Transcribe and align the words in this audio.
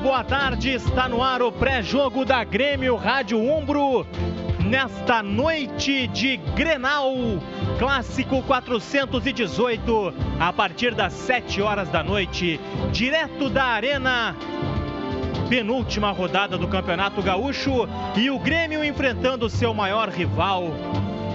boa 0.00 0.24
tarde. 0.24 0.70
Está 0.70 1.08
no 1.08 1.22
ar 1.22 1.42
o 1.42 1.52
pré-jogo 1.52 2.24
da 2.24 2.42
Grêmio 2.42 2.96
Rádio 2.96 3.38
Umbro. 3.38 4.06
Nesta 4.58 5.22
noite 5.22 6.06
de 6.08 6.38
Grenal, 6.54 7.12
clássico 7.78 8.42
418, 8.42 10.14
a 10.38 10.52
partir 10.52 10.94
das 10.94 11.12
7 11.12 11.60
horas 11.60 11.88
da 11.90 12.02
noite, 12.02 12.58
direto 12.90 13.50
da 13.50 13.64
Arena 13.64 14.36
penúltima 15.48 16.12
rodada 16.12 16.56
do 16.56 16.68
Campeonato 16.68 17.20
Gaúcho 17.20 17.88
e 18.16 18.30
o 18.30 18.38
Grêmio 18.38 18.84
enfrentando 18.84 19.50
seu 19.50 19.74
maior 19.74 20.08
rival. 20.08 20.72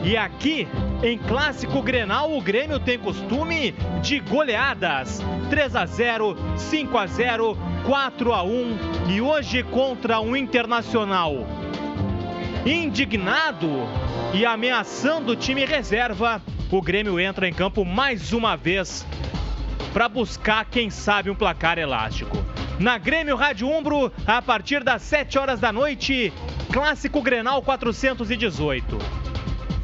E 0.04 0.16
aqui, 0.16 0.68
em 1.04 1.18
clássico 1.18 1.82
Grenal, 1.82 2.32
o 2.36 2.42
Grêmio 2.42 2.80
tem 2.80 2.98
costume 2.98 3.74
de 4.02 4.20
goleadas. 4.20 5.22
3 5.50 5.76
a 5.76 5.86
0, 5.86 6.36
5 6.58 6.98
a 6.98 7.08
0, 7.08 7.58
4 7.86 8.34
a 8.34 8.44
1 8.44 8.78
e 9.10 9.22
hoje 9.22 9.64
contra 9.64 10.20
um 10.20 10.36
Internacional. 10.36 11.46
Indignado 12.66 13.70
e 14.34 14.46
ameaçando 14.46 15.34
o 15.34 15.36
time 15.36 15.66
reserva, 15.66 16.42
o 16.72 16.82
Grêmio 16.82 17.20
entra 17.20 17.48
em 17.48 17.54
campo 17.54 17.86
mais 17.86 18.34
uma 18.34 18.56
vez 18.56 19.06
para 19.94 20.10
buscar, 20.10 20.66
quem 20.66 20.90
sabe, 20.90 21.30
um 21.30 21.36
placar 21.36 21.78
elástico. 21.78 22.36
Na 22.80 22.98
Grêmio 22.98 23.36
Rádio 23.36 23.70
Umbro, 23.70 24.12
a 24.26 24.42
partir 24.42 24.84
das 24.84 25.04
7 25.04 25.38
horas 25.38 25.60
da 25.60 25.72
noite, 25.72 26.34
Clássico 26.74 27.22
Grenal 27.22 27.62
418. 27.62 28.98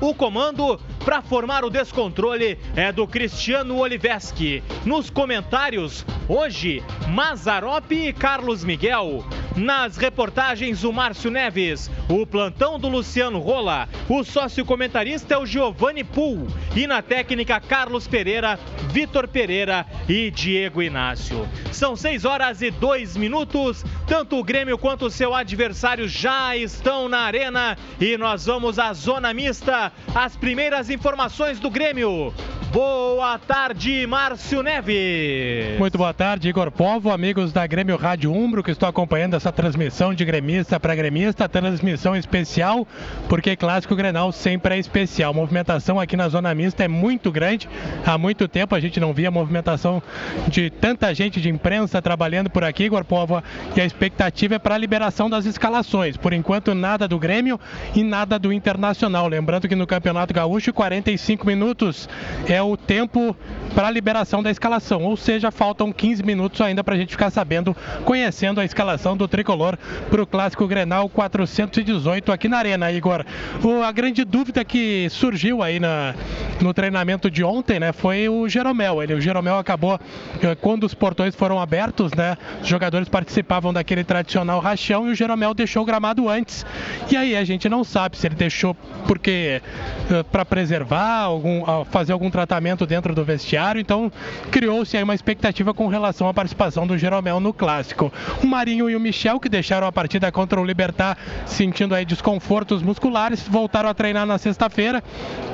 O 0.02 0.14
comando 0.14 0.80
para 1.04 1.22
formar 1.22 1.64
o 1.64 1.70
descontrole 1.70 2.58
é 2.76 2.92
do 2.92 3.08
Cristiano 3.08 3.78
Oliveski. 3.78 4.64
Nos 4.86 5.10
comentários, 5.10 6.06
hoje, 6.28 6.84
Mazarop 7.10 7.92
e 7.92 8.14
Carlos 8.14 8.64
Miguel. 8.64 9.24
Nas 9.56 9.98
reportagens, 9.98 10.86
o 10.86 10.94
Márcio 10.94 11.30
Neves, 11.30 11.92
o 12.08 12.26
plantão 12.26 12.80
do 12.80 12.88
Luciano 12.88 13.40
Rola, 13.40 13.90
o 14.08 14.24
sócio 14.24 14.64
comentarista 14.64 15.34
é 15.34 15.38
o 15.38 15.46
Giovanni 15.46 16.06
Pool 16.06 16.48
e 16.74 16.88
na 16.88 17.02
técnica 17.02 17.60
Carlos 17.60 18.08
Pereira, 18.08 18.58
Vitor 18.92 19.28
Pereira 19.28 19.86
e 20.08 20.32
Diego 20.32 20.82
Inácio. 20.82 21.46
São 21.72 21.98
6 21.98 22.24
horas 22.24 22.62
e 22.62 22.72
2 22.72 23.18
minutos, 23.18 23.84
tanto 24.08 24.38
o 24.38 24.44
Grêmio 24.44 24.78
quanto 24.78 25.08
o 25.08 25.12
seu 25.12 25.36
adversário 25.36 26.08
já 26.08 26.56
estão 26.56 27.10
na 27.10 27.20
arena 27.20 27.78
e 28.00 28.18
nós 28.18 28.46
vamos 28.46 28.80
à 28.80 28.94
zona 28.94 29.34
mista, 29.34 29.92
as 30.16 30.38
primeiras 30.38 30.90
informações 30.92 31.60
do 31.60 31.70
Grêmio. 31.70 32.34
Boa 32.72 33.38
tarde, 33.38 34.08
Márcio 34.08 34.64
Neves. 34.64 35.78
Muito 35.78 35.98
boa 35.98 36.14
tarde, 36.14 36.48
Igor 36.48 36.72
Povo, 36.72 37.12
amigos 37.12 37.52
da 37.52 37.68
Grêmio 37.68 37.98
Rádio 37.98 38.32
Umbro, 38.34 38.64
que 38.64 38.72
estou 38.72 38.88
acompanhando 38.88 39.36
essa 39.36 39.52
transmissão 39.52 40.14
de 40.14 40.24
gremista 40.24 40.80
para 40.80 40.96
gremista, 40.96 41.50
transmissão 41.50 42.16
especial, 42.16 42.88
porque 43.28 43.58
Clássico 43.58 43.94
Grenal 43.94 44.32
sempre 44.32 44.76
é 44.76 44.80
especial. 44.80 45.34
Movimentação 45.34 46.00
aqui 46.00 46.16
na 46.16 46.30
Zona 46.30 46.56
Mista 46.56 46.86
é 46.86 46.88
muito 46.88 47.30
grande. 47.30 47.68
Há 48.06 48.18
muito 48.18 48.48
tempo 48.48 48.74
a 48.74 48.80
gente 48.80 49.02
não 49.02 49.12
via 49.12 49.30
movimentação 49.30 50.02
de 50.48 50.70
tanta 50.70 51.14
gente 51.14 51.42
de 51.42 51.50
imprensa 51.50 52.02
trabalhando 52.02 52.50
por 52.50 52.64
aqui, 52.64 52.86
Igor 52.86 53.04
Povo, 53.04 53.44
e 53.76 53.82
a 53.82 53.86
expectativa 53.86 54.56
é 54.56 54.60
para 54.60 54.76
a 54.76 54.78
liberação 54.78 55.30
das 55.30 55.46
escalações. 55.46 56.16
Por 56.16 56.32
enquanto, 56.32 56.74
nada 56.74 57.06
do 57.06 57.20
Grêmio 57.20 57.60
e 57.94 58.02
nada 58.02 58.40
do 58.40 58.54
Internacional. 58.54 59.28
Lembrando 59.28 59.68
que 59.68 59.76
no 59.76 59.86
Campeonato 59.86 60.34
Gaúcho, 60.34 60.72
45 60.72 61.46
minutos 61.46 62.08
é 62.48 62.61
o 62.64 62.78
tempo 62.78 63.36
para 63.74 63.88
a 63.88 63.92
liberação 63.92 64.44
da 64.44 64.52
escalação, 64.52 65.04
ou 65.04 65.16
seja, 65.16 65.50
faltam 65.50 65.92
15 65.92 66.24
minutos 66.24 66.60
ainda 66.62 66.84
para 66.84 66.96
a 66.96 66.98
gente 66.98 67.12
ficar 67.12 67.30
sabendo, 67.30 67.76
conhecendo 68.04 68.60
a 68.60 68.66
escalação 68.66 69.16
do 69.16 69.28
tricolor 69.28 69.78
para 70.10 70.22
o 70.22 70.28
Clássico 70.28 70.68
Grenal 70.68 71.10
418 71.10 72.32
aqui 72.32 72.48
na 72.48 72.58
Arena, 72.58 72.92
Igor. 72.92 73.26
O, 73.64 73.82
a 73.82 73.92
grande 73.92 74.24
dúvida 74.24 74.64
que 74.64 75.08
surgiu 75.10 75.64
aí 75.64 75.80
na, 75.80 76.14
no 76.62 76.74
treinamento 76.74 77.32
de 77.32 77.44
ontem, 77.44 77.80
né, 77.80 77.92
foi 77.92 78.28
o 78.28 78.48
Jeromel. 78.48 79.02
Ele, 79.02 79.14
o 79.14 79.22
Jeromel 79.22 79.58
acabou, 79.58 80.00
eh, 80.42 80.56
quando 80.56 80.84
os 80.84 80.94
portões 80.94 81.36
foram 81.36 81.60
abertos, 81.60 82.12
né, 82.14 82.38
os 82.62 82.68
jogadores 82.68 83.08
participavam 83.08 83.72
daquele 83.74 84.04
tradicional 84.04 84.60
rachão 84.60 85.08
e 85.08 85.12
o 85.12 85.16
Jeromel 85.16 85.54
deixou 85.54 85.84
o 85.84 85.86
gramado 85.86 86.30
antes. 86.30 86.66
E 87.10 87.16
aí 87.16 87.36
a 87.36 87.44
gente 87.44 87.70
não 87.70 87.84
sabe 87.84 88.18
se 88.18 88.28
ele 88.28 88.36
deixou 88.36 88.76
porque 89.08 89.62
eh, 90.10 90.24
para 90.32 90.44
preservar, 90.44 91.22
algum, 91.22 91.64
fazer 91.86 92.12
algum 92.12 92.30
tratamento 92.30 92.51
dentro 92.86 93.16
do 93.16 93.24
vestiário. 93.24 93.80
Então 93.80 94.12
criou-se 94.50 94.98
aí 94.98 95.04
uma 95.04 95.16
expectativa 95.16 95.74
com 95.74 95.88
relação 95.88 96.28
à 96.28 96.34
participação 96.34 96.86
do 96.86 96.98
Jeromel 96.98 97.40
no 97.40 97.54
clássico. 97.54 98.12
O 98.44 98.48
Marinho 98.48 98.90
e 98.90 98.96
o 98.96 99.00
Michel, 99.00 99.40
que 99.40 99.48
deixaram 99.48 99.88
a 99.88 99.92
partida 99.92 100.32
contra 100.32 100.60
o 100.60 100.66
Libertar 100.66 101.18
sentindo 101.46 101.96
aí 101.96 102.06
desconfortos 102.06 102.82
musculares, 102.82 103.48
voltaram 103.48 103.90
a 103.90 103.94
treinar 103.94 104.26
na 104.26 104.38
sexta-feira, 104.38 105.04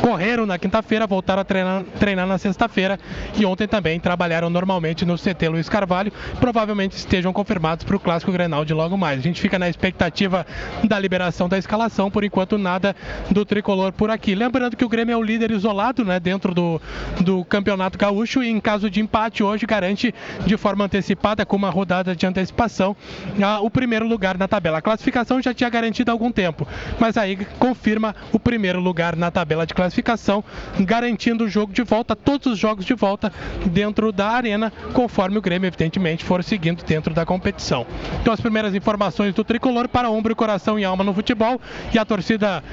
correram 0.01 0.45
na 0.45 0.57
quinta-feira, 0.57 1.05
voltaram 1.05 1.41
a 1.41 1.45
treinar, 1.45 1.83
treinar 1.99 2.27
na 2.27 2.37
sexta-feira 2.37 2.99
e 3.35 3.45
ontem 3.45 3.67
também 3.67 3.99
trabalharam 3.99 4.49
normalmente 4.49 5.05
no 5.05 5.17
CT 5.17 5.49
Luiz 5.49 5.69
Carvalho. 5.69 6.11
Provavelmente 6.39 6.93
estejam 6.93 7.33
confirmados 7.33 7.83
para 7.83 7.95
o 7.95 7.99
clássico 7.99 8.31
Grenal 8.31 8.65
de 8.65 8.73
logo 8.73 8.97
mais. 8.97 9.19
A 9.19 9.23
gente 9.23 9.41
fica 9.41 9.59
na 9.59 9.69
expectativa 9.69 10.45
da 10.83 10.97
liberação 10.99 11.47
da 11.49 11.57
escalação, 11.57 12.09
por 12.09 12.23
enquanto 12.23 12.57
nada 12.57 12.95
do 13.29 13.45
tricolor 13.45 13.91
por 13.91 14.09
aqui. 14.09 14.35
Lembrando 14.35 14.75
que 14.75 14.85
o 14.85 14.89
Grêmio 14.89 15.13
é 15.13 15.17
o 15.17 15.21
líder 15.21 15.51
isolado, 15.51 16.03
né, 16.05 16.19
dentro 16.19 16.53
do, 16.53 16.81
do 17.21 17.43
Campeonato 17.45 17.97
Gaúcho 17.97 18.43
e 18.43 18.49
em 18.49 18.59
caso 18.59 18.89
de 18.89 18.99
empate 18.99 19.43
hoje 19.43 19.65
garante 19.65 20.13
de 20.45 20.57
forma 20.57 20.85
antecipada 20.85 21.45
com 21.45 21.55
uma 21.55 21.69
rodada 21.69 22.15
de 22.15 22.25
antecipação 22.25 22.95
a, 23.41 23.59
o 23.59 23.69
primeiro 23.69 24.07
lugar 24.07 24.37
na 24.37 24.47
tabela. 24.47 24.77
A 24.77 24.81
classificação 24.81 25.41
já 25.41 25.53
tinha 25.53 25.69
garantido 25.69 26.11
há 26.11 26.13
algum 26.13 26.31
tempo, 26.31 26.67
mas 26.99 27.17
aí 27.17 27.37
confirma 27.59 28.15
o 28.31 28.39
primeiro 28.39 28.79
lugar 28.79 29.15
na 29.15 29.31
tabela 29.31 29.65
de 29.65 29.73
classificação, 29.73 30.43
garantindo 30.79 31.45
o 31.45 31.49
jogo 31.49 31.73
de 31.73 31.83
volta, 31.83 32.15
todos 32.15 32.53
os 32.53 32.59
jogos 32.59 32.85
de 32.85 32.93
volta 32.93 33.31
dentro 33.65 34.11
da 34.11 34.29
arena, 34.29 34.71
conforme 34.93 35.37
o 35.37 35.41
Grêmio 35.41 35.67
evidentemente 35.67 36.23
for 36.23 36.43
seguindo 36.43 36.83
dentro 36.83 37.13
da 37.13 37.25
competição. 37.25 37.85
Então 38.21 38.33
as 38.33 38.41
primeiras 38.41 38.73
informações 38.75 39.33
do 39.33 39.43
tricolor 39.43 39.87
para 39.87 40.09
ombro, 40.09 40.35
coração 40.35 40.79
e 40.79 40.85
alma 40.85 41.03
no 41.03 41.13
futebol 41.13 41.59
e 41.93 41.99
a 41.99 42.05
torcida 42.05 42.63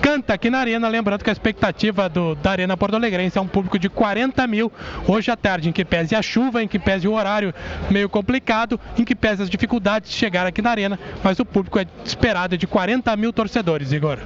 canta 0.00 0.34
aqui 0.34 0.50
na 0.50 0.58
arena, 0.58 0.88
lembrando 0.88 1.22
que 1.22 1.30
a 1.30 1.32
expectativa 1.32 2.08
do, 2.08 2.34
da 2.34 2.50
Arena 2.50 2.76
Porto 2.76 2.94
Alegrense 2.94 3.38
é 3.38 3.40
um 3.40 3.46
público 3.54 3.78
de 3.78 3.88
40 3.88 4.44
mil 4.48 4.72
hoje 5.06 5.30
à 5.30 5.36
tarde, 5.36 5.68
em 5.68 5.72
que 5.72 5.84
pese 5.84 6.16
a 6.16 6.20
chuva, 6.20 6.60
em 6.60 6.66
que 6.66 6.76
pese 6.76 7.06
o 7.06 7.12
horário 7.12 7.54
meio 7.88 8.08
complicado, 8.08 8.80
em 8.98 9.04
que 9.04 9.14
pese 9.14 9.42
as 9.42 9.48
dificuldades 9.48 10.10
de 10.10 10.16
chegar 10.16 10.44
aqui 10.44 10.60
na 10.60 10.70
arena, 10.70 10.98
mas 11.22 11.38
o 11.38 11.44
público 11.44 11.78
é 11.78 11.86
esperado 12.04 12.58
de 12.58 12.66
40 12.66 13.16
mil 13.16 13.32
torcedores, 13.32 13.92
Igor. 13.92 14.18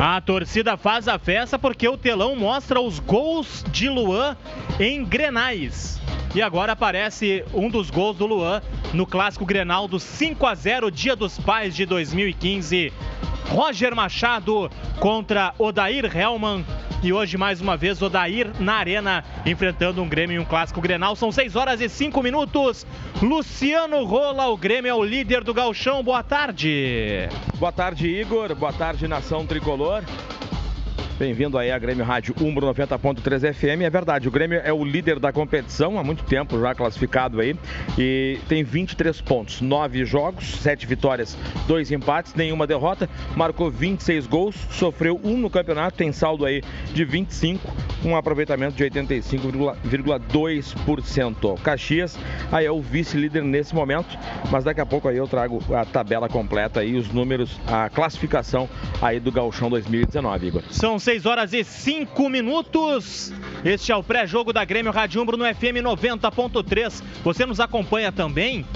A 0.00 0.20
torcida 0.20 0.76
faz 0.76 1.06
a 1.06 1.16
festa 1.16 1.56
porque 1.56 1.88
o 1.88 1.96
telão 1.96 2.34
mostra 2.34 2.80
os 2.80 2.98
gols 2.98 3.64
de 3.70 3.88
Luan 3.88 4.36
em 4.80 5.04
Grenais. 5.04 6.00
E 6.36 6.42
agora 6.42 6.72
aparece 6.72 7.42
um 7.54 7.70
dos 7.70 7.88
gols 7.88 8.18
do 8.18 8.26
Luan 8.26 8.60
no 8.92 9.06
clássico 9.06 9.46
Grenal 9.46 9.88
do 9.88 9.98
5 9.98 10.44
a 10.44 10.54
0 10.54 10.90
Dia 10.90 11.16
dos 11.16 11.38
Pais 11.38 11.74
de 11.74 11.86
2015. 11.86 12.92
Roger 13.48 13.96
Machado 13.96 14.70
contra 15.00 15.54
Odair 15.58 16.14
Helman. 16.14 16.62
E 17.02 17.10
hoje, 17.10 17.38
mais 17.38 17.62
uma 17.62 17.74
vez, 17.74 18.02
Odair 18.02 18.50
na 18.60 18.74
arena, 18.74 19.24
enfrentando 19.46 20.02
um 20.02 20.08
Grêmio 20.08 20.36
em 20.36 20.38
um 20.38 20.44
clássico 20.44 20.78
Grenal. 20.78 21.16
São 21.16 21.32
6 21.32 21.56
horas 21.56 21.80
e 21.80 21.88
5 21.88 22.22
minutos. 22.22 22.86
Luciano 23.22 24.04
Rola, 24.04 24.46
o 24.48 24.58
Grêmio 24.58 24.90
é 24.90 24.94
o 24.94 25.02
líder 25.02 25.42
do 25.42 25.54
Galchão. 25.54 26.02
Boa 26.02 26.22
tarde. 26.22 27.30
Boa 27.54 27.72
tarde, 27.72 28.08
Igor. 28.08 28.54
Boa 28.54 28.74
tarde, 28.74 29.08
Nação 29.08 29.46
Tricolor. 29.46 30.04
Bem-vindo 31.18 31.56
aí 31.56 31.70
à 31.70 31.78
Grêmio 31.78 32.04
Rádio 32.04 32.34
Umbro 32.42 32.66
90.3 32.66 33.54
FM. 33.54 33.80
É 33.80 33.88
verdade, 33.88 34.28
o 34.28 34.30
Grêmio 34.30 34.60
é 34.62 34.70
o 34.70 34.84
líder 34.84 35.18
da 35.18 35.32
competição 35.32 35.98
há 35.98 36.04
muito 36.04 36.24
tempo 36.24 36.60
já 36.60 36.74
classificado 36.74 37.40
aí 37.40 37.56
e 37.96 38.38
tem 38.46 38.62
23 38.62 39.18
pontos, 39.22 39.62
9 39.62 40.04
jogos, 40.04 40.58
7 40.58 40.86
vitórias, 40.86 41.34
2 41.66 41.90
empates, 41.92 42.34
nenhuma 42.34 42.66
derrota, 42.66 43.08
marcou 43.34 43.70
26 43.70 44.26
gols, 44.26 44.54
sofreu 44.70 45.18
um 45.24 45.38
no 45.38 45.48
campeonato, 45.48 45.96
tem 45.96 46.12
saldo 46.12 46.44
aí 46.44 46.62
de 46.92 47.02
25, 47.02 47.66
um 48.04 48.14
aproveitamento 48.14 48.76
de 48.76 48.84
85,2%. 48.84 51.58
Caxias 51.62 52.18
aí 52.52 52.66
é 52.66 52.70
o 52.70 52.82
vice-líder 52.82 53.42
nesse 53.42 53.74
momento, 53.74 54.18
mas 54.50 54.64
daqui 54.64 54.82
a 54.82 54.86
pouco 54.86 55.08
aí 55.08 55.16
eu 55.16 55.26
trago 55.26 55.62
a 55.74 55.86
tabela 55.86 56.28
completa 56.28 56.84
e 56.84 56.94
os 56.94 57.10
números, 57.10 57.58
a 57.66 57.88
classificação 57.88 58.68
aí 59.00 59.18
do 59.18 59.32
Gauchão 59.32 59.70
2019, 59.70 60.48
Igor. 60.48 60.62
São 60.70 60.98
6 61.06 61.24
horas 61.24 61.52
e 61.52 61.62
5 61.62 62.28
minutos. 62.28 63.32
Este 63.64 63.92
é 63.92 63.96
o 63.96 64.02
pré-jogo 64.02 64.52
da 64.52 64.64
Grêmio 64.64 64.90
Rádio 64.90 65.22
Umbro 65.22 65.36
no 65.36 65.44
FM 65.44 65.78
90.3. 65.80 67.00
Você 67.22 67.46
nos 67.46 67.60
acompanha 67.60 68.10
também 68.10 68.66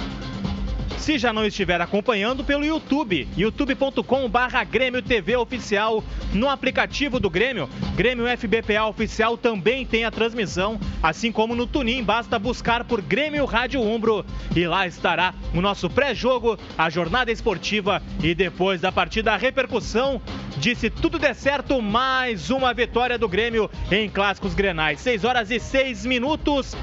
se 1.00 1.16
já 1.16 1.32
não 1.32 1.46
estiver 1.46 1.80
acompanhando 1.80 2.44
pelo 2.44 2.64
YouTube, 2.64 3.26
youtube.com/barra 3.34 4.62
Grêmio 4.64 5.00
TV 5.00 5.34
Oficial, 5.34 6.04
no 6.34 6.46
aplicativo 6.46 7.18
do 7.18 7.30
Grêmio, 7.30 7.70
Grêmio 7.96 8.26
FBPA 8.26 8.84
Oficial 8.84 9.38
também 9.38 9.86
tem 9.86 10.04
a 10.04 10.10
transmissão, 10.10 10.78
assim 11.02 11.32
como 11.32 11.56
no 11.56 11.66
Tunin, 11.66 12.04
basta 12.04 12.38
buscar 12.38 12.84
por 12.84 13.00
Grêmio 13.00 13.46
Rádio 13.46 13.80
Umbro 13.80 14.26
e 14.54 14.66
lá 14.66 14.86
estará 14.86 15.34
o 15.54 15.60
nosso 15.62 15.88
pré-jogo, 15.88 16.58
a 16.76 16.90
jornada 16.90 17.32
esportiva 17.32 18.02
e 18.22 18.34
depois 18.34 18.82
da 18.82 18.92
partida 18.92 19.32
a 19.32 19.38
repercussão 19.38 20.20
de 20.58 20.74
se 20.74 20.90
tudo 20.90 21.18
der 21.18 21.34
certo, 21.34 21.80
mais 21.80 22.50
uma 22.50 22.74
vitória 22.74 23.16
do 23.16 23.26
Grêmio 23.26 23.70
em 23.90 24.08
Clássicos 24.10 24.52
Grenais. 24.52 25.00
6 25.00 25.24
horas 25.24 25.50
e 25.50 25.58
6 25.58 26.04
minutos. 26.04 26.76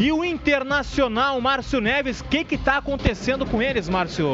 E 0.00 0.12
o 0.12 0.24
Internacional, 0.24 1.40
Márcio 1.40 1.80
Neves, 1.80 2.20
o 2.20 2.24
que 2.24 2.54
está 2.54 2.76
acontecendo 2.76 3.44
com 3.44 3.60
eles, 3.60 3.88
Márcio? 3.88 4.28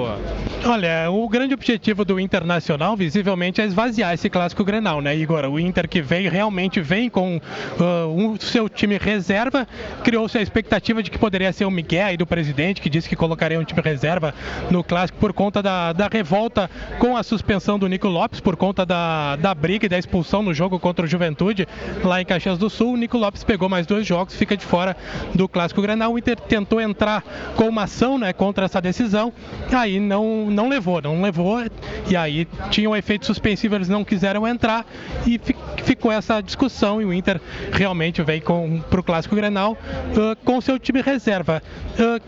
Olha, 0.62 1.10
o 1.10 1.26
grande 1.26 1.54
objetivo 1.54 2.04
do 2.04 2.20
Internacional, 2.20 2.94
visivelmente, 2.94 3.62
é 3.62 3.64
esvaziar 3.64 4.12
esse 4.12 4.28
clássico 4.28 4.62
Grenal, 4.62 5.00
né, 5.00 5.16
Igor? 5.16 5.46
O 5.46 5.58
Inter 5.58 5.88
que 5.88 6.02
vem, 6.02 6.28
realmente 6.28 6.82
vem 6.82 7.08
com 7.08 7.38
uh, 7.38 8.30
o 8.32 8.38
seu 8.38 8.68
time 8.68 8.98
reserva, 8.98 9.66
criou-se 10.02 10.36
a 10.36 10.42
expectativa 10.42 11.02
de 11.02 11.10
que 11.10 11.18
poderia 11.18 11.50
ser 11.50 11.64
o 11.64 11.70
Miguel 11.70 12.08
aí 12.08 12.16
do 12.18 12.26
presidente, 12.26 12.82
que 12.82 12.90
disse 12.90 13.08
que 13.08 13.16
colocaria 13.16 13.58
um 13.58 13.64
time 13.64 13.80
reserva 13.80 14.34
no 14.70 14.84
clássico 14.84 15.18
por 15.18 15.32
conta 15.32 15.62
da, 15.62 15.94
da 15.94 16.08
revolta 16.08 16.70
com 16.98 17.16
a 17.16 17.22
suspensão 17.22 17.78
do 17.78 17.88
Nico 17.88 18.08
Lopes, 18.08 18.38
por 18.38 18.54
conta 18.54 18.84
da, 18.84 19.36
da 19.36 19.54
briga 19.54 19.86
e 19.86 19.88
da 19.88 19.98
expulsão 19.98 20.42
no 20.42 20.52
jogo 20.52 20.78
contra 20.78 21.06
o 21.06 21.08
Juventude, 21.08 21.66
lá 22.02 22.20
em 22.20 22.24
Caxias 22.26 22.58
do 22.58 22.68
Sul. 22.68 22.92
O 22.92 22.96
Nico 22.98 23.16
Lopes 23.16 23.42
pegou 23.42 23.70
mais 23.70 23.86
dois 23.86 24.06
jogos, 24.06 24.34
fica 24.34 24.54
de 24.54 24.64
fora 24.66 24.94
do 25.34 25.48
Clássico 25.54 25.80
Grenal. 25.80 26.12
O 26.12 26.18
Inter 26.18 26.36
tentou 26.36 26.80
entrar 26.80 27.22
com 27.56 27.68
uma 27.68 27.84
ação 27.84 28.18
né, 28.18 28.32
contra 28.32 28.64
essa 28.64 28.80
decisão, 28.80 29.32
aí 29.72 30.00
não, 30.00 30.50
não 30.50 30.68
levou, 30.68 31.00
não 31.00 31.22
levou, 31.22 31.62
e 32.10 32.16
aí 32.16 32.46
tinha 32.70 32.90
um 32.90 32.96
efeito 32.96 33.24
suspensivo, 33.24 33.76
eles 33.76 33.88
não 33.88 34.04
quiseram 34.04 34.46
entrar 34.46 34.84
e 35.26 35.40
ficou 35.82 36.10
essa 36.10 36.40
discussão 36.40 37.00
e 37.00 37.04
o 37.04 37.12
Inter 37.12 37.40
realmente 37.72 38.22
vem 38.22 38.42
para 38.90 39.00
o 39.00 39.02
Clássico 39.02 39.36
Grenal 39.36 39.72
uh, 39.72 40.36
com 40.44 40.60
seu 40.60 40.78
time 40.78 41.00
reserva. 41.00 41.62
Uh, 41.92 42.20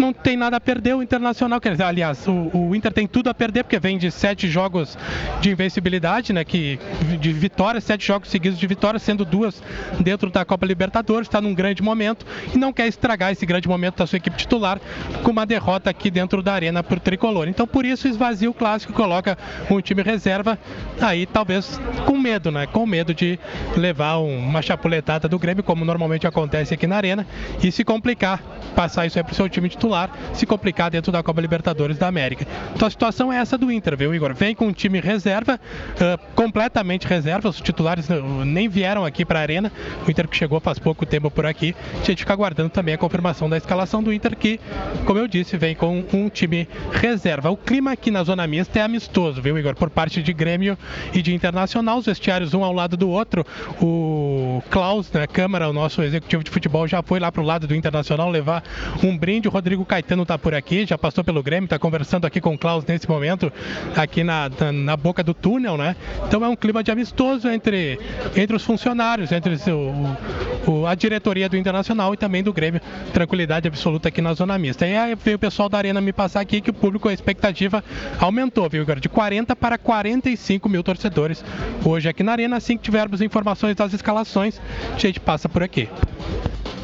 não 0.00 0.12
tem 0.12 0.36
nada 0.36 0.56
a 0.56 0.60
perder 0.60 0.94
o 0.94 1.02
Internacional, 1.02 1.60
quer 1.60 1.72
dizer, 1.72 1.84
aliás, 1.84 2.26
o, 2.26 2.50
o, 2.52 2.74
Inter 2.74 2.92
tem 2.92 3.06
tudo 3.06 3.28
a 3.28 3.34
perder 3.34 3.62
porque 3.62 3.78
vem 3.78 3.98
de 3.98 4.10
sete 4.10 4.48
jogos 4.48 4.98
de 5.40 5.50
invencibilidade, 5.50 6.32
né, 6.32 6.44
que 6.44 6.80
de 7.20 7.32
vitórias, 7.32 7.84
sete 7.84 8.06
jogos 8.06 8.28
seguidos 8.28 8.58
de 8.58 8.66
vitórias, 8.66 9.02
sendo 9.02 9.24
duas 9.24 9.62
dentro 10.00 10.30
da 10.30 10.44
Copa 10.44 10.66
Libertadores, 10.66 11.28
está 11.28 11.40
num 11.40 11.54
grande 11.54 11.82
momento 11.82 12.26
e 12.54 12.58
não 12.58 12.72
quer 12.72 12.86
estragar 12.86 13.32
esse 13.32 13.44
grande 13.44 13.68
momento 13.68 13.96
da 13.96 14.06
sua 14.06 14.16
equipe 14.16 14.36
titular 14.36 14.80
com 15.22 15.30
uma 15.30 15.44
derrota 15.44 15.90
aqui 15.90 16.10
dentro 16.10 16.42
da 16.42 16.52
arena 16.52 16.82
por 16.82 17.00
tricolor. 17.00 17.48
Então 17.48 17.66
por 17.66 17.84
isso 17.84 18.06
esvazia 18.06 18.48
o 18.48 18.54
clássico, 18.54 18.92
coloca 18.92 19.36
um 19.70 19.80
time 19.80 20.02
reserva, 20.02 20.58
aí 21.00 21.26
talvez 21.26 21.80
com 22.06 22.16
medo, 22.16 22.50
né? 22.50 22.66
Com 22.66 22.86
medo 22.86 23.14
de 23.14 23.38
levar 23.76 24.16
uma 24.16 24.62
chapuletada 24.62 25.28
do 25.28 25.38
Grêmio, 25.38 25.62
como 25.62 25.84
normalmente 25.84 26.26
acontece 26.26 26.74
aqui 26.74 26.86
na 26.86 26.96
arena, 26.96 27.26
e 27.62 27.70
se 27.72 27.84
complicar, 27.84 28.42
passar 28.74 29.06
isso 29.06 29.18
aí 29.18 29.24
pro 29.24 29.34
seu 29.34 29.48
time 29.48 29.68
titular, 29.68 30.10
se 30.32 30.46
complicar 30.46 30.90
dentro 30.90 31.10
da 31.10 31.22
Copa 31.22 31.40
Libertadores 31.40 31.98
da 31.98 32.06
América. 32.06 32.46
Então 32.74 32.86
a 32.86 32.90
situação 32.90 33.32
é 33.32 33.36
essa 33.36 33.58
do 33.58 33.70
Inter, 33.70 33.96
viu, 33.96 34.14
Igor? 34.14 34.34
Vem 34.34 34.54
com 34.54 34.66
um 34.66 34.72
time 34.72 35.00
reserva, 35.00 35.58
uh, 35.94 36.34
completamente 36.34 37.06
reserva, 37.06 37.48
os 37.48 37.60
titulares 37.60 38.08
nem 38.44 38.68
vieram 38.68 39.04
aqui 39.04 39.24
para 39.24 39.38
a 39.38 39.42
arena. 39.42 39.72
O 40.06 40.10
Inter 40.10 40.28
que 40.28 40.36
chegou 40.36 40.60
faz 40.60 40.78
pouco 40.78 41.04
tempo 41.04 41.30
por 41.30 41.46
aqui. 41.46 41.74
A 42.00 42.04
gente 42.04 42.18
fica 42.18 42.32
aguardando 42.44 42.68
também 42.68 42.94
a 42.94 42.98
confirmação 42.98 43.48
da 43.48 43.56
escalação 43.56 44.02
do 44.02 44.12
Inter, 44.12 44.36
que, 44.36 44.60
como 45.06 45.18
eu 45.18 45.26
disse, 45.26 45.56
vem 45.56 45.74
com 45.74 46.04
um 46.12 46.28
time 46.28 46.68
reserva. 46.92 47.50
O 47.50 47.56
clima 47.56 47.92
aqui 47.92 48.10
na 48.10 48.22
zona 48.22 48.46
mista 48.46 48.78
é 48.78 48.82
amistoso, 48.82 49.40
viu, 49.40 49.58
Igor? 49.58 49.74
Por 49.74 49.88
parte 49.88 50.22
de 50.22 50.32
Grêmio 50.32 50.76
e 51.14 51.22
de 51.22 51.34
Internacional, 51.34 51.98
os 51.98 52.04
vestiários 52.04 52.52
um 52.52 52.62
ao 52.62 52.72
lado 52.72 52.98
do 52.98 53.08
outro. 53.08 53.46
O 53.80 54.62
Klaus, 54.68 55.10
né, 55.10 55.26
Câmara, 55.26 55.70
o 55.70 55.72
nosso 55.72 56.02
executivo 56.02 56.44
de 56.44 56.50
futebol, 56.50 56.86
já 56.86 57.02
foi 57.02 57.18
lá 57.18 57.32
para 57.32 57.40
o 57.40 57.44
lado 57.44 57.66
do 57.66 57.74
Internacional 57.74 58.28
levar 58.28 58.62
um 59.02 59.16
brinde. 59.16 59.48
O 59.48 59.50
Rodrigo 59.50 59.84
Caetano 59.84 60.22
está 60.22 60.36
por 60.36 60.54
aqui, 60.54 60.84
já 60.84 60.98
passou 60.98 61.24
pelo 61.24 61.42
Grêmio, 61.42 61.64
está 61.64 61.78
conversando 61.78 62.26
aqui 62.26 62.42
com 62.42 62.52
o 62.52 62.58
Klaus 62.58 62.84
nesse 62.84 63.08
momento, 63.08 63.50
aqui 63.96 64.22
na, 64.22 64.50
na, 64.50 64.70
na, 64.70 64.96
boca 64.96 65.22
do 65.22 65.32
túnel, 65.32 65.78
né? 65.78 65.96
Então 66.28 66.44
é 66.44 66.48
um 66.48 66.56
clima 66.56 66.82
de 66.82 66.90
amistoso 66.90 67.48
entre, 67.48 67.98
entre 68.36 68.54
os 68.54 68.62
funcionários, 68.62 69.32
entre 69.32 69.54
o, 69.70 70.70
o, 70.70 70.86
a 70.86 70.94
diretoria 70.94 71.48
do 71.48 71.56
Internacional 71.56 72.12
e 72.12 72.16
também 72.16 72.33
do 72.42 72.52
Grêmio. 72.52 72.80
Tranquilidade 73.12 73.68
absoluta 73.68 74.08
aqui 74.08 74.20
na 74.20 74.34
zona 74.34 74.58
mista. 74.58 74.86
E 74.86 74.96
aí 74.96 75.14
veio 75.14 75.36
o 75.36 75.40
pessoal 75.40 75.68
da 75.68 75.78
Arena 75.78 76.00
me 76.00 76.12
passar 76.12 76.40
aqui 76.40 76.60
que 76.60 76.70
o 76.70 76.74
público, 76.74 77.08
a 77.08 77.12
expectativa 77.12 77.82
aumentou, 78.18 78.68
viu, 78.68 78.82
Igor? 78.82 79.00
De 79.00 79.08
40 79.08 79.54
para 79.56 79.78
45 79.78 80.68
mil 80.68 80.82
torcedores 80.82 81.44
hoje 81.84 82.08
aqui 82.08 82.22
na 82.22 82.32
Arena. 82.32 82.56
Assim 82.56 82.76
que 82.76 82.82
tivermos 82.82 83.20
informações 83.20 83.76
das 83.76 83.92
escalações, 83.92 84.60
a 84.94 84.98
gente 84.98 85.20
passa 85.20 85.48
por 85.48 85.62
aqui. 85.62 85.88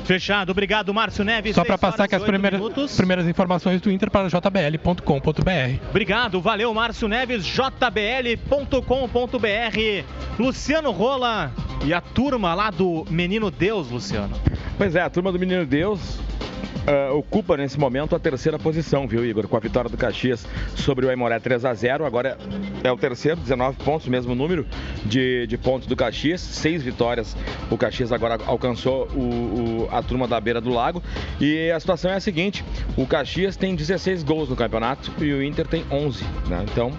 Fechado. 0.04 0.50
Obrigado, 0.50 0.92
Márcio 0.92 1.24
Neves. 1.24 1.54
Só 1.54 1.64
para 1.64 1.78
passar 1.78 2.04
aqui 2.04 2.14
as 2.14 2.22
primeiras, 2.22 2.60
primeiras 2.96 3.28
informações 3.28 3.80
do 3.80 3.90
Inter 3.90 4.10
para 4.10 4.28
jbl.com.br. 4.28 5.88
Obrigado, 5.88 6.40
valeu, 6.40 6.74
Márcio 6.74 7.06
Neves, 7.08 7.44
jbl.com.br. 7.44 8.80
Luciano 10.38 10.90
Rola 10.90 11.52
e 11.84 11.94
a 11.94 12.00
turma 12.00 12.54
lá 12.54 12.70
do 12.70 13.06
Menino 13.08 13.50
Deus, 13.50 13.90
Luciano. 13.90 14.36
Pois 14.76 14.94
é, 14.94 15.00
a 15.00 15.10
turma 15.10 15.30
do 15.30 15.38
Menino 15.38 15.64
Deus 15.64 16.18
uh, 16.86 17.16
ocupa 17.16 17.56
nesse 17.56 17.78
momento 17.78 18.14
a 18.14 18.18
terceira 18.18 18.58
posição, 18.58 19.06
viu, 19.06 19.24
Igor? 19.24 19.46
Com 19.48 19.56
a 19.56 19.60
vitória 19.60 19.90
do 19.90 19.96
Caxias 19.96 20.46
sobre 20.74 21.06
o 21.06 21.10
Aimoré 21.10 21.38
3 21.38 21.64
a 21.64 21.74
0 21.74 22.04
Agora 22.04 22.38
é 22.82 22.90
o 22.90 22.96
terceiro, 22.96 23.40
19 23.40 23.76
pontos, 23.78 24.08
mesmo 24.08 24.34
número 24.34 24.66
de, 25.04 25.46
de 25.46 25.58
pontos 25.58 25.86
do 25.86 25.96
Caxias. 25.96 26.40
Seis 26.40 26.82
vitórias. 26.82 27.36
O 27.70 27.76
Caxias 27.76 28.12
agora 28.12 28.38
alcançou 28.46 29.06
o, 29.08 29.18
a 29.90 30.02
turma 30.02 30.26
da 30.26 30.40
beira 30.40 30.60
do 30.60 30.70
lago. 30.70 31.02
E 31.40 31.70
a 31.70 31.78
situação 31.78 32.10
é 32.10 32.14
a 32.14 32.20
seguinte: 32.20 32.64
o 32.96 33.06
Caxias 33.06 33.56
tem 33.56 33.74
16 33.74 34.22
gols 34.22 34.48
no 34.48 34.56
campeonato 34.56 35.12
e 35.18 35.32
o 35.32 35.42
Inter 35.42 35.66
tem 35.66 35.84
11. 35.90 36.24
Né? 36.48 36.64
Então, 36.70 36.92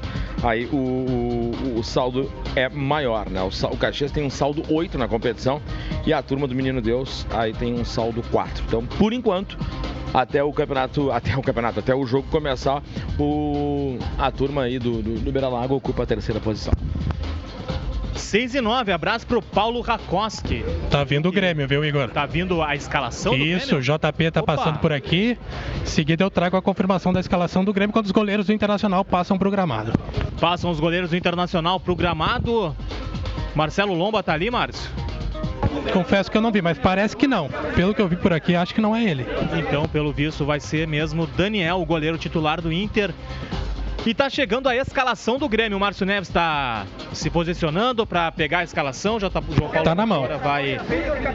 aí 0.43 0.65
o, 0.65 0.75
o, 0.75 1.79
o, 1.79 1.83
saldo 1.83 2.31
é 2.55 2.69
maior. 2.69 3.29
Né? 3.29 3.41
O, 3.41 3.49
o 3.67 3.77
Caxias 3.77 4.11
tem 4.11 4.23
um 4.23 4.29
saldo 4.29 4.63
8 4.69 4.97
na 4.97 5.07
competição 5.07 5.61
e 6.05 6.13
a 6.13 6.21
turma 6.21 6.47
do 6.47 6.55
Menino 6.55 6.81
Deus 6.81 7.25
aí 7.31 7.53
tem 7.53 7.73
um 7.73 7.85
saldo 7.85 8.23
4. 8.31 8.63
Então, 8.67 8.85
por 8.85 9.13
enquanto, 9.13 9.57
até 10.13 10.43
o 10.43 10.51
campeonato, 10.51 11.11
até 11.11 11.35
o 11.37 11.41
campeonato, 11.41 11.79
até 11.79 11.95
o 11.95 12.05
jogo 12.05 12.27
começar, 12.29 12.83
o, 13.19 13.97
a 14.17 14.31
turma 14.31 14.63
aí 14.63 14.77
do, 14.77 15.01
do, 15.01 15.19
do 15.19 15.31
Beira 15.31 15.47
Lago 15.47 15.75
ocupa 15.75 16.03
a 16.03 16.05
terceira 16.05 16.39
posição. 16.39 16.73
6 18.15 18.55
e 18.55 18.61
9, 18.61 18.91
abraço 18.91 19.25
pro 19.25 19.41
Paulo 19.41 19.81
Rakoski. 19.81 20.63
Tá 20.89 21.03
vindo 21.03 21.29
o 21.29 21.31
Grêmio, 21.31 21.67
viu, 21.67 21.83
Igor? 21.83 22.09
Tá 22.09 22.25
vindo 22.25 22.61
a 22.61 22.75
escalação 22.75 23.35
Isso, 23.35 23.77
o 23.77 23.81
JP 23.81 24.31
tá 24.31 24.41
Opa. 24.41 24.55
passando 24.55 24.79
por 24.79 24.91
aqui. 24.91 25.37
Em 25.81 25.85
seguida 25.85 26.23
eu 26.23 26.29
trago 26.29 26.57
a 26.57 26.61
confirmação 26.61 27.11
da 27.13 27.19
escalação 27.19 27.63
do 27.63 27.73
Grêmio 27.73 27.93
quando 27.93 28.05
os 28.05 28.11
goleiros 28.11 28.47
do 28.47 28.53
Internacional 28.53 29.03
passam 29.03 29.37
pro 29.37 29.49
gramado. 29.49 29.93
Passam 30.39 30.69
os 30.69 30.79
goleiros 30.79 31.09
do 31.09 31.15
Internacional 31.15 31.79
pro 31.79 31.95
gramado. 31.95 32.75
Marcelo 33.55 33.93
Lomba 33.93 34.23
tá 34.23 34.33
ali, 34.33 34.49
Márcio? 34.49 34.89
Confesso 35.93 36.29
que 36.29 36.37
eu 36.37 36.41
não 36.41 36.51
vi, 36.51 36.61
mas 36.61 36.77
parece 36.77 37.15
que 37.15 37.27
não. 37.27 37.49
Pelo 37.75 37.93
que 37.93 38.01
eu 38.01 38.07
vi 38.07 38.15
por 38.15 38.33
aqui, 38.33 38.55
acho 38.55 38.73
que 38.73 38.81
não 38.81 38.95
é 38.95 39.03
ele. 39.03 39.25
Então, 39.57 39.87
pelo 39.87 40.11
visto, 40.11 40.45
vai 40.45 40.59
ser 40.59 40.87
mesmo 40.87 41.25
Daniel, 41.25 41.81
o 41.81 41.85
goleiro 41.85 42.17
titular 42.17 42.61
do 42.61 42.71
Inter. 42.71 43.13
E 44.03 44.15
tá 44.15 44.27
chegando 44.31 44.67
a 44.67 44.75
escalação 44.75 45.37
do 45.37 45.47
Grêmio. 45.47 45.77
O 45.77 45.79
Márcio 45.79 46.07
Neves 46.07 46.27
está 46.27 46.87
se 47.13 47.29
posicionando 47.29 48.05
para 48.07 48.31
pegar 48.31 48.59
a 48.59 48.63
escalação. 48.63 49.19
Já 49.19 49.29
tá 49.29 49.41
João 49.51 49.69
Paulo 49.69 49.83
tá 49.83 49.93
na 49.93 50.07
mão. 50.07 50.27
Vai, 50.41 50.79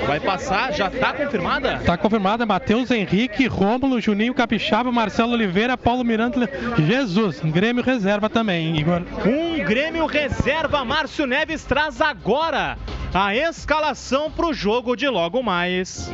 vai 0.04 0.18
passar. 0.18 0.73
Já 0.73 0.90
tá 0.90 1.12
confirmada? 1.12 1.78
Tá 1.87 1.96
confirmada. 1.96 2.44
Matheus 2.44 2.90
Henrique, 2.90 3.46
Rômulo, 3.46 4.00
Juninho 4.00 4.35
Capixaba, 4.35 4.90
Marcelo 4.90 5.35
Oliveira, 5.35 5.78
Paulo 5.78 6.02
Miranda, 6.04 6.50
Jesus. 6.76 7.40
Grêmio 7.40 7.85
reserva 7.85 8.28
também, 8.28 8.76
Igor. 8.76 9.02
Um 9.25 9.64
Grêmio 9.64 10.06
reserva. 10.06 10.85
Márcio 10.85 11.25
Neves 11.25 11.64
traz 11.64 12.00
agora 12.00 12.76
a 13.14 13.35
escalação 13.35 14.28
para 14.28 14.46
o 14.46 14.52
jogo 14.52 14.96
de 14.96 15.08
logo 15.08 15.40
mais. 15.40 16.11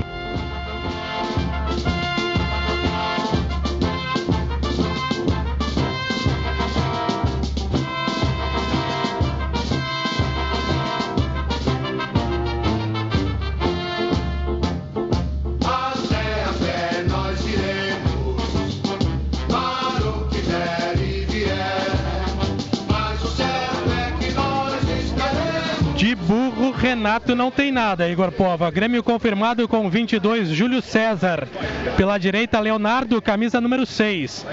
burro, 26.32 26.70
Renato 26.70 27.34
não 27.34 27.50
tem 27.50 27.70
nada, 27.70 28.08
Igor 28.08 28.32
Pova. 28.32 28.70
Grêmio 28.70 29.02
confirmado 29.02 29.68
com 29.68 29.90
22, 29.90 30.48
Júlio 30.48 30.80
César. 30.80 31.46
Pela 31.94 32.16
direita, 32.16 32.58
Leonardo, 32.58 33.20
camisa 33.20 33.60
número 33.60 33.84
6. 33.84 34.46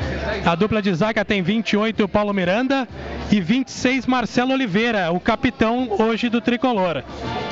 A 0.46 0.56
dupla 0.56 0.82
de 0.82 0.94
zaga 0.94 1.24
tem 1.24 1.42
28, 1.42 2.06
Paulo 2.10 2.34
Miranda. 2.34 2.86
E 3.32 3.40
26, 3.40 4.08
Marcelo 4.08 4.52
Oliveira, 4.52 5.10
o 5.12 5.22
capitão 5.22 5.88
hoje 5.98 6.28
do 6.28 6.42
tricolor. 6.42 7.02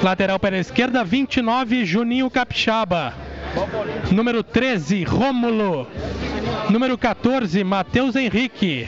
Lateral 0.03 0.37
pela 0.37 0.57
esquerda, 0.57 1.05
29, 1.05 1.85
Juninho 1.85 2.29
Capixaba. 2.29 3.13
Número 4.11 4.43
13, 4.43 5.05
Rômulo. 5.05 5.87
Número 6.69 6.97
14, 6.97 7.63
Matheus 7.63 8.15
Henrique. 8.17 8.87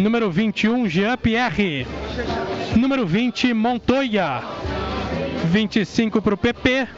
Número 0.00 0.30
21, 0.30 0.88
Jean 0.88 1.16
Pierre. 1.18 1.86
Número 2.74 3.06
20, 3.06 3.52
Montoya. 3.52 4.42
25 5.44 6.22
para 6.22 6.34
o 6.34 6.38
PP. 6.38 6.88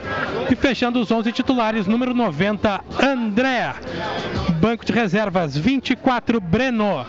E 0.49 0.54
fechando 0.54 1.00
os 1.00 1.11
11 1.11 1.32
titulares, 1.32 1.88
número 1.88 2.14
90, 2.14 2.80
André. 3.02 3.75
Banco 4.61 4.85
de 4.85 4.92
reservas, 4.92 5.56
24, 5.56 6.40
Breno. 6.40 7.04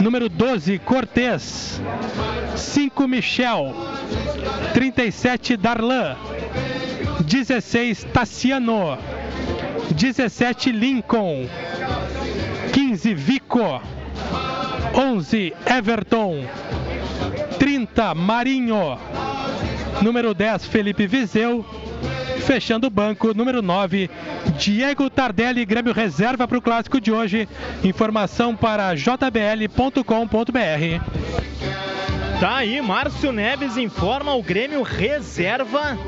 Número 0.00 0.28
12, 0.28 0.76
Cortez. 0.80 1.80
5, 2.56 3.06
Michel. 3.06 3.74
37, 4.74 5.56
Darlan. 5.56 6.16
16, 7.24 8.04
Tassiano. 8.12 8.98
17, 9.92 10.72
Lincoln. 10.72 11.48
15, 12.72 13.14
Vico. 13.14 13.80
11, 14.94 15.52
Everton. 15.66 16.44
30, 17.58 18.14
Marinho. 18.14 18.98
Número 20.02 20.34
10, 20.34 20.66
Felipe 20.66 21.06
Vizeu. 21.06 21.64
Fechando 22.46 22.86
o 22.86 22.90
banco, 22.90 23.34
número 23.34 23.60
9, 23.60 24.08
Diego 24.56 25.10
Tardelli, 25.10 25.64
Grêmio 25.64 25.92
reserva 25.92 26.46
para 26.46 26.58
o 26.58 26.62
clássico 26.62 27.00
de 27.00 27.10
hoje. 27.10 27.48
Informação 27.82 28.54
para 28.54 28.94
jbl.com.br. 28.94 30.02
Tá 32.38 32.56
aí, 32.56 32.80
Márcio 32.80 33.32
Neves 33.32 33.76
informa 33.76 34.34
o 34.34 34.42
Grêmio 34.42 34.82
reserva. 34.82 35.98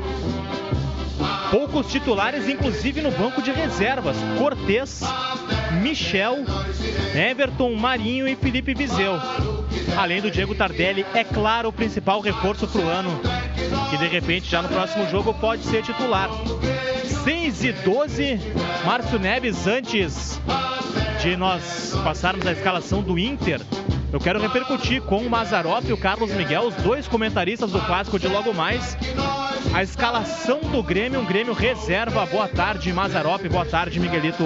Poucos 1.51 1.91
titulares, 1.91 2.47
inclusive 2.47 3.01
no 3.01 3.11
banco 3.11 3.41
de 3.41 3.51
reservas. 3.51 4.15
Cortez, 4.37 5.01
Michel, 5.81 6.45
Everton, 7.15 7.73
Marinho 7.75 8.27
e 8.27 8.35
Felipe 8.35 8.73
Vizeu. 8.73 9.13
Além 9.97 10.21
do 10.21 10.29
Diego 10.29 10.53
Tardelli, 10.53 11.05
é 11.13 11.23
claro, 11.23 11.69
o 11.69 11.73
principal 11.73 12.21
reforço 12.21 12.67
para 12.67 12.81
o 12.81 12.87
ano. 12.87 13.19
Que 13.89 13.97
de 13.97 14.07
repente 14.07 14.49
já 14.49 14.61
no 14.61 14.69
próximo 14.69 15.09
jogo 15.09 15.33
pode 15.33 15.63
ser 15.63 15.81
titular. 15.81 16.29
6 17.23 17.63
e 17.63 17.71
12, 17.71 18.39
Márcio 18.85 19.19
Neves, 19.19 19.65
antes 19.65 20.39
de 21.21 21.35
nós 21.35 21.93
passarmos 22.03 22.45
a 22.45 22.51
escalação 22.51 23.01
do 23.01 23.17
Inter, 23.17 23.61
eu 24.11 24.19
quero 24.19 24.39
repercutir 24.39 25.01
com 25.01 25.17
o 25.17 25.29
Mazarop 25.29 25.83
e 25.87 25.93
o 25.93 25.97
Carlos 25.97 26.31
Miguel, 26.31 26.67
os 26.67 26.75
dois 26.75 27.07
comentaristas 27.07 27.71
do 27.71 27.79
clássico 27.81 28.17
de 28.17 28.27
logo 28.27 28.53
mais. 28.53 28.97
A 29.73 29.83
escalação 29.83 30.59
do 30.61 30.81
Grêmio, 30.81 31.19
um 31.19 31.25
Grêmio 31.25 31.53
reserva. 31.53 32.25
Boa 32.25 32.47
tarde, 32.47 32.91
Mazarop. 32.91 33.47
Boa 33.47 33.65
tarde, 33.65 33.99
Miguelito. 33.99 34.43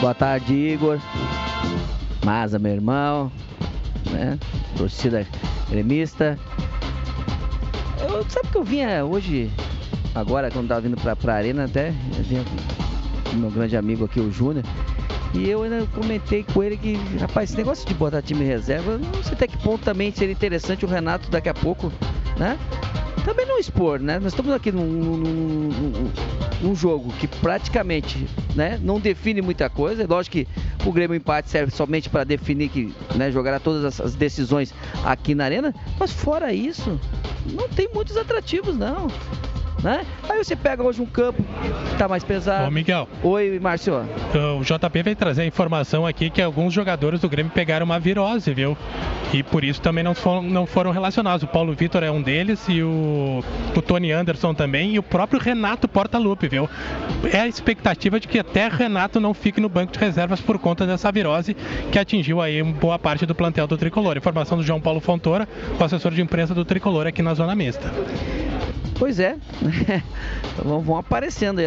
Boa 0.00 0.14
tarde, 0.14 0.52
Igor. 0.52 0.98
Maza, 2.24 2.58
meu 2.58 2.72
irmão. 2.72 3.32
Né? 4.10 4.38
Torcida 4.76 5.26
gremista. 5.70 6.38
Eu, 8.00 8.24
sabe 8.28 8.48
que 8.48 8.56
eu 8.56 8.64
vinha 8.64 9.04
hoje, 9.04 9.50
agora, 10.14 10.50
quando 10.50 10.68
tava 10.68 10.80
vindo 10.82 10.96
pra, 11.00 11.16
pra 11.16 11.34
arena, 11.34 11.64
até, 11.64 11.92
vinha 12.28 12.44
com 12.44 13.36
meu 13.36 13.50
grande 13.50 13.76
amigo 13.76 14.04
aqui, 14.04 14.20
o 14.20 14.30
Júnior. 14.30 14.64
E 15.34 15.48
eu 15.48 15.62
ainda 15.62 15.86
comentei 15.94 16.44
com 16.44 16.62
ele 16.62 16.76
que, 16.76 16.94
rapaz, 17.18 17.48
esse 17.48 17.56
negócio 17.56 17.88
de 17.88 17.94
botar 17.94 18.20
time 18.20 18.44
reserva, 18.44 18.98
não 18.98 19.22
sei 19.22 19.32
até 19.32 19.46
que 19.46 19.56
ponto 19.58 19.82
também 19.82 20.12
seria 20.12 20.32
interessante 20.32 20.84
o 20.84 20.88
Renato 20.88 21.30
daqui 21.30 21.48
a 21.48 21.54
pouco, 21.54 21.90
né? 22.36 22.58
Também 23.24 23.46
não 23.46 23.58
expor, 23.58 24.00
né? 24.00 24.18
Nós 24.18 24.32
estamos 24.32 24.52
aqui 24.52 24.72
num, 24.72 24.84
num, 24.84 25.16
num, 25.16 26.12
num 26.60 26.74
jogo 26.74 27.12
que 27.20 27.28
praticamente 27.28 28.26
né, 28.56 28.80
não 28.82 28.98
define 28.98 29.40
muita 29.40 29.70
coisa. 29.70 30.02
É 30.02 30.06
lógico 30.06 30.38
que 30.38 30.48
o 30.84 30.92
Grêmio 30.92 31.14
empate 31.14 31.48
serve 31.48 31.70
somente 31.70 32.10
para 32.10 32.24
definir 32.24 32.68
que 32.68 32.92
né, 33.14 33.30
jogará 33.30 33.60
todas 33.60 34.00
as 34.00 34.14
decisões 34.16 34.74
aqui 35.04 35.36
na 35.36 35.44
arena. 35.44 35.72
Mas 36.00 36.12
fora 36.12 36.52
isso, 36.52 36.98
não 37.52 37.68
tem 37.68 37.88
muitos 37.94 38.16
atrativos, 38.16 38.76
não 38.76 39.06
né? 39.82 40.06
Aí 40.28 40.42
você 40.42 40.54
pega 40.54 40.82
hoje 40.82 41.02
um 41.02 41.06
campo 41.06 41.42
que 41.42 41.96
tá 41.96 42.08
mais 42.08 42.22
pesado. 42.22 42.68
Ô, 42.68 42.70
Miguel. 42.70 43.08
Oi, 43.22 43.58
Márcio. 43.60 43.94
O 44.58 44.62
JP 44.62 45.02
vem 45.02 45.14
trazer 45.14 45.42
a 45.42 45.46
informação 45.46 46.06
aqui 46.06 46.30
que 46.30 46.40
alguns 46.40 46.72
jogadores 46.72 47.20
do 47.20 47.28
Grêmio 47.28 47.52
pegaram 47.52 47.84
uma 47.84 47.98
virose, 47.98 48.52
viu? 48.54 48.76
E 49.32 49.42
por 49.42 49.64
isso 49.64 49.80
também 49.80 50.04
não 50.04 50.14
foram, 50.14 50.42
não 50.42 50.66
foram 50.66 50.90
relacionados. 50.90 51.42
O 51.42 51.46
Paulo 51.46 51.72
Vitor 51.72 52.02
é 52.02 52.10
um 52.10 52.20
deles 52.20 52.66
e 52.68 52.82
o, 52.82 53.42
o 53.74 53.82
Tony 53.82 54.12
Anderson 54.12 54.54
também 54.54 54.94
e 54.94 54.98
o 54.98 55.02
próprio 55.02 55.40
Renato 55.40 55.88
Portaluppi, 55.88 56.48
viu? 56.48 56.68
É 57.32 57.40
a 57.40 57.48
expectativa 57.48 58.20
de 58.20 58.28
que 58.28 58.38
até 58.38 58.68
Renato 58.68 59.18
não 59.18 59.32
fique 59.32 59.60
no 59.60 59.68
banco 59.68 59.92
de 59.92 59.98
reservas 59.98 60.40
por 60.40 60.58
conta 60.58 60.86
dessa 60.86 61.10
virose 61.10 61.56
que 61.90 61.98
atingiu 61.98 62.40
aí 62.40 62.62
boa 62.62 62.98
parte 62.98 63.24
do 63.26 63.34
plantel 63.34 63.66
do 63.66 63.76
Tricolor. 63.76 64.16
Informação 64.16 64.58
do 64.58 64.62
João 64.62 64.80
Paulo 64.80 65.00
Fontoura, 65.00 65.48
o 65.78 65.82
assessor 65.82 66.12
de 66.12 66.20
imprensa 66.20 66.54
do 66.54 66.64
Tricolor 66.64 67.06
aqui 67.06 67.22
na 67.22 67.34
Zona 67.34 67.54
Mista. 67.54 67.90
Pois 68.98 69.18
é, 69.18 69.36
vão 70.64 70.96
aparecendo 70.96 71.60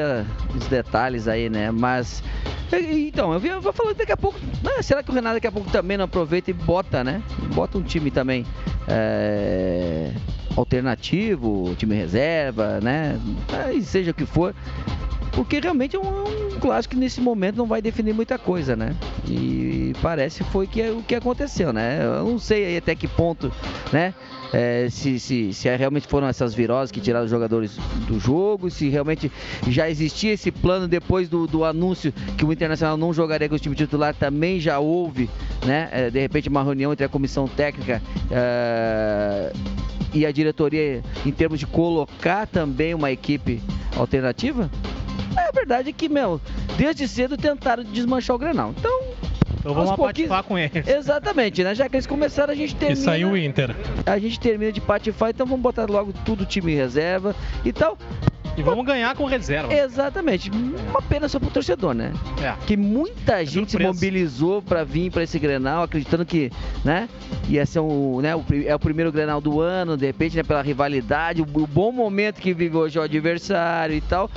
os 0.55 0.67
detalhes 0.67 1.27
aí, 1.27 1.49
né? 1.49 1.71
Mas 1.71 2.23
então, 2.73 3.33
eu 3.33 3.61
vou 3.61 3.71
falar 3.73 3.93
daqui 3.93 4.11
a 4.11 4.17
pouco. 4.17 4.39
Ah, 4.65 4.81
será 4.81 5.03
que 5.03 5.11
o 5.11 5.13
Renato 5.13 5.35
daqui 5.35 5.47
a 5.47 5.51
pouco 5.51 5.69
também 5.69 5.97
não 5.97 6.05
aproveita 6.05 6.49
e 6.49 6.53
bota, 6.53 7.03
né? 7.03 7.21
Bota 7.53 7.77
um 7.77 7.83
time 7.83 8.09
também 8.09 8.45
é, 8.87 10.11
alternativo, 10.55 11.75
time 11.77 11.95
reserva, 11.95 12.79
né? 12.81 13.19
Aí, 13.65 13.83
seja 13.83 14.11
o 14.11 14.13
que 14.13 14.25
for. 14.25 14.53
Porque 15.35 15.59
realmente 15.59 15.95
é 15.95 15.99
um, 15.99 16.55
um, 16.55 16.59
clássico 16.59 16.93
que 16.93 16.99
nesse 16.99 17.19
momento 17.19 17.57
não 17.57 17.65
vai 17.65 17.81
definir 17.81 18.13
muita 18.13 18.39
coisa, 18.39 18.75
né? 18.75 18.95
E 19.27 19.93
parece 20.01 20.43
foi 20.45 20.65
que, 20.65 20.81
o 20.89 21.03
que 21.03 21.15
aconteceu, 21.15 21.73
né? 21.73 21.99
Eu 22.03 22.25
não 22.25 22.39
sei 22.39 22.77
até 22.77 22.95
que 22.95 23.07
ponto, 23.07 23.51
né? 23.91 24.13
é, 24.55 24.87
se, 24.89 25.19
se, 25.19 25.53
se 25.53 25.67
é 25.67 25.75
realmente 25.75 26.07
foram 26.07 26.27
essas 26.27 26.53
viroses 26.53 26.89
que 26.89 27.01
tiraram 27.01 27.25
os 27.25 27.31
jogadores 27.31 27.77
do 28.07 28.17
jogo, 28.19 28.69
se 28.69 28.87
realmente 28.87 29.29
já 29.67 29.89
existia 29.89 30.31
esse 30.31 30.49
plano 30.49 30.87
depois 30.87 31.27
do, 31.27 31.45
do 31.45 31.65
anúncio 31.65 32.13
que 32.37 32.45
o 32.45 32.53
Internacional 32.53 32.95
não 32.95 33.13
jogaria 33.13 33.49
com 33.49 33.55
o 33.55 33.59
time 33.59 33.75
titular, 33.75 34.15
também 34.15 34.59
já 34.59 34.79
houve, 34.79 35.29
né? 35.65 35.89
É, 35.91 36.09
de 36.09 36.19
repente, 36.19 36.47
uma 36.47 36.63
reunião 36.63 36.93
entre 36.93 37.05
a 37.05 37.09
comissão 37.09 37.47
técnica. 37.49 38.01
É, 38.31 39.51
e 40.13 40.25
a 40.25 40.31
diretoria 40.31 41.03
em 41.25 41.31
termos 41.31 41.59
de 41.59 41.67
colocar 41.67 42.47
também 42.47 42.93
uma 42.93 43.11
equipe 43.11 43.61
alternativa? 43.97 44.71
É 45.37 45.49
a 45.49 45.51
verdade 45.51 45.89
é 45.89 45.93
que, 45.93 46.09
meu, 46.09 46.39
desde 46.77 47.07
cedo 47.07 47.37
tentaram 47.37 47.83
desmanchar 47.83 48.35
o 48.35 48.39
Grenal. 48.39 48.73
Então, 48.77 49.01
então 49.59 49.73
vamos 49.73 49.95
patifar 49.95 50.43
com 50.43 50.57
eles. 50.57 50.87
Exatamente, 50.87 51.63
né? 51.63 51.73
Já 51.73 51.89
que 51.89 51.95
eles 51.95 52.05
começaram, 52.05 52.53
a 52.53 52.55
gente 52.55 52.75
termina. 52.75 52.99
E 52.99 53.03
saiu 53.03 53.31
o 53.31 53.37
Inter. 53.37 53.75
A 54.05 54.19
gente 54.19 54.39
termina 54.39 54.71
de 54.71 54.79
patifar, 54.79 55.31
então 55.31 55.45
vamos 55.45 55.61
botar 55.61 55.85
logo 55.89 56.13
tudo 56.23 56.45
time 56.45 56.75
reserva 56.75 57.35
e 57.63 57.73
tal. 57.73 57.97
E 58.57 58.61
vamos 58.61 58.85
ganhar 58.85 59.13
com 59.15 59.25
reserva. 59.25 59.73
Exatamente. 59.73 60.49
Uma 60.49 61.01
pena 61.01 61.27
só 61.27 61.39
pro 61.39 61.49
torcedor, 61.49 61.93
né? 61.93 62.13
É. 62.41 62.53
Que 62.65 62.77
muita 62.77 63.41
é 63.41 63.45
gente 63.45 63.71
se 63.71 63.79
mobilizou 63.79 64.61
para 64.61 64.83
vir 64.83 65.11
para 65.11 65.23
esse 65.23 65.37
Grenal, 65.37 65.83
acreditando 65.83 66.25
que, 66.25 66.49
né, 66.83 67.09
ia 67.49 67.65
ser 67.65 67.79
um, 67.79 68.21
né, 68.21 68.33
o, 68.35 68.45
é 68.65 68.73
o 68.73 68.79
primeiro 68.79 69.11
Grenal 69.11 69.41
do 69.41 69.59
ano, 69.59 69.97
de 69.97 70.05
repente, 70.05 70.37
né, 70.37 70.43
pela 70.43 70.61
rivalidade, 70.61 71.41
o, 71.41 71.43
o 71.43 71.67
bom 71.67 71.91
momento 71.91 72.39
que 72.39 72.53
vive 72.53 72.77
hoje 72.77 72.97
o 72.97 73.01
adversário 73.01 73.95
e 73.95 74.01
tal. 74.01 74.29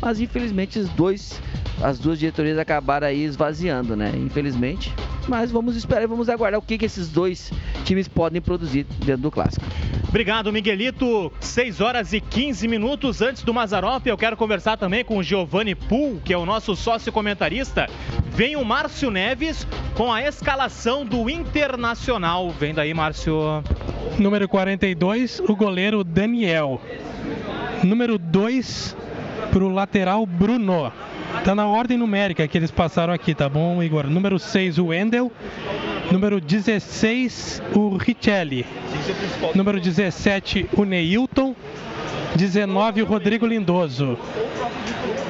Mas 0.00 0.20
infelizmente 0.20 0.78
os 0.78 0.88
dois 0.90 1.40
as 1.82 1.98
duas 1.98 2.18
diretorias 2.18 2.58
acabaram 2.58 3.06
aí 3.06 3.22
esvaziando, 3.22 3.94
né? 3.94 4.12
Infelizmente. 4.16 4.92
Mas 5.28 5.50
vamos 5.50 5.76
esperar 5.76 6.02
e 6.02 6.06
vamos 6.06 6.28
aguardar 6.28 6.58
o 6.58 6.62
que, 6.62 6.78
que 6.78 6.86
esses 6.86 7.08
dois 7.08 7.52
times 7.84 8.08
podem 8.08 8.40
produzir 8.40 8.86
dentro 9.04 9.22
do 9.22 9.30
clássico. 9.30 9.66
Obrigado, 10.08 10.52
Miguelito. 10.52 11.30
6 11.40 11.80
horas 11.80 12.12
e 12.12 12.20
15 12.20 12.66
minutos 12.68 13.20
antes 13.20 13.42
do 13.42 13.52
Mazarop. 13.52 14.06
Eu 14.06 14.16
quero 14.16 14.36
conversar 14.36 14.76
também 14.76 15.04
com 15.04 15.18
o 15.18 15.22
Giovanni 15.22 15.74
Pool, 15.74 16.20
que 16.24 16.32
é 16.32 16.38
o 16.38 16.46
nosso 16.46 16.74
sócio 16.74 17.12
comentarista. 17.12 17.86
Vem 18.30 18.56
o 18.56 18.64
Márcio 18.64 19.10
Neves 19.10 19.66
com 19.94 20.12
a 20.12 20.22
escalação 20.22 21.04
do 21.04 21.28
Internacional. 21.28 22.50
Vem 22.50 22.72
daí, 22.72 22.94
Márcio. 22.94 23.62
Número 24.18 24.48
42, 24.48 25.40
o 25.40 25.54
goleiro 25.54 26.02
Daniel. 26.02 26.80
Número 27.82 28.16
2, 28.16 28.96
para 29.52 29.64
o 29.64 29.68
lateral 29.68 30.24
Bruno. 30.26 30.92
Tá 31.44 31.54
na 31.54 31.66
ordem 31.66 31.96
numérica 31.96 32.46
que 32.48 32.58
eles 32.58 32.70
passaram 32.70 33.12
aqui, 33.12 33.34
tá 33.34 33.48
bom, 33.48 33.82
Igor? 33.82 34.06
Número 34.06 34.38
6, 34.38 34.78
o 34.78 34.86
Wendel. 34.86 35.30
Número 36.10 36.40
16, 36.40 37.62
o 37.74 37.96
Richelli. 37.96 38.66
Número 39.54 39.80
17, 39.80 40.68
o 40.72 40.84
Neilton. 40.84 41.54
19, 42.36 43.02
o 43.02 43.06
Rodrigo 43.06 43.46
Lindoso. 43.46 44.18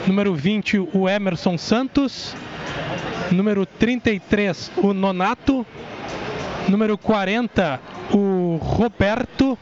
Número 0.06 0.34
20, 0.34 0.78
o 0.92 1.08
Emerson 1.08 1.56
Santos. 1.56 2.34
Número 3.30 3.66
33, 3.66 4.72
o 4.78 4.92
Nonato. 4.92 5.66
Número 6.68 6.96
40, 6.98 7.80
o 8.12 8.58
Roberto. 8.60 9.58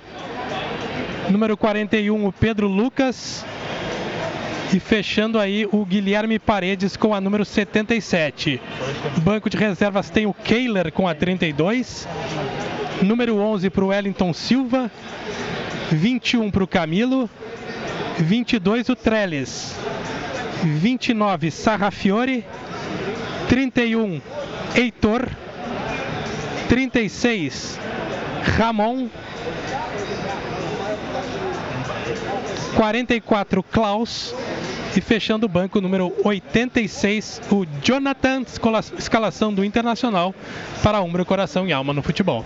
Número 1.30 1.56
41, 1.56 2.26
o 2.26 2.32
Pedro 2.32 2.68
Lucas. 2.68 3.44
E 4.74 4.80
fechando 4.80 5.38
aí 5.38 5.68
o 5.70 5.84
Guilherme 5.84 6.36
Paredes 6.36 6.96
com 6.96 7.14
a 7.14 7.20
número 7.20 7.44
77. 7.44 8.60
Banco 9.18 9.48
de 9.48 9.56
reservas 9.56 10.10
tem 10.10 10.26
o 10.26 10.34
Keiler 10.34 10.90
com 10.90 11.06
a 11.06 11.14
32. 11.14 12.08
Número 13.00 13.36
11 13.36 13.70
para 13.70 13.84
o 13.84 13.88
Wellington 13.88 14.32
Silva. 14.32 14.90
21 15.92 16.50
para 16.50 16.64
o 16.64 16.66
Camilo. 16.66 17.30
22 18.18 18.88
o 18.88 18.96
Trellis. 18.96 19.76
29 20.64 21.52
Sarrafiore. 21.52 22.44
31 23.48 24.20
Heitor. 24.74 25.28
36 26.68 27.78
Ramon. 28.56 29.08
44 32.76 33.62
Klaus 33.62 34.34
e 34.96 35.00
fechando 35.00 35.46
o 35.46 35.48
banco 35.48 35.80
número 35.80 36.12
86, 36.24 37.40
o 37.50 37.66
Jonathan, 37.82 38.42
escalação 38.98 39.52
do 39.52 39.64
Internacional 39.64 40.34
para 40.82 41.00
Umbro, 41.00 41.24
Coração 41.24 41.66
e 41.66 41.72
Alma 41.72 41.92
no 41.92 42.02
futebol. 42.02 42.44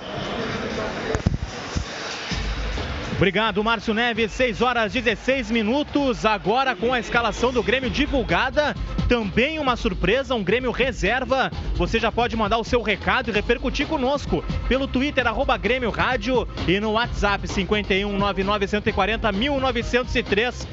Obrigado, 3.18 3.64
Márcio 3.64 3.92
Neves. 3.92 4.30
6 4.30 4.62
horas 4.62 4.92
16 4.92 5.50
minutos. 5.50 6.24
Agora 6.24 6.76
com 6.76 6.92
a 6.92 7.00
escalação 7.00 7.52
do 7.52 7.64
Grêmio 7.64 7.90
divulgada. 7.90 8.76
Também 9.08 9.58
uma 9.58 9.74
surpresa, 9.74 10.36
um 10.36 10.44
Grêmio 10.44 10.70
reserva. 10.70 11.50
Você 11.74 11.98
já 11.98 12.12
pode 12.12 12.36
mandar 12.36 12.58
o 12.58 12.64
seu 12.64 12.80
recado 12.80 13.28
e 13.28 13.32
repercutir 13.32 13.88
conosco 13.88 14.44
pelo 14.68 14.86
Twitter, 14.86 15.26
arroba 15.26 15.56
Grêmio 15.56 15.90
Rádio 15.90 16.46
e 16.68 16.78
no 16.78 16.92
WhatsApp 16.92 17.48
51 17.48 18.16
99 18.16 18.68
140 18.68 19.32
1903. 19.32 20.68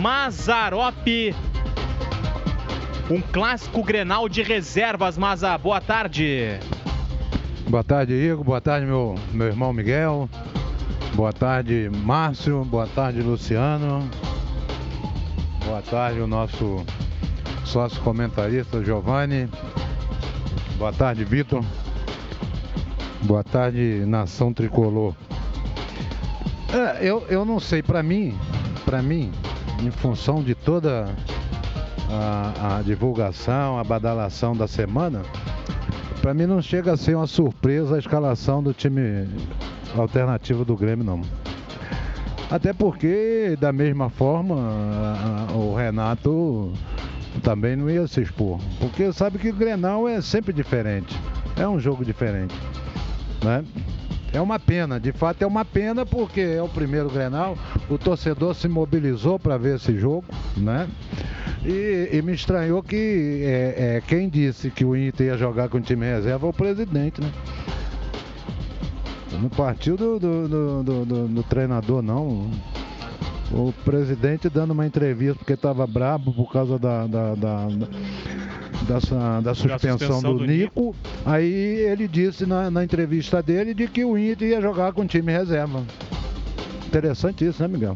Mazarop. 0.00 1.06
Um 3.10 3.20
clássico 3.20 3.82
Grenal 3.82 4.30
de 4.30 4.42
reservas, 4.42 5.18
Maza. 5.18 5.58
Boa 5.58 5.82
tarde. 5.82 6.58
Boa 7.68 7.84
tarde, 7.84 8.14
Igor. 8.14 8.44
Boa 8.44 8.62
tarde, 8.62 8.86
meu, 8.86 9.14
meu 9.30 9.48
irmão 9.48 9.74
Miguel. 9.74 10.30
Boa 11.14 11.32
tarde, 11.32 11.90
Márcio. 12.04 12.64
Boa 12.64 12.86
tarde, 12.86 13.20
Luciano. 13.20 14.08
Boa 15.66 15.82
tarde, 15.82 16.20
o 16.20 16.26
nosso 16.26 16.84
sócio 17.66 18.00
comentarista 18.02 18.82
Giovanni. 18.82 19.46
Boa 20.78 20.92
tarde, 20.92 21.22
Vitor. 21.22 21.62
Boa 23.22 23.44
tarde, 23.44 24.04
Nação 24.06 24.54
Tricolor. 24.54 25.14
É, 26.72 27.06
eu, 27.06 27.26
eu 27.28 27.44
não 27.44 27.60
sei, 27.60 27.82
para 27.82 28.02
mim, 28.02 28.34
para 28.86 29.02
mim, 29.02 29.30
em 29.82 29.90
função 29.90 30.42
de 30.42 30.54
toda 30.54 31.14
a, 32.10 32.78
a 32.78 32.82
divulgação, 32.82 33.78
a 33.78 33.84
badalação 33.84 34.56
da 34.56 34.66
semana, 34.66 35.20
para 36.22 36.32
mim 36.32 36.46
não 36.46 36.62
chega 36.62 36.94
a 36.94 36.96
ser 36.96 37.16
uma 37.16 37.26
surpresa 37.26 37.96
a 37.96 37.98
escalação 37.98 38.62
do 38.62 38.72
time 38.72 39.28
alternativa 39.96 40.64
do 40.64 40.76
Grêmio, 40.76 41.04
não. 41.04 41.22
Até 42.50 42.72
porque, 42.72 43.56
da 43.58 43.72
mesma 43.72 44.10
forma, 44.10 44.54
o 45.54 45.74
Renato 45.74 46.72
também 47.42 47.76
não 47.76 47.88
ia 47.88 48.06
se 48.06 48.20
expor. 48.20 48.60
Porque 48.78 49.12
sabe 49.12 49.38
que 49.38 49.48
o 49.48 49.54
Grenal 49.54 50.06
é 50.06 50.20
sempre 50.20 50.52
diferente. 50.52 51.18
É 51.56 51.66
um 51.66 51.80
jogo 51.80 52.04
diferente. 52.04 52.54
Né? 53.42 53.64
É 54.32 54.40
uma 54.40 54.58
pena, 54.58 54.98
de 54.98 55.12
fato 55.12 55.42
é 55.42 55.46
uma 55.46 55.64
pena 55.64 56.06
porque 56.06 56.40
é 56.40 56.62
o 56.62 56.68
primeiro 56.68 57.10
Grenal, 57.10 57.56
o 57.90 57.98
torcedor 57.98 58.54
se 58.54 58.66
mobilizou 58.66 59.38
para 59.38 59.58
ver 59.58 59.76
esse 59.76 59.98
jogo, 59.98 60.24
né? 60.56 60.88
E, 61.62 62.08
e 62.10 62.22
me 62.22 62.32
estranhou 62.32 62.82
que 62.82 63.42
é, 63.44 63.96
é, 63.96 64.02
quem 64.06 64.30
disse 64.30 64.70
que 64.70 64.86
o 64.86 64.96
Inter 64.96 65.26
ia 65.26 65.36
jogar 65.36 65.68
com 65.68 65.76
o 65.76 65.80
time 65.82 66.06
reserva 66.06 66.46
é 66.46 66.50
o 66.50 66.52
presidente, 66.52 67.20
né? 67.20 67.30
Não 69.40 69.48
partiu 69.48 69.96
do, 69.96 70.18
do, 70.18 70.48
do, 70.48 71.04
do, 71.04 71.28
do 71.28 71.42
treinador, 71.42 72.02
não. 72.02 72.50
O 73.50 73.72
presidente 73.84 74.48
dando 74.48 74.70
uma 74.70 74.86
entrevista 74.86 75.34
porque 75.34 75.52
estava 75.52 75.86
brabo 75.86 76.32
por 76.32 76.50
causa 76.50 76.78
da, 76.78 77.06
da, 77.06 77.34
da, 77.34 77.68
da, 78.88 79.40
da 79.40 79.54
suspensão, 79.54 79.98
suspensão 79.98 80.22
do, 80.22 80.38
do 80.38 80.46
Nico. 80.46 80.86
Nico. 80.86 80.96
Aí 81.24 81.52
ele 81.52 82.08
disse 82.08 82.46
na, 82.46 82.70
na, 82.70 82.82
entrevista 82.82 83.42
dele 83.42 83.74
de 83.74 83.86
que 83.88 84.04
o 84.04 84.16
Inter 84.16 84.48
ia 84.48 84.60
jogar 84.60 84.92
com 84.92 85.06
time 85.06 85.30
reserva. 85.30 85.82
Interessante 86.86 87.44
isso, 87.44 87.62
né, 87.62 87.68
Miguel? 87.68 87.94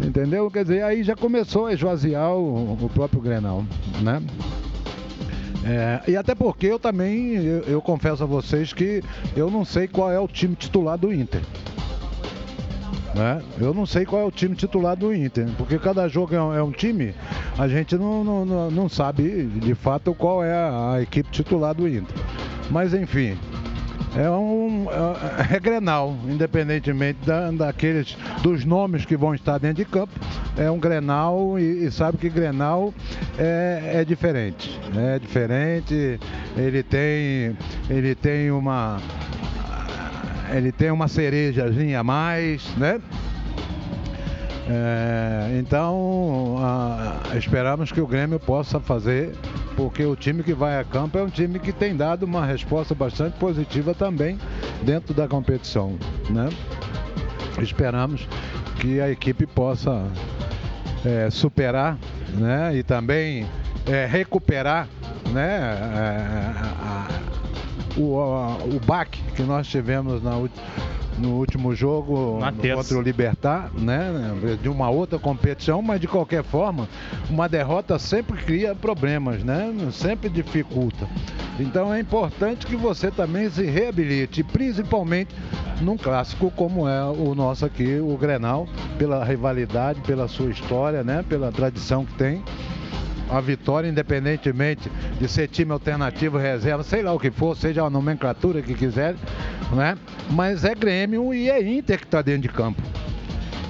Entendeu? 0.00 0.50
Quer 0.50 0.64
dizer, 0.64 0.82
aí 0.82 1.04
já 1.04 1.14
começou 1.14 1.66
a 1.66 1.72
esvaziar 1.72 2.32
o, 2.32 2.72
o 2.72 2.90
próprio 2.92 3.20
Grenal, 3.20 3.64
né? 4.02 4.20
É, 5.64 6.10
e 6.10 6.16
até 6.16 6.34
porque 6.34 6.66
eu 6.66 6.78
também, 6.78 7.34
eu, 7.34 7.62
eu, 7.62 7.82
confesso 7.82 8.22
a 8.22 8.26
vocês 8.26 8.72
que 8.72 9.02
eu 9.36 9.50
não 9.50 9.64
sei 9.64 9.86
qual 9.86 10.10
é 10.10 10.18
o 10.18 10.26
time 10.26 10.56
titular 10.56 10.98
do 10.98 11.12
Inter. 11.12 11.40
Né? 13.14 13.42
Eu 13.60 13.72
não 13.72 13.86
sei 13.86 14.04
qual 14.04 14.22
é 14.22 14.24
o 14.24 14.30
time 14.30 14.56
titular 14.56 14.96
do 14.96 15.14
Inter, 15.14 15.46
porque 15.56 15.78
cada 15.78 16.08
jogo 16.08 16.34
é 16.34 16.42
um, 16.42 16.54
é 16.54 16.62
um 16.62 16.72
time, 16.72 17.14
a 17.58 17.68
gente 17.68 17.96
não, 17.96 18.24
não, 18.24 18.70
não, 18.70 18.88
sabe 18.88 19.44
de 19.44 19.74
fato 19.74 20.14
qual 20.14 20.42
é 20.42 20.54
a, 20.54 20.94
a 20.94 21.02
equipe 21.02 21.30
titular 21.30 21.74
do 21.74 21.86
Inter. 21.86 22.16
Mas 22.70 22.94
enfim, 22.94 23.36
é 24.16 24.30
um 24.30 24.86
é, 24.90 25.56
é 25.56 25.60
Grenal, 25.60 26.16
independentemente 26.28 27.18
da, 27.24 27.50
daqueles 27.50 28.16
dos 28.42 28.64
nomes 28.64 29.04
que 29.04 29.16
vão 29.16 29.34
estar 29.34 29.58
dentro 29.58 29.76
de 29.76 29.84
campo. 29.84 30.12
É 30.56 30.70
um 30.70 30.78
Grenal 30.78 31.58
e, 31.58 31.84
e 31.84 31.90
sabe 31.90 32.18
que 32.18 32.28
Grenal 32.28 32.92
é, 33.38 33.92
é, 33.94 34.04
diferente. 34.04 34.78
É 34.96 35.18
diferente. 35.18 36.20
Ele 36.56 36.82
tem 36.82 37.56
ele 37.88 38.14
tem 38.14 38.50
uma 38.50 38.98
ele 40.50 40.70
tem 40.70 40.90
uma 40.90 41.08
cerejazinha 41.08 42.00
a 42.00 42.04
mais, 42.04 42.66
né? 42.76 43.00
É, 44.74 45.58
então, 45.58 46.56
a, 46.58 47.36
esperamos 47.36 47.92
que 47.92 48.00
o 48.00 48.06
Grêmio 48.06 48.40
possa 48.40 48.80
fazer, 48.80 49.34
porque 49.76 50.02
o 50.02 50.16
time 50.16 50.42
que 50.42 50.54
vai 50.54 50.80
a 50.80 50.84
campo 50.84 51.18
é 51.18 51.22
um 51.22 51.28
time 51.28 51.58
que 51.58 51.72
tem 51.72 51.94
dado 51.94 52.22
uma 52.22 52.46
resposta 52.46 52.94
bastante 52.94 53.36
positiva 53.38 53.94
também 53.94 54.38
dentro 54.82 55.12
da 55.12 55.28
competição. 55.28 55.98
Né? 56.30 56.48
Esperamos 57.60 58.26
que 58.80 58.98
a 58.98 59.10
equipe 59.10 59.46
possa 59.46 60.06
é, 61.04 61.28
superar 61.28 61.98
né? 62.32 62.74
e 62.74 62.82
também 62.82 63.46
é, 63.86 64.06
recuperar 64.06 64.88
né? 65.30 65.58
É, 65.58 66.50
a, 66.58 67.06
a, 67.96 68.00
o, 68.00 68.74
o 68.74 68.80
baque 68.86 69.22
que 69.34 69.42
nós 69.42 69.68
tivemos 69.68 70.22
na 70.22 70.34
última 70.36 70.62
no 71.18 71.36
último 71.36 71.74
jogo 71.74 72.38
contra 72.74 72.98
o 72.98 73.02
Libertar, 73.02 73.70
né? 73.74 74.10
De 74.60 74.68
uma 74.68 74.90
outra 74.90 75.18
competição, 75.18 75.82
mas 75.82 76.00
de 76.00 76.08
qualquer 76.08 76.42
forma, 76.42 76.88
uma 77.28 77.48
derrota 77.48 77.98
sempre 77.98 78.42
cria 78.42 78.74
problemas, 78.74 79.42
né? 79.44 79.72
Sempre 79.92 80.28
dificulta. 80.28 81.08
Então 81.58 81.92
é 81.92 82.00
importante 82.00 82.66
que 82.66 82.76
você 82.76 83.10
também 83.10 83.48
se 83.50 83.64
reabilite, 83.64 84.42
principalmente 84.42 85.34
num 85.80 85.96
clássico 85.96 86.50
como 86.50 86.88
é 86.88 87.04
o 87.04 87.34
nosso 87.34 87.64
aqui, 87.64 87.98
o 87.98 88.16
Grenal, 88.16 88.68
pela 88.98 89.24
rivalidade, 89.24 90.00
pela 90.02 90.28
sua 90.28 90.50
história, 90.50 91.02
né? 91.02 91.24
Pela 91.28 91.50
tradição 91.50 92.04
que 92.04 92.14
tem 92.14 92.42
a 93.32 93.40
vitória, 93.40 93.88
independentemente 93.88 94.90
de 95.18 95.26
ser 95.26 95.48
time 95.48 95.72
alternativo, 95.72 96.36
reserva, 96.36 96.82
sei 96.82 97.02
lá 97.02 97.12
o 97.12 97.18
que 97.18 97.30
for, 97.30 97.56
seja 97.56 97.82
a 97.82 97.90
nomenclatura 97.90 98.60
que 98.60 98.74
quiser, 98.74 99.14
né? 99.72 99.96
Mas 100.30 100.64
é 100.64 100.74
Grêmio 100.74 101.32
e 101.32 101.48
é 101.48 101.62
Inter 101.62 101.98
que 101.98 102.04
está 102.04 102.20
dentro 102.20 102.42
de 102.42 102.48
campo. 102.50 102.82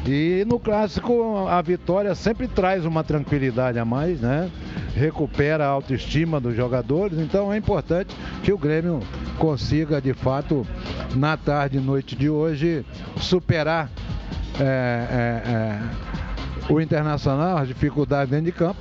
E 0.05 0.45
no 0.49 0.59
clássico 0.59 1.47
a 1.47 1.63
vitória 1.63 2.13
sempre 2.17 2.49
traz 2.49 2.85
uma 2.85 3.05
tranquilidade 3.05 3.79
a 3.79 3.85
mais, 3.85 4.21
né? 4.21 4.51
Recupera 4.97 5.65
a 5.65 5.69
autoestima 5.69 6.41
dos 6.41 6.57
jogadores, 6.57 7.19
então 7.19 7.53
é 7.53 7.57
importante 7.57 8.15
que 8.43 8.53
o 8.53 8.59
Grêmio 8.59 9.01
consiga 9.39 10.01
de 10.01 10.13
fato 10.13 10.67
na 11.15 11.37
tarde 11.37 11.79
e 11.79 11.81
noite 11.81 12.17
de 12.17 12.29
hoje 12.29 12.85
superar 13.17 13.89
é, 14.59 14.65
é, 14.65 15.51
é, 15.51 16.73
o 16.73 16.81
Internacional, 16.81 17.59
as 17.59 17.69
dificuldades 17.69 18.31
dentro 18.31 18.47
de 18.47 18.53
campo 18.53 18.81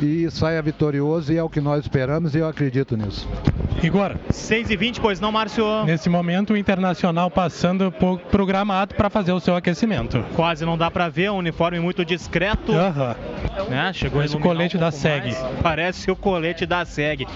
e 0.00 0.30
saia 0.30 0.60
vitorioso 0.60 1.32
e 1.32 1.36
é 1.36 1.42
o 1.42 1.48
que 1.48 1.60
nós 1.60 1.80
esperamos 1.82 2.34
e 2.34 2.38
eu 2.38 2.48
acredito 2.48 2.96
nisso. 2.96 3.28
Igor. 3.82 4.16
6 4.30 4.70
e 4.70 4.76
20 4.76 5.00
pois 5.00 5.20
não, 5.20 5.30
Márcio? 5.30 5.84
Nesse 5.84 6.08
momento, 6.08 6.54
o 6.54 6.56
Internacional 6.56 7.30
passando 7.30 7.92
por 7.92 8.18
programado 8.18 8.94
para 8.94 9.10
fazer 9.10 9.32
o 9.32 9.40
seu 9.40 9.54
aquecimento. 9.56 10.24
Quase 10.34 10.64
não 10.64 10.78
dá 10.78 10.90
para 10.90 11.08
ver, 11.08 11.30
um 11.30 11.36
uniforme 11.36 11.78
muito 11.80 12.04
discreto. 12.04 12.72
Aham. 12.72 13.16
Né? 13.68 13.92
Chegou 13.92 14.18
Parece 14.18 14.36
o 14.36 14.40
colete 14.40 14.76
um 14.76 14.80
da 14.80 14.90
SEG. 14.90 15.32
mais. 15.32 15.62
Parece 15.62 16.10
o 16.10 16.16
colete 16.16 16.66
da 16.66 16.84
SEG. 16.84 17.26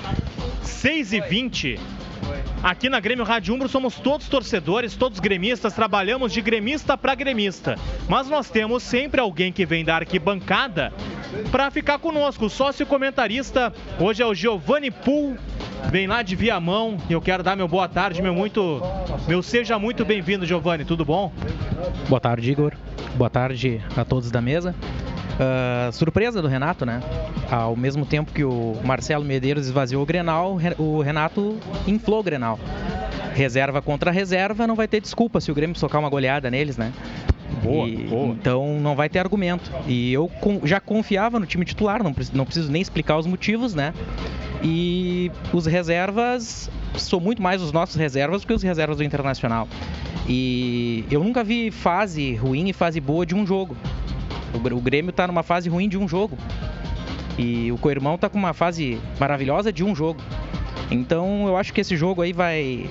6 0.62 1.12
e 1.12 1.20
20 1.20 1.80
Aqui 2.62 2.88
na 2.88 2.98
Grêmio 2.98 3.24
Rádio 3.24 3.54
Umbro 3.54 3.68
somos 3.68 3.96
todos 3.96 4.28
torcedores, 4.28 4.96
todos 4.96 5.20
gremistas, 5.20 5.74
trabalhamos 5.74 6.32
de 6.32 6.40
gremista 6.40 6.96
para 6.96 7.14
gremista. 7.14 7.76
Mas 8.08 8.28
nós 8.28 8.50
temos 8.50 8.82
sempre 8.82 9.20
alguém 9.20 9.52
que 9.52 9.64
vem 9.64 9.84
da 9.84 9.96
arquibancada 9.96 10.92
para 11.50 11.70
ficar 11.70 11.98
conosco. 11.98 12.46
O 12.46 12.50
sócio 12.50 12.84
comentarista 12.84 13.72
hoje 13.98 14.22
é 14.22 14.26
o 14.26 14.34
Giovanni 14.34 14.90
Pool, 14.90 15.36
vem 15.90 16.06
lá 16.06 16.22
de 16.22 16.34
Viamão. 16.34 16.98
E 17.08 17.12
eu 17.12 17.20
quero 17.20 17.42
dar 17.42 17.56
meu 17.56 17.68
boa 17.68 17.88
tarde, 17.88 18.20
meu 18.20 18.34
muito, 18.34 18.82
meu 19.26 19.42
seja 19.42 19.78
muito 19.78 20.04
bem-vindo, 20.04 20.44
Giovanni. 20.44 20.84
Tudo 20.84 21.04
bom? 21.04 21.32
Boa 22.08 22.20
tarde, 22.20 22.50
Igor. 22.50 22.72
Boa 23.14 23.30
tarde 23.30 23.80
a 23.96 24.04
todos 24.04 24.30
da 24.30 24.40
mesa. 24.40 24.74
Ah, 25.38 25.90
surpresa 25.92 26.42
do 26.42 26.48
Renato, 26.48 26.84
né? 26.84 27.00
Ao 27.50 27.76
mesmo 27.76 28.04
tempo 28.04 28.32
que 28.32 28.44
o 28.44 28.76
Marcelo 28.84 29.24
Medeiros 29.24 29.66
esvaziou 29.66 30.02
o 30.02 30.06
Grenal, 30.06 30.56
Re- 30.56 30.74
o 30.78 31.00
Renato 31.00 31.56
inflou 31.86 32.20
o 32.20 32.22
Grenal. 32.22 32.58
Reserva 33.34 33.80
contra 33.80 34.10
reserva, 34.10 34.66
não 34.66 34.74
vai 34.74 34.88
ter 34.88 35.00
desculpa 35.00 35.40
se 35.40 35.50
o 35.50 35.54
Grêmio 35.54 35.76
socar 35.78 36.00
uma 36.00 36.08
goleada 36.10 36.50
neles, 36.50 36.76
né? 36.76 36.92
Boa, 37.62 37.88
E- 37.88 37.96
boa. 38.08 38.26
Então 38.28 38.80
não 38.80 38.96
vai 38.96 39.08
ter 39.08 39.20
argumento. 39.20 39.70
E 39.86 40.12
eu 40.12 40.28
con- 40.40 40.60
já 40.64 40.80
confiava 40.80 41.38
no 41.38 41.46
time 41.46 41.64
titular, 41.64 42.02
não, 42.02 42.12
não 42.32 42.44
preciso 42.44 42.70
nem 42.70 42.82
explicar 42.82 43.16
os 43.16 43.26
motivos, 43.26 43.74
né? 43.74 43.94
E 44.62 45.30
os 45.52 45.66
reservas 45.66 46.68
são 46.96 47.20
muito 47.20 47.42
mais 47.42 47.60
os 47.62 47.72
nossos 47.72 47.96
reservas 47.96 48.42
do 48.42 48.46
que 48.46 48.52
os 48.52 48.62
reservas 48.62 48.96
do 48.96 49.04
Internacional. 49.04 49.68
E 50.28 51.04
eu 51.10 51.22
nunca 51.22 51.42
vi 51.42 51.70
fase 51.70 52.34
ruim 52.34 52.68
e 52.68 52.72
fase 52.72 53.00
boa 53.00 53.24
de 53.24 53.34
um 53.34 53.46
jogo. 53.46 53.76
O 54.54 54.58
Gr- 54.58 54.74
O 54.74 54.80
Grêmio 54.80 55.12
tá 55.12 55.26
numa 55.26 55.42
fase 55.42 55.68
ruim 55.68 55.88
de 55.88 55.96
um 55.96 56.06
jogo. 56.08 56.36
E 57.38 57.70
o 57.70 57.78
Coirmão 57.78 58.18
tá 58.18 58.28
com 58.28 58.36
uma 58.38 58.52
fase 58.52 58.98
maravilhosa 59.18 59.72
de 59.72 59.84
um 59.84 59.94
jogo. 59.94 60.20
Então 60.90 61.46
eu 61.46 61.56
acho 61.56 61.72
que 61.72 61.80
esse 61.80 61.96
jogo 61.96 62.22
aí 62.22 62.32
vai. 62.32 62.88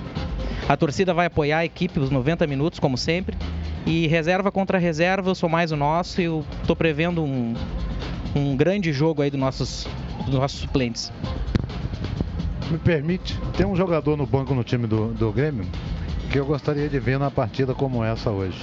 A 0.69 0.75
torcida 0.77 1.13
vai 1.13 1.25
apoiar 1.27 1.59
a 1.59 1.65
equipe 1.65 1.99
os 1.99 2.09
90 2.09 2.45
minutos, 2.47 2.79
como 2.79 2.97
sempre. 2.97 3.37
E 3.85 4.07
reserva 4.07 4.51
contra 4.51 4.77
reserva, 4.77 5.29
eu 5.29 5.35
sou 5.35 5.47
mais 5.49 5.71
o 5.71 5.77
nosso 5.77 6.19
e 6.21 6.25
eu 6.25 6.45
tô 6.65 6.75
prevendo 6.75 7.23
um, 7.23 7.53
um 8.35 8.55
grande 8.55 8.91
jogo 8.91 9.21
aí 9.21 9.31
nossos, 9.31 9.87
dos 10.25 10.35
nossos 10.35 10.59
suplentes. 10.59 11.11
Me 12.71 12.77
permite, 12.77 13.39
tem 13.55 13.65
um 13.65 13.75
jogador 13.75 14.17
no 14.17 14.25
banco 14.25 14.53
no 14.53 14.63
time 14.63 14.87
do, 14.87 15.13
do 15.13 15.31
Grêmio 15.31 15.65
que 16.29 16.37
eu 16.37 16.45
gostaria 16.45 16.89
de 16.89 16.99
ver 16.99 17.17
na 17.17 17.31
partida 17.31 17.73
como 17.73 18.03
essa 18.03 18.29
hoje. 18.29 18.59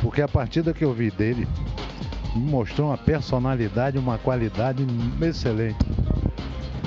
Porque 0.00 0.22
a 0.22 0.28
partida 0.28 0.72
que 0.72 0.84
eu 0.84 0.92
vi 0.92 1.10
dele 1.10 1.46
me 2.34 2.50
mostrou 2.50 2.88
uma 2.88 2.96
personalidade, 2.98 3.98
uma 3.98 4.16
qualidade 4.18 4.86
excelente. 5.20 5.84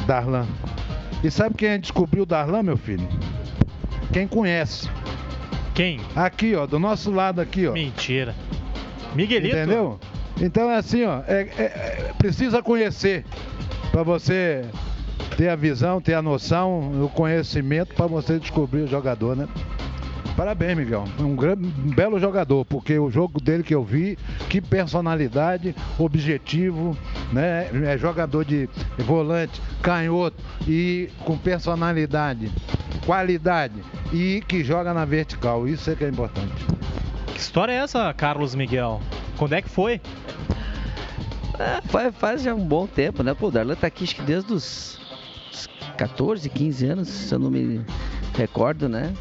Darlan. 0.07 0.47
E 1.23 1.29
sabe 1.29 1.55
quem 1.55 1.79
descobriu 1.79 2.23
o 2.23 2.25
Darlan, 2.25 2.63
meu 2.63 2.77
filho? 2.77 3.07
Quem 4.11 4.27
conhece. 4.27 4.89
Quem? 5.73 5.99
Aqui, 6.15 6.55
ó, 6.55 6.65
do 6.65 6.79
nosso 6.79 7.11
lado 7.11 7.39
aqui, 7.41 7.67
ó. 7.67 7.73
Mentira. 7.73 8.35
Miguelito. 9.13 9.55
Entendeu? 9.55 9.99
Então 10.41 10.69
é 10.69 10.77
assim, 10.77 11.03
ó, 11.05 11.21
é- 11.27 11.47
é- 11.57 11.61
é- 11.63 12.13
precisa 12.17 12.61
conhecer 12.61 13.23
para 13.91 14.03
você 14.03 14.65
ter 15.37 15.49
a 15.49 15.55
visão, 15.55 15.99
ter 16.01 16.13
a 16.13 16.21
noção, 16.21 17.03
o 17.03 17.09
conhecimento 17.09 17.93
para 17.93 18.07
você 18.07 18.39
descobrir 18.39 18.81
o 18.81 18.87
jogador, 18.87 19.35
né? 19.35 19.47
Parabéns, 20.35 20.77
Miguel. 20.77 21.05
Um, 21.17 21.33
gran- 21.33 21.55
um 21.55 21.93
belo 21.93 22.19
jogador, 22.19 22.65
porque 22.65 22.99
o 22.99 23.09
jogo 23.09 23.39
dele 23.39 23.63
que 23.63 23.73
eu 23.73 23.83
vi, 23.85 24.17
que 24.49 24.59
personalidade, 24.59 25.73
objetivo, 25.97 26.97
né? 27.31 27.69
É 27.85 27.97
jogador 27.97 28.43
de 28.43 28.69
volante, 28.99 29.61
canhoto 29.81 30.35
e 30.67 31.09
com 31.23 31.37
personalidade, 31.37 32.51
qualidade 33.05 33.75
e 34.11 34.43
que 34.45 34.61
joga 34.61 34.93
na 34.93 35.05
vertical. 35.05 35.67
Isso 35.67 35.89
é 35.89 35.95
que 35.95 36.03
é 36.03 36.09
importante. 36.09 36.51
Que 37.33 37.39
história 37.39 37.71
é 37.71 37.77
essa, 37.77 38.13
Carlos 38.13 38.55
Miguel? 38.55 39.01
Quando 39.37 39.53
é 39.53 39.61
que 39.61 39.69
foi? 39.69 40.01
É, 41.57 41.81
faz, 41.87 42.13
faz 42.17 42.43
já 42.43 42.53
um 42.53 42.65
bom 42.65 42.85
tempo, 42.85 43.23
né? 43.23 43.33
Pô, 43.33 43.47
o 43.47 43.51
Darlan 43.51 43.75
tá 43.75 43.87
aqui 43.87 44.03
acho 44.03 44.15
que 44.15 44.21
desde 44.21 44.51
os 44.51 44.99
os 45.55 45.69
14, 45.97 46.49
15 46.49 46.85
anos, 46.85 47.07
se 47.07 47.33
eu 47.33 47.39
não 47.39 47.49
me 47.49 47.81
recordo, 48.37 48.89
né? 48.89 49.13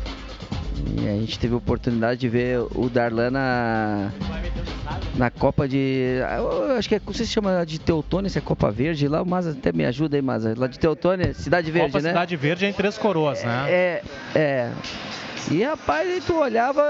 E 0.97 1.09
a 1.09 1.12
gente 1.12 1.38
teve 1.38 1.55
a 1.55 1.57
oportunidade 1.57 2.20
de 2.20 2.29
ver 2.29 2.59
o 2.75 2.90
Darlan 2.90 3.31
na, 3.31 4.12
na 5.16 5.31
Copa 5.31 5.66
de. 5.66 6.18
acho 6.77 6.88
que 6.88 6.97
é, 6.97 7.01
sei 7.12 7.25
se 7.25 7.33
chama 7.33 7.64
de 7.64 7.79
Teutônia, 7.79 8.29
se 8.29 8.38
é 8.38 8.40
Copa 8.40 8.70
Verde 8.70 9.09
lá, 9.09 9.25
mas 9.25 9.47
até 9.47 9.73
me 9.73 9.85
ajuda 9.85 10.16
aí, 10.16 10.23
mas 10.23 10.44
lá 10.57 10.66
de 10.66 10.79
Teutônia, 10.79 11.33
Cidade 11.33 11.70
Verde, 11.70 11.92
Copa 11.92 12.03
né? 12.03 12.11
Cidade 12.11 12.37
Verde 12.37 12.66
é 12.66 12.68
em 12.68 12.73
Três 12.73 12.99
Coroas, 12.99 13.42
né? 13.44 13.66
É, 13.68 14.03
é. 14.35 14.70
E 15.51 15.63
rapaz, 15.63 16.09
aí 16.11 16.23
tu 16.27 16.35
olhava, 16.39 16.83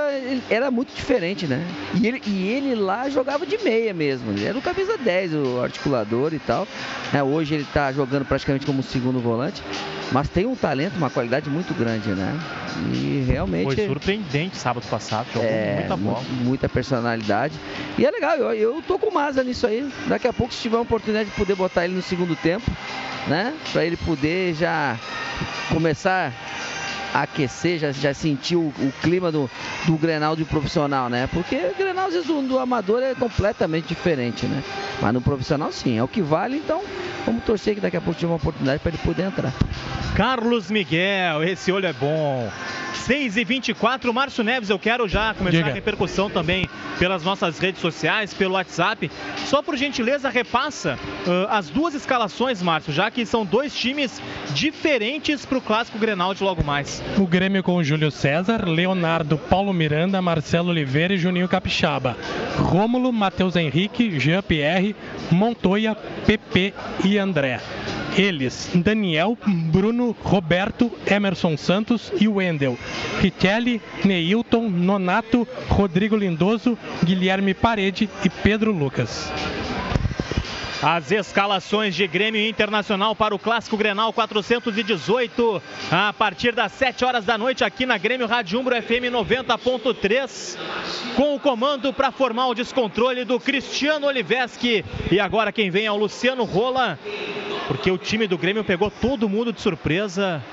era 0.49 0.71
muito 0.71 0.95
diferente, 0.95 1.47
né? 1.47 1.67
E 2.01 2.07
ele, 2.07 2.23
e 2.25 2.49
ele 2.51 2.75
lá 2.77 3.09
jogava 3.09 3.45
de 3.45 3.59
meia 3.59 3.93
mesmo. 3.93 4.31
Ele 4.31 4.45
era 4.45 4.57
o 4.57 4.62
camisa 4.62 4.97
10, 4.97 5.35
o 5.35 5.61
articulador 5.61 6.33
e 6.33 6.38
tal. 6.38 6.67
né? 7.12 7.21
hoje 7.23 7.55
ele 7.57 7.67
tá 7.75 7.93
jogando 7.93 8.25
praticamente 8.25 8.64
como 8.64 8.81
segundo 8.83 9.19
volante. 9.19 9.61
Mas 10.12 10.29
tem 10.29 10.47
um 10.47 10.55
talento, 10.55 10.97
uma 10.97 11.11
qualidade 11.11 11.51
muito 11.51 11.75
grande, 11.75 12.11
né? 12.11 12.38
E 12.93 13.25
realmente. 13.27 13.75
Foi 13.75 13.87
surpreendente 13.87 14.57
sábado 14.57 14.87
passado, 14.88 15.27
jogou 15.33 15.49
É, 15.49 15.75
muita 15.81 15.97
bola. 15.97 16.21
mu- 16.21 16.45
muita 16.45 16.69
personalidade. 16.69 17.55
E 17.99 18.07
é 18.07 18.11
legal, 18.11 18.37
eu, 18.37 18.53
eu 18.55 18.83
tô 18.87 18.99
com 18.99 19.09
o 19.09 19.14
Maza 19.14 19.43
nisso 19.43 19.67
aí. 19.67 19.90
Daqui 20.07 20.29
a 20.29 20.33
pouco, 20.33 20.55
se 20.55 20.61
tiver 20.61 20.77
a 20.77 20.81
oportunidade 20.81 21.31
de 21.31 21.35
poder 21.35 21.57
botar 21.57 21.85
ele 21.87 21.95
no 21.95 22.03
segundo 22.03 22.37
tempo, 22.37 22.71
né? 23.27 23.53
Pra 23.73 23.85
ele 23.85 23.97
poder 23.97 24.55
já 24.55 24.97
começar 25.71 26.33
aquecer, 27.14 27.79
já, 27.79 27.92
já 27.92 28.12
sentir 28.12 28.57
o, 28.57 28.66
o 28.66 28.92
clima 29.00 29.31
do, 29.31 29.48
do 29.87 29.96
Grenal 29.96 30.35
de 30.35 30.44
profissional, 30.44 31.09
né? 31.09 31.29
Porque 31.33 31.55
o 31.55 31.79
Grenal, 31.79 32.09
às 32.09 32.12
vezes, 32.12 32.27
do, 32.27 32.42
do 32.42 32.59
amador 32.59 33.03
é 33.03 33.14
completamente 33.14 33.87
diferente, 33.87 34.46
né? 34.46 34.62
Mas 35.00 35.14
no 35.14 35.20
profissional, 35.20 35.70
sim, 35.70 35.96
é 35.96 36.03
o 36.03 36.09
que 36.09 36.20
vale. 36.20 36.57
Então, 36.57 36.83
vamos 37.24 37.44
torcer 37.44 37.77
que 37.77 37.81
daqui 37.81 37.96
a 37.96 38.00
pouco 38.00 38.18
tiver 38.18 38.31
uma 38.31 38.37
oportunidade 38.37 38.81
para 38.81 38.90
ele 38.90 38.98
poder 38.98 39.22
entrar. 39.22 39.53
Carlos 40.16 40.70
Miguel, 40.70 41.44
esse 41.44 41.70
olho 41.70 41.87
é 41.87 41.92
bom. 41.92 42.50
6 43.05 43.37
e 43.37 43.44
24 43.44 44.14
Márcio 44.14 44.42
Neves, 44.42 44.70
eu 44.70 44.79
quero 44.79 45.07
já 45.07 45.35
começar 45.35 45.59
Diga. 45.59 45.70
a 45.70 45.74
repercussão 45.74 46.31
também 46.31 46.66
pelas 46.98 47.22
nossas 47.22 47.59
redes 47.59 47.83
sociais, 47.83 48.33
pelo 48.33 48.55
WhatsApp. 48.55 49.11
Só 49.44 49.61
por 49.61 49.77
gentileza, 49.77 50.31
repassa 50.31 50.98
ah, 51.27 51.59
as 51.59 51.68
duas 51.68 51.94
escalações, 51.94 52.62
Márcio, 52.62 52.94
já 52.94 53.11
que 53.11 53.27
são 53.27 53.44
dois 53.44 53.77
times 53.77 54.22
diferentes 54.55 55.44
para 55.44 55.59
o 55.59 55.61
Clássico 55.61 55.98
Grenal 55.98 56.33
de 56.33 56.42
logo 56.42 56.64
mais. 56.64 57.03
O 57.19 57.27
Grêmio 57.27 57.62
com 57.62 57.83
Júlio 57.83 58.11
César, 58.11 58.69
Leonardo, 58.69 59.38
Paulo 59.38 59.73
Miranda, 59.73 60.21
Marcelo 60.21 60.71
Oliveira 60.71 61.14
e 61.14 61.19
Juninho 61.19 61.49
Capixaba. 61.49 62.17
Rômulo, 62.57 63.12
Matheus 63.12 63.55
Henrique, 63.55 64.19
Jean-Pierre, 64.19 64.97
Montoya, 65.31 65.95
PP 65.95 66.75
e 67.05 67.17
André. 67.17 67.61
Eles, 68.17 68.71
Daniel, 68.75 69.38
Bruno, 69.47 70.14
Roberto, 70.23 70.90
Emerson 71.07 71.57
Santos 71.57 72.12
e 72.21 72.27
Wendel. 72.27 72.77
Richelli, 73.21 73.81
Neilton, 74.05 74.69
Nonato, 74.69 75.47
Rodrigo 75.69 76.17
Lindoso, 76.17 76.77
Guilherme 77.05 77.55
Parede 77.55 78.09
e 78.25 78.29
Pedro 78.29 78.73
Lucas. 78.73 79.33
As 80.87 81.11
escalações 81.11 81.94
de 81.94 82.07
Grêmio 82.07 82.47
Internacional 82.47 83.16
para 83.16 83.35
o 83.35 83.38
Clássico 83.38 83.75
Grenal 83.75 84.12
418, 84.12 85.62
a 85.90 86.12
partir 86.12 86.55
das 86.55 86.73
7 86.73 87.07
horas 87.07 87.25
da 87.25 87.38
noite 87.38 87.64
aqui 87.64 87.87
na 87.87 87.97
Grêmio 87.97 88.27
Rádio 88.27 88.61
Umbro 88.61 88.77
FM 88.77 89.09
90.3, 89.11 90.59
com 91.16 91.37
o 91.37 91.40
comando 91.40 91.90
para 91.90 92.12
formar 92.12 92.49
o 92.49 92.55
descontrole 92.55 93.25
do 93.25 93.40
Cristiano 93.40 94.09
Oliveski. 94.09 94.85
E 95.11 95.18
agora 95.18 95.51
quem 95.51 95.70
vem 95.70 95.87
é 95.87 95.90
o 95.90 95.97
Luciano 95.97 96.44
Rola, 96.44 96.99
porque 97.66 97.90
o 97.90 97.97
time 97.97 98.27
do 98.27 98.37
Grêmio 98.37 98.62
pegou 98.62 98.90
todo 98.90 99.27
mundo 99.27 99.55
de 99.55 99.62
surpresa. 99.62 100.44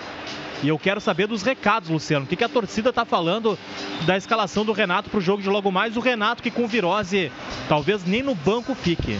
E 0.63 0.67
eu 0.67 0.77
quero 0.77 1.01
saber 1.01 1.27
dos 1.27 1.41
recados, 1.41 1.89
Luciano. 1.89 2.25
O 2.25 2.27
que, 2.27 2.35
que 2.35 2.43
a 2.43 2.49
torcida 2.49 2.89
está 2.89 3.03
falando 3.03 3.57
da 4.05 4.15
escalação 4.15 4.63
do 4.63 4.71
Renato 4.71 5.09
para 5.09 5.17
o 5.17 5.21
jogo 5.21 5.41
de 5.41 5.49
logo 5.49 5.71
mais? 5.71 5.97
O 5.97 5.99
Renato 5.99 6.43
que 6.43 6.51
com 6.51 6.67
virose 6.67 7.31
talvez 7.67 8.05
nem 8.05 8.21
no 8.21 8.35
banco 8.35 8.75
fique. 8.75 9.19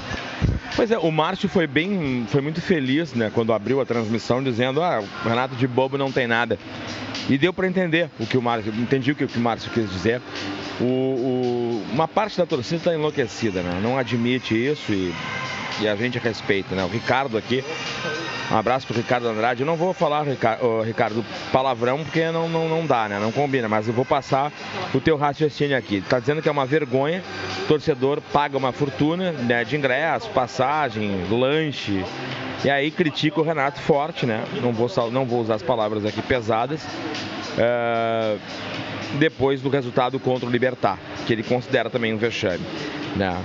Pois 0.76 0.92
é, 0.92 0.98
o 0.98 1.12
Márcio 1.12 1.50
foi 1.50 1.68
bem, 1.68 2.26
foi 2.30 2.42
muito 2.42 2.62
feliz, 2.62 3.14
né, 3.14 3.30
quando 3.34 3.52
abriu 3.52 3.82
a 3.82 3.86
transmissão, 3.86 4.42
dizendo, 4.42 4.82
ah, 4.82 5.04
o 5.26 5.28
Renato 5.28 5.56
de 5.56 5.68
bobo 5.68 5.98
não 5.98 6.12
tem 6.12 6.28
nada. 6.28 6.58
E 7.30 7.38
deu 7.38 7.54
para 7.54 7.68
entender 7.68 8.10
o 8.20 8.26
que 8.26 8.38
o 8.38 8.42
Márcio, 8.42 8.74
entendi 8.78 9.12
o 9.12 9.16
que 9.16 9.26
o 9.26 9.40
Márcio 9.40 9.70
quis 9.72 9.90
dizer. 9.90 10.22
O, 10.80 10.86
o 10.86 11.86
uma 11.92 12.08
parte 12.08 12.38
da 12.38 12.46
torcida 12.46 12.78
está 12.78 12.94
enlouquecida, 12.94 13.62
né? 13.62 13.80
Não 13.82 13.98
admite 13.98 14.56
isso 14.56 14.92
e, 14.92 15.14
e 15.82 15.88
a 15.88 15.96
gente 15.96 16.18
respeita, 16.18 16.74
né? 16.74 16.84
O 16.84 16.88
Ricardo 16.88 17.38
aqui 17.38 17.64
um 18.52 18.58
abraço 18.58 18.86
pro 18.86 18.96
Ricardo 18.96 19.28
Andrade. 19.28 19.62
Eu 19.62 19.66
não 19.66 19.78
vou 19.78 19.94
falar, 19.94 20.26
Ricardo, 20.86 21.24
palavrão, 21.54 22.04
porque 22.04 22.30
não, 22.32 22.50
não, 22.50 22.68
não 22.68 22.86
dá, 22.86 23.08
né? 23.08 23.18
Não 23.18 23.32
combina, 23.32 23.70
mas 23.70 23.88
eu 23.88 23.94
vou 23.94 24.04
passar 24.04 24.52
o 24.94 25.00
teu 25.00 25.16
raciocínio 25.16 25.78
aqui. 25.78 26.02
Tá 26.02 26.20
dizendo 26.20 26.42
que 26.42 26.50
é 26.50 26.52
uma 26.52 26.66
vergonha, 26.66 27.24
o 27.64 27.68
torcedor 27.68 28.22
paga 28.34 28.58
uma 28.58 28.74
fortuna 28.74 29.32
né, 29.32 29.64
de 29.64 29.78
ingresso, 29.78 30.30
passagem, 30.32 31.26
lanche. 31.30 32.04
E 32.64 32.70
aí 32.70 32.92
critica 32.92 33.40
o 33.40 33.44
Renato 33.44 33.80
forte, 33.80 34.26
né? 34.26 34.44
Não 34.62 34.74
vou, 34.74 34.90
não 35.12 35.26
vou 35.26 35.42
usar 35.42 35.56
as 35.56 35.64
palavras 35.64 36.06
aqui 36.06 36.22
pesadas. 36.22 36.86
É, 37.58 38.38
depois 39.18 39.62
do 39.62 39.70
resultado 39.70 40.20
contra 40.20 40.48
o 40.48 40.52
Libertar, 40.52 40.98
que 41.26 41.34
ele 41.34 41.44
considera 41.44 41.90
também 41.90 42.14
um 42.14 42.18
vexame. 42.18 42.64
Né? 43.16 43.36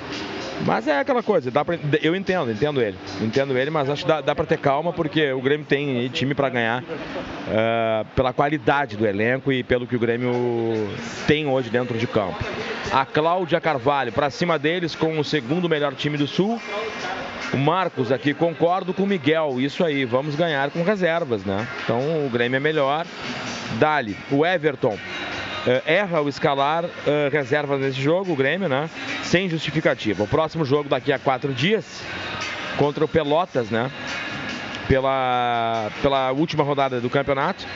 Mas 0.65 0.89
é 0.89 0.99
aquela 0.99 1.23
coisa, 1.23 1.51
dá 1.51 1.65
pra, 1.65 1.79
eu 2.03 2.17
entendo, 2.17 2.51
entendo 2.51 2.81
ele. 2.81 2.97
Entendo 3.21 3.57
ele, 3.57 3.71
mas 3.71 3.89
acho 3.91 4.03
que 4.03 4.09
dá, 4.09 4.21
dá 4.21 4.35
para 4.35 4.47
ter 4.47 4.59
calma 4.59 4.93
porque 4.93 5.33
o 5.33 5.41
Grêmio 5.41 5.67
tem 5.67 6.09
time 6.09 6.35
para 6.35 6.49
ganhar 6.49 6.83
uh, 6.83 8.05
pela 8.15 8.33
qualidade 8.33 8.97
do 8.97 9.07
elenco 9.07 9.53
e 9.53 9.63
pelo 9.63 9.87
que 9.87 9.95
o 9.95 9.99
Grêmio 9.99 10.33
tem 11.27 11.47
hoje 11.47 11.71
dentro 11.71 11.99
de 11.99 12.07
campo. 12.07 12.43
A 12.93 13.05
Cláudia 13.05 13.61
Carvalho, 13.61 14.13
para 14.13 14.31
cima 14.31 14.59
deles 14.59 14.95
com 14.95 15.19
o 15.19 15.25
segundo 15.25 15.69
melhor 15.69 15.95
time 15.95 16.17
do 16.17 16.27
Sul. 16.27 16.61
O 17.53 17.57
Marcos 17.57 18.11
aqui, 18.11 18.35
concordo 18.35 18.93
com 18.93 19.05
o 19.05 19.07
Miguel, 19.07 19.61
isso 19.61 19.85
aí, 19.85 20.05
vamos 20.05 20.35
ganhar 20.35 20.71
com 20.71 20.83
reservas, 20.83 21.45
né? 21.45 21.67
Então 21.85 22.27
o 22.27 22.31
Grêmio 22.31 22.57
é 22.57 22.61
melhor. 22.61 23.07
Dali, 23.79 24.17
o 24.31 24.45
Everton, 24.45 24.97
erra 25.85 26.21
o 26.21 26.29
escalar 26.29 26.85
uh, 26.85 26.91
reservas 27.31 27.81
nesse 27.81 28.01
jogo, 28.01 28.33
o 28.33 28.37
Grêmio, 28.37 28.69
né? 28.69 28.89
Sem 29.23 29.49
justificativa. 29.49 30.23
O 30.23 30.29
próximo 30.29 30.65
jogo 30.65 30.89
daqui 30.89 31.13
a 31.13 31.19
quatro 31.19 31.53
dias 31.53 32.03
contra 32.77 33.05
o 33.05 33.09
Pelotas, 33.09 33.71
né? 33.71 33.91
Pela, 34.89 35.91
pela 36.01 36.31
última 36.33 36.63
rodada 36.63 37.01
do 37.01 37.11
campeonato. 37.11 37.67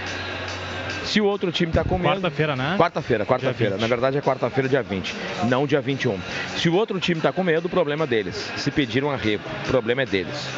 Se 1.04 1.20
o 1.20 1.24
outro 1.24 1.50
time 1.50 1.72
está 1.72 1.82
com 1.82 1.98
medo. 1.98 2.20
Quarta-feira, 2.20 2.54
né? 2.54 2.76
Quarta-feira, 2.78 3.26
quarta-feira. 3.26 3.76
Na 3.76 3.88
verdade 3.88 4.18
é 4.18 4.20
quarta-feira, 4.20 4.68
dia 4.68 4.82
20, 4.82 5.12
não 5.48 5.66
dia 5.66 5.80
21. 5.80 6.16
Se 6.56 6.68
o 6.68 6.74
outro 6.74 7.00
time 7.00 7.18
está 7.18 7.32
com 7.32 7.42
medo, 7.42 7.66
o 7.66 7.68
problema 7.68 8.04
é 8.04 8.06
deles. 8.06 8.36
Se 8.56 8.70
pediram 8.70 9.10
arrego, 9.10 9.42
o 9.64 9.68
problema 9.68 10.02
é 10.02 10.06
deles. 10.06 10.48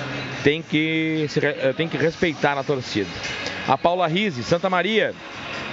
Tem 0.45 0.61
que, 0.61 1.25
se, 1.31 1.41
eh, 1.43 1.73
tem 1.75 1.89
que 1.89 1.97
respeitar 1.97 2.59
a 2.59 2.63
torcida. 2.63 3.09
A 3.67 3.79
Paula 3.79 4.07
Rise, 4.07 4.43
Santa 4.43 4.69
Maria, 4.69 5.15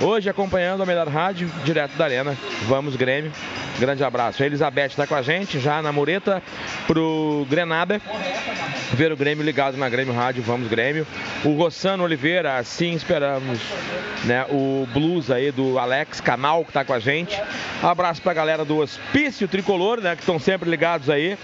Hoje 0.02 0.30
acompanhando 0.30 0.82
a 0.82 0.86
melhor 0.86 1.10
rádio, 1.10 1.52
direto 1.66 1.98
da 1.98 2.06
Arena. 2.06 2.38
Vamos, 2.68 2.96
Grêmio. 2.96 3.34
Grande 3.78 4.02
abraço. 4.02 4.42
A 4.42 4.46
Elizabeth 4.46 4.88
está 4.88 5.06
com 5.06 5.14
a 5.14 5.22
gente, 5.22 5.60
já 5.60 5.82
na 5.82 5.92
mureta 5.92 6.42
pro 6.88 7.46
Grenada. 7.50 8.02
Ver 8.94 9.12
o 9.12 9.18
Grêmio 9.18 9.44
ligado 9.44 9.76
na 9.76 9.90
Grêmio 9.90 10.14
Rádio, 10.14 10.42
vamos 10.42 10.70
Grêmio. 10.70 11.06
O 11.44 11.54
Rossano 11.54 12.04
Oliveira, 12.04 12.58
assim 12.58 12.94
esperamos, 12.94 13.60
né? 14.24 14.46
O 14.50 14.88
blues 14.94 15.30
aí 15.30 15.52
do 15.52 15.78
Alex 15.78 16.22
Canal 16.22 16.64
que 16.64 16.70
está 16.70 16.86
com 16.86 16.94
a 16.94 17.00
gente. 17.00 17.38
Abraço 17.84 18.22
pra 18.22 18.34
galera 18.34 18.64
do 18.64 18.78
Hospício 18.78 19.50
Tricolor, 19.50 20.00
né? 20.00 20.16
Que 20.16 20.22
estão 20.22 20.40
sempre 20.40 20.70
ligados 20.70 21.10
aí. 21.10 21.38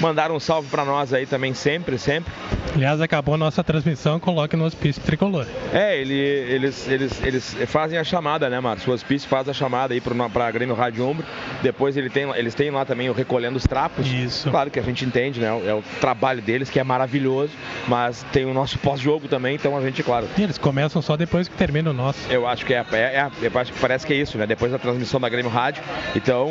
Mandaram 0.00 0.34
um 0.34 0.40
salve 0.40 0.68
para 0.68 0.84
nós 0.84 1.12
aí 1.12 1.26
também, 1.26 1.52
sempre, 1.54 1.98
sempre. 1.98 2.32
Aliás, 2.74 3.00
acabou 3.00 3.34
a 3.34 3.38
nossa 3.38 3.62
transmissão, 3.62 4.18
coloque 4.20 4.56
no 4.56 4.64
hospício 4.64 5.02
tricolor. 5.02 5.46
É, 5.72 6.00
ele, 6.00 6.14
eles, 6.14 6.88
eles, 6.88 7.22
eles 7.22 7.56
fazem 7.66 7.98
a 7.98 8.04
chamada, 8.04 8.48
né, 8.48 8.60
Márcio? 8.60 8.90
O 8.90 8.94
hospício 8.94 9.28
faz 9.28 9.48
a 9.48 9.52
chamada 9.52 9.92
aí 9.92 10.00
para 10.00 10.50
Grêmio 10.50 10.74
Rádio 10.74 11.06
Umbro. 11.06 11.26
Depois 11.62 11.96
ele 11.96 12.08
tem, 12.08 12.30
eles 12.36 12.54
têm 12.54 12.70
lá 12.70 12.84
também 12.84 13.10
o 13.10 13.12
Recolhendo 13.12 13.56
os 13.56 13.64
Trapos. 13.64 14.06
Isso. 14.06 14.50
Claro 14.50 14.70
que 14.70 14.78
a 14.78 14.82
gente 14.82 15.04
entende, 15.04 15.40
né? 15.40 15.48
É 15.66 15.74
o 15.74 15.82
trabalho 16.00 16.40
deles, 16.40 16.70
que 16.70 16.78
é 16.78 16.84
maravilhoso, 16.84 17.52
mas 17.86 18.24
tem 18.32 18.44
o 18.44 18.54
nosso 18.54 18.78
pós-jogo 18.78 19.28
também, 19.28 19.56
então 19.56 19.76
a 19.76 19.80
gente, 19.80 20.02
claro. 20.02 20.26
E 20.38 20.42
eles 20.42 20.56
começam 20.56 21.02
só 21.02 21.16
depois 21.16 21.48
que 21.48 21.56
termina 21.56 21.90
o 21.90 21.92
nosso. 21.92 22.20
Eu 22.30 22.46
acho 22.46 22.64
que 22.64 22.72
é, 22.72 22.84
é, 22.92 22.96
é 22.96 23.30
eu 23.42 23.60
acho 23.60 23.72
que 23.72 23.78
parece 23.78 24.06
que 24.06 24.12
é 24.12 24.16
isso, 24.16 24.38
né? 24.38 24.46
Depois 24.46 24.72
da 24.72 24.78
transmissão 24.78 25.20
da 25.20 25.28
Grêmio 25.28 25.50
Rádio. 25.50 25.82
Então, 26.14 26.50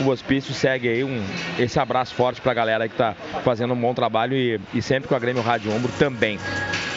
o 0.00 0.08
hospício 0.08 0.54
segue 0.54 0.88
aí 0.88 1.04
um, 1.04 1.22
esse 1.58 1.78
abraço 1.78 2.14
forte 2.14 2.40
para 2.40 2.51
a 2.52 2.54
galera 2.54 2.86
que 2.86 2.94
está 2.94 3.14
fazendo 3.44 3.74
um 3.74 3.80
bom 3.80 3.92
trabalho 3.92 4.34
e, 4.34 4.60
e 4.72 4.80
sempre 4.80 5.08
com 5.08 5.14
a 5.14 5.18
Grêmio 5.18 5.42
Rádio 5.42 5.72
Ombro 5.72 5.90
também. 5.98 6.38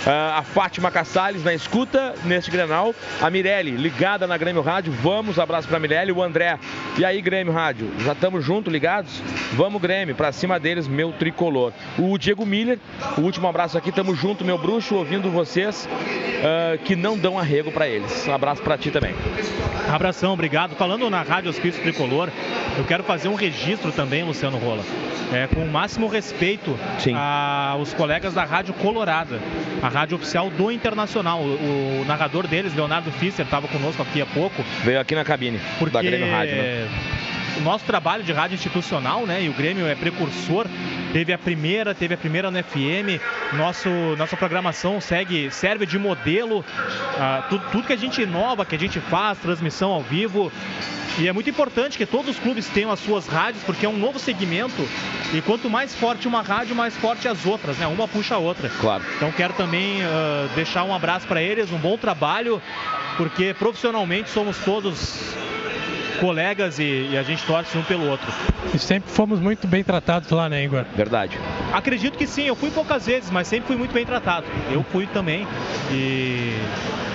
Uh, 0.05 0.37
a 0.37 0.43
Fátima 0.43 0.91
Cassales 0.91 1.43
na 1.43 1.51
escuta 1.51 2.13
neste 2.25 2.51
Grenal. 2.51 2.93
A 3.19 3.27
Mirelle 3.31 3.71
ligada 3.71 4.27
na 4.27 4.37
Grêmio 4.37 4.61
Rádio. 4.61 4.93
Vamos, 4.93 5.39
abraço 5.39 5.67
para 5.67 5.79
Mirelle. 5.79 6.11
O 6.11 6.21
André. 6.21 6.59
E 6.95 7.03
aí, 7.03 7.19
Grêmio 7.21 7.51
Rádio? 7.51 7.91
Já 8.01 8.13
estamos 8.13 8.45
juntos, 8.45 8.71
ligados? 8.71 9.19
Vamos, 9.53 9.81
Grêmio, 9.81 10.13
para 10.13 10.31
cima 10.31 10.59
deles, 10.59 10.87
meu 10.87 11.11
tricolor. 11.11 11.73
O 11.97 12.15
Diego 12.19 12.45
Miller, 12.45 12.77
o 13.17 13.21
último 13.21 13.47
abraço 13.47 13.79
aqui. 13.79 13.91
Tamo 13.91 14.13
junto, 14.13 14.45
meu 14.45 14.59
bruxo, 14.59 14.93
ouvindo 14.93 15.31
vocês 15.31 15.89
uh, 15.89 16.77
que 16.83 16.95
não 16.95 17.17
dão 17.17 17.39
arrego 17.39 17.71
para 17.71 17.87
eles. 17.87 18.27
Um 18.27 18.33
abraço 18.33 18.61
para 18.61 18.77
ti 18.77 18.91
também. 18.91 19.15
Abração, 19.91 20.33
obrigado. 20.33 20.75
Falando 20.75 21.09
na 21.09 21.23
Rádio 21.23 21.49
Hospício 21.49 21.81
Tricolor, 21.81 22.29
eu 22.77 22.83
quero 22.83 23.03
fazer 23.03 23.27
um 23.27 23.35
registro 23.35 23.91
também, 23.91 24.23
Luciano 24.23 24.59
Rola. 24.59 24.83
É, 25.33 25.44
com 25.47 25.62
o 25.62 25.71
máximo 25.71 26.08
respeito 26.08 26.77
aos 27.71 27.93
colegas 27.93 28.34
da 28.34 28.43
Rádio 28.43 28.73
Colorada, 28.75 29.39
a 29.81 29.88
rádio 29.88 30.17
oficial 30.17 30.49
do 30.49 30.71
Internacional. 30.71 31.41
O, 31.41 32.01
o 32.01 32.05
narrador 32.05 32.47
deles, 32.47 32.75
Leonardo 32.75 33.12
Fischer, 33.12 33.45
estava 33.45 33.67
conosco 33.67 34.01
aqui 34.01 34.21
há 34.21 34.25
pouco. 34.25 34.63
Veio 34.84 34.99
aqui 34.99 35.15
na 35.15 35.23
cabine 35.23 35.60
porque... 35.79 35.93
da 35.93 36.01
Grêmio 36.01 36.31
Rádio, 36.31 36.55
né? 36.55 36.88
o 37.58 37.62
nosso 37.62 37.86
trabalho 37.86 38.23
de 38.23 38.31
rádio 38.31 38.55
institucional, 38.55 39.25
né? 39.25 39.43
E 39.43 39.49
o 39.49 39.53
Grêmio 39.53 39.88
é 39.88 39.95
precursor. 39.95 40.67
Teve 41.15 41.32
a 41.32 41.38
primeira, 41.38 41.95
teve 41.95 42.13
a 42.13 42.17
primeira 42.17 42.51
no 42.51 42.62
FM. 42.62 43.23
Nosso, 43.54 43.88
nossa 44.17 44.36
programação 44.36 44.99
segue, 44.99 45.49
serve 45.49 45.86
de 45.86 45.97
modelo. 45.97 46.60
Uh, 46.60 47.49
tudo, 47.49 47.65
tudo 47.71 47.88
que 47.88 47.93
a 47.93 47.95
gente 47.95 48.21
inova, 48.21 48.65
que 48.65 48.75
a 48.75 48.78
gente 48.78 48.99
faz, 48.99 49.38
transmissão 49.38 49.91
ao 49.91 50.01
vivo. 50.01 50.51
E 51.17 51.25
é 51.30 51.32
muito 51.32 51.49
importante 51.49 51.97
que 51.97 52.06
todos 52.06 52.32
os 52.32 52.38
clubes 52.38 52.67
tenham 52.67 52.91
as 52.91 52.99
suas 52.99 53.28
rádios, 53.28 53.63
porque 53.63 53.86
é 53.86 53.89
um 53.89 53.97
novo 53.97 54.19
segmento. 54.19 54.86
E 55.34 55.41
quanto 55.41 55.69
mais 55.69 55.95
forte 55.95 56.28
uma 56.28 56.41
rádio, 56.41 56.75
mais 56.75 56.97
forte 56.97 57.30
as 57.30 57.45
outras, 57.45 57.78
né? 57.78 57.88
Uma 57.88 58.10
puxa 58.10 58.36
a 58.36 58.38
outra. 58.38 58.69
Claro. 58.82 59.01
Então 59.15 59.32
quero 59.32 59.54
também 59.54 60.04
uh, 60.04 60.49
deixar 60.54 60.84
um 60.84 60.93
abraço 60.93 61.25
para 61.28 61.41
eles, 61.41 61.71
um 61.71 61.78
bom 61.78 61.97
trabalho, 61.97 62.62
porque 63.15 63.54
profissionalmente 63.54 64.30
somos 64.30 64.58
todos 64.58 65.44
colegas 66.15 66.80
e, 66.80 67.10
e, 67.12 67.17
a 67.17 67.23
gente 67.23 67.43
torce 67.45 67.78
um 67.78 67.84
pelo 67.84 68.08
outro. 68.10 68.28
E 68.73 68.80
sempre 68.80 69.12
fomos 69.12 69.39
muito 69.39 69.67
bem 69.67 69.84
tratados 69.84 70.30
lá, 70.30 70.49
né, 70.49 70.63
Igor? 70.63 70.86
Verdade. 70.95 71.39
Acredito 71.75 72.17
que 72.17 72.25
sim, 72.25 72.43
eu 72.43 72.55
fui 72.55 72.71
poucas 72.71 73.05
vezes, 73.05 73.29
mas 73.29 73.49
sempre 73.49 73.67
fui 73.67 73.75
muito 73.75 73.93
bem 73.93 74.05
tratado. 74.05 74.47
Eu 74.71 74.81
fui 74.81 75.05
também 75.07 75.45
e 75.91 76.55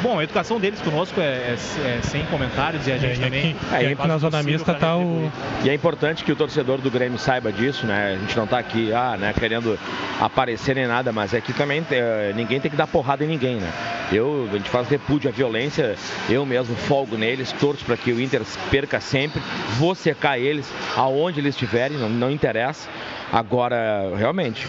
Bom, 0.03 0.19
a 0.19 0.25
educação 0.25 0.59
deles 0.59 0.81
conosco 0.81 1.21
é, 1.21 1.25
é, 1.25 1.53
é 1.53 2.01
sem 2.03 2.25
comentários 2.27 2.87
e 2.87 2.93
a 2.93 2.97
gente 2.97 3.21
é, 3.21 3.25
também. 3.25 3.57
Aqui, 3.71 3.85
é, 3.85 3.93
é 3.93 4.07
na 4.07 4.17
zona 4.17 4.43
mista 4.43 4.73
tá 4.73 4.97
o. 4.97 5.31
E 5.63 5.69
é 5.69 5.75
importante 5.75 6.25
que 6.25 6.33
o 6.33 6.37
torcedor 6.37 6.79
do 6.79 6.91
Grêmio 6.91 7.19
saiba 7.19 7.53
disso, 7.53 7.87
né? 7.87 8.17
A 8.17 8.19
gente 8.19 8.37
não 8.37 8.47
tá 8.47 8.59
aqui, 8.59 8.93
ah, 8.95 9.17
né, 9.19 9.35
querendo 9.39 9.79
aparecer 10.19 10.75
nem 10.75 10.87
nada, 10.87 11.13
mas 11.13 11.35
é 11.35 11.41
que 11.41 11.53
também 11.53 11.85
é, 11.91 12.33
ninguém 12.35 12.59
tem 12.61 12.71
que 12.71 12.77
dar 12.79 12.87
porrada 12.87 13.25
em 13.25 13.29
ninguém, 13.29 13.57
né? 13.57 13.71
Eu, 14.11 14.49
a 14.51 14.57
gente 14.57 14.71
faz 14.71 14.89
repúdio 14.89 15.29
à 15.29 15.33
violência, 15.33 15.95
eu 16.29 16.47
mesmo 16.47 16.75
folgo 16.75 17.19
neles, 17.19 17.53
torço 17.53 17.85
para 17.85 17.97
que 17.97 18.11
o 18.11 18.21
Inter 18.21 18.43
perca 18.71 19.01
sempre, 19.01 19.43
vou 19.79 19.95
secar 19.95 20.39
eles 20.39 20.73
aonde 20.97 21.41
eles 21.41 21.55
estiverem, 21.55 21.99
não, 21.99 22.09
não 22.09 22.31
interessa. 22.31 22.89
Agora, 23.33 24.13
realmente, 24.17 24.67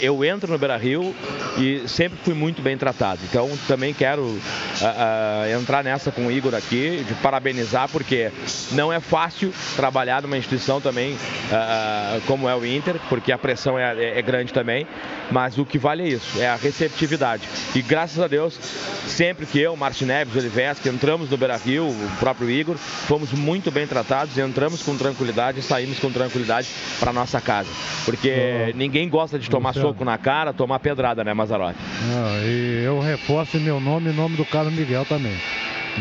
eu 0.00 0.24
entro 0.24 0.52
no 0.52 0.58
Beira 0.58 0.76
Rio 0.76 1.14
e 1.56 1.88
sempre 1.88 2.16
fui 2.22 2.34
muito 2.34 2.62
bem 2.62 2.78
tratado. 2.78 3.20
Então, 3.28 3.50
também 3.66 3.92
quero 3.92 4.22
uh, 4.22 4.30
uh, 4.30 5.60
entrar 5.60 5.82
nessa 5.82 6.12
com 6.12 6.26
o 6.26 6.30
Igor 6.30 6.54
aqui, 6.54 7.04
de 7.06 7.14
parabenizar, 7.14 7.88
porque 7.88 8.30
não 8.72 8.92
é 8.92 9.00
fácil 9.00 9.52
trabalhar 9.74 10.22
numa 10.22 10.38
instituição 10.38 10.80
também 10.80 11.14
uh, 11.14 12.20
como 12.26 12.48
é 12.48 12.54
o 12.54 12.64
Inter, 12.64 12.96
porque 13.08 13.32
a 13.32 13.38
pressão 13.38 13.76
é, 13.76 13.96
é, 13.96 14.18
é, 14.18 14.22
grande 14.22 14.52
também. 14.52 14.86
Mas 15.30 15.58
o 15.58 15.66
que 15.66 15.78
vale 15.78 16.04
é 16.04 16.08
isso, 16.08 16.40
é 16.40 16.48
a 16.48 16.56
receptividade. 16.56 17.48
E 17.74 17.82
graças 17.82 18.20
a 18.20 18.28
Deus, 18.28 18.58
sempre 19.06 19.44
que 19.44 19.58
eu, 19.58 19.76
Martin 19.76 20.06
Neves, 20.06 20.36
Oliveira, 20.36 20.74
que 20.76 20.88
entramos 20.88 21.28
no 21.28 21.36
Beira 21.36 21.56
Rio, 21.56 21.88
o 21.88 22.10
próprio 22.18 22.48
Igor, 22.48 22.76
fomos 22.76 23.32
muito 23.32 23.70
bem 23.70 23.86
tratados, 23.86 24.38
entramos 24.38 24.82
com 24.82 24.96
tranquilidade 24.96 25.60
e 25.60 25.62
saímos 25.62 25.98
com 25.98 26.10
tranquilidade 26.10 26.68
para 27.00 27.12
nossa 27.12 27.40
casa. 27.40 27.87
Porque 28.04 28.72
ninguém 28.74 29.08
gosta 29.08 29.38
de 29.38 29.48
tomar 29.50 29.74
soco 29.74 30.04
na 30.04 30.16
cara, 30.16 30.52
tomar 30.52 30.78
pedrada, 30.78 31.22
né, 31.22 31.34
Mazarotti? 31.34 31.78
Não, 32.06 32.42
e 32.42 32.82
eu 32.84 33.00
reforço 33.00 33.58
meu 33.58 33.80
nome 33.80 34.10
e 34.10 34.12
nome 34.12 34.36
do 34.36 34.44
Carlos 34.44 34.72
Miguel 34.72 35.04
também. 35.04 35.36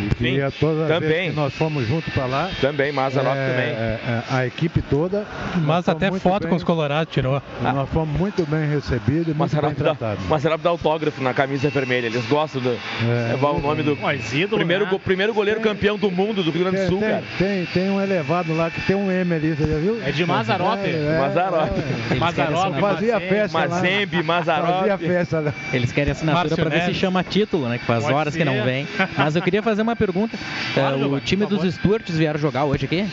E 0.06 0.16
queria 0.16 0.48
as 0.48 0.54
Também. 0.88 1.32
nós 1.32 1.54
fomos 1.54 1.88
juntos 1.88 2.14
para 2.14 2.26
lá. 2.26 2.50
Também, 2.62 2.92
Mazarop 2.92 3.36
é, 3.36 3.48
também. 3.50 3.66
é, 3.70 4.00
é, 4.08 4.24
a 4.30 4.46
equipe 4.46 4.82
toda. 4.82 5.26
Mas 5.56 5.88
até 5.90 6.12
foto 6.12 6.42
bem- 6.44 6.50
com 6.50 6.56
os 6.56 6.64
colorados 6.64 7.14
tirou. 7.14 7.42
Nós 7.62 7.90
fomos 7.90 8.18
muito 8.18 8.46
bem 8.46 8.68
recebidos 8.70 9.28
e 9.28 9.30
muito 9.30 9.38
Mazarop 9.38 9.74
bem 9.74 9.84
dá, 9.84 9.96
tratados. 9.96 10.26
Mazarop 10.28 10.62
dá 10.62 10.70
autógrafo 10.70 11.22
na 11.22 11.34
camisa 11.34 11.70
vermelha. 11.70 12.06
Eles 12.08 12.26
gostam 12.26 12.62
de 12.62 12.70
É. 12.70 13.32
levar 13.32 13.50
o 13.52 13.60
nome 13.62 13.84
do 13.84 13.98
Mas 13.98 14.34
ídolo, 14.34 14.58
primeiro, 14.58 14.86
né? 14.86 14.92
go- 14.92 15.00
primeiro 15.00 15.34
goleiro 15.34 15.60
campeão 15.62 15.98
do 15.98 16.12
mundo 16.12 16.44
do 16.44 16.52
Rio 16.52 16.62
Grande 16.64 16.78
do 16.78 16.82
Tem, 16.82 16.88
Sul, 16.90 17.00
tem, 17.00 17.10
cara. 17.10 17.24
tem, 17.38 17.66
tem 17.68 17.90
um 17.90 18.02
elevado 18.02 18.56
lá 18.56 18.70
que 18.70 18.82
tem 18.82 18.96
um 18.96 19.12
M 19.12 19.34
ali, 19.34 19.56
você 19.56 19.66
já 19.68 19.78
viu? 19.80 20.02
É 20.06 20.12
de 20.12 20.26
Mazarop. 20.26 20.78
Mazarop. 21.20 21.72
Mazarop, 22.20 22.80
Fazia 22.80 23.14
Mazembe. 23.14 23.30
festa 23.30 23.58
lá. 23.60 23.68
Mazembe, 23.68 24.24
Mazarop. 24.24 24.68
Fazia 24.80 24.98
festa 24.98 25.40
lá. 25.40 25.54
Eles 25.74 25.92
querem 25.92 26.12
assinatura 26.12 26.56
para 26.56 26.70
ver 26.70 26.82
se 26.84 26.94
chama 26.94 27.24
título, 27.24 27.68
né? 27.68 27.78
Que 27.78 27.86
faz 27.86 28.04
Pode 28.04 28.14
horas 28.16 28.36
que 28.36 28.44
não 28.46 28.64
vem. 28.64 28.88
Mas 29.18 29.36
eu 29.36 29.42
queria 29.42 29.62
fazer 29.64 29.84
uma 29.88 29.96
pergunta. 29.96 30.38
Claro, 30.74 30.98
Giovanni, 30.98 31.18
o 31.18 31.26
time 31.26 31.46
dos 31.46 31.58
favor. 31.58 31.72
Stuarts 31.72 32.18
vieram 32.18 32.40
jogar 32.40 32.66
hoje 32.66 32.86
aqui? 32.86 33.08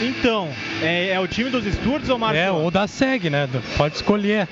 Então, 0.00 0.50
é, 0.82 1.10
é 1.10 1.20
o 1.20 1.26
time 1.26 1.48
dos 1.50 1.64
Sturts 1.64 2.08
ou 2.08 2.18
Márcio? 2.18 2.40
É, 2.40 2.50
ou 2.50 2.70
da 2.70 2.86
SEG, 2.86 3.30
né? 3.30 3.48
Pode 3.76 3.96
escolher. 3.96 4.48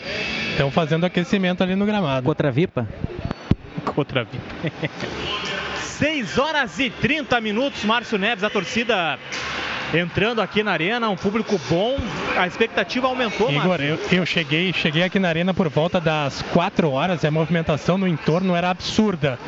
Estão 0.51 0.71
fazendo 0.71 1.05
aquecimento 1.05 1.63
ali 1.63 1.75
no 1.75 1.85
gramado. 1.85 2.25
Contra 2.25 2.49
a 2.49 2.51
Vipa? 2.51 2.89
Outra 3.97 4.25
vez. 4.25 4.43
6 5.81 6.39
horas 6.39 6.79
e 6.79 6.91
30 6.91 7.41
minutos, 7.41 7.85
Márcio 7.85 8.19
Neves, 8.19 8.43
a 8.43 8.51
torcida 8.51 9.19
entrando 9.92 10.40
aqui 10.40 10.62
na 10.62 10.73
arena, 10.73 11.09
um 11.09 11.16
público 11.16 11.61
bom, 11.68 11.97
a 12.37 12.47
expectativa 12.47 13.07
aumentou, 13.07 13.51
Igor, 13.51 13.81
eu, 13.81 13.99
eu 14.11 14.27
cheguei, 14.27 14.73
cheguei 14.73 15.03
aqui 15.03 15.18
na 15.18 15.29
arena 15.29 15.53
por 15.53 15.68
volta 15.68 16.01
das 16.01 16.42
4 16.53 16.90
horas 16.90 17.25
a 17.25 17.31
movimentação 17.31 17.99
no 17.99 18.07
entorno 18.09 18.55
era 18.55 18.70
absurda. 18.70 19.38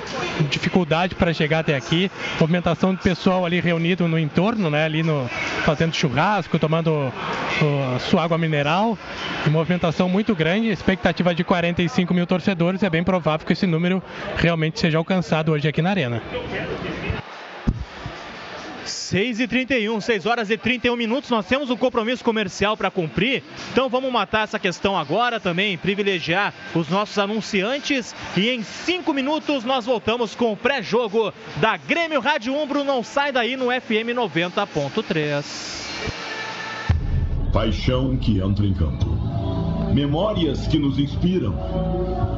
Dificuldade 0.51 1.15
para 1.15 1.33
chegar 1.33 1.61
até 1.61 1.75
aqui, 1.75 2.11
movimentação 2.41 2.95
de 2.95 3.03
pessoal 3.03 3.45
ali 3.45 3.61
reunido 3.61 4.07
no 4.07 4.19
entorno, 4.19 4.71
né, 4.71 4.85
ali 4.85 5.03
no 5.03 5.29
fazendo 5.65 5.95
churrasco, 5.95 6.59
tomando 6.59 6.91
uh, 6.91 8.01
sua 8.01 8.25
água 8.25 8.39
mineral, 8.39 8.99
movimentação 9.49 10.09
muito 10.09 10.35
grande, 10.35 10.69
expectativa 10.69 11.35
de 11.35 11.45
45 11.45 12.13
mil 12.13 12.27
torcedores, 12.27 12.83
é 12.83 12.91
bem 12.91 13.03
provável 13.03 13.47
que 13.47 13.53
esse 13.53 13.67
número 13.67 14.03
realmente 14.37 14.81
seja 14.81 14.99
alcançado 14.99 15.53
hoje 15.53 15.69
aqui 15.69 15.83
na 15.83 15.91
arena. 15.91 16.23
6 18.91 19.41
e 19.41 19.49
31, 19.49 20.01
6 20.01 20.27
horas 20.27 20.51
e 20.51 20.57
31 20.57 20.97
minutos. 20.97 21.31
Nós 21.31 21.47
temos 21.47 21.71
um 21.71 21.77
compromisso 21.77 22.25
comercial 22.25 22.77
para 22.77 22.91
cumprir, 22.91 23.43
então 23.73 23.89
vamos 23.89 24.13
matar 24.13 24.45
essa 24.45 24.59
questão 24.59 24.97
agora 24.97 25.39
também, 25.41 25.77
privilegiar 25.77 26.53
os 26.75 26.89
nossos 26.89 27.19
anunciantes. 27.19 28.15
E 28.37 28.49
em 28.51 28.63
5 28.63 29.13
minutos 29.13 29.65
nós 29.65 29.87
voltamos 29.87 30.35
com 30.35 30.53
o 30.53 30.57
pré-jogo 30.57 31.33
da 31.57 31.77
Grêmio 31.77 32.21
Rádio 32.21 32.55
Umbro. 32.55 32.85
Não 32.85 33.03
sai 33.03 33.33
daí 33.33 33.57
no 33.57 33.67
FM 33.67 34.15
90.3. 34.15 35.77
Paixão 37.53 38.17
que 38.17 38.39
entra 38.41 38.67
em 38.67 38.75
campo. 38.75 39.07
Memórias 39.93 40.67
que 40.67 40.79
nos 40.79 40.99
inspiram. 40.99 41.55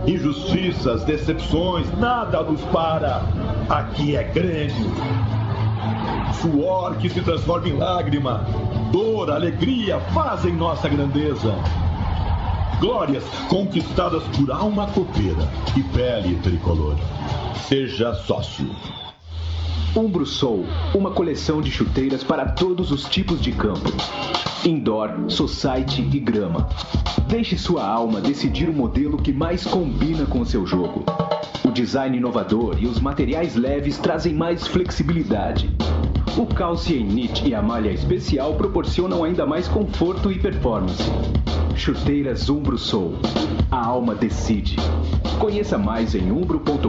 Injustiças, 0.07 1.03
decepções, 1.05 1.87
nada 1.99 2.43
nos 2.43 2.61
para. 2.67 3.23
Aqui 3.69 4.15
é 4.15 4.23
Grêmio. 4.23 5.48
Suor 6.41 6.97
que 6.97 7.09
se 7.09 7.21
transforma 7.21 7.69
em 7.69 7.77
lágrima. 7.77 8.47
Dor, 8.93 9.31
alegria 9.31 9.99
fazem 10.13 10.55
nossa 10.55 10.89
grandeza. 10.89 11.55
Glórias 12.81 13.25
conquistadas 13.49 14.23
por 14.37 14.51
alma 14.51 14.87
copeira 14.89 15.49
e 15.77 15.83
pele 15.83 16.37
tricolor. 16.43 16.97
Seja 17.67 18.15
sócio. 18.15 18.71
Umbro 19.97 20.25
Soul, 20.25 20.65
uma 20.95 21.11
coleção 21.11 21.61
de 21.61 21.71
chuteiras 21.71 22.23
para 22.23 22.51
todos 22.51 22.93
os 22.93 23.05
tipos 23.05 23.41
de 23.41 23.53
campo. 23.53 23.91
Indoor, 24.65 25.11
society 25.29 26.03
e 26.03 26.21
grama. 26.21 26.69
Deixe 27.27 27.59
sua 27.59 27.87
alma 27.87 28.21
decidir 28.21 28.69
o 28.69 28.73
modelo 28.73 29.19
que 29.19 29.33
mais 29.33 29.65
combina 29.65 30.25
com 30.27 30.45
seu 30.45 30.67
jogo. 30.67 31.05
Design 31.79 32.17
inovador 32.17 32.77
e 32.83 32.89
os 32.89 32.99
materiais 32.99 33.55
leves 33.55 33.99
trazem 33.99 34.35
mais 34.35 34.67
flexibilidade. 34.67 35.71
O 36.37 36.45
Calcium 36.45 37.07
Knit 37.07 37.49
e 37.49 37.55
a 37.55 37.63
malha 37.63 37.93
especial 37.93 38.55
proporcionam 38.55 39.23
ainda 39.23 39.47
mais 39.47 39.69
conforto 39.69 40.33
e 40.33 40.41
performance. 40.41 41.05
Chuteiras 41.77 42.51
Umbro 42.51 42.77
Soul. 42.77 43.15
A 43.71 43.87
alma 43.87 44.17
decide. 44.17 44.75
Conheça 45.39 45.79
mais 45.79 46.17
em 46.17 46.33
umbro.com.br 46.33 46.89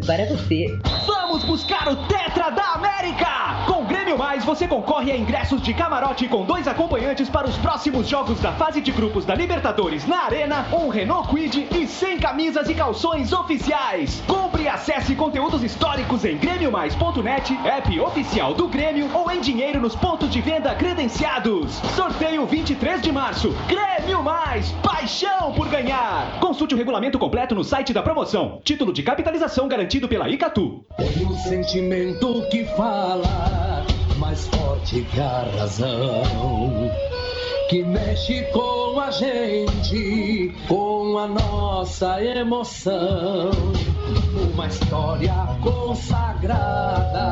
para 0.00 0.26
você. 0.26 0.78
Vamos 1.06 1.44
buscar 1.44 1.88
o 1.88 1.96
Tetra 2.06 2.50
da 2.50 2.74
América! 2.74 3.26
Com 4.06 4.12
o 4.12 4.14
Grêmio 4.14 4.24
Mais, 4.24 4.44
você 4.44 4.68
concorre 4.68 5.10
a 5.10 5.16
ingressos 5.16 5.60
de 5.60 5.74
camarote 5.74 6.28
com 6.28 6.44
dois 6.44 6.68
acompanhantes 6.68 7.28
para 7.28 7.48
os 7.48 7.56
próximos 7.56 8.06
jogos 8.06 8.38
da 8.38 8.52
fase 8.52 8.80
de 8.80 8.92
grupos 8.92 9.24
da 9.24 9.34
Libertadores 9.34 10.06
na 10.06 10.26
Arena, 10.26 10.64
um 10.72 10.86
Renault 10.86 11.28
Quid 11.28 11.66
e 11.74 11.88
100 11.88 12.20
camisas 12.20 12.68
e 12.68 12.74
calções 12.74 13.32
oficiais. 13.32 14.22
Compre 14.28 14.62
e 14.62 14.68
acesse 14.68 15.16
conteúdos 15.16 15.64
históricos 15.64 16.24
em 16.24 16.36
grêmiomais.net, 16.36 17.58
app 17.64 18.00
oficial 18.00 18.54
do 18.54 18.68
Grêmio 18.68 19.10
ou 19.12 19.28
em 19.28 19.40
dinheiro 19.40 19.80
nos 19.80 19.96
pontos 19.96 20.30
de 20.30 20.40
venda 20.40 20.72
credenciados. 20.76 21.74
Sorteio 21.96 22.46
23 22.46 23.02
de 23.02 23.10
março. 23.10 23.52
Grêmio 23.66 24.22
Mais, 24.22 24.70
paixão 24.84 25.52
por 25.52 25.66
ganhar. 25.66 26.38
Consulte 26.38 26.76
o 26.76 26.78
regulamento 26.78 27.18
completo 27.18 27.56
no 27.56 27.64
site 27.64 27.92
da 27.92 28.04
promoção. 28.04 28.60
Título 28.62 28.92
de 28.92 29.02
capitalização 29.02 29.66
garantido 29.66 30.06
pela 30.06 30.28
Icatu. 30.28 30.84
Tem 30.96 31.26
um 31.26 31.36
sentimento 31.38 32.46
que 32.52 32.64
fala 32.76 33.75
mais 34.36 34.46
forte 34.48 35.02
que 35.02 35.20
a 35.20 35.46
razão. 35.58 36.22
Que 37.70 37.82
mexe 37.82 38.42
com 38.52 39.00
a 39.00 39.10
gente, 39.10 40.54
com 40.68 41.18
a 41.18 41.26
nossa 41.26 42.22
emoção. 42.22 43.50
Uma 44.52 44.66
história 44.66 45.34
consagrada 45.62 47.30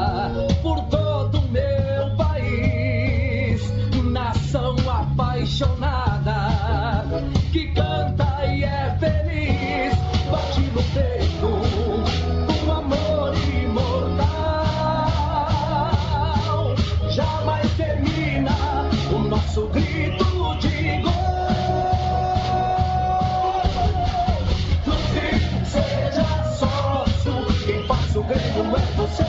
por 0.63 0.81
todo 0.87 1.39
o 1.39 1.49
meu 1.49 2.17
país. 2.17 3.63
Nação 4.03 4.75
apaixonada 4.89 6.14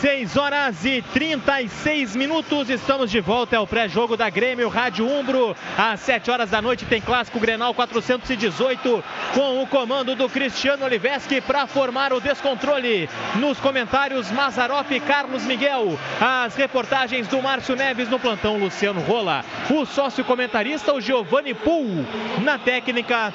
6 0.00 0.34
horas 0.38 0.82
e 0.86 1.02
36 1.12 2.16
minutos, 2.16 2.70
estamos 2.70 3.10
de 3.10 3.20
volta, 3.20 3.54
é 3.54 3.58
o 3.58 3.66
pré-jogo 3.66 4.16
da 4.16 4.30
Grêmio 4.30 4.70
Rádio 4.70 5.06
Umbro. 5.06 5.54
Às 5.76 6.00
7 6.00 6.30
horas 6.30 6.48
da 6.48 6.62
noite 6.62 6.86
tem 6.86 7.02
clássico 7.02 7.38
Grenal 7.38 7.74
418 7.74 9.04
com 9.34 9.62
o 9.62 9.66
comando 9.66 10.14
do 10.14 10.26
Cristiano 10.26 10.86
Oliveski 10.86 11.42
para 11.42 11.66
formar 11.66 12.14
o 12.14 12.20
descontrole. 12.20 13.10
Nos 13.34 13.60
comentários, 13.60 14.30
Mazarop 14.30 14.90
e 14.90 15.00
Carlos 15.00 15.44
Miguel. 15.44 15.98
As 16.18 16.54
reportagens 16.56 17.28
do 17.28 17.42
Márcio 17.42 17.76
Neves 17.76 18.08
no 18.08 18.18
plantão 18.18 18.56
Luciano 18.56 19.02
Rola. 19.02 19.44
O 19.68 19.84
sócio 19.84 20.24
comentarista, 20.24 20.94
o 20.94 21.00
Giovanni 21.00 21.52
Pool. 21.52 22.06
Na 22.42 22.58
técnica, 22.58 23.34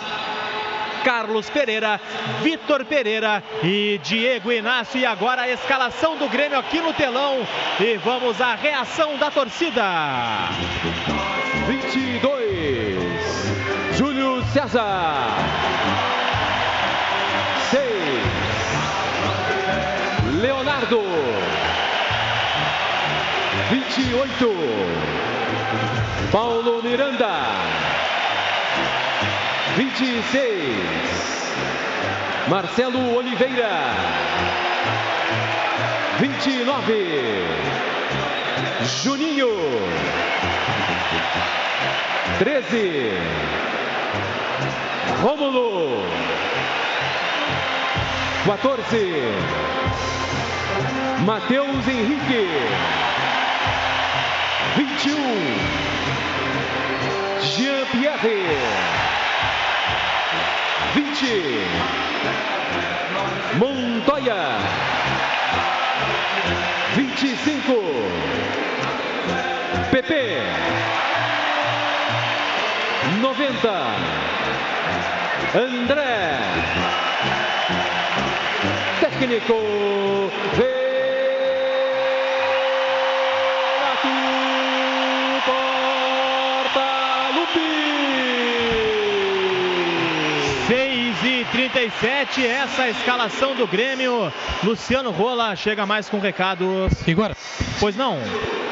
Carlos 1.06 1.50
Pereira, 1.52 2.02
Vitor 2.42 2.84
Pereira 2.84 3.44
e 3.62 4.00
Diego 4.04 4.52
Inácio. 4.52 5.00
E 5.00 5.06
agora 5.06 5.44
a 5.44 5.50
escalação 5.50 6.18
do 6.18 6.28
Grêmio 6.28 6.58
aqui 6.58 6.82
no 6.82 6.92
telão. 6.94 7.48
E 7.80 7.96
vamos 7.98 8.42
à 8.42 8.56
reação 8.56 9.16
da 9.18 9.30
torcida. 9.30 9.84
22. 11.68 13.96
Júlio 13.96 14.44
César. 14.52 15.28
6. 17.70 17.84
Leonardo. 20.42 21.04
28. 23.70 24.56
Paulo 26.32 26.82
Miranda. 26.82 27.95
26. 29.76 30.24
Marcelo 32.48 33.18
Oliveira. 33.18 33.70
29. 36.18 36.94
Juninho. 39.04 39.50
13. 42.40 43.12
Rômulo. 45.22 46.06
14. 48.46 49.12
Matheus 51.26 51.86
Henrique. 51.86 52.48
21. 54.78 55.76
Jean-Pierre. 57.42 59.05
20. 60.96 61.68
Montoya. 63.60 64.60
25. 66.96 67.76
Pepe. 69.92 70.42
90. 73.22 73.96
André. 75.54 76.40
Técnico. 79.02 79.58
Renato 80.58 80.86
Portaluppi. 86.66 87.06
6 90.68 91.24
e 91.24 91.46
37, 91.90 92.46
essa 92.48 92.82
é 92.82 92.86
a 92.86 92.90
escalação 92.90 93.54
do 93.54 93.68
Grêmio. 93.68 94.32
Luciano 94.64 95.12
Rola 95.12 95.56
chega 95.56 95.86
mais 95.86 96.10
com 96.10 96.20
recados. 96.20 96.68
Igor. 97.08 97.36
Pois 97.80 97.96
não. 97.96 98.18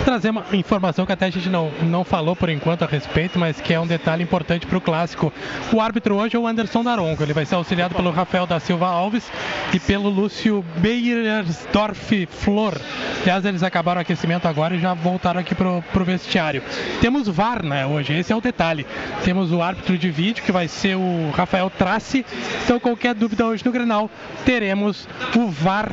Trazer 0.03 0.31
uma 0.31 0.45
informação 0.51 1.05
que 1.05 1.13
até 1.13 1.27
a 1.27 1.29
gente 1.29 1.49
não, 1.49 1.71
não 1.81 2.03
falou 2.03 2.35
por 2.35 2.49
enquanto 2.49 2.83
a 2.83 2.85
respeito, 2.85 3.39
mas 3.39 3.61
que 3.61 3.73
é 3.73 3.79
um 3.79 3.87
detalhe 3.87 4.21
importante 4.21 4.67
para 4.67 4.77
o 4.77 4.81
clássico. 4.81 5.31
O 5.71 5.79
árbitro 5.79 6.15
hoje 6.15 6.35
é 6.35 6.39
o 6.39 6.45
Anderson 6.45 6.83
Daronco. 6.83 7.23
Ele 7.23 7.33
vai 7.33 7.45
ser 7.45 7.55
auxiliado 7.55 7.95
pelo 7.95 8.11
Rafael 8.11 8.45
da 8.45 8.59
Silva 8.59 8.87
Alves 8.87 9.31
e 9.73 9.79
pelo 9.79 10.09
Lúcio 10.09 10.63
Beiersdorf 10.77 12.25
Flor. 12.25 12.73
Aliás, 13.21 13.45
eles 13.45 13.63
acabaram 13.63 13.99
o 13.99 14.01
aquecimento 14.01 14.45
agora 14.45 14.75
e 14.75 14.79
já 14.79 14.93
voltaram 14.93 15.39
aqui 15.39 15.55
pro, 15.55 15.81
pro 15.93 16.03
vestiário. 16.03 16.61
Temos 16.99 17.29
VAR, 17.29 17.63
né, 17.63 17.85
hoje. 17.85 18.13
Esse 18.13 18.33
é 18.33 18.35
o 18.35 18.41
detalhe. 18.41 18.85
Temos 19.23 19.53
o 19.53 19.61
árbitro 19.61 19.97
de 19.97 20.11
vídeo, 20.11 20.43
que 20.43 20.51
vai 20.51 20.67
ser 20.67 20.97
o 20.97 21.31
Rafael 21.31 21.69
Trace. 21.69 22.25
Então, 22.65 22.77
qualquer 22.77 23.13
dúvida 23.13 23.45
hoje 23.45 23.65
no 23.65 23.71
Grenal, 23.71 24.09
teremos 24.43 25.07
o 25.33 25.47
VAR 25.47 25.89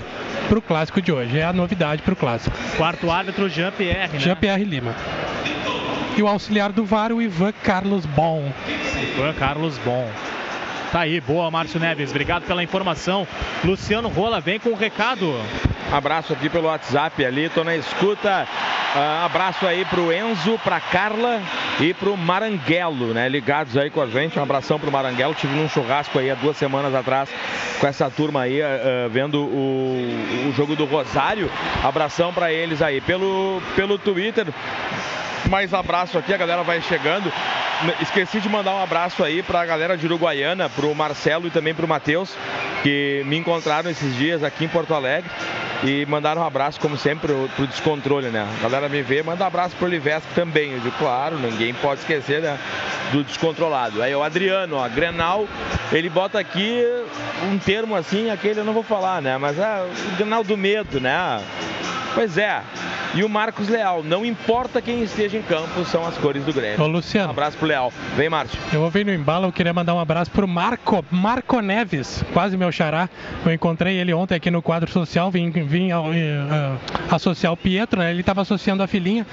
pro 0.48 0.60
clássico 0.60 1.00
de 1.00 1.12
hoje. 1.12 1.38
É 1.38 1.44
a 1.44 1.52
novidade 1.52 2.02
pro 2.02 2.16
clássico. 2.16 2.56
Quarto 2.76 3.08
árbitro, 3.08 3.48
Jean-Pierre, 3.48 3.99
né? 4.08 4.18
Jean-Pierre 4.18 4.64
Lima. 4.64 4.94
E 6.16 6.22
o 6.22 6.28
auxiliar 6.28 6.72
do 6.72 6.84
VAR, 6.84 7.12
o 7.12 7.22
Ivan 7.22 7.52
Carlos 7.62 8.04
Bom. 8.04 8.52
Ivan 9.16 9.32
Carlos 9.34 9.78
Bom. 9.78 10.08
Tá 10.92 11.00
aí, 11.00 11.20
boa, 11.20 11.48
Márcio 11.52 11.78
Neves. 11.78 12.10
Obrigado 12.10 12.42
pela 12.46 12.64
informação. 12.64 13.26
Luciano 13.64 14.08
Rola 14.08 14.40
vem 14.40 14.58
com 14.58 14.70
um 14.70 14.74
recado. 14.74 15.40
Abraço 15.92 16.32
aqui 16.32 16.48
pelo 16.48 16.66
WhatsApp 16.66 17.24
ali, 17.24 17.48
tô 17.48 17.62
na 17.62 17.76
escuta. 17.76 18.46
Ah, 18.96 19.24
abraço 19.24 19.64
aí 19.68 19.84
pro 19.84 20.12
Enzo, 20.12 20.58
pra 20.64 20.80
Carla 20.80 21.40
e 21.78 21.94
pro 21.94 22.16
Maranguelo, 22.16 23.14
né? 23.14 23.28
Ligados 23.28 23.76
aí 23.76 23.88
com 23.88 24.00
a 24.00 24.06
gente. 24.08 24.36
Um 24.36 24.42
abração 24.42 24.80
pro 24.80 24.90
Maranguelo. 24.90 25.32
Tive 25.32 25.54
num 25.54 25.68
churrasco 25.68 26.18
aí 26.18 26.28
há 26.28 26.34
duas 26.34 26.56
semanas 26.56 26.92
atrás 26.92 27.28
com 27.78 27.86
essa 27.86 28.10
turma 28.10 28.42
aí, 28.42 28.60
ah, 28.60 29.06
vendo 29.08 29.40
o, 29.40 30.48
o 30.48 30.52
jogo 30.56 30.74
do 30.74 30.86
Rosário. 30.86 31.48
Abração 31.84 32.32
pra 32.32 32.52
eles 32.52 32.82
aí. 32.82 33.00
Pelo, 33.00 33.62
pelo 33.76 33.96
Twitter, 33.96 34.48
mais 35.48 35.72
abraço 35.72 36.18
aqui, 36.18 36.32
a 36.32 36.36
galera 36.36 36.62
vai 36.62 36.80
chegando. 36.82 37.32
Esqueci 38.00 38.40
de 38.40 38.48
mandar 38.48 38.74
um 38.74 38.82
abraço 38.82 39.24
aí 39.24 39.42
pra 39.42 39.64
galera 39.64 39.96
de 39.96 40.06
Uruguaiana, 40.06 40.68
pro 40.68 40.94
Marcelo 40.94 41.46
e 41.46 41.50
também 41.50 41.74
pro 41.74 41.88
Matheus, 41.88 42.36
que 42.82 43.22
me 43.26 43.36
encontraram 43.36 43.90
esses 43.90 44.14
dias 44.16 44.44
aqui 44.44 44.64
em 44.64 44.68
Porto 44.68 44.94
Alegre 44.94 45.30
e 45.82 46.04
mandaram 46.06 46.42
um 46.42 46.46
abraço, 46.46 46.78
como 46.78 46.96
sempre, 46.96 47.28
pro, 47.28 47.48
pro 47.56 47.66
descontrole, 47.66 48.28
né? 48.28 48.46
A 48.58 48.62
galera 48.62 48.88
me 48.88 49.02
vê, 49.02 49.22
manda 49.22 49.44
um 49.44 49.46
abraço 49.46 49.74
pro 49.76 49.86
Olivesco 49.86 50.28
também. 50.34 50.72
Eu 50.72 50.80
digo, 50.80 50.94
claro, 50.98 51.38
ninguém 51.38 51.72
pode 51.72 52.00
esquecer, 52.00 52.42
né? 52.42 52.58
Do 53.12 53.24
descontrolado. 53.24 54.02
Aí 54.02 54.14
o 54.14 54.22
Adriano, 54.22 54.76
ó, 54.76 54.88
Grenal, 54.88 55.48
ele 55.90 56.10
bota 56.10 56.38
aqui 56.38 56.84
um 57.50 57.58
termo 57.58 57.96
assim, 57.96 58.30
aquele 58.30 58.60
eu 58.60 58.64
não 58.64 58.74
vou 58.74 58.82
falar, 58.82 59.22
né? 59.22 59.38
Mas 59.38 59.58
é 59.58 59.82
o 59.82 60.16
Grenal 60.16 60.44
do 60.44 60.56
medo, 60.56 61.00
né? 61.00 61.40
Pois 62.14 62.36
é. 62.38 62.60
E 63.14 63.24
o 63.24 63.28
Marcos 63.28 63.68
Leal, 63.68 64.02
não 64.04 64.24
importa 64.24 64.80
quem 64.80 65.02
esteja 65.02 65.36
em 65.36 65.42
campo, 65.42 65.84
são 65.84 66.06
as 66.06 66.16
cores 66.18 66.44
do 66.44 66.52
Grêmio. 66.52 66.80
Ô, 66.80 66.86
Luciano. 66.86 67.28
Um 67.28 67.30
abraço 67.30 67.56
pro 67.56 67.66
Leal. 67.66 67.92
Vem, 68.16 68.28
Márcio. 68.28 68.58
Eu 68.72 68.80
vou 68.80 68.90
vir 68.90 69.04
no 69.04 69.12
embalo, 69.12 69.46
eu 69.48 69.52
queria 69.52 69.72
mandar 69.72 69.94
um 69.94 69.98
abraço 70.00 70.30
pro 70.30 70.46
Marco, 70.46 71.04
Marco 71.10 71.60
Neves, 71.60 72.24
quase 72.32 72.56
meu 72.56 72.70
xará. 72.70 73.08
Eu 73.44 73.52
encontrei 73.52 73.96
ele 73.96 74.12
ontem 74.14 74.34
aqui 74.36 74.50
no 74.50 74.62
quadro 74.62 74.90
social, 74.90 75.30
vim, 75.30 75.50
vim 75.50 75.90
ao, 75.90 76.12
eh, 76.12 76.36
ah, 76.50 76.76
associar 77.16 77.52
o 77.52 77.56
Pietro, 77.56 77.98
né? 77.98 78.10
Ele 78.10 78.20
estava 78.20 78.42
associando 78.42 78.82
a 78.82 78.86
filhinha, 78.86 79.26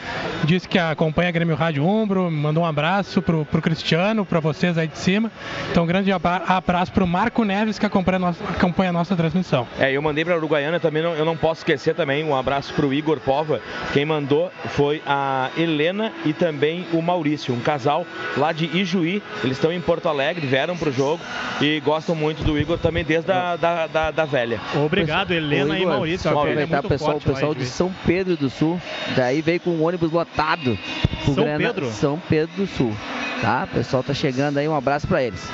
disse 0.44 0.68
que 0.68 0.80
acompanha 0.80 1.30
a 1.30 1.32
Grêmio 1.32 1.56
Rádio 1.56 1.86
Umbro, 1.88 2.32
mandou 2.32 2.64
um 2.64 2.68
abraço 2.68 3.22
pro, 3.22 3.46
pro 3.46 3.62
Cristiano, 3.62 4.26
para 4.26 4.40
vocês 4.40 4.76
aí 4.78 4.88
de 4.88 4.98
cima. 4.98 5.32
Então, 5.72 5.84
um 5.84 5.88
grande 5.88 6.12
abra- 6.12 6.42
abraço 6.48 6.92
pro 6.92 7.06
Marco 7.06 7.44
Neves, 7.44 7.78
que 7.78 7.86
acompanha 7.86 8.16
a 8.16 8.20
nossa, 8.20 8.44
acompanha 8.44 8.90
a 8.90 8.94
nossa 8.94 9.16
transmissão. 9.16 9.68
É, 9.80 9.92
eu 9.92 10.02
mandei 10.02 10.26
pra 10.26 10.36
Uruguaiana 10.36 10.80
também, 10.80 11.04
não- 11.04 11.14
eu 11.14 11.26
não 11.26 11.38
posso 11.38 11.60
esquecer 11.62 11.94
também 11.94 12.24
um 12.24 12.36
abraço 12.36 12.67
pro 12.72 12.94
Igor 12.94 13.20
Pova, 13.20 13.62
Quem 13.94 14.06
mandou 14.06 14.52
foi 14.70 15.02
a 15.06 15.50
Helena 15.58 16.12
e 16.26 16.34
também 16.34 16.86
o 16.94 17.02
Maurício, 17.02 17.54
um 17.54 17.60
casal 17.60 18.06
lá 18.36 18.52
de 18.52 18.66
Ijuí. 18.78 19.22
Eles 19.44 19.58
estão 19.58 19.72
em 19.72 19.80
Porto 19.82 20.08
Alegre, 20.10 20.46
vieram 20.48 20.76
pro 20.78 20.92
jogo 20.92 21.22
e 21.62 21.80
gostam 21.82 22.16
muito 22.16 22.44
do 22.44 22.58
Igor 22.58 22.78
também 22.78 23.04
desde 23.04 23.32
a 23.32 23.56
da, 23.56 23.88
da, 23.88 24.12
da 24.12 24.26
velha. 24.26 24.60
Obrigado, 24.76 25.32
Helena 25.34 25.74
Ô, 25.74 25.78
e 25.78 25.82
Igor, 25.82 25.94
Maurício. 25.94 26.28
É 26.28 26.32
aproveitar 26.32 26.86
o 26.86 26.88
pessoal, 26.88 27.12
forte 27.14 27.28
lá 27.28 27.34
pessoal 27.34 27.56
de. 27.56 27.66
São 27.66 27.94
Pedro 28.06 28.36
do 28.38 28.50
Sul. 28.50 28.80
Daí 29.16 29.42
veio 29.42 29.60
com 29.60 29.72
um 29.72 29.84
ônibus 29.84 30.12
lotado. 30.12 30.78
São 31.26 31.34
Grena- 31.36 31.58
Pedro? 31.58 31.86
São 31.92 32.22
Pedro 32.30 32.56
do 32.56 32.68
Sul. 32.68 32.94
Tá? 33.42 33.68
O 33.72 33.76
pessoal 33.76 34.04
tá 34.04 34.14
chegando 34.14 34.58
aí, 34.58 34.68
um 34.68 34.76
abraço 34.76 35.08
pra 35.08 35.22
eles. 35.22 35.48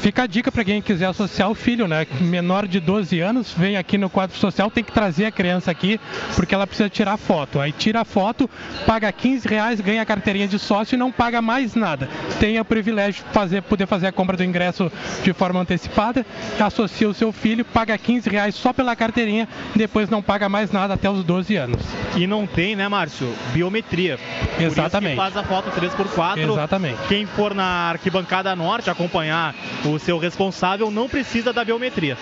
Fica 0.00 0.22
a 0.22 0.26
dica 0.26 0.50
para 0.52 0.64
quem 0.64 0.80
quiser 0.80 1.06
associar 1.06 1.50
o 1.50 1.54
filho, 1.54 1.88
né? 1.88 2.06
Menor 2.20 2.66
de 2.66 2.78
12 2.78 3.18
anos, 3.20 3.52
vem 3.56 3.76
aqui 3.76 3.98
no 3.98 4.08
quadro 4.08 4.36
social, 4.36 4.70
tem 4.70 4.84
que 4.84 4.92
trazer 4.92 5.26
a 5.26 5.32
criança 5.32 5.70
aqui, 5.70 6.00
porque 6.36 6.54
ela 6.54 6.66
precisa 6.66 6.88
tirar 6.88 7.16
foto. 7.16 7.60
Aí 7.60 7.72
tira 7.72 8.02
a 8.02 8.04
foto, 8.04 8.48
paga 8.86 9.10
15 9.10 9.48
reais, 9.48 9.80
ganha 9.80 10.02
a 10.02 10.06
carteirinha 10.06 10.46
de 10.46 10.58
sócio 10.58 10.94
e 10.94 10.98
não 10.98 11.10
paga 11.10 11.42
mais 11.42 11.74
nada. 11.74 12.08
Tem 12.38 12.58
o 12.60 12.64
privilégio 12.64 13.24
de 13.24 13.30
fazer, 13.32 13.62
poder 13.62 13.86
fazer 13.86 14.06
a 14.06 14.12
compra 14.12 14.36
do 14.36 14.44
ingresso 14.44 14.90
de 15.22 15.32
forma 15.32 15.60
antecipada, 15.60 16.24
associa 16.60 17.08
o 17.08 17.14
seu 17.14 17.32
filho, 17.32 17.64
paga 17.64 17.98
15 17.98 18.30
reais 18.30 18.54
só 18.54 18.72
pela 18.72 18.94
carteirinha, 18.94 19.48
depois 19.74 20.08
não 20.08 20.22
paga 20.22 20.48
mais 20.48 20.70
nada 20.70 20.94
até 20.94 21.10
os 21.10 21.24
12 21.24 21.56
anos. 21.56 21.82
E 22.16 22.26
não 22.26 22.46
tem, 22.46 22.76
né, 22.76 22.88
Márcio? 22.88 23.32
Biometria. 23.52 24.18
Exatamente. 24.58 25.16
faz 25.16 25.36
a 25.36 25.42
foto 25.42 25.70
3x4. 25.70 26.38
Exatamente. 26.38 26.98
Quem 27.08 27.26
for 27.26 27.54
na 27.54 27.90
arquibancada 27.90 28.54
norte 28.54 28.90
acompanhar 28.90 29.54
o 29.92 29.98
seu 29.98 30.18
responsável 30.18 30.90
não 30.90 31.08
precisa 31.08 31.52
da 31.52 31.64
biometria. 31.64 32.16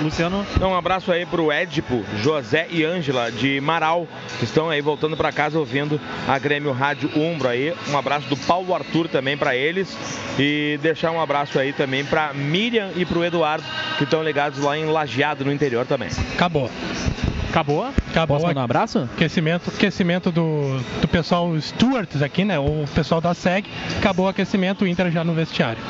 Luciano. 0.00 0.46
Então, 0.54 0.72
um 0.72 0.76
abraço 0.76 1.12
aí 1.12 1.24
pro 1.26 1.52
Édipo, 1.52 2.04
José 2.22 2.66
e 2.70 2.84
Ângela 2.84 3.30
de 3.30 3.60
Marau, 3.60 4.08
que 4.38 4.44
estão 4.44 4.68
aí 4.68 4.80
voltando 4.80 5.16
para 5.16 5.30
casa 5.30 5.58
ouvindo 5.58 6.00
a 6.26 6.38
Grêmio 6.38 6.72
Rádio 6.72 7.10
Umbro 7.14 7.48
aí. 7.48 7.74
Um 7.88 7.96
abraço 7.96 8.28
do 8.28 8.36
Paulo 8.36 8.74
Arthur 8.74 9.08
também 9.08 9.36
para 9.36 9.54
eles 9.54 9.96
e 10.38 10.78
deixar 10.82 11.10
um 11.10 11.20
abraço 11.20 11.58
aí 11.58 11.72
também 11.72 12.04
para 12.04 12.32
Miriam 12.32 12.90
e 12.96 13.04
pro 13.04 13.24
Eduardo, 13.24 13.64
que 13.98 14.04
estão 14.04 14.22
ligados 14.22 14.58
lá 14.58 14.76
em 14.76 14.86
Lajeado 14.86 15.44
no 15.44 15.52
interior 15.52 15.86
também. 15.86 16.08
Acabou. 16.34 16.70
Acabou? 17.52 17.86
Acabou. 18.10 18.38
Posso 18.38 18.46
mandar 18.46 18.62
um 18.62 18.64
abraço? 18.64 19.10
Aquecimento, 19.14 19.68
aquecimento 19.68 20.32
do, 20.32 20.80
do 21.02 21.06
pessoal 21.06 21.54
Stewards 21.60 22.22
aqui, 22.22 22.46
né? 22.46 22.58
O 22.58 22.86
pessoal 22.94 23.20
da 23.20 23.34
SEG. 23.34 23.68
Acabou 23.98 24.24
o 24.24 24.28
aquecimento, 24.30 24.86
o 24.86 24.88
Inter 24.88 25.10
já 25.10 25.22
no 25.22 25.34
vestiário. 25.34 25.82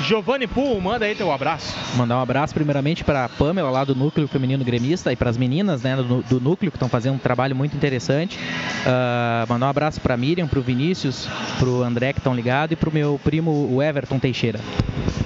Giovanni 0.00 0.46
Pool, 0.46 0.80
manda 0.80 1.06
aí 1.06 1.16
teu 1.16 1.32
abraço. 1.32 1.74
Mandar 1.96 2.18
um 2.18 2.20
abraço 2.20 2.54
primeiramente 2.54 3.02
para 3.02 3.24
a 3.24 3.28
Pamela 3.28 3.68
lá 3.68 3.82
do 3.82 3.96
Núcleo 3.96 4.28
Feminino 4.28 4.64
Gremista 4.64 5.12
e 5.12 5.16
para 5.16 5.28
as 5.28 5.36
meninas 5.36 5.82
né, 5.82 5.96
do, 5.96 6.22
do 6.22 6.40
Núcleo 6.40 6.70
que 6.70 6.76
estão 6.76 6.88
fazendo 6.88 7.16
um 7.16 7.18
trabalho 7.18 7.56
muito 7.56 7.76
interessante. 7.76 8.38
Ah, 8.86 9.44
mandar 9.48 9.66
um 9.66 9.70
abraço 9.70 10.00
para 10.00 10.16
Miriam, 10.16 10.46
para 10.46 10.60
o 10.60 10.62
Vinícius, 10.62 11.28
para 11.58 11.68
o 11.68 11.82
André 11.82 12.12
que 12.12 12.20
estão 12.20 12.32
ligados 12.32 12.74
e 12.74 12.76
para 12.76 12.88
o 12.88 12.94
meu 12.94 13.20
primo 13.24 13.50
o 13.74 13.82
Everton 13.82 14.20
Teixeira. 14.20 14.60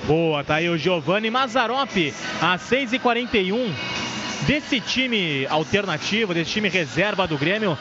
Boa, 0.06 0.42
tá 0.42 0.54
aí 0.54 0.70
o 0.70 0.78
Giovanni 0.78 1.30
Mazzaropi, 1.30 2.14
às 2.40 2.62
6h41 2.62 3.70
desse 4.46 4.80
time 4.80 5.46
alternativo, 5.48 6.34
desse 6.34 6.50
time 6.50 6.68
reserva 6.68 7.26
do 7.26 7.36
Grêmio. 7.38 7.72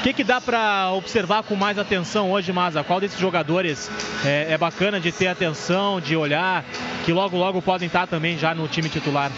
O 0.00 0.02
que, 0.02 0.14
que 0.14 0.24
dá 0.24 0.40
pra 0.40 0.92
observar 0.92 1.42
com 1.42 1.54
mais 1.54 1.78
atenção 1.78 2.30
hoje, 2.30 2.50
Maza? 2.52 2.82
Qual 2.82 2.98
desses 3.00 3.18
jogadores 3.18 3.90
é, 4.24 4.46
é 4.50 4.56
bacana 4.56 4.98
de 4.98 5.12
ter 5.12 5.26
atenção, 5.26 6.00
de 6.00 6.16
olhar, 6.16 6.64
que 7.04 7.12
logo 7.12 7.36
logo 7.36 7.60
podem 7.60 7.86
estar 7.86 8.06
também 8.06 8.38
já 8.38 8.54
no 8.54 8.66
time 8.66 8.88
titular? 8.88 9.30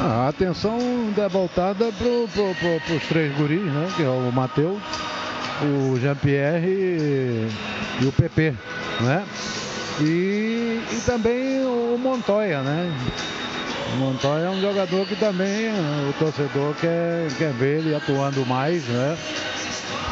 A 0.00 0.28
atenção 0.28 0.78
é 1.16 1.28
voltada 1.28 1.92
para 1.92 2.94
os 2.94 3.02
três 3.08 3.36
guris, 3.36 3.60
né? 3.60 3.88
Que 3.96 4.04
é 4.04 4.08
o 4.08 4.32
Matheus, 4.32 4.80
o 5.62 5.98
Jean-Pierre 6.00 7.48
e 8.00 8.06
o 8.06 8.12
PP, 8.12 8.54
né? 9.00 9.24
E, 10.00 10.80
e 10.92 11.02
também 11.04 11.64
o 11.66 11.98
Montoya, 11.98 12.62
né? 12.62 12.90
Montoya 13.96 14.44
é 14.44 14.50
um 14.50 14.60
jogador 14.60 15.06
que 15.06 15.16
também 15.16 15.68
o 16.08 16.12
torcedor 16.18 16.74
quer, 16.80 17.28
quer 17.36 17.52
ver 17.52 17.78
ele 17.78 17.94
atuando 17.94 18.44
mais, 18.46 18.84
né? 18.84 19.16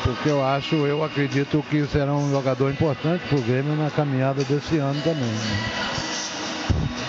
Porque 0.03 0.29
eu 0.29 0.45
acho, 0.45 0.75
eu 0.87 1.03
acredito 1.05 1.65
que 1.69 1.85
será 1.87 2.15
um 2.15 2.31
jogador 2.31 2.71
importante 2.71 3.23
para 3.29 3.39
o 3.39 3.43
Grêmio 3.43 3.75
na 3.77 3.91
caminhada 3.91 4.45
desse 4.45 4.79
ano 4.79 5.01
também. 5.03 5.25
né? 5.25 5.87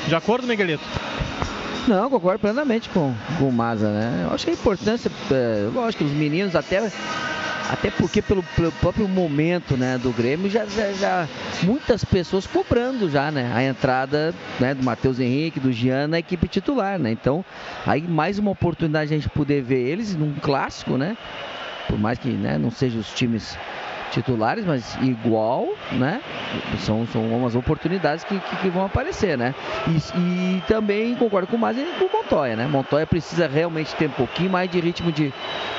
De 0.07 0.15
acordo, 0.15 0.47
Miguelito? 0.47 0.83
Não, 1.87 2.09
concordo 2.09 2.39
plenamente 2.39 2.89
com, 2.89 3.13
com 3.39 3.47
o 3.47 3.51
Maza, 3.51 3.89
né? 3.89 4.25
Eu 4.27 4.33
acho 4.33 4.43
que 4.43 4.51
a 4.51 4.53
importância, 4.53 5.09
é, 5.31 5.69
lógico, 5.73 6.03
os 6.03 6.11
meninos 6.11 6.55
até. 6.55 6.91
Até 7.69 7.91
porque 7.91 8.21
pelo, 8.21 8.41
pelo 8.55 8.71
próprio 8.73 9.09
momento 9.09 9.75
né, 9.75 9.97
do 9.97 10.11
Grêmio, 10.11 10.49
já, 10.49 10.65
já, 10.65 10.93
já 10.93 11.27
muitas 11.63 12.03
pessoas 12.05 12.47
cobrando 12.47 13.09
já, 13.09 13.29
né? 13.29 13.51
A 13.53 13.61
entrada 13.61 14.33
né, 14.57 14.73
do 14.73 14.81
Matheus 14.83 15.19
Henrique, 15.19 15.59
do 15.59 15.71
Jean 15.71 16.07
na 16.07 16.19
equipe 16.19 16.47
titular, 16.47 16.97
né? 16.97 17.11
Então, 17.11 17.43
aí 17.85 18.01
mais 18.01 18.39
uma 18.39 18.51
oportunidade 18.51 19.09
de 19.09 19.15
a 19.15 19.17
gente 19.17 19.29
poder 19.29 19.61
ver 19.61 19.85
eles 19.85 20.15
num 20.15 20.33
clássico, 20.35 20.95
né? 20.95 21.17
Por 21.89 21.99
mais 21.99 22.17
que 22.17 22.29
né, 22.29 22.57
não 22.57 22.71
sejam 22.71 23.01
os 23.01 23.11
times 23.11 23.57
titulares, 24.11 24.65
mas 24.65 24.97
igual, 25.01 25.67
né? 25.91 26.21
São, 26.79 27.05
são 27.07 27.21
umas 27.25 27.55
oportunidades 27.55 28.23
que, 28.23 28.39
que, 28.39 28.55
que 28.57 28.69
vão 28.69 28.85
aparecer, 28.85 29.37
né? 29.37 29.53
E, 29.87 30.19
e 30.19 30.61
também 30.67 31.15
concordo 31.15 31.47
com 31.47 31.55
o 31.55 31.59
Maza 31.59 31.81
e 31.81 31.85
com 31.99 32.05
o 32.05 32.11
Montoya, 32.11 32.55
né? 32.55 32.67
Montoya 32.67 33.05
precisa 33.05 33.47
realmente 33.47 33.95
ter 33.95 34.07
um 34.07 34.13
pouquinho 34.13 34.49
mais 34.49 34.69
de 34.69 34.79
ritmo 34.79 35.11
de, 35.11 35.33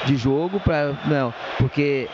de 0.04 0.16
jogo, 0.16 0.60
pra, 0.60 0.94
não, 1.06 1.32
porque 1.58 2.08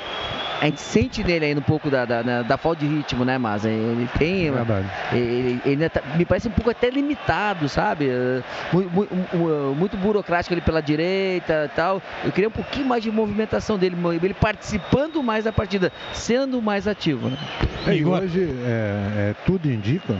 a 0.64 0.66
gente 0.68 0.80
sente 0.80 1.22
nele 1.22 1.44
ainda 1.44 1.60
um 1.60 1.64
pouco 1.64 1.90
da, 1.90 2.04
da, 2.04 2.22
da- 2.22 2.42
da 2.42 2.56
falta 2.56 2.80
de 2.80 2.86
ritmo, 2.86 3.24
né, 3.24 3.36
Maza? 3.36 3.68
Ele 3.68 4.08
tem. 4.18 4.50
Verdade. 4.50 4.86
Ele, 5.12 5.60
ele 5.64 5.88
tá- 5.88 6.00
me 6.16 6.24
parece 6.24 6.48
um 6.48 6.50
pouco 6.52 6.70
até 6.70 6.88
limitado, 6.90 7.68
sabe? 7.68 8.08
Eh, 8.08 8.42
mu- 8.72 8.82
mu- 8.90 9.08
mu- 9.34 9.74
Muito, 9.74 9.96
burocrático 9.96 10.54
ali 10.54 10.60
pela 10.62 10.80
direita 10.80 11.70
e 11.70 11.76
tal. 11.76 12.00
Eu 12.24 12.32
queria 12.32 12.48
um 12.48 12.52
pouquinho 12.52 12.86
mais 12.86 13.02
de 13.02 13.10
movimentação 13.10 13.76
dele, 13.78 13.96
ele 14.22 14.34
participando 14.34 15.22
mais 15.22 15.44
da 15.44 15.52
partida, 15.52 15.92
sendo 16.12 16.62
mais 16.62 16.88
ativo, 16.88 17.28
né? 17.28 17.36
É, 17.86 17.94
e 17.96 18.04
hoje 18.04 18.42
é, 18.64 19.30
é, 19.30 19.34
tudo 19.44 19.70
indica. 19.70 20.14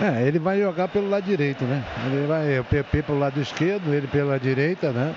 É, 0.00 0.26
ele 0.28 0.38
vai 0.38 0.60
jogar 0.60 0.88
pelo 0.88 1.08
lado 1.08 1.24
direito, 1.24 1.64
né? 1.64 1.82
Ele 2.12 2.26
vai, 2.26 2.58
o 2.58 2.64
PP 2.64 3.02
pelo 3.02 3.18
lado 3.18 3.40
esquerdo, 3.40 3.92
ele 3.94 4.06
pela 4.06 4.38
direita, 4.38 4.92
né? 4.92 5.12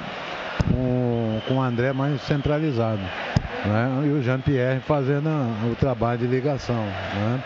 Com, 0.71 1.41
com 1.47 1.55
o 1.55 1.61
André 1.61 1.91
mais 1.93 2.21
centralizado. 2.21 3.01
Né? 3.65 4.07
E 4.07 4.09
o 4.09 4.23
Jean-Pierre 4.23 4.79
fazendo 4.81 5.29
o 5.71 5.75
trabalho 5.75 6.19
de 6.19 6.27
ligação. 6.27 6.83
Né? 6.83 7.43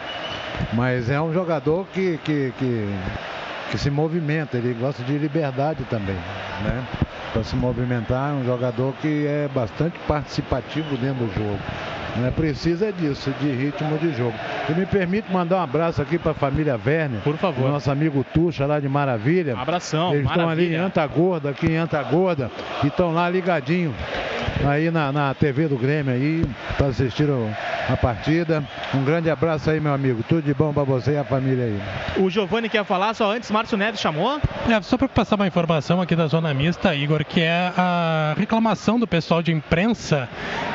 Mas 0.74 1.10
é 1.10 1.20
um 1.20 1.34
jogador 1.34 1.86
que, 1.94 2.18
que, 2.24 2.54
que, 2.58 2.88
que 3.72 3.78
se 3.78 3.90
movimenta, 3.90 4.58
ele 4.58 4.74
gosta 4.74 5.04
de 5.04 5.18
liberdade 5.18 5.84
também. 5.90 6.16
Né? 6.64 6.86
Para 7.34 7.44
se 7.44 7.56
movimentar, 7.56 8.32
é 8.32 8.34
um 8.34 8.46
jogador 8.46 8.94
que 9.02 9.28
é 9.28 9.50
bastante 9.54 10.00
participativo 10.08 10.96
dentro 10.98 11.26
do 11.26 11.34
jogo. 11.34 11.60
Né? 12.16 12.32
Precisa 12.36 12.92
disso, 12.94 13.34
de 13.42 13.52
ritmo 13.52 13.98
de 13.98 14.14
jogo. 14.14 14.34
E 14.70 14.74
me 14.74 14.86
permite 14.86 15.32
mandar 15.32 15.58
um 15.58 15.62
abraço 15.64 16.02
aqui 16.02 16.18
para 16.18 16.32
a 16.32 16.36
família 16.36 16.80
Werner. 16.86 17.20
Por 17.22 17.36
favor. 17.38 17.70
Nosso 17.70 17.92
amigo 17.92 18.24
Tuxa 18.34 18.66
lá 18.66 18.80
de 18.80 18.88
Maravilha. 18.88 19.58
Abração, 19.58 20.14
Eles 20.14 20.26
estão 20.28 20.48
ali 20.50 20.74
em. 20.74 20.78
Antagorda, 20.78 21.50
aqui 21.50 21.68
em 21.68 21.78
Antagorda, 21.78 22.50
e 22.84 22.88
estão 22.88 23.14
lá 23.14 23.30
ligadinho 23.30 23.94
aí 24.66 24.90
na, 24.90 25.12
na 25.12 25.34
TV 25.34 25.68
do 25.68 25.78
Grêmio 25.78 26.14
aí, 26.14 26.46
para 26.78 26.88
assistir 26.88 27.30
o- 27.30 27.50
a 27.90 27.98
partida. 27.98 28.64
Um 28.94 29.04
grande 29.04 29.30
abraço 29.30 29.70
aí, 29.70 29.80
meu 29.80 29.94
amigo. 29.94 30.24
Tudo 30.28 30.42
de 30.42 30.54
bom 30.54 30.72
para 30.74 30.84
você 30.84 31.12
e 31.14 31.18
a 31.18 31.24
família 31.24 31.66
aí. 31.66 31.80
O 32.24 32.30
Giovanni 32.30 32.70
quer 32.70 32.84
falar, 32.86 33.14
só 33.14 33.32
antes, 33.36 33.52
Márcio 33.52 33.78
Neves 33.78 34.00
chamou? 34.00 34.40
É, 34.70 34.82
só 34.82 34.98
para 34.98 35.08
passar 35.10 35.36
uma 35.36 35.46
informação 35.48 36.02
aqui 36.02 36.16
da 36.16 36.28
Zona 36.28 36.54
Mista, 36.54 36.96
Igor, 36.96 37.26
que 37.26 37.42
é 37.42 37.72
a 37.78 38.34
reclamação 38.38 38.98
do 38.98 39.06
pessoal 39.06 39.42
de 39.44 39.52
imprensa 39.52 40.30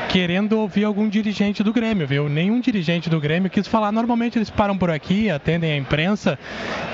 querendo 0.09 0.59
ouvir 0.59 0.83
algum 0.83 1.07
dirigente 1.09 1.30
do 1.63 1.71
Grêmio, 1.73 2.05
viu? 2.05 2.27
Nenhum 2.27 2.59
dirigente 2.59 3.09
do 3.09 3.19
Grêmio 3.19 3.49
quis 3.49 3.65
falar. 3.67 3.91
Normalmente 3.91 4.37
eles 4.37 4.49
param 4.49 4.77
por 4.77 4.89
aqui, 4.89 5.29
atendem 5.29 5.71
a 5.71 5.77
imprensa 5.77 6.37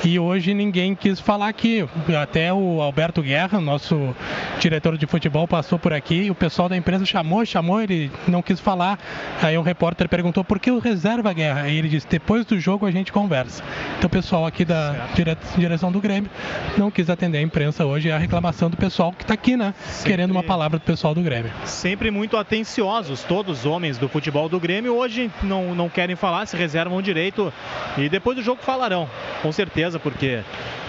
e 0.04 0.20
hoje 0.20 0.54
ninguém 0.54 0.94
quis 0.94 1.20
falar 1.20 1.48
aqui. 1.48 1.88
Até 2.22 2.54
o 2.54 2.82
Alberto 2.82 3.22
Guerra, 3.22 3.60
nosso 3.60 4.16
diretor 4.60 4.96
de 4.98 5.08
futebol, 5.08 5.48
passou 5.48 5.80
por 5.80 5.92
aqui 5.92 6.24
e 6.24 6.32
o 6.32 6.36
pessoal 6.36 6.70
da 6.70 6.78
imprensa 6.78 7.06
chamou, 7.06 7.44
chamou, 7.46 7.82
ele 7.82 8.12
não 8.28 8.42
quis 8.42 8.60
falar. 8.60 9.00
Aí 9.42 9.58
um 9.58 9.64
repórter 9.64 10.08
perguntou 10.08 10.44
por 10.44 10.60
que 10.60 10.70
o 10.70 10.80
reserva 10.80 11.34
Guerra? 11.34 11.62
Aí 11.62 11.78
ele 11.78 11.90
disse: 11.90 12.08
depois 12.08 12.46
do 12.46 12.60
jogo 12.60 12.86
a 12.86 12.92
gente 12.92 13.12
conversa. 13.12 13.64
Então 13.98 14.08
o 14.08 14.10
pessoal 14.10 14.46
aqui 14.46 14.64
da 14.64 15.08
dire- 15.16 15.38
direção 15.58 15.92
do 15.92 16.00
Grêmio 16.00 16.30
não 16.78 16.92
quis 16.92 17.10
atender 17.10 17.40
a 17.40 17.42
imprensa 17.42 17.86
hoje. 17.86 18.10
É 18.10 18.14
a 18.14 18.18
reclamação 18.20 18.70
do 18.70 18.78
pessoal 18.78 19.12
que 19.12 19.24
está 19.24 19.34
aqui, 19.34 19.58
né? 19.58 19.74
Querendo 20.06 20.32
uma 20.32 20.44
palavra 20.44 20.78
do 20.78 20.84
pessoal 20.84 21.16
do 21.16 21.22
Grêmio. 21.22 21.52
Sempre 21.66 22.12
muito 22.12 22.38
atenciosos, 22.38 23.24
todos 23.24 23.60
os 23.60 23.66
homens 23.66 23.98
do 23.98 24.08
futebol 24.08 24.27
do 24.50 24.60
Grêmio. 24.60 24.96
Hoje 24.96 25.32
não, 25.42 25.74
não 25.74 25.90
querem 25.90 26.16
falar, 26.16 26.46
se 26.46 26.58
reservam 26.58 26.98
o 26.98 27.02
direito 27.02 27.52
e 27.98 28.10
depois 28.10 28.36
do 28.36 28.44
jogo 28.44 28.62
falarão, 28.62 29.10
com 29.42 29.52
certeza, 29.52 29.98
porque 30.00 30.42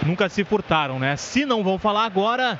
nunca 0.05 0.27
se 0.27 0.43
furtaram, 0.43 0.99
né? 0.99 1.15
Se 1.15 1.45
não 1.45 1.63
vão 1.63 1.79
falar 1.79 2.05
agora, 2.05 2.59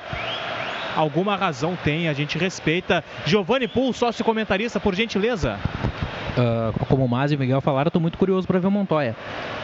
alguma 0.96 1.36
razão 1.36 1.78
tem, 1.84 2.08
a 2.08 2.14
gente 2.14 2.38
respeita. 2.38 3.04
Giovanni 3.26 3.68
Pool, 3.68 3.92
sócio 3.94 4.24
comentarista, 4.24 4.80
por 4.80 4.96
gentileza. 4.96 5.60
Uh, 6.38 6.86
como 6.86 7.04
o 7.04 7.10
Maz 7.10 7.32
e 7.32 7.36
o 7.36 7.40
Miguel 7.40 7.60
falaram, 7.60 7.88
eu 7.88 7.92
tô 7.92 8.00
muito 8.00 8.18
curioso 8.18 8.48
para 8.48 8.60
ver 8.60 8.68
o 8.68 8.72
Montoya. 8.72 9.16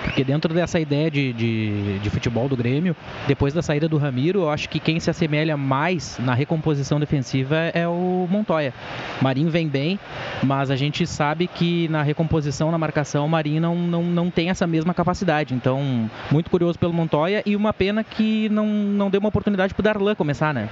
Porque 0.05 0.23
dentro 0.23 0.53
dessa 0.53 0.79
ideia 0.79 1.09
de, 1.09 1.33
de, 1.33 1.99
de, 1.99 2.09
futebol 2.11 2.47
do 2.47 2.55
Grêmio, 2.55 2.95
depois 3.27 3.53
da 3.53 3.61
saída 3.61 3.89
do 3.89 3.97
Ramiro, 3.97 4.41
eu 4.41 4.49
acho 4.49 4.69
que 4.69 4.79
quem 4.79 4.99
se 4.99 5.09
assemelha 5.09 5.57
mais 5.57 6.19
na 6.19 6.33
recomposição 6.33 6.99
defensiva 6.99 7.55
é 7.73 7.87
o 7.87 8.27
Montoya. 8.29 8.71
Marinho 9.19 9.49
vem 9.49 9.67
bem, 9.67 9.99
mas 10.43 10.69
a 10.69 10.75
gente 10.75 11.07
sabe 11.07 11.47
que 11.47 11.87
na 11.89 12.03
recomposição, 12.03 12.71
na 12.71 12.77
marcação, 12.77 13.25
o 13.25 13.29
Marinho 13.29 13.59
não, 13.59 13.75
não, 13.75 14.03
não 14.03 14.29
tem 14.29 14.49
essa 14.49 14.67
mesma 14.67 14.93
capacidade. 14.93 15.55
Então, 15.55 16.09
muito 16.31 16.51
curioso 16.51 16.77
pelo 16.77 16.93
Montoya 16.93 17.41
e 17.43 17.55
uma 17.55 17.73
pena 17.73 18.03
que 18.03 18.47
não, 18.49 18.67
não 18.67 19.09
deu 19.09 19.19
uma 19.19 19.29
oportunidade 19.29 19.73
pro 19.73 19.81
Darlan 19.81 20.13
começar, 20.13 20.53
né? 20.53 20.69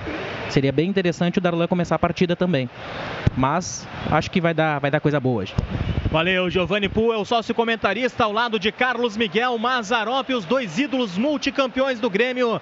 Seria 0.50 0.72
bem 0.72 0.88
interessante 0.88 1.40
o 1.40 1.42
Darlan 1.42 1.68
começar 1.68 1.96
a 1.96 2.00
partida 2.00 2.36
também. 2.36 2.70
Mas 3.36 3.88
acho 4.12 4.30
que 4.30 4.40
vai 4.40 4.54
dar, 4.54 4.80
vai 4.80 4.92
dar 4.92 5.00
coisa 5.00 5.20
boa 5.20 5.42
hoje. 5.42 5.56
Valeu, 6.14 6.48
Giovanni 6.48 6.88
Poo 6.88 7.12
é 7.12 7.18
o 7.18 7.26
sócio 7.26 7.56
comentarista 7.56 8.24
ao 8.24 8.32
lado 8.32 8.60
de 8.60 8.72
Carlos 8.72 9.18
Miguel 9.18 9.58
Mazarop, 9.58 10.30
os 10.30 10.46
dois 10.46 10.78
ídolos 10.78 11.18
multicampeões 11.18 12.00
do 12.00 12.08
Grêmio. 12.08 12.62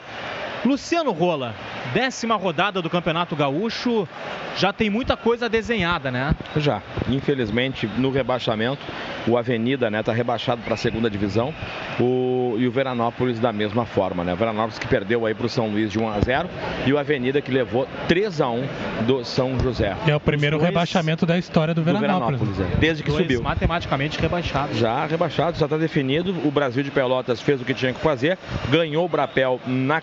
Luciano 0.64 1.12
Rola, 1.12 1.56
décima 1.94 2.36
rodada 2.36 2.82
do 2.82 2.90
Campeonato 2.90 3.36
Gaúcho, 3.36 4.08
já 4.56 4.72
tem 4.72 4.90
muita 4.90 5.18
coisa 5.18 5.50
desenhada, 5.50 6.12
né? 6.12 6.36
Já. 6.58 6.82
Infelizmente, 7.10 7.88
no 7.98 8.12
rebaixamento, 8.12 8.82
o 9.28 9.38
Avenida, 9.38 9.90
né, 9.90 10.04
tá 10.04 10.14
rebaixado 10.14 10.62
para 10.62 10.76
a 10.76 10.78
segunda 10.78 11.10
divisão. 11.10 11.54
O 12.00 12.32
e 12.58 12.68
o 12.68 12.72
Veranópolis 12.72 13.40
da 13.40 13.52
mesma 13.52 13.86
forma, 13.86 14.24
né? 14.24 14.34
O 14.34 14.36
Veranópolis 14.36 14.78
que 14.78 14.88
perdeu 14.88 15.26
aí 15.26 15.34
para 15.34 15.46
o 15.46 15.50
São 15.50 15.68
Luís 15.68 15.92
de 15.92 16.00
1 16.00 16.10
a 16.10 16.20
0 16.20 16.50
e 16.86 16.94
o 16.94 16.98
Avenida 16.98 17.42
que 17.42 17.52
levou 17.52 17.88
3 18.08 18.42
a 18.42 18.50
1 18.50 18.68
do 19.08 19.24
São 19.24 19.60
José. 19.60 19.96
É 20.06 20.16
o 20.16 20.20
primeiro 20.20 20.58
dois... 20.58 20.70
rebaixamento 20.70 21.26
da 21.26 21.38
história 21.38 21.74
do 21.74 21.84
Veranópolis. 21.84 22.40
Do 22.40 22.46
Veranópolis 22.46 22.78
é. 22.78 22.80
Desde 22.80 23.04
que 23.04 23.10
dois 23.10 23.24
subiu. 23.24 23.42
matematicamente 23.42 24.20
rebaixado. 24.20 24.76
Já 24.76 25.06
rebaixado, 25.06 25.58
já 25.58 25.66
está 25.66 25.78
definido. 25.78 26.36
O 26.46 26.52
Brasil 26.52 26.84
de 26.84 26.92
Pelotas 26.92 27.42
fez 27.42 27.62
o 27.62 27.66
que 27.66 27.74
tinha 27.74 27.94
que 27.94 28.00
fazer, 28.00 28.38
ganhou 28.70 29.06
o 29.06 29.10
Brapel 29.10 29.60
na, 29.66 29.98
uh, 29.98 30.02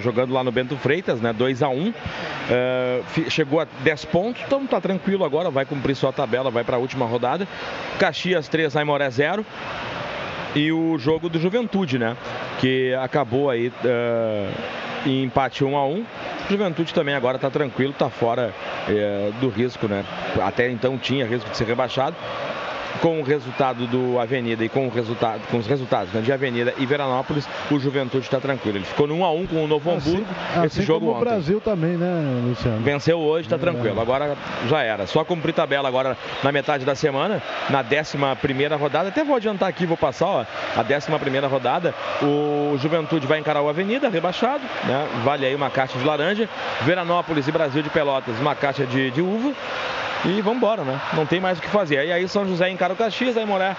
jogando 0.00 0.32
lá 0.32 0.42
no 0.44 0.52
Bento 0.52 0.76
Freitas, 0.76 1.20
né? 1.20 1.32
2 1.32 1.62
a 1.62 1.68
1 1.68 1.88
uh, 1.88 1.94
chegou 3.30 3.60
a 3.60 3.66
10 3.82 4.04
pontos, 4.06 4.42
então 4.46 4.66
tá 4.66 4.80
tranquilo 4.80 5.24
agora, 5.24 5.50
vai 5.50 5.64
cumprir 5.64 5.94
sua 5.94 6.12
tabela, 6.12 6.50
vai 6.50 6.64
para 6.64 6.76
a 6.76 6.78
última 6.78 7.06
rodada. 7.06 7.46
Caxias 7.98 8.48
3, 8.48 8.76
Aimoré 8.76 9.10
0 9.10 9.44
e 10.54 10.70
o 10.70 10.96
jogo 10.98 11.28
do 11.28 11.38
Juventude, 11.38 11.98
né? 11.98 12.16
Que 12.60 12.94
acabou 12.94 13.50
aí 13.50 13.68
uh, 13.68 15.08
em 15.08 15.24
empate 15.24 15.64
1 15.64 15.76
a 15.76 15.86
1 15.86 16.04
Juventude 16.48 16.92
também 16.92 17.14
agora 17.14 17.36
está 17.36 17.50
tranquilo, 17.50 17.92
está 17.92 18.10
fora 18.10 18.52
uh, 18.88 19.32
do 19.40 19.48
risco, 19.48 19.88
né? 19.88 20.04
Até 20.42 20.70
então 20.70 20.98
tinha 20.98 21.26
risco 21.26 21.48
de 21.50 21.56
ser 21.56 21.64
rebaixado 21.64 22.14
com 23.00 23.20
o 23.20 23.22
resultado 23.22 23.86
do 23.86 24.18
Avenida 24.18 24.64
e 24.64 24.68
com, 24.68 24.86
o 24.86 24.90
resultado, 24.90 25.40
com 25.50 25.58
os 25.58 25.66
resultados 25.66 26.12
né, 26.12 26.20
de 26.20 26.32
Avenida 26.32 26.74
e 26.78 26.86
Veranópolis, 26.86 27.48
o 27.70 27.78
Juventude 27.78 28.24
está 28.24 28.40
tranquilo. 28.40 28.78
Ele 28.78 28.84
ficou 28.84 29.06
no 29.06 29.14
1 29.16 29.24
a 29.24 29.32
1 29.32 29.46
com 29.46 29.64
o 29.64 29.68
Novo 29.68 29.90
assim, 29.90 30.10
Hamburgo 30.10 30.26
assim, 30.54 30.66
esse 30.66 30.82
jogo 30.82 31.00
como 31.00 31.12
ontem. 31.12 31.22
o 31.22 31.30
Brasil 31.30 31.60
também, 31.60 31.96
né, 31.96 32.42
Luciano? 32.46 32.80
Venceu 32.82 33.18
hoje, 33.18 33.46
está 33.46 33.56
é 33.56 33.58
tranquilo. 33.58 34.00
Agora 34.00 34.36
já 34.68 34.82
era. 34.82 35.06
Só 35.06 35.24
cumprir 35.24 35.52
tabela 35.52 35.88
agora 35.88 36.16
na 36.42 36.52
metade 36.52 36.84
da 36.84 36.94
semana, 36.94 37.42
na 37.70 37.80
11 37.80 38.16
primeira 38.40 38.76
rodada. 38.76 39.08
Até 39.08 39.24
vou 39.24 39.36
adiantar 39.36 39.68
aqui, 39.68 39.86
vou 39.86 39.96
passar, 39.96 40.26
ó, 40.26 40.40
a 40.76 40.80
11 40.80 41.18
primeira 41.18 41.46
rodada. 41.46 41.94
O 42.22 42.76
Juventude 42.78 43.26
vai 43.26 43.38
encarar 43.38 43.62
o 43.62 43.68
Avenida, 43.68 44.08
rebaixado, 44.08 44.62
né? 44.84 45.08
Vale 45.24 45.46
aí 45.46 45.54
uma 45.54 45.70
caixa 45.70 45.98
de 45.98 46.04
laranja. 46.04 46.48
Veranópolis 46.82 47.46
e 47.48 47.52
Brasil 47.52 47.82
de 47.82 47.90
Pelotas, 47.90 48.38
uma 48.38 48.54
caixa 48.54 48.86
de, 48.86 49.10
de 49.10 49.20
uva. 49.20 49.52
E 50.24 50.40
vamos 50.40 50.58
embora, 50.58 50.84
né? 50.84 51.00
Não 51.12 51.26
tem 51.26 51.40
mais 51.40 51.58
o 51.58 51.62
que 51.62 51.68
fazer. 51.68 52.04
E 52.06 52.12
aí 52.12 52.28
São 52.28 52.46
José 52.46 52.70
encara 52.70 52.92
o 52.92 52.96
Caxias, 52.96 53.36
aí 53.36 53.44
Moré 53.44 53.76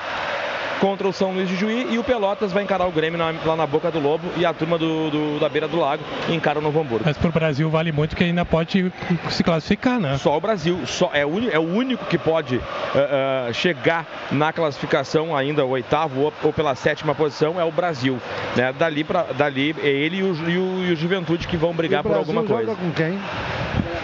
contra 0.79 1.07
o 1.07 1.13
São 1.13 1.31
Luís 1.31 1.47
de 1.47 1.55
Juí 1.55 1.87
e 1.91 1.97
o 1.97 2.03
Pelotas 2.03 2.51
vai 2.51 2.63
encarar 2.63 2.85
o 2.85 2.91
Grêmio 2.91 3.17
na, 3.17 3.33
lá 3.45 3.55
na 3.55 3.65
Boca 3.65 3.89
do 3.91 3.99
Lobo 3.99 4.27
e 4.37 4.45
a 4.45 4.53
turma 4.53 4.77
do, 4.77 5.09
do, 5.09 5.39
da 5.39 5.49
beira 5.49 5.67
do 5.67 5.77
lago 5.77 6.03
encara 6.29 6.59
o 6.59 6.61
Novo 6.61 6.79
Hamburgo. 6.79 7.03
Mas 7.05 7.17
para 7.17 7.29
o 7.29 7.31
Brasil 7.31 7.69
vale 7.69 7.91
muito 7.91 8.15
que 8.15 8.23
ainda 8.23 8.45
pode 8.45 8.91
se 9.29 9.43
classificar, 9.43 9.99
né? 9.99 10.17
Só 10.17 10.35
o 10.35 10.41
Brasil, 10.41 10.79
só 10.85 11.09
é, 11.13 11.25
o, 11.25 11.49
é 11.49 11.59
o 11.59 11.63
único 11.63 12.05
que 12.05 12.17
pode 12.17 12.57
uh, 12.57 12.59
uh, 12.59 13.53
chegar 13.53 14.05
na 14.31 14.51
classificação 14.51 15.35
ainda, 15.35 15.65
o 15.65 15.69
oitavo 15.69 16.21
ou, 16.21 16.33
ou, 16.43 16.53
pela 16.53 16.75
sétima 16.75 17.15
posição, 17.15 17.59
é 17.59 17.63
o 17.63 17.71
Brasil. 17.71 18.19
Né? 18.55 18.73
Dali, 18.73 19.03
pra, 19.03 19.23
dali 19.23 19.75
é 19.81 19.87
ele 19.87 20.17
e 20.17 20.23
o, 20.23 20.35
e 20.49 20.57
o, 20.57 20.85
e 20.89 20.91
o 20.91 20.95
Juventude 20.95 21.47
que 21.47 21.57
vão 21.57 21.73
brigar 21.73 22.03
por 22.03 22.15
alguma 22.15 22.43
coisa. 22.43 22.71
Joga 22.71 22.81
com 22.81 22.91
quem? 22.91 23.19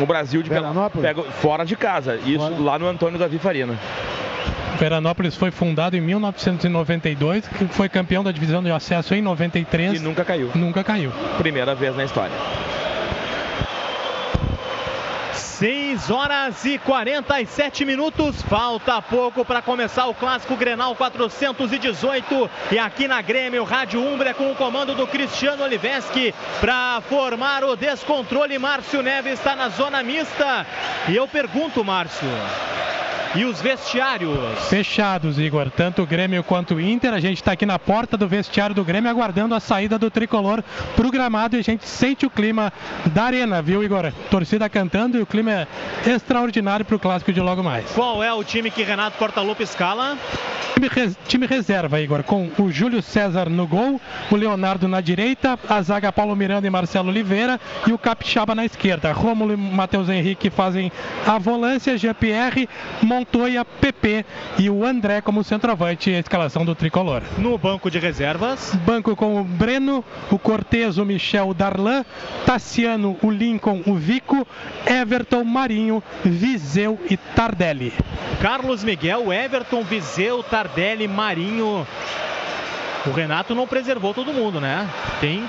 O 0.01 0.05
Brasil 0.05 0.41
de 0.41 0.49
Pelotas 0.49 1.01
pega 1.01 1.23
fora 1.23 1.63
de 1.63 1.75
casa, 1.75 2.15
isso 2.25 2.39
fora. 2.39 2.59
lá 2.59 2.79
no 2.79 2.87
Antônio 2.87 3.19
Davi 3.19 3.37
Farina. 3.37 3.77
Veranópolis 4.79 5.35
foi 5.35 5.51
fundado 5.51 5.95
em 5.95 6.01
1992, 6.01 7.47
foi 7.69 7.87
campeão 7.87 8.23
da 8.23 8.31
divisão 8.31 8.63
de 8.63 8.71
acesso 8.71 9.13
em 9.13 9.21
93. 9.21 10.01
E 10.01 10.03
nunca 10.03 10.25
caiu. 10.25 10.49
Nunca 10.55 10.83
caiu. 10.83 11.11
Primeira 11.37 11.75
vez 11.75 11.95
na 11.95 12.03
história. 12.03 12.33
6 15.91 16.09
horas 16.09 16.63
e 16.63 16.77
47 16.77 17.83
minutos. 17.83 18.41
Falta 18.43 19.01
pouco 19.01 19.43
para 19.43 19.61
começar 19.61 20.05
o 20.07 20.13
clássico 20.13 20.55
Grenal 20.55 20.95
418. 20.95 22.49
E 22.71 22.79
aqui 22.79 23.09
na 23.09 23.21
Grêmio, 23.21 23.65
Rádio 23.65 24.01
Umbria 24.01 24.33
com 24.33 24.49
o 24.49 24.55
comando 24.55 24.95
do 24.95 25.05
Cristiano 25.05 25.63
Oliveski 25.63 26.33
para 26.61 27.01
formar 27.09 27.65
o 27.65 27.75
descontrole. 27.75 28.57
Márcio 28.57 29.01
Neves 29.01 29.33
está 29.33 29.53
na 29.53 29.67
zona 29.67 30.01
mista. 30.01 30.65
E 31.09 31.15
eu 31.15 31.27
pergunto, 31.27 31.83
Márcio. 31.83 32.29
E 33.33 33.45
os 33.45 33.61
vestiários? 33.61 34.37
Fechados, 34.67 35.39
Igor. 35.39 35.69
Tanto 35.69 36.01
o 36.01 36.05
Grêmio 36.05 36.43
quanto 36.43 36.75
o 36.75 36.81
Inter. 36.81 37.13
A 37.13 37.19
gente 37.21 37.37
está 37.37 37.53
aqui 37.53 37.65
na 37.65 37.79
porta 37.79 38.17
do 38.17 38.27
vestiário 38.27 38.75
do 38.75 38.83
Grêmio 38.83 39.09
aguardando 39.09 39.55
a 39.55 39.59
saída 39.61 39.97
do 39.97 40.11
tricolor 40.11 40.61
pro 40.97 41.09
gramado 41.09 41.55
e 41.55 41.59
a 41.59 41.63
gente 41.63 41.87
sente 41.87 42.25
o 42.25 42.29
clima 42.29 42.73
da 43.05 43.23
arena, 43.23 43.61
viu, 43.61 43.81
Igor? 43.81 44.11
Torcida 44.29 44.67
cantando 44.67 45.17
e 45.17 45.21
o 45.21 45.25
clima 45.25 45.65
extraordinário 46.05 46.85
pro 46.85 46.99
clássico 46.99 47.31
de 47.31 47.39
logo 47.39 47.63
mais. 47.63 47.91
Qual 47.91 48.23
é 48.23 48.33
o 48.33 48.43
time 48.43 48.71
que 48.71 48.83
Renato 48.83 49.17
Portaluppi 49.17 49.63
escala? 49.63 50.17
Time, 50.73 50.87
res, 50.87 51.17
time 51.27 51.45
reserva, 51.45 52.01
Igor, 52.01 52.23
com 52.23 52.49
o 52.57 52.71
Júlio 52.71 53.01
César 53.01 53.49
no 53.49 53.67
gol, 53.67 54.01
o 54.31 54.35
Leonardo 54.35 54.87
na 54.87 55.01
direita, 55.01 55.59
a 55.69 55.81
zaga 55.81 56.11
Paulo 56.11 56.35
Miranda 56.35 56.65
e 56.65 56.69
Marcelo 56.69 57.09
Oliveira 57.09 57.59
e 57.85 57.93
o 57.93 57.97
Capixaba 57.97 58.55
na 58.55 58.65
esquerda. 58.65 59.11
Rômulo 59.11 59.53
e 59.53 59.57
Matheus 59.57 60.09
Henrique 60.09 60.49
fazem 60.49 60.91
a 61.25 61.37
volância, 61.37 61.97
Jean-Pierre, 61.97 62.67
Montoya, 63.03 63.63
PP 63.63 64.25
e 64.57 64.69
o 64.69 64.85
André 64.85 65.21
como 65.21 65.43
centroavante, 65.43 66.09
a 66.09 66.19
escalação 66.19 66.65
do 66.65 66.73
tricolor. 66.73 67.21
No 67.37 67.57
banco 67.57 67.91
de 67.91 67.99
reservas? 67.99 68.73
Banco 68.85 69.15
com 69.15 69.39
o 69.39 69.43
Breno, 69.43 70.03
o 70.31 70.39
Cortez, 70.39 70.97
o 70.97 71.05
Michel, 71.05 71.49
o 71.49 71.53
Darlan, 71.53 72.03
Tassiano, 72.45 73.17
o 73.21 73.29
Lincoln, 73.29 73.83
o 73.85 73.95
Vico, 73.95 74.47
Everton, 74.87 75.43
Marinho, 75.71 76.03
Viseu 76.25 76.99
e 77.09 77.15
Tardelli. 77.15 77.93
Carlos 78.41 78.83
Miguel, 78.83 79.31
Everton, 79.31 79.83
Viseu, 79.83 80.43
Tardelli, 80.43 81.07
Marinho. 81.07 81.87
O 83.05 83.11
Renato 83.11 83.55
não 83.55 83.65
preservou 83.65 84.13
todo 84.13 84.33
mundo, 84.33 84.59
né? 84.59 84.89
Tem 85.21 85.47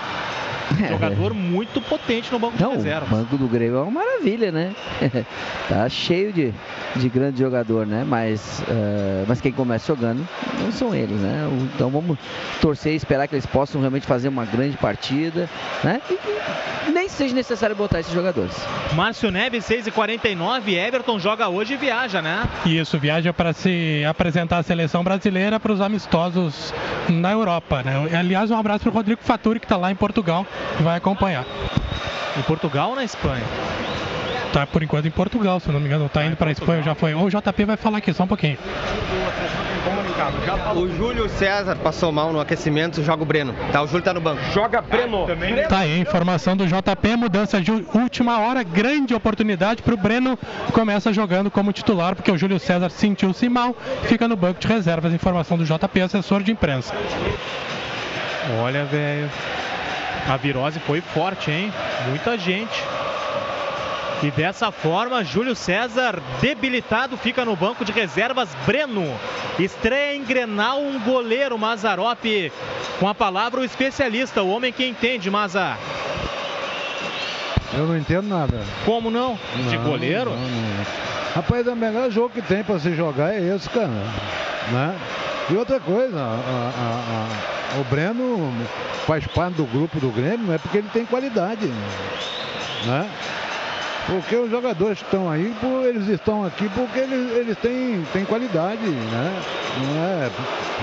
Jogador 0.88 1.34
muito 1.34 1.80
potente 1.80 2.32
no 2.32 2.38
banco 2.38 2.54
Não, 2.60 2.70
de 2.70 2.76
reservas. 2.76 3.10
O 3.10 3.16
banco 3.16 3.36
do 3.36 3.48
Grêmio 3.48 3.78
é 3.78 3.82
uma 3.82 3.90
maravilha, 3.90 4.52
né? 4.52 4.74
tá 5.68 5.88
cheio 5.88 6.32
de, 6.32 6.52
de 6.96 7.08
grande 7.08 7.38
jogador, 7.38 7.86
né? 7.86 8.04
Mas, 8.06 8.60
uh, 8.60 9.24
mas 9.26 9.40
quem 9.40 9.52
começa 9.52 9.86
jogando 9.86 10.26
não 10.60 10.72
são 10.72 10.94
eles, 10.94 11.18
né? 11.18 11.48
Então 11.74 11.90
vamos 11.90 12.18
torcer 12.60 12.92
e 12.92 12.96
esperar 12.96 13.26
que 13.28 13.34
eles 13.34 13.46
possam 13.46 13.80
realmente 13.80 14.06
fazer 14.06 14.28
uma 14.28 14.44
grande 14.44 14.76
partida, 14.76 15.48
né? 15.82 16.00
E 16.10 16.14
que 16.14 16.92
nem 16.92 17.08
seja 17.08 17.34
necessário 17.34 17.74
botar 17.74 18.00
esses 18.00 18.12
jogadores. 18.12 18.54
Márcio 18.94 19.30
Neves, 19.30 19.64
6h49, 19.64 20.74
Everton 20.74 21.18
joga 21.18 21.48
hoje 21.48 21.74
e 21.74 21.76
viaja, 21.76 22.20
né? 22.20 22.48
Isso, 22.66 22.98
viaja 22.98 23.32
para 23.32 23.52
se 23.52 24.04
apresentar 24.04 24.58
a 24.58 24.62
seleção 24.62 25.02
brasileira 25.02 25.58
para 25.58 25.72
os 25.72 25.80
amistosos 25.80 26.72
na 27.08 27.32
Europa, 27.32 27.82
né? 27.82 28.18
Aliás, 28.18 28.50
um 28.50 28.56
abraço 28.56 28.84
para 28.84 28.90
o 28.90 28.94
Rodrigo 28.94 29.20
Faturi, 29.22 29.60
que 29.60 29.66
está 29.66 29.76
lá 29.76 29.90
em 29.90 29.94
Portugal 29.94 30.46
que 30.76 30.82
vai 30.82 30.96
acompanhar. 30.96 31.44
Em 32.38 32.42
Portugal 32.42 32.90
ou 32.90 32.96
na 32.96 33.04
Espanha? 33.04 33.44
Tá 34.52 34.66
por 34.66 34.82
enquanto 34.82 35.06
em 35.06 35.10
Portugal, 35.10 35.58
se 35.60 35.70
não 35.70 35.80
me 35.80 35.86
engano. 35.86 36.08
Tá 36.10 36.24
indo 36.24 36.36
para 36.36 36.50
a 36.50 36.52
Espanha, 36.52 36.82
já 36.82 36.94
foi. 36.94 37.14
Ou 37.14 37.24
o 37.24 37.30
JP 37.30 37.64
vai 37.64 37.76
falar 37.76 37.98
aqui 37.98 38.12
só 38.12 38.24
um 38.24 38.26
pouquinho. 38.26 38.58
O 40.74 40.88
Júlio 40.96 41.28
César 41.30 41.76
passou 41.76 42.12
mal 42.12 42.32
no 42.32 42.40
aquecimento, 42.40 43.02
joga 43.02 43.22
o 43.22 43.26
Breno. 43.26 43.54
Tá, 43.72 43.82
o 43.82 43.86
Júlio 43.86 44.02
tá 44.02 44.12
no 44.12 44.20
banco. 44.20 44.42
Joga 44.52 44.82
Breno. 44.82 45.26
Tá 45.68 45.78
aí, 45.80 45.98
informação 45.98 46.54
do 46.54 46.66
JP, 46.66 47.16
mudança 47.16 47.60
de 47.60 47.72
última 47.72 48.40
hora, 48.40 48.62
grande 48.62 49.14
oportunidade 49.14 49.82
para 49.82 49.94
o 49.94 49.96
Breno. 49.96 50.38
Começa 50.72 51.12
jogando 51.12 51.50
como 51.50 51.72
titular, 51.72 52.14
porque 52.14 52.30
o 52.30 52.36
Júlio 52.36 52.58
César 52.58 52.90
sentiu-se 52.90 53.48
mal, 53.48 53.74
fica 54.04 54.28
no 54.28 54.36
banco 54.36 54.60
de 54.60 54.68
reservas. 54.68 55.12
Informação 55.14 55.56
do 55.56 55.64
JP, 55.64 56.00
assessor 56.02 56.42
de 56.42 56.52
imprensa. 56.52 56.94
Olha, 58.62 58.84
velho. 58.84 59.30
A 60.28 60.36
virose 60.36 60.78
foi 60.80 61.00
forte, 61.00 61.50
hein? 61.50 61.72
Muita 62.08 62.38
gente. 62.38 62.82
E 64.22 64.30
dessa 64.30 64.70
forma, 64.70 65.24
Júlio 65.24 65.54
César, 65.56 66.20
debilitado, 66.40 67.16
fica 67.16 67.44
no 67.44 67.56
banco 67.56 67.84
de 67.84 67.90
reservas. 67.90 68.48
Breno 68.64 69.18
estreia 69.58 70.14
em 70.14 70.22
Grenal 70.22 70.80
um 70.80 71.00
goleiro, 71.00 71.58
Mazarop. 71.58 72.52
Com 73.00 73.08
a 73.08 73.14
palavra 73.14 73.60
o 73.60 73.64
especialista, 73.64 74.42
o 74.42 74.48
homem 74.48 74.72
que 74.72 74.86
entende, 74.86 75.28
Maza. 75.28 75.76
Eu 77.74 77.86
não 77.86 77.96
entendo 77.96 78.28
nada. 78.28 78.60
Como 78.84 79.10
não? 79.10 79.38
De 79.68 79.76
Não, 79.78 79.84
goleiro? 79.84 80.30
não, 80.30 80.36
não. 80.38 80.86
Rapaz, 81.34 81.66
o 81.66 81.74
melhor 81.74 82.10
jogo 82.10 82.28
que 82.30 82.42
tem 82.42 82.62
pra 82.62 82.78
se 82.78 82.94
jogar 82.94 83.32
é 83.34 83.54
esse, 83.54 83.68
cara. 83.70 83.88
Né? 84.70 84.94
E 85.50 85.54
outra 85.56 85.80
coisa, 85.80 86.18
a- 86.18 86.72
a- 86.76 87.76
a- 87.76 87.80
o 87.80 87.84
Breno 87.84 88.52
faz 89.06 89.26
parte 89.26 89.54
do 89.54 89.64
grupo 89.64 89.98
do 89.98 90.10
Grêmio, 90.10 90.46
não 90.46 90.54
é 90.54 90.58
porque 90.58 90.78
ele 90.78 90.88
tem 90.92 91.06
qualidade. 91.06 91.66
Né? 92.86 93.08
Porque 94.06 94.34
os 94.36 94.50
jogadores 94.50 94.98
que 94.98 95.04
estão 95.04 95.30
aí, 95.30 95.54
eles 95.88 96.08
estão 96.08 96.44
aqui 96.44 96.68
porque 96.70 96.98
eles, 96.98 97.36
eles 97.36 97.56
têm, 97.58 98.04
têm 98.12 98.24
qualidade, 98.24 98.82
né? 98.82 99.42
Não 99.78 100.04
é 100.04 100.30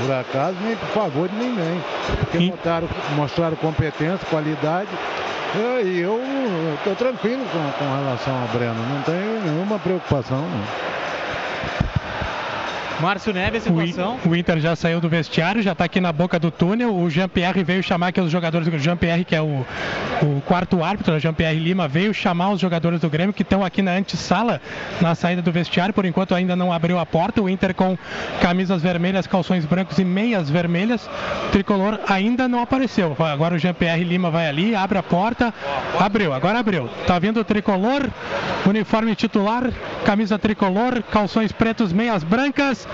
por 0.02 0.12
acaso 0.14 0.58
nem 0.62 0.76
por 0.76 0.88
favor 0.90 1.28
de 1.28 1.36
ninguém. 1.36 1.82
Porque 2.20 2.40
mostraram, 2.40 2.90
mostraram 3.16 3.56
competência, 3.58 4.20
qualidade. 4.30 4.90
Eu- 5.56 5.86
E 5.86 6.00
eu 6.00 6.22
estou 6.78 6.96
tranquilo 6.96 7.44
com, 7.52 7.72
com 7.84 7.96
relação 8.04 8.42
ao 8.42 8.48
Breno, 8.50 8.76
não 8.76 9.02
tenho 9.02 9.42
nenhuma 9.44 9.78
preocupação. 9.80 10.42
Não. 10.42 11.09
Márcio 13.02 13.34
Neves, 13.34 13.64
situação. 13.64 14.20
o 14.26 14.36
Inter 14.36 14.60
já 14.60 14.76
saiu 14.76 15.00
do 15.00 15.08
vestiário, 15.08 15.62
já 15.62 15.72
está 15.72 15.86
aqui 15.86 16.02
na 16.02 16.12
boca 16.12 16.38
do 16.38 16.52
túnel. 16.52 16.94
O 16.94 17.10
Jean-Pierre 17.10 17.64
veio 17.64 17.82
chamar 17.82 18.08
aqui 18.08 18.20
os 18.20 18.30
jogadores 18.30 18.68
do 18.68 18.78
Jean-Pierre, 18.78 19.24
que 19.24 19.36
é 19.36 19.42
o, 19.42 19.66
o 20.22 20.42
quarto 20.46 20.84
árbitro, 20.84 21.14
né, 21.14 21.20
Jean-Pierre 21.20 21.60
Lima, 21.60 21.88
veio 21.88 22.14
chamar 22.14 22.52
os 22.52 22.60
jogadores 22.60 23.00
do 23.00 23.10
Grêmio 23.10 23.34
que 23.34 23.42
estão 23.42 23.64
aqui 23.64 23.82
na 23.82 23.94
antessala, 23.94 24.62
na 25.00 25.16
saída 25.16 25.42
do 25.42 25.52
vestiário. 25.52 25.94
Por 25.94 26.06
enquanto 26.06 26.36
ainda 26.36 26.56
não 26.56 26.74
abriu 26.74 27.00
a 27.00 27.06
porta. 27.06 27.42
O 27.42 27.50
Inter 27.50 27.74
com 27.74 27.98
camisas 28.42 28.82
vermelhas, 28.82 29.26
calções 29.28 29.66
brancos 29.66 29.98
e 29.98 30.04
meias 30.04 30.50
vermelhas. 30.50 31.10
O 31.48 31.52
tricolor 31.52 32.00
ainda 32.08 32.48
não 32.48 32.62
apareceu. 32.62 33.16
Agora 33.20 33.56
o 33.56 33.58
Jean-Pierre 33.58 34.04
Lima 34.04 34.30
vai 34.30 34.48
ali, 34.48 34.76
abre 34.76 34.98
a 34.98 35.04
porta. 35.04 35.54
Abriu, 36.00 36.34
agora 36.34 36.60
abriu. 36.60 36.90
Tá 37.08 37.18
vindo 37.18 37.40
o 37.40 37.44
tricolor, 37.46 38.10
uniforme 38.66 39.16
titular, 39.16 39.72
camisa 40.06 40.38
tricolor, 40.38 41.02
calções 41.04 41.52
pretos, 41.52 41.94
meias 41.94 42.24
brancas. 42.24 42.89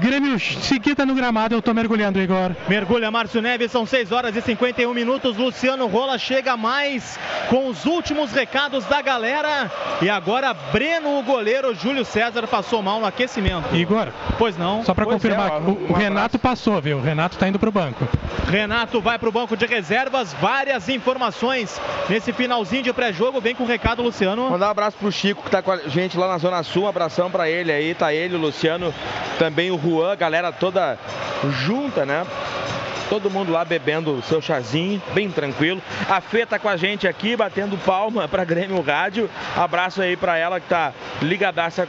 Grêmio 0.00 0.38
seguida 0.38 1.04
no 1.04 1.14
gramado, 1.14 1.54
eu 1.54 1.62
tô 1.62 1.72
mergulhando, 1.72 2.20
Igor. 2.20 2.52
Mergulha 2.68 3.10
Márcio 3.10 3.40
Neves, 3.40 3.70
são 3.70 3.86
6 3.86 4.12
horas 4.12 4.36
e 4.36 4.42
51 4.42 4.92
minutos. 4.92 5.36
Luciano 5.36 5.86
Rola 5.86 6.18
chega 6.18 6.56
mais 6.56 7.18
com 7.48 7.68
os 7.68 7.84
últimos 7.84 8.32
recados 8.32 8.84
da 8.84 9.00
galera. 9.00 9.70
E 10.02 10.08
agora 10.10 10.54
Breno, 10.54 11.18
o 11.18 11.22
goleiro, 11.22 11.74
Júlio 11.74 12.04
César 12.04 12.46
passou 12.46 12.82
mal 12.82 13.00
no 13.00 13.06
aquecimento. 13.06 13.74
Igor. 13.74 14.08
Pois 14.38 14.56
não. 14.56 14.84
Só 14.84 14.94
para 14.94 15.04
Pois 15.04 15.16
confirmar, 15.16 15.50
é, 15.50 15.52
ó, 15.54 15.58
o, 15.58 15.86
o 15.90 15.92
Renato 15.92 16.38
passou, 16.38 16.80
viu? 16.80 16.98
O 16.98 17.02
Renato 17.02 17.36
tá 17.36 17.48
indo 17.48 17.58
pro 17.58 17.72
banco. 17.72 18.06
Renato 18.48 19.00
vai 19.00 19.18
para 19.18 19.28
o 19.28 19.32
banco 19.32 19.56
de 19.56 19.66
reservas. 19.66 20.32
Várias 20.34 20.88
informações 20.88 21.80
nesse 22.08 22.32
finalzinho 22.32 22.82
de 22.82 22.92
pré-jogo. 22.92 23.40
Vem 23.40 23.54
com 23.54 23.64
o 23.64 23.66
recado, 23.66 24.02
Luciano. 24.02 24.50
Mandar 24.50 24.68
um 24.68 24.70
abraço 24.70 24.96
pro 24.96 25.10
Chico 25.10 25.42
que 25.42 25.50
tá 25.50 25.62
com 25.62 25.72
a 25.72 25.78
gente 25.88 26.16
lá 26.16 26.28
na 26.28 26.38
Zona 26.38 26.62
Sul. 26.62 26.84
Um 26.84 26.88
abração 26.88 27.30
pra 27.30 27.48
ele 27.50 27.72
aí. 27.72 27.94
Tá 27.94 28.12
ele, 28.12 28.36
o 28.36 28.38
Luciano, 28.38 28.94
também 29.38 29.70
o 29.70 29.78
Juan, 29.78 30.16
galera 30.16 30.52
toda 30.52 30.98
junta, 31.64 32.04
né? 32.04 32.26
Todo 33.08 33.30
mundo 33.30 33.50
lá 33.52 33.64
bebendo 33.64 34.22
seu 34.22 34.40
chazinho, 34.40 35.00
bem 35.14 35.30
tranquilo. 35.30 35.80
A 36.08 36.20
Fê 36.20 36.44
tá 36.44 36.58
com 36.58 36.68
a 36.68 36.76
gente 36.76 37.08
aqui, 37.08 37.34
batendo 37.36 37.76
palma 37.78 38.28
pra 38.28 38.44
Grêmio 38.44 38.80
Rádio. 38.82 39.30
Abraço 39.56 40.02
aí 40.02 40.16
pra 40.16 40.36
ela 40.36 40.60
que 40.60 40.68
tá 40.68 40.92
ligadaça 41.22 41.88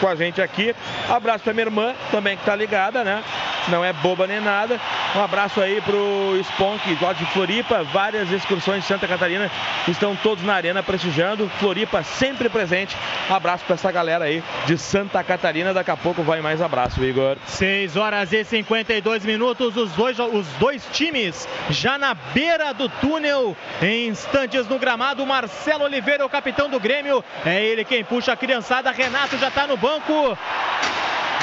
com 0.00 0.08
a 0.08 0.14
gente 0.14 0.40
aqui. 0.42 0.74
Abraço 1.08 1.44
pra 1.44 1.52
minha 1.52 1.66
irmã 1.66 1.94
também 2.10 2.36
que 2.36 2.44
tá 2.44 2.54
ligada, 2.54 3.02
né? 3.04 3.22
Não 3.68 3.84
é 3.84 3.92
boba 3.92 4.26
nem 4.26 4.40
nada. 4.40 4.80
Um 5.14 5.22
abraço 5.22 5.60
aí 5.60 5.80
pro 5.80 6.38
Sponk, 6.40 6.98
lá 7.00 7.12
de 7.12 7.24
Floripa. 7.26 7.82
Várias 7.84 8.30
excursões 8.30 8.82
de 8.82 8.88
Santa 8.88 9.06
Catarina 9.06 9.50
estão 9.86 10.16
todos 10.16 10.42
na 10.44 10.54
arena 10.54 10.82
prestigiando. 10.82 11.50
Floripa 11.58 12.02
sempre 12.02 12.48
presente. 12.48 12.96
Abraço 13.28 13.64
pra 13.64 13.74
essa 13.74 13.92
galera 13.92 14.24
aí 14.24 14.42
de 14.66 14.78
Santa 14.78 15.22
Catarina. 15.22 15.74
Daqui 15.74 15.90
a 15.90 15.96
pouco 15.96 16.22
vai 16.22 16.40
mais 16.40 16.62
abraço, 16.62 17.04
Igor. 17.04 17.36
6 17.46 17.96
horas 17.96 18.32
e 18.32 18.44
52 18.44 19.24
minutos, 19.24 19.76
os 19.76 19.92
dois, 19.92 20.18
os 20.18 20.46
dois 20.58 20.84
times 20.92 21.48
já 21.70 21.98
na 21.98 22.14
beira 22.14 22.72
do 22.72 22.88
túnel, 22.88 23.56
em 23.80 24.08
instantes 24.08 24.66
no 24.66 24.78
gramado. 24.78 25.26
Marcelo 25.26 25.84
Oliveira, 25.84 26.24
o 26.24 26.30
capitão 26.30 26.68
do 26.68 26.80
Grêmio, 26.80 27.24
é 27.44 27.62
ele 27.64 27.84
quem 27.84 28.04
puxa 28.04 28.32
a 28.32 28.36
criançada. 28.36 28.90
Renato 28.90 29.36
já 29.38 29.48
está 29.48 29.66
no 29.66 29.76
banco. 29.76 30.36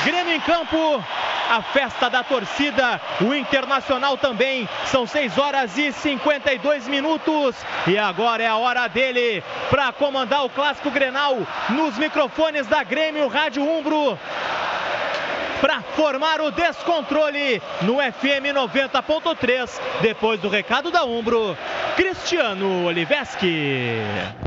Grêmio 0.03 0.35
em 0.35 0.39
campo, 0.39 1.03
a 1.49 1.61
festa 1.61 2.09
da 2.09 2.23
torcida, 2.23 3.01
o 3.21 3.33
Internacional 3.33 4.17
também. 4.17 4.67
São 4.85 5.05
6 5.05 5.37
horas 5.37 5.77
e 5.77 5.91
52 5.91 6.87
minutos 6.87 7.55
e 7.85 7.97
agora 7.97 8.43
é 8.43 8.47
a 8.47 8.57
hora 8.57 8.87
dele 8.87 9.43
para 9.69 9.91
comandar 9.91 10.45
o 10.45 10.49
clássico 10.49 10.91
Grenal 10.91 11.37
nos 11.69 11.97
microfones 11.97 12.67
da 12.67 12.83
Grêmio 12.83 13.27
Rádio 13.27 13.63
Umbro 13.63 14.17
para 15.61 15.81
formar 15.81 16.41
o 16.41 16.51
descontrole 16.51 17.61
no 17.81 18.01
FM 18.01 18.53
90.3. 18.53 19.79
Depois 20.01 20.39
do 20.39 20.49
recado 20.49 20.91
da 20.91 21.03
Umbro, 21.03 21.57
Cristiano 21.95 22.85
Oliveski. 22.85 24.46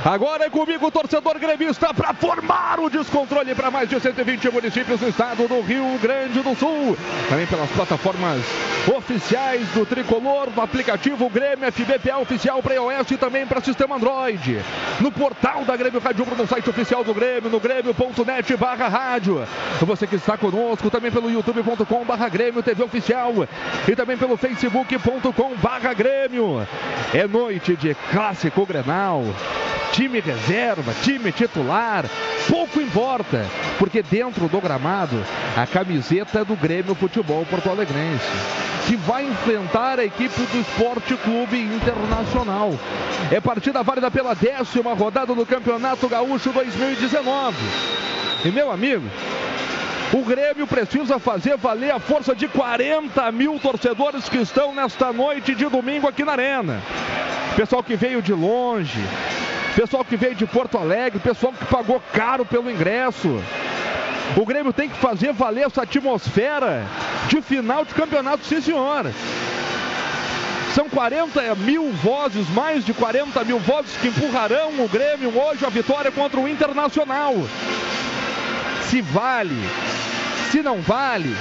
Agora 0.03 0.45
é 0.45 0.49
comigo, 0.49 0.89
torcedor 0.89 1.37
gremista, 1.37 1.93
para 1.93 2.11
formar 2.15 2.79
o 2.79 2.89
descontrole 2.89 3.53
para 3.53 3.69
mais 3.69 3.87
de 3.87 3.99
120 3.99 4.49
municípios 4.49 4.99
do 4.99 5.07
estado 5.07 5.47
do 5.47 5.61
Rio 5.61 5.99
Grande 6.01 6.39
do 6.41 6.55
Sul. 6.55 6.97
Também 7.29 7.45
pelas 7.45 7.69
plataformas 7.69 8.41
oficiais 8.97 9.67
do 9.69 9.85
Tricolor, 9.85 10.49
no 10.55 10.61
aplicativo 10.61 11.29
Grêmio 11.29 11.71
FBPA 11.71 12.17
oficial 12.17 12.63
para 12.63 12.73
iOS 12.73 13.11
e 13.11 13.17
também 13.17 13.45
para 13.45 13.61
sistema 13.61 13.95
Android. 13.95 14.59
No 14.99 15.11
portal 15.11 15.63
da 15.65 15.77
Grêmio 15.77 15.99
Rádio 15.99 16.25
no 16.35 16.47
site 16.47 16.67
oficial 16.67 17.03
do 17.03 17.13
Grêmio, 17.13 17.51
no 17.51 17.59
grêmio.net 17.59 18.57
barra 18.57 18.87
rádio. 18.87 19.45
Você 19.81 20.07
que 20.07 20.15
está 20.15 20.35
conosco 20.35 20.89
também 20.89 21.11
pelo 21.11 21.29
youtube.com 21.29 22.05
barra 22.05 22.27
Grêmio 22.27 22.63
TV 22.63 22.81
Oficial 22.81 23.33
e 23.87 23.95
também 23.95 24.17
pelo 24.17 24.35
facebook.com 24.35 25.55
barra 25.57 25.93
Grêmio. 25.93 26.67
É 27.13 27.27
noite 27.27 27.75
de 27.75 27.93
clássico 28.11 28.65
Grenal 28.65 29.23
time 29.91 30.19
reserva, 30.19 30.93
time 31.03 31.31
titular, 31.31 32.05
pouco 32.49 32.81
importa, 32.81 33.45
porque 33.77 34.01
dentro 34.01 34.47
do 34.47 34.61
gramado 34.61 35.23
a 35.55 35.65
camiseta 35.67 36.39
é 36.39 36.45
do 36.45 36.55
Grêmio 36.55 36.95
Futebol 36.95 37.45
Porto 37.45 37.69
Alegrense, 37.69 38.25
que 38.87 38.95
vai 38.95 39.25
enfrentar 39.25 39.99
a 39.99 40.05
equipe 40.05 40.41
do 40.41 40.59
Esporte 40.59 41.15
Clube 41.17 41.59
Internacional. 41.59 42.71
É 43.31 43.39
partida 43.39 43.83
válida 43.83 44.09
pela 44.09 44.33
décima 44.33 44.93
rodada 44.93 45.33
do 45.33 45.45
Campeonato 45.45 46.07
Gaúcho 46.07 46.51
2019. 46.51 47.55
E 48.43 48.49
meu 48.49 48.71
amigo, 48.71 49.07
o 50.13 50.23
Grêmio 50.25 50.67
precisa 50.67 51.19
fazer 51.19 51.55
valer 51.55 51.91
a 51.91 51.99
força 51.99 52.35
de 52.35 52.47
40 52.47 53.31
mil 53.31 53.57
torcedores 53.59 54.27
que 54.27 54.37
estão 54.37 54.73
nesta 54.75 55.13
noite 55.13 55.55
de 55.55 55.65
domingo 55.67 56.07
aqui 56.07 56.25
na 56.25 56.33
Arena. 56.33 56.81
Pessoal 57.55 57.81
que 57.81 57.95
veio 57.95 58.21
de 58.21 58.33
longe, 58.33 58.99
pessoal 59.73 60.03
que 60.03 60.17
veio 60.17 60.35
de 60.35 60.45
Porto 60.45 60.77
Alegre, 60.77 61.19
pessoal 61.19 61.53
que 61.53 61.65
pagou 61.65 62.01
caro 62.11 62.45
pelo 62.45 62.69
ingresso. 62.69 63.41
O 64.35 64.45
Grêmio 64.45 64.73
tem 64.73 64.89
que 64.89 64.97
fazer 64.97 65.31
valer 65.31 65.65
essa 65.65 65.83
atmosfera 65.83 66.85
de 67.29 67.41
final 67.41 67.85
de 67.85 67.93
campeonato, 67.93 68.45
sim 68.45 68.59
senhor. 68.59 69.09
São 70.75 70.89
40 70.89 71.55
mil 71.55 71.89
vozes, 71.91 72.49
mais 72.49 72.85
de 72.85 72.93
40 72.93 73.43
mil 73.45 73.59
vozes 73.59 73.95
que 73.97 74.09
empurrarão 74.09 74.83
o 74.83 74.89
Grêmio 74.89 75.37
hoje 75.37 75.65
a 75.65 75.69
vitória 75.69 76.11
contra 76.11 76.39
o 76.39 76.47
Internacional. 76.47 77.33
Se 78.91 79.01
vale, 79.01 79.55
se 80.51 80.61
não 80.61 80.81
vale, 80.81 81.33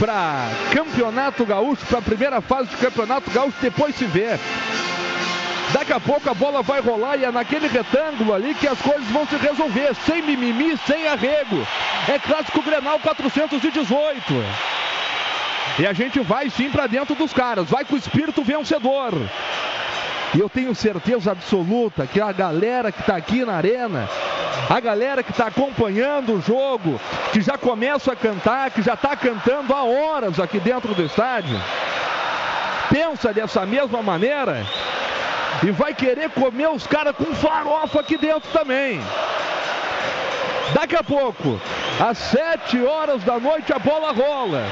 para 0.00 0.48
Campeonato 0.72 1.44
Gaúcho, 1.44 1.84
para 1.84 1.98
a 1.98 2.02
primeira 2.02 2.40
fase 2.40 2.70
de 2.70 2.76
Campeonato 2.78 3.30
Gaúcho, 3.30 3.58
depois 3.60 3.94
se 3.94 4.06
vê. 4.06 4.38
Daqui 5.74 5.92
a 5.92 6.00
pouco 6.00 6.30
a 6.30 6.32
bola 6.32 6.62
vai 6.62 6.80
rolar 6.80 7.18
e 7.18 7.24
é 7.26 7.30
naquele 7.30 7.68
retângulo 7.68 8.32
ali 8.32 8.54
que 8.54 8.66
as 8.66 8.80
coisas 8.80 9.06
vão 9.08 9.26
se 9.26 9.36
resolver, 9.36 9.94
sem 10.06 10.22
mimimi, 10.22 10.78
sem 10.86 11.06
arrego. 11.06 11.66
É 12.08 12.18
clássico 12.18 12.62
Grenal 12.62 12.98
418. 12.98 14.32
E 15.78 15.86
a 15.86 15.92
gente 15.92 16.20
vai 16.20 16.48
sim 16.48 16.70
para 16.70 16.86
dentro 16.86 17.14
dos 17.14 17.34
caras, 17.34 17.68
vai 17.68 17.84
com 17.84 17.96
o 17.96 17.98
espírito 17.98 18.42
vencedor. 18.42 19.12
E 20.36 20.38
eu 20.38 20.50
tenho 20.50 20.74
certeza 20.74 21.32
absoluta 21.32 22.06
que 22.06 22.20
a 22.20 22.30
galera 22.30 22.92
que 22.92 23.00
está 23.00 23.16
aqui 23.16 23.42
na 23.42 23.54
arena, 23.54 24.06
a 24.68 24.78
galera 24.80 25.22
que 25.22 25.30
está 25.30 25.46
acompanhando 25.46 26.34
o 26.34 26.42
jogo, 26.42 27.00
que 27.32 27.40
já 27.40 27.56
começa 27.56 28.12
a 28.12 28.16
cantar, 28.16 28.70
que 28.70 28.82
já 28.82 28.92
está 28.92 29.16
cantando 29.16 29.72
há 29.72 29.82
horas 29.82 30.38
aqui 30.38 30.60
dentro 30.60 30.94
do 30.94 31.02
estádio, 31.02 31.58
pensa 32.90 33.32
dessa 33.32 33.64
mesma 33.64 34.02
maneira 34.02 34.66
e 35.62 35.70
vai 35.70 35.94
querer 35.94 36.28
comer 36.28 36.68
os 36.68 36.86
caras 36.86 37.16
com 37.16 37.34
farofa 37.34 38.00
aqui 38.00 38.18
dentro 38.18 38.50
também. 38.52 39.00
Daqui 40.74 40.96
a 40.96 41.02
pouco, 41.02 41.60
às 42.00 42.18
7 42.18 42.82
horas 42.84 43.22
da 43.24 43.38
noite, 43.38 43.72
a 43.72 43.78
bola 43.78 44.12
rola. 44.12 44.64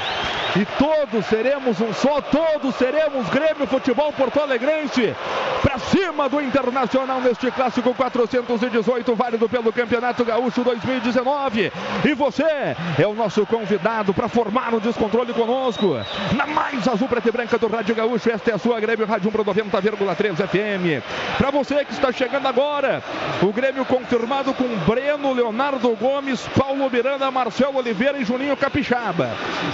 E 0.55 0.65
todos 0.77 1.25
seremos 1.25 1.81
um 1.81 1.91
só, 1.93 2.21
todos 2.21 2.75
seremos 2.75 3.27
Grêmio 3.27 3.67
Futebol 3.67 4.13
Porto 4.13 4.39
Alegrense. 4.39 5.13
Pra 5.61 5.77
cima 5.79 6.29
do 6.29 6.39
Internacional 6.39 7.19
neste 7.19 7.51
clássico 7.51 7.93
418, 7.93 9.15
válido 9.15 9.49
pelo 9.49 9.73
Campeonato 9.73 10.23
Gaúcho 10.23 10.63
2019. 10.63 11.73
E 12.05 12.13
você 12.13 12.75
é 12.97 13.05
o 13.05 13.13
nosso 13.13 13.45
convidado 13.45 14.13
para 14.13 14.29
formar 14.29 14.73
um 14.73 14.79
descontrole 14.79 15.33
conosco. 15.33 15.97
Na 16.33 16.47
mais 16.47 16.87
azul, 16.87 17.09
preta 17.09 17.27
e 17.27 17.31
branca 17.33 17.57
do 17.57 17.67
Rádio 17.67 17.93
Gaúcho, 17.93 18.31
esta 18.31 18.51
é 18.51 18.53
a 18.53 18.57
sua 18.57 18.79
Grêmio 18.79 19.05
Rádio 19.05 19.27
Umbro 19.27 19.43
90,3 19.43 20.35
FM. 20.47 21.03
Para 21.37 21.51
você 21.51 21.83
que 21.83 21.91
está 21.91 22.13
chegando 22.13 22.47
agora, 22.47 23.03
o 23.41 23.51
Grêmio 23.51 23.83
confirmado 23.83 24.53
com 24.53 24.67
Breno, 24.85 25.33
Leonardo 25.33 25.84
Gomes, 25.93 26.41
Paulo 26.57 26.89
Miranda, 26.89 27.29
Marcelo 27.29 27.77
Oliveira 27.77 28.17
e 28.17 28.25
Juninho 28.25 28.55
Capixaba. 28.55 29.29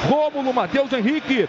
Rômulo 0.09 0.53
Matheus 0.53 0.91
Henrique, 0.91 1.47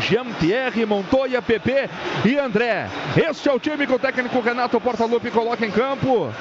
Jean-Pierre 0.00 0.84
Montoya, 0.84 1.40
PP 1.40 1.88
e 2.24 2.38
André. 2.38 2.88
Este 3.16 3.48
é 3.48 3.52
o 3.52 3.58
time 3.58 3.86
que 3.86 3.94
o 3.94 3.98
técnico 3.98 4.40
Renato 4.40 4.80
Portaluppi 4.80 5.30
coloca 5.30 5.64
em 5.64 5.70
campo. 5.70 6.32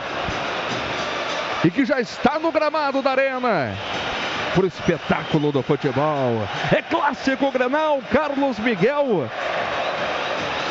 E 1.64 1.72
que 1.72 1.86
já 1.86 2.00
está 2.00 2.38
no 2.38 2.52
gramado 2.52 3.02
da 3.02 3.12
arena. 3.12 3.76
Pro 4.54 4.68
espetáculo 4.68 5.52
do 5.52 5.64
futebol. 5.64 6.48
É 6.72 6.82
clássico 6.82 7.52
Grenal, 7.52 8.02
Carlos 8.12 8.60
Miguel. 8.60 9.30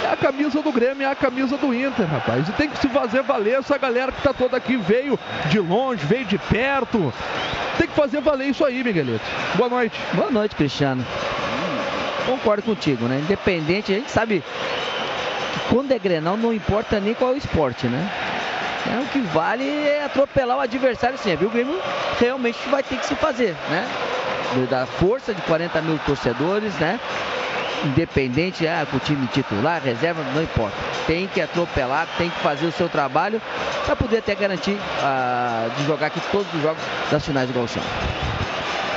É 0.04 0.12
a 0.12 0.16
camisa 0.16 0.60
do 0.60 0.70
Grêmio, 0.70 1.06
é 1.06 1.10
a 1.10 1.14
camisa 1.14 1.56
do 1.56 1.72
Inter, 1.72 2.06
rapaz. 2.06 2.46
E 2.46 2.52
tem 2.52 2.68
que 2.68 2.76
se 2.76 2.88
fazer 2.90 3.22
valer 3.22 3.58
essa 3.58 3.78
galera 3.78 4.12
que 4.12 4.20
tá 4.20 4.34
toda 4.34 4.54
aqui, 4.54 4.76
veio 4.76 5.18
de 5.48 5.58
longe, 5.58 6.04
veio 6.04 6.26
de 6.26 6.36
perto. 6.36 7.10
Tem 7.78 7.88
que 7.88 7.94
fazer 7.94 8.20
valer 8.20 8.48
isso 8.48 8.62
aí, 8.66 8.84
Miguelito. 8.84 9.24
Boa 9.54 9.70
noite. 9.70 9.98
Boa 10.12 10.30
noite, 10.30 10.54
Cristiano. 10.54 11.04
Concordo 12.26 12.62
contigo, 12.62 13.06
né? 13.06 13.18
Independente, 13.20 13.92
a 13.92 13.94
gente 13.96 14.10
sabe 14.10 14.44
que 15.54 15.74
quando 15.74 15.90
é 15.90 15.98
Grenal 15.98 16.36
não 16.36 16.52
importa 16.52 17.00
nem 17.00 17.14
qual 17.14 17.30
é 17.30 17.34
o 17.34 17.38
esporte, 17.38 17.86
né? 17.86 18.10
É, 18.86 19.00
o 19.00 19.06
que 19.06 19.20
vale 19.20 19.66
é 19.66 20.04
atropelar 20.04 20.58
o 20.58 20.60
adversário 20.60 21.16
sempre. 21.16 21.46
O 21.46 21.50
Grêmio 21.50 21.80
realmente 22.20 22.58
vai 22.68 22.82
ter 22.82 22.98
que 22.98 23.06
se 23.06 23.14
fazer, 23.14 23.56
né? 23.70 23.88
Da 24.68 24.84
força 24.84 25.32
de 25.32 25.40
40 25.42 25.80
mil 25.80 25.98
torcedores, 26.00 26.74
né? 26.74 27.00
Independente, 27.84 28.66
ah, 28.66 28.86
com 28.90 28.96
o 28.96 29.00
time 29.00 29.26
titular, 29.28 29.82
reserva, 29.82 30.22
não 30.34 30.42
importa. 30.42 30.76
Tem 31.06 31.26
que 31.26 31.40
atropelar, 31.40 32.06
tem 32.16 32.30
que 32.30 32.38
fazer 32.40 32.66
o 32.66 32.72
seu 32.72 32.88
trabalho 32.88 33.40
para 33.84 33.96
poder 33.96 34.18
até 34.18 34.34
garantir 34.34 34.76
ah, 35.02 35.68
de 35.76 35.84
jogar 35.84 36.06
aqui 36.06 36.20
todos 36.32 36.52
os 36.54 36.62
jogos 36.62 36.82
das 37.10 37.24
finais 37.24 37.48
do 37.48 37.54
Gauchão. 37.54 37.82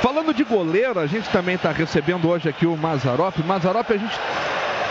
Falando 0.00 0.32
de 0.32 0.44
goleiro, 0.44 1.00
a 1.00 1.06
gente 1.06 1.28
também 1.30 1.56
está 1.56 1.72
recebendo 1.72 2.28
hoje 2.28 2.48
aqui 2.48 2.66
o 2.66 2.76
Mazarop. 2.76 3.36
Mazarop, 3.44 3.90
a 3.90 3.96
gente 3.96 4.18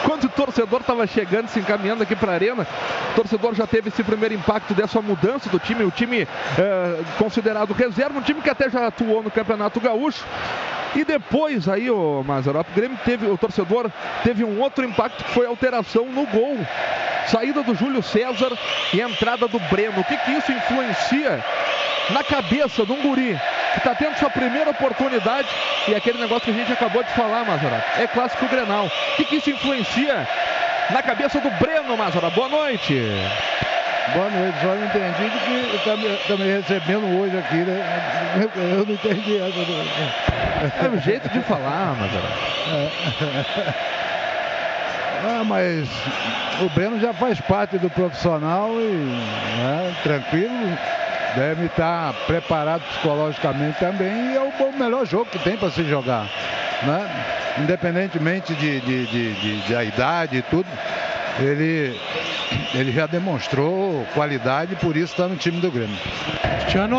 quando 0.07 0.25
o 0.25 0.29
torcedor 0.29 0.81
estava 0.81 1.05
chegando, 1.05 1.47
se 1.47 1.59
encaminhando 1.59 2.03
aqui 2.03 2.15
para 2.15 2.31
a 2.31 2.35
arena, 2.35 2.67
o 3.11 3.15
torcedor 3.15 3.53
já 3.55 3.67
teve 3.67 3.89
esse 3.89 4.03
primeiro 4.03 4.35
impacto 4.35 4.73
dessa 4.73 5.01
mudança 5.01 5.49
do 5.49 5.59
time, 5.59 5.83
o 5.83 5.91
time 5.91 6.27
eh, 6.57 7.01
considerado 7.17 7.73
reserva, 7.73 8.17
um 8.17 8.21
time 8.21 8.41
que 8.41 8.49
até 8.49 8.69
já 8.69 8.87
atuou 8.87 9.21
no 9.21 9.31
Campeonato 9.31 9.79
Gaúcho. 9.81 10.23
E 10.97 11.05
depois 11.05 11.69
aí, 11.69 11.91
o 11.91 12.23
Mazarop, 12.23 12.67
o 12.71 12.73
Grêmio 12.73 12.97
teve, 13.05 13.27
o 13.27 13.37
torcedor 13.37 13.91
teve 14.23 14.43
um 14.43 14.59
outro 14.59 14.83
impacto 14.83 15.23
que 15.23 15.29
foi 15.29 15.45
a 15.45 15.49
alteração 15.49 16.07
no 16.07 16.25
gol. 16.25 16.57
Saída 17.27 17.61
do 17.61 17.75
Júlio 17.75 18.01
César 18.01 18.51
e 18.91 18.99
entrada 18.99 19.47
do 19.47 19.59
Breno. 19.69 19.99
O 19.99 20.03
que, 20.03 20.17
que 20.17 20.31
isso 20.31 20.51
influencia 20.51 21.45
na 22.09 22.23
cabeça 22.23 22.83
de 22.83 22.91
um 22.91 23.01
guri 23.03 23.39
que 23.73 23.77
está 23.77 23.93
tendo 23.93 24.17
sua 24.17 24.31
primeira 24.31 24.71
oportunidade 24.71 25.47
e 25.87 25.93
aquele 25.93 26.17
negócio 26.17 26.45
que 26.45 26.49
a 26.51 26.53
gente 26.65 26.73
acabou 26.73 27.03
de 27.03 27.11
falar, 27.11 27.45
Mazarop, 27.45 27.83
é 27.99 28.07
clássico 28.07 28.47
Grenal. 28.47 28.87
O 28.87 29.15
que, 29.17 29.25
que 29.25 29.35
isso 29.35 29.51
influencia 29.51 30.27
na 30.89 31.03
cabeça 31.03 31.39
do 31.39 31.51
Breno, 31.51 31.95
Mazarop? 31.95 32.33
Boa 32.33 32.49
noite. 32.49 32.95
Boa 34.13 34.29
noite, 34.29 34.59
só 34.61 34.67
não 34.67 34.85
entendi 34.85 35.29
que 35.45 35.75
está 35.75 35.97
me, 35.97 36.17
tá 36.27 36.37
me 36.37 36.51
recebendo 36.51 37.19
hoje 37.19 37.37
aqui, 37.37 37.55
né? 37.55 37.83
Eu 38.55 38.85
não 38.85 38.93
entendi 38.93 39.37
essa. 39.37 40.85
É 40.85 40.89
o 40.89 40.99
jeito 40.99 41.27
de 41.29 41.41
falar, 41.41 41.95
Mazarop. 41.95 42.31
É. 42.71 43.97
Ah, 45.23 45.43
mas 45.43 45.89
o 46.61 46.69
Breno 46.69 46.99
já 46.99 47.11
faz 47.11 47.41
parte 47.41 47.77
do 47.77 47.89
profissional 47.89 48.69
e 48.73 48.93
né, 49.57 49.95
tranquilo, 50.03 50.77
deve 51.35 51.65
estar 51.65 52.13
preparado 52.27 52.83
psicologicamente 52.83 53.79
também 53.79 54.33
e 54.33 54.35
é 54.35 54.39
o 54.41 54.77
melhor 54.77 55.05
jogo 55.05 55.25
que 55.25 55.39
tem 55.39 55.57
para 55.57 55.71
se 55.71 55.83
jogar. 55.83 56.27
Né? 56.83 57.09
Independentemente 57.57 58.53
de, 58.53 58.79
de, 58.81 59.05
de, 59.07 59.33
de, 59.33 59.61
de 59.61 59.73
idade 59.85 60.37
e 60.37 60.41
tudo, 60.43 60.67
ele, 61.39 61.99
ele 62.73 62.91
já 62.91 63.05
demonstrou 63.05 64.05
qualidade 64.13 64.73
e 64.73 64.75
por 64.75 64.95
isso 64.95 65.13
está 65.13 65.27
no 65.27 65.35
time 65.35 65.59
do 65.59 65.71
Grêmio. 65.71 65.97
Cristiano, 66.61 66.97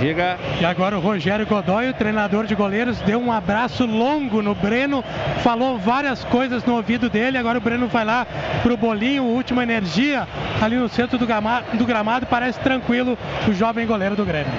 Diga. 0.00 0.36
E 0.60 0.64
agora 0.64 0.98
o 0.98 1.00
Rogério 1.00 1.46
Godoy, 1.46 1.90
o 1.90 1.94
treinador 1.94 2.44
de 2.44 2.56
goleiros, 2.56 2.98
deu 3.02 3.20
um 3.20 3.30
abraço 3.30 3.86
longo 3.86 4.42
no 4.42 4.52
Breno, 4.52 5.04
falou 5.44 5.78
várias 5.78 6.24
coisas 6.24 6.64
no 6.64 6.74
ouvido 6.74 7.08
dele. 7.08 7.38
Agora 7.38 7.58
o 7.58 7.60
Breno 7.60 7.86
vai 7.86 8.04
lá 8.04 8.26
pro 8.64 8.76
bolinho, 8.76 9.22
última 9.22 9.62
energia, 9.62 10.26
ali 10.60 10.74
no 10.74 10.88
centro 10.88 11.18
do 11.18 11.26
gramado, 11.26 11.76
do 11.76 11.86
gramado 11.86 12.26
parece 12.26 12.58
tranquilo 12.58 13.16
o 13.46 13.52
jovem 13.52 13.86
goleiro 13.86 14.16
do 14.16 14.24
Grêmio. 14.24 14.52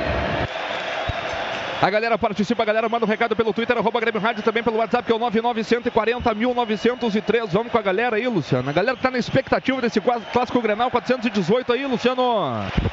A 1.83 1.89
galera 1.89 2.17
participa, 2.17 2.63
a 2.63 2.65
galera 2.65 2.87
manda 2.87 3.05
um 3.05 3.09
recado 3.09 3.35
pelo 3.35 3.51
Twitter, 3.51 3.77
arroba 3.77 3.99
Grêmio 3.99 4.21
Rádio, 4.21 4.41
também 4.41 4.63
pelo 4.63 4.77
WhatsApp, 4.77 5.05
que 5.05 5.11
é 5.11 5.15
o 5.15 5.19
99140 5.19 6.33
1903. 6.33 7.51
Vamos 7.51 7.73
com 7.73 7.77
a 7.77 7.81
galera 7.81 8.15
aí, 8.15 8.25
Luciano. 8.25 8.69
A 8.69 8.71
galera 8.71 8.95
tá 8.95 9.11
na 9.11 9.17
expectativa 9.17 9.81
desse 9.81 9.99
clássico 9.99 10.61
Grenal 10.61 10.89
418 10.89 11.73
aí, 11.73 11.85
Luciano. 11.85 12.23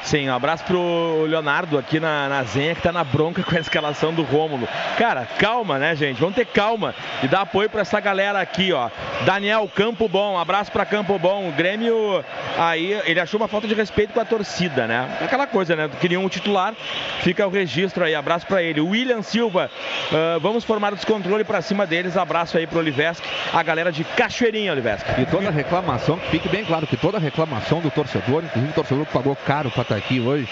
Sim, 0.03 0.27
um 0.27 0.35
abraço 0.35 0.65
pro 0.65 1.23
Leonardo 1.25 1.77
aqui 1.77 2.01
na, 2.01 2.27
na 2.27 2.43
Zenha, 2.43 2.75
que 2.75 2.81
tá 2.81 2.91
na 2.91 3.01
bronca 3.05 3.41
com 3.47 3.55
a 3.55 3.59
escalação 3.61 4.13
do 4.13 4.23
Rômulo. 4.23 4.67
Cara, 4.97 5.25
calma, 5.39 5.79
né, 5.79 5.95
gente? 5.95 6.19
Vamos 6.19 6.35
ter 6.35 6.47
calma 6.47 6.93
e 7.23 7.29
dar 7.29 7.43
apoio 7.43 7.69
pra 7.69 7.83
essa 7.83 7.97
galera 8.01 8.41
aqui, 8.41 8.73
ó. 8.73 8.89
Daniel 9.23 9.71
Campo 9.73 10.09
Bom, 10.09 10.37
abraço 10.37 10.69
pra 10.69 10.85
Campo 10.85 11.17
Bom. 11.17 11.47
O 11.47 11.53
Grêmio, 11.53 12.25
aí, 12.57 12.99
ele 13.05 13.21
achou 13.21 13.39
uma 13.39 13.47
falta 13.47 13.69
de 13.69 13.73
respeito 13.73 14.11
com 14.11 14.19
a 14.19 14.25
torcida, 14.25 14.85
né? 14.85 15.17
Aquela 15.21 15.47
coisa, 15.47 15.77
né? 15.77 15.89
Queriam 16.01 16.25
um 16.25 16.27
titular, 16.27 16.73
fica 17.21 17.47
o 17.47 17.49
registro 17.49 18.03
aí. 18.03 18.13
Abraço 18.13 18.45
pra 18.45 18.61
ele. 18.61 18.80
William 18.85 19.21
Silva, 19.21 19.69
uh, 20.11 20.39
vamos 20.39 20.63
formar 20.63 20.93
o 20.93 20.95
descontrole 20.95 21.43
pra 21.43 21.61
cima 21.61 21.85
deles. 21.85 22.17
Abraço 22.17 22.57
aí 22.57 22.67
pro 22.67 22.79
Oliveski, 22.79 23.27
a 23.53 23.63
galera 23.63 23.91
de 23.91 24.03
Cachoeirinha, 24.03 24.71
Oliveski. 24.71 25.21
E 25.21 25.25
toda 25.25 25.49
reclamação, 25.51 26.17
que 26.17 26.29
fique 26.29 26.49
bem 26.49 26.65
claro 26.65 26.87
que 26.87 26.97
toda 26.97 27.19
reclamação 27.19 27.79
do 27.79 27.89
torcedor, 27.91 28.43
inclusive 28.43 28.71
o 28.71 28.75
torcedor 28.75 29.05
que 29.05 29.13
pagou 29.13 29.35
caro 29.35 29.69
pra 29.71 29.81
estar 29.83 29.95
aqui 29.95 30.19
hoje, 30.19 30.47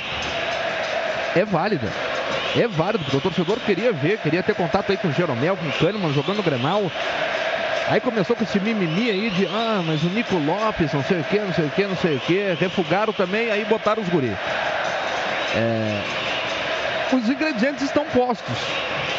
é 1.35 1.45
válida. 1.45 1.87
É 2.55 2.67
válido, 2.67 3.03
porque 3.03 3.17
o 3.17 3.21
torcedor 3.21 3.59
queria 3.59 3.91
ver, 3.91 4.17
queria 4.17 4.41
ter 4.41 4.55
contato 4.55 4.91
aí 4.91 4.97
com 4.97 5.07
o 5.07 5.13
Jeromel, 5.13 5.55
com 5.55 5.67
o 5.67 5.71
Kahneman, 5.73 6.13
jogando 6.13 6.39
o 6.39 6.43
Grenal. 6.43 6.91
Aí 7.87 7.99
começou 7.99 8.35
com 8.35 8.43
esse 8.43 8.59
mimimi 8.59 9.09
aí 9.09 9.29
de, 9.31 9.47
ah, 9.47 9.81
mas 9.85 10.03
o 10.03 10.07
Nico 10.09 10.35
Lopes, 10.35 10.93
não 10.93 11.03
sei 11.03 11.19
o 11.19 11.23
que, 11.23 11.39
não 11.39 11.53
sei 11.53 11.65
o 11.65 11.69
que, 11.69 11.87
não 11.87 11.95
sei 11.95 12.15
o 12.15 12.19
que. 12.19 12.57
Refugaram 12.59 13.13
também, 13.13 13.51
aí 13.51 13.65
botaram 13.65 14.01
os 14.01 14.09
guri. 14.09 14.31
É... 15.55 16.01
Os 17.11 17.29
ingredientes 17.29 17.83
estão 17.83 18.05
postos. 18.05 18.57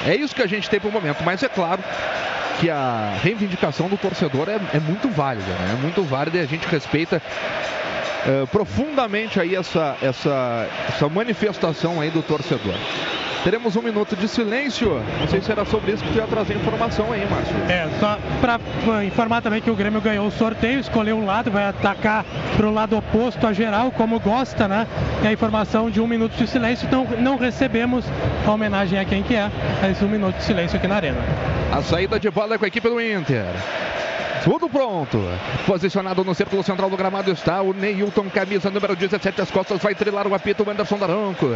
É 0.07 0.14
isso 0.14 0.34
que 0.34 0.43
a 0.43 0.47
gente 0.47 0.68
tem 0.70 0.80
pro 0.80 0.91
momento, 0.91 1.22
mas 1.24 1.43
é 1.43 1.49
claro 1.49 1.82
que 2.61 2.70
a 2.70 3.14
reivindicação 3.22 3.88
do 3.88 3.97
torcedor 3.97 4.49
é, 4.49 4.61
é 4.76 4.80
muito 4.80 5.09
válida, 5.09 5.51
né? 5.53 5.76
É 5.78 5.82
muito 5.82 6.03
válida 6.03 6.38
e 6.38 6.41
a 6.41 6.47
gente 6.47 6.66
respeita 6.66 7.20
é, 8.26 8.47
profundamente 8.47 9.41
aí 9.41 9.55
essa, 9.55 9.97
essa, 10.03 10.68
essa 10.88 11.09
manifestação 11.09 12.01
aí 12.01 12.11
do 12.11 12.22
torcedor. 12.22 12.74
Teremos 13.45 13.76
um 13.76 13.82
minuto 13.82 14.16
de 14.16 14.28
silêncio. 14.28 15.03
Não 15.20 15.28
sei 15.28 15.41
se 15.41 15.51
era 15.51 15.64
sobre 15.64 15.93
isso 15.93 16.05
que 16.05 16.12
tu 16.12 16.18
ia 16.18 16.26
trazer 16.26 16.55
informação 16.55 17.12
aí, 17.12 17.26
Márcio. 17.28 17.55
É, 17.68 17.88
só 17.99 18.18
para 18.41 19.05
informar 19.05 19.43
também 19.43 19.61
que 19.61 19.70
o 19.70 19.74
Grêmio 19.74 20.01
ganhou 20.01 20.26
o 20.26 20.30
sorteio, 20.30 20.80
escolheu 20.80 21.16
um 21.16 21.26
lado, 21.26 21.51
vai 21.51 21.64
atacar 21.64 22.24
para 22.57 22.66
o 22.66 22.72
lado 22.72 22.97
oposto 22.97 23.47
a 23.47 23.53
geral, 23.53 23.91
como 23.91 24.18
gosta, 24.20 24.68
né? 24.68 24.86
E 25.22 25.26
a 25.26 25.32
informação 25.32 25.91
de 25.91 26.01
um 26.01 26.07
minuto 26.07 26.36
de 26.36 26.47
silêncio, 26.47 26.86
então 26.86 27.07
não 27.18 27.36
recebemos 27.36 28.05
a 28.47 28.51
homenagem 28.51 28.99
a 28.99 29.05
quem 29.05 29.22
que 29.22 29.34
é, 29.34 29.51
mas 29.80 30.01
um 30.03 30.09
minuto 30.09 30.36
de 30.36 30.45
silêncio 30.45 30.76
aqui 30.76 30.86
na 30.86 30.97
arena. 30.97 31.18
A 31.72 31.82
saída 31.82 32.18
de 32.18 32.30
bola 32.30 32.55
é 32.55 32.59
com 32.59 32.64
a 32.64 32.68
equipe 32.68 32.88
do 32.88 33.01
Inter. 33.01 33.47
Tudo 34.45 34.68
pronto. 34.68 35.18
Posicionado 35.66 36.24
no 36.24 36.34
círculo 36.34 36.62
central 36.62 36.88
do 36.88 36.97
gramado 36.97 37.30
está 37.30 37.61
o 37.61 37.74
Neilton, 37.74 38.30
camisa 38.30 38.70
número 38.70 38.97
17, 38.97 39.41
as 39.41 39.51
costas, 39.51 39.80
vai 39.80 39.95
trilar 39.95 40.26
o 40.26 40.34
apito, 40.34 40.62
o 40.62 40.70
Anderson 40.70 40.97
Daronco. 40.97 41.47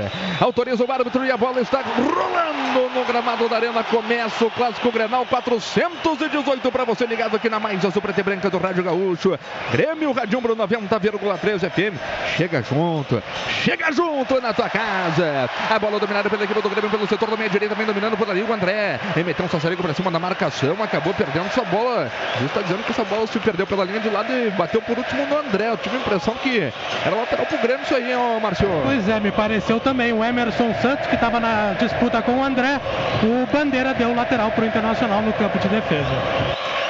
Autoriza 0.40 0.84
o 0.84 0.92
árbitro 0.92 1.24
e 1.24 1.30
a 1.30 1.36
bola 1.36 1.60
está 1.60 1.80
rolando 1.80 2.90
no 2.94 3.04
gramado 3.04 3.48
da 3.48 3.56
arena. 3.56 3.82
Começa 3.84 4.44
o 4.44 4.50
clássico 4.50 4.92
Grenal 4.92 5.24
418 5.26 6.70
para 6.70 6.84
você 6.84 7.06
ligado 7.06 7.36
aqui 7.36 7.48
na 7.48 7.58
mais 7.58 7.84
azul 7.84 8.02
preta 8.02 8.20
e 8.20 8.22
branca 8.22 8.50
do 8.50 8.58
Rádio 8.58 8.84
Gaúcho. 8.84 9.38
Grêmio 9.72 10.12
Rádio 10.12 10.38
Umbro 10.38 10.54
90,3 10.54 11.70
FM. 11.70 11.98
Chega 12.36 12.62
junto, 12.62 13.22
chega 13.62 13.92
junto 13.92 14.40
na 14.40 14.52
tua 14.52 14.68
casa. 14.68 15.48
A 15.70 15.78
bola 15.78 15.98
dominada 15.98 16.28
pela 16.28 16.44
equipe 16.44 16.60
do 16.60 16.68
Grêmio 16.68 16.90
pelo 16.90 17.06
setor 17.06 17.30
da 17.30 17.36
meia 17.36 17.48
direita, 17.48 17.74
vem 17.74 17.86
dominando 17.86 18.16
por 18.16 18.28
ali 18.28 18.42
o 18.42 18.52
André. 18.52 19.00
Ele 19.14 19.24
meteu 19.24 19.46
um 19.46 19.48
sassarico 19.48 19.82
para 19.82 19.94
cima 19.94 20.10
da 20.10 20.18
marcação, 20.18 20.76
acabou 20.82 21.14
perdendo 21.14 21.50
sua 21.52 21.64
bola. 21.64 22.10
Justa 22.40 22.62
dizendo 22.74 22.84
que 22.84 22.92
essa 22.92 23.04
bola 23.04 23.26
se 23.26 23.38
perdeu 23.38 23.66
pela 23.66 23.84
linha 23.84 24.00
de 24.00 24.10
lado 24.10 24.32
e 24.32 24.50
bateu 24.50 24.82
por 24.82 24.98
último 24.98 25.26
no 25.26 25.38
André. 25.38 25.68
Eu 25.68 25.76
tive 25.76 25.96
a 25.96 26.00
impressão 26.00 26.34
que 26.34 26.72
era 27.04 27.16
lateral 27.16 27.46
pro 27.46 27.58
Grêmio 27.58 27.82
isso 27.84 27.94
aí, 27.94 28.14
ó, 28.14 28.40
Márcio. 28.40 28.68
Pois 28.84 29.08
é, 29.08 29.20
me 29.20 29.30
pareceu 29.30 29.80
também. 29.80 30.12
O 30.12 30.24
Emerson 30.24 30.74
Santos, 30.82 31.06
que 31.06 31.14
estava 31.14 31.38
na 31.40 31.74
disputa 31.78 32.20
com 32.22 32.38
o 32.38 32.42
André, 32.42 32.80
o 33.22 33.46
Bandeira 33.52 33.94
deu 33.94 34.14
lateral 34.14 34.50
pro 34.50 34.64
Internacional 34.64 35.22
no 35.22 35.32
campo 35.32 35.58
de 35.58 35.68
defesa. 35.68 36.83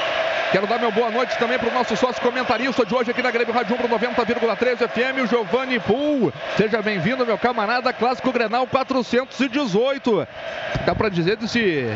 Quero 0.51 0.67
dar 0.67 0.79
meu 0.79 0.91
boa 0.91 1.09
noite 1.11 1.37
também 1.37 1.57
para 1.57 1.69
o 1.69 1.73
nosso 1.73 1.95
sócio 1.97 2.21
comentarista 2.21 2.85
de 2.85 2.93
hoje 2.93 3.11
aqui 3.11 3.21
na 3.21 3.31
Grêmio 3.31 3.53
Rádio 3.53 3.75
Umbro 3.75 3.89
90,3 3.89 4.87
FM, 4.87 5.23
o 5.23 5.27
Giovanni 5.27 5.79
Pool. 5.79 6.31
Seja 6.55 6.81
bem-vindo, 6.81 7.25
meu 7.25 7.37
camarada, 7.37 7.91
Clássico 7.91 8.31
Grenal 8.31 8.65
418. 8.67 10.27
Dá 10.85 10.95
para 10.95 11.09
dizer 11.09 11.35
desse 11.37 11.89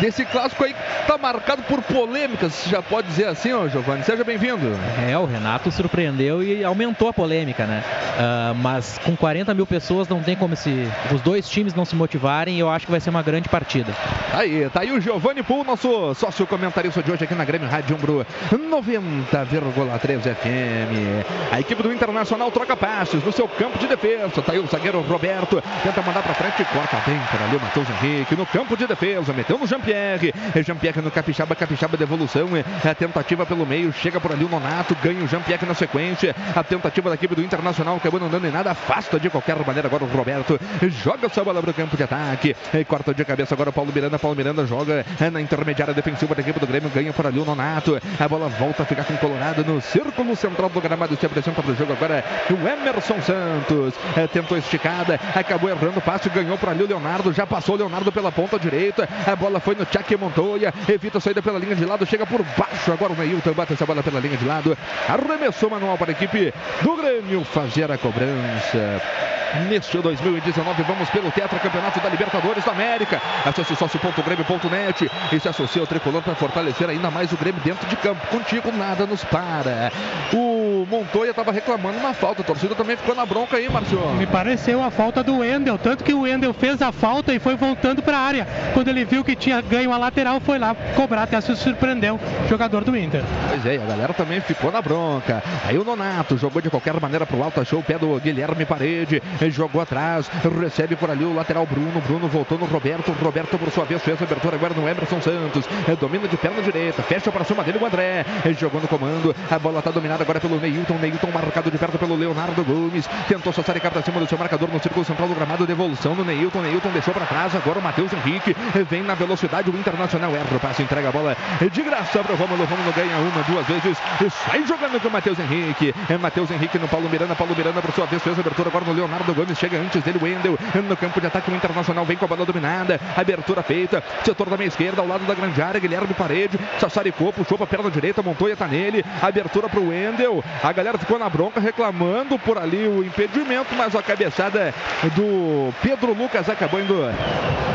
desse 0.00 0.24
clássico 0.24 0.64
aí 0.64 0.72
que 0.72 1.06
tá 1.06 1.18
marcado 1.18 1.62
por 1.62 1.82
polêmicas, 1.82 2.64
já 2.66 2.82
pode 2.82 3.08
dizer 3.08 3.26
assim, 3.26 3.52
ó, 3.52 3.68
Giovanni. 3.68 4.02
Seja 4.02 4.24
bem-vindo. 4.24 4.66
É, 5.08 5.16
o 5.16 5.24
Renato 5.24 5.70
surpreendeu 5.70 6.42
e 6.42 6.64
aumentou 6.64 7.08
a 7.08 7.12
polêmica, 7.12 7.66
né? 7.66 7.82
Uh, 8.12 8.54
mas 8.56 8.98
com 9.04 9.16
40 9.16 9.54
mil 9.54 9.66
pessoas 9.66 10.08
não 10.08 10.22
tem 10.22 10.36
como 10.36 10.56
se 10.56 10.88
os 11.12 11.20
dois 11.20 11.48
times 11.48 11.74
não 11.74 11.84
se 11.84 11.94
motivarem 11.94 12.56
e 12.56 12.60
eu 12.60 12.68
acho 12.68 12.86
que 12.86 12.90
vai 12.90 13.00
ser 13.00 13.10
uma 13.10 13.22
grande 13.22 13.48
partida. 13.48 13.92
Aí, 14.32 14.68
tá 14.70 14.80
aí 14.80 14.92
o 14.92 15.00
Giovanni 15.00 15.42
Pool, 15.42 15.64
nosso 15.64 16.14
sócio 16.14 16.46
comentarista 16.46 17.02
de 17.02 17.10
hoje 17.10 17.24
aqui 17.24 17.34
na 17.34 17.44
Grêmio 17.52 17.68
Rádio 17.68 17.96
Umbro 17.96 18.26
90,3 18.50 20.22
FM. 20.22 21.52
A 21.52 21.60
equipe 21.60 21.82
do 21.82 21.92
Internacional 21.92 22.50
troca 22.50 22.74
passes 22.74 23.22
no 23.22 23.30
seu 23.30 23.46
campo 23.46 23.78
de 23.78 23.86
defesa. 23.86 24.40
Tá 24.40 24.52
aí 24.52 24.58
o 24.58 24.66
zagueiro 24.66 25.02
Roberto, 25.02 25.62
tenta 25.82 26.00
mandar 26.00 26.22
pra 26.22 26.32
frente, 26.32 26.64
corta 26.72 26.96
bem 27.06 27.20
para 27.30 27.44
ali 27.44 27.56
o 27.56 27.60
Matheus 27.60 27.86
Henrique 27.90 28.34
no 28.34 28.46
campo 28.46 28.74
de 28.74 28.86
defesa, 28.86 29.34
meteu 29.34 29.58
no 29.58 29.66
Jean-Pierre. 29.66 30.32
Jean-Pierre 30.64 31.02
no 31.02 31.10
Capixaba, 31.10 31.54
Capixaba 31.54 31.94
devolução, 31.94 32.48
é 32.56 32.64
a 32.88 32.94
tentativa 32.94 33.44
pelo 33.44 33.66
meio, 33.66 33.92
chega 33.92 34.18
por 34.18 34.32
ali 34.32 34.46
o 34.46 34.48
Nonato, 34.48 34.96
ganha 35.02 35.22
o 35.22 35.28
Jean-Pierre 35.28 35.66
na 35.66 35.74
sequência. 35.74 36.34
A 36.56 36.64
tentativa 36.64 37.10
da 37.10 37.16
equipe 37.16 37.34
do 37.34 37.42
Internacional 37.42 37.96
acabou 37.96 38.18
não 38.18 38.30
dando 38.30 38.46
em 38.46 38.50
nada, 38.50 38.70
afasta 38.70 39.20
de 39.20 39.28
qualquer 39.28 39.56
maneira 39.58 39.88
agora 39.88 40.04
o 40.04 40.06
Roberto, 40.06 40.58
joga 40.88 41.26
essa 41.26 41.44
bola 41.44 41.60
pro 41.60 41.74
campo 41.74 41.98
de 41.98 42.02
ataque, 42.02 42.56
corta 42.88 43.12
de 43.12 43.22
cabeça 43.26 43.54
agora 43.54 43.68
o 43.68 43.72
Paulo 43.74 43.92
Miranda, 43.94 44.18
Paulo 44.18 44.34
Miranda 44.38 44.64
joga 44.64 45.04
na 45.30 45.38
intermediária 45.38 45.92
defensiva 45.92 46.34
da 46.34 46.40
equipe 46.40 46.58
do 46.58 46.66
Grêmio, 46.66 46.88
ganha 46.88 47.12
por 47.12 47.26
ali 47.26 47.41
o 47.42 47.44
Nonato, 47.44 48.00
a 48.18 48.28
bola 48.28 48.48
volta 48.48 48.82
a 48.82 48.86
ficar 48.86 49.04
com 49.04 49.14
o 49.14 49.18
Colorado 49.18 49.64
no 49.64 49.80
círculo 49.80 50.34
central 50.36 50.68
do 50.68 50.80
gramado, 50.80 51.16
se 51.16 51.26
apresenta 51.26 51.62
para 51.62 51.72
o 51.72 51.76
jogo 51.76 51.92
agora 51.92 52.24
o 52.50 52.68
Emerson 52.68 53.20
Santos, 53.20 53.94
é, 54.16 54.26
tentou 54.26 54.56
esticada, 54.56 55.18
acabou 55.34 55.70
errando 55.70 55.98
o 55.98 56.02
passe, 56.02 56.28
ganhou 56.30 56.56
por 56.56 56.68
ali 56.68 56.82
o 56.82 56.86
Leonardo, 56.86 57.32
já 57.32 57.46
passou 57.46 57.74
o 57.74 57.78
Leonardo 57.78 58.10
pela 58.10 58.32
ponta 58.32 58.58
direita, 58.58 59.08
a 59.26 59.36
bola 59.36 59.60
foi 59.60 59.74
no 59.74 59.84
Tchaque 59.84 60.16
Montoya, 60.16 60.72
evita 60.88 61.18
a 61.18 61.20
saída 61.20 61.42
pela 61.42 61.58
linha 61.58 61.74
de 61.74 61.84
lado, 61.84 62.06
chega 62.06 62.26
por 62.26 62.42
baixo, 62.56 62.92
agora 62.92 63.12
o 63.12 63.16
Neilton 63.16 63.52
bate 63.52 63.72
essa 63.72 63.86
bola 63.86 64.02
pela 64.02 64.20
linha 64.20 64.36
de 64.36 64.44
lado, 64.44 64.76
arremessou 65.08 65.70
manual 65.70 65.98
para 65.98 66.10
a 66.10 66.12
equipe 66.12 66.52
do 66.82 66.96
Grêmio. 66.96 67.44
Fazer 67.44 67.90
a 67.90 67.98
cobrança. 67.98 69.41
Neste 69.68 69.98
2019, 69.98 70.82
vamos 70.82 71.10
pelo 71.10 71.30
Tetra 71.30 71.58
Campeonato 71.58 72.00
da 72.00 72.08
Libertadores 72.08 72.64
da 72.64 72.72
América. 72.72 73.20
Acesse 73.44 73.76
sócio.grêmio.net 73.76 75.10
e 75.30 75.40
se 75.40 75.48
associe 75.48 75.80
ao 75.80 75.86
tricolor 75.86 76.22
para 76.22 76.34
fortalecer 76.34 76.88
ainda 76.88 77.10
mais 77.10 77.30
o 77.32 77.36
Grêmio 77.36 77.60
dentro 77.62 77.86
de 77.86 77.96
campo. 77.96 78.26
Contigo 78.28 78.72
nada 78.72 79.06
nos 79.06 79.22
para. 79.24 79.92
O 80.32 80.86
Montoya 80.90 81.30
estava 81.30 81.52
reclamando 81.52 81.98
uma 81.98 82.14
falta, 82.14 82.40
a 82.40 82.44
torcida 82.44 82.74
também 82.74 82.96
ficou 82.96 83.14
na 83.14 83.26
bronca 83.26 83.58
aí, 83.58 83.68
Marcio. 83.68 83.98
Me 84.14 84.26
pareceu 84.26 84.82
a 84.82 84.90
falta 84.90 85.22
do 85.22 85.38
Wendel, 85.38 85.76
tanto 85.76 86.02
que 86.02 86.14
o 86.14 86.22
Wendel 86.22 86.54
fez 86.54 86.80
a 86.80 86.90
falta 86.90 87.34
e 87.34 87.38
foi 87.38 87.54
voltando 87.54 88.02
para 88.02 88.16
a 88.16 88.20
área. 88.20 88.46
Quando 88.72 88.88
ele 88.88 89.04
viu 89.04 89.22
que 89.22 89.36
tinha 89.36 89.60
ganho 89.60 89.92
a 89.92 89.98
lateral, 89.98 90.40
foi 90.40 90.58
lá 90.58 90.74
cobrar, 90.96 91.24
até 91.24 91.38
se 91.40 91.54
surpreendeu 91.56 92.18
o 92.44 92.48
jogador 92.48 92.84
do 92.84 92.96
Inter. 92.96 93.22
Pois 93.48 93.66
é, 93.66 93.76
a 93.76 93.86
galera 93.86 94.14
também 94.14 94.40
ficou 94.40 94.72
na 94.72 94.80
bronca. 94.80 95.42
Aí 95.66 95.76
o 95.76 95.84
Nonato 95.84 96.38
jogou 96.38 96.62
de 96.62 96.70
qualquer 96.70 96.98
maneira 96.98 97.26
pro 97.26 97.42
alto, 97.42 97.60
achou 97.60 97.80
o 97.80 97.82
pé 97.82 97.98
do 97.98 98.18
Guilherme 98.18 98.64
Parede, 98.64 99.22
jogou 99.50 99.80
atrás, 99.80 100.30
recebe 100.60 100.96
por 100.96 101.10
ali 101.10 101.24
o 101.24 101.34
lateral 101.34 101.66
Bruno, 101.66 102.00
Bruno 102.00 102.28
voltou 102.28 102.58
no 102.58 102.66
Roberto, 102.66 103.12
Roberto 103.12 103.58
por 103.58 103.70
sua 103.70 103.84
vez 103.84 104.02
fez 104.02 104.20
a 104.20 104.24
abertura 104.24 104.56
agora 104.56 104.74
no 104.74 104.88
Emerson 104.88 105.20
Santos, 105.20 105.64
domina 106.00 106.28
de 106.28 106.36
perna 106.36 106.62
direita, 106.62 107.02
fecha 107.02 107.30
para 107.30 107.44
cima 107.44 107.62
dele 107.62 107.78
o 107.80 107.86
André, 107.86 108.24
jogou 108.58 108.80
no 108.80 108.88
comando, 108.88 109.34
a 109.50 109.58
bola 109.58 109.78
está 109.78 109.90
dominada 109.90 110.22
agora 110.22 110.40
pelo 110.40 110.58
Neilton, 110.58 110.98
Neilton 110.98 111.30
marcado 111.32 111.70
de 111.70 111.78
perto 111.78 111.98
pelo 111.98 112.16
Leonardo 112.16 112.64
Gomes, 112.64 113.08
tentou 113.28 113.52
só 113.52 113.62
sair 113.62 113.80
para 113.80 114.02
cima 114.02 114.20
do 114.20 114.26
seu 114.26 114.38
marcador 114.38 114.68
no 114.68 114.80
círculo 114.80 115.04
central 115.04 115.28
do 115.28 115.34
gramado, 115.34 115.66
devolução 115.66 116.14
do 116.14 116.24
Neilton, 116.24 116.62
Neilton 116.62 116.90
deixou 116.90 117.14
para 117.14 117.26
trás, 117.26 117.54
agora 117.54 117.78
o 117.78 117.82
Matheus 117.82 118.12
Henrique, 118.12 118.54
vem 118.88 119.02
na 119.02 119.14
velocidade, 119.14 119.70
o 119.70 119.76
Internacional 119.76 120.34
erra 120.34 120.56
o 120.56 120.60
passe, 120.60 120.82
entrega 120.82 121.08
a 121.08 121.12
bola 121.12 121.36
de 121.70 121.82
graça 121.82 122.22
para 122.22 122.32
o 122.32 122.36
Romulo, 122.36 122.64
Romulo 122.64 122.92
ganha 122.92 123.16
uma, 123.16 123.42
duas 123.42 123.66
vezes, 123.66 123.98
e 124.24 124.30
sai 124.30 124.66
jogando 124.66 125.00
com 125.00 125.08
o 125.08 125.10
Matheus 125.10 125.38
Henrique, 125.38 125.94
é 126.08 126.16
Matheus 126.18 126.50
Henrique 126.50 126.78
no 126.78 126.88
Paulo 126.88 127.08
Miranda, 127.08 127.34
Paulo 127.34 127.54
Miranda 127.56 127.80
por 127.80 127.92
sua 127.92 128.06
vez 128.06 128.22
fez 128.22 128.36
a 128.36 128.40
abertura 128.40 128.68
agora 128.68 128.84
no 128.84 128.92
Leonardo 128.92 129.31
Gomes, 129.34 129.58
chega 129.58 129.78
antes 129.78 130.02
dele 130.02 130.18
Wendel, 130.22 130.58
no 130.88 130.96
campo 130.96 131.20
de 131.20 131.26
ataque 131.26 131.50
o 131.50 131.54
Internacional 131.54 132.04
vem 132.04 132.16
com 132.16 132.24
a 132.24 132.28
bola 132.28 132.44
dominada, 132.44 133.00
abertura 133.16 133.62
feita, 133.62 134.02
setor 134.24 134.48
da 134.48 134.56
meia 134.56 134.68
esquerda, 134.68 135.00
ao 135.00 135.08
lado 135.08 135.24
da 135.24 135.34
grande 135.34 135.60
área, 135.60 135.80
Guilherme 135.80 136.14
Parede, 136.14 136.58
sassaricou, 136.78 137.32
puxou 137.32 137.56
para 137.56 137.64
a 137.64 137.68
perna 137.68 137.90
direita, 137.90 138.22
Montoya 138.22 138.56
tá 138.56 138.66
nele, 138.66 139.04
abertura 139.20 139.68
para 139.68 139.80
o 139.80 139.88
Wendel, 139.88 140.42
a 140.62 140.72
galera 140.72 140.98
ficou 140.98 141.18
na 141.18 141.28
bronca 141.28 141.60
reclamando 141.60 142.38
por 142.38 142.58
ali 142.58 142.86
o 142.86 143.04
impedimento, 143.04 143.74
mas 143.76 143.94
a 143.94 144.02
cabeçada 144.02 144.74
do 145.14 145.72
Pedro 145.82 146.12
Lucas 146.12 146.48
acabou 146.48 146.80
indo 146.80 146.94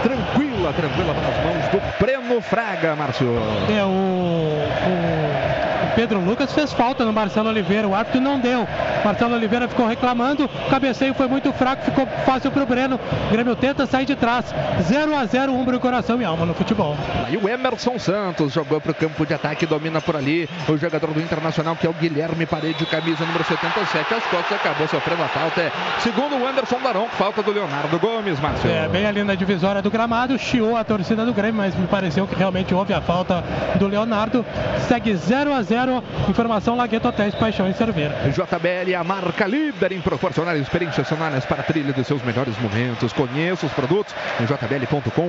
tranquila, 0.04 0.74
tranquila 0.74 1.14
nas 1.14 1.44
mãos 1.44 1.68
do 1.72 1.82
Breno 2.00 2.42
Fraga, 2.42 2.96
Márcio. 2.96 3.28
É, 3.70 3.84
o, 3.84 3.88
o 3.88 5.57
Pedro 5.98 6.20
Lucas 6.20 6.54
fez 6.54 6.72
falta 6.72 7.04
no 7.04 7.12
Marcelo 7.12 7.50
Oliveira, 7.50 7.88
o 7.88 7.96
árbitro 7.96 8.22
não 8.22 8.40
deu. 8.40 8.68
Marcelo 9.04 9.34
Oliveira 9.34 9.68
ficou 9.68 9.88
reclamando, 9.88 10.46
o 10.46 10.70
cabeceio 10.70 11.12
foi 11.16 11.28
muito 11.28 11.52
fraco, 11.52 11.86
ficou 11.86 12.06
fácil 12.24 12.52
para 12.52 12.62
o 12.62 12.68
Breno. 12.68 13.00
O 13.28 13.32
Grêmio 13.32 13.56
tenta 13.56 13.84
sair 13.88 14.06
de 14.06 14.16
trás. 14.16 14.54
0 14.84 15.18
a 15.18 15.26
0 15.26 15.52
Umbro, 15.52 15.80
coração 15.80 16.22
e 16.22 16.24
alma 16.24 16.46
no 16.46 16.54
futebol. 16.54 16.96
Aí 17.26 17.36
o 17.36 17.50
Emerson 17.50 17.98
Santos 17.98 18.54
jogou 18.54 18.80
para 18.80 18.92
o 18.92 18.94
campo 18.94 19.26
de 19.26 19.34
ataque, 19.34 19.66
domina 19.66 20.00
por 20.00 20.16
ali 20.16 20.48
o 20.70 20.78
jogador 20.78 21.08
do 21.08 21.20
Internacional, 21.20 21.76
que 21.76 21.88
é 21.88 21.90
o 21.90 21.94
Guilherme 21.94 22.46
Parede, 22.46 22.86
camisa 22.86 23.26
número 23.26 23.44
77. 23.44 24.14
As 24.14 24.24
costas 24.26 24.52
acabou 24.52 24.88
sofrendo 24.88 25.24
a 25.24 25.28
falta. 25.28 25.72
Segundo 26.02 26.36
o 26.36 26.48
Anderson 26.48 26.80
Daron, 26.80 27.08
falta 27.08 27.42
do 27.42 27.52
Leonardo 27.52 27.98
Gomes, 27.98 28.40
Márcio. 28.40 28.70
É, 28.70 28.88
bem 28.88 29.08
ali 29.08 29.24
na 29.24 29.34
divisória 29.34 29.82
do 29.82 29.90
gramado, 29.90 30.38
chiou 30.38 30.78
a 30.78 30.84
torcida 30.84 31.26
do 31.26 31.34
Grêmio, 31.34 31.56
mas 31.56 31.76
me 31.76 31.88
pareceu 31.88 32.28
que 32.28 32.36
realmente 32.36 32.72
houve 32.72 32.94
a 32.94 33.02
falta 33.02 33.44
do 33.80 33.88
Leonardo. 33.88 34.46
Segue 34.88 35.16
0 35.16 35.52
a 35.52 35.64
0 35.64 35.87
Informação 36.30 36.76
Lagueto 36.76 37.08
Hotéis 37.08 37.34
Paixão 37.36 37.68
em 37.68 37.74
Cerveira. 37.74 38.16
JBL, 38.30 38.96
a 39.00 39.04
marca 39.04 39.48
líder 39.48 39.94
em 39.94 40.02
proporcionar 40.02 40.56
experiências 40.58 41.08
sonoras 41.08 41.46
para 41.46 41.62
a 41.62 41.64
trilha 41.64 41.94
dos 41.94 42.06
seus 42.06 42.22
melhores 42.24 42.58
momentos. 42.60 43.14
Conheça 43.14 43.66
os 43.66 43.72
produtos 43.72 44.14
em 44.40 44.46
jbl.com.br. 44.46 45.22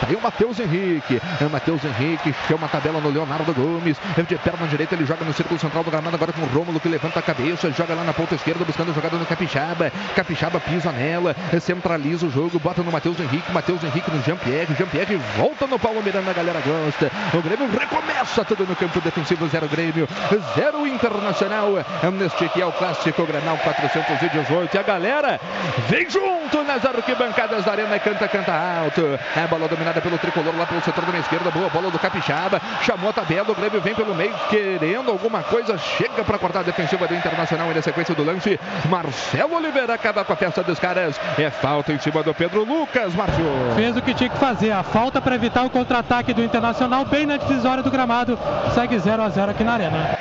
Tá 0.00 0.06
aí 0.08 0.14
o 0.14 0.20
Matheus 0.20 0.60
Henrique. 0.60 1.20
É 1.40 1.44
o 1.44 1.50
Matheus 1.50 1.84
Henrique 1.84 2.34
chama 2.46 2.66
a 2.66 2.68
tabela 2.68 3.00
no 3.00 3.10
Leonardo 3.10 3.52
Gomes. 3.52 3.96
De 4.28 4.36
perna 4.36 4.66
direita, 4.66 4.94
ele 4.94 5.04
joga 5.04 5.24
no 5.24 5.32
círculo 5.32 5.58
central 5.58 5.82
do 5.82 5.90
gramado 5.90 6.14
agora 6.14 6.32
com 6.32 6.42
o 6.42 6.46
Rômulo 6.46 6.78
que 6.78 6.88
levanta 6.88 7.18
a 7.18 7.22
cabeça, 7.22 7.70
joga 7.72 7.94
lá 7.94 8.04
na 8.04 8.12
ponta 8.12 8.34
esquerda 8.34 8.64
buscando 8.64 8.90
a 8.90 8.94
jogada 8.94 9.16
no 9.16 9.26
Capixaba. 9.26 9.90
Capixaba 10.14 10.60
pisa 10.60 10.92
nela, 10.92 11.34
centraliza 11.60 12.26
o 12.26 12.30
jogo, 12.30 12.58
bota 12.58 12.82
no 12.82 12.92
Matheus 12.92 13.18
Henrique. 13.18 13.52
Matheus 13.52 13.82
Henrique 13.82 14.10
no 14.10 14.22
Jean-Pierre. 14.22 14.74
Jean-Pierre 14.76 15.16
volta 15.36 15.66
no 15.66 15.78
Paulo 15.78 16.02
Miranda, 16.02 16.30
a 16.30 16.34
galera 16.34 16.60
gosta. 16.60 17.10
O 17.34 17.42
Grêmio 17.42 17.68
recomeça 17.68 18.44
tudo 18.44 18.66
no 18.66 18.76
campo 18.76 19.00
defensivo, 19.16 19.48
0 19.48 19.68
Grêmio, 19.68 20.08
0 20.54 20.86
Internacional. 20.86 21.68
Neste 22.12 22.44
aqui 22.44 22.60
é 22.60 22.66
o 22.66 22.72
clássico 22.72 23.24
Granal 23.24 23.56
418. 23.58 24.76
E 24.76 24.78
a 24.78 24.82
galera 24.82 25.40
vem 25.88 26.08
junto 26.08 26.62
nas 26.62 26.84
arquibancadas 26.84 27.64
da 27.64 27.72
arena, 27.72 27.98
canta, 27.98 28.28
canta 28.28 28.52
alto. 28.52 29.18
É 29.34 29.46
bola 29.46 29.66
dominada 29.68 30.00
pelo 30.00 30.18
tricolor 30.18 30.54
lá 30.56 30.66
pelo 30.66 30.82
setor 30.82 31.04
da 31.04 31.10
minha 31.10 31.22
esquerda, 31.22 31.50
boa 31.50 31.68
bola 31.70 31.90
do 31.90 31.98
Capixaba, 31.98 32.60
chamou 32.82 33.10
a 33.10 33.12
tabela, 33.12 33.50
o 33.50 33.54
Grêmio 33.54 33.80
vem 33.80 33.94
pelo 33.94 34.14
meio 34.14 34.34
querendo 34.50 35.10
alguma 35.10 35.42
coisa, 35.42 35.78
chega 35.78 36.22
para 36.24 36.38
cortar 36.38 36.60
a 36.60 36.62
defensiva 36.62 37.06
do 37.06 37.14
Internacional 37.14 37.70
e 37.70 37.74
na 37.74 37.82
sequência 37.82 38.14
do 38.14 38.24
lance, 38.24 38.60
Marcelo 38.88 39.56
Oliveira 39.56 39.94
acaba 39.94 40.24
com 40.24 40.32
a 40.32 40.36
festa 40.36 40.62
dos 40.62 40.78
caras. 40.78 41.18
É 41.38 41.50
falta 41.50 41.92
em 41.92 41.98
cima 41.98 42.22
do 42.22 42.34
Pedro 42.34 42.64
Lucas, 42.64 43.14
Márcio. 43.14 43.44
Fez 43.74 43.96
o 43.96 44.02
que 44.02 44.14
tinha 44.14 44.28
que 44.28 44.38
fazer, 44.38 44.72
a 44.72 44.82
falta 44.82 45.20
para 45.20 45.34
evitar 45.34 45.64
o 45.64 45.70
contra-ataque 45.70 46.34
do 46.34 46.42
Internacional 46.42 47.04
bem 47.04 47.26
na 47.26 47.36
divisória 47.36 47.82
do 47.82 47.90
gramado. 47.90 48.38
Segue 48.74 48.98
0 48.98 49.05
a 49.08 49.28
0 49.30 49.50
aqui 49.50 49.64
na 49.64 49.74
arena. 49.74 50.18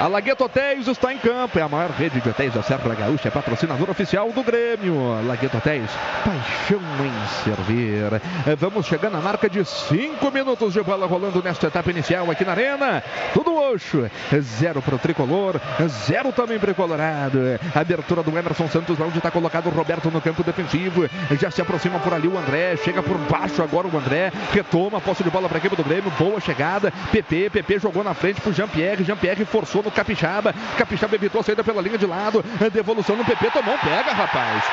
A 0.00 0.06
Lagueto 0.06 0.44
Hotéis 0.44 0.88
está 0.88 1.12
em 1.12 1.18
campo. 1.18 1.58
É 1.58 1.62
a 1.62 1.68
maior 1.68 1.90
rede 1.90 2.22
de 2.22 2.28
hotéis 2.30 2.54
da 2.54 2.62
Serra 2.62 2.94
Gaúcha. 2.94 3.28
É 3.28 3.30
patrocinador 3.30 3.90
oficial 3.90 4.32
do 4.32 4.42
Grêmio. 4.42 4.94
Lagueto 5.26 5.58
Hotéis, 5.58 5.90
paixão 6.24 6.80
em 7.04 7.44
servir. 7.44 8.22
É, 8.46 8.56
Vamos 8.56 8.86
chegando 8.86 9.12
na 9.12 9.20
marca 9.20 9.46
de 9.46 9.62
5 9.62 10.30
minutos 10.30 10.72
de 10.72 10.82
bola 10.82 11.06
rolando 11.06 11.42
nesta 11.42 11.66
etapa 11.66 11.90
inicial 11.90 12.30
aqui 12.30 12.46
na 12.46 12.52
Arena. 12.52 13.04
Tudo 13.34 13.54
oxo. 13.54 14.10
Zero 14.40 14.80
para 14.80 14.94
o 14.94 14.98
tricolor. 14.98 15.60
Zero 16.06 16.32
também 16.32 16.58
para 16.58 16.72
o 16.72 16.74
Colorado. 16.74 17.38
Abertura 17.74 18.22
do 18.22 18.30
Emerson 18.30 18.68
Santos, 18.68 18.98
onde 18.98 19.18
está 19.18 19.30
colocado 19.30 19.66
o 19.66 19.70
Roberto 19.70 20.10
no 20.10 20.22
campo 20.22 20.42
defensivo. 20.42 21.10
Já 21.38 21.50
se 21.50 21.60
aproxima 21.60 21.98
por 21.98 22.14
ali 22.14 22.26
o 22.26 22.38
André. 22.38 22.74
Chega 22.78 23.02
por 23.02 23.18
baixo 23.18 23.62
agora 23.62 23.86
o 23.86 23.98
André. 23.98 24.32
Retoma 24.50 24.96
a 24.96 25.00
posse 25.02 25.22
de 25.22 25.28
bola 25.28 25.46
para 25.46 25.58
a 25.58 25.60
equipe 25.60 25.76
do 25.76 25.84
Grêmio. 25.84 26.10
Boa 26.18 26.40
chegada. 26.40 26.90
PP. 27.12 27.50
PP 27.50 27.80
jogou 27.80 28.02
na 28.02 28.14
frente 28.14 28.40
para 28.40 28.50
o 28.50 28.54
Jean-Pierre. 28.54 29.04
Jean-Pierre 29.04 29.44
forçou 29.44 29.82
no 29.82 29.89
Capixaba. 29.90 30.54
Capixaba 30.76 31.14
evitou 31.14 31.40
a 31.40 31.44
saída 31.44 31.64
pela 31.64 31.82
linha 31.82 31.98
de 31.98 32.06
lado. 32.06 32.44
Devolução 32.72 33.16
no 33.16 33.24
PP. 33.24 33.50
Tomou 33.50 33.74
um 33.74 33.78
pega, 33.78 34.12
rapaz. 34.12 34.64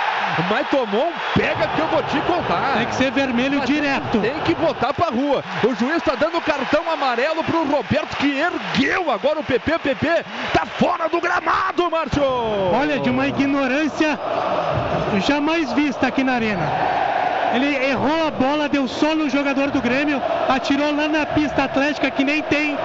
Mas 0.49 0.69
tomou 0.69 1.07
um 1.07 1.13
pega 1.33 1.67
que 1.67 1.79
eu 1.79 1.87
vou 1.87 2.03
te 2.03 2.19
contar. 2.21 2.77
Tem 2.77 2.87
que 2.87 2.95
ser 2.95 3.11
vermelho 3.11 3.59
Mas 3.59 3.67
direto. 3.67 4.19
Tem 4.19 4.39
que 4.41 4.55
botar 4.55 4.93
pra 4.93 5.07
rua. 5.07 5.43
O 5.63 5.75
juiz 5.75 5.97
está 5.97 6.15
dando 6.15 6.41
cartão 6.41 6.89
amarelo 6.91 7.43
pro 7.43 7.65
Roberto 7.65 8.15
que 8.17 8.39
ergueu 8.39 9.09
agora 9.09 9.39
o 9.39 9.43
PP. 9.43 9.75
O 9.75 9.79
PP 9.79 10.25
tá 10.53 10.65
fora 10.65 11.07
do 11.09 11.19
gramado, 11.19 11.89
Márcio. 11.89 12.23
Olha, 12.23 12.99
de 12.99 13.09
uma 13.09 13.27
ignorância 13.27 14.19
jamais 15.25 15.71
vista 15.73 16.07
aqui 16.07 16.23
na 16.23 16.33
arena. 16.33 16.97
Ele 17.53 17.75
errou 17.75 18.27
a 18.27 18.31
bola, 18.31 18.67
deu 18.67 18.87
só 18.87 19.15
no 19.15 19.29
jogador 19.29 19.71
do 19.71 19.81
Grêmio, 19.81 20.21
atirou 20.49 20.95
lá 20.95 21.07
na 21.07 21.25
pista 21.25 21.63
atlética 21.63 22.11
que 22.11 22.23
nem 22.23 22.41
tem. 22.43 22.77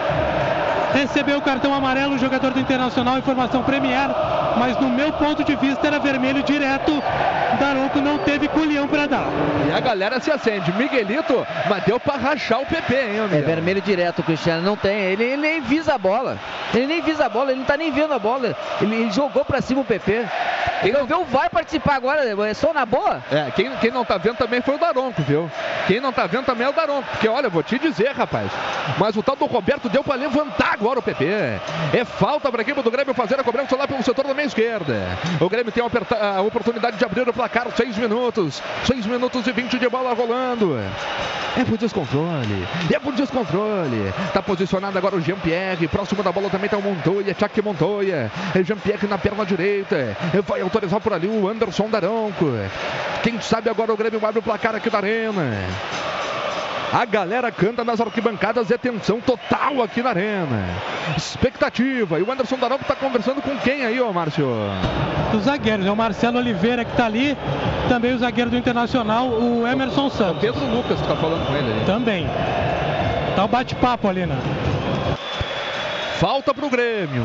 Recebeu 0.92 1.38
o 1.38 1.42
cartão 1.42 1.72
amarelo 1.74 2.14
o 2.14 2.18
jogador 2.18 2.52
do 2.52 2.60
Internacional, 2.60 3.18
informação 3.18 3.62
Premier, 3.62 4.08
mas 4.58 4.76
no 4.78 4.88
meu 4.90 5.12
ponto 5.12 5.42
de 5.42 5.56
vista 5.56 5.86
era 5.86 5.98
vermelho 5.98 6.42
direto. 6.42 7.02
Daronco 7.58 8.00
não 8.00 8.18
teve 8.18 8.48
culhão 8.48 8.88
para 8.88 9.06
dar. 9.06 9.26
E 9.68 9.72
a 9.72 9.80
galera 9.80 10.20
se 10.20 10.30
acende. 10.30 10.72
Miguelito, 10.72 11.46
mas 11.68 11.82
deu 11.84 11.98
pra 12.00 12.16
rachar 12.16 12.60
o 12.60 12.66
PP, 12.66 12.94
hein, 12.94 13.16
É 13.16 13.20
amigo? 13.20 13.46
vermelho 13.46 13.80
direto, 13.80 14.18
o 14.20 14.22
Cristiano 14.22 14.62
não 14.62 14.76
tem. 14.76 14.98
Ele, 15.00 15.22
ele 15.24 15.36
nem 15.36 15.60
visa 15.60 15.94
a 15.94 15.98
bola. 15.98 16.38
Ele 16.74 16.86
nem 16.86 17.02
visa 17.02 17.26
a 17.26 17.28
bola, 17.28 17.50
ele 17.50 17.60
não 17.60 17.66
tá 17.66 17.76
nem 17.76 17.90
vendo 17.90 18.12
a 18.14 18.18
bola. 18.18 18.56
Ele, 18.80 18.94
ele 18.94 19.10
jogou 19.10 19.44
pra 19.44 19.60
cima 19.60 19.82
o 19.82 19.84
PP. 19.84 20.24
Quem 20.82 20.92
não 20.92 21.06
viu 21.06 21.24
vai 21.24 21.48
participar 21.48 21.94
agora, 21.94 22.22
é 22.48 22.54
só 22.54 22.72
na 22.72 22.84
boa. 22.84 23.22
É, 23.30 23.50
quem, 23.54 23.70
quem 23.80 23.90
não 23.90 24.04
tá 24.04 24.16
vendo 24.18 24.36
também 24.36 24.60
foi 24.60 24.74
o 24.74 24.78
Daronco, 24.78 25.22
viu? 25.22 25.50
Quem 25.86 26.00
não 26.00 26.12
tá 26.12 26.26
vendo 26.26 26.44
também 26.44 26.66
é 26.66 26.70
o 26.70 26.72
Daronco. 26.72 27.06
Porque, 27.10 27.28
olha, 27.28 27.48
vou 27.48 27.62
te 27.62 27.78
dizer, 27.78 28.12
rapaz. 28.12 28.50
Mas 28.98 29.16
o 29.16 29.22
tal 29.22 29.36
do 29.36 29.44
Roberto 29.46 29.88
deu 29.88 30.02
pra 30.02 30.14
levantar 30.16 30.72
agora 30.82 30.98
o 30.98 31.02
PP. 31.02 31.24
É 31.24 32.04
falta 32.04 32.50
pra 32.50 32.62
equipe 32.62 32.82
do 32.82 32.90
Grêmio 32.90 33.14
fazer 33.14 33.38
a 33.38 33.44
cobrança 33.44 33.76
lá 33.76 33.86
pelo 33.86 34.02
setor 34.02 34.26
da 34.26 34.34
meia 34.34 34.46
esquerda. 34.46 35.16
O 35.40 35.48
Grêmio 35.48 35.70
tem 35.70 35.82
a, 35.82 36.36
a 36.36 36.40
oportunidade 36.42 36.96
de 36.96 37.04
abrir 37.04 37.28
o 37.28 37.32
placar. 37.32 37.68
Seis 37.76 37.96
minutos. 37.96 38.60
Seis 38.84 39.06
minutos 39.06 39.46
e 39.46 39.52
vinte 39.52 39.78
de 39.78 39.88
bola 39.88 40.12
rolando. 40.12 40.76
É 41.56 41.64
por 41.64 41.78
descontrole. 41.78 42.66
É 42.92 42.98
por 42.98 43.14
descontrole. 43.14 44.12
Tá 44.34 44.42
posicionado 44.42 44.98
agora 44.98 45.14
o 45.14 45.20
Jean-Pierre. 45.20 45.86
Próximo 45.86 46.22
da 46.22 46.32
bola 46.32 46.50
também 46.50 46.68
tá 46.68 46.76
o 46.76 46.82
Montoya. 46.82 47.32
Tchac 47.32 47.62
Montoya. 47.62 48.30
É 48.52 48.64
Jean-Pierre 48.64 49.06
na 49.06 49.18
perna 49.18 49.46
direita. 49.46 50.16
Vai 50.44 50.62
autorizar 50.62 51.00
por 51.00 51.12
ali 51.12 51.28
o 51.28 51.48
Anderson 51.48 51.88
Daronco. 51.88 52.46
Quem 53.22 53.40
sabe 53.40 53.70
agora 53.70 53.92
o 53.92 53.96
Grêmio 53.96 54.24
abre 54.26 54.40
o 54.40 54.42
placar 54.42 54.74
aqui 54.74 54.90
da 54.90 54.98
arena. 54.98 55.68
A 56.92 57.06
galera 57.06 57.50
canta 57.50 57.82
nas 57.82 58.02
arquibancadas, 58.02 58.70
é 58.70 58.76
tensão 58.76 59.18
total 59.18 59.82
aqui 59.82 60.02
na 60.02 60.10
arena. 60.10 60.62
Expectativa. 61.16 62.18
E 62.18 62.22
o 62.22 62.30
Anderson 62.30 62.58
Daronco 62.58 62.84
tá 62.84 62.94
conversando 62.94 63.40
com 63.40 63.56
quem 63.56 63.86
aí, 63.86 63.98
ô 63.98 64.12
Márcio? 64.12 64.46
Os 65.34 65.44
zagueiros, 65.44 65.86
é 65.86 65.90
o 65.90 65.96
Marcelo 65.96 66.36
Oliveira 66.36 66.84
que 66.84 66.94
tá 66.94 67.06
ali, 67.06 67.34
também 67.88 68.12
o 68.12 68.18
zagueiro 68.18 68.50
do 68.50 68.58
Internacional, 68.58 69.26
o 69.28 69.66
Emerson 69.66 70.10
Santos. 70.10 70.42
Pedro 70.42 70.66
Lucas 70.66 71.00
que 71.00 71.08
tá 71.08 71.16
falando 71.16 71.46
com 71.46 71.56
ele 71.56 71.72
ali. 71.72 71.84
Também. 71.86 72.26
Tá 73.34 73.46
o 73.46 73.48
bate-papo 73.48 74.08
ali, 74.08 74.26
né? 74.26 74.36
Falta 76.20 76.52
pro 76.52 76.68
Grêmio. 76.68 77.24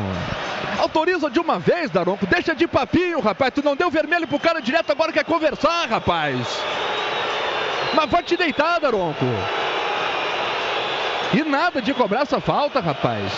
Autoriza 0.78 1.28
de 1.28 1.40
uma 1.40 1.58
vez, 1.58 1.90
Daronco. 1.90 2.26
Deixa 2.26 2.54
de 2.54 2.66
papinho, 2.66 3.20
rapaz. 3.20 3.52
Tu 3.54 3.62
não 3.62 3.76
deu 3.76 3.90
vermelho 3.90 4.26
pro 4.26 4.38
cara 4.38 4.60
direto, 4.60 4.90
agora 4.90 5.12
quer 5.12 5.24
conversar, 5.24 5.86
rapaz. 5.90 6.58
Mas 7.98 8.08
vai 8.08 8.22
te 8.22 8.36
deitar, 8.36 8.78
Daronco. 8.78 9.24
E 11.34 11.42
nada 11.42 11.82
de 11.82 11.92
cobrar 11.92 12.20
essa 12.20 12.40
falta, 12.40 12.78
rapaz. 12.78 13.32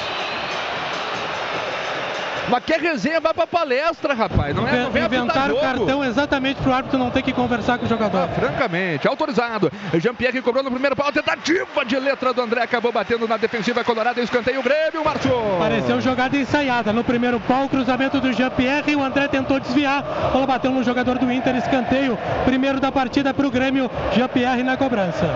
Mas 2.50 2.64
quer 2.64 2.80
resenha, 2.80 3.20
vai 3.20 3.32
pra 3.32 3.46
palestra, 3.46 4.12
rapaz. 4.12 4.54
Não 4.54 4.66
é, 4.66 4.82
não 4.82 4.90
vem 4.90 5.04
Inventaram 5.04 5.54
o 5.54 5.60
cartão 5.60 6.04
exatamente 6.04 6.60
pro 6.60 6.72
árbitro 6.72 6.98
não 6.98 7.10
ter 7.10 7.22
que 7.22 7.32
conversar 7.32 7.78
com 7.78 7.86
o 7.86 7.88
jogador. 7.88 8.22
Ah, 8.22 8.28
francamente, 8.28 9.06
autorizado. 9.06 9.70
Jean-Pierre 9.94 10.42
cobrou 10.42 10.62
no 10.62 10.70
primeiro 10.70 10.96
pau. 10.96 11.10
Tentativa 11.12 11.84
de 11.84 11.98
letra 11.98 12.32
do 12.32 12.42
André. 12.42 12.62
Acabou 12.62 12.92
batendo 12.92 13.26
na 13.28 13.36
defensiva 13.36 13.84
colorada. 13.84 14.20
Escanteio 14.20 14.60
o 14.60 14.62
Grêmio, 14.62 15.04
Márcio. 15.04 15.32
Pareceu 15.58 16.00
jogada 16.00 16.36
ensaiada. 16.36 16.92
No 16.92 17.04
primeiro 17.04 17.38
pau, 17.40 17.68
cruzamento 17.68 18.20
do 18.20 18.32
Jean-Pierre. 18.32 18.96
O 18.96 19.02
André 19.02 19.28
tentou 19.28 19.60
desviar. 19.60 20.02
Bola 20.32 20.46
bateu 20.46 20.70
no 20.70 20.82
jogador 20.82 21.18
do 21.18 21.30
Inter. 21.30 21.56
Escanteio. 21.56 22.18
Primeiro 22.44 22.80
da 22.80 22.90
partida 22.90 23.32
pro 23.32 23.50
Grêmio. 23.50 23.90
Jean-Pierre 24.12 24.62
na 24.62 24.76
cobrança. 24.76 25.26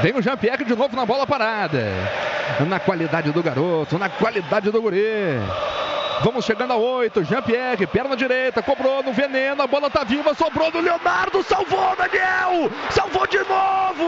Vem 0.00 0.14
o 0.16 0.22
Jean-Pierre 0.22 0.64
de 0.64 0.74
novo 0.74 0.96
na 0.96 1.06
bola 1.06 1.26
parada. 1.26 1.92
Na 2.66 2.78
qualidade 2.78 3.30
do 3.30 3.42
garoto, 3.42 3.98
na 3.98 4.08
qualidade 4.08 4.70
do 4.70 4.82
guri. 4.82 5.38
Vamos 6.22 6.44
chegando 6.44 6.72
a 6.72 6.76
oito. 6.76 7.24
Jean-Pierre, 7.24 7.84
perna 7.86 8.16
direita, 8.16 8.62
cobrou 8.62 9.02
no 9.02 9.12
veneno. 9.12 9.60
A 9.60 9.66
bola 9.66 9.90
tá 9.90 10.04
viva, 10.04 10.32
sobrou 10.34 10.70
do 10.70 10.80
Leonardo. 10.80 11.42
Salvou, 11.42 11.96
Daniel! 11.96 12.70
Salvou 12.90 13.26
de 13.26 13.38
novo! 13.38 14.02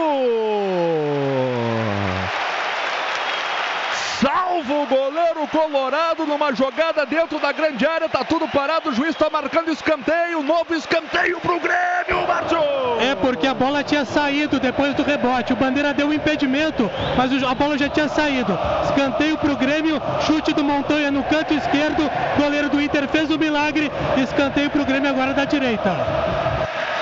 Salva 4.21 4.73
o 4.73 4.85
goleiro 4.85 5.45
colorado 5.51 6.25
numa 6.25 6.53
jogada 6.53 7.05
dentro 7.05 7.37
da 7.39 7.51
grande 7.51 7.85
área. 7.85 8.07
Tá 8.07 8.23
tudo 8.23 8.47
parado. 8.47 8.89
O 8.89 8.93
juiz 8.93 9.15
tá 9.15 9.29
marcando 9.29 9.69
escanteio. 9.71 10.41
Novo 10.41 10.73
escanteio 10.73 11.39
pro 11.41 11.59
Grêmio, 11.59 12.25
Márcio! 12.27 12.57
É 13.01 13.13
porque 13.15 13.45
a 13.45 13.53
bola 13.53 13.83
tinha 13.83 14.05
saído 14.05 14.59
depois 14.59 14.93
do 14.93 15.03
rebote. 15.03 15.51
O 15.53 15.55
Bandeira 15.55 15.93
deu 15.93 16.07
um 16.07 16.13
impedimento, 16.13 16.89
mas 17.17 17.31
o- 17.31 17.45
a 17.45 17.53
bola 17.53 17.77
já 17.77 17.89
tinha 17.89 18.07
saído. 18.07 18.57
Escanteio 18.85 19.37
pro 19.37 19.55
Grêmio, 19.57 20.01
chute 20.25 20.53
do 20.53 20.63
Montanha 20.63 21.11
no 21.11 21.23
canto 21.23 21.53
esquerdo. 21.53 22.09
Goleiro 22.37 22.69
do 22.69 22.81
Inter 22.81 23.07
fez 23.09 23.29
o 23.29 23.37
milagre. 23.37 23.91
Escanteio 24.17 24.69
pro 24.69 24.85
Grêmio 24.85 25.09
agora 25.09 25.33
da 25.33 25.43
direita. 25.45 25.91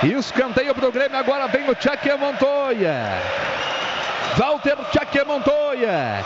Escanteio 0.04 0.74
pro 0.74 0.92
Grêmio, 0.92 1.18
agora 1.18 1.48
vem 1.48 1.70
o 1.70 1.76
Tchaque 1.76 2.12
Montoya. 2.18 3.22
Walter 4.36 4.76
Tchaque 4.92 5.24
Montoya. 5.24 6.26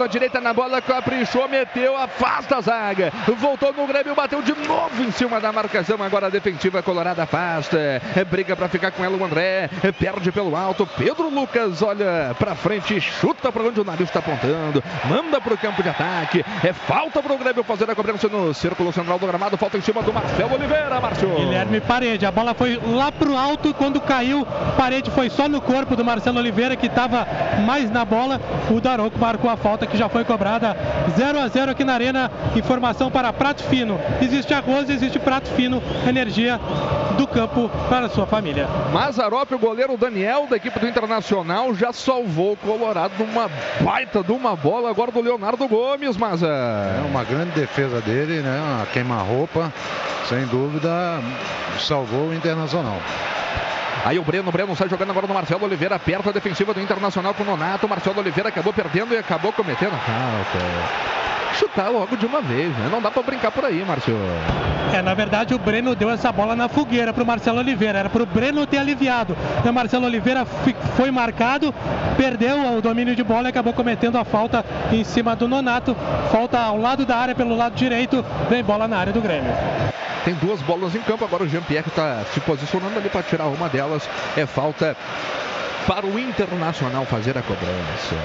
Perna 0.00 0.08
direita 0.08 0.40
na 0.40 0.54
bola, 0.54 0.80
caprichou, 0.80 1.46
meteu, 1.46 1.94
afasta 1.94 2.56
a 2.56 2.60
zaga. 2.62 3.12
Voltou 3.36 3.70
no 3.72 3.86
Grêmio, 3.86 4.14
bateu 4.14 4.40
de 4.40 4.54
novo 4.66 5.02
em 5.02 5.10
cima 5.10 5.38
da 5.38 5.52
marcação. 5.52 6.02
Agora 6.02 6.28
a 6.28 6.30
defensiva 6.30 6.82
colorada 6.82 7.22
afasta. 7.22 8.00
É 8.16 8.24
briga 8.24 8.56
pra 8.56 8.66
ficar 8.66 8.92
com 8.92 9.04
ela 9.04 9.14
o 9.14 9.22
André. 9.22 9.68
É, 9.82 9.92
perde 9.92 10.32
pelo 10.32 10.56
alto. 10.56 10.86
Pedro 10.86 11.28
Lucas 11.28 11.82
olha 11.82 12.34
pra 12.38 12.54
frente, 12.54 12.98
chuta 12.98 13.52
pra 13.52 13.62
onde 13.62 13.80
o 13.80 13.84
nariz 13.84 14.08
está 14.08 14.20
apontando. 14.20 14.82
Manda 15.04 15.38
pro 15.38 15.58
campo 15.58 15.82
de 15.82 15.90
ataque. 15.90 16.44
É 16.64 16.72
falta 16.72 17.22
pro 17.22 17.36
Grêmio 17.36 17.62
fazer 17.62 17.90
a 17.90 17.94
cobrança 17.94 18.26
no 18.26 18.54
círculo 18.54 18.92
central 18.92 19.18
do 19.18 19.26
gramado. 19.26 19.58
Falta 19.58 19.76
em 19.76 19.82
cima 19.82 20.02
do 20.02 20.14
Marcelo 20.14 20.54
Oliveira, 20.54 20.98
Márcio. 20.98 21.28
Guilherme 21.28 21.78
Parede. 21.80 22.24
A 22.24 22.32
bola 22.32 22.54
foi 22.54 22.80
lá 22.86 23.12
pro 23.12 23.36
alto 23.36 23.74
quando 23.74 24.00
caiu. 24.00 24.46
Parede 24.78 25.10
foi 25.10 25.28
só 25.28 25.46
no 25.46 25.60
corpo 25.60 25.94
do 25.94 26.04
Marcelo 26.04 26.38
Oliveira 26.38 26.74
que 26.74 26.86
estava 26.86 27.26
mais 27.66 27.90
na 27.90 28.04
bola. 28.04 28.40
O 28.70 28.80
Daronco 28.80 29.18
marcou 29.18 29.50
a 29.50 29.58
falta 29.58 29.89
que 29.90 29.98
já 29.98 30.08
foi 30.08 30.24
cobrada. 30.24 30.76
0 31.16 31.40
a 31.40 31.48
0 31.48 31.70
aqui 31.70 31.84
na 31.84 31.94
arena. 31.94 32.30
Informação 32.56 33.10
para 33.10 33.32
Prato 33.32 33.62
Fino. 33.64 33.98
Existe 34.20 34.54
arroz, 34.54 34.88
existe 34.88 35.18
prato 35.18 35.48
fino. 35.50 35.82
Energia 36.08 36.58
do 37.16 37.26
campo 37.26 37.70
para 37.88 38.06
a 38.06 38.08
sua 38.08 38.26
família. 38.26 38.66
Mazarop, 38.92 39.52
o 39.52 39.58
goleiro 39.58 39.96
Daniel 39.96 40.46
da 40.48 40.56
equipe 40.56 40.78
do 40.78 40.88
Internacional, 40.88 41.74
já 41.74 41.92
salvou 41.92 42.52
o 42.52 42.56
Colorado 42.56 43.12
numa 43.18 43.50
baita 43.80 44.22
de 44.22 44.32
uma 44.32 44.56
bola 44.56 44.88
agora 44.90 45.10
do 45.10 45.20
Leonardo 45.20 45.66
Gomes, 45.68 46.16
mas 46.16 46.42
É 46.42 47.02
uma 47.06 47.24
grande 47.24 47.50
defesa 47.50 48.00
dele, 48.00 48.40
né? 48.40 48.60
Uma 48.76 48.86
queima-roupa, 48.86 49.72
sem 50.28 50.46
dúvida, 50.46 51.20
salvou 51.78 52.28
o 52.28 52.34
Internacional. 52.34 52.98
Aí 54.04 54.18
o 54.18 54.24
Breno, 54.24 54.48
o 54.48 54.52
Breno 54.52 54.74
sai 54.74 54.88
jogando 54.88 55.10
agora 55.10 55.26
no 55.26 55.34
Marcelo 55.34 55.64
Oliveira, 55.64 55.96
aperta 55.96 56.30
a 56.30 56.32
defensiva 56.32 56.72
do 56.72 56.80
Internacional 56.80 57.34
com 57.34 57.42
o 57.42 57.46
Nonato. 57.46 57.86
O 57.86 57.88
Marcelo 57.88 58.18
Oliveira 58.18 58.48
acabou 58.48 58.72
perdendo 58.72 59.14
e 59.14 59.18
acabou 59.18 59.52
cometendo 59.52 59.90
falta. 59.90 61.10
Chutar 61.58 61.90
logo 61.90 62.16
de 62.16 62.24
uma 62.24 62.40
vez, 62.40 62.70
né? 62.76 62.88
Não 62.90 63.02
dá 63.02 63.10
pra 63.10 63.22
brincar 63.22 63.50
por 63.50 63.64
aí, 63.64 63.84
Márcio. 63.84 64.16
É, 64.94 65.02
na 65.02 65.14
verdade 65.14 65.54
o 65.54 65.58
Breno 65.58 65.94
deu 65.94 66.08
essa 66.08 66.32
bola 66.32 66.56
na 66.56 66.68
fogueira 66.68 67.12
para 67.12 67.22
o 67.22 67.26
Marcelo 67.26 67.58
Oliveira. 67.58 67.98
Era 67.98 68.08
para 68.08 68.22
o 68.22 68.26
Breno 68.26 68.66
ter 68.66 68.78
aliviado. 68.78 69.36
O 69.64 69.72
Marcelo 69.72 70.06
Oliveira 70.06 70.46
foi 70.96 71.10
marcado, 71.10 71.74
perdeu 72.16 72.76
o 72.76 72.80
domínio 72.80 73.14
de 73.14 73.22
bola 73.22 73.48
e 73.48 73.50
acabou 73.50 73.72
cometendo 73.72 74.16
a 74.16 74.24
falta 74.24 74.64
em 74.90 75.04
cima 75.04 75.36
do 75.36 75.46
Nonato. 75.46 75.94
Falta 76.32 76.58
ao 76.58 76.78
lado 76.78 77.04
da 77.04 77.16
área, 77.16 77.34
pelo 77.34 77.56
lado 77.56 77.74
direito. 77.74 78.24
Vem 78.48 78.64
bola 78.64 78.88
na 78.88 78.96
área 78.96 79.12
do 79.12 79.20
Grêmio. 79.20 79.52
Tem 80.24 80.34
duas 80.34 80.60
bolas 80.60 80.94
em 80.94 81.00
campo, 81.00 81.24
agora 81.24 81.44
o 81.44 81.48
Jean-Pierre 81.48 81.88
está 81.88 82.22
se 82.34 82.40
posicionando 82.40 82.98
ali 82.98 83.08
para 83.08 83.22
tirar 83.22 83.46
uma 83.46 83.70
delas. 83.70 83.89
É 84.36 84.46
falta 84.46 84.96
para 85.86 86.06
o 86.06 86.18
Internacional 86.18 87.04
fazer 87.04 87.36
a 87.36 87.42
cobrança. 87.42 88.16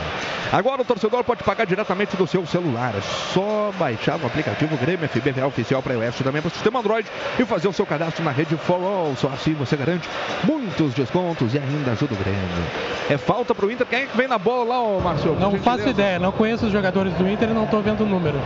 Agora 0.52 0.82
o 0.82 0.86
torcedor 0.86 1.24
pode 1.24 1.44
pagar 1.44 1.66
diretamente 1.66 2.16
do 2.16 2.28
seu 2.28 2.46
celular. 2.46 2.94
É 2.96 3.02
só 3.02 3.72
baixar 3.78 4.20
o 4.22 4.26
aplicativo 4.26 4.78
Grêmio 4.78 5.10
FBVA 5.10 5.48
oficial 5.48 5.82
para 5.82 5.96
iOS 5.96 6.18
também 6.18 6.42
para 6.42 6.50
o 6.50 6.52
sistema 6.52 6.80
Android 6.80 7.10
e 7.40 7.46
fazer 7.46 7.68
o 7.68 7.74
seu 7.74 7.86
cadastro 7.86 8.24
na 8.24 8.32
rede 8.32 8.56
Follow. 8.56 9.16
Só 9.16 9.30
assim 9.30 9.54
você 9.54 9.76
garante 9.76 10.08
muitos 10.44 10.94
descontos 10.94 11.54
e 11.54 11.58
ainda 11.58 11.92
ajuda 11.92 12.14
o 12.14 12.18
Grêmio. 12.18 12.40
É 13.10 13.18
falta 13.18 13.56
para 13.56 13.66
o 13.66 13.72
Inter. 13.72 13.88
Quem 13.88 14.04
é 14.04 14.06
que 14.06 14.16
vem 14.16 14.28
na 14.28 14.38
bola 14.38 14.66
lá, 14.66 14.82
ô? 14.82 15.02
Por 15.02 15.40
Não 15.40 15.58
faço 15.60 15.90
ideia, 15.90 16.20
não 16.20 16.32
conheço 16.32 16.68
os 16.68 16.72
jogadores 16.72 17.14
do 17.14 17.28
Inter 17.28 17.50
e 17.50 17.54
não 17.54 17.66
estou 17.66 17.82
vendo 17.82 18.04
o 18.04 18.08
número. 18.08 18.40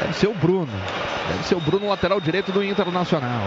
Deve 0.00 0.14
ser 0.14 0.28
o 0.28 0.34
Bruno. 0.34 0.72
Deve 1.28 1.44
ser 1.44 1.54
o 1.54 1.60
Bruno, 1.60 1.88
lateral 1.88 2.20
direito 2.20 2.50
do 2.50 2.64
Internacional. 2.64 3.42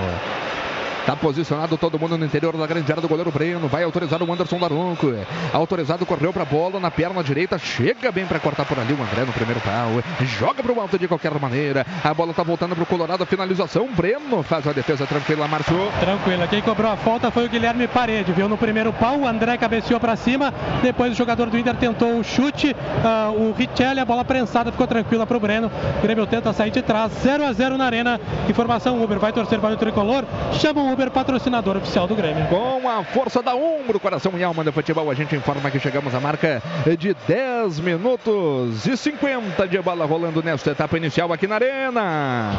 Tá 1.05 1.15
posicionado 1.15 1.77
todo 1.77 1.99
mundo 1.99 2.17
no 2.17 2.25
interior 2.25 2.55
da 2.57 2.65
grande 2.65 2.91
área 2.91 3.01
do 3.01 3.07
goleiro 3.07 3.31
Breno. 3.31 3.67
Vai 3.67 3.83
autorizar 3.83 4.21
o 4.21 4.31
Anderson 4.31 4.57
Daronco. 4.57 5.13
Autorizado, 5.53 6.05
correu 6.05 6.33
pra 6.33 6.45
bola 6.45 6.79
na 6.79 6.89
perna 6.89 7.23
direita. 7.23 7.57
Chega 7.57 8.11
bem 8.11 8.25
pra 8.25 8.39
cortar 8.39 8.65
por 8.65 8.79
ali 8.79 8.93
o 8.93 9.01
André 9.01 9.23
no 9.25 9.33
primeiro 9.33 9.61
pau. 9.61 10.03
Joga 10.25 10.63
pro 10.63 10.79
alto 10.79 10.97
de 10.97 11.07
qualquer 11.07 11.39
maneira. 11.39 11.85
A 12.03 12.13
bola 12.13 12.33
tá 12.33 12.43
voltando 12.43 12.75
pro 12.75 12.85
Colorado. 12.85 13.25
Finalização. 13.25 13.87
Breno 13.95 14.41
faz 14.43 14.67
a 14.67 14.73
defesa 14.73 15.05
tranquila. 15.05 15.47
Marchou. 15.47 15.91
Tranquila, 15.99 16.47
quem 16.47 16.61
cobrou 16.61 16.91
a 16.91 16.97
falta 16.97 17.29
foi 17.29 17.45
o 17.45 17.49
Guilherme 17.49 17.87
Parede, 17.87 18.31
viu? 18.31 18.49
No 18.49 18.57
primeiro 18.57 18.91
pau, 18.93 19.19
o 19.19 19.27
André 19.27 19.57
cabeceou 19.57 19.99
para 19.99 20.15
cima, 20.15 20.53
depois 20.81 21.11
o 21.11 21.15
jogador 21.15 21.49
do 21.49 21.57
Inter 21.57 21.75
tentou 21.75 22.19
o 22.19 22.23
chute, 22.23 22.75
ah, 23.03 23.31
o 23.31 23.53
Richelli, 23.53 23.99
a 23.99 24.05
bola 24.05 24.25
prensada, 24.25 24.71
ficou 24.71 24.87
tranquila 24.87 25.25
para 25.25 25.37
o 25.37 25.39
Breno. 25.39 25.71
O 25.99 26.01
Grêmio 26.01 26.25
tenta 26.25 26.51
sair 26.53 26.71
de 26.71 26.81
trás, 26.81 27.11
0 27.21 27.45
a 27.45 27.53
0 27.53 27.77
na 27.77 27.85
arena. 27.85 28.19
Informação 28.49 29.03
Uber, 29.03 29.19
vai 29.19 29.31
torcer 29.31 29.59
para 29.59 29.73
o 29.73 29.77
Tricolor, 29.77 30.25
chama 30.53 30.81
o 30.81 30.94
Uber, 30.95 31.11
patrocinador 31.11 31.75
oficial 31.75 32.07
do 32.07 32.15
Grêmio. 32.15 32.47
Com 32.47 32.87
a 32.87 33.03
força 33.03 33.43
da 33.43 33.53
Umbro, 33.53 33.99
coração 33.99 34.31
e 34.37 34.43
alma 34.45 34.63
do 34.63 34.71
futebol, 34.71 35.11
a 35.11 35.13
gente 35.13 35.35
informa 35.35 35.69
que 35.69 35.77
chegamos 35.77 36.15
à 36.15 36.21
marca 36.21 36.63
de 36.97 37.13
10 37.27 37.81
minutos 37.81 38.87
e 38.87 38.95
50 38.95 39.67
de 39.67 39.81
bola 39.81 40.05
rolando 40.05 40.41
nesta 40.41 40.71
etapa 40.71 40.95
inicial 40.95 41.33
aqui 41.33 41.47
na 41.47 41.55
Arena. 41.55 42.51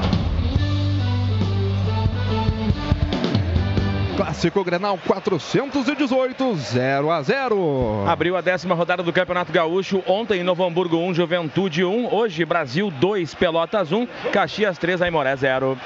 Clássico 4.17 4.65
Grenal 4.65 4.99
418, 5.07 6.57
0 6.57 7.11
a 7.11 7.23
0. 7.23 8.05
Abriu 8.09 8.35
a 8.35 8.41
décima 8.41 8.75
rodada 8.75 9.03
do 9.03 9.13
Campeonato 9.13 9.53
Gaúcho. 9.53 10.03
Ontem, 10.07 10.43
Novo 10.43 10.65
Hamburgo 10.65 10.97
1, 10.97 11.13
Juventude 11.13 11.85
1. 11.85 12.15
Hoje, 12.15 12.43
Brasil 12.47 12.91
2, 12.91 13.35
Pelotas 13.35 13.93
1, 13.93 14.07
Caxias 14.33 14.79
3, 14.79 15.03
Aimoré 15.03 15.37
0. 15.37 15.79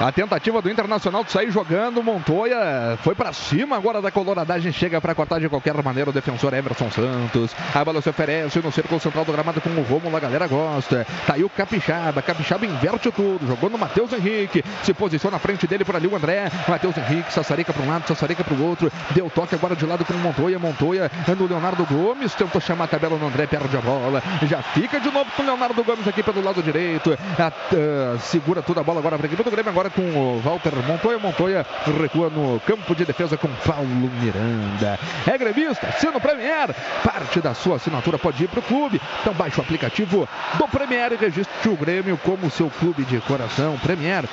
A 0.00 0.10
tentativa 0.10 0.62
do 0.62 0.70
Internacional 0.70 1.22
de 1.22 1.30
sair 1.30 1.50
jogando, 1.50 2.02
Montoya 2.02 2.98
foi 3.02 3.14
pra 3.14 3.32
cima 3.32 3.76
agora 3.76 4.00
da 4.00 4.10
coloradagem, 4.10 4.72
chega 4.72 5.00
pra 5.00 5.14
cortar 5.14 5.38
de 5.38 5.48
qualquer 5.48 5.80
maneira 5.82 6.10
o 6.10 6.12
defensor 6.12 6.54
Emerson 6.54 6.90
Santos. 6.90 7.54
A 7.72 7.84
bola 7.84 8.00
se 8.00 8.08
oferece 8.08 8.60
no 8.60 8.72
círculo 8.72 8.98
central 8.98 9.26
do 9.26 9.32
gramado 9.32 9.60
com 9.60 9.68
o 9.68 9.82
Rômulo, 9.82 10.16
a 10.16 10.20
galera 10.20 10.48
gosta. 10.48 11.06
Tá 11.26 11.34
aí 11.34 11.44
o 11.44 11.50
Capixaba, 11.50 12.22
Capixaba 12.22 12.64
inverte 12.64 13.12
tudo, 13.12 13.46
jogou 13.46 13.68
no 13.68 13.78
Matheus 13.78 14.12
Henrique, 14.12 14.64
se 14.82 14.94
posiciona 14.94 15.36
à 15.36 15.38
frente 15.38 15.66
dele 15.66 15.84
por 15.84 15.94
ali 15.94 16.06
o 16.06 16.16
André. 16.16 16.50
Matheus 16.66 16.96
Henrique, 16.96 17.32
Sassarica 17.32 17.73
pra 17.74 17.82
um 17.82 17.88
lado, 17.88 18.06
Sassarica 18.06 18.42
pro 18.44 18.60
outro, 18.62 18.90
deu 19.10 19.28
toque 19.28 19.54
agora 19.54 19.74
de 19.76 19.84
lado 19.84 20.04
com 20.04 20.14
o 20.14 20.18
Montoya, 20.18 20.58
Montoya 20.58 21.10
no 21.38 21.46
Leonardo 21.46 21.84
Gomes, 21.84 22.34
tentou 22.34 22.60
chamar 22.60 22.84
a 22.84 22.88
tabela 22.88 23.16
no 23.18 23.26
André, 23.26 23.46
perde 23.46 23.76
a 23.76 23.80
bola, 23.80 24.22
já 24.48 24.62
fica 24.62 24.98
de 25.00 25.10
novo 25.10 25.30
com 25.36 25.42
o 25.42 25.46
Leonardo 25.46 25.82
Gomes 25.84 26.06
aqui 26.08 26.22
pelo 26.22 26.42
lado 26.42 26.62
direito, 26.62 27.16
A- 27.38 27.52
ah, 27.52 28.18
segura 28.20 28.62
toda 28.62 28.80
a 28.80 28.84
bola 28.84 29.00
agora 29.00 29.16
para 29.18 29.26
a 29.26 29.28
equipe 29.28 29.42
do 29.42 29.50
Grêmio, 29.50 29.70
agora 29.70 29.90
com 29.90 30.02
o 30.02 30.40
Walter 30.42 30.72
Montoya, 30.86 31.18
Montoya 31.18 31.66
recua 32.00 32.30
no 32.30 32.60
campo 32.60 32.94
de 32.94 33.04
defesa 33.04 33.36
com 33.36 33.48
Paulo 33.66 33.86
Miranda. 33.88 34.98
É 35.26 35.36
gremista, 35.36 35.86
assina 35.88 36.16
o 36.16 36.20
Premier, 36.20 36.74
parte 37.02 37.40
da 37.40 37.54
sua 37.54 37.76
assinatura 37.76 38.18
pode 38.18 38.44
ir 38.44 38.48
para 38.48 38.60
o 38.60 38.62
clube, 38.62 39.00
então 39.20 39.34
baixe 39.34 39.58
o 39.58 39.62
aplicativo 39.62 40.28
do 40.58 40.68
Premier 40.68 41.12
e 41.12 41.16
registre 41.16 41.68
o 41.68 41.76
Grêmio 41.76 42.16
como 42.18 42.50
seu 42.50 42.70
clube 42.70 43.04
de 43.04 43.18
coração. 43.20 43.76
Premier, 43.82 44.24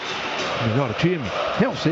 melhor 0.69 0.93
time, 0.93 1.23
é 1.61 1.67
o 1.67 1.75
seu. 1.75 1.91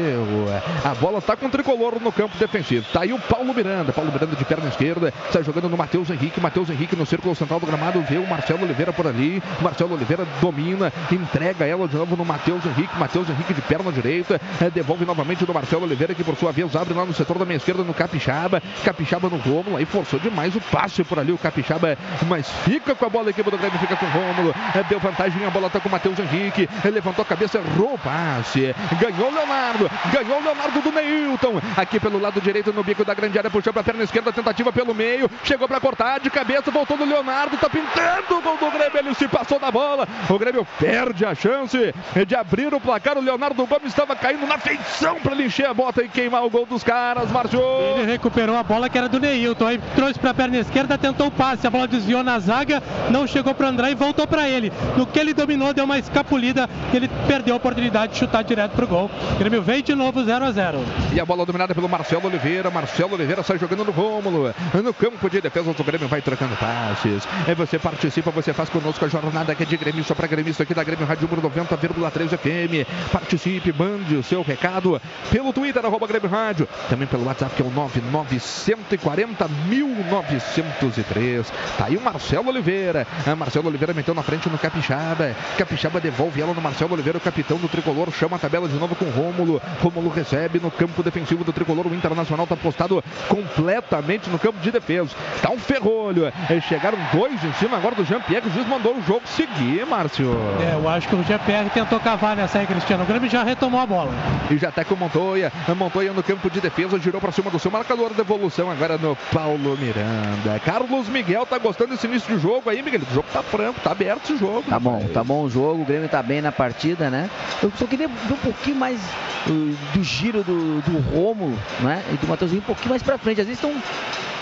A 0.85 0.93
bola 0.95 1.21
tá 1.21 1.35
com 1.39 1.47
o 1.47 1.49
tricolor 1.49 1.99
no 2.01 2.11
campo 2.11 2.37
defensivo. 2.37 2.85
Tá 2.91 3.01
aí 3.01 3.13
o 3.13 3.19
Paulo 3.19 3.53
Miranda. 3.53 3.91
Paulo 3.91 4.11
Miranda 4.11 4.35
de 4.35 4.45
perna 4.45 4.67
esquerda. 4.67 5.13
Sai 5.31 5.43
jogando 5.43 5.69
no 5.69 5.77
Matheus 5.77 6.09
Henrique. 6.09 6.39
Matheus 6.39 6.69
Henrique 6.69 6.95
no 6.95 7.05
círculo 7.05 7.33
central 7.33 7.59
do 7.59 7.65
gramado. 7.65 8.01
Vê 8.01 8.17
o 8.17 8.27
Marcelo 8.27 8.63
Oliveira 8.63 8.91
por 8.93 9.07
ali. 9.07 9.41
Marcelo 9.61 9.93
Oliveira 9.93 10.27
domina. 10.41 10.91
Entrega 11.11 11.65
ela 11.65 11.87
de 11.87 11.95
novo 11.95 12.15
no 12.15 12.25
Matheus 12.25 12.65
Henrique. 12.65 12.97
Matheus 12.97 13.29
Henrique 13.29 13.53
de 13.53 13.61
perna 13.61 13.91
direita. 13.91 14.39
É, 14.61 14.69
devolve 14.69 15.05
novamente 15.05 15.45
no 15.45 15.53
Marcelo 15.53 15.83
Oliveira, 15.83 16.13
que 16.13 16.23
por 16.23 16.35
sua 16.35 16.51
vez 16.51 16.75
abre 16.75 16.93
lá 16.93 17.05
no 17.05 17.13
setor 17.13 17.37
da 17.37 17.45
minha 17.45 17.57
esquerda 17.57 17.83
no 17.83 17.93
Capixaba. 17.93 18.61
Capixaba 18.83 19.29
no 19.29 19.37
Rômulo. 19.37 19.77
Aí 19.77 19.85
forçou 19.85 20.19
demais 20.19 20.55
o 20.55 20.61
passe 20.61 21.03
por 21.03 21.17
ali. 21.19 21.31
O 21.31 21.37
Capixaba, 21.37 21.97
mas 22.27 22.49
fica 22.65 22.93
com 22.93 23.05
a 23.05 23.09
bola. 23.09 23.27
A 23.27 23.29
equipe 23.29 23.49
do 23.49 23.57
Grêmio 23.57 23.79
fica 23.79 23.95
com 23.95 24.05
o 24.05 24.09
Rômulo. 24.09 24.55
É, 24.75 24.83
deu 24.83 24.99
vantagem. 24.99 25.45
A 25.45 25.49
bola 25.49 25.69
tá 25.69 25.79
com 25.79 25.89
o 25.89 25.91
Matheus 25.91 26.19
Henrique. 26.19 26.69
Levantou 26.91 27.23
a 27.23 27.25
cabeça, 27.25 27.57
errou 27.57 27.93
o 27.93 27.97
passe. 27.97 28.75
Ganhou 28.99 29.31
Leonardo. 29.31 29.89
Ganhou 30.11 30.41
Leonardo 30.41 30.81
do 30.81 30.91
Neilton. 31.29 31.61
Aqui 31.77 31.99
pelo 31.99 32.19
lado 32.19 32.41
direito 32.41 32.73
no 32.73 32.83
bico 32.83 33.05
da 33.05 33.13
grande 33.13 33.37
área. 33.37 33.49
Puxou 33.49 33.71
pra 33.71 33.83
perna 33.83 34.03
esquerda. 34.03 34.31
Tentativa 34.31 34.71
pelo 34.71 34.93
meio. 34.93 35.29
Chegou 35.43 35.67
pra 35.67 35.79
cortar 35.79 36.19
de 36.19 36.29
cabeça. 36.29 36.71
Voltou 36.71 36.97
no 36.97 37.05
Leonardo. 37.05 37.57
Tá 37.57 37.69
pintando 37.69 38.37
o 38.37 38.41
gol 38.41 38.57
do 38.57 38.71
Grêmio. 38.71 38.97
Ele 38.97 39.13
se 39.13 39.27
passou 39.27 39.59
da 39.59 39.71
bola. 39.71 40.07
O 40.29 40.37
Grêmio 40.37 40.65
perde 40.79 41.25
a 41.25 41.35
chance 41.35 41.93
de 42.25 42.35
abrir 42.35 42.73
o 42.73 42.79
placar. 42.79 43.17
O 43.17 43.21
Leonardo 43.21 43.65
Gomes 43.65 43.87
estava 43.87 44.15
caindo 44.15 44.45
na 44.47 44.57
feição 44.57 45.15
pra 45.21 45.33
ele 45.33 45.45
encher 45.45 45.67
a 45.67 45.73
bota 45.73 46.03
e 46.03 46.09
queimar 46.09 46.43
o 46.43 46.49
gol 46.49 46.65
dos 46.65 46.83
caras. 46.83 47.31
Marchou. 47.31 47.97
Ele 47.97 48.11
recuperou 48.11 48.55
a 48.55 48.63
bola 48.63 48.89
que 48.89 48.97
era 48.97 49.07
do 49.07 49.19
Neilton, 49.19 49.67
aí 49.67 49.79
trouxe 49.95 50.19
para 50.19 50.31
a 50.31 50.33
perna 50.33 50.57
esquerda, 50.57 50.97
tentou 50.97 51.27
o 51.27 51.31
passe, 51.31 51.65
a 51.65 51.69
bola 51.69 51.87
desviou 51.87 52.23
na 52.23 52.39
zaga, 52.39 52.81
não 53.09 53.27
chegou 53.27 53.53
para 53.53 53.67
André 53.67 53.91
e 53.91 53.95
voltou 53.95 54.27
para 54.27 54.47
ele. 54.47 54.71
No 54.97 55.05
que 55.05 55.19
ele 55.19 55.33
dominou, 55.33 55.73
deu 55.73 55.85
uma 55.85 55.97
escapulida, 55.97 56.69
ele 56.93 57.09
perdeu 57.27 57.53
a 57.53 57.57
oportunidade 57.57 58.13
de 58.13 58.19
chutar 58.19 58.43
direto 58.43 58.71
pro 58.71 58.87
gol. 58.87 59.09
O 59.33 59.39
Grêmio 59.39 59.61
vem 59.61 59.83
de 59.83 59.95
novo 59.95 60.23
0 60.23 60.45
a 60.45 60.51
0. 60.51 60.79
A 61.19 61.25
bola 61.25 61.45
dominada 61.45 61.75
pelo 61.75 61.89
Marcelo 61.89 62.27
Oliveira. 62.27 62.71
Marcelo 62.71 63.13
Oliveira 63.13 63.43
sai 63.43 63.57
jogando 63.57 63.83
no 63.83 63.91
Rômulo. 63.91 64.53
No 64.81 64.93
campo 64.93 65.29
de 65.29 65.41
defesa 65.41 65.73
do 65.73 65.83
Grêmio 65.83 66.07
vai 66.07 66.21
trocando 66.21 66.55
passes. 66.55 67.27
Aí 67.45 67.53
você 67.53 67.77
participa, 67.77 68.31
você 68.31 68.53
faz 68.53 68.69
conosco 68.69 69.03
a 69.03 69.07
jornada 69.09 69.53
que 69.53 69.63
é 69.63 69.65
de 69.65 69.75
gremista 69.75 70.15
para 70.15 70.27
gremista 70.27 70.63
aqui 70.63 70.73
da 70.73 70.81
Grêmio 70.81 71.05
Rádio 71.05 71.27
Número 71.29 71.49
90,3 71.49 72.37
FM. 72.37 73.11
Participe, 73.11 73.73
mande 73.73 74.15
o 74.15 74.23
seu 74.23 74.41
recado 74.41 75.01
pelo 75.29 75.51
Twitter, 75.51 75.85
arroba 75.85 76.07
Grêmio 76.07 76.29
Rádio. 76.29 76.69
Também 76.89 77.05
pelo 77.05 77.25
WhatsApp 77.25 77.53
que 77.53 77.61
é 77.61 77.65
o 77.65 77.69
99140 77.69 79.47
1903. 79.67 81.51
Tá 81.77 81.85
aí 81.85 81.97
o 81.97 82.01
Marcelo 82.01 82.47
Oliveira. 82.47 83.05
Ah, 83.27 83.35
Marcelo 83.35 83.67
Oliveira 83.67 83.93
meteu 83.93 84.13
na 84.13 84.23
frente 84.23 84.49
no 84.49 84.57
Capixaba. 84.57 85.35
Capixaba 85.57 85.99
devolve 85.99 86.41
ela 86.41 86.53
no 86.53 86.61
Marcelo 86.61 86.93
Oliveira, 86.93 87.17
o 87.17 87.21
capitão 87.21 87.57
do 87.57 87.67
tricolor. 87.67 88.09
Chama 88.11 88.37
a 88.37 88.39
tabela 88.39 88.69
de 88.69 88.75
novo 88.75 88.95
com 88.95 89.05
Rômulo. 89.09 89.61
Rômulo 89.81 90.09
recebe 90.09 90.59
no 90.59 90.71
campo 90.71 91.03
defensivo 91.09 91.43
do 91.43 91.51
tricolor. 91.51 91.87
O 91.87 91.95
Internacional 91.95 92.45
tá 92.45 92.55
postado 92.55 93.03
completamente 93.27 94.29
no 94.29 94.37
campo 94.39 94.59
de 94.59 94.71
defesa. 94.71 95.11
Tá 95.41 95.49
um 95.49 95.57
ferrolho. 95.57 96.23
olho. 96.23 96.33
Eh, 96.49 96.61
Chegaram 96.61 96.97
dois 97.13 97.43
em 97.43 97.53
cima 97.53 97.77
agora 97.77 97.95
do 97.95 98.05
Jean-Pierre. 98.05 98.47
O 98.47 98.51
juiz 98.51 98.67
mandou 98.67 98.95
o 98.95 99.01
jogo 99.03 99.21
seguir, 99.25 99.85
Márcio. 99.85 100.35
É, 100.61 100.75
eu 100.75 100.87
acho 100.87 101.07
que 101.07 101.15
o 101.15 101.23
Jean-Pierre 101.23 101.69
tentou 101.69 101.99
cavar 101.99 102.35
nessa 102.35 102.59
aí, 102.59 102.67
Cristiano. 102.67 103.03
O 103.03 103.07
Grêmio 103.07 103.29
já 103.29 103.43
retomou 103.43 103.79
a 103.79 103.85
bola. 103.85 104.11
E 104.49 104.57
já 104.57 104.71
tá 104.71 104.83
com 104.83 104.93
o 104.93 104.97
Montoya. 104.97 105.51
Montoya 105.75 106.11
no 106.11 106.21
campo 106.21 106.49
de 106.49 106.59
defesa, 106.59 106.99
girou 106.99 107.21
pra 107.21 107.31
cima 107.31 107.49
do 107.49 107.57
seu 107.59 107.71
marcador. 107.71 108.13
Devolução 108.13 108.69
agora 108.69 108.97
no 108.97 109.15
Paulo 109.33 109.77
Miranda. 109.77 110.59
Carlos 110.63 111.07
Miguel 111.07 111.45
tá 111.45 111.57
gostando 111.57 111.91
desse 111.91 112.05
início 112.07 112.35
de 112.35 112.41
jogo 112.41 112.69
aí, 112.69 112.81
Miguel. 112.81 113.01
O 113.09 113.13
jogo 113.13 113.27
tá 113.31 113.41
franco, 113.41 113.79
tá 113.79 113.91
aberto 113.91 114.25
esse 114.25 114.37
jogo. 114.37 114.63
Tá 114.69 114.79
bom, 114.79 115.07
tá 115.13 115.23
bom 115.23 115.43
o 115.43 115.49
jogo, 115.49 115.81
o 115.81 115.85
Grêmio 115.85 116.09
tá 116.09 116.21
bem 116.21 116.41
na 116.41 116.51
partida, 116.51 117.09
né? 117.09 117.29
Eu 117.63 117.71
só 117.77 117.85
queria 117.85 118.07
ver 118.07 118.33
um 118.33 118.37
pouquinho 118.37 118.75
mais 118.75 118.99
uh, 119.47 119.75
do 119.93 120.03
giro 120.03 120.43
do, 120.43 120.81
do 120.81 120.88
Romo, 120.97 121.57
né? 121.81 122.03
E 122.11 122.17
do 122.17 122.27
Matheusinho 122.27 122.61
um 122.61 122.65
pouquinho 122.65 122.89
mais 122.89 123.03
pra 123.03 123.17
frente. 123.17 123.41
Às 123.41 123.47
vezes 123.47 123.63
estão 123.63 123.79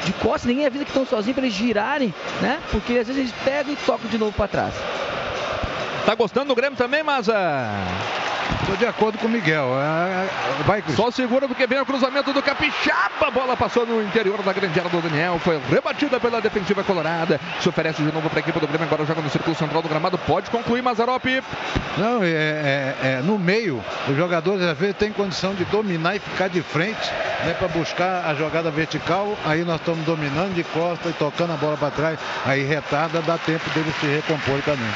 de 0.06 0.14
costas, 0.14 0.46
ninguém 0.46 0.66
avisa 0.66 0.86
que 0.86 0.90
estão 0.90 1.06
sozinhos 1.06 1.36
pra 1.36 1.46
eles 1.46 1.58
girarem, 1.58 2.14
né? 2.42 2.60
Porque 2.72 2.94
às 2.94 3.08
vezes 3.08 3.18
eles 3.18 3.34
pegam 3.44 3.74
e 3.74 3.76
tocam 3.76 4.10
de 4.10 4.18
novo 4.18 4.32
pra 4.32 4.48
trás. 4.48 4.74
Tá 6.06 6.16
gostando 6.16 6.48
do 6.48 6.56
Grêmio 6.56 6.78
também, 6.78 7.04
Maza? 7.04 7.36
Estou 8.68 8.76
de 8.76 8.86
acordo 8.86 9.18
com 9.18 9.28
o 9.28 9.30
Miguel. 9.30 9.70
É, 9.80 10.26
é, 10.26 10.64
Vai, 10.66 10.82
Cris. 10.82 10.98
Só 10.98 11.10
segura 11.10 11.48
porque 11.48 11.66
vem 11.66 11.80
o 11.80 11.86
cruzamento 11.86 12.34
do 12.34 12.42
Capixaba. 12.44 13.28
A 13.28 13.32
bola 13.32 13.56
passou 13.56 13.86
no 13.86 14.04
interior 14.04 14.42
da 14.44 14.52
grande 14.52 14.78
área 14.78 14.92
do 14.92 15.02
Daniel. 15.02 15.40
Foi 15.40 15.58
rebatida 15.70 16.20
pela 16.20 16.42
defensiva 16.42 16.84
colorada. 16.84 17.40
Se 17.62 17.70
oferece 17.70 18.04
de 18.04 18.12
novo 18.12 18.30
para 18.30 18.40
a 18.40 18.42
equipe 18.42 18.60
do 18.60 18.68
Grêmio. 18.68 18.86
Agora 18.86 19.06
joga 19.06 19.22
no 19.22 19.30
círculo 19.30 19.56
central 19.56 19.82
do 19.82 19.88
gramado. 19.88 20.18
Pode 20.18 20.50
concluir, 20.50 20.82
Mazarop. 20.82 21.24
Não, 21.98 22.22
é, 22.22 22.28
é- 22.28 22.96
é, 23.04 23.22
no 23.24 23.40
meio, 23.40 23.82
os 24.06 24.18
jogadores 24.18 24.62
às 24.62 24.78
vezes 24.78 24.98
têm 24.98 25.14
condição 25.14 25.56
de 25.56 25.64
dominar 25.66 26.18
e 26.18 26.20
ficar 26.20 26.50
de 26.50 26.62
frente, 26.62 27.10
né, 27.46 27.56
para 27.58 27.70
buscar 27.70 28.26
a 28.26 28.36
jogada 28.36 28.70
vertical. 28.70 29.38
Aí 29.46 29.64
nós 29.64 29.80
estamos 29.80 30.06
dominando 30.06 30.54
de 30.54 30.66
costa 30.66 31.08
e 31.08 31.14
tocando 31.14 31.54
a 31.54 31.56
bola 31.56 31.78
para 31.78 31.92
trás. 31.92 32.20
Aí 32.46 32.64
retarda, 32.66 33.22
dá 33.22 33.38
tempo 33.38 33.70
deles 33.70 33.94
se 34.02 34.08
recompor 34.08 34.62
também. 34.66 34.92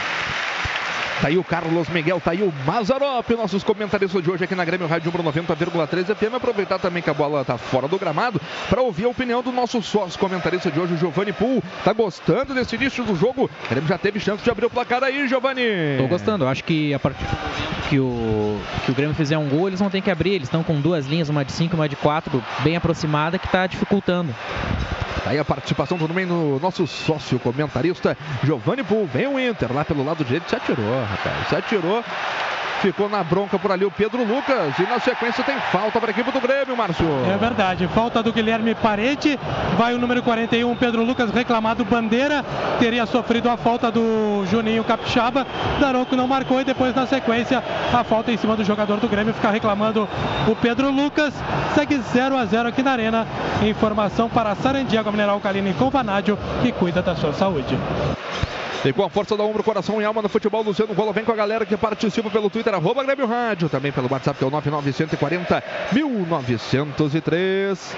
Tá 1.22 1.28
aí 1.28 1.38
o 1.38 1.44
Carlos 1.44 1.88
Miguel, 1.90 2.20
tá 2.20 2.32
aí 2.32 2.42
o 2.42 2.52
Mazarop, 2.66 3.30
nossos 3.38 3.64
comentaristas 3.64 4.24
de 4.24 4.32
hoje 4.32 4.44
aqui 4.44 4.56
na 4.56 4.66
Grêmio 4.66 4.88
Rádio 4.88 5.10
Umbro 5.10 5.24
90,3 5.32 6.16
FM. 6.16 6.34
Aproveitar 6.34 6.80
também 6.80 7.04
que 7.04 7.12
a 7.12 7.14
bola 7.14 7.46
tá 7.46 7.60
fora 7.60 7.88
do 7.88 8.00
gramado 8.00 8.42
para 8.68 8.82
ouvir 8.82 9.06
a 9.06 9.10
opinião 9.10 9.44
do 9.44 9.52
nosso 9.52 9.84
sócio 9.84 10.20
comentarista 10.20 10.72
de 10.72 10.80
hoje, 10.80 10.96
o 10.96 10.98
Giovanni 10.98 11.32
Pool. 11.32 11.62
Tá 11.86 11.94
gostando 11.94 12.56
desse 12.56 12.76
início 12.76 13.04
do 13.04 13.16
jogo? 13.16 13.44
O 13.66 13.70
Grêmio 13.70 13.88
já 13.88 14.00
teve 14.00 14.20
chance 14.20 14.44
de 14.44 14.50
abrir 14.50 14.66
o 14.66 14.70
placar 14.72 15.04
aí, 15.04 15.28
Giovanni. 15.28 15.62
Tô 16.00 16.08
gostando, 16.08 16.48
acho 16.48 16.64
que 16.64 16.92
a 16.92 16.98
partir 16.98 17.24
do 17.24 17.30
momento 17.30 17.72
que 17.88 18.00
o, 18.00 18.60
que 18.86 18.92
o 18.92 18.96
Grêmio 18.96 19.14
fizer 19.14 19.38
um 19.38 19.48
gol, 19.48 19.68
eles 19.68 19.80
vão 19.80 19.92
ter 19.92 20.02
que 20.02 20.10
abrir. 20.10 20.32
Eles 20.32 20.48
estão 20.48 20.64
com 20.64 20.82
duas 20.82 21.06
linhas, 21.06 21.30
uma 21.30 21.46
de 21.46 21.52
5 21.52 21.76
e 21.76 21.78
uma 21.78 21.88
de 21.88 21.98
4, 21.98 22.44
bem 22.64 22.76
aproximada, 22.76 23.38
que 23.38 23.48
tá 23.48 23.68
dificultando. 23.68 24.34
Tá 25.24 25.32
aí 25.32 25.38
a 25.40 25.46
participação 25.46 26.00
também 26.00 26.26
no 26.26 26.60
nosso 26.60 26.88
sócio 26.88 27.38
comentarista, 27.38 28.18
Giovanni 28.44 28.84
Pool. 28.84 29.06
Vem 29.06 29.28
o 29.28 29.40
Inter 29.40 29.72
lá 29.72 29.86
pelo 29.86 30.04
lado 30.04 30.24
direito, 30.24 30.50
se 30.50 30.56
atirou, 30.56 30.84
rapaz. 31.12 31.54
Atirou. 31.54 32.04
Ficou 32.82 33.08
na 33.08 33.24
bronca 33.24 33.60
por 33.60 33.72
ali 33.72 33.86
o 33.86 33.92
Pedro 33.92 34.24
Lucas. 34.24 34.74
E 34.80 34.82
na 34.84 35.00
sequência 35.00 35.44
tem 35.44 35.56
falta 35.72 36.00
para 36.00 36.10
a 36.10 36.14
equipe 36.14 36.32
do 36.32 36.42
Grêmio, 36.42 36.76
Márcio. 36.76 37.06
É 37.32 37.38
verdade, 37.38 37.88
falta 37.90 38.24
do 38.24 38.34
Guilherme 38.34 38.74
Parede. 38.74 39.40
Vai 39.78 39.94
o 39.94 40.00
número 40.00 40.24
41, 40.24 40.76
Pedro 40.76 41.04
Lucas, 41.04 41.30
reclamado 41.30 41.86
bandeira. 41.86 42.44
Teria 42.80 43.06
sofrido 43.06 43.52
a 43.52 43.56
falta 43.56 43.92
do 43.92 44.44
Juninho 44.50 44.84
Capixaba. 44.84 45.46
Daronco 45.80 46.16
não 46.16 46.28
marcou 46.28 46.60
e 46.60 46.64
depois, 46.64 46.96
na 46.96 47.06
sequência, 47.06 47.64
a 47.94 48.04
falta 48.04 48.32
em 48.32 48.38
cima 48.38 48.56
do 48.56 48.64
jogador 48.64 48.98
do 48.98 49.08
Grêmio. 49.08 49.36
Fica 49.36 49.52
reclamando 49.52 50.10
o 50.48 50.56
Pedro 50.56 50.90
Lucas. 50.90 51.36
Segue 51.76 52.00
0 52.00 52.36
a 52.36 52.46
0 52.46 52.70
aqui 52.70 52.82
na 52.82 52.94
Arena. 52.94 53.28
Informação 53.62 54.28
para 54.28 54.56
Sarandiago 54.56 55.12
Mineral 55.12 55.40
Caline 55.40 55.72
com 55.76 55.92
Vanádio, 55.92 56.36
que 56.64 56.72
cuida 56.72 57.04
da 57.04 57.16
sua 57.16 57.32
saúde. 57.32 57.78
E 58.84 58.92
com 58.92 59.04
a 59.04 59.10
força 59.10 59.38
da 59.38 59.44
ombro, 59.44 59.64
coração 59.64 60.02
e 60.02 60.06
alma 60.06 60.24
no 60.24 60.30
futebol, 60.30 60.64
Luciano 60.64 60.94
Rola 60.94 61.14
vem 61.14 61.24
com 61.24 61.32
a 61.32 61.36
galera 61.36 61.68
que 61.68 61.78
participa 61.78 62.32
pelo 62.32 62.50
Twitter, 62.50 62.74
arroba 62.74 63.04
Grêmio 63.04 63.28
Rádio, 63.28 63.70
também 63.70 63.92
pelo 63.92 64.12
WhatsApp, 64.12 64.40
que 64.40 64.44
é 64.44 64.48
o 64.48 64.50
99140 64.50 65.64
1903. 65.92 67.96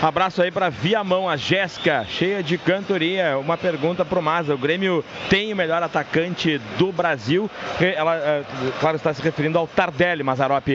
Abraço 0.00 0.40
aí 0.42 0.50
para 0.50 0.70
Viamão, 0.70 1.28
a 1.28 1.36
Jéssica, 1.36 2.04
cheia 2.08 2.42
de 2.42 2.58
cantoria. 2.58 3.38
Uma 3.38 3.56
pergunta 3.56 4.04
pro 4.04 4.20
Maza. 4.20 4.52
O 4.52 4.58
Grêmio 4.58 5.04
tem 5.28 5.52
o 5.52 5.56
melhor 5.56 5.80
atacante 5.80 6.58
do 6.76 6.90
Brasil. 6.90 7.48
Ela, 7.78 8.16
eh, 8.16 8.42
claro, 8.80 8.96
está 8.96 9.14
se 9.14 9.22
referindo 9.22 9.58
ao 9.58 9.68
Tardelli, 9.68 10.24
Mazarop. 10.24 10.66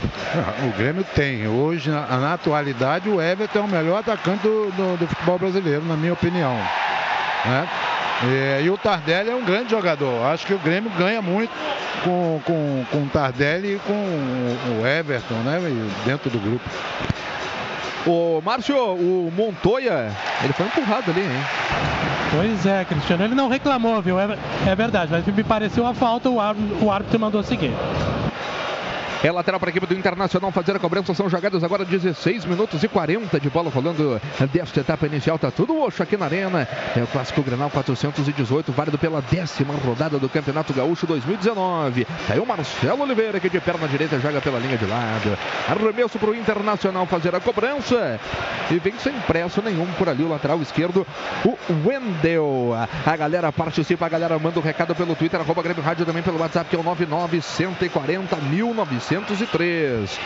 O 0.66 0.76
Grêmio 0.78 1.04
tem. 1.14 1.46
Hoje, 1.48 1.90
na, 1.90 2.06
na 2.18 2.34
atualidade, 2.34 3.08
o 3.08 3.20
Everton 3.20 3.58
é 3.58 3.62
o 3.62 3.68
melhor 3.68 3.98
atacante 4.00 4.42
do, 4.42 4.70
do- 4.72 4.96
do 4.98 5.06
futebol 5.06 5.38
brasileiro, 5.38 5.84
na 5.84 5.96
minha 5.96 6.12
opinião. 6.12 6.54
né? 7.44 7.68
E, 8.22 8.64
e 8.64 8.70
o 8.70 8.76
Tardelli 8.76 9.30
é 9.30 9.34
um 9.34 9.44
grande 9.44 9.70
jogador. 9.70 10.26
Acho 10.26 10.46
que 10.46 10.52
o 10.54 10.58
Grêmio 10.58 10.90
ganha 10.98 11.22
muito 11.22 11.50
com, 12.04 12.40
com, 12.44 12.84
com 12.90 12.98
o 12.98 13.06
Tardelli 13.10 13.76
e 13.76 13.78
com 13.80 13.92
o, 14.82 14.86
Everton, 14.86 15.34
né? 15.36 15.58
Dentro 16.04 16.28
do 16.30 16.38
grupo. 16.38 16.68
O 18.06 18.40
Márcio, 18.44 18.76
o 18.76 19.32
Montoya, 19.36 20.10
ele 20.42 20.52
foi 20.54 20.66
empurrado 20.66 21.10
ali, 21.10 21.20
hein? 21.20 21.44
Pois 22.30 22.64
é, 22.64 22.84
Cristiano. 22.84 23.24
Ele 23.24 23.34
não 23.34 23.48
reclamou, 23.48 24.00
viu? 24.00 24.18
É, 24.18 24.38
é 24.66 24.74
verdade, 24.74 25.10
mas 25.10 25.26
me 25.26 25.44
pareceu 25.44 25.86
a 25.86 25.92
falta, 25.92 26.28
o 26.30 26.40
árbitro, 26.40 26.84
o 26.84 26.90
árbitro 26.90 27.18
mandou 27.20 27.42
seguir. 27.42 27.72
É 29.22 29.30
lateral 29.30 29.60
para 29.60 29.68
a 29.68 29.72
equipe 29.72 29.86
do 29.86 29.92
Internacional 29.92 30.50
fazer 30.50 30.74
a 30.74 30.78
cobrança. 30.78 31.12
São 31.12 31.28
jogadas 31.28 31.62
agora 31.62 31.84
16 31.84 32.46
minutos 32.46 32.82
e 32.82 32.88
40 32.88 33.38
de 33.38 33.50
bola 33.50 33.70
rolando 33.70 34.18
desta 34.50 34.80
etapa 34.80 35.06
inicial. 35.06 35.38
Tá 35.38 35.50
tudo 35.50 35.78
oxo 35.78 36.02
aqui 36.02 36.16
na 36.16 36.24
Arena. 36.24 36.66
É 36.96 37.02
o 37.02 37.06
Clássico 37.06 37.42
Grenal 37.42 37.68
418, 37.68 38.72
válido 38.72 38.96
pela 38.96 39.20
décima 39.20 39.74
rodada 39.74 40.18
do 40.18 40.26
Campeonato 40.26 40.72
Gaúcho 40.72 41.06
2019. 41.06 42.06
Tá 42.06 42.32
aí 42.32 42.40
o 42.40 42.46
Marcelo 42.46 43.02
Oliveira 43.02 43.38
que 43.38 43.50
de 43.50 43.60
perna 43.60 43.86
direita 43.88 44.18
joga 44.18 44.40
pela 44.40 44.58
linha 44.58 44.78
de 44.78 44.86
lado. 44.86 45.36
Arremesso 45.68 46.18
para 46.18 46.30
o 46.30 46.34
Internacional 46.34 47.04
fazer 47.04 47.34
a 47.34 47.40
cobrança. 47.40 48.18
E 48.70 48.78
vem 48.78 48.94
sem 48.98 49.12
pressa 49.26 49.60
nenhum 49.60 49.86
por 49.98 50.08
ali 50.08 50.22
o 50.22 50.28
lateral 50.28 50.62
esquerdo, 50.62 51.06
o 51.44 51.58
Wendel. 51.86 52.72
A 53.04 53.16
galera 53.16 53.52
participa, 53.52 54.06
a 54.06 54.08
galera 54.08 54.38
manda 54.38 54.58
o 54.58 54.62
recado 54.62 54.94
pelo 54.94 55.14
Twitter, 55.14 55.40
arroba 55.40 55.62
Grêmio 55.62 55.82
Rádio 55.82 56.06
também 56.06 56.22
pelo 56.22 56.38
WhatsApp, 56.38 56.70
que 56.70 56.76
é 56.76 56.78
o 56.78 56.82
99140 56.82 58.36
1903. 59.10 60.18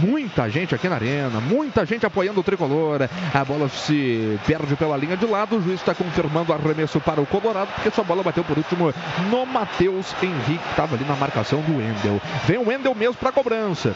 Muita 0.00 0.48
gente 0.48 0.74
aqui 0.74 0.88
na 0.88 0.94
arena, 0.94 1.40
muita 1.40 1.84
gente 1.84 2.06
apoiando 2.06 2.40
o 2.40 2.42
tricolor. 2.42 3.08
A 3.34 3.44
bola 3.44 3.68
se 3.68 4.38
perde 4.46 4.74
pela 4.74 4.96
linha 4.96 5.16
de 5.16 5.26
lado. 5.26 5.56
O 5.56 5.62
juiz 5.62 5.80
está 5.80 5.94
confirmando 5.94 6.52
o 6.52 6.54
arremesso 6.54 6.98
para 7.00 7.20
o 7.20 7.26
Colorado, 7.26 7.70
porque 7.74 7.88
essa 7.88 8.02
bola 8.02 8.22
bateu 8.22 8.42
por 8.44 8.56
último 8.56 8.92
no 9.30 9.44
Matheus 9.44 10.14
Henrique, 10.22 10.58
que 10.58 10.70
estava 10.70 10.94
ali 10.94 11.04
na 11.04 11.16
marcação 11.16 11.60
do 11.60 11.76
Wendel. 11.76 12.20
Vem 12.46 12.58
o 12.58 12.68
Wendel 12.68 12.94
mesmo 12.94 13.14
para 13.14 13.28
a 13.28 13.32
cobrança. 13.32 13.94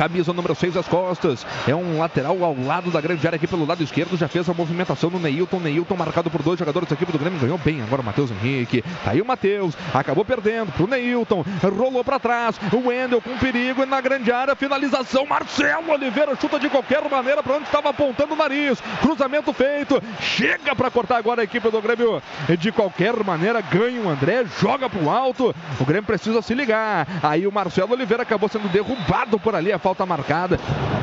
Camisa 0.00 0.32
número 0.32 0.54
6 0.54 0.78
às 0.78 0.88
costas. 0.88 1.46
É 1.68 1.74
um 1.74 1.98
lateral 1.98 2.42
ao 2.42 2.56
lado 2.58 2.90
da 2.90 3.02
grande 3.02 3.26
área 3.26 3.36
aqui 3.36 3.46
pelo 3.46 3.66
lado 3.66 3.82
esquerdo. 3.82 4.16
Já 4.16 4.28
fez 4.28 4.48
a 4.48 4.54
movimentação 4.54 5.10
no 5.10 5.18
Neilton. 5.18 5.60
Neilton 5.60 5.94
marcado 5.94 6.30
por 6.30 6.42
dois 6.42 6.58
jogadores 6.58 6.88
da 6.88 6.94
equipe 6.94 7.12
do 7.12 7.18
Grêmio. 7.18 7.38
Ganhou 7.38 7.58
bem 7.58 7.82
agora 7.82 8.00
o 8.00 8.04
Matheus 8.06 8.30
Henrique. 8.30 8.80
Tá 9.04 9.10
aí 9.10 9.20
o 9.20 9.26
Matheus. 9.26 9.74
Acabou 9.92 10.24
perdendo 10.24 10.72
pro 10.72 10.86
Neilton. 10.86 11.44
Rolou 11.62 12.02
para 12.02 12.18
trás. 12.18 12.58
O 12.72 12.88
Wendel 12.88 13.20
com 13.20 13.36
perigo 13.36 13.84
na 13.84 14.00
grande 14.00 14.32
área. 14.32 14.56
Finalização. 14.56 15.26
Marcelo 15.26 15.90
Oliveira 15.90 16.34
chuta 16.34 16.58
de 16.58 16.70
qualquer 16.70 17.06
maneira 17.10 17.42
para 17.42 17.56
onde 17.56 17.64
estava 17.64 17.90
apontando 17.90 18.32
o 18.32 18.36
nariz. 18.38 18.82
Cruzamento 19.02 19.52
feito. 19.52 20.02
Chega 20.18 20.74
para 20.74 20.90
cortar 20.90 21.18
agora 21.18 21.42
a 21.42 21.44
equipe 21.44 21.70
do 21.70 21.82
Grêmio. 21.82 22.22
De 22.58 22.72
qualquer 22.72 23.22
maneira 23.22 23.60
ganha 23.60 24.00
o 24.00 24.08
André. 24.08 24.46
Joga 24.58 24.88
pro 24.88 25.10
alto. 25.10 25.54
O 25.78 25.84
Grêmio 25.84 26.06
precisa 26.06 26.40
se 26.40 26.54
ligar. 26.54 27.06
Aí 27.22 27.46
o 27.46 27.52
Marcelo 27.52 27.92
Oliveira 27.92 28.22
acabou 28.22 28.48
sendo 28.48 28.66
derrubado 28.70 29.38
por 29.38 29.54
ali. 29.54 29.70
A 29.70 29.78
falta 29.78 29.89
marcada. 30.06 30.58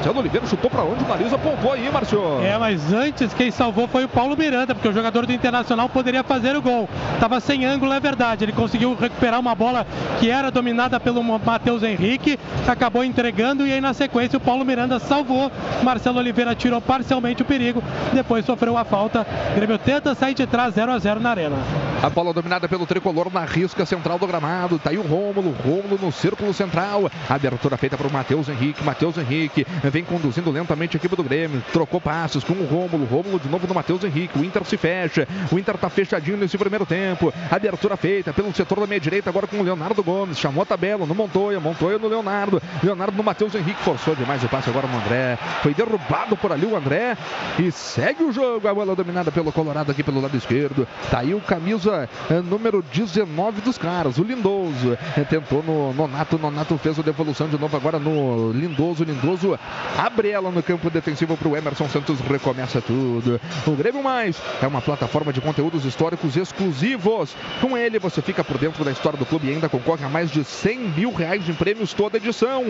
Marcelo 0.08 0.20
Oliveira 0.20 0.48
chutou 0.48 0.70
para 0.70 0.84
onde 0.84 1.04
o 1.04 1.08
nariz 1.08 1.34
apontou 1.34 1.74
aí, 1.74 1.92
Márcio. 1.92 2.22
É, 2.42 2.58
mas 2.58 2.94
antes 2.94 3.34
quem 3.34 3.52
salvou 3.52 3.88
foi 3.88 4.06
o 4.06 4.10
Paulo 4.10 4.38
Miranda, 4.38 4.74
porque 4.74 4.88
o 4.88 4.94
jogador 4.94 5.26
do 5.26 5.34
Internacional 5.34 5.90
poderia 5.90 6.24
fazer 6.24 6.56
o 6.56 6.62
gol. 6.62 6.88
Tava 7.20 7.40
sem 7.40 7.66
ângulo, 7.66 7.92
é 7.92 8.00
verdade. 8.00 8.46
Ele 8.46 8.52
conseguiu 8.52 8.96
recuperar 8.96 9.40
uma 9.40 9.54
bola 9.54 9.86
que 10.20 10.30
era 10.30 10.50
dominada 10.50 11.00
pelo 11.00 11.22
Matheus 11.24 11.84
Henrique, 11.84 12.40
acabou 12.68 13.04
entregando 13.04 13.68
e 13.68 13.74
aí 13.74 13.82
na 13.82 13.94
sequência 13.94 14.38
o 14.38 14.40
Paulo 14.40 14.64
Miranda 14.64 15.00
salvou. 15.00 15.52
Marcelo 15.84 16.20
Oliveira 16.20 16.56
tirou 16.56 16.80
parcialmente 16.80 17.42
o 17.42 17.46
perigo, 17.46 17.84
depois 18.14 18.46
sofreu 18.46 18.78
a 18.78 18.86
falta. 18.86 19.26
O 19.52 19.56
Grêmio 19.56 19.78
tenta 19.78 20.16
sair 20.16 20.34
de 20.34 20.46
trás 20.46 20.76
0 20.76 20.92
a 20.92 21.00
0 21.00 21.20
na 21.20 21.32
arena. 21.32 21.58
A 22.02 22.12
bola 22.12 22.32
dominada 22.32 22.70
pelo 22.70 22.86
tricolor 22.86 23.34
na 23.34 23.44
risca 23.44 23.84
central 23.84 24.20
do 24.20 24.28
gramado. 24.28 24.78
Tá 24.78 24.92
aí 24.92 25.00
o 25.00 25.02
Rômulo. 25.02 25.56
Rômulo 25.66 25.98
no 26.00 26.12
círculo 26.12 26.54
central. 26.54 27.10
Abertura 27.28 27.76
feita 27.76 27.98
para 27.98 28.08
o 28.08 28.14
Matheus 28.14 28.48
Henrique. 28.48 28.67
Matheus 28.84 29.18
Henrique 29.18 29.66
vem 29.84 30.04
conduzindo 30.04 30.52
lentamente 30.52 30.96
a 30.96 30.98
equipe 30.98 31.16
do 31.16 31.24
Grêmio. 31.24 31.64
Trocou 31.72 32.00
passes 32.00 32.44
com 32.44 32.54
o 32.54 32.66
Rômulo. 32.66 33.06
Rômulo 33.06 33.40
de 33.40 33.50
novo 33.50 33.68
no 33.68 33.74
Matheus 33.74 34.04
Henrique. 34.04 34.38
O 34.38 34.44
Inter 34.44 34.64
se 34.66 34.78
fecha. 34.78 35.28
O 35.52 35.60
Inter 35.60 35.78
tá 35.78 35.90
fechadinho 35.90 36.38
nesse 36.38 36.58
primeiro 36.58 36.86
tempo. 36.86 37.34
Abertura 37.50 37.98
feita 37.98 38.34
pelo 38.34 38.54
setor 38.54 38.80
da 38.80 38.88
meia 38.88 39.00
direita 39.00 39.30
agora 39.30 39.48
com 39.48 39.58
o 39.58 39.64
Leonardo 39.64 40.04
Gomes. 40.04 40.38
Chamou 40.38 40.64
a 40.64 40.66
tabela 40.66 41.06
no 41.06 41.16
Montoya. 41.16 41.60
Montoya 41.60 41.98
no 41.98 42.08
Leonardo. 42.08 42.62
Leonardo 42.84 43.16
no 43.16 43.24
Matheus 43.24 43.54
Henrique. 43.56 43.82
Forçou 43.82 44.16
demais 44.16 44.44
o 44.44 44.50
passe 44.50 44.70
agora 44.70 44.88
no 44.88 44.98
André. 44.98 45.38
Foi 45.62 45.74
derrubado 45.74 46.36
por 46.38 46.52
ali 46.52 46.66
o 46.66 46.76
André. 46.76 47.18
E 47.60 47.72
segue 47.72 48.24
o 48.24 48.32
jogo. 48.32 48.68
A 48.68 48.74
bola 48.74 48.96
dominada 48.96 49.32
pelo 49.32 49.52
Colorado 49.52 49.92
aqui 49.92 50.04
pelo 50.04 50.22
lado 50.22 50.36
esquerdo. 50.38 50.88
Tá 51.10 51.20
aí 51.20 51.34
o 51.34 51.42
camisa 51.42 52.10
eh, 52.30 52.42
número 52.42 52.84
19 52.94 53.62
dos 53.62 53.78
caras, 53.78 54.18
o 54.18 54.24
Lindoso. 54.24 54.98
Eh, 55.16 55.24
Tentou 55.24 55.64
no 55.64 55.94
Nonato. 55.94 56.38
Nonato 56.38 56.78
fez 56.78 57.00
a 57.00 57.02
devolução 57.02 57.48
de 57.48 57.58
novo 57.58 57.76
agora 57.76 58.00
no 58.00 58.52
Lindoso. 58.58 59.04
Lindoso 59.04 59.58
abre 59.98 60.30
ela 60.30 60.52
no 60.52 60.62
campo 60.64 60.90
defensivo 60.90 61.38
para 61.38 61.48
o 61.48 61.56
Emerson 61.56 61.88
Santos. 61.88 62.20
Recomeça 62.20 62.82
tudo. 62.82 63.40
O 63.66 63.72
Grêmio 63.72 64.04
Mais 64.04 64.42
é 64.62 64.68
uma 64.68 64.82
plataforma 64.82 65.32
de 65.32 65.42
conteúdos 65.42 65.86
históricos 65.86 66.36
exclusivos. 66.36 67.36
Com 67.62 67.78
ele 67.78 68.00
você 68.00 68.22
fica 68.22 68.44
por 68.44 68.58
dentro 68.58 68.84
da 68.84 68.92
história 68.92 69.18
do 69.18 69.26
clube 69.26 69.48
e 69.48 69.52
ainda 69.52 69.70
concorre 69.70 70.04
a 70.04 70.10
mais 70.10 70.32
de 70.32 70.44
100 70.44 70.80
mil 70.80 71.14
reais 71.14 71.48
em 71.48 71.54
prêmios 71.54 71.94
toda 71.94 72.18
edição. 72.18 72.64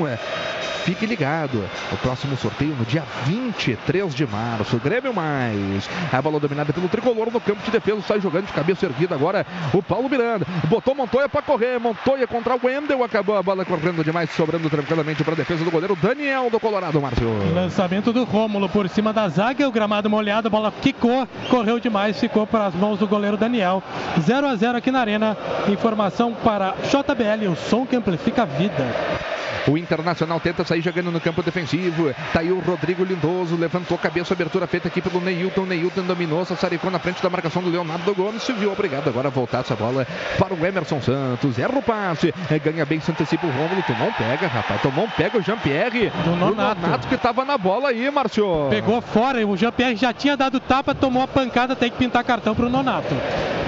Fique 0.83 1.05
ligado. 1.05 1.63
O 1.91 1.97
próximo 1.97 2.37
sorteio 2.37 2.75
no 2.75 2.85
dia 2.85 3.03
23 3.25 4.13
de 4.15 4.25
março. 4.25 4.77
Grêmio 4.77 5.13
Mais. 5.13 5.89
A 6.11 6.21
bola 6.21 6.39
dominada 6.39 6.71
pelo 6.71 6.87
tricolor 6.87 7.31
no 7.31 7.41
campo 7.41 7.61
de 7.63 7.71
defesa. 7.71 8.01
Sai 8.01 8.21
jogando 8.21 8.45
de 8.45 8.53
cabeça 8.53 8.85
erguida 8.85 9.15
agora 9.15 9.45
o 9.73 9.83
Paulo 9.83 10.09
Miranda. 10.09 10.45
Botou 10.65 10.95
Montoya 10.95 11.27
para 11.27 11.41
correr. 11.41 11.79
Montoya 11.79 12.25
contra 12.25 12.55
o 12.55 12.59
Wendel. 12.63 13.03
Acabou 13.03 13.35
a 13.35 13.43
bola 13.43 13.65
correndo 13.65 14.03
demais, 14.03 14.29
sobrando 14.31 14.69
tranquilamente 14.69 15.23
para 15.23 15.33
a 15.33 15.37
defesa 15.37 15.65
do 15.65 15.71
goleiro 15.77 15.95
Daniel 15.95 16.49
do 16.49 16.59
Colorado, 16.59 16.99
Márcio. 16.99 17.27
Lançamento 17.53 18.11
do 18.11 18.23
Rômulo 18.23 18.67
por 18.67 18.89
cima 18.89 19.13
da 19.13 19.29
zaga, 19.29 19.67
o 19.67 19.71
gramado 19.71 20.09
molhado, 20.09 20.47
a 20.47 20.49
bola 20.49 20.73
quicou, 20.81 21.27
correu 21.51 21.79
demais, 21.79 22.19
ficou 22.19 22.47
para 22.47 22.65
as 22.65 22.73
mãos 22.73 22.97
do 22.97 23.07
goleiro 23.07 23.37
Daniel. 23.37 23.83
0 24.19 24.47
a 24.47 24.55
0 24.55 24.77
aqui 24.79 24.89
na 24.89 25.01
Arena. 25.01 25.37
Informação 25.67 26.33
para 26.33 26.73
JBL, 26.83 27.51
o 27.51 27.55
som 27.55 27.85
que 27.85 27.95
amplifica 27.95 28.41
a 28.41 28.45
vida. 28.45 29.26
O 29.67 29.77
Internacional 29.77 30.39
tenta 30.39 30.63
sair 30.63 30.81
jogando 30.81 31.11
no 31.11 31.19
campo 31.19 31.43
defensivo. 31.43 32.13
Tá 32.31 32.39
aí 32.39 32.51
o 32.51 32.59
Rodrigo 32.59 33.03
Lindoso. 33.03 33.55
Levantou 33.55 33.95
a 33.95 33.99
cabeça, 33.99 34.33
abertura 34.33 34.65
feita 34.67 34.87
aqui 34.87 35.01
pelo 35.01 35.19
Neilton. 35.19 35.65
Neilton 35.65 36.03
dominou, 36.03 36.45
sassaricou 36.45 36.89
na 36.89 36.99
frente 36.99 37.21
da 37.21 37.29
marcação 37.29 37.61
do 37.61 37.69
Leonardo 37.69 38.15
Gomes. 38.15 38.43
Se 38.43 38.53
viu 38.53 38.71
obrigado 38.71 39.07
agora 39.09 39.27
a 39.27 39.31
voltar 39.31 39.59
essa 39.59 39.75
bola 39.75 40.07
para 40.37 40.53
o 40.53 40.65
Emerson 40.65 41.01
Santos. 41.01 41.59
Erra 41.59 41.77
o 41.77 41.81
passe. 41.81 42.33
É, 42.49 42.57
ganha 42.57 42.85
bem, 42.85 42.99
se 42.99 43.11
antecipa 43.11 43.45
o 43.45 43.51
Rômulo. 43.51 43.83
Tu 43.85 43.93
não 43.93 44.11
pega, 44.13 44.47
rapaz. 44.47 44.81
Tu 44.81 44.91
não 44.95 45.09
pega 45.09 45.37
o 45.37 45.41
Jean-Pierre. 45.41 46.11
Do 46.23 46.31
O 46.31 46.35
Nonato. 46.35 46.81
Nonato 46.81 47.07
que 47.07 47.17
tava 47.17 47.43
na 47.43 47.57
bola 47.57 47.89
aí, 47.89 48.09
Márcio. 48.09 48.67
Pegou 48.69 49.01
fora, 49.01 49.45
o 49.45 49.57
Jean-Pierre 49.57 49.95
já 49.95 50.13
tinha 50.13 50.37
dado 50.37 50.59
tapa, 50.59 50.95
tomou 50.95 51.23
a 51.23 51.27
pancada, 51.27 51.75
tem 51.75 51.91
que 51.91 51.97
pintar 51.97 52.23
cartão 52.23 52.55
pro 52.55 52.69
Nonato. 52.69 53.15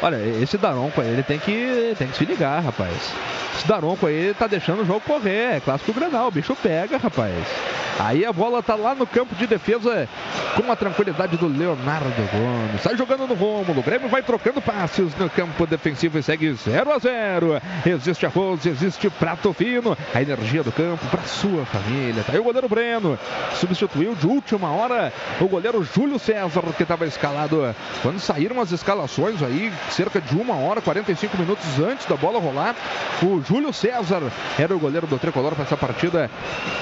Olha, 0.02 0.18
esse 0.42 0.58
Daronco 0.58 1.02
aí, 1.02 1.10
ele 1.10 1.24
tem 1.24 1.38
que, 1.40 1.94
tem 1.98 2.08
que 2.08 2.18
se 2.18 2.24
ligar, 2.24 2.64
rapaz. 2.64 3.14
Esse 3.58 3.68
Daronco 3.68 4.08
aí 4.08 4.34
tá 4.38 4.48
deixando 4.48 4.84
o 4.84 4.86
jogo 4.86 5.02
correr. 5.02 5.58
É 5.58 5.60
clássico 5.60 5.89
Granal, 5.94 6.28
o 6.28 6.32
bicho 6.32 6.56
pega, 6.56 6.98
rapaz. 6.98 7.46
Aí 8.00 8.26
a 8.26 8.32
bola 8.32 8.64
tá 8.64 8.76
lá 8.76 8.96
no 8.96 9.06
campo 9.06 9.36
de 9.36 9.46
defesa 9.46 10.08
com 10.56 10.72
a 10.72 10.76
tranquilidade 10.76 11.36
do 11.36 11.48
Leonardo 11.48 12.30
Gomes. 12.32 12.82
Sai 12.82 12.96
jogando 12.96 13.28
no 13.28 13.34
Rômulo. 13.34 13.82
O 13.82 13.84
Grêmio 13.84 14.08
vai 14.08 14.24
trocando 14.24 14.62
passes 14.62 15.14
no 15.18 15.30
campo 15.30 15.68
defensivo 15.68 16.18
e 16.18 16.24
segue 16.24 16.54
0 16.54 16.94
a 16.94 16.98
0. 16.98 17.62
Existe 17.86 18.26
arroz, 18.26 18.66
existe 18.66 19.10
prato 19.10 19.52
fino. 19.52 19.98
A 20.16 20.22
energia 20.22 20.64
do 20.64 20.72
campo 20.72 21.06
para 21.08 21.24
sua 21.24 21.66
família. 21.66 22.24
Tá 22.24 22.32
aí 22.32 22.40
o 22.40 22.44
goleiro 22.44 22.70
Breno. 22.70 23.20
Substituiu 23.56 24.16
de 24.16 24.28
última 24.28 24.72
hora 24.72 25.12
o 25.42 25.48
goleiro 25.50 25.84
Júlio 25.84 26.18
César, 26.18 26.62
que 26.78 26.84
estava 26.84 27.06
escalado 27.06 27.76
quando 28.02 28.20
saíram 28.20 28.62
as 28.62 28.72
escalações 28.72 29.44
aí, 29.44 29.74
cerca 29.90 30.22
de 30.22 30.38
uma 30.38 30.56
hora, 30.56 30.82
45 30.82 31.38
minutos 31.38 31.66
antes 31.80 32.06
da 32.06 32.16
bola 32.16 32.40
rolar. 32.40 32.76
O 33.22 33.42
Júlio 33.42 33.74
César 33.74 34.22
era 34.58 34.74
o 34.74 34.80
goleiro 34.80 35.06
do 35.06 35.18
tricolor 35.18 35.54
para 35.54 35.66
essa 35.70 35.78
partida 35.78 36.30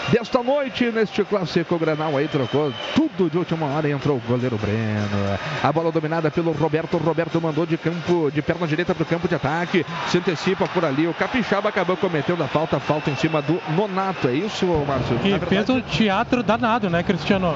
desta 0.09 0.41
noite 0.41 0.85
neste 0.85 1.21
clássico 1.25 1.77
Granal 1.77 2.15
aí 2.15 2.27
trocou 2.29 2.71
tudo 2.95 3.29
de 3.29 3.37
última 3.37 3.65
hora 3.65 3.89
e 3.89 3.91
entrou 3.91 4.15
o 4.15 4.21
goleiro 4.25 4.57
Breno. 4.57 5.37
A 5.61 5.71
bola 5.73 5.91
dominada 5.91 6.31
pelo 6.31 6.53
Roberto. 6.53 6.97
Roberto 6.97 7.41
mandou 7.41 7.65
de 7.65 7.77
campo 7.77 8.31
de 8.31 8.41
perna 8.41 8.65
direita 8.65 8.95
para 8.95 9.03
o 9.03 9.05
campo 9.05 9.27
de 9.27 9.35
ataque. 9.35 9.85
Se 10.07 10.17
antecipa 10.17 10.67
por 10.67 10.85
ali. 10.85 11.05
O 11.07 11.13
Capixaba 11.13 11.67
acabou 11.67 11.97
cometendo 11.97 12.41
a 12.43 12.47
falta, 12.47 12.79
falta 12.79 13.09
em 13.09 13.15
cima 13.15 13.41
do 13.41 13.59
Nonato. 13.75 14.29
É 14.29 14.33
isso, 14.33 14.65
Márcio? 14.87 15.17
Que 15.19 15.31
verdade, 15.31 15.49
fez 15.49 15.69
um 15.69 15.81
teatro 15.81 16.41
danado, 16.41 16.89
né, 16.89 17.03
Cristiano? 17.03 17.53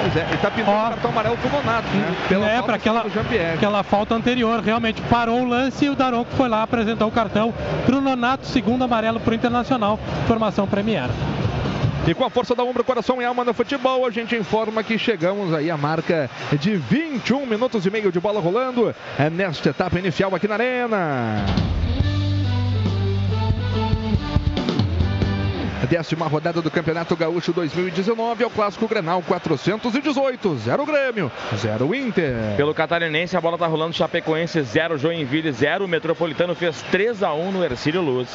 Pois 0.00 0.16
é, 0.16 0.26
ele 0.28 0.36
tá 0.38 0.50
pintando 0.50 0.76
o 0.76 0.90
cartão 0.90 1.10
amarelo 1.10 1.36
pro 1.38 1.50
Nonato, 1.50 1.88
né? 1.88 2.16
Pela 2.28 2.46
é, 2.46 2.54
falta 2.56 2.66
para 2.66 2.76
aquela, 2.76 3.04
aquela 3.54 3.82
falta 3.82 4.14
anterior. 4.14 4.60
Realmente 4.60 5.00
parou 5.02 5.40
o 5.40 5.48
lance 5.48 5.84
e 5.86 5.88
o 5.88 5.94
Daronco 5.94 6.30
foi 6.36 6.48
lá 6.48 6.62
apresentar 6.62 7.06
o 7.06 7.10
cartão 7.10 7.54
pro 7.86 8.00
Nonato, 8.00 8.46
segundo 8.46 8.84
amarelo 8.84 9.20
pro 9.20 9.34
Internacional. 9.34 9.98
Formação 10.26 10.66
Premier. 10.74 11.08
E 12.04 12.12
com 12.14 12.24
a 12.24 12.30
força 12.30 12.52
da 12.52 12.64
ombro, 12.64 12.82
coração 12.82 13.22
e 13.22 13.24
alma 13.24 13.44
no 13.44 13.54
futebol, 13.54 14.04
a 14.04 14.10
gente 14.10 14.34
informa 14.34 14.82
que 14.82 14.98
chegamos 14.98 15.54
aí 15.54 15.70
à 15.70 15.76
marca 15.76 16.28
de 16.58 16.74
21 16.74 17.46
minutos 17.46 17.86
e 17.86 17.90
meio 17.90 18.10
de 18.10 18.18
bola 18.18 18.40
rolando 18.40 18.92
é 19.16 19.30
nesta 19.30 19.68
etapa 19.68 20.00
inicial 20.00 20.34
aqui 20.34 20.48
na 20.48 20.54
Arena. 20.54 21.46
Décima 25.88 26.26
rodada 26.26 26.60
do 26.60 26.70
Campeonato 26.72 27.14
Gaúcho 27.14 27.52
2019 27.52 28.42
é 28.42 28.46
o 28.48 28.50
Clássico 28.50 28.88
Grenal 28.88 29.22
418, 29.22 30.56
0 30.56 30.86
Grêmio, 30.86 31.30
0 31.54 31.94
Inter. 31.94 32.56
Pelo 32.56 32.74
catarinense, 32.74 33.36
a 33.36 33.40
bola 33.40 33.56
tá 33.56 33.68
rolando 33.68 33.94
Chapecoense 33.94 34.60
0, 34.60 34.98
Joinville 34.98 35.52
0. 35.52 35.84
O 35.84 35.88
Metropolitano 35.88 36.52
fez 36.56 36.82
3 36.90 37.22
a 37.22 37.32
1 37.32 37.52
no 37.52 37.64
Ercílio 37.64 38.02
Luz. 38.02 38.28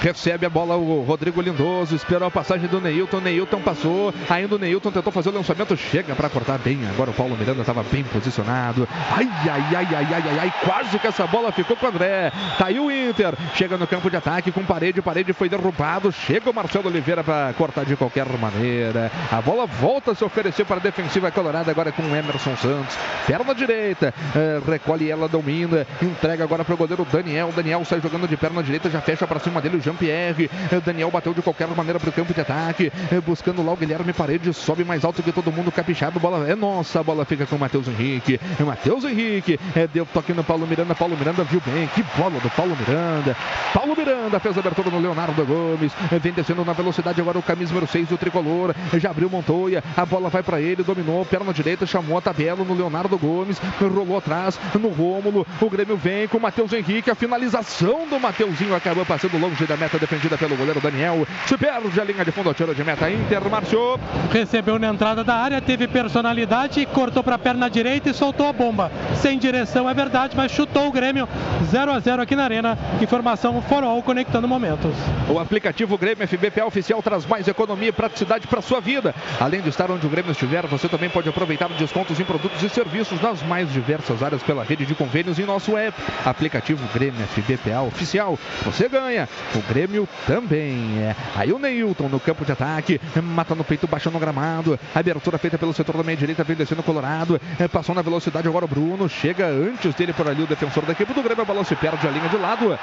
Recebe 0.00 0.46
a 0.46 0.50
bola 0.50 0.76
o 0.76 1.02
Rodrigo 1.02 1.42
Lindoso, 1.42 1.94
esperou 1.94 2.26
a 2.26 2.30
passagem 2.30 2.66
do 2.68 2.80
Neilton, 2.80 3.20
Neilton 3.20 3.60
passou, 3.60 4.14
ainda 4.30 4.54
o 4.54 4.58
Neilton 4.58 4.90
tentou 4.90 5.12
fazer 5.12 5.28
o 5.28 5.32
lançamento, 5.32 5.76
chega 5.76 6.14
para 6.14 6.30
cortar 6.30 6.56
bem, 6.58 6.88
agora 6.88 7.10
o 7.10 7.12
Paulo 7.12 7.36
Miranda 7.36 7.60
estava 7.60 7.82
bem 7.82 8.02
posicionado, 8.04 8.88
ai, 9.10 9.28
ai, 9.42 9.76
ai, 9.76 9.88
ai, 9.94 10.06
ai, 10.10 10.22
ai, 10.24 10.38
ai, 10.40 10.54
quase 10.64 10.98
que 10.98 11.06
essa 11.06 11.26
bola 11.26 11.52
ficou 11.52 11.76
com 11.76 11.84
o 11.84 11.88
André, 11.90 12.32
tá 12.56 12.68
aí 12.68 12.80
o 12.80 12.90
Inter, 12.90 13.34
chega 13.54 13.76
no 13.76 13.86
campo 13.86 14.08
de 14.08 14.16
ataque 14.16 14.50
com 14.50 14.64
parede, 14.64 15.02
parede 15.02 15.34
foi 15.34 15.50
derrubado, 15.50 16.10
chega 16.10 16.48
o 16.48 16.54
Marcelo 16.54 16.88
Oliveira 16.88 17.22
para 17.22 17.52
cortar 17.52 17.84
de 17.84 17.94
qualquer 17.94 18.26
maneira, 18.38 19.12
a 19.30 19.42
bola 19.42 19.66
volta 19.66 20.12
a 20.12 20.14
se 20.14 20.24
oferecer 20.24 20.64
para 20.64 20.76
a 20.76 20.80
defensiva 20.80 21.30
colorada 21.30 21.70
agora 21.70 21.92
com 21.92 22.02
o 22.04 22.16
Emerson 22.16 22.56
Santos, 22.56 22.96
perna 23.26 23.54
direita, 23.54 24.14
eh, 24.34 24.62
recolhe 24.66 25.10
ela, 25.10 25.28
domina, 25.28 25.86
entrega 26.00 26.42
agora 26.42 26.64
para 26.64 26.74
o 26.74 26.78
goleiro 26.78 27.06
Daniel, 27.12 27.52
Daniel 27.54 27.84
sai 27.84 28.00
jogando 28.00 28.26
de 28.26 28.38
perna 28.38 28.62
direita, 28.62 28.88
já 28.88 29.02
fecha 29.02 29.26
para 29.26 29.38
cima 29.38 29.60
dele 29.60 29.76
o 29.76 29.89
Jean-Pierre. 29.90 30.50
Daniel 30.84 31.10
bateu 31.10 31.34
de 31.34 31.42
qualquer 31.42 31.68
maneira 31.68 31.98
para 31.98 32.08
o 32.08 32.12
campo 32.12 32.32
de 32.32 32.40
ataque. 32.40 32.92
Buscando 33.26 33.62
lá 33.64 33.72
o 33.72 33.76
Guilherme 33.76 34.12
Paredes. 34.12 34.56
Sobe 34.56 34.84
mais 34.84 35.04
alto 35.04 35.22
que 35.22 35.32
todo 35.32 35.50
mundo. 35.52 35.70
Capixaba. 35.72 36.18
Bola 36.18 36.48
é 36.48 36.54
nossa. 36.54 37.00
A 37.00 37.02
bola 37.02 37.24
fica 37.24 37.46
com 37.46 37.56
o 37.56 37.58
Matheus 37.58 37.88
Henrique. 37.88 38.40
É 38.58 38.62
Matheus 38.62 39.04
Henrique. 39.04 39.58
eh, 39.74 39.88
Deu 39.92 40.06
toque 40.06 40.32
no 40.32 40.44
Paulo 40.44 40.66
Miranda. 40.66 40.94
Paulo 40.94 41.16
Miranda 41.16 41.44
viu 41.44 41.60
bem. 41.66 41.86
Que 41.88 42.02
bola 42.16 42.38
do 42.40 42.50
Paulo 42.50 42.76
Miranda. 42.76 43.36
Paulo 43.74 43.94
Miranda 43.96 44.38
fez 44.40 44.56
a 44.56 44.60
abertura 44.60 44.90
no 44.90 45.00
Leonardo 45.00 45.44
Gomes. 45.44 45.92
Vem 46.22 46.32
descendo 46.32 46.64
na 46.64 46.72
velocidade 46.72 47.20
agora 47.20 47.38
o 47.38 47.42
camisa 47.42 47.72
número 47.72 47.90
6 47.90 48.08
do 48.08 48.16
tricolor. 48.18 48.74
Já 48.94 49.10
abriu 49.10 49.28
Montoya. 49.28 49.82
A 49.96 50.04
bola 50.06 50.28
vai 50.28 50.42
para 50.42 50.60
ele. 50.60 50.82
Dominou. 50.82 51.24
Perna 51.24 51.52
direita. 51.52 51.86
Chamou 51.86 52.16
a 52.18 52.20
tabela 52.20 52.64
no 52.64 52.74
Leonardo 52.74 53.18
Gomes. 53.18 53.60
Rolou 53.80 54.16
atrás 54.18 54.58
no 54.78 54.88
Rômulo. 54.88 55.46
O 55.60 55.70
Grêmio 55.70 55.96
vem 55.96 56.28
com 56.28 56.38
o 56.38 56.40
Matheus 56.40 56.72
Henrique. 56.72 57.10
A 57.10 57.14
finalização 57.14 58.06
do 58.08 58.18
Mateuzinho 58.20 58.74
acabou 58.74 59.04
passando 59.04 59.38
longe 59.38 59.66
da 59.66 59.76
meta 59.80 59.98
defendida 59.98 60.36
pelo 60.36 60.56
goleiro 60.56 60.80
Daniel. 60.80 61.26
Se 61.46 61.56
perde 61.56 62.00
a 62.00 62.04
linha 62.04 62.24
de 62.24 62.30
fundo, 62.30 62.52
tiro 62.52 62.74
de 62.74 62.84
meta. 62.84 63.10
Inter 63.10 63.48
marchou. 63.50 63.98
Recebeu 64.30 64.78
na 64.78 64.88
entrada 64.88 65.24
da 65.24 65.34
área, 65.34 65.60
teve 65.60 65.88
personalidade, 65.88 66.84
cortou 66.86 67.24
para 67.24 67.36
a 67.36 67.38
perna 67.38 67.70
direita 67.70 68.10
e 68.10 68.14
soltou 68.14 68.46
a 68.46 68.52
bomba. 68.52 68.92
Sem 69.16 69.38
direção, 69.38 69.88
é 69.88 69.94
verdade, 69.94 70.36
mas 70.36 70.52
chutou 70.52 70.88
o 70.88 70.92
Grêmio 70.92 71.26
0 71.70 71.92
a 71.92 71.98
0 71.98 72.22
aqui 72.22 72.36
na 72.36 72.44
Arena. 72.44 72.78
Informação 73.00 73.62
Forol 73.62 74.02
conectando 74.02 74.46
momentos. 74.46 74.94
O 75.28 75.38
aplicativo 75.38 75.96
Grêmio 75.96 76.28
FBPA 76.28 76.66
oficial 76.66 77.02
traz 77.02 77.24
mais 77.24 77.48
economia 77.48 77.88
e 77.88 77.92
praticidade 77.92 78.46
para 78.46 78.60
sua 78.60 78.80
vida. 78.80 79.14
Além 79.40 79.62
de 79.62 79.70
estar 79.70 79.90
onde 79.90 80.06
o 80.06 80.10
Grêmio 80.10 80.32
estiver, 80.32 80.66
você 80.66 80.88
também 80.88 81.08
pode 81.08 81.28
aproveitar 81.28 81.68
descontos 81.70 82.20
em 82.20 82.24
produtos 82.24 82.62
e 82.62 82.68
serviços 82.68 83.20
nas 83.20 83.42
mais 83.42 83.72
diversas 83.72 84.22
áreas 84.22 84.42
pela 84.42 84.62
rede 84.62 84.84
de 84.84 84.94
convênios 84.94 85.38
em 85.38 85.44
nosso 85.44 85.76
app. 85.76 85.96
Aplicativo 86.24 86.86
Grêmio 86.92 87.26
FBPA 87.28 87.80
oficial. 87.82 88.38
Você 88.64 88.88
ganha. 88.88 89.28
O 89.54 89.62
Grêmio 89.70 90.08
também. 90.26 90.98
É. 90.98 91.14
Aí 91.36 91.52
o 91.52 91.58
Neilton 91.58 92.08
no 92.08 92.18
campo 92.18 92.44
de 92.44 92.50
ataque, 92.50 93.00
mata 93.22 93.54
no 93.54 93.62
peito, 93.62 93.86
baixando 93.86 94.14
no 94.14 94.20
gramado. 94.20 94.78
Abertura 94.92 95.38
feita 95.38 95.56
pelo 95.56 95.72
setor 95.72 95.96
da 95.96 96.02
meia 96.02 96.16
direita, 96.16 96.42
vem 96.42 96.56
descendo 96.56 96.80
o 96.80 96.84
Colorado. 96.84 97.40
É, 97.58 97.68
passou 97.68 97.94
na 97.94 98.02
velocidade 98.02 98.48
agora 98.48 98.64
o 98.64 98.68
Bruno. 98.68 99.08
Chega 99.08 99.46
antes 99.46 99.94
dele 99.94 100.12
por 100.12 100.28
ali 100.28 100.42
o 100.42 100.46
defensor 100.46 100.84
da 100.84 100.92
equipe 100.92 101.14
do 101.14 101.22
Grêmio. 101.22 101.42
A 101.42 101.46
bola 101.46 101.62
se 101.64 101.76
perde 101.76 102.06
a 102.06 102.10
linha 102.10 102.28
de 102.28 102.36
lado. 102.36 102.76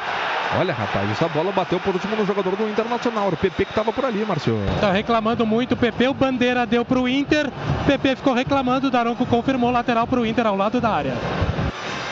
Olha, 0.57 0.73
rapaz, 0.73 1.11
essa 1.11 1.27
bola 1.27 1.51
bateu 1.51 1.79
por 1.79 1.93
último 1.93 2.15
no 2.15 2.25
jogador 2.25 2.55
do 2.55 2.69
Internacional. 2.69 3.27
O 3.27 3.37
PP 3.37 3.65
que 3.65 3.71
estava 3.71 3.91
por 3.91 4.05
ali, 4.05 4.23
Márcio. 4.25 4.57
Tá 4.79 4.91
reclamando 4.91 5.45
muito 5.45 5.73
o 5.73 5.77
PP, 5.77 6.07
o 6.07 6.13
Bandeira 6.13 6.65
deu 6.65 6.85
pro 6.85 7.07
Inter, 7.07 7.51
PP 7.85 8.15
ficou 8.15 8.33
reclamando, 8.33 8.87
o 8.87 8.91
Daronco 8.91 9.25
confirmou 9.25 9.71
lateral 9.71 10.07
pro 10.07 10.25
Inter 10.25 10.47
ao 10.47 10.55
lado 10.55 10.79
da 10.79 10.89
área. 10.89 11.13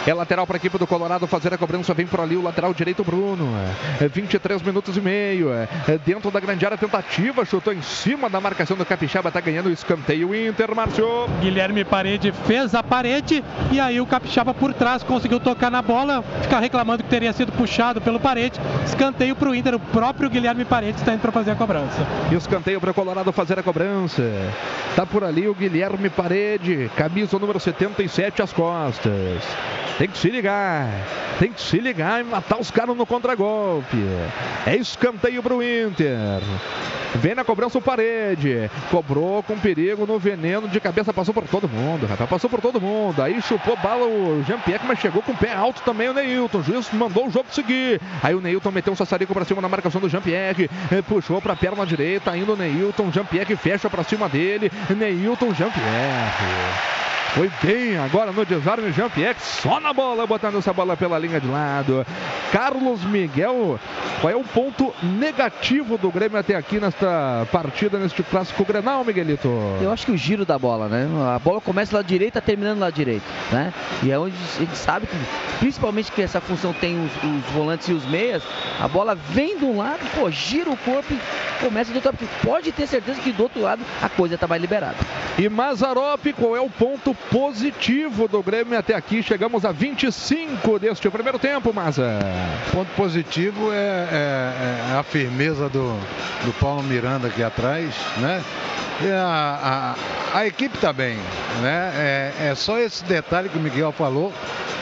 É 0.07 0.14
lateral 0.14 0.45
para 0.45 0.57
a 0.57 0.60
equipe 0.60 0.77
do 0.77 0.85
Colorado 0.85 1.26
fazer 1.26 1.52
a 1.52 1.57
cobrança. 1.57 1.91
Vem 1.91 2.06
por 2.06 2.19
ali 2.19 2.35
o 2.35 2.41
lateral 2.43 2.72
direito, 2.76 3.03
Bruno. 3.03 3.47
É 3.99 4.07
23 4.07 4.61
minutos 4.66 4.98
e 4.98 5.02
meio. 5.02 5.52
É 5.52 5.68
dentro 6.06 6.32
da 6.32 6.40
grande 6.40 6.66
área, 6.66 6.78
tentativa. 6.78 7.46
Chutou 7.46 7.74
em 7.74 7.82
cima 7.82 8.30
da 8.30 8.42
marcação 8.42 8.76
do 8.76 8.86
Capixaba. 8.86 9.30
Está 9.30 9.40
ganhando 9.40 9.68
o 9.68 9.72
escanteio. 9.72 10.34
Inter, 10.36 10.76
Márcio. 10.76 11.06
Guilherme 11.42 11.84
Parede 11.84 12.32
fez 12.46 12.74
a 12.74 12.84
parede 12.84 13.44
e 13.72 13.80
aí 13.80 14.02
o 14.02 14.06
Capixaba 14.06 14.54
por 14.54 14.74
trás 14.74 15.04
conseguiu 15.04 15.40
tocar 15.40 15.70
na 15.70 15.82
bola. 15.82 16.24
Ficar 16.42 16.60
reclamando 16.60 17.04
que 17.04 17.10
teria 17.10 17.34
sido 17.34 17.52
puxado 17.52 18.02
pelo 18.02 18.20
Parede. 18.20 18.60
Escanteio 18.86 19.36
para 19.36 19.50
o 19.50 19.56
Inter. 19.56 19.76
O 19.76 19.80
próprio 19.80 20.30
Guilherme 20.30 20.66
Parede 20.66 20.98
está 20.98 21.14
indo 21.14 21.22
para 21.22 21.32
fazer 21.32 21.52
a 21.52 21.56
cobrança. 21.56 22.06
E 22.32 22.36
escanteio 22.36 22.80
para 22.82 22.92
o 22.92 22.94
Colorado 22.94 23.32
fazer 23.32 23.60
a 23.60 23.64
cobrança. 23.64 24.24
Tá 24.96 25.06
por 25.06 25.24
ali 25.24 25.48
o 25.48 25.54
Guilherme 25.54 26.10
Parede. 26.10 26.90
Camisa 26.96 27.38
número 27.38 27.60
77 27.60 28.42
às 28.42 28.54
costas. 28.54 29.44
Tem 29.98 30.08
que 30.08 30.18
se 30.18 30.30
ligar. 30.30 30.90
Tem 31.40 31.52
que 31.52 31.62
se 31.62 31.80
ligar 31.80 32.22
e 32.22 32.24
matar 32.24 32.60
os 32.60 32.72
caras 32.72 32.96
no 32.96 33.06
contragolpe. 33.06 33.98
É 34.65 34.76
escanteio 34.76 35.41
pro 35.41 35.61
Inter. 35.61 36.41
Vem 37.15 37.34
na 37.34 37.44
cobrança 37.44 37.77
o 37.77 37.82
parede. 37.82 38.69
Cobrou 38.91 39.41
com 39.44 39.57
perigo 39.57 40.06
no 40.06 40.19
veneno 40.19 40.68
de 40.68 40.80
cabeça. 40.80 41.14
Passou 41.14 41.34
por 41.34 41.48
todo 41.48 41.68
mundo, 41.68 42.06
rapaz. 42.06 42.30
Passou 42.30 42.49
por 42.49 42.61
todo 42.61 42.82
mundo. 42.82 43.22
Aí 43.22 43.41
chupou 43.41 43.77
bala 43.77 44.06
o 44.06 44.44
Jean-Pierre, 44.45 44.86
mas 44.86 44.99
chegou 44.99 45.22
com 45.22 45.32
o 45.32 45.38
pé 45.38 45.53
alto 45.53 45.82
também 45.84 46.10
o 46.10 46.14
Neilton. 46.14 46.60
O 46.60 46.64
juiz 46.64 46.91
mandou 46.91 47.27
o 47.27 47.32
jogo 47.32 47.48
seguir. 47.52 48.02
Aí 48.22 48.36
o 48.36 48.41
Neilton 48.41 48.72
meteu 48.72 48.91
um 48.91 48.95
sassarico 48.95 49.34
pra 49.34 49.45
cima 49.45 49.61
na 49.61 49.69
marcação 49.69 50.02
do 50.02 50.10
Jean-Pierre. 50.10 50.69
Puxou 51.07 51.41
pra 51.41 51.56
perna 51.56 51.86
direita. 51.86 52.36
Indo 52.36 52.53
o 52.53 52.57
Neilton. 52.57 53.11
Jean-Pierre 53.11 53.56
fecha 53.56 53.90
pra 53.90 54.03
cima 54.03 54.27
dele. 54.27 54.72
Neilton 54.90 55.53
Jean-Pierre. 55.53 57.15
Foi 57.36 57.52
bem 57.62 57.98
agora 57.98 58.32
no 58.32 58.45
desarme 58.45 58.94
Jean-Pierre, 58.94 59.36
só 59.41 59.78
na 59.82 59.91
bola, 59.91 60.26
botando 60.26 60.57
essa 60.57 60.72
bola 60.72 60.95
pela 60.95 61.20
linha 61.20 61.38
de 61.38 61.48
lado. 61.48 62.07
Carlos 62.49 63.03
Miguel, 63.03 63.78
qual 64.22 64.32
é 64.32 64.36
o 64.38 64.44
ponto 64.45 64.94
negativo 65.03 65.98
do 65.98 66.10
Grêmio 66.10 66.40
até 66.40 66.56
aqui 66.56 66.80
nesta 66.80 67.45
partida, 67.52 67.99
neste 67.99 68.24
clássico 68.24 68.64
Grenal, 68.64 69.03
Miguelito? 69.03 69.49
Eu 69.82 69.91
acho 69.91 70.06
que 70.06 70.14
o 70.14 70.18
giro 70.18 70.45
da 70.45 70.57
bola, 70.57 70.88
né? 70.88 71.10
A 71.36 71.38
bola 71.38 71.60
começa 71.60 71.98
lá 71.98 72.02
direita, 72.02 72.40
terminando 72.40 72.80
lá 72.80 72.90
direito, 72.90 73.26
né? 73.52 73.74
E 74.02 74.12
é 74.12 74.18
onde 74.18 74.34
a 74.56 74.60
gente 74.60 74.78
sabe 74.78 75.06
que, 75.06 75.18
principalmente 75.60 76.14
que 76.14 76.22
essa 76.22 76.40
função 76.40 76.72
tem 76.72 76.98
os, 77.03 77.12
os 77.22 77.52
volantes 77.52 77.90
e 77.90 77.91
os 77.91 78.06
meias, 78.06 78.44
a 78.80 78.88
bola 78.88 79.14
vem 79.14 79.57
de 79.57 79.66
um 79.66 79.80
lado, 79.80 79.99
pô, 80.16 80.32
gira 80.32 80.70
o 80.70 80.78
corpo 80.78 81.14
e 81.14 81.20
começa 81.62 81.91
do 81.91 81.98
outro 81.98 82.14
lado. 82.14 82.30
Pode 82.41 82.72
ter 82.72 82.88
certeza 82.88 83.20
que 83.20 83.34
do 83.34 83.44
outro 83.44 83.62
lado 83.62 83.84
a 84.02 84.07
coisa 84.07 84.38
tá 84.38 84.48
mais 84.48 84.62
liberada. 84.62 84.95
E 85.38 85.49
Mazarop, 85.49 86.26
qual 86.40 86.56
é 86.56 86.62
o 86.62 86.70
ponto 86.70 87.14
positivo 87.31 88.27
do 88.27 88.41
Grêmio 88.41 88.77
até 88.77 88.95
aqui. 88.95 89.22
Chegamos 89.23 89.65
a 89.65 89.72
25 89.72 90.80
deste 90.80 91.10
primeiro 91.10 91.39
tempo, 91.39 91.73
Maza. 91.73 92.19
Ponto 92.72 92.89
positivo 92.95 93.72
é, 93.72 93.76
é, 93.76 94.91
é 94.93 94.97
a 94.97 95.03
firmeza 95.03 95.69
do, 95.69 95.95
do 96.43 96.53
Paulo 96.60 96.84
Miranda 96.84 97.27
aqui 97.27 97.43
atrás, 97.43 97.95
né? 98.18 98.43
E 99.01 99.11
a, 99.11 99.95
a, 100.34 100.39
a 100.39 100.47
equipe 100.47 100.76
está 100.76 100.93
bem, 100.93 101.17
né? 101.61 101.91
É, 101.95 102.47
é 102.51 102.55
só 102.55 102.80
esse 102.80 103.03
detalhe 103.03 103.49
que 103.49 103.57
o 103.57 103.61
Miguel 103.61 103.91
falou 103.91 104.31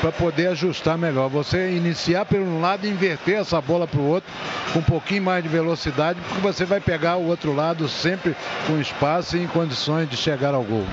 para 0.03 0.11
poder 0.11 0.47
ajustar 0.47 0.97
melhor. 0.97 1.29
Você 1.29 1.71
iniciar 1.71 2.25
por 2.25 2.37
um 2.37 2.59
lado 2.59 2.85
e 2.85 2.89
inverter 2.89 3.39
essa 3.39 3.61
bola 3.61 3.87
para 3.87 4.01
o 4.01 4.05
outro 4.05 4.29
com 4.73 4.79
um 4.79 4.83
pouquinho 4.83 5.23
mais 5.23 5.41
de 5.41 5.47
velocidade, 5.47 6.19
porque 6.27 6.41
você 6.41 6.65
vai 6.65 6.81
pegar 6.81 7.15
o 7.15 7.25
outro 7.25 7.55
lado 7.55 7.87
sempre 7.87 8.35
com 8.67 8.79
espaço 8.79 9.37
e 9.37 9.43
em 9.43 9.47
condições 9.47 10.09
de 10.09 10.17
chegar 10.17 10.53
ao 10.53 10.63
gol. 10.63 10.85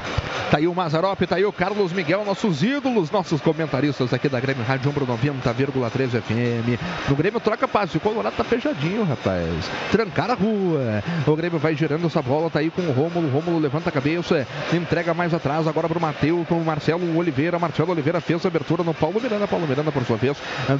Tá 0.51 0.59
aí 0.59 0.69
o 0.69 0.75
Mazarop, 0.75 1.21
tá 1.27 1.37
aí 1.37 1.45
o 1.45 1.53
Carlos 1.53 1.93
Miguel, 1.93 2.25
nossos 2.25 2.63
ídolos, 2.63 3.11
nossos 3.11 3.41
comentaristas 3.41 4.13
aqui 4.13 4.29
da 4.29 4.39
Grêmio 4.39 4.65
Rádio 4.65 4.91
Umbro 4.91 5.07
90,3 5.07 6.21
FM. 6.21 7.09
No 7.09 7.17
Grêmio 7.17 7.41
troca 7.41 7.67
passe, 7.67 7.97
o 7.97 8.01
Colorado 8.01 8.37
tá 8.37 8.45
fechadinho, 8.45 9.05
rapaz. 9.05 9.49
Trancar 9.91 10.31
a 10.31 10.35
rua. 10.35 11.03
O 11.27 11.35
Grêmio 11.35 11.59
vai 11.59 11.75
girando 11.75 12.07
essa 12.07 12.23
bola, 12.23 12.51
tá 12.51 12.61
aí 12.61 12.71
com 12.71 12.83
o 12.83 12.93
Rômulo. 13.11 13.33
Rômulo 13.33 13.59
levanta 13.59 13.89
a 13.89 13.93
cabeça, 13.93 14.47
entrega 14.73 15.13
mais 15.13 15.35
atrás 15.35 15.67
agora 15.67 15.89
pro 15.89 16.01
Matheus, 16.01 16.47
pro 16.47 16.59
Marcelo 16.61 17.17
Oliveira. 17.19 17.59
Marcelo 17.59 17.93
Oliveira 17.93 18.21
fez 18.21 18.45
a 18.45 18.49
abertura 18.49 18.83
no 18.83 18.95
Paulo 18.95 19.21
Miranda. 19.21 19.47
Paulo 19.47 19.67
Miranda, 19.67 19.91
por 19.91 20.05
sua 20.05 20.17
vez, 20.17 20.37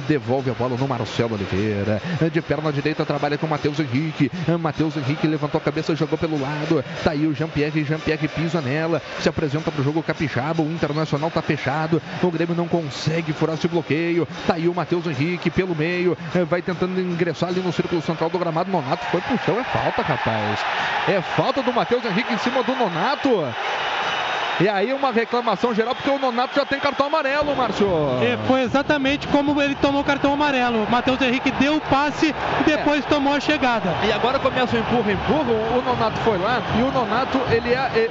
devolve 0.07 0.49
a 0.49 0.53
bola 0.53 0.75
no 0.77 0.87
Marcelo 0.87 1.35
Oliveira. 1.35 2.01
De 2.31 2.41
perna 2.41 2.71
direita 2.71 3.05
trabalha 3.05 3.37
com 3.37 3.45
o 3.45 3.49
Matheus 3.49 3.79
Henrique. 3.79 4.31
Matheus 4.59 4.95
Henrique 4.97 5.27
levantou 5.27 5.59
a 5.59 5.63
cabeça, 5.63 5.95
jogou 5.95 6.17
pelo 6.17 6.39
lado. 6.39 6.83
Tá 7.03 7.11
aí 7.11 7.25
o 7.25 7.33
Jean-Pierre, 7.33 7.83
Jean-Pierre 7.83 8.27
pisa 8.27 8.61
nela, 8.61 9.01
se 9.19 9.27
apresenta 9.27 9.71
pro 9.71 9.83
jogo 9.83 10.01
capixaba. 10.01 10.61
O 10.61 10.71
Internacional 10.71 11.29
tá 11.29 11.41
fechado. 11.41 12.01
O 12.21 12.31
Grêmio 12.31 12.55
não 12.55 12.67
consegue 12.67 13.33
furar 13.33 13.55
esse 13.55 13.67
bloqueio. 13.67 14.27
Tá 14.47 14.55
aí 14.55 14.67
o 14.67 14.73
Matheus 14.73 15.05
Henrique 15.05 15.49
pelo 15.49 15.75
meio, 15.75 16.17
vai 16.47 16.61
tentando 16.61 16.99
ingressar 16.99 17.49
ali 17.49 17.59
no 17.59 17.73
círculo 17.73 18.01
central 18.01 18.29
do 18.29 18.39
gramado. 18.39 18.71
Nonato 18.71 19.05
foi 19.05 19.21
chão, 19.45 19.59
é 19.59 19.63
falta, 19.63 20.01
rapaz. 20.01 20.59
É 21.07 21.21
falta 21.21 21.63
do 21.63 21.73
Matheus 21.73 22.05
Henrique 22.05 22.20
em 22.29 22.37
cima 22.37 22.63
do 22.63 22.75
Nonato. 22.75 23.53
E 24.61 24.69
aí 24.69 24.93
uma 24.93 25.11
reclamação 25.11 25.73
geral, 25.73 25.95
porque 25.95 26.09
o 26.09 26.19
Nonato 26.19 26.53
já 26.55 26.63
tem 26.63 26.79
cartão 26.79 27.07
amarelo, 27.07 27.55
Márcio. 27.55 27.87
É, 28.21 28.37
foi 28.47 28.61
exatamente 28.61 29.27
como 29.27 29.59
ele 29.59 29.73
tomou 29.73 30.01
o 30.01 30.03
cartão 30.03 30.33
amarelo. 30.33 30.83
O 30.83 30.91
Matheus 30.91 31.19
Henrique 31.19 31.49
deu 31.51 31.77
o 31.77 31.81
passe 31.81 32.27
e 32.27 32.63
depois 32.63 33.03
é. 33.03 33.07
tomou 33.07 33.33
a 33.33 33.39
chegada. 33.39 33.91
E 34.07 34.11
agora 34.11 34.37
começa 34.37 34.75
o 34.75 34.79
empurra, 34.79 35.11
empurra. 35.13 35.51
O 35.51 35.81
Nonato 35.81 36.17
foi 36.19 36.37
lá 36.37 36.61
e 36.77 36.83
o 36.83 36.91
Nonato, 36.91 37.41
ele 37.49 37.73
é, 37.73 38.09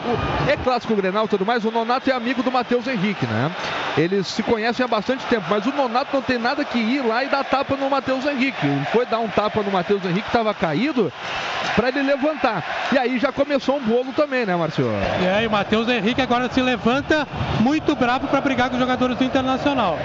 é, 0.49 0.53
é 0.53 0.57
clássico 0.57 0.97
Grenal 0.97 1.27
e 1.27 1.29
tudo 1.29 1.47
mais. 1.47 1.65
O 1.65 1.71
Nonato 1.71 2.11
é 2.11 2.13
amigo 2.13 2.43
do 2.43 2.51
Matheus 2.51 2.85
Henrique, 2.89 3.25
né? 3.27 3.53
Eles 3.97 4.27
se 4.27 4.43
conhecem 4.43 4.85
há 4.85 4.89
bastante 4.89 5.25
tempo, 5.27 5.47
mas 5.49 5.67
o 5.67 5.73
Nonato 5.73 6.11
não 6.13 6.23
tem 6.23 6.39
nada 6.39 6.65
que 6.65 6.79
ir 6.79 7.05
lá 7.05 7.23
e 7.23 7.29
dar 7.29 7.45
tapa 7.45 7.77
no 7.77 7.89
Matheus 7.89 8.25
Henrique. 8.27 8.67
Ele 8.67 8.85
foi 8.87 9.07
dar 9.07 9.21
um 9.21 9.29
tapa 9.29 9.63
no 9.63 9.71
Matheus 9.71 10.03
Henrique, 10.05 10.23
que 10.23 10.29
estava 10.29 10.53
caído, 10.55 11.13
para 11.77 11.89
ele 11.89 12.03
levantar. 12.03 12.65
E 12.93 12.99
aí 12.99 13.19
já 13.19 13.33
começou 13.33 13.77
um 13.77 13.81
bolo 13.81 14.13
também, 14.13 14.47
né, 14.47 14.55
Márcio? 14.55 14.87
É, 15.23 15.43
e 15.43 15.47
o 15.47 15.51
Matheus 15.51 15.89
Henrique 15.89 16.21
agora 16.41 16.55
se 16.55 16.63
levanta 16.63 17.29
muito 17.61 17.95
bravo 17.95 18.27
para 18.27 18.41
brigar 18.41 18.71
com 18.71 18.77
os 18.77 18.81
jogadores 18.81 19.17
do 19.19 19.25
Internacional. 19.25 19.99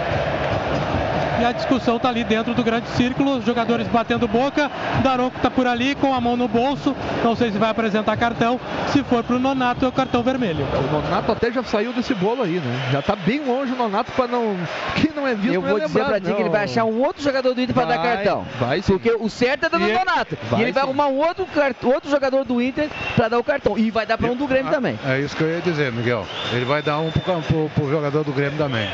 E 1.39 1.43
a 1.45 1.51
discussão 1.51 1.97
está 1.97 2.09
ali 2.09 2.23
dentro 2.23 2.53
do 2.53 2.63
grande 2.63 2.87
círculo, 2.89 3.37
os 3.37 3.45
jogadores 3.45 3.87
batendo 3.87 4.27
boca. 4.27 4.71
Daronco 5.03 5.35
está 5.37 5.49
por 5.51 5.67
ali 5.67 5.93
com 5.95 6.13
a 6.13 6.21
mão 6.21 6.37
no 6.37 6.47
bolso. 6.47 6.95
Não 7.23 7.35
sei 7.35 7.51
se 7.51 7.57
vai 7.57 7.69
apresentar 7.69 8.15
cartão. 8.17 8.59
Se 8.87 9.03
for 9.03 9.23
para 9.23 9.35
o 9.35 9.39
Nonato, 9.39 9.83
é 9.83 9.87
o 9.87 9.91
cartão 9.91 10.23
vermelho. 10.23 10.65
O 10.65 10.91
Nonato 11.01 11.31
até 11.31 11.51
já 11.51 11.61
saiu 11.63 11.91
desse 11.91 12.13
bolo 12.13 12.43
aí, 12.43 12.59
né? 12.59 12.89
Já 12.91 12.99
está 12.99 13.15
bem 13.15 13.43
longe 13.45 13.73
o 13.73 13.75
Nonato 13.75 14.11
para 14.13 14.27
não. 14.27 14.55
Que 14.95 15.11
não 15.13 15.27
é 15.27 15.35
visto. 15.35 15.53
Eu 15.53 15.61
vou 15.61 15.77
é 15.77 15.85
dizer 15.85 16.05
para 16.05 16.19
ti 16.21 16.33
que 16.33 16.41
ele 16.41 16.49
vai 16.49 16.63
achar 16.63 16.85
um 16.85 17.01
outro 17.01 17.21
jogador 17.21 17.53
do 17.53 17.61
Inter 17.61 17.75
para 17.75 17.85
dar 17.85 17.97
cartão. 18.01 18.45
Vai 18.59 18.81
sim. 18.81 18.93
Porque 18.93 19.11
o 19.11 19.29
certo 19.29 19.65
é 19.65 19.69
dar 19.69 19.79
no 19.79 19.87
E 19.87 19.91
é- 19.91 19.97
Nonato. 19.99 20.37
vai 20.49 20.59
e 20.59 20.63
ele 20.63 20.71
vai 20.71 20.83
sim. 20.83 20.87
arrumar 20.89 21.07
um 21.07 21.17
outro, 21.17 21.45
cart- 21.53 21.83
outro 21.83 22.09
jogador 22.09 22.45
do 22.45 22.61
Inter 22.61 22.87
para 23.15 23.27
dar 23.27 23.39
o 23.39 23.43
cartão. 23.43 23.77
E 23.77 23.91
vai 23.91 24.05
dar 24.05 24.17
para 24.17 24.31
um 24.31 24.35
do 24.35 24.47
Grêmio 24.47 24.71
também. 24.71 24.97
É 25.05 25.19
isso 25.19 25.35
que 25.35 25.43
eu 25.43 25.49
ia 25.49 25.59
dizer, 25.61 25.91
Miguel. 25.91 26.25
Ele 26.53 26.63
vai 26.65 26.81
dar 26.81 26.99
um 26.99 27.11
pro, 27.11 27.21
pro, 27.41 27.69
pro 27.75 27.89
jogador 27.89 28.23
do 28.23 28.31
Grêmio 28.31 28.57
também. 28.57 28.87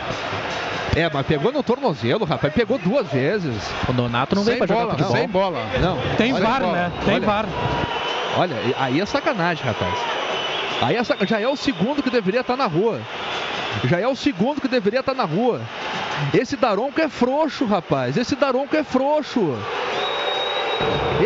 É, 0.94 1.10
mas 1.14 1.26
pegou 1.26 1.54
no 1.54 1.64
tornozelo, 1.64 2.26
rapaz. 2.32 2.54
Pegou 2.54 2.78
duas 2.78 3.08
vezes. 3.08 3.56
O 3.88 3.94
Donato 3.94 4.36
não 4.36 4.44
Sem 4.44 4.56
veio 4.56 4.68
jogar 4.68 4.80
bola, 4.82 4.92
futebol. 4.92 5.16
sem 5.16 5.28
bola. 5.28 5.66
Não. 5.80 5.98
Tem 6.18 6.34
Olha, 6.34 6.44
VAR, 6.46 6.62
bola. 6.62 6.74
né? 6.74 6.92
Tem 7.06 7.14
Olha. 7.16 7.26
VAR. 7.26 7.46
Olha, 8.38 8.56
aí 8.80 9.00
é 9.02 9.06
sacanagem, 9.06 9.66
rapaz. 9.66 9.94
Aí 10.82 10.96
é 10.96 11.04
sac- 11.04 11.26
já 11.28 11.40
é 11.40 11.48
o 11.48 11.56
segundo 11.56 12.02
que 12.02 12.10
deveria 12.10 12.42
estar 12.42 12.58
na 12.58 12.66
rua. 12.66 13.00
Já 13.86 14.00
é 14.00 14.08
o 14.08 14.16
segundo 14.16 14.60
que 14.60 14.68
deveria 14.68 15.00
estar 15.02 15.14
na 15.14 15.24
rua. 15.24 15.62
Esse 16.34 16.56
Daronco 16.58 17.00
é 17.00 17.08
frouxo, 17.08 17.66
rapaz. 17.66 18.18
Esse 18.18 18.36
Daronco 18.36 18.76
é 18.76 18.84
frouxo. 18.84 19.58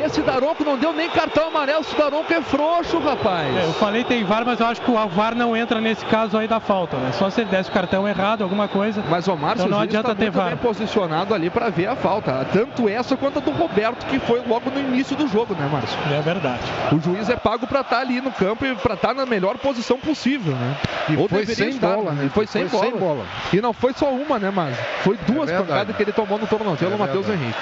Esse 0.04 0.22
Daronco 0.22 0.64
não 0.64 0.78
deu 0.78 0.94
nem 0.94 1.10
cartão 1.10 1.48
amarelo. 1.48 1.80
Esse 1.82 1.96
Daronco 1.96 2.32
é 2.32 2.42
frouxo, 2.42 3.00
rapaz. 3.00 3.56
É, 3.56 3.64
eu 3.64 3.74
falei 3.74 4.04
tem 4.04 4.24
VAR, 4.24 4.44
mas 4.46 4.60
eu 4.60 4.66
acho 4.68 4.82
que 4.82 4.92
o 4.92 5.08
VAR 5.08 5.34
não 5.36 5.56
entra 5.56 5.80
nesse 5.80 6.06
caso 6.06 6.38
aí 6.38 6.48
da 6.48 6.60
falta, 6.60 6.98
né? 6.98 7.12
Só 7.14 7.30
se 7.30 7.42
ele 7.42 7.50
desse 7.50 7.70
o 7.70 7.74
cartão 7.74 8.08
errado, 8.08 8.44
alguma 8.44 8.68
coisa. 8.68 9.04
Mas 9.10 9.28
o 9.28 9.36
Márcio 9.36 9.66
então 9.66 9.78
não 9.78 9.80
adianta 9.84 10.10
tá 10.10 10.16
ter 10.16 10.30
VAR. 10.30 10.48
bem 10.50 10.58
posicionado 10.58 11.34
ali 11.34 11.50
para 11.50 11.70
ver 11.70 11.88
a 11.88 11.96
falta. 11.96 12.46
Tanto 12.52 12.90
essa 12.90 13.16
quanto 13.16 13.40
a 13.40 13.42
do 13.42 13.52
Roberto, 13.52 14.06
que 14.08 14.20
foi 14.20 14.42
logo 14.46 14.70
no 14.70 14.80
início 14.80 15.16
do 15.16 15.28
jogo, 15.28 15.56
né, 15.56 15.68
Márcio? 15.72 15.98
É 16.14 16.22
verdade. 16.22 16.62
O 16.92 17.00
juiz 17.00 17.30
é 17.30 17.36
pago 17.36 17.66
para 17.66 17.82
estar 17.82 18.00
ali 18.00 18.20
no 18.22 18.32
campo 18.32 18.66
e 18.66 18.76
para 18.76 18.96
estar 18.96 19.14
na 19.14 19.26
melhor 19.26 19.58
posição 19.58 19.98
possível, 19.98 20.54
né? 20.56 20.76
E 21.10 21.16
Ou 21.16 21.28
foi 21.30 21.46
sem 21.46 21.70
estar, 21.70 21.96
bola, 21.96 22.12
né? 22.12 22.26
E 22.26 22.30
foi 22.30 22.46
sem, 22.46 22.68
Foi 22.68 22.80
bola. 22.80 22.92
sem 22.92 23.00
bola. 23.00 23.26
E 23.54 23.62
não 23.62 23.72
foi 23.74 23.94
só 23.94 24.10
uma, 24.10 24.38
né, 24.38 24.52
Márcio? 24.52 24.84
Foi 25.04 25.18
duas 25.28 25.50
verdade. 25.50 25.68
pancadas 25.70 25.96
que 25.96 26.04
ele 26.04 26.12
tomou 26.12 26.38
no 26.38 26.48
tornozelo, 26.48 26.92
É 26.92 26.96
o 26.96 27.00
Matheus. 27.00 27.28
Henrique. 27.30 27.56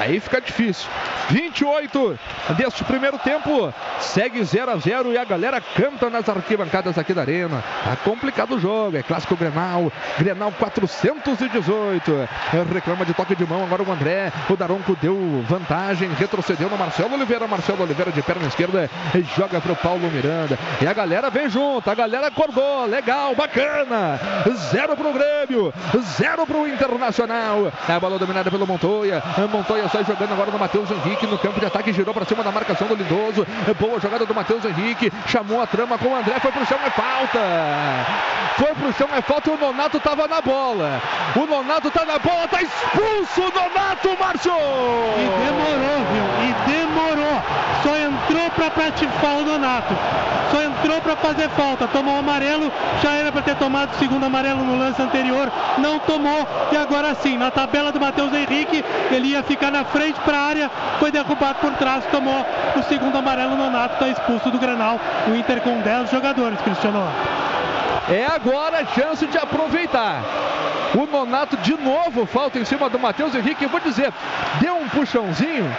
Aí 0.00 0.20
fica 0.20 0.40
difícil. 0.40 0.88
28 1.30 2.18
deste 2.56 2.84
primeiro 2.84 3.18
tempo. 3.18 3.72
Segue 4.00 4.44
0 4.44 4.72
a 4.72 4.76
0 4.76 5.12
e 5.12 5.18
a 5.18 5.24
galera 5.24 5.60
canta 5.60 6.10
nas 6.10 6.28
arquibancadas 6.28 6.98
aqui 6.98 7.14
da 7.14 7.22
Arena. 7.22 7.62
Tá 7.84 7.96
complicado 7.96 8.56
o 8.56 8.60
jogo. 8.60 8.96
É 8.96 9.02
clássico 9.02 9.36
Grenal. 9.36 9.90
Grenal 10.18 10.52
418. 10.52 12.28
Reclama 12.72 13.04
de 13.04 13.14
toque 13.14 13.34
de 13.34 13.46
mão 13.46 13.62
agora 13.64 13.82
o 13.82 13.90
André. 13.90 14.32
O 14.50 14.56
Daronco 14.56 14.96
deu 15.00 15.42
vantagem. 15.48 16.10
Retrocedeu 16.12 16.68
no 16.68 16.76
Marcelo 16.76 17.14
Oliveira. 17.14 17.46
Marcelo 17.46 17.82
Oliveira 17.82 18.12
de 18.12 18.22
perna 18.22 18.46
esquerda. 18.46 18.90
Joga 19.36 19.60
pro 19.60 19.76
Paulo 19.76 20.10
Miranda. 20.10 20.58
E 20.82 20.86
a 20.86 20.92
galera 20.92 21.30
vem 21.30 21.48
junto. 21.48 21.88
A 21.88 21.94
galera 21.94 22.26
acordou. 22.26 22.84
Legal, 22.86 23.34
bacana. 23.34 24.20
Zero 24.70 24.96
pro 24.96 25.12
Grêmio. 25.12 25.72
Zero 26.16 26.46
pro 26.46 26.68
Internacional. 26.68 27.72
A 27.88 28.00
bola 28.00 28.18
dominada 28.18 28.50
pelo 28.50 28.66
Montoya. 28.66 29.22
Montoya 29.50 29.83
sai 29.88 30.04
jogando 30.04 30.32
agora 30.32 30.50
no 30.50 30.58
Matheus 30.58 30.90
Henrique 30.90 31.26
no 31.26 31.38
campo 31.38 31.60
de 31.60 31.66
ataque. 31.66 31.92
Girou 31.92 32.14
para 32.14 32.24
cima 32.24 32.42
da 32.42 32.50
marcação 32.50 32.86
do 32.88 32.94
Lindoso. 32.94 33.46
Boa 33.78 34.00
jogada 34.00 34.26
do 34.26 34.34
Matheus 34.34 34.64
Henrique. 34.64 35.12
Chamou 35.26 35.60
a 35.60 35.66
trama 35.66 35.98
com 35.98 36.08
o 36.08 36.16
André. 36.16 36.38
Foi 36.40 36.52
pro 36.52 36.66
chão, 36.66 36.78
é 36.84 36.90
falta. 36.90 37.40
Foi 38.56 38.74
pro 38.74 38.92
chão, 38.92 39.08
é 39.14 39.22
falta. 39.22 39.50
E 39.50 39.54
o 39.54 39.58
Nonato 39.58 40.00
tava 40.00 40.26
na 40.26 40.40
bola. 40.40 41.00
O 41.36 41.46
Nonato 41.46 41.90
tá 41.90 42.04
na 42.04 42.18
bola. 42.18 42.48
Tá 42.48 42.62
expulso 42.62 43.42
o 43.42 43.52
Nonato, 43.52 44.16
Márcio. 44.18 44.52
E 44.52 45.44
demorou, 45.44 46.04
viu? 46.12 46.24
E 46.44 46.54
demorou. 46.70 47.73
Só 47.84 47.94
entrou 47.98 48.50
pra 48.52 48.70
pratifar 48.70 49.38
o 49.40 49.44
Donato. 49.44 49.94
Só 50.50 50.62
entrou 50.62 51.02
pra 51.02 51.16
fazer 51.16 51.50
falta. 51.50 51.86
Tomou 51.86 52.14
o 52.14 52.18
amarelo. 52.20 52.72
Já 53.02 53.12
era 53.12 53.30
pra 53.30 53.42
ter 53.42 53.56
tomado 53.56 53.92
o 53.92 53.98
segundo 53.98 54.24
amarelo 54.24 54.64
no 54.64 54.78
lance 54.78 55.02
anterior. 55.02 55.52
Não 55.76 55.98
tomou. 55.98 56.48
E 56.72 56.76
agora 56.78 57.14
sim, 57.14 57.36
na 57.36 57.50
tabela 57.50 57.92
do 57.92 58.00
Matheus 58.00 58.32
Henrique, 58.32 58.82
ele 59.10 59.28
ia 59.28 59.42
ficar 59.42 59.70
na 59.70 59.84
frente 59.84 60.18
pra 60.20 60.38
área. 60.38 60.70
Foi 60.98 61.10
derrubado 61.10 61.58
por 61.60 61.72
trás. 61.72 62.04
Tomou 62.06 62.46
o 62.74 62.82
segundo 62.84 63.18
amarelo. 63.18 63.52
O 63.52 63.58
Nonato 63.58 63.98
tá 63.98 64.08
expulso 64.08 64.50
do 64.50 64.58
Grenal. 64.58 64.98
O 65.28 65.34
Inter 65.34 65.60
com 65.60 65.78
10 65.82 66.10
jogadores, 66.10 66.58
Cristiano. 66.62 67.06
É 68.08 68.26
agora 68.26 68.80
a 68.80 68.86
chance 68.86 69.26
de 69.26 69.38
aproveitar. 69.38 70.22
O 70.94 71.06
Nonato 71.06 71.56
de 71.58 71.76
novo 71.76 72.26
falta 72.26 72.58
em 72.58 72.64
cima 72.64 72.88
do 72.88 72.98
Matheus 72.98 73.34
Henrique. 73.34 73.64
Eu 73.64 73.68
vou 73.70 73.80
dizer, 73.80 74.12
deu 74.60 74.76
um 74.76 74.88
puxãozinho. 74.88 75.74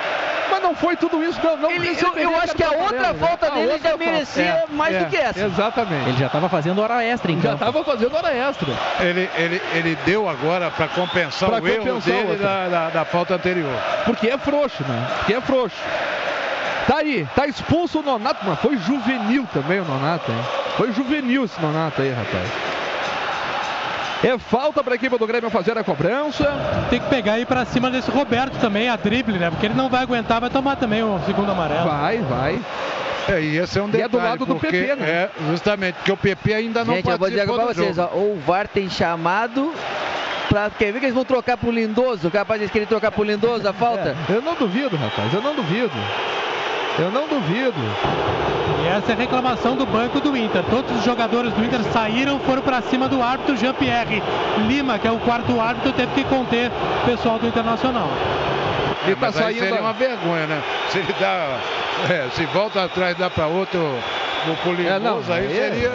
Mas 0.52 0.62
não 0.62 0.76
foi 0.76 0.96
tudo 0.96 1.24
isso, 1.24 1.40
não. 1.44 1.58
não 1.58 1.72
Ele- 1.72 1.90
eu- 2.00 2.14
eu 2.18 2.38
acho 2.38 2.56
que 2.56 2.64
a 2.64 2.70
outra 2.70 2.84
amarelo, 3.10 3.14
né? 3.20 3.28
falta 3.28 3.50
dele 3.52 3.72
outra 3.74 3.90
já 3.92 3.98
merecia 3.98 4.54
falta. 4.58 4.74
mais 4.74 4.98
do 4.98 5.06
que 5.06 5.18
essa. 5.18 5.40
Exatamente. 5.46 6.10
Ele 6.10 6.18
já 6.18 6.26
estava 6.28 6.48
fazendo 6.50 6.82
hora 6.82 7.04
extra 7.04 7.32
em 7.32 7.42
Já 7.42 7.54
estava 7.54 7.84
fazendo 7.84 8.16
hora 8.16 8.34
extra. 8.34 8.68
Ele, 9.00 9.30
ele, 9.36 9.62
ele 9.74 9.98
deu 10.06 10.30
agora 10.30 10.70
para 10.70 10.88
compensar 10.88 11.50
Pra 11.50 11.62
o 11.62 11.68
erro 11.68 11.78
compensar 11.80 12.14
dele 12.14 12.30
outra. 12.32 12.48
da, 12.48 12.68
da, 12.68 12.90
da 12.90 13.06
falta 13.06 13.36
anterior. 13.36 13.76
Porque 14.06 14.28
é 14.30 14.38
frouxo, 14.38 14.84
né? 14.84 15.08
Porque 15.18 15.34
é 15.34 15.42
frouxo. 15.42 15.76
Tá 16.88 16.98
aí, 16.98 17.28
tá 17.36 17.48
expulso 17.48 18.00
o 18.00 18.04
Nonato, 18.04 18.46
mas 18.46 18.60
foi 18.60 18.78
juvenil 18.78 19.48
também 19.52 19.80
o 19.80 19.86
Nonato, 19.86 20.32
hein? 20.32 20.38
Foi 20.78 20.92
juvenil 20.92 21.46
esse 21.46 21.60
Nonato 21.60 22.02
aí, 22.02 22.12
rapaz. 22.12 22.48
É 24.24 24.38
falta 24.38 24.84
para 24.84 24.94
a 24.94 24.96
equipe 24.96 25.18
do 25.18 25.28
Grêmio 25.28 25.50
fazer 25.50 25.78
a 25.78 25.84
cobrança. 25.84 26.46
Tem 26.90 27.00
que 27.00 27.10
pegar 27.10 27.40
ir 27.40 27.46
pra 27.46 27.66
cima 27.66 27.92
desse 27.92 28.10
Roberto 28.10 28.58
também, 28.60 28.90
a 28.90 28.96
drible, 28.96 29.38
né? 29.38 29.50
Porque 29.50 29.66
ele 29.66 29.76
não 29.76 29.90
vai 29.90 30.04
aguentar, 30.04 30.40
vai 30.40 30.50
tomar 30.50 30.76
também 30.78 31.04
o 31.04 31.20
segundo 31.26 31.52
amarelo. 31.52 31.88
Vai, 31.88 32.18
vai. 32.20 32.60
É, 33.28 33.42
e 33.42 33.58
esse 33.58 33.78
é 33.80 33.82
um 33.82 33.88
E 33.88 33.90
é 33.90 33.92
detalhe. 33.92 34.10
do 34.10 34.18
lado 34.18 34.46
do 34.46 34.56
PP, 34.56 34.96
né? 34.96 35.10
É, 35.10 35.30
justamente, 35.50 35.96
porque 35.96 36.12
o 36.12 36.18
PP 36.18 36.54
ainda 36.54 36.86
não 36.86 36.96
Gente, 36.96 37.10
eu 37.10 37.18
vou 37.18 37.30
dizer 37.30 37.46
do 37.46 37.54
vocês, 37.54 37.98
ó, 37.98 38.06
o 38.14 38.40
VAR 38.46 38.68
tem 38.68 38.90
chamado 38.90 39.74
pra. 40.48 40.70
Quer 40.70 40.92
ver 40.92 41.00
que 41.00 41.06
eles 41.06 41.16
vão 41.16 41.26
trocar 41.26 41.58
pro 41.58 41.72
Lindoso? 41.72 42.28
O 42.28 42.32
capaz 42.32 42.62
de 42.62 42.68
querer 42.70 42.86
trocar 42.86 43.12
pro 43.12 43.24
Lindoso 43.24 43.68
a 43.68 43.74
falta? 43.74 44.16
É, 44.30 44.34
eu 44.34 44.42
não 44.42 44.54
duvido, 44.56 44.96
rapaz, 44.96 45.34
eu 45.34 45.42
não 45.42 45.56
duvido. 45.56 45.92
Eu 46.98 47.12
não 47.12 47.28
duvido. 47.28 47.76
E 48.84 48.88
essa 48.88 49.12
é 49.12 49.16
a 49.16 49.18
reclamação 49.18 49.76
do 49.76 49.86
banco 49.86 50.22
do 50.22 50.36
Inter. 50.38 50.64
Todos 50.70 50.96
os 50.98 51.04
jogadores 51.04 51.52
do 51.54 51.64
Inter 51.64 51.84
saíram, 51.92 52.40
foram 52.40 52.62
pra 52.62 52.82
cima 52.82 53.10
do 53.10 53.22
árbitro 53.22 53.58
Jean-Pierre 53.58 54.24
Lima, 54.68 54.98
que 54.98 55.08
é 55.08 55.12
o 55.12 55.20
quarto 55.20 55.60
árbitro, 55.60 55.92
teve 55.92 56.14
que 56.14 56.24
conter 56.24 56.72
o 57.04 57.06
pessoal 57.06 57.38
do 57.38 57.48
Internacional. 57.48 58.08
É, 59.06 59.12
Ele 59.12 59.16
tá 59.16 59.26
mas 59.28 59.38
aí 59.38 59.44
saindo. 59.44 59.60
seria 59.60 59.82
uma 59.82 59.94
vergonha, 59.94 60.48
né? 60.48 60.62
Se 60.90 60.98
ele 61.00 61.14
dá. 61.20 61.58
é, 62.10 62.28
se 62.32 62.46
volta 62.48 62.84
atrás 62.84 63.16
e 63.16 63.20
dá 63.20 63.30
para 63.30 63.48
outro 63.48 63.80
no 64.46 64.54
É, 64.54 64.56
Pulinhoso, 64.58 65.32
aí 65.34 65.48
seria. 65.50 65.92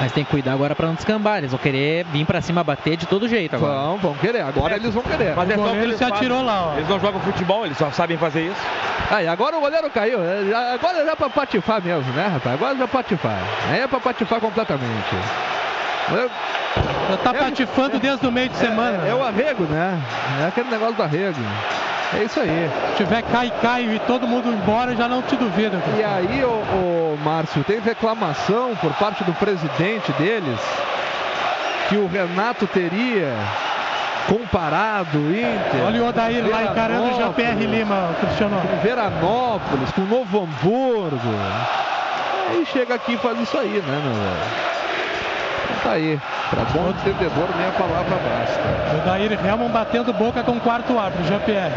Mas 0.00 0.12
tem 0.12 0.24
que 0.24 0.30
cuidar 0.30 0.52
agora 0.52 0.74
pra 0.76 0.86
não 0.86 0.94
descambar. 0.94 1.38
Eles 1.38 1.50
vão 1.50 1.58
querer 1.58 2.04
vir 2.12 2.24
pra 2.24 2.40
cima 2.40 2.62
bater 2.62 2.96
de 2.96 3.06
todo 3.06 3.26
jeito 3.28 3.56
agora. 3.56 3.72
Vão, 3.74 3.96
vão 3.98 4.14
querer. 4.14 4.42
Agora 4.42 4.76
eles 4.76 4.94
vão 4.94 5.02
querer. 5.02 5.34
Mas 5.34 5.50
é 5.50 5.56
só 5.56 5.70
que 5.70 5.76
eles 5.78 5.96
se 5.98 6.04
atirou 6.04 6.42
lá, 6.44 6.66
ó. 6.72 6.76
Eles 6.76 6.88
não 6.88 7.00
jogam 7.00 7.20
futebol, 7.20 7.64
eles 7.66 7.76
só 7.78 7.90
sabem 7.90 8.16
fazer 8.16 8.42
isso. 8.42 8.60
Aí, 9.10 9.26
agora 9.26 9.56
o 9.56 9.60
goleiro 9.60 9.88
caiu. 9.90 10.20
É, 10.22 10.44
já- 10.50 10.74
Agora 10.74 11.04
já 11.04 11.16
pra 11.16 11.30
patifar 11.30 11.82
mesmo, 11.82 12.12
né, 12.12 12.26
rapaz? 12.26 12.54
Agora 12.54 12.76
já 12.76 12.86
patifar. 12.86 13.38
Aí 13.70 13.80
é 13.80 13.86
pra 13.88 13.98
patifar 14.00 14.40
completamente. 14.40 15.16
É, 16.10 16.28
Já 17.10 17.16
tá 17.18 17.30
É, 17.30 17.42
patifando 17.44 17.98
desde 17.98 18.26
o 18.26 18.30
meio 18.30 18.48
de 18.48 18.56
semana. 18.56 19.04
é 19.06 19.14
o 19.14 19.22
arrego, 19.24 19.64
né? 19.64 19.98
É 20.42 20.46
aquele 20.48 20.70
negócio 20.70 20.94
do 20.94 21.02
arrego. 21.02 21.34
É 22.14 22.24
isso 22.24 22.40
aí. 22.40 22.70
Se 22.90 23.04
tiver 23.04 23.22
cai, 23.22 23.52
cai 23.60 23.82
e 23.82 23.98
todo 24.06 24.26
mundo 24.26 24.48
embora, 24.48 24.96
já 24.96 25.06
não 25.06 25.20
te 25.22 25.36
duvido. 25.36 25.80
E 25.98 26.02
aí, 26.02 26.42
ô, 26.42 26.48
ô, 26.48 27.18
Márcio, 27.22 27.62
tem 27.64 27.80
reclamação 27.80 28.74
por 28.76 28.92
parte 28.94 29.22
do 29.24 29.32
presidente 29.34 30.10
deles 30.12 30.58
que 31.88 31.96
o 31.96 32.06
Renato 32.06 32.66
teria 32.66 33.34
comparado 34.28 35.18
o 35.18 35.30
Inter. 35.30 35.86
Olha 35.86 36.02
o 36.02 36.08
Odair 36.08 36.46
lá 36.46 36.64
encarando 36.64 37.10
o 37.10 37.14
Jean-Pierre 37.14 37.66
Lima, 37.66 38.14
Cristiano. 38.20 38.60
Com 38.60 38.76
Veranópolis, 38.82 39.90
com 39.92 40.02
Novo 40.02 40.42
Hamburgo. 40.44 41.34
Aí 42.50 42.66
chega 42.66 42.94
aqui 42.94 43.14
e 43.14 43.18
faz 43.18 43.38
isso 43.40 43.56
aí, 43.58 43.82
né, 43.86 44.02
meu 44.02 44.14
velho? 44.14 44.77
Tá 45.82 45.92
aí. 45.92 46.18
Pra 46.50 46.64
bom 46.64 46.90
entendedor, 46.90 47.48
nem 47.56 47.66
a 47.66 47.72
palavra 47.72 48.16
basta. 48.16 48.94
O 48.94 48.98
Odair 48.98 49.32
Helman 49.32 49.70
batendo 49.70 50.12
boca 50.12 50.42
com 50.42 50.52
o 50.52 50.60
quarto 50.60 50.98
árbitro, 50.98 51.26
Jean-Pierre. 51.26 51.74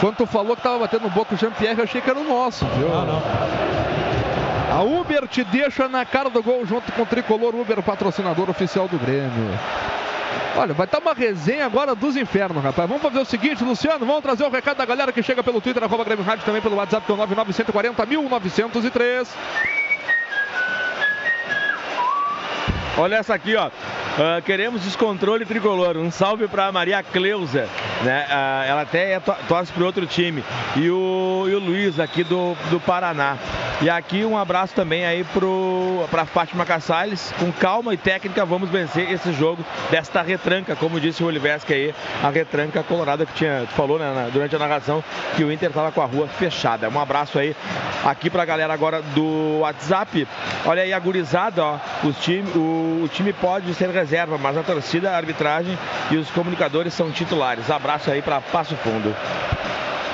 Quando 0.00 0.16
tu 0.16 0.26
falou 0.26 0.56
que 0.56 0.62
tava 0.62 0.78
batendo 0.80 1.08
boca 1.10 1.34
o 1.34 1.38
Jean-Pierre, 1.38 1.78
eu 1.78 1.84
achei 1.84 2.00
que 2.00 2.10
era 2.10 2.18
o 2.18 2.24
nosso, 2.24 2.66
viu? 2.66 2.88
Não, 2.88 3.06
não. 3.06 3.22
A 4.72 4.82
Uber 4.82 5.26
te 5.28 5.44
deixa 5.44 5.88
na 5.88 6.04
cara 6.04 6.28
do 6.28 6.42
gol 6.42 6.66
junto 6.66 6.90
com 6.92 7.02
o 7.02 7.06
Tricolor 7.06 7.54
Uber, 7.54 7.80
patrocinador 7.82 8.50
oficial 8.50 8.88
do 8.88 8.98
Grêmio. 8.98 9.58
Olha, 10.56 10.74
vai 10.74 10.84
estar 10.84 10.98
uma 10.98 11.14
resenha 11.14 11.66
agora 11.66 11.94
dos 11.94 12.16
infernos, 12.16 12.62
rapaz. 12.62 12.88
Vamos 12.88 13.02
fazer 13.02 13.18
o 13.18 13.24
seguinte, 13.24 13.64
Luciano, 13.64 14.04
vamos 14.04 14.22
trazer 14.22 14.44
o 14.44 14.50
recado 14.50 14.76
da 14.76 14.84
galera 14.84 15.12
que 15.12 15.22
chega 15.22 15.42
pelo 15.42 15.60
Twitter, 15.60 15.82
arroba 15.82 16.04
Grêmio 16.04 16.24
Rádio, 16.24 16.44
também 16.44 16.60
pelo 16.60 16.76
WhatsApp, 16.76 17.06
que 17.06 17.12
é 17.12 17.14
o 17.14 17.18
99140 17.18 18.06
1903. 18.06 19.36
Olha 22.96 23.16
essa 23.16 23.34
aqui, 23.34 23.56
ó. 23.56 23.70
Ah, 24.16 24.40
queremos 24.42 24.82
descontrole 24.82 25.44
tricolor. 25.44 25.96
Um 25.96 26.10
salve 26.12 26.46
pra 26.46 26.70
Maria 26.70 27.02
Cleusa. 27.02 27.68
Né? 28.02 28.24
Ah, 28.30 28.64
ela 28.66 28.82
até 28.82 29.12
é 29.14 29.20
to 29.20 29.34
torce 29.48 29.72
pro 29.72 29.84
outro 29.84 30.06
time. 30.06 30.44
E 30.76 30.88
o, 30.88 31.46
e 31.48 31.54
o 31.54 31.58
Luiz 31.58 31.98
aqui 31.98 32.22
do, 32.22 32.54
do 32.70 32.78
Paraná. 32.78 33.36
E 33.82 33.90
aqui 33.90 34.24
um 34.24 34.38
abraço 34.38 34.72
também 34.74 35.04
aí 35.04 35.24
pro, 35.24 36.06
pra 36.08 36.24
Fátima 36.24 36.64
Cassales. 36.64 37.34
Com 37.40 37.50
calma 37.50 37.92
e 37.92 37.96
técnica 37.96 38.44
vamos 38.44 38.70
vencer 38.70 39.10
esse 39.10 39.32
jogo 39.32 39.64
desta 39.90 40.22
retranca, 40.22 40.76
como 40.76 41.00
disse 41.00 41.24
o 41.24 41.26
Oliveski 41.26 41.72
aí, 41.72 41.94
a 42.22 42.28
retranca 42.30 42.84
colorada 42.84 43.26
que 43.26 43.32
tinha, 43.34 43.66
falou 43.74 43.98
né, 43.98 44.12
na- 44.14 44.28
durante 44.28 44.54
a 44.54 44.58
narração 44.60 45.02
que 45.36 45.42
o 45.42 45.50
Inter 45.50 45.72
tava 45.72 45.90
com 45.90 46.00
a 46.00 46.06
rua 46.06 46.28
fechada. 46.28 46.88
Um 46.88 47.00
abraço 47.00 47.36
aí 47.36 47.56
aqui 48.04 48.30
pra 48.30 48.44
galera 48.44 48.72
agora 48.72 49.02
do 49.02 49.58
WhatsApp. 49.62 50.28
Olha 50.64 50.82
aí 50.82 50.92
a 50.92 50.98
gurizada, 51.00 51.64
ó. 51.64 51.78
Os 52.04 52.16
time, 52.18 52.48
o, 52.54 52.83
o 52.84 53.08
time 53.08 53.32
pode 53.32 53.72
ser 53.74 53.90
reserva, 53.90 54.38
mas 54.38 54.56
a 54.56 54.62
torcida, 54.62 55.10
a 55.10 55.16
arbitragem 55.16 55.78
e 56.10 56.16
os 56.16 56.30
comunicadores 56.30 56.94
são 56.94 57.10
titulares. 57.10 57.70
Abraço 57.70 58.10
aí 58.10 58.22
pra 58.22 58.40
Passo 58.40 58.76
Fundo. 58.76 59.14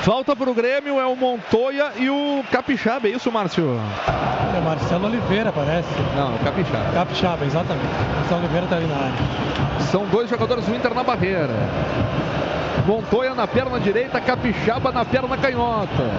Falta 0.02 0.34
pro 0.34 0.54
Grêmio 0.54 0.98
é 0.98 1.06
o 1.06 1.14
Montoya 1.14 1.92
e 1.96 2.08
o 2.08 2.42
Capixaba, 2.50 3.06
é 3.06 3.10
isso, 3.10 3.30
Márcio? 3.30 3.78
É 4.56 4.60
Marcelo 4.60 5.06
Oliveira, 5.06 5.52
parece. 5.52 5.88
Não, 6.16 6.34
o 6.34 6.38
Capixaba. 6.38 6.92
Capixaba, 6.92 7.44
exatamente. 7.44 7.86
Marcelo 8.16 8.40
Oliveira 8.40 8.66
tá 8.66 8.76
ali 8.76 8.86
na 8.86 8.96
área. 8.96 9.80
São 9.90 10.06
dois 10.06 10.30
jogadores 10.30 10.64
do 10.64 10.74
Inter 10.74 10.94
na 10.94 11.02
barreira. 11.02 11.54
Montoya 12.86 13.34
na 13.34 13.46
perna 13.46 13.78
direita, 13.78 14.20
Capixaba 14.20 14.90
na 14.90 15.04
perna 15.04 15.36
canhota. 15.36 16.10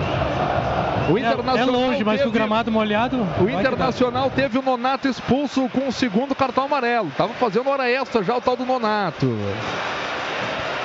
O 1.09 1.17
É, 1.17 1.21
é 1.21 1.23
Internacional 1.23 1.67
longe, 1.71 2.03
mas 2.03 2.21
com 2.21 2.27
o 2.29 2.31
teve- 2.31 2.39
gramado 2.39 2.71
molhado. 2.71 3.17
O. 3.39 3.49
Internacional 3.49 4.29
teve 4.29 4.57
o 4.57 4.61
Nonato 4.61 5.07
expulso 5.07 5.67
com 5.69 5.87
o 5.87 5.91
segundo 5.91 6.33
cartão 6.35 6.65
amarelo. 6.65 7.11
Tava 7.17 7.33
fazendo 7.33 7.69
hora 7.69 7.89
extra 7.89 8.23
já 8.23 8.35
o 8.37 8.41
tal 8.41 8.55
do 8.55 8.65
Nonato. 8.65 9.27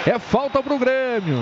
É 0.06 0.18
falta 0.18 0.62
pro 0.62 0.78
Grêmio. 0.78 1.38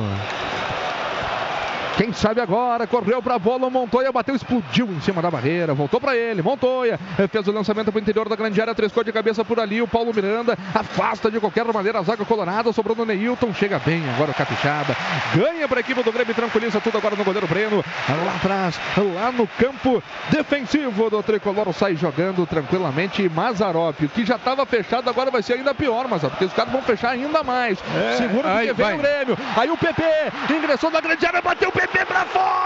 Quem 1.96 2.12
sabe 2.12 2.40
agora, 2.40 2.88
correu 2.88 3.22
pra 3.22 3.38
bola, 3.38 3.68
o 3.68 3.70
Montoya 3.70 4.10
bateu, 4.10 4.34
explodiu 4.34 4.86
em 4.88 5.00
cima 5.00 5.22
da 5.22 5.30
barreira, 5.30 5.72
voltou 5.74 6.00
pra 6.00 6.16
ele, 6.16 6.42
Montoya 6.42 6.98
fez 7.30 7.46
o 7.46 7.52
lançamento 7.52 7.92
pro 7.92 8.00
interior 8.00 8.28
da 8.28 8.34
grande 8.34 8.60
área, 8.60 8.74
triscou 8.74 9.04
de 9.04 9.12
cabeça 9.12 9.44
por 9.44 9.60
ali, 9.60 9.80
o 9.80 9.86
Paulo 9.86 10.12
Miranda 10.12 10.58
afasta 10.74 11.30
de 11.30 11.38
qualquer 11.38 11.64
maneira 11.66 12.00
a 12.00 12.02
zaga 12.02 12.24
colorada, 12.24 12.72
sobrou 12.72 12.96
no 12.96 13.04
Neilton, 13.04 13.54
chega 13.54 13.78
bem 13.78 14.02
agora 14.14 14.32
o 14.32 14.34
Capixaba, 14.34 14.96
ganha 15.36 15.68
pra 15.68 15.78
equipe 15.80 16.02
do 16.02 16.10
Grêmio, 16.10 16.34
tranquiliza 16.34 16.80
tudo 16.80 16.98
agora 16.98 17.14
no 17.14 17.22
goleiro 17.22 17.46
Breno, 17.46 17.76
lá 18.08 18.34
atrás, 18.36 18.80
lá 19.14 19.30
no 19.30 19.46
campo 19.46 20.02
defensivo 20.30 21.08
do 21.08 21.22
Tricolor, 21.22 21.72
sai 21.72 21.94
jogando 21.94 22.44
tranquilamente 22.44 23.22
e 23.22 23.28
Mazarop, 23.28 23.96
que 24.12 24.24
já 24.26 24.34
estava 24.34 24.66
fechado, 24.66 25.08
agora 25.08 25.30
vai 25.30 25.42
ser 25.44 25.54
ainda 25.54 25.72
pior, 25.72 26.08
Mazarop, 26.08 26.32
porque 26.32 26.46
os 26.46 26.52
caras 26.52 26.72
vão 26.72 26.82
fechar 26.82 27.10
ainda 27.10 27.44
mais, 27.44 27.78
É, 27.94 28.16
segura 28.16 28.42
porque 28.48 28.58
aí 28.58 28.72
vem 28.72 28.74
vai. 28.74 28.94
o 28.94 28.98
Grêmio, 28.98 29.38
aí 29.56 29.70
o 29.70 29.76
PP 29.76 30.02
ingressou 30.50 30.90
na 30.90 31.00
grande 31.00 31.24
área, 31.24 31.40
bateu 31.40 31.68
o 31.68 31.72
PP 31.72 31.83
pra 31.88 32.24
fora! 32.26 32.64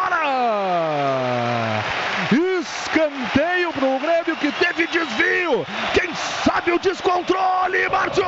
Escanteio 2.31 3.73
pro 3.73 3.99
Grêmio 3.99 4.37
que 4.37 4.51
teve 4.53 4.87
desvio. 4.87 5.65
Quem 5.95 6.13
sabe 6.15 6.73
o 6.73 6.79
descontrole, 6.79 7.89
Márcio! 7.91 8.25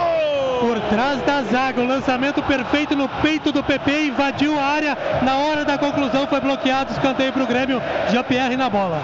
Por 0.61 0.81
trás 0.89 1.21
da 1.23 1.43
zaga, 1.43 1.81
o 1.81 1.87
lançamento 1.87 2.43
perfeito 2.43 2.95
no 2.95 3.09
peito 3.09 3.51
do 3.51 3.63
PP, 3.63 4.07
invadiu 4.07 4.59
a 4.59 4.63
área. 4.63 4.99
Na 5.23 5.39
hora 5.39 5.65
da 5.65 5.77
conclusão 5.77 6.27
foi 6.27 6.41
bloqueado, 6.41 6.93
escanteio 6.93 7.33
para 7.33 7.43
o 7.43 7.47
Grêmio. 7.47 7.83
Jean-Pierre 8.11 8.57
na 8.57 8.71
bola. 8.71 9.01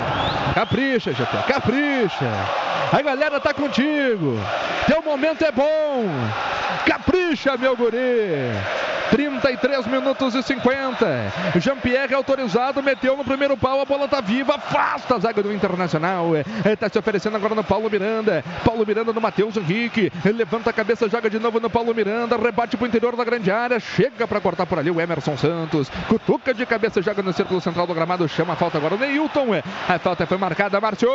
Capricha, 0.54 1.12
Jean 1.12 1.26
capricha. 1.46 2.30
A 2.92 3.02
galera 3.02 3.40
tá 3.40 3.52
contigo. 3.52 4.38
Teu 4.86 5.02
momento 5.02 5.44
é 5.44 5.50
bom. 5.50 6.04
Capricha, 6.86 7.56
meu 7.56 7.76
guri. 7.76 8.52
33 9.10 9.86
minutos 9.86 10.34
e 10.34 10.42
50. 10.42 11.32
Jean-Pierre 11.76 12.14
autorizado, 12.14 12.82
meteu 12.82 13.16
no 13.16 13.24
primeiro 13.24 13.56
pau, 13.56 13.80
a 13.80 13.84
bola 13.84 14.08
tá 14.08 14.20
viva, 14.20 14.54
afasta 14.54 15.16
a 15.16 15.18
zaga 15.18 15.42
do 15.42 15.52
Internacional. 15.52 16.30
É, 16.64 16.74
tá 16.74 16.88
se 16.88 16.98
oferecendo 16.98 17.36
agora 17.36 17.54
no 17.54 17.62
Paulo 17.62 17.90
Miranda. 17.90 18.42
Paulo 18.64 18.84
Miranda 18.86 19.12
no 19.12 19.20
Matheus 19.20 19.56
Henrique. 19.56 20.10
Levanta 20.24 20.70
a 20.70 20.72
cabeça, 20.72 21.08
joga 21.08 21.28
de 21.28 21.38
novo 21.38 21.60
no 21.60 21.68
Paulo 21.68 21.94
Miranda, 21.94 22.36
rebate 22.36 22.76
pro 22.76 22.86
interior 22.86 23.14
da 23.14 23.24
grande 23.24 23.50
área, 23.50 23.78
chega 23.78 24.26
para 24.26 24.40
cortar 24.40 24.66
por 24.66 24.78
ali 24.78 24.90
o 24.90 25.00
Emerson 25.00 25.36
Santos. 25.36 25.90
Cutuca 26.08 26.54
de 26.54 26.64
cabeça, 26.64 27.02
joga 27.02 27.22
no 27.22 27.32
círculo 27.32 27.60
central 27.60 27.86
do 27.86 27.94
gramado, 27.94 28.28
chama 28.28 28.54
a 28.54 28.56
falta 28.56 28.78
agora 28.78 28.94
o 28.94 28.98
Neilton. 28.98 29.46
A 29.88 29.98
falta 29.98 30.26
foi 30.26 30.38
marcada, 30.38 30.80
Márcio. 30.80 31.10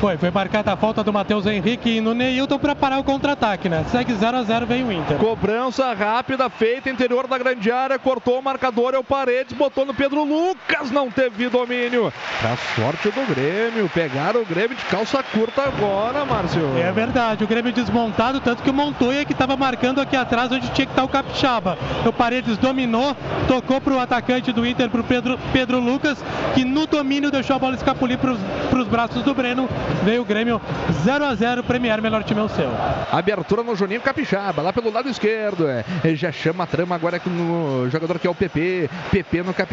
Foi, 0.00 0.16
foi 0.18 0.30
marcada 0.30 0.72
a 0.72 0.76
falta 0.76 1.02
do 1.02 1.12
Matheus 1.12 1.46
Henrique 1.46 2.00
no 2.00 2.12
Neilton 2.12 2.58
para 2.58 2.74
parar 2.74 2.98
o 2.98 3.04
contra-ataque, 3.04 3.68
né? 3.68 3.84
Segue 3.90 4.12
0 4.12 4.36
a 4.36 4.42
0 4.42 4.66
vem 4.66 4.84
o 4.84 4.92
Inter. 4.92 5.16
Cobrança 5.16 5.92
rápida 5.94 6.50
feita, 6.50 6.90
interior 6.90 7.26
da 7.26 7.38
grande 7.38 7.70
área, 7.70 7.98
cortou 7.98 8.38
o 8.38 8.42
marcador, 8.42 8.94
é 8.94 8.98
o 8.98 9.04
Paredes, 9.04 9.56
botou 9.56 9.75
no 9.84 9.94
Pedro 9.94 10.24
Lucas, 10.24 10.90
não 10.90 11.10
teve 11.10 11.48
domínio. 11.48 12.12
Pra 12.40 12.56
sorte 12.74 13.10
do 13.10 13.34
Grêmio, 13.34 13.90
pegaram 13.92 14.42
o 14.42 14.44
Grêmio 14.44 14.76
de 14.76 14.84
calça 14.84 15.22
curta 15.22 15.62
agora, 15.62 16.24
Márcio. 16.24 16.62
É 16.78 16.90
verdade, 16.92 17.44
o 17.44 17.46
Grêmio 17.46 17.72
desmontado, 17.72 18.40
tanto 18.40 18.62
que 18.62 18.70
o 18.70 18.74
Montoya 18.74 19.24
que 19.24 19.32
estava 19.32 19.56
marcando 19.56 20.00
aqui 20.00 20.16
atrás 20.16 20.50
onde 20.50 20.68
tinha 20.70 20.86
que 20.86 20.92
estar 20.92 21.04
o 21.04 21.08
Capixaba. 21.08 21.78
O 22.06 22.12
Paredes 22.12 22.56
dominou, 22.58 23.16
tocou 23.48 23.80
para 23.80 23.92
o 23.92 23.98
atacante 23.98 24.52
do 24.52 24.66
Inter, 24.66 24.88
para 24.88 25.00
o 25.00 25.04
Pedro, 25.04 25.38
Pedro 25.52 25.80
Lucas, 25.80 26.22
que 26.54 26.64
no 26.64 26.86
domínio 26.86 27.30
deixou 27.30 27.56
a 27.56 27.58
bola 27.58 27.74
escapulir 27.74 28.18
para 28.18 28.32
os 28.32 28.88
braços 28.88 29.22
do 29.22 29.34
Breno. 29.34 29.68
Veio 30.04 30.22
o 30.22 30.24
Grêmio 30.24 30.60
0 31.04 31.24
a 31.24 31.34
0 31.34 31.62
Premier, 31.64 32.00
melhor 32.00 32.22
time 32.24 32.40
é 32.40 32.44
o 32.44 32.48
seu. 32.48 32.70
Abertura 33.10 33.62
no 33.62 33.74
Juninho 33.76 34.00
Capixaba, 34.00 34.62
lá 34.62 34.72
pelo 34.72 34.92
lado 34.92 35.08
esquerdo. 35.08 35.68
É. 35.68 35.84
Ele 36.04 36.16
já 36.16 36.32
chama 36.32 36.64
a 36.64 36.66
trama 36.66 36.94
agora 36.94 37.18
com 37.18 37.30
o 37.30 37.90
jogador 37.90 38.18
que 38.18 38.26
é 38.26 38.30
o 38.30 38.34
PP. 38.34 38.88
PP 39.10 39.42
no 39.42 39.52
Capixaba, 39.52 39.65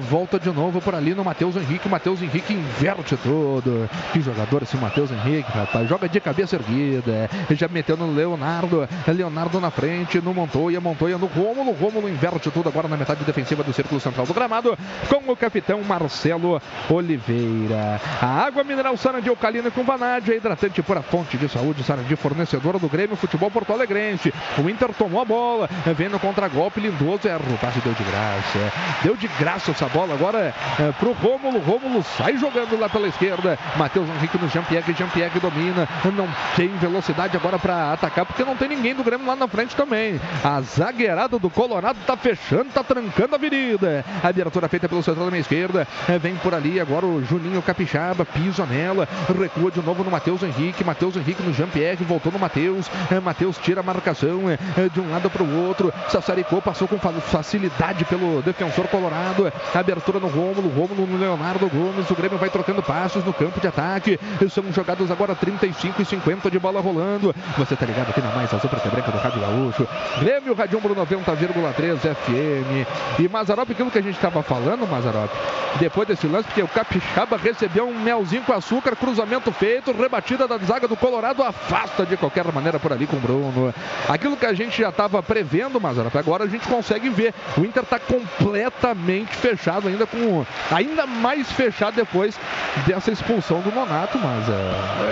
volta 0.00 0.38
de 0.38 0.50
novo 0.50 0.80
por 0.80 0.94
ali 0.94 1.14
no 1.14 1.24
Matheus 1.24 1.56
Henrique. 1.56 1.86
O 1.86 1.90
Matheus 1.90 2.20
Henrique 2.20 2.52
inverte 2.52 3.16
tudo. 3.16 3.88
Que 4.12 4.20
jogador 4.20 4.62
esse 4.62 4.76
Matheus 4.76 5.10
Henrique, 5.10 5.50
rapaz. 5.50 5.88
Joga 5.88 6.08
de 6.08 6.20
cabeça 6.20 6.56
erguida. 6.56 7.28
É. 7.50 7.54
Já 7.54 7.68
meteu 7.68 7.96
no 7.96 8.12
Leonardo. 8.12 8.88
É 9.06 9.12
Leonardo 9.12 9.60
na 9.60 9.70
frente, 9.70 10.20
no 10.20 10.34
Montoya. 10.34 10.80
Montoya 10.80 11.18
no 11.18 11.26
Rômulo. 11.26 11.72
Rômulo 11.72 12.08
inverte 12.08 12.50
tudo 12.50 12.68
agora 12.68 12.88
na 12.88 12.96
metade 12.96 13.24
defensiva 13.24 13.62
do 13.62 13.72
círculo 13.72 14.00
central 14.00 14.26
do 14.26 14.34
gramado. 14.34 14.76
Com 15.08 15.30
o 15.30 15.36
capitão 15.36 15.82
Marcelo 15.82 16.60
Oliveira. 16.90 18.00
A 18.20 18.46
água 18.46 18.64
mineral 18.64 18.96
Sarandi 18.96 19.28
Alcalina 19.28 19.70
com 19.70 19.84
vanádio. 19.84 20.34
É 20.34 20.36
hidratante 20.36 20.82
por 20.82 20.96
a 20.96 21.02
fonte 21.02 21.36
de 21.36 21.48
saúde. 21.48 21.82
Sarandi 21.82 22.16
fornecedora 22.16 22.78
do 22.78 22.88
Grêmio 22.88 23.16
Futebol 23.16 23.50
Porto 23.50 23.72
Alegrense. 23.72 24.32
O 24.58 24.68
Inter 24.68 24.92
tomou 24.94 25.20
a 25.20 25.24
bola. 25.24 25.68
Vem 25.96 26.08
no 26.08 26.18
contragolpe. 26.18 26.80
Lindoso 26.80 27.28
erra. 27.28 27.40
O 27.48 27.58
passe 27.58 27.80
deu 27.80 27.92
de 27.92 28.04
graça. 28.04 28.72
Deu 29.02 29.16
de 29.16 29.28
graça 29.38 29.70
essa 29.70 29.86
bola 29.88 30.14
agora 30.14 30.54
é, 30.78 30.92
pro 30.98 31.12
Rômulo. 31.12 31.58
Rômulo 31.60 32.02
sai 32.16 32.36
jogando 32.36 32.78
lá 32.78 32.88
pela 32.88 33.08
esquerda. 33.08 33.58
Matheus 33.76 34.08
Henrique 34.08 34.38
no 34.38 34.48
Jean-Pierre. 34.48 34.94
Jean-Pierre 34.96 35.40
domina. 35.40 35.88
Não 36.16 36.28
tem 36.54 36.68
velocidade 36.78 37.36
agora 37.36 37.58
para 37.58 37.92
atacar 37.92 38.24
porque 38.24 38.44
não 38.44 38.56
tem 38.56 38.68
ninguém 38.68 38.94
do 38.94 39.02
Grêmio 39.04 39.26
lá 39.26 39.36
na 39.36 39.48
frente 39.48 39.74
também. 39.76 40.20
A 40.44 40.60
zagueirada 40.60 41.38
do 41.38 41.50
Colorado 41.50 41.98
tá 42.06 42.16
fechando, 42.16 42.66
tá 42.72 42.82
trancando 42.82 43.34
a 43.34 43.36
avenida. 43.36 44.04
A 44.22 44.28
abertura 44.28 44.68
feita 44.68 44.88
pelo 44.88 45.02
central 45.02 45.26
da 45.26 45.30
minha 45.30 45.40
esquerda. 45.40 45.86
É, 46.08 46.18
vem 46.18 46.36
por 46.36 46.54
ali 46.54 46.80
agora 46.80 47.04
o 47.06 47.24
Juninho 47.24 47.60
Capixaba. 47.62 48.24
Pisa 48.24 48.64
nela. 48.66 49.08
Recua 49.38 49.70
de 49.70 49.82
novo 49.82 50.02
no 50.04 50.10
Matheus 50.10 50.42
Henrique. 50.42 50.84
Matheus 50.84 51.16
Henrique 51.16 51.42
no 51.42 51.52
Jean-Pierre. 51.52 52.04
Voltou 52.04 52.32
no 52.32 52.38
Matheus. 52.38 52.90
É, 53.10 53.20
Matheus 53.20 53.58
tira 53.58 53.80
a 53.80 53.82
marcação 53.82 54.48
é, 54.48 54.58
é, 54.80 54.88
de 54.88 55.00
um 55.00 55.10
lado 55.10 55.28
para 55.30 55.42
o 55.42 55.66
outro. 55.66 55.92
Sassaricou, 56.08 56.62
passou 56.62 56.86
com 56.88 56.98
fa- 56.98 57.12
facilidade 57.12 58.04
pelo 58.04 58.42
defensor 58.42 58.86
colorado. 58.88 59.25
Abertura 59.74 60.20
no 60.20 60.28
Rômulo. 60.28 60.68
Rômulo 60.68 61.06
no 61.06 61.18
Leonardo 61.18 61.68
Gomes. 61.68 62.10
O 62.10 62.14
Grêmio 62.14 62.38
vai 62.38 62.50
trocando 62.50 62.82
passos 62.82 63.24
no 63.24 63.32
campo 63.32 63.60
de 63.60 63.66
ataque. 63.66 64.18
São 64.50 64.64
jogados 64.72 65.10
agora 65.10 65.34
35 65.34 66.02
e 66.02 66.04
50 66.04 66.50
de 66.50 66.58
bola 66.58 66.80
rolando. 66.80 67.34
Você 67.58 67.76
tá 67.76 67.86
ligado 67.86 68.10
aqui 68.10 68.20
na 68.20 68.30
Mais 68.34 68.52
Azul 68.52 68.68
Preta 68.68 68.88
Branca 68.88 69.10
do 69.10 69.18
Rádio 69.18 69.40
Gaúcho. 69.40 69.88
Grêmio 70.20 70.54
Rádio 70.54 70.78
Umbro 70.78 70.94
90,3 70.94 71.98
FM. 71.98 73.20
E 73.20 73.28
Mazarop, 73.28 73.70
aquilo 73.70 73.90
que 73.90 73.98
a 73.98 74.02
gente 74.02 74.16
estava 74.16 74.42
falando, 74.42 74.86
Mazarop, 74.86 75.30
depois 75.78 76.06
desse 76.06 76.26
lance, 76.26 76.44
porque 76.44 76.62
o 76.62 76.68
Capixaba 76.68 77.36
recebeu 77.36 77.88
um 77.88 77.98
melzinho 77.98 78.42
com 78.42 78.52
açúcar, 78.52 78.96
cruzamento 78.96 79.50
feito, 79.52 79.92
rebatida 79.92 80.46
da 80.46 80.58
zaga 80.58 80.88
do 80.88 80.96
Colorado, 80.96 81.42
afasta 81.42 82.04
de 82.04 82.16
qualquer 82.16 82.44
maneira 82.52 82.78
por 82.78 82.92
ali 82.92 83.06
com 83.06 83.16
o 83.16 83.20
Bruno. 83.20 83.74
Aquilo 84.08 84.36
que 84.36 84.46
a 84.46 84.52
gente 84.52 84.80
já 84.80 84.88
estava 84.88 85.22
prevendo, 85.22 85.80
Mazarop, 85.80 86.16
agora 86.16 86.44
a 86.44 86.48
gente 86.48 86.66
consegue 86.68 87.08
ver. 87.08 87.34
O 87.56 87.64
Inter 87.64 87.82
está 87.82 87.98
completamente 87.98 89.15
fechado, 89.24 89.88
ainda 89.88 90.06
com 90.06 90.44
ainda 90.70 91.06
mais 91.06 91.50
fechado 91.52 91.94
depois 91.94 92.38
dessa 92.86 93.10
expulsão 93.10 93.60
do 93.60 93.72
Nonato, 93.72 94.18
mas 94.18 94.48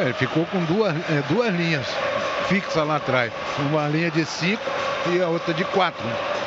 É, 0.01 0.05
ele 0.05 0.15
ficou 0.15 0.45
com 0.47 0.63
duas, 0.65 0.95
é, 0.95 1.23
duas 1.29 1.55
linhas 1.55 1.87
fixas 2.49 2.87
lá 2.87 2.97
atrás. 2.97 3.33
Uma 3.59 3.89
linha 3.89 4.11
de 4.11 4.25
cinco 4.25 4.63
e 5.13 5.23
a 5.23 5.29
outra 5.29 5.55
de 5.55 5.65
quatro. 5.65 6.05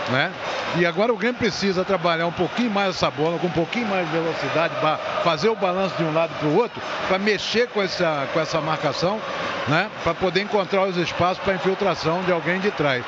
Né? 0.10 0.32
E 0.78 0.86
agora 0.86 1.12
o 1.12 1.18
Grêmio 1.18 1.38
precisa 1.38 1.84
trabalhar 1.84 2.28
um 2.28 2.32
pouquinho 2.32 2.70
mais 2.72 2.90
essa 2.90 3.12
bola, 3.12 3.38
com 3.40 3.48
um 3.48 3.52
pouquinho 3.52 3.88
mais 3.88 4.06
de 4.06 4.12
velocidade, 4.14 4.74
para 4.80 4.98
fazer 5.24 5.50
o 5.50 5.56
balanço 5.56 5.96
de 5.98 6.04
um 6.04 6.14
lado 6.14 6.34
para 6.40 6.48
o 6.48 6.56
outro, 6.56 6.82
para 7.08 7.18
mexer 7.18 7.68
com 7.68 7.82
essa, 7.82 8.28
com 8.32 8.40
essa 8.40 8.62
marcação, 8.62 9.20
né? 9.68 9.90
para 10.04 10.14
poder 10.14 10.42
encontrar 10.42 10.84
os 10.84 10.96
espaços 10.98 11.40
para 11.40 11.56
infiltração 11.56 12.22
de 12.24 12.32
alguém 12.32 12.60
de 12.60 12.72
trás. 12.72 13.04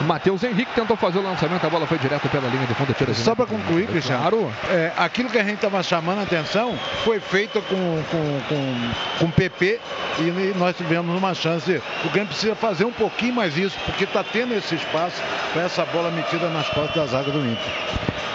O 0.00 0.04
Matheus 0.04 0.42
Henrique 0.42 0.72
tentou 0.74 0.96
fazer 0.96 1.18
o 1.18 1.22
lançamento, 1.22 1.64
a 1.66 1.70
bola 1.70 1.86
foi 1.86 1.98
direto 1.98 2.28
pela 2.28 2.48
linha 2.48 2.66
de 2.66 2.74
fundo. 2.74 2.92
Tira 2.94 3.12
Só 3.14 3.34
para 3.34 3.46
concluir, 3.46 3.86
Cristiano, 3.86 4.20
Claro. 4.22 4.52
é, 4.70 4.92
aquilo 4.96 5.28
que 5.28 5.38
a 5.38 5.44
gente 5.44 5.56
estava 5.56 5.82
chamando 5.82 6.20
a 6.20 6.22
atenção 6.22 6.74
foi 7.04 7.20
feito 7.20 7.60
com, 7.62 8.02
com, 8.10 8.40
com, 8.48 8.90
com 9.26 9.30
PP 9.30 9.78
e 10.18 10.54
nós 10.58 10.76
tivemos 10.76 11.16
uma 11.16 11.34
chance. 11.34 11.82
O 12.04 12.08
Grêmio 12.08 12.28
precisa 12.28 12.54
fazer 12.54 12.84
um 12.84 12.92
pouquinho 12.92 13.34
mais 13.34 13.56
isso, 13.56 13.76
porque 13.84 14.04
está 14.04 14.24
tendo 14.24 14.54
esse 14.54 14.74
espaço 14.74 15.20
para 15.52 15.62
essa 15.62 15.84
bola 15.84 16.10
metida 16.10 16.48
nas 16.48 16.68
costas 16.70 16.94
da 16.94 17.06
zaga 17.06 17.30
do 17.30 17.38
Inter. 17.38 17.72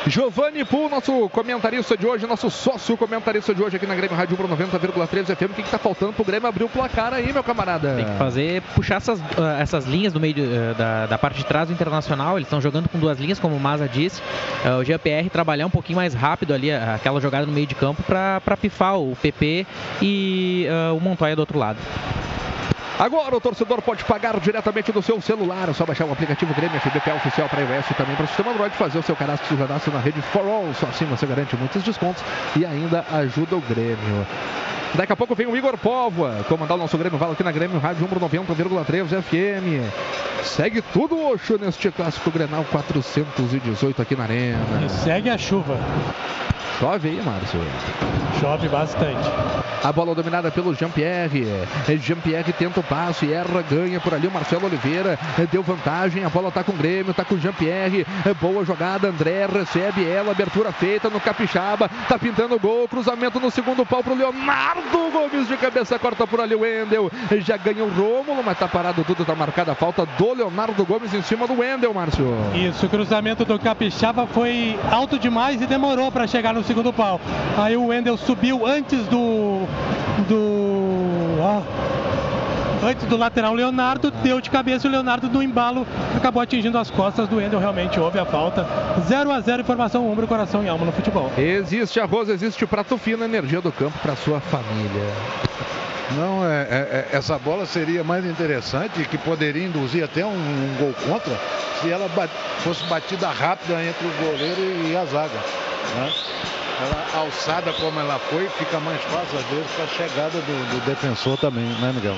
Giovanni 0.08 0.64
Pool, 0.64 0.88
nosso 0.88 1.28
comentarista 1.30 1.98
de 1.98 2.06
hoje, 2.06 2.28
nosso 2.28 2.48
sócio 2.52 2.96
comentarista 2.96 3.56
de 3.56 3.64
hoje 3.64 3.76
aqui 3.78 3.88
na 3.88 3.96
Grêmio 3.96 4.16
Rádio 4.16 4.36
Umbro 4.40 4.56
90,3 4.56 5.36
FM. 5.36 5.50
O 5.50 5.54
que, 5.56 5.64
que 5.64 5.70
tá 5.72 5.80
faltando 5.80 6.14
pro 6.14 6.24
Grêmio 6.24 6.48
abrir 6.48 6.64
o 6.64 6.70
placar 6.70 7.12
aí, 7.12 7.34
meu 7.34 7.44
camarada? 7.44 7.96
Tem 7.96 8.06
que 8.06 8.16
fazer, 8.16 8.62
puxar 8.76 8.98
essas, 8.98 9.20
ah, 9.36 9.58
essas 9.60 9.86
linhas 9.86 10.14
do 10.14 10.20
meio 10.20 10.36
de, 10.36 10.44
ah, 10.44 10.74
da, 10.78 11.06
da 11.08 11.18
parte 11.18 11.38
de 11.38 11.46
trás 11.46 11.55
do 11.64 11.72
Internacional. 11.72 12.38
Eles 12.38 12.48
estão 12.48 12.60
jogando 12.60 12.90
com 12.90 13.00
duas 13.00 13.20
linhas, 13.20 13.40
como 13.40 13.56
o 13.56 13.60
Maza 13.60 13.88
disse. 13.88 14.22
Ah, 14.66 14.78
o 14.78 14.84
GPR 14.84 15.30
trabalhar 15.30 15.66
um 15.66 15.70
pouquinho 15.70 15.98
mais 15.98 16.14
rápido 16.14 16.54
ali, 16.54 16.72
aquela 16.72 17.22
jogada 17.22 17.46
no 17.46 17.54
meio 17.54 17.68
de 17.68 17.76
campo, 17.76 18.04
para 18.04 18.58
pifar 18.58 19.00
o 19.00 19.16
PP 19.16 19.66
e 20.02 20.68
ah, 20.70 20.94
o 20.94 21.00
Montoya 21.00 21.36
do 21.36 21.40
outro 21.40 21.58
lado. 21.58 21.78
Agora 22.98 23.36
o 23.36 23.42
torcedor 23.42 23.82
pode 23.82 24.06
pagar 24.06 24.40
diretamente 24.40 24.92
do 24.92 25.02
seu 25.02 25.20
celular. 25.20 25.68
É 25.68 25.74
só 25.74 25.86
baixar 25.86 26.06
o 26.06 26.14
aplicativo 26.14 26.54
Grêmio 26.54 26.80
FBP 26.80 27.12
oficial 27.12 27.50
para 27.50 27.62
iOS 27.62 27.92
e 27.92 27.94
também 27.94 28.16
para 28.16 28.24
o 28.24 28.28
sistema 28.28 28.52
Android. 28.52 28.74
Fazer 28.76 29.00
o 29.00 29.04
seu 29.04 29.16
cadastro, 29.18 29.58
cadastro 29.58 29.94
na 29.94 30.00
rede 30.00 30.22
For 30.22 30.46
All. 30.46 30.74
Só 30.74 30.88
assim 30.88 31.04
você 31.06 31.26
garante 31.26 31.58
muitos 31.58 31.84
descontos 31.84 32.24
e 32.56 32.66
ainda 32.66 33.06
ajuda 33.12 33.58
o 33.58 33.62
Grêmio. 33.62 34.26
Daqui 34.94 35.12
a 35.12 35.16
pouco 35.16 35.36
vem 35.36 35.48
o 35.48 35.58
Igor 35.58 35.78
Póvoa 35.78 36.46
comandar 36.48 36.78
o 36.78 36.80
nosso 36.80 36.98
Grêmio 36.98 37.18
Vala 37.18 37.34
aqui 37.34 37.44
na 37.44 37.52
Grêmio 37.52 37.80
Rádio 37.80 38.06
Umbro 38.06 38.20
90,3 38.20 39.22
FM. 39.22 40.44
Segue 40.44 40.82
tudo 40.82 41.20
Oxo 41.20 41.58
neste 41.58 41.92
clássico 41.92 42.32
Grenal 42.32 42.64
418 42.72 44.02
aqui 44.02 44.16
na 44.16 44.24
Arena. 44.24 44.86
E 44.86 44.90
segue 44.90 45.30
a 45.30 45.38
chuva. 45.38 45.78
Chove 46.80 47.10
aí, 47.10 47.22
Márcio. 47.24 47.60
Chove 48.40 48.68
bastante. 48.68 49.30
A 49.82 49.92
bola 49.94 50.14
dominada 50.14 50.52
pelo 50.52 50.74
Jean-Pierre. 50.74 51.46
Jean-Pierre 52.02 52.52
tenta 52.52 52.82
o 52.82 52.84
passo 52.84 53.24
e 53.24 53.32
erra, 53.32 53.62
ganha 53.62 54.00
por 54.00 54.14
ali 54.14 54.28
o 54.28 54.32
Marcelo 54.32 54.66
Oliveira. 54.66 55.18
Deu 55.50 55.64
vantagem, 55.64 56.26
a 56.26 56.30
bola 56.30 56.52
tá 56.52 56.64
com 56.64 56.74
o 56.74 56.76
Grêmio, 56.76 57.14
tá 57.14 57.24
com 57.24 57.36
o 57.36 57.40
Jean-Pierre. 57.40 58.06
Boa 58.42 58.66
jogada, 58.66 59.08
André 59.08 59.46
recebe 59.46 60.06
ela, 60.06 60.32
abertura 60.32 60.72
feita 60.74 61.10
no 61.10 61.20
Capixaba. 61.20 61.90
Tá 62.10 62.20
pintando 62.20 62.56
o 62.56 62.60
gol, 62.60 62.88
cruzamento 62.90 63.40
no 63.40 63.50
segundo 63.50 63.86
pau 63.86 64.04
pro 64.04 64.14
Leonardo 64.14 64.75
Gomes 65.16 65.48
de 65.48 65.58
cabeça, 65.58 65.98
corta 65.98 66.28
por 66.28 66.40
ali 66.40 66.54
o 66.54 66.60
Wendel. 66.60 67.10
Já 67.40 67.58
ganha 67.58 67.84
o 67.84 67.90
Rômulo, 67.90 68.44
mas 68.44 68.60
tá 68.60 68.68
parado 68.68 69.04
tudo, 69.04 69.26
tá 69.26 69.34
marcada 69.34 69.72
a 69.72 69.76
falta 69.76 70.06
do 70.06 70.34
Leonardo 70.34 70.86
Gomes 70.86 71.14
em 71.14 71.22
cima 71.22 71.48
do 71.48 71.60
Wendel, 71.60 71.94
Márcio. 71.94 72.28
Isso, 72.54 72.86
o 72.86 72.90
cruzamento 72.90 73.46
do 73.46 73.58
Capixaba 73.58 74.28
foi 74.28 74.78
alto 74.92 75.18
demais 75.18 75.62
e 75.62 75.66
demorou 75.66 76.12
para 76.12 76.28
chegar 76.28 76.54
no 76.54 76.64
segundo 76.64 76.92
pau. 76.92 77.20
Aí 77.58 77.76
o 77.78 77.88
Wendel 77.88 78.18
subiu 78.18 78.66
antes 78.68 79.00
do. 79.08 79.66
do. 80.28 81.40
ó, 81.40 81.62
antes 82.86 83.06
do 83.06 83.18
lateral 83.18 83.54
Leonardo, 83.54 84.12
deu 84.12 84.40
de 84.40 84.50
cabeça 84.50 84.86
e 84.86 84.90
o 84.90 84.92
Leonardo 84.92 85.28
no 85.30 85.42
embalo 85.42 85.86
acabou 86.16 86.42
atingindo 86.42 86.78
as 86.78 86.90
costas 86.92 87.28
do 87.28 87.38
Wendel. 87.38 87.60
Realmente 87.60 88.00
houve 88.00 88.20
a 88.20 88.26
falta. 88.26 88.66
0 89.08 89.32
a 89.32 89.40
0 89.42 89.62
informação, 89.62 90.10
ombro, 90.10 90.28
coração 90.28 90.64
e 90.64 90.70
alma 90.70 90.86
no 90.86 90.92
futebol. 90.92 91.32
Existe 91.38 92.00
arroz, 92.00 92.30
existe 92.30 92.66
prato 92.66 92.98
fino, 92.98 93.24
energia 93.26 93.62
do 93.62 93.72
campo 93.72 93.98
para 94.00 94.16
sua 94.16 94.40
família. 94.40 95.14
Não, 96.16 96.46
é, 96.46 96.62
é- 96.62 97.08
é- 97.12 97.18
essa 97.18 97.38
bola 97.40 97.66
seria 97.66 98.04
mais 98.04 98.24
interessante 98.26 99.02
e 99.02 99.06
que 99.06 99.18
poderia 99.18 99.66
induzir 99.66 100.04
até 100.04 100.24
um, 100.24 100.30
um 100.30 100.76
gol 100.78 100.94
contra 101.08 101.34
se 101.82 101.92
ela 101.92 102.08
ba- 102.10 102.28
fosse 102.60 102.84
batida 102.86 103.28
rápida 103.28 103.82
entre 103.84 104.06
o 104.06 104.12
goleiro 104.24 104.88
e 104.88 104.96
a 104.96 105.04
zaga. 105.06 105.40
né? 105.96 106.12
Ela 106.82 107.22
alçada 107.24 107.72
como 107.74 108.00
ela 108.00 108.20
foi, 108.20 108.48
fica 108.50 108.80
mais 108.80 109.02
fácil 109.04 109.40
às 109.40 109.46
vezes 109.46 109.68
para 109.76 109.86
a 109.86 109.88
chegada 109.88 110.38
do, 110.40 110.80
do 110.80 110.86
defensor 110.86 111.38
também, 111.38 111.64
né, 111.64 111.92
Miguel? 111.94 112.16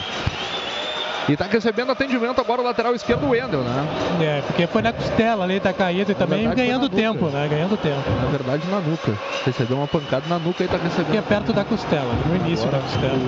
E 1.29 1.35
tá 1.35 1.45
recebendo 1.45 1.91
atendimento 1.91 2.39
agora 2.39 2.61
o 2.61 2.63
lateral 2.63 2.95
esquerdo, 2.95 3.25
o 3.25 3.29
Wendel, 3.31 3.61
né? 3.61 3.87
É, 4.21 4.41
porque 4.41 4.65
foi 4.65 4.81
na 4.81 4.93
costela 4.93 5.43
ali, 5.43 5.59
tá 5.59 5.73
caído 5.73 6.13
e 6.13 6.15
também 6.15 6.39
verdade, 6.47 6.61
ganhando 6.61 6.87
tempo, 6.89 7.25
nuca. 7.25 7.37
né? 7.37 7.47
Ganhando 7.49 7.75
tempo. 7.75 8.09
Na 8.21 8.27
verdade, 8.27 8.63
na 8.71 8.79
nuca. 8.79 9.11
Recebeu 9.45 9.75
uma 9.77 9.87
pancada 9.87 10.23
na 10.29 10.39
nuca 10.39 10.63
e 10.63 10.67
tá 10.69 10.77
recebendo. 10.77 11.11
Que 11.11 11.17
é 11.17 11.21
perto 11.21 11.51
da 11.51 11.65
costela, 11.65 12.13
no 12.25 12.35
início 12.37 12.65
Agora, 12.69 12.81
da 12.81 12.89
costela. 12.89 13.19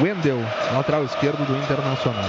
O 0.00 0.02
Wendel, 0.02 0.40
lateral 0.74 1.04
esquerdo 1.04 1.46
do 1.46 1.56
Internacional. 1.56 2.24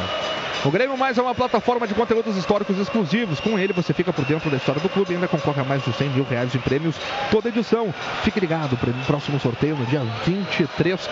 O 0.65 0.71
Grêmio 0.71 0.97
Mais 0.97 1.17
é 1.17 1.21
uma 1.21 1.35
plataforma 1.35 1.87
de 1.87 1.93
conteúdos 1.93 2.35
históricos 2.35 2.77
exclusivos. 2.77 3.39
Com 3.39 3.57
ele 3.57 3.73
você 3.73 3.93
fica 3.93 4.11
por 4.11 4.25
dentro 4.25 4.49
da 4.49 4.57
história 4.57 4.81
do 4.81 4.89
clube 4.89 5.11
e 5.11 5.15
ainda 5.15 5.27
concorre 5.27 5.61
a 5.61 5.63
mais 5.63 5.83
de 5.83 5.93
100 5.93 6.09
mil 6.09 6.23
reais 6.23 6.53
em 6.53 6.59
prêmios 6.59 6.95
toda 7.31 7.49
edição. 7.49 7.93
Fique 8.23 8.39
ligado 8.39 8.75
para 8.77 8.89
o 8.89 9.05
próximo 9.05 9.39
sorteio 9.39 9.75
no 9.75 9.85
dia 9.85 10.01
23 10.25 11.09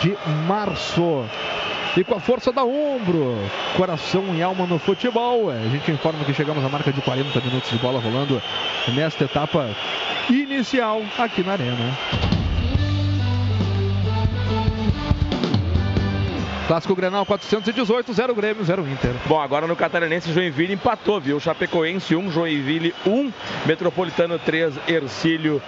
de 0.00 0.16
março. 0.46 1.24
E 1.96 2.04
com 2.04 2.14
a 2.14 2.20
força 2.20 2.52
da 2.52 2.64
Umbro, 2.64 3.36
coração 3.76 4.34
e 4.34 4.42
alma 4.42 4.66
no 4.66 4.78
futebol. 4.78 5.50
A 5.50 5.68
gente 5.68 5.90
informa 5.90 6.24
que 6.24 6.34
chegamos 6.34 6.64
à 6.64 6.68
marca 6.68 6.92
de 6.92 7.00
40 7.00 7.40
minutos 7.40 7.70
de 7.70 7.78
bola 7.78 8.00
rolando 8.00 8.40
nesta 8.94 9.24
etapa 9.24 9.68
inicial 10.28 11.02
aqui 11.18 11.42
na 11.42 11.52
Arena. 11.52 12.37
Clássico 16.68 16.94
Grenal 16.94 17.24
418, 17.24 18.12
0 18.12 18.34
Grêmio, 18.34 18.62
0 18.62 18.86
Inter. 18.86 19.14
Bom, 19.24 19.40
agora 19.40 19.66
no 19.66 19.74
Catarinense, 19.74 20.30
Joinville 20.30 20.74
empatou, 20.74 21.18
viu? 21.18 21.40
Chapecoense 21.40 22.14
1, 22.14 22.30
Joinville 22.30 22.94
1, 23.06 23.32
Metropolitano 23.64 24.38
3, 24.38 24.74
Ercílio 24.86 25.62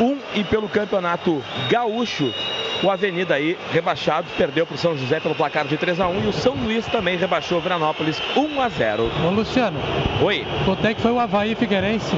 1 0.00 0.18
e 0.34 0.42
pelo 0.42 0.68
Campeonato 0.68 1.40
Gaúcho, 1.70 2.34
o 2.82 2.90
Avenida 2.90 3.36
aí 3.36 3.56
rebaixado, 3.72 4.26
perdeu 4.36 4.66
para 4.66 4.74
o 4.74 4.78
São 4.78 4.98
José 4.98 5.20
pelo 5.20 5.36
placar 5.36 5.68
de 5.68 5.76
3 5.76 6.00
a 6.00 6.08
1 6.08 6.24
e 6.24 6.26
o 6.26 6.32
São 6.32 6.54
Luís 6.54 6.84
também 6.86 7.16
rebaixou 7.16 7.58
o 7.58 7.60
Veranópolis 7.60 8.20
1 8.36 8.60
a 8.60 8.68
0. 8.68 9.08
Ô 9.24 9.30
Luciano, 9.30 9.78
Oi, 10.20 10.44
quanto 10.64 10.84
é 10.84 10.94
que 10.94 11.00
foi 11.00 11.12
o 11.12 11.20
Havaí 11.20 11.54
Figueirense? 11.54 12.16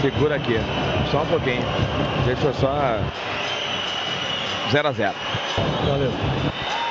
segura 0.00 0.36
aqui, 0.36 0.56
só 1.10 1.22
um 1.22 1.26
pouquinho. 1.26 1.62
Deixa 2.26 2.46
eu 2.46 2.54
só 2.54 2.98
0 4.70 4.88
a 4.88 4.92
0. 4.92 5.14
Valeu. 5.88 6.12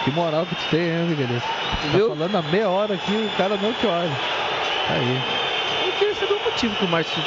Que 0.03 0.11
moral 0.11 0.45
que 0.45 0.55
tu 0.55 0.63
tem, 0.69 0.81
hein, 0.81 1.05
Miguelito? 1.09 1.41
Tá 1.41 2.15
falando 2.15 2.35
há 2.37 2.41
meia 2.43 2.69
hora 2.69 2.93
aqui, 2.93 3.11
o 3.11 3.37
cara 3.37 3.57
não 3.57 3.73
te 3.73 3.87
olha. 3.87 4.11
Aí. 4.89 5.21
Eu 5.87 5.91
queria 5.93 6.13
saber 6.15 6.33
o 6.33 6.43
motivo 6.43 6.75
que 6.75 6.85
o 6.85 6.87
Márcio 6.87 7.23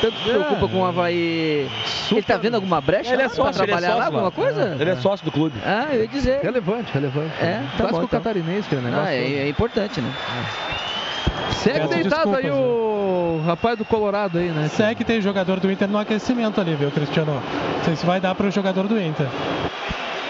tanto 0.00 0.16
se 0.18 0.24
preocupa 0.24 0.68
com 0.68 0.78
o 0.80 0.84
Havaí. 0.84 1.68
Ele 2.10 2.22
tá 2.22 2.36
vendo 2.36 2.54
alguma 2.54 2.80
brecha 2.80 3.12
Ele 3.12 3.22
é 3.22 3.26
lá 3.26 3.30
pra 3.30 3.44
sócio, 3.44 3.62
ele 3.62 3.72
é 3.72 3.74
trabalhar 3.74 3.94
lá, 3.96 4.04
sócio, 4.04 4.18
alguma 4.18 4.22
mano. 4.22 4.32
coisa? 4.32 4.76
Ele 4.80 4.90
é 4.90 4.96
sócio 4.96 5.24
do 5.24 5.32
clube. 5.32 5.58
Ah, 5.64 5.88
eu 5.92 6.02
ia 6.02 6.08
dizer. 6.08 6.40
Relevante, 6.42 6.92
relevante. 6.92 7.32
É, 7.40 7.54
tá 7.54 7.76
Clássico 7.76 7.92
bom, 7.92 8.04
então. 8.04 8.20
catarinense, 8.20 8.68
que 8.68 8.74
é 8.74 8.78
o 8.78 8.82
negócio. 8.82 9.06
Ah, 9.06 9.14
é, 9.14 9.32
é 9.34 9.48
importante, 9.48 10.00
né? 10.00 10.10
Segue 11.52 11.78
Peço 11.80 11.88
deitado 11.94 12.34
aí 12.36 12.42
desculpas, 12.44 12.68
o 12.68 13.42
rapaz 13.46 13.78
do 13.78 13.84
Colorado 13.84 14.38
aí, 14.38 14.48
né? 14.48 14.68
Segue 14.68 15.04
tem 15.04 15.20
jogador 15.20 15.60
do 15.60 15.70
Inter 15.70 15.88
no 15.88 15.98
aquecimento 15.98 16.60
ali, 16.60 16.74
viu, 16.74 16.90
Cristiano? 16.90 17.42
Não 17.76 17.84
sei 17.84 17.96
se 17.96 18.04
vai 18.06 18.20
dar 18.20 18.34
para 18.34 18.46
o 18.46 18.50
jogador 18.50 18.86
do 18.88 19.00
Inter. 19.00 19.26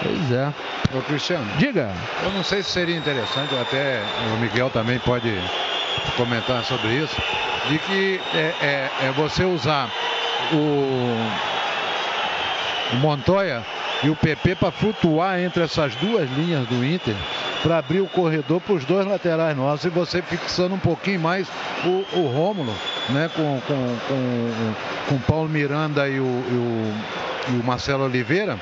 Pois 0.03 0.33
é. 0.33 0.53
Ô 0.97 1.01
Cristiano, 1.03 1.45
Diga. 1.59 1.91
eu 2.23 2.31
não 2.33 2.45
sei 2.45 2.63
se 2.63 2.71
seria 2.71 2.97
interessante, 2.97 3.55
até 3.61 4.03
o 4.35 4.41
Miguel 4.41 4.71
também 4.71 4.99
pode 5.01 5.35
comentar 6.17 6.63
sobre 6.65 6.89
isso, 6.95 7.17
de 7.69 7.79
que 7.79 8.21
é, 8.35 8.55
é- 8.63 8.91
é 9.07 9.11
você 9.13 9.45
usar 9.45 9.91
o, 10.53 11.17
o 12.93 12.97
Montoya 12.97 13.63
e 14.03 14.11
o 14.11 14.17
PP 14.17 14.57
para 14.57 14.71
flutuar 14.71 15.41
entre 15.41 15.63
essas 15.63 15.95
duas 15.97 16.29
linhas 16.31 16.67
do 16.69 16.85
Inter, 16.85 17.15
para 17.63 17.79
abrir 17.79 18.01
o 18.01 18.07
corredor 18.07 18.61
para 18.61 18.75
os 18.75 18.85
dois 18.85 19.07
laterais 19.07 19.57
nossos 19.57 19.87
e 19.87 19.89
você 19.89 20.21
fixando 20.23 20.75
um 20.75 20.79
pouquinho 20.79 21.21
mais 21.21 21.49
o, 21.85 22.19
o 22.19 22.27
Rômulo, 22.29 22.75
né, 23.09 23.31
com, 23.35 23.61
com, 23.67 23.97
com, 24.09 24.75
com 25.09 25.15
o 25.15 25.21
Paulo 25.21 25.49
Miranda 25.49 26.09
e 26.09 26.21
o, 26.21 26.25
e 26.25 26.55
o, 26.55 26.95
e 27.55 27.61
o 27.61 27.65
Marcelo 27.65 28.05
Oliveira, 28.05 28.59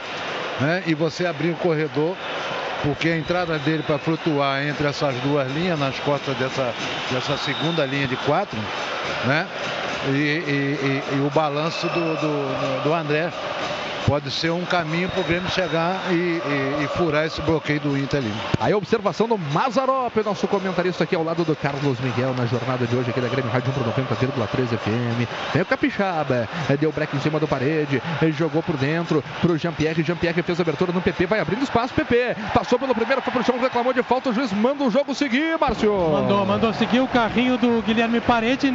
né, 0.61 0.83
e 0.87 0.95
você 0.95 1.27
abrir 1.27 1.51
o 1.51 1.57
corredor 1.57 2.17
porque 2.83 3.09
a 3.09 3.17
entrada 3.17 3.59
dele 3.59 3.83
para 3.83 3.99
flutuar 3.99 4.63
entre 4.63 4.87
essas 4.87 5.15
duas 5.23 5.51
linhas, 5.53 5.79
nas 5.79 5.99
costas 6.01 6.37
dessa, 6.37 6.73
dessa 7.11 7.37
segunda 7.39 7.85
linha 7.87 8.07
de 8.07 8.15
quatro, 8.17 8.59
né? 9.25 9.47
E, 10.09 10.11
e- 10.11 11.03
e- 11.11 11.17
e 11.17 11.27
o 11.27 11.31
balanço 11.31 11.87
do, 11.89 12.15
do, 12.17 12.83
do 12.85 12.93
André 12.93 13.33
pode 14.07 14.31
ser 14.31 14.51
um 14.51 14.65
caminho 14.65 15.09
para 15.09 15.21
o 15.21 15.25
Grêmio 15.25 15.49
chegar 15.51 16.01
e, 16.11 16.15
e- 16.15 16.85
e 16.85 16.89
furar 16.97 17.25
esse 17.27 17.41
bloqueio 17.43 17.81
do 17.81 17.97
Inter 17.99 18.21
ali. 18.21 18.33
Aí 18.61 18.73
a 18.73 18.77
observação 18.77 19.27
do 19.29 19.39
Mazarop, 19.39 20.17
nosso 20.25 20.47
comentarista 20.47 21.05
aqui 21.05 21.15
ao 21.15 21.23
lado 21.25 21.45
do 21.45 21.55
Carlos 21.57 21.99
Miguel 22.01 22.35
na 22.37 22.47
jornada 22.47 22.87
de 22.87 22.95
hoje 22.95 23.11
aqui 23.11 23.21
da 23.21 23.29
Grêmio 23.29 23.51
Rádio 23.51 23.71
1 23.71 23.73
pro 23.73 23.85
90,3 24.03 24.67
FM. 24.79 25.29
Tem 25.53 25.63
o 25.63 25.67
Capixaba, 25.67 26.49
eh, 26.69 26.77
deu 26.77 26.93
break 26.93 27.17
em 27.17 27.21
cima 27.21 27.39
do 27.41 27.47
parede, 27.49 28.03
ele 28.21 28.33
jogou 28.33 28.63
por 28.63 28.77
dentro 28.77 29.23
pro 29.41 29.57
Jean-Pierre. 29.57 30.03
Jean-Pierre 30.03 30.43
fez 30.43 30.59
a 30.59 30.63
abertura 30.63 30.93
no 30.93 31.01
PP, 31.01 31.27
vai 31.27 31.41
abrindo 31.41 31.63
espaço. 31.63 31.95
PP 31.95 32.37
passou 32.53 32.79
pelo 32.79 32.95
primeiro, 32.95 33.23
foi 33.23 33.33
pro 33.33 33.45
chão, 33.45 33.59
reclamou 33.59 33.93
de 33.93 34.03
falta. 34.03 34.31
O 34.31 34.33
juiz 34.35 34.53
manda 34.53 34.85
o 34.85 34.91
jogo 34.91 35.15
seguir, 35.15 35.59
Márcio. 35.59 35.93
Mandou, 35.93 36.45
mandou 36.47 36.73
seguir 36.75 37.01
o 37.01 37.09
carrinho 37.09 37.57
do 37.57 37.83
Guilherme 37.83 38.21
Parede. 38.21 38.73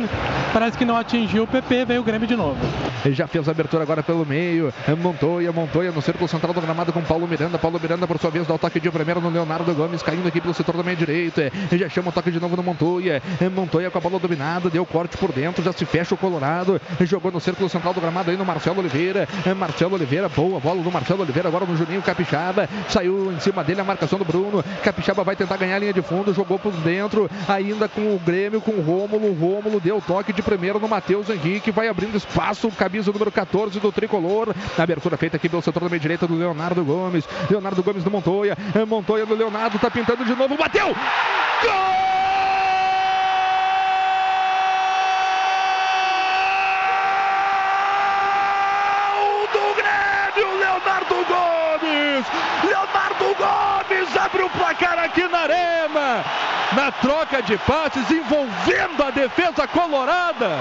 Parece 0.53 0.77
que 0.77 0.85
não 0.85 0.97
atingiu 0.97 1.43
o 1.43 1.47
PP, 1.47 1.85
veio 1.85 2.01
o 2.01 2.03
Grêmio 2.03 2.27
de 2.27 2.35
novo. 2.35 2.57
Ele 3.05 3.13
já 3.15 3.27
fez 3.27 3.47
a 3.47 3.51
abertura 3.51 3.83
agora 3.83 4.03
pelo 4.03 4.25
meio. 4.25 4.73
Montoya, 5.19 5.51
Montoya 5.51 5.91
no 5.91 6.01
círculo 6.01 6.29
central 6.29 6.53
do 6.53 6.61
gramado 6.61 6.93
com 6.93 7.01
Paulo 7.01 7.27
Miranda. 7.27 7.57
Paulo 7.59 7.77
Miranda, 7.77 8.07
por 8.07 8.17
sua 8.17 8.29
vez, 8.29 8.47
dá 8.47 8.53
o 8.53 8.57
toque 8.57 8.79
de 8.79 8.89
primeiro 8.89 9.19
no 9.19 9.29
Leonardo 9.29 9.73
Gomes, 9.75 10.01
caindo 10.01 10.25
aqui 10.25 10.39
pelo 10.39 10.53
setor 10.53 10.77
da 10.77 10.81
meia 10.81 10.95
direita. 10.95 11.51
Ele 11.69 11.77
já 11.77 11.89
chama 11.89 12.07
o 12.07 12.11
toque 12.13 12.31
de 12.31 12.39
novo 12.39 12.55
no 12.55 12.63
Montoya. 12.63 13.21
Montoya 13.53 13.91
com 13.91 13.97
a 13.97 14.01
bola 14.01 14.17
dominada, 14.17 14.69
deu 14.69 14.85
corte 14.85 15.17
por 15.17 15.33
dentro, 15.33 15.61
já 15.61 15.73
se 15.73 15.83
fecha 15.83 16.15
o 16.15 16.17
Colorado. 16.17 16.79
Jogou 17.01 17.33
no 17.33 17.41
círculo 17.41 17.67
central 17.67 17.93
do 17.93 17.99
gramado 17.99 18.31
aí 18.31 18.37
no 18.37 18.45
Marcelo 18.45 18.79
Oliveira. 18.79 19.27
Marcelo 19.57 19.95
Oliveira, 19.95 20.29
boa 20.29 20.57
bola 20.57 20.81
do 20.81 20.89
Marcelo 20.89 21.23
Oliveira, 21.23 21.49
agora 21.49 21.65
no 21.65 21.75
Juninho 21.75 22.01
Capixaba. 22.01 22.69
Saiu 22.87 23.33
em 23.33 23.39
cima 23.41 23.61
dele 23.61 23.81
a 23.81 23.83
marcação 23.83 24.17
do 24.17 24.23
Bruno. 24.23 24.63
Capixaba 24.85 25.21
vai 25.25 25.35
tentar 25.35 25.57
ganhar 25.57 25.75
a 25.75 25.79
linha 25.79 25.93
de 25.93 26.01
fundo, 26.01 26.33
jogou 26.33 26.57
por 26.57 26.71
dentro, 26.71 27.29
ainda 27.45 27.89
com 27.89 28.15
o 28.15 28.19
Grêmio, 28.19 28.61
com 28.61 28.71
o 28.71 28.81
Rômulo. 28.81 29.33
Rômulo 29.33 29.81
deu 29.81 29.99
toque 29.99 30.31
de 30.31 30.41
primeiro 30.41 30.79
no 30.79 30.87
Matheus 30.87 31.29
Henrique, 31.29 31.71
vai 31.71 31.89
abrindo 31.89 32.15
espaço, 32.15 32.71
camisa 32.71 33.11
número 33.11 33.29
14 33.29 33.81
do 33.81 33.91
tricolor. 33.91 34.55
Abertura 34.77 35.08
feita 35.17 35.37
aqui 35.37 35.49
pelo 35.49 35.61
setor 35.61 35.83
da 35.83 35.89
meia 35.89 35.99
direita 35.99 36.27
do 36.27 36.35
Leonardo 36.35 36.83
Gomes. 36.83 37.27
Leonardo 37.49 37.83
Gomes 37.83 38.03
do 38.03 38.11
Montoya. 38.11 38.57
Montoya 38.87 39.25
do 39.25 39.35
Leonardo, 39.35 39.79
tá 39.79 39.89
pintando 39.89 40.25
de 40.25 40.35
novo, 40.35 40.55
bateu! 40.55 40.95
Gol 41.61 41.99
Leonardo! 50.59 51.15
Gomes 53.37 54.17
abre 54.17 54.43
o 54.43 54.49
placar 54.49 54.99
aqui 54.99 55.27
na 55.27 55.39
arena. 55.39 56.23
Na 56.75 56.91
troca 56.91 57.41
de 57.41 57.57
passes, 57.59 58.09
envolvendo 58.11 59.03
a 59.03 59.11
defesa 59.11 59.67
colorada. 59.67 60.59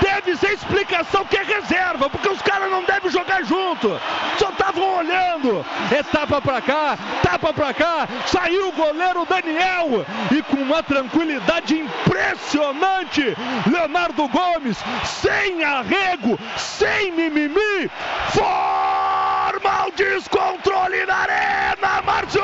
Deve 0.00 0.36
ser 0.36 0.52
explicação 0.52 1.24
que 1.24 1.36
é 1.36 1.42
reserva, 1.42 2.08
porque 2.08 2.28
os 2.28 2.40
caras 2.42 2.70
não 2.70 2.84
devem 2.84 3.10
jogar 3.10 3.44
junto. 3.44 4.00
Só 4.38 4.50
estavam 4.50 4.98
olhando. 4.98 5.64
É 5.90 6.02
tapa 6.02 6.40
pra 6.40 6.60
cá, 6.60 6.98
tapa 7.22 7.52
pra 7.52 7.74
cá. 7.74 8.08
Saiu 8.26 8.68
o 8.68 8.72
goleiro 8.72 9.26
Daniel. 9.26 10.04
E 10.30 10.42
com 10.42 10.56
uma 10.56 10.82
tranquilidade 10.82 11.78
impressionante, 11.78 13.36
Leonardo 13.70 14.28
Gomes, 14.28 14.76
sem 15.04 15.62
arrego, 15.64 16.38
sem 16.56 17.12
mimimi, 17.12 17.90
forma 18.28 19.86
o 19.86 19.90
descontrole 19.92 21.04
na 21.06 21.16
arena, 21.16 22.02
Márcio! 22.04 22.42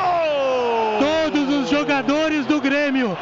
Todos 0.99 1.49
os 1.49 1.69
jogadores 1.69 2.45
do 2.45 2.59
Grêmio, 2.59 3.17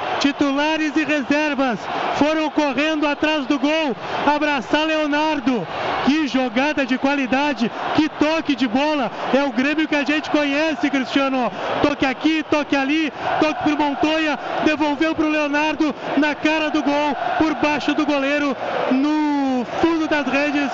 titulares 0.56 0.96
e 0.96 1.04
reservas, 1.04 1.80
foram 2.16 2.50
correndo 2.50 3.06
atrás 3.06 3.46
do 3.46 3.60
gol, 3.60 3.96
abraçar 4.26 4.88
Leonardo. 4.88 5.68
Que 6.06 6.28
jogada 6.28 6.86
de 6.86 6.98
qualidade, 6.98 7.70
que 7.96 8.08
toque 8.08 8.56
de 8.56 8.68
bola. 8.68 9.12
É 9.34 9.44
o 9.44 9.52
Grêmio 9.52 9.88
que 9.88 9.96
a 9.96 10.04
gente 10.04 10.30
conhece, 10.30 10.90
Cristiano. 10.90 11.52
Toque 11.82 12.06
aqui, 12.06 12.46
toque 12.50 12.76
ali, 12.76 13.12
toque 13.40 13.64
pro 13.64 13.78
Montoya, 13.78 14.40
devolveu 14.64 15.14
pro 15.16 15.28
Leonardo 15.28 15.94
na 16.18 16.36
cara 16.36 16.70
do 16.70 16.84
gol, 16.84 17.16
por 17.38 17.56
baixo 17.56 17.94
do 17.94 18.06
goleiro, 18.06 18.56
no 18.92 19.66
fundo 19.82 20.08
das 20.08 20.28
redes. 20.28 20.72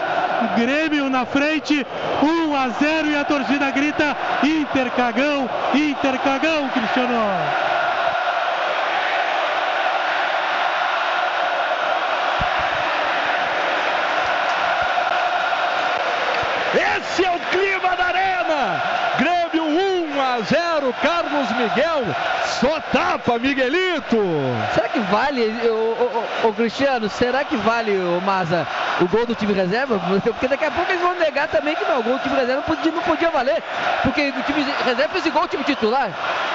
Grêmio 0.58 1.10
na 1.10 1.26
frente, 1.26 1.86
1 2.22 2.56
a 2.56 2.70
0 2.70 3.10
e 3.10 3.16
a 3.16 3.24
torcida 3.24 3.72
grita 3.72 4.18
Intercagão, 4.44 5.49
Intercagão, 5.74 6.68
Cristiano. 6.70 7.14
Esse 7.14 7.78
é 7.78 7.81
Carlos 21.41 21.51
Miguel. 21.57 22.03
Só 22.45 22.80
tapa, 22.91 23.39
Miguelito. 23.39 24.18
Será 24.73 24.89
que 24.89 24.99
vale, 24.99 25.47
o, 25.63 26.27
o, 26.43 26.49
o, 26.49 26.53
Cristiano, 26.53 27.09
será 27.09 27.43
que 27.43 27.55
vale, 27.57 27.91
o 27.91 28.22
Maza, 28.22 28.68
o 28.99 29.07
gol 29.07 29.26
do 29.26 29.34
time 29.34 29.53
reserva? 29.53 29.99
Porque 30.23 30.47
daqui 30.47 30.65
a 30.65 30.72
pouco 30.72 30.91
eles 30.91 31.01
vão 31.01 31.15
negar 31.15 31.47
também 31.47 31.76
que 31.76 31.85
não, 31.85 31.99
o 31.99 32.03
gol 32.03 32.18
do 32.18 32.23
time 32.23 32.35
reserva 32.35 32.63
não 32.68 32.76
podia, 32.76 32.91
não 32.91 33.01
podia 33.01 33.30
valer. 33.31 33.63
Porque 34.03 34.30
o 34.30 34.43
time 34.43 34.65
reserva 34.85 35.13
fez 35.13 35.26
igual 35.26 35.45
o 35.45 35.47
time 35.47 35.63
titular. 35.63 36.11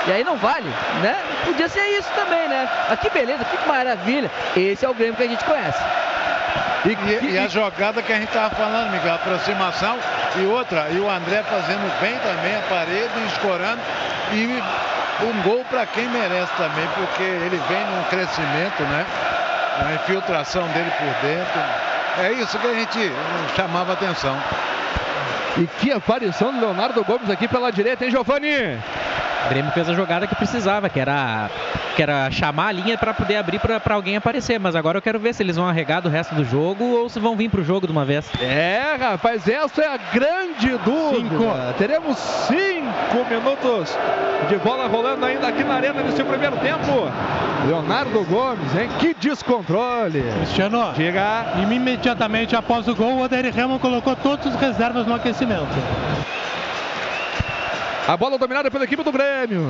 E 0.06 0.12
aí 0.12 0.22
não 0.22 0.36
vale, 0.36 0.68
né? 1.02 1.16
Podia 1.44 1.68
ser 1.68 1.84
isso 1.98 2.10
também, 2.14 2.48
né? 2.48 2.68
Mas 2.88 3.00
que 3.00 3.10
beleza, 3.10 3.44
que 3.44 3.68
maravilha. 3.68 4.30
Esse 4.56 4.84
é 4.84 4.88
o 4.88 4.94
Grêmio 4.94 5.16
que 5.16 5.22
a 5.22 5.28
gente 5.28 5.44
conhece. 5.44 5.82
E, 6.86 7.26
e, 7.26 7.34
e, 7.34 7.38
a 7.38 7.48
jogada 7.48 8.00
que 8.00 8.12
a 8.12 8.16
gente 8.16 8.28
estava 8.28 8.54
falando, 8.54 8.92
Miguel, 8.92 9.14
aproximação 9.14 9.98
e 10.36 10.44
outra, 10.44 10.86
e 10.90 11.00
o 11.00 11.10
André 11.10 11.42
fazendo 11.42 12.00
bem 12.00 12.16
também 12.18 12.54
a 12.54 12.62
parede, 12.68 13.26
escorando 13.26 13.82
e 14.32 14.62
um 15.24 15.42
gol 15.42 15.64
para 15.68 15.84
quem 15.86 16.08
merece 16.08 16.52
também, 16.56 16.86
porque 16.94 17.22
ele 17.22 17.60
vem 17.68 17.84
num 17.86 18.02
crescimento, 18.04 18.82
né? 18.84 19.04
A 19.84 19.94
infiltração 19.94 20.66
dele 20.68 20.90
por 20.96 21.28
dentro. 21.28 21.60
É 22.18 22.32
isso 22.32 22.58
que 22.58 22.66
a 22.66 22.74
gente 22.74 23.12
chamava 23.56 23.92
atenção. 23.92 24.36
E 25.58 25.66
que 25.80 25.90
aparição 25.90 26.52
do 26.52 26.60
Leonardo 26.60 27.02
Gomes 27.04 27.30
aqui 27.30 27.48
pela 27.48 27.70
direita, 27.70 28.04
hein, 28.04 28.10
Giovanni? 28.10 28.78
O 29.46 29.48
Grêmio 29.48 29.70
fez 29.70 29.88
a 29.88 29.94
jogada 29.94 30.26
que 30.26 30.34
precisava, 30.34 30.88
que 30.88 30.98
era, 30.98 31.48
que 31.94 32.02
era 32.02 32.28
chamar 32.32 32.66
a 32.68 32.72
linha 32.72 32.98
para 32.98 33.14
poder 33.14 33.36
abrir 33.36 33.60
para 33.60 33.94
alguém 33.94 34.16
aparecer. 34.16 34.58
Mas 34.58 34.74
agora 34.74 34.98
eu 34.98 35.02
quero 35.02 35.20
ver 35.20 35.32
se 35.34 35.42
eles 35.42 35.54
vão 35.54 35.68
arregar 35.68 36.02
do 36.02 36.08
resto 36.08 36.34
do 36.34 36.44
jogo 36.44 36.84
ou 36.84 37.08
se 37.08 37.20
vão 37.20 37.36
vir 37.36 37.48
pro 37.48 37.62
jogo 37.62 37.86
de 37.86 37.92
uma 37.92 38.04
vez. 38.04 38.28
É, 38.40 38.96
rapaz, 38.98 39.46
essa 39.46 39.82
é 39.82 39.86
a 39.86 39.96
grande 40.12 40.76
dúvida. 40.84 41.28
Cinco. 41.28 41.44
Teremos 41.78 42.18
cinco 42.18 43.24
minutos 43.30 43.96
de 44.48 44.56
bola 44.56 44.88
rolando 44.88 45.24
ainda 45.24 45.46
aqui 45.46 45.62
na 45.62 45.74
arena 45.74 46.02
nesse 46.02 46.24
primeiro 46.24 46.56
tempo. 46.56 47.08
Leonardo 47.68 48.24
Gomes, 48.24 48.74
hein? 48.76 48.88
Que 48.98 49.14
descontrole. 49.14 50.22
Cristiano, 50.38 50.92
Diga. 50.94 51.46
imediatamente 51.70 52.54
após 52.56 52.86
o 52.88 52.94
gol, 52.94 53.14
o 53.14 53.22
Odair 53.22 53.56
Helman 53.56 53.78
colocou 53.78 54.14
todos 54.16 54.46
os 54.46 54.54
reservas 54.56 55.06
no 55.06 55.14
aquecimento. 55.14 55.45
to 55.48 55.54
Milton. 55.54 56.55
A 58.08 58.16
bola 58.16 58.38
dominada 58.38 58.70
pela 58.70 58.84
equipe 58.84 59.02
do 59.02 59.10
Grêmio. 59.10 59.62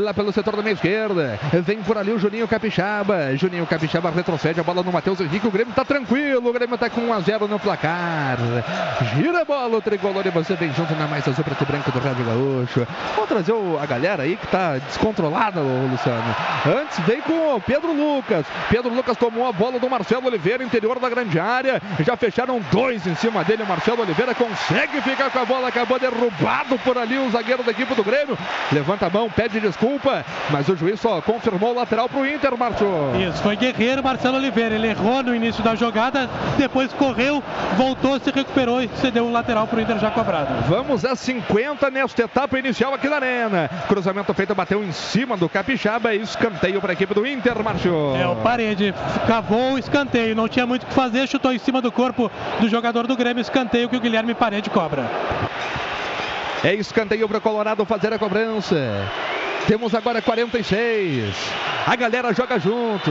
Lá 0.00 0.14
pelo 0.14 0.32
setor 0.32 0.56
da 0.56 0.62
meia 0.62 0.72
esquerda. 0.72 1.38
Vem 1.52 1.82
por 1.82 1.98
ali 1.98 2.12
o 2.12 2.18
Juninho 2.18 2.48
Capixaba. 2.48 3.36
Juninho 3.36 3.66
Capixaba 3.66 4.10
retrocede 4.10 4.58
a 4.58 4.62
bola 4.62 4.82
no 4.82 4.90
Matheus 4.90 5.20
Henrique. 5.20 5.46
O 5.46 5.50
Grêmio 5.50 5.74
tá 5.74 5.84
tranquilo. 5.84 6.48
O 6.48 6.52
Grêmio 6.52 6.78
tá 6.78 6.88
com 6.88 7.02
1 7.02 7.12
a 7.12 7.20
0 7.20 7.46
no 7.46 7.58
placar. 7.58 8.38
Gira 9.14 9.42
a 9.42 9.44
bola 9.44 9.76
o 9.76 9.82
tricolor 9.82 10.26
e 10.26 10.30
você 10.30 10.54
vem 10.54 10.72
junto 10.72 10.94
na 10.94 11.06
mais 11.06 11.28
azul 11.28 11.44
preto 11.44 11.66
branco 11.66 11.92
do 11.92 11.98
Rádio 11.98 12.24
Gaúcho. 12.24 12.86
Vamos 13.16 13.28
trazer 13.28 13.52
a 13.78 13.84
galera 13.84 14.22
aí 14.22 14.36
que 14.36 14.46
tá 14.46 14.78
descontrolada, 14.78 15.60
Luciano. 15.60 16.34
Antes 16.64 16.98
veio 17.00 17.22
com 17.22 17.56
o 17.56 17.60
Pedro 17.60 17.92
Lucas. 17.92 18.46
Pedro 18.70 18.94
Lucas 18.94 19.18
tomou 19.18 19.46
a 19.46 19.52
bola 19.52 19.78
do 19.78 19.90
Marcelo 19.90 20.26
Oliveira, 20.26 20.64
interior 20.64 20.98
da 20.98 21.10
grande 21.10 21.38
área. 21.38 21.82
Já 22.00 22.16
fecharam 22.16 22.62
dois 22.72 23.06
em 23.06 23.14
cima 23.14 23.44
dele. 23.44 23.62
O 23.62 23.66
Marcelo 23.66 24.00
Oliveira 24.00 24.34
consegue 24.34 25.02
ficar 25.02 25.28
com 25.28 25.38
a 25.38 25.44
bola. 25.44 25.68
Acabou 25.68 25.98
derrubado 25.98 26.78
por 26.78 26.96
ali 26.96 27.18
o 27.18 27.30
zagueiro 27.30 27.62
da 27.62 27.73
equipe 27.74 27.94
do 27.94 28.04
Grêmio. 28.04 28.38
Levanta 28.72 29.06
a 29.06 29.10
mão, 29.10 29.28
pede 29.28 29.60
desculpa. 29.60 30.24
Mas 30.50 30.68
o 30.68 30.76
juiz 30.76 31.00
só 31.00 31.20
confirmou 31.20 31.72
o 31.72 31.74
lateral 31.74 32.08
pro 32.08 32.26
Inter, 32.26 32.56
Márcio. 32.56 32.86
Isso, 33.28 33.42
foi 33.42 33.56
guerreiro 33.56 34.02
Marcelo 34.02 34.36
Oliveira. 34.38 34.74
Ele 34.74 34.88
errou 34.88 35.22
no 35.22 35.34
início 35.34 35.62
da 35.62 35.74
jogada, 35.74 36.28
depois 36.56 36.92
correu, 36.92 37.42
voltou, 37.76 38.18
se 38.18 38.30
recuperou 38.30 38.82
e 38.82 38.88
cedeu 39.00 39.26
o 39.26 39.32
lateral 39.32 39.66
pro 39.66 39.80
Inter 39.80 39.98
já 39.98 40.10
cobrado. 40.10 40.54
Vamos 40.68 41.04
a 41.04 41.14
50 41.14 41.90
nesta 41.90 42.22
etapa 42.22 42.58
inicial 42.58 42.94
aqui 42.94 43.08
na 43.08 43.16
Arena. 43.16 43.70
Cruzamento 43.88 44.32
feito, 44.32 44.54
bateu 44.54 44.82
em 44.82 44.92
cima 44.92 45.36
do 45.36 45.48
Capixaba. 45.48 46.14
Escanteio 46.14 46.80
para 46.80 46.92
a 46.92 46.94
equipe 46.94 47.14
do 47.14 47.26
Inter, 47.26 47.62
Márcio. 47.62 48.16
É, 48.16 48.26
o 48.26 48.36
parede 48.36 48.94
cavou 49.26 49.74
o 49.74 49.78
escanteio, 49.78 50.34
não 50.34 50.48
tinha 50.48 50.66
muito 50.66 50.84
o 50.84 50.86
que 50.86 50.94
fazer, 50.94 51.26
chutou 51.26 51.52
em 51.52 51.58
cima 51.58 51.80
do 51.80 51.90
corpo 51.90 52.30
do 52.60 52.68
jogador 52.68 53.06
do 53.06 53.16
Grêmio, 53.16 53.40
escanteio 53.40 53.88
que 53.88 53.96
o 53.96 54.00
Guilherme 54.00 54.34
Parede 54.34 54.70
cobra. 54.70 55.04
É 56.64 56.72
escanteio 56.72 57.28
para 57.28 57.36
o 57.36 57.40
Colorado 57.42 57.84
fazer 57.84 58.10
a 58.14 58.18
cobrança. 58.18 58.74
Temos 59.66 59.94
agora 59.94 60.20
46. 60.20 61.34
A 61.86 61.96
galera 61.96 62.34
joga 62.34 62.58
junto. 62.58 63.10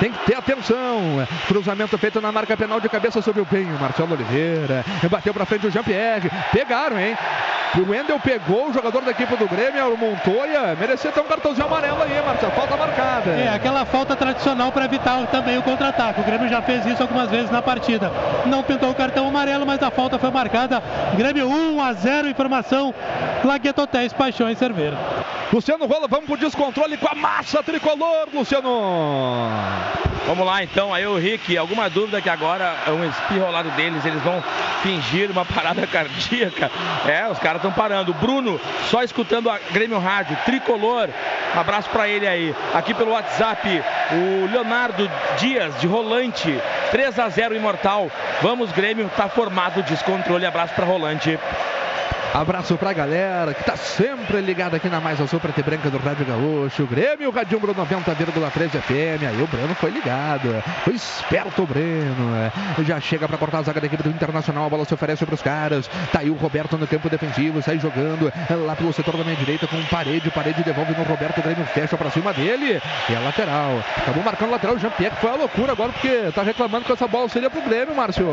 Tem 0.00 0.10
que 0.10 0.18
ter 0.26 0.36
atenção. 0.36 1.26
Cruzamento 1.46 1.96
feito 1.96 2.20
na 2.20 2.32
marca 2.32 2.56
penal 2.56 2.80
de 2.80 2.88
cabeça 2.88 3.22
sobre 3.22 3.40
o 3.40 3.46
penho. 3.46 3.78
Marcelo 3.80 4.14
Oliveira. 4.14 4.84
Bateu 5.08 5.32
para 5.32 5.46
frente 5.46 5.66
o 5.66 5.70
Jean-Pierre. 5.70 6.30
Pegaram, 6.52 6.98
hein? 6.98 7.16
O 7.78 7.90
Wendel 7.90 8.20
pegou 8.20 8.68
o 8.68 8.72
jogador 8.72 9.00
da 9.00 9.12
equipe 9.12 9.34
do 9.34 9.48
Grêmio, 9.48 9.94
o 9.94 9.96
Montoya. 9.96 10.76
Merecia 10.78 11.10
ter 11.10 11.20
um 11.20 11.24
cartãozinho 11.24 11.66
amarelo 11.66 12.02
aí, 12.02 12.20
Marcelo. 12.20 12.52
Falta 12.52 12.76
marcada. 12.76 13.30
É, 13.30 13.48
aquela 13.48 13.86
falta 13.86 14.14
tradicional 14.14 14.70
para 14.70 14.84
evitar 14.84 15.26
também 15.28 15.56
o 15.56 15.62
contra-ataque. 15.62 16.20
O 16.20 16.24
Grêmio 16.24 16.48
já 16.48 16.60
fez 16.60 16.84
isso 16.84 17.00
algumas 17.00 17.30
vezes 17.30 17.50
na 17.50 17.62
partida. 17.62 18.12
Não 18.44 18.62
pintou 18.62 18.90
o 18.90 18.94
cartão 18.94 19.26
amarelo, 19.26 19.64
mas 19.64 19.82
a 19.82 19.90
falta 19.90 20.18
foi 20.18 20.30
marcada. 20.30 20.82
Grêmio 21.16 21.48
1 21.48 21.82
a 21.82 21.92
0, 21.94 22.28
informação. 22.28 22.94
Lagueto 23.42 23.82
Hotéis, 23.82 24.12
Paixões 24.12 24.58
Cerveira. 24.58 24.98
Luciano 25.52 25.86
Vamos 25.92 26.24
pro 26.24 26.38
descontrole 26.38 26.96
com 26.96 27.06
a 27.06 27.14
massa 27.14 27.62
tricolor, 27.62 28.26
Luciano. 28.32 28.70
Vamos 30.26 30.46
lá 30.46 30.62
então, 30.62 30.92
aí 30.94 31.06
o 31.06 31.18
Rick, 31.18 31.56
alguma 31.58 31.90
dúvida 31.90 32.18
que 32.22 32.30
agora 32.30 32.76
é 32.86 32.90
um 32.90 33.06
espirro 33.06 33.44
ao 33.44 33.52
lado 33.52 33.70
deles, 33.72 34.02
eles 34.02 34.22
vão 34.22 34.42
fingir 34.82 35.30
uma 35.30 35.44
parada 35.44 35.84
cardíaca. 35.88 36.70
É, 37.06 37.28
os 37.30 37.38
caras 37.38 37.58
estão 37.58 37.70
parando. 37.70 38.14
Bruno, 38.14 38.58
só 38.90 39.02
escutando 39.02 39.50
a 39.50 39.58
Grêmio 39.70 39.98
Rádio, 39.98 40.36
tricolor. 40.46 41.10
Abraço 41.54 41.90
pra 41.90 42.08
ele 42.08 42.26
aí. 42.26 42.54
Aqui 42.72 42.94
pelo 42.94 43.10
WhatsApp, 43.12 43.84
o 44.12 44.50
Leonardo 44.50 45.10
Dias, 45.36 45.78
de 45.78 45.86
Rolante, 45.86 46.58
3 46.90 47.18
a 47.18 47.28
0 47.28 47.54
Imortal. 47.54 48.10
Vamos, 48.40 48.72
Grêmio, 48.72 49.10
tá 49.14 49.28
formado 49.28 49.82
descontrole. 49.82 50.46
Abraço 50.46 50.72
pra 50.74 50.86
Rolante. 50.86 51.38
Abraço 52.34 52.78
pra 52.78 52.94
galera 52.94 53.52
que 53.52 53.62
tá 53.62 53.76
sempre 53.76 54.40
ligada 54.40 54.78
aqui 54.78 54.88
na 54.88 55.00
Mais 55.00 55.20
Azul 55.20 55.38
Preta 55.38 55.60
e 55.60 55.62
Branca 55.62 55.90
do 55.90 55.98
Rádio 55.98 56.24
Gaúcho. 56.24 56.86
Grêmio 56.86 57.30
Radiumbro 57.30 57.74
90,3 57.74 58.70
FM. 58.70 59.28
Aí 59.28 59.42
o 59.42 59.46
Breno 59.46 59.74
foi 59.74 59.90
ligado. 59.90 60.48
Foi 60.82 60.94
esperto 60.94 61.62
o 61.62 61.66
Breno. 61.66 62.50
Já 62.86 62.98
chega 63.00 63.28
pra 63.28 63.36
cortar 63.36 63.58
a 63.58 63.62
zaga 63.62 63.82
da 63.82 63.86
equipe 63.86 64.02
do 64.02 64.08
Internacional. 64.08 64.64
A 64.64 64.70
bola 64.70 64.86
se 64.86 64.94
oferece 64.94 65.26
pros 65.26 65.42
caras. 65.42 65.86
Tá 66.10 66.20
aí 66.20 66.30
o 66.30 66.34
Roberto 66.34 66.78
no 66.78 66.86
campo 66.86 67.10
defensivo. 67.10 67.60
Sai 67.60 67.78
jogando 67.78 68.32
lá 68.66 68.74
pelo 68.76 68.94
setor 68.94 69.14
da 69.18 69.24
meia 69.24 69.36
direita 69.36 69.66
com 69.66 69.82
parede. 69.84 70.30
Parede 70.30 70.64
devolve 70.64 70.94
no 70.96 71.04
Roberto. 71.04 71.38
O 71.38 71.42
Grêmio 71.42 71.66
fecha 71.66 71.98
pra 71.98 72.10
cima 72.10 72.32
dele. 72.32 72.80
E 73.10 73.14
a 73.14 73.20
lateral. 73.20 73.78
Acabou 73.98 74.24
marcando 74.24 74.48
o 74.48 74.52
lateral. 74.52 74.78
Jean-Pierre 74.78 75.16
foi 75.20 75.30
a 75.30 75.34
loucura 75.34 75.72
agora 75.72 75.92
porque 75.92 76.32
tá 76.34 76.42
reclamando 76.42 76.86
que 76.86 76.92
essa 76.92 77.06
bola 77.06 77.28
seria 77.28 77.50
pro 77.50 77.60
Grêmio, 77.60 77.94
Márcio. 77.94 78.26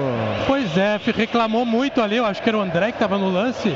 Pois 0.48 0.78
é, 0.78 0.98
reclamou 1.14 1.66
muito 1.66 2.02
ali. 2.02 2.16
Eu 2.16 2.26
acho 2.26 2.42
que 2.42 2.48
era 2.48 2.58
o 2.58 2.62
André 2.62 2.88
que 2.88 2.94
estava 2.94 3.18
no 3.18 3.30
lance. 3.30 3.76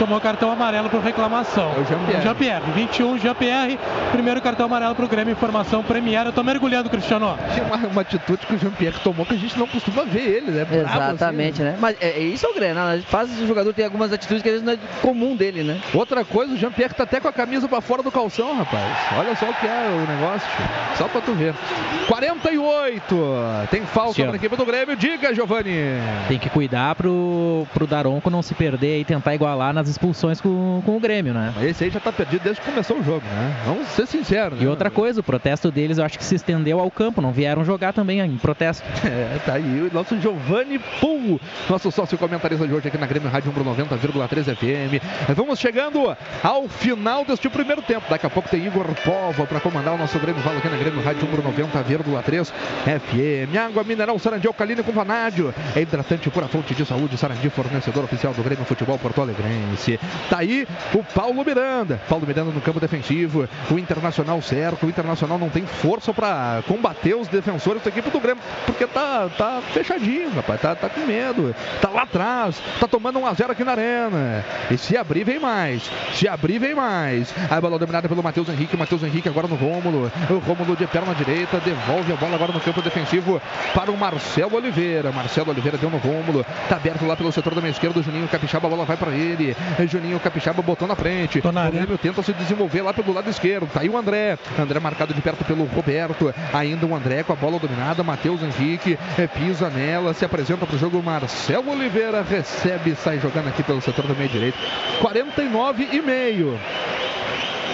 tomou 0.00 0.18
cartão 0.18 0.50
amarelo 0.50 0.88
por 0.88 1.02
reclamação. 1.02 1.74
É 1.76 1.80
o 1.80 1.84
Jean-Pierre. 1.84 2.22
Jean-Pierre, 2.22 2.72
21, 2.72 3.18
Jean-Pierre, 3.18 3.78
primeiro 4.10 4.40
cartão 4.40 4.64
amarelo 4.64 4.94
pro 4.94 5.06
Grêmio, 5.06 5.32
informação 5.32 5.82
Premier. 5.82 6.24
Eu 6.24 6.32
tô 6.32 6.42
mergulhando, 6.42 6.88
Cristiano. 6.88 7.36
Tinha 7.52 7.66
uma, 7.66 7.76
uma 7.76 8.00
atitude 8.00 8.46
que 8.46 8.54
o 8.54 8.58
Jean-Pierre 8.58 8.98
tomou 9.04 9.26
que 9.26 9.34
a 9.34 9.36
gente 9.36 9.58
não 9.58 9.66
costuma 9.66 10.04
ver 10.04 10.22
ele, 10.22 10.50
né? 10.52 10.64
Bravo, 10.64 11.12
Exatamente, 11.12 11.60
né? 11.60 11.76
Mas 11.78 11.96
é, 12.00 12.12
é 12.12 12.20
isso 12.20 12.46
é 12.46 12.48
o 12.48 12.54
Grenal, 12.54 12.88
né? 12.88 13.02
faz 13.06 13.30
o 13.38 13.46
jogador 13.46 13.74
ter 13.74 13.84
algumas 13.84 14.10
atitudes 14.10 14.42
que 14.42 14.48
às 14.48 14.54
vezes 14.54 14.66
não 14.66 14.72
é 14.72 14.78
comum 15.02 15.36
dele, 15.36 15.62
né? 15.62 15.78
Outra 15.92 16.24
coisa, 16.24 16.54
o 16.54 16.56
Jean-Pierre 16.56 16.94
tá 16.94 17.02
até 17.02 17.20
com 17.20 17.28
a 17.28 17.32
camisa 17.32 17.68
pra 17.68 17.82
fora 17.82 18.02
do 18.02 18.10
calção, 18.10 18.56
rapaz. 18.56 18.96
Olha 19.18 19.36
só 19.36 19.50
o 19.50 19.54
que 19.54 19.66
é 19.66 19.90
o 19.92 20.10
negócio, 20.10 20.48
só 20.96 21.08
pra 21.08 21.20
tu 21.20 21.34
ver. 21.34 21.54
48, 22.08 23.16
tem 23.70 23.82
falta 23.82 24.24
pra 24.24 24.36
equipe 24.36 24.56
do 24.56 24.64
Grêmio, 24.64 24.96
diga, 24.96 25.34
Giovanni. 25.34 25.70
Tem 26.26 26.38
que 26.38 26.48
cuidar 26.48 26.94
pro, 26.94 27.66
pro 27.74 27.86
Daronco 27.86 28.30
não 28.30 28.40
se 28.40 28.54
perder 28.54 29.00
e 29.00 29.04
tentar 29.04 29.34
igualar 29.34 29.74
nas 29.74 29.89
expulsões 29.90 30.40
com, 30.40 30.82
com 30.84 30.96
o 30.96 31.00
Grêmio, 31.00 31.34
né? 31.34 31.52
Esse 31.62 31.84
aí 31.84 31.90
já 31.90 32.00
tá 32.00 32.12
perdido 32.12 32.42
desde 32.42 32.60
que 32.60 32.70
começou 32.70 32.98
o 32.98 33.02
jogo, 33.02 33.22
né? 33.26 33.54
Vamos 33.66 33.88
ser 33.88 34.06
sinceros. 34.06 34.60
E 34.60 34.64
né? 34.64 34.70
outra 34.70 34.90
coisa, 34.90 35.20
o 35.20 35.22
protesto 35.22 35.70
deles 35.70 35.98
eu 35.98 36.04
acho 36.04 36.18
que 36.18 36.24
se 36.24 36.34
estendeu 36.34 36.80
ao 36.80 36.90
campo, 36.90 37.20
não 37.20 37.32
vieram 37.32 37.64
jogar 37.64 37.92
também 37.92 38.20
em 38.20 38.36
protesto. 38.36 38.86
É, 39.10 39.38
tá 39.44 39.54
aí 39.54 39.88
o 39.90 39.92
nosso 39.92 40.18
Giovanni 40.20 40.78
Pum, 41.00 41.38
nosso 41.68 41.90
sócio 41.90 42.16
comentarista 42.16 42.66
de 42.66 42.72
hoje 42.72 42.86
aqui 42.86 42.96
na 42.96 43.06
Grêmio 43.06 43.28
Rádio 43.28 43.50
Umbro 43.50 43.64
90,3 43.64 44.54
FM. 44.54 45.02
Vamos 45.34 45.58
chegando 45.58 46.16
ao 46.42 46.68
final 46.68 47.24
deste 47.24 47.48
primeiro 47.48 47.82
tempo. 47.82 48.06
Daqui 48.08 48.24
a 48.24 48.30
pouco 48.30 48.48
tem 48.48 48.64
Igor 48.64 48.86
Povo 49.04 49.46
para 49.46 49.58
comandar 49.58 49.94
o 49.94 49.98
nosso 49.98 50.18
Grêmio 50.18 50.40
Valo 50.42 50.58
aqui 50.58 50.68
na 50.68 50.76
Grêmio 50.76 51.02
Rádio 51.02 51.26
Umbro 51.26 51.42
90,3 51.42 52.52
FM. 52.84 53.56
Água 53.56 53.82
mineral 53.82 54.18
Sarandi 54.18 54.46
Alcalino 54.46 54.84
com 54.84 54.92
vanádio. 54.92 55.52
É 55.74 55.80
hidratante 55.80 56.30
pura 56.30 56.46
fonte 56.46 56.74
de 56.74 56.84
saúde. 56.84 57.16
Sarandi, 57.16 57.48
fornecedor 57.50 58.04
oficial 58.04 58.32
do 58.32 58.42
Grêmio 58.42 58.64
Futebol 58.64 58.98
Porto 58.98 59.22
Alegrense. 59.22 59.79
Tá 60.28 60.38
aí 60.38 60.66
o 60.94 61.02
Paulo 61.02 61.44
Miranda. 61.44 62.00
Paulo 62.08 62.26
Miranda 62.26 62.50
no 62.50 62.60
campo 62.60 62.80
defensivo. 62.80 63.48
O 63.70 63.78
Internacional 63.78 64.40
certo. 64.42 64.86
O 64.86 64.88
Internacional 64.88 65.38
não 65.38 65.48
tem 65.48 65.64
força 65.66 66.12
para 66.12 66.62
combater 66.66 67.14
os 67.14 67.28
defensores 67.28 67.82
da 67.82 67.88
equipe 67.88 68.10
do 68.10 68.20
Grêmio. 68.20 68.42
Porque 68.66 68.86
tá, 68.86 69.28
tá 69.36 69.62
fechadinho, 69.72 70.30
rapaz. 70.34 70.60
Tá, 70.60 70.74
tá 70.74 70.88
com 70.88 71.00
medo. 71.00 71.54
Tá 71.80 71.88
lá 71.88 72.02
atrás. 72.02 72.60
Tá 72.78 72.86
tomando 72.86 73.20
1x0 73.20 73.50
aqui 73.50 73.64
na 73.64 73.72
arena. 73.72 74.44
E 74.70 74.76
se 74.76 74.96
abrir, 74.96 75.24
vem 75.24 75.38
mais. 75.38 75.90
Se 76.12 76.28
abrir, 76.28 76.58
vem 76.58 76.74
mais. 76.74 77.34
A 77.50 77.60
bola 77.60 77.78
dominada 77.78 78.08
pelo 78.08 78.22
Matheus 78.22 78.48
Henrique. 78.48 78.76
Matheus 78.76 79.02
Henrique 79.02 79.28
agora 79.28 79.48
no 79.48 79.56
Rômulo. 79.56 80.10
O 80.30 80.38
Rômulo 80.38 80.76
de 80.76 80.86
perna 80.86 81.14
direita. 81.14 81.60
Devolve 81.60 82.12
a 82.12 82.16
bola 82.16 82.34
agora 82.34 82.52
no 82.52 82.60
campo 82.60 82.82
defensivo 82.82 83.40
para 83.74 83.90
o 83.90 83.96
Marcelo 83.96 84.56
Oliveira. 84.56 85.12
Marcelo 85.12 85.50
Oliveira 85.50 85.78
deu 85.78 85.90
no 85.90 85.98
Rômulo. 85.98 86.44
Tá 86.68 86.76
aberto 86.76 87.06
lá 87.06 87.16
pelo 87.16 87.32
setor 87.32 87.54
da 87.54 87.60
minha 87.60 87.70
esquerda. 87.70 88.00
O 88.00 88.02
Juninho 88.02 88.28
Capixaba. 88.28 88.66
A 88.66 88.70
bola 88.70 88.84
vai 88.84 88.96
para 88.96 89.12
ele. 89.12 89.56
Juninho 89.88 90.20
Capixaba 90.20 90.62
botou 90.62 90.86
na 90.86 90.94
frente. 90.94 91.38
O 91.38 91.70
Grêmio 91.70 91.98
tenta 91.98 92.22
se 92.22 92.32
desenvolver 92.32 92.82
lá 92.82 92.92
pelo 92.92 93.12
lado 93.12 93.28
esquerdo. 93.28 93.68
Tá 93.72 93.80
aí 93.80 93.88
o 93.88 93.96
André. 93.96 94.38
André 94.58 94.80
marcado 94.80 95.14
de 95.14 95.20
perto 95.20 95.44
pelo 95.44 95.64
Roberto. 95.64 96.34
Ainda 96.52 96.86
o 96.86 96.94
André 96.94 97.22
com 97.22 97.32
a 97.32 97.36
bola 97.36 97.58
dominada. 97.58 98.02
Matheus 98.02 98.42
Henrique 98.42 98.98
eh, 99.18 99.26
pisa 99.26 99.70
nela. 99.70 100.14
Se 100.14 100.24
apresenta 100.24 100.66
para 100.66 100.76
o 100.76 100.78
jogo. 100.78 101.02
Marcelo 101.02 101.70
Oliveira 101.70 102.22
recebe. 102.22 102.94
Sai 102.94 103.18
jogando 103.18 103.48
aqui 103.48 103.62
pelo 103.62 103.80
setor 103.80 104.06
da 104.06 104.14
meia 104.14 104.28
direita. 104.28 104.58
49 105.00 105.88
e 105.92 106.00
meio. 106.00 106.58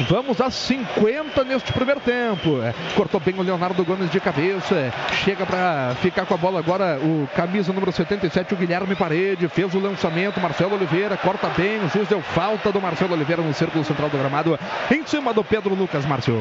Vamos 0.08 0.40
a 0.40 0.50
50 0.50 1.42
neste 1.44 1.72
primeiro 1.72 2.00
tempo. 2.00 2.60
É, 2.62 2.74
Cortou 2.94 3.18
bem 3.18 3.34
o 3.38 3.42
Leonardo 3.42 3.84
Gomes 3.84 4.10
de 4.10 4.20
cabeça. 4.20 4.92
Chega 5.24 5.46
para 5.46 5.94
ficar 6.02 6.26
com 6.26 6.34
a 6.34 6.36
bola 6.36 6.58
agora 6.58 6.98
o 7.02 7.26
camisa 7.34 7.72
número 7.72 7.90
77, 7.90 8.54
o 8.54 8.56
Guilherme 8.56 8.94
Parede. 8.94 9.48
Fez 9.48 9.74
o 9.74 9.78
lançamento. 9.80 10.40
Marcelo 10.40 10.74
Oliveira 10.76 11.16
corta 11.16 11.48
bem. 11.56 11.78
O 11.84 11.88
juiz 11.88 12.06
deu 12.08 12.20
falta 12.20 12.70
do 12.70 12.80
Marcelo 12.80 13.14
Oliveira 13.14 13.42
no 13.42 13.54
círculo 13.54 13.84
central 13.84 14.08
do 14.10 14.18
gramado. 14.18 14.58
Em 14.90 15.04
cima 15.06 15.32
do 15.32 15.42
Pedro 15.42 15.74
Lucas 15.74 16.04
Márcio. 16.04 16.36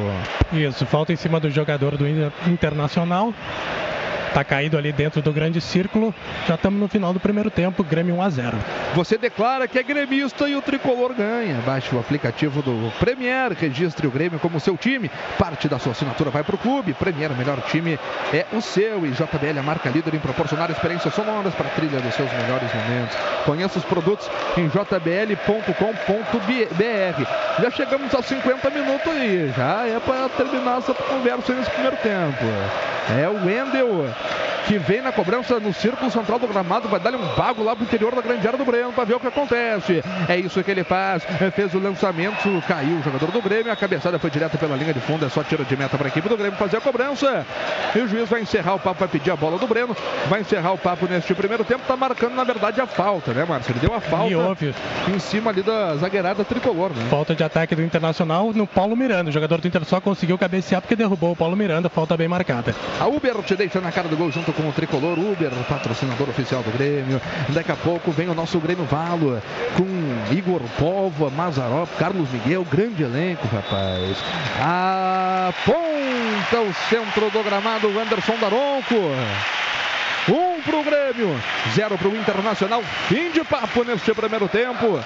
Isso, 0.52 0.84
falta 0.86 1.12
em 1.12 1.16
cima 1.16 1.40
do 1.40 1.50
jogador 1.50 1.96
do 1.96 2.06
Inter- 2.06 2.32
Internacional. 2.46 3.32
Tá 4.36 4.44
caído 4.44 4.76
ali 4.76 4.92
dentro 4.92 5.22
do 5.22 5.32
grande 5.32 5.62
círculo. 5.62 6.14
Já 6.46 6.56
estamos 6.56 6.78
no 6.78 6.86
final 6.88 7.10
do 7.10 7.18
primeiro 7.18 7.50
tempo, 7.50 7.82
Grêmio 7.82 8.16
1 8.16 8.22
a 8.22 8.28
0. 8.28 8.58
Você 8.94 9.16
declara 9.16 9.66
que 9.66 9.78
é 9.78 9.82
gremista 9.82 10.46
e 10.46 10.54
o 10.54 10.60
tricolor 10.60 11.14
ganha. 11.14 11.54
Baixe 11.64 11.96
o 11.96 11.98
aplicativo 11.98 12.60
do 12.60 12.92
Premier, 12.98 13.52
registre 13.52 14.06
o 14.06 14.10
Grêmio 14.10 14.38
como 14.38 14.60
seu 14.60 14.76
time. 14.76 15.10
Parte 15.38 15.70
da 15.70 15.78
sua 15.78 15.92
assinatura 15.92 16.28
vai 16.28 16.44
para 16.44 16.54
o 16.54 16.58
clube. 16.58 16.92
Premier, 16.92 17.32
o 17.32 17.34
melhor 17.34 17.62
time 17.62 17.98
é 18.30 18.44
o 18.52 18.60
seu. 18.60 19.06
E 19.06 19.10
JBL, 19.12 19.58
a 19.58 19.62
marca 19.62 19.88
líder 19.88 20.12
em 20.12 20.18
proporcionar 20.18 20.70
experiências 20.70 21.14
sonoras 21.14 21.54
para 21.54 21.68
a 21.68 21.70
trilha 21.70 21.98
dos 21.98 22.12
seus 22.12 22.30
melhores 22.30 22.68
momentos. 22.74 23.16
Conheça 23.46 23.78
os 23.78 23.86
produtos 23.86 24.30
em 24.58 24.68
jbl.com.br. 24.68 25.72
Já 27.62 27.70
chegamos 27.70 28.14
aos 28.14 28.26
50 28.26 28.68
minutos 28.68 29.12
aí. 29.12 29.50
Já 29.56 29.86
é 29.86 29.98
para 29.98 30.28
terminar 30.28 30.76
essa 30.76 30.92
conversa 30.92 31.54
nesse 31.54 31.70
primeiro 31.70 31.96
tempo. 31.96 32.44
É 33.18 33.28
o 33.28 33.46
Wendel 33.46 34.12
que 34.66 34.78
vem 34.78 35.00
na 35.00 35.12
cobrança 35.12 35.60
no 35.60 35.72
círculo 35.72 36.10
central 36.10 36.38
do 36.40 36.48
gramado, 36.48 36.88
vai 36.88 36.98
dar-lhe 36.98 37.16
um 37.16 37.26
bago 37.36 37.62
lá 37.62 37.76
pro 37.76 37.84
interior 37.84 38.14
da 38.14 38.20
grande 38.20 38.44
área 38.46 38.58
do 38.58 38.64
Breno 38.64 38.92
para 38.92 39.04
ver 39.04 39.14
o 39.14 39.20
que 39.20 39.26
acontece. 39.28 40.02
É 40.28 40.36
isso 40.36 40.62
que 40.64 40.70
ele 40.70 40.82
faz. 40.82 41.22
É, 41.40 41.50
Fez 41.50 41.72
o 41.74 41.78
lançamento, 41.78 42.62
caiu 42.66 42.96
o 42.98 43.02
jogador 43.02 43.30
do 43.30 43.40
Grêmio, 43.40 43.70
a 43.72 43.76
cabeçada 43.76 44.18
foi 44.18 44.28
direto 44.30 44.58
pela 44.58 44.74
linha 44.76 44.92
de 44.92 45.00
fundo, 45.00 45.24
é 45.24 45.28
só 45.28 45.42
tiro 45.44 45.64
de 45.64 45.76
meta 45.76 45.96
para 45.96 46.08
a 46.08 46.10
equipe 46.10 46.28
do 46.28 46.36
Grêmio 46.36 46.58
fazer 46.58 46.78
a 46.78 46.80
cobrança. 46.80 47.46
E 47.94 47.98
o 48.00 48.08
juiz 48.08 48.28
vai 48.28 48.40
encerrar 48.42 48.74
o 48.74 48.78
papo, 48.78 48.98
vai 49.00 49.08
pedir 49.08 49.30
a 49.30 49.36
bola 49.36 49.56
do 49.58 49.66
Breno, 49.66 49.96
vai 50.28 50.40
encerrar 50.40 50.72
o 50.72 50.78
papo 50.78 51.06
neste 51.06 51.32
primeiro 51.34 51.64
tempo, 51.64 51.82
tá 51.86 51.96
marcando 51.96 52.34
na 52.34 52.44
verdade 52.44 52.80
a 52.80 52.86
falta, 52.86 53.32
né, 53.32 53.44
Márcio? 53.48 53.72
Ele 53.72 53.78
deu 53.80 53.94
a 53.94 54.00
falta 54.00 54.32
E 54.32 54.36
houve. 54.36 54.74
em 55.14 55.18
cima 55.18 55.50
ali 55.50 55.62
da 55.62 55.94
zagueirada 55.96 56.44
tricolor, 56.44 56.90
né? 56.90 57.06
Falta 57.08 57.34
de 57.34 57.44
ataque 57.44 57.74
do 57.76 57.82
Internacional 57.82 58.52
no 58.52 58.66
Paulo 58.66 58.96
Miranda. 58.96 59.30
O 59.30 59.32
jogador 59.32 59.60
do 59.60 59.68
Inter 59.68 59.84
só 59.84 60.00
conseguiu 60.00 60.36
cabecear 60.36 60.80
porque 60.82 60.96
derrubou 60.96 61.32
o 61.32 61.36
Paulo 61.36 61.56
Miranda. 61.56 61.88
Falta 61.88 62.16
bem 62.16 62.26
marcada. 62.28 62.74
A 63.00 63.06
Uber 63.06 63.36
te 63.42 63.54
deixa 63.54 63.80
na 63.80 63.92
cara 63.92 64.08
do 64.08 64.15
gol 64.16 64.32
junto 64.32 64.52
com 64.52 64.68
o 64.68 64.72
tricolor 64.72 65.18
Uber, 65.18 65.50
patrocinador 65.68 66.28
oficial 66.28 66.62
do 66.62 66.70
Grêmio. 66.70 67.20
Daqui 67.50 67.70
a 67.70 67.76
pouco 67.76 68.10
vem 68.10 68.28
o 68.28 68.34
nosso 68.34 68.58
Grêmio 68.58 68.84
Valo 68.84 69.40
com 69.76 70.34
Igor 70.34 70.60
Povo, 70.78 71.30
Mazarop, 71.30 71.88
Carlos 71.98 72.30
Miguel, 72.30 72.64
grande 72.64 73.02
elenco, 73.02 73.46
rapaz. 73.48 74.16
Aponta 74.58 76.60
o 76.60 76.74
centro 76.88 77.30
do 77.30 77.44
gramado, 77.44 77.88
Anderson 77.88 78.36
Daronco. 78.40 78.94
Um 80.28 80.60
pro 80.62 80.82
Grêmio, 80.82 81.40
zero 81.72 81.96
pro 81.96 82.16
Internacional. 82.16 82.82
Fim 83.08 83.30
de 83.30 83.44
papo 83.44 83.84
neste 83.84 84.12
primeiro 84.12 84.48
tempo. 84.48 84.98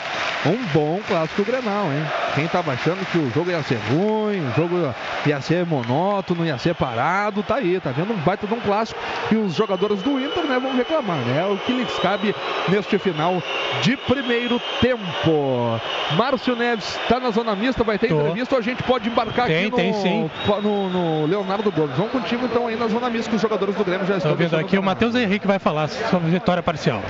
Um 0.46 0.64
bom 0.72 1.00
clássico 1.06 1.44
Grenal, 1.44 1.84
hein? 1.92 2.02
Quem 2.34 2.46
tava 2.46 2.72
achando 2.72 3.04
que 3.10 3.18
o 3.18 3.30
jogo 3.30 3.50
ia 3.50 3.62
ser 3.62 3.78
ruim, 3.90 4.40
o 4.48 4.54
jogo 4.56 4.94
ia 5.26 5.40
ser 5.42 5.66
monótono, 5.66 6.46
ia 6.46 6.56
ser 6.56 6.74
parado, 6.74 7.42
tá 7.42 7.56
aí, 7.56 7.78
tá 7.78 7.90
vendo? 7.90 8.14
Um 8.14 8.16
baita 8.16 8.46
de 8.46 8.54
um 8.54 8.60
clássico. 8.60 8.98
E 9.30 9.36
os 9.36 9.54
jogadores 9.54 10.00
do 10.00 10.18
Inter, 10.18 10.44
né, 10.44 10.58
vão 10.58 10.74
reclamar, 10.74 11.18
né? 11.18 11.42
É 11.42 11.52
o 11.52 11.58
que 11.58 11.72
lhes 11.72 11.92
cabe 11.98 12.34
neste 12.68 12.98
final 12.98 13.42
de 13.82 13.96
primeiro 13.98 14.58
tempo. 14.80 15.80
Márcio 16.16 16.56
Neves 16.56 16.98
tá 17.08 17.20
na 17.20 17.30
zona 17.30 17.54
mista, 17.54 17.84
vai 17.84 17.98
ter 17.98 18.08
Tô. 18.08 18.20
entrevista 18.20 18.56
a 18.56 18.62
gente 18.62 18.82
pode 18.82 19.08
embarcar 19.08 19.46
Tem, 19.46 19.66
aqui 19.66 19.70
no, 19.70 19.76
tem 19.76 19.92
sim. 19.92 20.30
no, 20.62 20.88
no 20.88 21.26
Leonardo 21.26 21.70
Gomes. 21.70 21.96
Vamos 21.96 22.12
contigo 22.12 22.46
então 22.46 22.66
aí 22.66 22.76
na 22.76 22.88
zona 22.88 23.10
mista 23.10 23.28
que 23.28 23.36
os 23.36 23.42
jogadores 23.42 23.74
do 23.74 23.84
Grêmio 23.84 24.06
já 24.06 24.16
estão 24.16 24.32
Estou 24.32 24.48
vendo 24.48 24.58
aqui 24.58 24.78
o 24.78 24.82
do 24.82 25.09
Matheus 25.10 25.16
Henrique 25.16 25.46
vai 25.46 25.58
falar 25.58 25.88
sobre 25.88 26.30
vitória 26.30 26.62
parcial. 26.62 27.02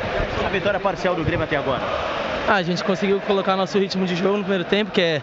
A 0.45 0.49
vitória 0.49 0.81
parcial 0.81 1.15
do 1.15 1.23
Grêmio 1.23 1.45
até 1.45 1.57
agora. 1.57 1.83
Ah, 2.49 2.55
a 2.55 2.63
gente 2.63 2.83
conseguiu 2.83 3.21
colocar 3.21 3.57
nosso 3.57 3.79
ritmo 3.79 4.07
de 4.07 4.17
jogo 4.17 4.39
no 4.39 4.43
primeiro 4.43 4.65
tempo, 4.65 4.91
que 4.91 5.01
é 5.01 5.23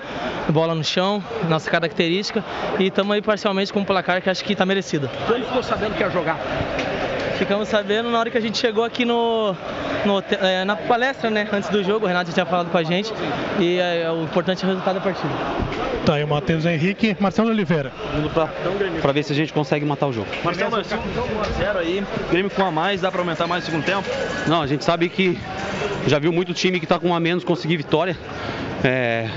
bola 0.49 0.75
no 0.75 0.83
chão, 0.83 1.23
nossa 1.49 1.69
característica, 1.69 2.43
e 2.79 2.85
estamos 2.85 3.11
aí 3.15 3.21
parcialmente 3.21 3.73
com 3.73 3.79
um 3.79 3.83
placar 3.83 4.21
que 4.21 4.29
acho 4.29 4.43
que 4.43 4.53
está 4.53 4.65
merecido. 4.65 5.09
Quando 5.25 5.45
ficou 5.45 5.63
sabendo 5.63 5.95
que 5.95 6.03
ia 6.03 6.09
jogar? 6.11 6.37
Ficamos 7.37 7.67
sabendo 7.67 8.09
na 8.09 8.19
hora 8.19 8.29
que 8.29 8.37
a 8.37 8.41
gente 8.41 8.57
chegou 8.57 8.83
aqui 8.83 9.05
no, 9.05 9.55
no 10.05 10.15
hotel- 10.17 10.39
é, 10.41 10.65
na 10.65 10.75
palestra, 10.75 11.29
né, 11.29 11.47
antes 11.51 11.69
do 11.69 11.83
jogo, 11.83 12.05
o 12.05 12.07
Renato 12.07 12.27
já 12.29 12.33
tinha 12.33 12.45
falado 12.45 12.69
com 12.71 12.77
a 12.77 12.83
gente, 12.83 13.13
e 13.59 13.77
é, 13.79 14.09
o 14.11 14.23
importante 14.23 14.63
é 14.63 14.65
o 14.65 14.69
resultado 14.69 14.95
da 14.95 15.01
partida. 15.01 15.29
Tá 16.05 16.15
aí 16.15 16.23
o 16.23 16.27
Matheus 16.27 16.65
Henrique, 16.65 17.15
Marcelo 17.19 17.49
Oliveira. 17.49 17.91
Indo 18.17 18.29
pra, 18.29 18.47
pra 19.01 19.11
ver 19.11 19.23
se 19.23 19.33
a 19.33 19.35
gente 19.35 19.51
consegue 19.53 19.85
matar 19.85 20.07
o 20.07 20.13
jogo. 20.13 20.27
Marcelo, 20.43 20.71
nós 20.71 20.87
temos 20.87 21.05
1x0 21.05 21.77
aí, 21.77 22.03
Grêmio 22.31 22.49
com 22.49 22.63
a 22.63 22.71
mais, 22.71 23.01
dá 23.01 23.11
pra 23.11 23.21
aumentar 23.21 23.45
mais 23.45 23.63
no 23.63 23.71
segundo 23.71 23.85
tempo? 23.85 24.07
Não, 24.47 24.61
a 24.61 24.67
gente 24.67 24.83
sabe 24.83 25.07
que 25.09 25.37
já 26.07 26.17
viu 26.17 26.31
muito 26.31 26.53
time 26.53 26.79
que 26.79 26.87
tá 26.87 26.97
com 26.97 27.09
um 27.09 27.15
a 27.15 27.19
menos 27.19 27.43
conseguir 27.43 27.77
vitória. 27.77 28.17
É, 28.83 29.27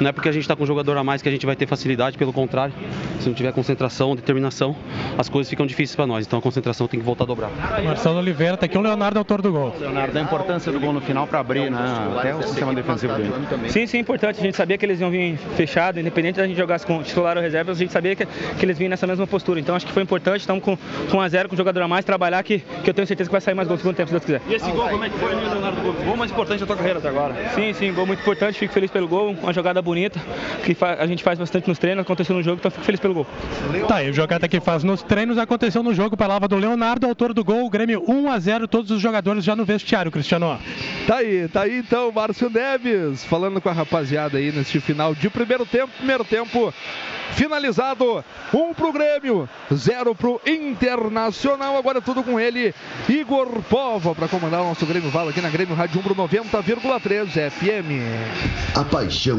Não 0.00 0.08
é 0.08 0.12
porque 0.12 0.28
a 0.28 0.32
gente 0.32 0.42
está 0.42 0.56
com 0.56 0.62
um 0.62 0.66
jogador 0.66 0.96
a 0.96 1.04
mais 1.04 1.22
que 1.22 1.28
a 1.28 1.32
gente 1.32 1.46
vai 1.46 1.56
ter 1.56 1.66
facilidade, 1.66 2.16
pelo 2.16 2.32
contrário. 2.32 2.72
Se 3.20 3.28
não 3.28 3.34
tiver 3.34 3.52
concentração, 3.52 4.16
determinação, 4.16 4.74
as 5.18 5.28
coisas 5.28 5.48
ficam 5.50 5.66
difíceis 5.66 5.96
para 5.96 6.06
nós. 6.06 6.26
Então 6.26 6.38
a 6.38 6.42
concentração 6.42 6.88
tem 6.88 6.98
que 6.98 7.06
voltar 7.06 7.24
a 7.24 7.26
dobrar. 7.26 7.50
Marcelo 7.84 8.18
Oliveira, 8.18 8.56
tá 8.56 8.66
aqui 8.66 8.78
o 8.78 8.80
Leonardo, 8.80 9.18
autor 9.18 9.42
do 9.42 9.52
gol. 9.52 9.74
Leonardo, 9.78 10.18
a 10.18 10.22
importância 10.22 10.72
do 10.72 10.80
gol 10.80 10.92
no 10.92 11.00
final 11.00 11.26
para 11.26 11.40
abrir, 11.40 11.70
né? 11.70 11.78
Até 12.18 12.34
o 12.34 12.42
sistema 12.42 12.74
defensivo 12.74 13.12
Inter. 13.12 13.70
Sim, 13.70 13.86
sim, 13.86 13.98
é 13.98 14.00
importante. 14.00 14.40
A 14.40 14.42
gente 14.42 14.56
sabia 14.56 14.78
que 14.78 14.86
eles 14.86 15.00
iam 15.00 15.10
vir 15.10 15.36
fechado, 15.56 16.00
independente 16.00 16.36
da 16.36 16.46
gente 16.46 16.56
jogasse 16.56 16.86
com 16.86 17.02
titular 17.02 17.36
ou 17.36 17.42
reserva, 17.42 17.72
a 17.72 17.74
gente 17.74 17.92
sabia 17.92 18.16
que, 18.16 18.26
que 18.26 18.64
eles 18.64 18.78
vinham 18.78 18.90
nessa 18.90 19.06
mesma 19.06 19.26
postura. 19.26 19.60
Então 19.60 19.74
acho 19.74 19.86
que 19.86 19.92
foi 19.92 20.02
importante. 20.02 20.40
Estamos 20.40 20.64
com, 20.64 20.76
com 21.10 21.18
1 21.18 21.20
a 21.20 21.28
0 21.28 21.48
com 21.48 21.54
um 21.54 21.58
jogador 21.58 21.82
a 21.82 21.88
mais, 21.88 22.04
trabalhar 22.04 22.42
que, 22.42 22.58
que 22.58 22.90
eu 22.90 22.94
tenho 22.94 23.06
certeza 23.06 23.28
que 23.28 23.32
vai 23.32 23.40
sair 23.40 23.54
mais 23.54 23.68
gol 23.68 23.76
no 23.76 23.80
segundo 23.80 23.96
tempo, 23.96 24.08
se 24.08 24.12
Deus 24.12 24.24
quiser. 24.24 24.42
E 24.48 24.54
esse 24.54 24.70
gol, 24.70 24.88
como 24.88 25.04
é 25.04 25.10
que 25.10 25.18
foi, 25.18 25.34
Leonardo? 25.34 25.88
O 25.88 25.92
gol 25.92 26.16
mais 26.16 26.30
importante 26.30 26.60
da 26.60 26.66
tua 26.66 26.76
carreira 26.76 26.98
até 26.98 27.08
agora? 27.08 27.34
Sim, 27.54 27.72
sim, 27.72 27.92
gol 27.92 28.06
muito 28.06 28.20
importante. 28.20 28.58
Fico 28.58 28.72
feliz 28.72 28.90
pelo 28.90 29.06
gol. 29.06 29.30
Uma 29.30 29.52
jogada 29.52 29.69
bonita 29.80 30.20
que 30.64 30.76
a 30.82 31.06
gente 31.06 31.22
faz 31.22 31.38
bastante 31.38 31.68
nos 31.68 31.78
treinos. 31.78 32.02
Aconteceu 32.02 32.34
no 32.34 32.42
jogo, 32.42 32.58
então 32.58 32.70
fico 32.70 32.84
feliz 32.84 33.00
pelo 33.00 33.14
gol. 33.14 33.26
Tá, 33.86 34.02
e 34.02 34.10
o 34.10 34.12
jogada 34.12 34.48
que 34.48 34.60
faz 34.60 34.82
nos 34.82 35.02
treinos 35.02 35.38
aconteceu 35.38 35.82
no 35.82 35.94
jogo. 35.94 36.16
Palavra 36.16 36.48
do 36.48 36.56
Leonardo, 36.56 37.06
autor 37.06 37.32
do 37.32 37.44
gol. 37.44 37.66
O 37.66 37.70
Grêmio 37.70 38.02
1 38.08 38.30
a 38.30 38.38
0 38.38 38.68
todos 38.68 38.90
os 38.90 39.00
jogadores 39.00 39.44
já 39.44 39.54
no 39.54 39.64
vestiário, 39.64 40.10
Cristiano. 40.10 40.58
Tá 41.06 41.16
aí, 41.16 41.48
tá 41.48 41.62
aí 41.62 41.78
então, 41.78 42.10
Márcio 42.12 42.50
Neves, 42.50 43.24
falando 43.24 43.60
com 43.60 43.68
a 43.68 43.72
rapaziada 43.72 44.38
aí 44.38 44.50
neste 44.50 44.80
final 44.80 45.14
de 45.14 45.28
primeiro 45.30 45.64
tempo. 45.66 45.92
Primeiro 45.98 46.24
tempo 46.24 46.72
finalizado. 47.32 48.24
Um 48.52 48.74
pro 48.74 48.92
Grêmio, 48.92 49.48
zero 49.72 50.14
pro 50.14 50.40
Internacional. 50.46 51.76
Agora 51.76 52.00
tudo 52.00 52.22
com 52.22 52.38
ele, 52.38 52.74
Igor 53.08 53.62
Povo, 53.68 54.14
para 54.14 54.28
comandar 54.28 54.62
o 54.62 54.68
nosso 54.68 54.84
Grêmio 54.86 55.10
Vala 55.10 55.30
aqui 55.30 55.40
na 55.40 55.50
Grêmio 55.50 55.74
Rádio 55.74 56.00
Umbro 56.00 56.14
90,3 56.14 57.50
FM. 57.50 58.76
A 58.76 58.84
paixão 58.84 59.38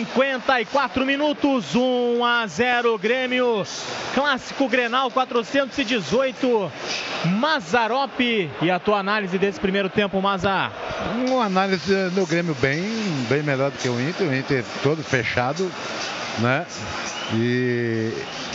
54 0.05 1.05
minutos, 1.05 1.75
1 1.75 2.25
a 2.25 2.47
0 2.47 2.97
Grêmio. 2.97 3.63
Clássico 4.15 4.67
Grenal 4.67 5.11
418. 5.11 6.71
Mazarop. 7.39 8.19
E 8.19 8.71
a 8.71 8.79
tua 8.79 8.97
análise 8.97 9.37
desse 9.37 9.59
primeiro 9.59 9.89
tempo, 9.89 10.19
Mazar? 10.19 10.71
Uma 11.27 11.45
análise 11.45 12.09
do 12.09 12.25
Grêmio 12.25 12.55
bem, 12.55 12.83
bem 13.29 13.43
melhor 13.43 13.69
do 13.69 13.77
que 13.77 13.87
o 13.87 14.01
Inter. 14.01 14.27
O 14.27 14.35
Inter 14.35 14.65
todo 14.81 15.03
fechado, 15.03 15.71
né? 16.39 16.65
E, 17.35 18.11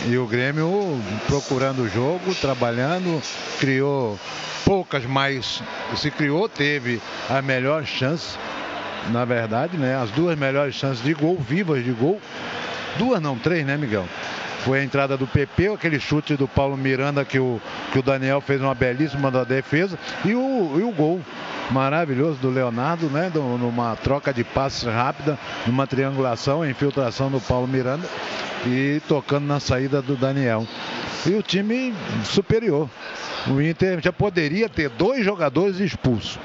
e 0.09 0.19
o 0.19 0.27
Grêmio 0.27 1.01
procurando 1.29 1.83
o 1.83 1.89
jogo, 1.89 2.35
trabalhando, 2.35 3.23
criou 3.61 4.19
poucas, 4.65 5.05
mas 5.05 5.63
se 5.97 6.11
criou, 6.11 6.49
teve 6.49 7.01
a 7.31 7.41
melhor 7.41 7.85
chance, 7.85 8.37
na 9.11 9.25
verdade, 9.25 9.77
né? 9.77 9.97
As 9.97 10.11
duas 10.11 10.39
melhores 10.39 10.75
chances 10.75 11.03
de 11.03 11.15
gol, 11.15 11.37
vivas 11.39 11.85
de 11.85 11.93
gol. 11.93 12.21
Duas 12.99 13.21
não, 13.21 13.39
três, 13.39 13.65
né, 13.65 13.77
Miguel? 13.77 14.07
Foi 14.61 14.81
a 14.81 14.85
entrada 14.85 15.17
do 15.17 15.27
PP, 15.27 15.69
aquele 15.69 16.01
chute 16.01 16.35
do 16.35 16.49
Paulo 16.49 16.77
Miranda 16.77 17.25
que 17.25 17.39
o, 17.39 17.61
que 17.93 17.99
o 17.99 18.03
Daniel 18.03 18.41
fez 18.41 18.61
uma 18.61 18.75
belíssima 18.75 19.31
da 19.31 19.45
defesa 19.45 19.97
e 20.25 20.35
o, 20.35 20.77
e 20.79 20.83
o 20.83 20.91
gol 20.91 21.21
maravilhoso 21.71 22.39
do 22.41 22.51
Leonardo, 22.51 23.07
né? 23.09 23.31
Numa 23.33 23.95
troca 23.97 24.33
de 24.33 24.43
passes 24.43 24.83
rápida, 24.83 25.39
numa 25.67 25.87
triangulação, 25.87 26.69
infiltração 26.69 27.31
do 27.31 27.41
Paulo 27.41 27.69
Miranda 27.69 28.09
e 28.67 29.01
tocando 29.07 29.47
na 29.47 29.61
saída 29.61 30.03
do 30.03 30.17
Daniel. 30.17 30.67
E 31.25 31.35
o 31.35 31.43
time 31.43 31.95
superior. 32.25 32.89
O 33.49 33.61
Inter 33.61 34.01
já 34.03 34.13
poderia 34.13 34.69
ter 34.69 34.89
dois 34.89 35.25
jogadores 35.25 35.79
expulsos. 35.79 36.39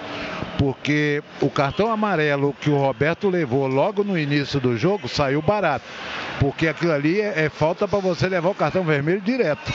Porque 0.58 1.24
o 1.42 1.50
cartão 1.50 1.92
amarelo 1.92 2.56
que 2.60 2.70
o 2.70 2.78
Roberto 2.78 3.30
levou 3.30 3.68
logo 3.68 4.04
no 4.04 4.18
início 4.18 4.60
do 4.60 4.78
jogo 4.78 5.08
saiu 5.08 5.42
barato. 5.42 5.86
Porque 6.40 6.68
aquilo 6.68 6.92
ali 6.92 7.20
é, 7.22 7.46
é 7.46 7.50
falta 7.50 7.88
para 7.88 8.00
você 8.00 8.28
levar 8.28 8.50
o 8.50 8.56
cartão 8.56 8.84
vermelho 8.84 9.22
direto. 9.22 9.72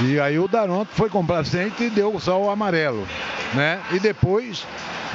E 0.00 0.20
aí 0.20 0.38
o 0.38 0.46
Daronto 0.46 0.90
foi 0.92 1.08
complacente 1.08 1.84
e 1.84 1.90
deu 1.90 2.18
só 2.20 2.40
o 2.40 2.50
amarelo, 2.50 3.06
né? 3.54 3.80
E 3.90 3.98
depois 3.98 4.64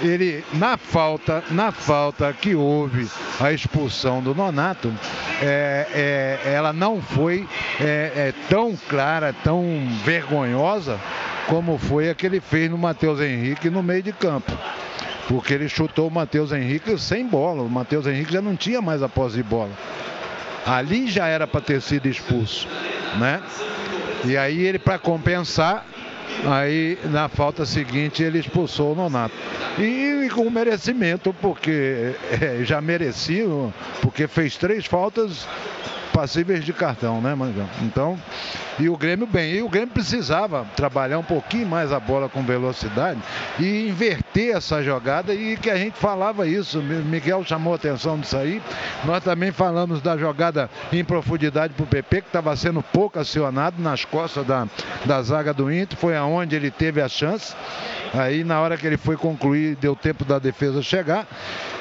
ele 0.01 0.43
na 0.53 0.75
falta, 0.75 1.43
na 1.51 1.71
falta 1.71 2.33
que 2.33 2.53
houve 2.53 3.09
a 3.39 3.51
expulsão 3.51 4.21
do 4.21 4.35
Nonato, 4.35 4.93
é, 5.41 6.39
é, 6.45 6.53
ela 6.53 6.73
não 6.73 7.01
foi 7.01 7.47
é, 7.79 8.11
é 8.15 8.33
tão 8.49 8.75
clara, 8.89 9.33
tão 9.43 9.63
vergonhosa 10.03 10.99
como 11.47 11.77
foi 11.77 12.09
a 12.09 12.15
que 12.15 12.25
ele 12.25 12.41
fez 12.41 12.69
no 12.69 12.77
Matheus 12.77 13.21
Henrique 13.21 13.69
no 13.69 13.83
meio 13.83 14.03
de 14.03 14.11
campo. 14.11 14.51
Porque 15.27 15.53
ele 15.53 15.69
chutou 15.69 16.09
o 16.09 16.11
Matheus 16.11 16.51
Henrique 16.51 16.97
sem 16.97 17.25
bola. 17.25 17.63
O 17.63 17.69
Matheus 17.69 18.05
Henrique 18.05 18.33
já 18.33 18.41
não 18.41 18.55
tinha 18.55 18.81
mais 18.81 19.01
a 19.01 19.07
posse 19.07 19.37
de 19.37 19.43
bola. 19.43 19.71
Ali 20.65 21.07
já 21.07 21.27
era 21.27 21.47
para 21.47 21.61
ter 21.61 21.81
sido 21.81 22.07
expulso, 22.07 22.67
né? 23.17 23.41
E 24.25 24.37
aí 24.37 24.63
ele, 24.63 24.79
para 24.79 24.97
compensar, 24.97 25.85
aí 26.45 26.97
na 27.05 27.27
falta 27.27 27.65
seguinte 27.65 28.23
ele 28.23 28.39
expulsou 28.39 28.93
o 28.93 28.95
Nonato. 28.95 29.35
E, 29.77 30.25
e 30.25 30.29
com 30.29 30.49
merecimento, 30.49 31.33
porque 31.41 32.13
é, 32.31 32.63
já 32.63 32.79
merecia, 32.79 33.45
porque 34.01 34.27
fez 34.27 34.55
três 34.55 34.85
faltas 34.85 35.47
passíveis 36.13 36.63
de 36.63 36.71
cartão, 36.71 37.19
né, 37.19 37.33
Mangão? 37.35 37.67
Então, 37.81 38.17
e 38.79 38.87
o 38.87 38.95
Grêmio 38.95 39.27
bem, 39.27 39.55
e 39.55 39.61
o 39.61 39.69
Grêmio 39.69 39.89
precisava 39.89 40.65
trabalhar 40.75 41.19
um 41.19 41.23
pouquinho 41.23 41.67
mais 41.67 41.91
a 41.91 41.99
bola 41.99 42.29
com 42.29 42.43
velocidade 42.43 43.19
e 43.59 43.87
inverter 43.89 44.55
essa 44.55 44.81
jogada 44.81 45.33
e 45.33 45.57
que 45.57 45.69
a 45.69 45.75
gente 45.75 45.97
falava 45.97 46.47
isso, 46.47 46.81
Miguel 46.81 47.43
chamou 47.43 47.73
a 47.73 47.75
atenção 47.75 48.19
disso 48.19 48.37
aí. 48.37 48.61
Nós 49.03 49.23
também 49.23 49.51
falamos 49.51 50.01
da 50.01 50.17
jogada 50.17 50.69
em 50.91 51.03
profundidade 51.03 51.73
para 51.73 51.83
o 51.83 51.87
PP, 51.87 52.21
que 52.21 52.27
estava 52.27 52.55
sendo 52.55 52.81
pouco 52.81 53.19
acionado 53.19 53.81
nas 53.81 54.05
costas 54.05 54.45
da, 54.45 54.67
da 55.05 55.21
zaga 55.21 55.53
do 55.53 55.71
Inter, 55.71 55.97
foi 55.97 56.15
aonde 56.15 56.55
ele 56.55 56.71
teve 56.71 57.01
a 57.01 57.09
chance. 57.09 57.55
Aí 58.13 58.43
na 58.43 58.61
hora 58.61 58.77
que 58.77 58.85
ele 58.85 58.97
foi 58.97 59.17
concluir, 59.17 59.75
deu 59.75 59.95
tempo 59.95 60.23
da 60.23 60.37
defesa 60.37 60.81
chegar. 60.81 61.27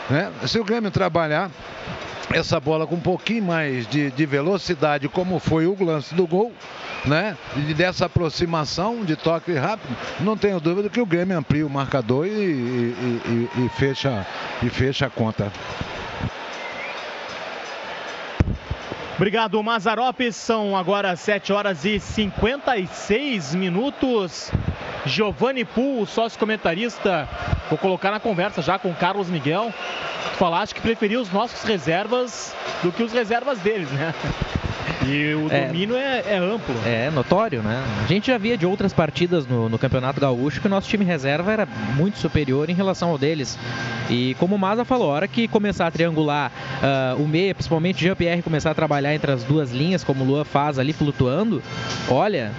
Né? 0.08 0.32
Se 0.46 0.58
o 0.58 0.64
Grêmio 0.64 0.90
trabalhar 0.90 1.50
essa 2.32 2.58
bola 2.58 2.86
com 2.86 2.94
um 2.94 3.00
pouquinho 3.00 3.44
mais 3.44 3.86
de, 3.86 4.10
de 4.10 4.26
velocidade, 4.26 5.08
como 5.08 5.38
foi 5.38 5.66
o 5.66 5.84
lance 5.84 6.14
do 6.14 6.26
gol, 6.26 6.52
né? 7.04 7.36
E 7.56 7.74
dessa 7.74 8.06
aproximação 8.06 9.04
de 9.04 9.16
toque 9.16 9.52
rápido, 9.52 9.94
não 10.20 10.36
tenho 10.36 10.58
dúvida 10.60 10.88
que 10.88 11.00
o 11.00 11.06
Grêmio 11.06 11.36
amplia 11.36 11.66
o 11.66 11.70
marcador 11.70 12.26
e, 12.26 12.30
e, 12.30 13.48
e, 13.56 13.64
e 13.64 13.68
fecha, 13.70 14.26
e 14.62 14.70
fecha 14.70 15.06
a 15.06 15.10
conta. 15.10 15.52
Obrigado, 19.16 19.62
Mazarop. 19.62 20.20
São 20.32 20.76
agora 20.76 21.14
7 21.14 21.52
horas 21.52 21.84
e 21.84 22.00
56 22.00 23.54
minutos. 23.54 24.50
Giovanni 25.04 25.64
Pool, 25.64 26.06
sócio 26.06 26.38
comentarista, 26.38 27.28
vou 27.68 27.78
colocar 27.78 28.10
na 28.10 28.20
conversa 28.20 28.62
já 28.62 28.78
com 28.78 28.94
Carlos 28.94 29.28
Miguel. 29.28 29.72
Falaste 30.38 30.74
que 30.74 30.80
preferia 30.80 31.20
os 31.20 31.30
nossos 31.30 31.62
reservas 31.62 32.54
do 32.82 32.92
que 32.92 33.02
os 33.02 33.12
reservas 33.12 33.58
deles, 33.58 33.90
né? 33.90 34.14
E 35.06 35.34
o 35.34 35.52
É. 35.52 35.66
domínio 35.66 35.96
é, 35.96 36.22
é 36.26 36.36
amplo. 36.38 36.74
É 36.86 37.10
notório, 37.10 37.62
né? 37.62 37.82
A 38.04 38.06
gente 38.06 38.28
já 38.28 38.38
via 38.38 38.56
de 38.56 38.64
outras 38.66 38.92
partidas 38.92 39.46
no, 39.46 39.68
no 39.68 39.78
Campeonato 39.78 40.20
Gaúcho 40.20 40.60
que 40.60 40.66
o 40.66 40.70
nosso 40.70 40.88
time 40.88 41.04
reserva 41.04 41.52
era 41.52 41.66
muito 41.96 42.18
superior 42.18 42.70
em 42.70 42.74
relação 42.74 43.10
ao 43.10 43.18
deles. 43.18 43.58
E 44.10 44.34
como 44.38 44.54
o 44.54 44.58
Maza 44.58 44.84
falou, 44.84 45.10
a 45.10 45.14
hora 45.14 45.28
que 45.28 45.48
começar 45.48 45.86
a 45.86 45.90
triangular 45.90 46.50
ah, 46.82 47.14
o 47.18 47.26
meia, 47.26 47.54
principalmente 47.54 47.96
o 47.96 48.00
Jean-Pierre, 48.06 48.42
começar 48.42 48.70
a 48.70 48.74
trabalhar 48.74 49.14
entre 49.14 49.30
as 49.32 49.42
duas 49.44 49.72
linhas, 49.72 50.04
como 50.04 50.24
o 50.24 50.26
Lua 50.26 50.44
faz 50.44 50.78
ali 50.78 50.92
flutuando, 50.92 51.62
olha. 52.08 52.52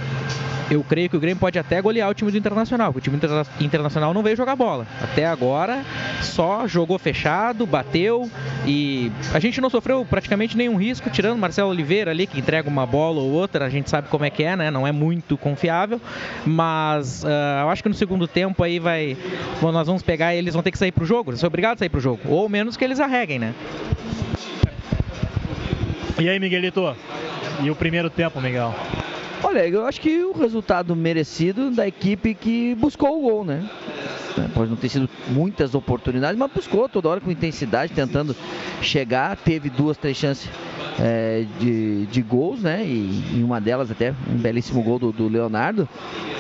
Eu 0.72 0.82
creio 0.82 1.10
que 1.10 1.18
o 1.18 1.20
Grêmio 1.20 1.38
pode 1.40 1.60
até 1.60 1.82
golear 1.82 2.10
o 2.10 2.14
time 2.14 2.32
do 2.32 2.38
Internacional, 2.38 2.94
porque 2.94 3.10
o 3.10 3.12
time 3.12 3.18
interna- 3.18 3.46
internacional 3.60 4.14
não 4.14 4.24
veio 4.24 4.36
jogar 4.38 4.56
bola. 4.56 4.88
Até 5.02 5.26
agora, 5.26 5.84
só 6.22 6.66
jogou 6.66 6.98
fechado, 6.98 7.66
bateu 7.68 8.32
e 8.66 9.12
a 9.34 9.40
gente 9.40 9.60
não 9.60 9.70
sofreu 9.70 10.06
praticamente 10.10 10.56
nenhum 10.56 10.78
risco, 10.78 11.10
tirando 11.10 11.36
o 11.36 11.38
Marcelo 11.38 11.70
Oliveira 11.70 12.13
ali, 12.14 12.28
que 12.28 12.40
entrega 12.40 12.70
uma 12.70 12.86
bola 12.86 13.20
ou 13.20 13.32
outra, 13.32 13.66
a 13.66 13.70
gente 13.70 13.90
sabe 13.90 14.08
como 14.08 14.24
é 14.24 14.30
que 14.30 14.44
é, 14.44 14.56
né? 14.56 14.72
Não 14.72 14.88
é 14.88 14.92
muito 14.92 15.38
confiável, 15.38 16.00
mas 16.46 17.26
ah, 17.26 17.62
eu 17.64 17.70
acho 17.70 17.84
que 17.84 17.90
no 17.90 17.96
segundo 17.96 18.28
tempo 18.28 18.64
aí 18.64 18.80
vai. 18.80 19.18
bom, 19.62 19.72
nós 19.72 19.88
vamos 19.88 20.02
pegar 20.02 20.34
e 20.34 20.38
eles 20.38 20.54
vão 20.54 20.64
ter 20.64 20.72
que 20.72 20.78
sair 20.78 20.92
pro 20.92 21.06
jogo, 21.06 21.32
eles 21.32 21.40
são 21.40 21.48
obrigados 21.48 21.78
a 21.78 21.80
sair 21.80 21.90
pro 21.90 22.00
jogo, 22.00 22.22
ou 22.28 22.48
menos 22.48 22.78
que 22.78 22.84
eles 22.84 23.00
arreguem, 23.00 23.40
né? 23.40 23.54
E 26.20 26.30
aí, 26.30 26.40
Miguelito? 26.40 26.96
E 27.62 27.70
o 27.70 27.76
primeiro 27.76 28.10
tempo, 28.10 28.40
Miguel? 28.40 28.74
Olha, 29.44 29.68
eu 29.68 29.86
acho 29.86 30.00
que 30.00 30.24
o 30.24 30.32
resultado 30.32 30.96
merecido 30.96 31.70
da 31.70 31.88
equipe 31.88 32.34
que 32.34 32.76
buscou 32.76 33.20
o 33.20 33.22
gol, 33.22 33.44
né? 33.46 33.70
Né? 34.38 34.50
Pode 34.54 34.70
não 34.70 34.78
ter 34.78 34.90
sido 34.90 35.10
muitas 35.30 35.76
oportunidades, 35.76 36.38
mas 36.38 36.52
buscou 36.52 36.88
toda 36.90 37.10
hora 37.10 37.22
com 37.22 37.32
intensidade, 37.32 37.94
tentando 37.94 38.36
chegar. 38.82 39.36
Teve 39.38 39.70
duas, 39.70 39.98
três 39.98 40.18
chances 40.18 40.50
é, 41.00 41.46
de, 41.60 42.06
de 42.08 42.22
gols, 42.22 42.62
né? 42.62 42.84
E 42.86 43.38
em 43.38 43.44
uma 43.44 43.60
delas 43.60 43.90
até 43.90 44.14
um 44.30 44.38
belíssimo 44.38 44.82
gol 44.84 45.00
do, 45.00 45.12
do 45.12 45.28
Leonardo. 45.28 45.88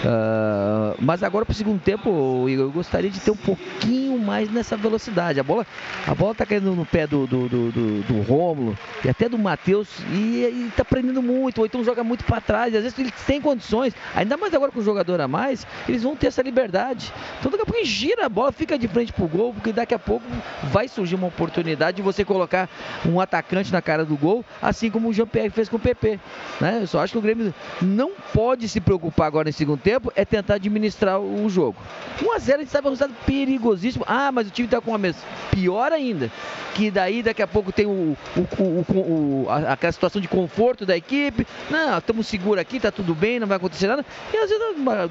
Uh, 0.04 0.96
mas 1.00 1.24
agora 1.24 1.46
para 1.46 1.54
o 1.54 1.56
segundo 1.56 1.80
tempo, 1.80 2.46
Igor, 2.50 2.66
eu 2.66 2.72
gostaria 2.72 3.10
de 3.10 3.20
ter 3.20 3.32
um 3.32 3.38
pouquinho 3.38 4.20
mais 4.20 4.52
nessa 4.52 4.76
velocidade. 4.76 5.40
A 5.40 5.44
bola, 5.44 5.66
a 6.06 6.14
bola 6.14 6.36
tá 6.36 6.46
caindo 6.46 6.76
no 6.76 6.86
pé 6.86 7.08
do, 7.08 7.26
do, 7.26 7.48
do, 7.48 7.72
do, 7.72 8.02
do 8.02 8.22
Rômulo 8.22 8.78
e 9.04 9.10
até 9.10 9.30
do 9.30 9.38
Matheus 9.38 9.88
e, 10.12 10.68
está 10.70 10.84
prendendo 10.84 11.22
muito. 11.22 11.60
Ou 11.60 11.66
então 11.66 11.84
joga 11.84 12.04
muito 12.04 12.26
para 12.26 12.42
trás. 12.42 12.74
E 12.74 12.78
às 12.78 12.84
vezes 12.84 13.00
eles 13.00 13.14
têm 13.26 13.40
condições, 13.40 13.94
ainda 14.14 14.36
mais 14.36 14.54
agora 14.54 14.72
com 14.72 14.80
o 14.80 14.84
jogador 14.84 15.22
a 15.22 15.28
mais, 15.28 15.66
eles 15.88 16.04
vão 16.04 16.16
ter 16.16 16.28
essa 16.28 16.42
liberdade. 16.42 17.14
Então 17.40 17.50
daqui 17.50 17.64
a 17.64 17.66
pouco 17.66 17.83
gira 17.86 18.26
a 18.26 18.30
bola, 18.30 18.52
fica 18.52 18.78
de 18.78 18.88
frente 18.88 19.14
pro 19.14 19.28
gol, 19.28 19.54
porque 19.54 19.72
daqui 19.72 19.94
a 19.94 20.00
pouco 20.00 20.26
vai 20.64 20.88
surgir 20.88 21.16
uma 21.16 21.28
oportunidade 21.28 21.98
de 21.98 22.04
você 22.04 22.24
colocar 22.26 22.70
um 23.06 23.20
atacante 23.20 23.72
na 23.72 23.82
cara 23.82 24.06
do 24.06 24.16
gol, 24.16 24.44
assim 24.62 24.90
como 24.90 25.10
o 25.10 25.14
Jean-Pierre 25.14 25.50
fez 25.50 25.70
com 25.70 25.78
o 25.78 25.80
PP. 25.80 26.20
Né? 26.60 26.80
Eu 26.82 26.88
só 26.88 27.00
acho 27.00 27.14
que 27.14 27.20
o 27.20 27.22
Grêmio 27.22 27.54
não 27.82 28.12
pode 28.34 28.68
se 28.68 28.80
preocupar 28.80 29.28
agora 29.28 29.50
no 29.50 29.54
segundo 29.54 29.80
tempo, 29.80 30.12
é 30.16 30.26
tentar 30.26 30.56
administrar 30.56 31.20
o 31.20 31.50
jogo. 31.50 31.78
1 32.22 32.32
a 32.32 32.40
0 32.40 32.58
a 32.58 32.62
gente 32.62 32.72
sabe 32.72 32.88
um 32.88 32.92
resultado 32.92 33.16
perigosíssimo. 33.26 34.06
Ah, 34.08 34.32
mas 34.32 34.48
o 34.48 34.52
time 34.52 34.68
está 34.68 34.80
com 34.80 34.92
uma 34.92 34.98
mesa. 34.98 35.18
Pior 35.52 35.92
ainda, 35.92 36.32
que 36.74 36.90
daí 36.90 37.22
daqui 37.22 37.42
a 37.42 37.48
pouco 37.48 37.72
tem 37.72 37.86
o, 37.86 38.18
o, 38.36 38.64
o, 38.64 38.86
o 38.94 39.48
a, 39.50 39.92
situação 39.92 40.22
de 40.22 40.28
conforto 40.28 40.86
da 40.86 40.96
equipe. 40.96 41.46
Não, 41.70 41.98
estamos 41.98 42.28
seguros 42.28 42.62
aqui, 42.62 42.80
tá 42.80 42.92
tudo 42.92 43.14
bem, 43.14 43.40
não 43.40 43.48
vai 43.48 43.58
acontecer 43.58 43.88
nada. 43.88 44.06
E 44.34 44.38
às 44.38 44.50
vezes 44.50 44.64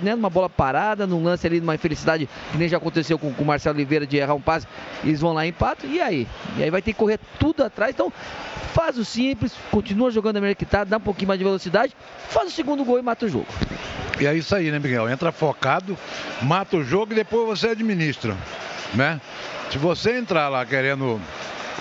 né, 0.03 0.15
uma 0.15 0.31
bola 0.31 0.49
parada, 0.49 1.07
num 1.07 1.23
lance 1.23 1.47
ali, 1.47 1.61
numa 1.61 1.74
infelicidade, 1.74 2.28
nem 2.63 2.69
já 2.69 2.77
aconteceu 2.77 3.19
com, 3.19 3.29
o 3.29 3.45
Marcelo 3.45 3.77
Oliveira 3.77 4.07
de 4.07 4.17
errar 4.17 4.35
um 4.35 4.41
passe, 4.41 4.67
eles 5.05 5.21
vão 5.21 5.33
lá 5.33 5.45
e 5.45 5.51
empatam. 5.51 5.91
E 5.91 6.01
aí? 6.01 6.27
E 6.57 6.63
aí 6.63 6.71
vai 6.71 6.81
ter 6.81 6.93
que 6.93 6.99
correr 6.99 7.19
tudo 7.39 7.65
atrás. 7.65 7.93
Então, 7.93 8.13
faz 8.73 8.97
o 8.97 9.05
simples, 9.05 9.53
continua 9.71 10.11
jogando 10.11 10.37
a 10.37 10.41
maneira 10.41 10.55
que 10.55 10.65
tá, 10.65 10.85
dá 10.85 10.97
um 10.97 11.01
pouquinho 11.01 11.29
mais 11.29 11.39
de 11.39 11.45
velocidade, 11.45 11.95
faz 12.29 12.49
o 12.49 12.51
segundo 12.51 12.85
gol 12.85 12.99
e 12.99 13.03
mata 13.03 13.27
o 13.27 13.29
jogo. 13.29 13.47
E 14.21 14.27
é 14.27 14.35
isso 14.35 14.55
aí, 14.55 14.71
né, 14.71 14.79
Miguel? 14.79 15.09
Entra 15.09 15.33
focado, 15.33 15.99
mata 16.41 16.77
o 16.77 16.85
jogo 16.85 17.13
e 17.13 17.17
depois 17.17 17.47
você 17.47 17.69
administra, 17.69 18.37
né? 18.95 19.21
Se 19.71 19.79
você 19.79 20.17
entrar 20.17 20.49
lá 20.49 20.65
querendo 20.65 21.21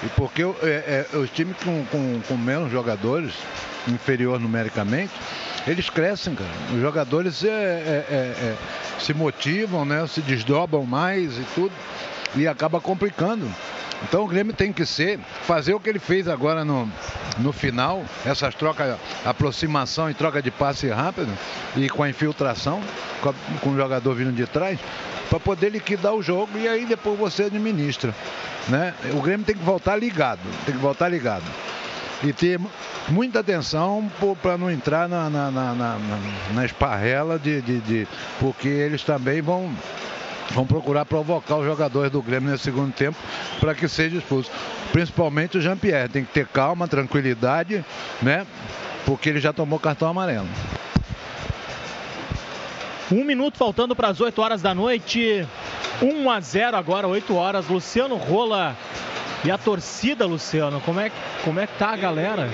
e 0.04 0.10
porque 0.10 0.42
é, 0.64 1.06
é, 1.14 1.18
os 1.18 1.30
times 1.30 1.56
com, 1.64 1.86
com, 1.86 2.22
com, 2.28 2.38
menos 2.38 2.72
jogadores, 2.72 3.34
inferior 3.88 4.40
numericamente, 4.40 5.12
eles 5.68 5.90
crescem, 5.90 6.36
cara. 6.36 6.50
Os 6.74 6.82
jogadores 6.82 7.44
é, 7.44 7.48
é, 7.48 8.06
é, 8.10 8.16
é, 8.16 8.58
se 9.00 9.14
motivam, 9.14 9.86
né? 9.86 10.06
se 10.08 10.22
desdobram 10.22 10.86
mais 10.86 11.38
e 11.38 11.46
tudo, 11.54 11.74
e 12.36 12.48
acaba 12.48 12.80
complicando. 12.80 13.50
Então 14.04 14.24
o 14.24 14.28
Grêmio 14.28 14.54
tem 14.54 14.74
que 14.74 14.86
ser, 14.86 15.20
fazer 15.44 15.76
o 15.76 15.80
que 15.80 15.88
ele 15.88 16.00
fez 16.00 16.28
agora 16.28 16.66
no, 16.66 16.90
no 17.38 17.54
final, 17.54 18.04
essas 18.26 18.56
trocas, 18.56 18.98
aproximação 19.24 20.10
e 20.10 20.14
troca 20.14 20.42
de 20.42 20.50
passe 20.50 20.90
rápido 20.90 21.32
e 21.76 21.88
com 21.88 22.02
a 22.02 22.10
infiltração, 22.10 22.82
com, 23.22 23.30
a, 23.30 23.34
com 23.62 23.70
o 23.70 23.78
jogador 23.78 24.16
vindo 24.16 24.32
de 24.32 24.48
trás, 24.48 24.80
para 25.30 25.40
poder 25.40 25.70
liquidar 25.70 26.14
o 26.14 26.24
jogo 26.24 26.58
e 26.58 26.68
aí 26.68 26.86
depois 26.86 27.18
você 27.18 27.44
administra. 27.44 28.14
Né? 28.68 28.94
O 29.14 29.22
Grêmio 29.22 29.46
tem 29.46 29.56
que 29.56 29.64
voltar 29.64 29.96
ligado, 29.96 30.42
tem 30.66 30.74
que 30.74 30.82
voltar 30.82 31.08
ligado. 31.08 31.46
E 32.24 32.32
ter 32.32 32.60
muita 33.10 33.40
atenção 33.40 34.12
para 34.42 34.58
não 34.58 34.70
entrar 34.70 35.10
na, 35.10 35.30
na, 35.30 35.50
na, 35.50 35.74
na, 35.74 35.98
na 36.54 36.66
esparrela 36.66 37.40
de, 37.40 37.62
de, 37.62 37.80
de. 37.80 38.08
Porque 38.40 38.68
eles 38.68 39.04
também 39.04 39.42
vão 39.42 39.74
vão 40.52 40.66
procurar 40.66 41.06
provocar 41.06 41.58
os 41.58 41.66
jogadores 41.66 42.12
do 42.12 42.22
Grêmio 42.22 42.52
nesse 42.52 42.66
segundo 42.66 42.94
tempo 42.94 43.18
para 43.60 43.74
que 43.74 43.88
seja 43.88 44.18
expulso. 44.18 44.52
Principalmente 44.92 45.58
o 45.58 45.62
Jean-Pierre. 45.62 46.10
Tem 46.10 46.24
que 46.24 46.32
ter 46.32 46.46
calma, 46.48 46.88
tranquilidade, 46.88 47.84
né? 48.22 48.46
Porque 49.06 49.30
ele 49.30 49.40
já 49.40 49.54
tomou 49.54 49.80
cartão 49.80 50.08
amarelo. 50.08 50.48
Um 53.12 53.24
minuto 53.24 53.58
faltando 53.58 53.96
para 53.96 54.10
as 54.10 54.22
8 54.22 54.42
horas 54.42 54.62
da 54.62 54.74
noite. 54.74 55.46
1 56.02 56.30
a 56.30 56.40
0 56.40 56.78
agora, 56.78 57.08
8 57.08 57.36
horas. 57.36 57.68
Luciano 57.68 58.16
Rola 58.16 58.76
e 59.44 59.50
a 59.50 59.58
torcida, 59.58 60.26
Luciano, 60.26 60.80
como 60.82 61.00
é, 61.00 61.12
como 61.44 61.60
é 61.60 61.68
que 61.68 61.78
tá 61.78 61.90
a 61.90 61.98
galera? 61.98 62.50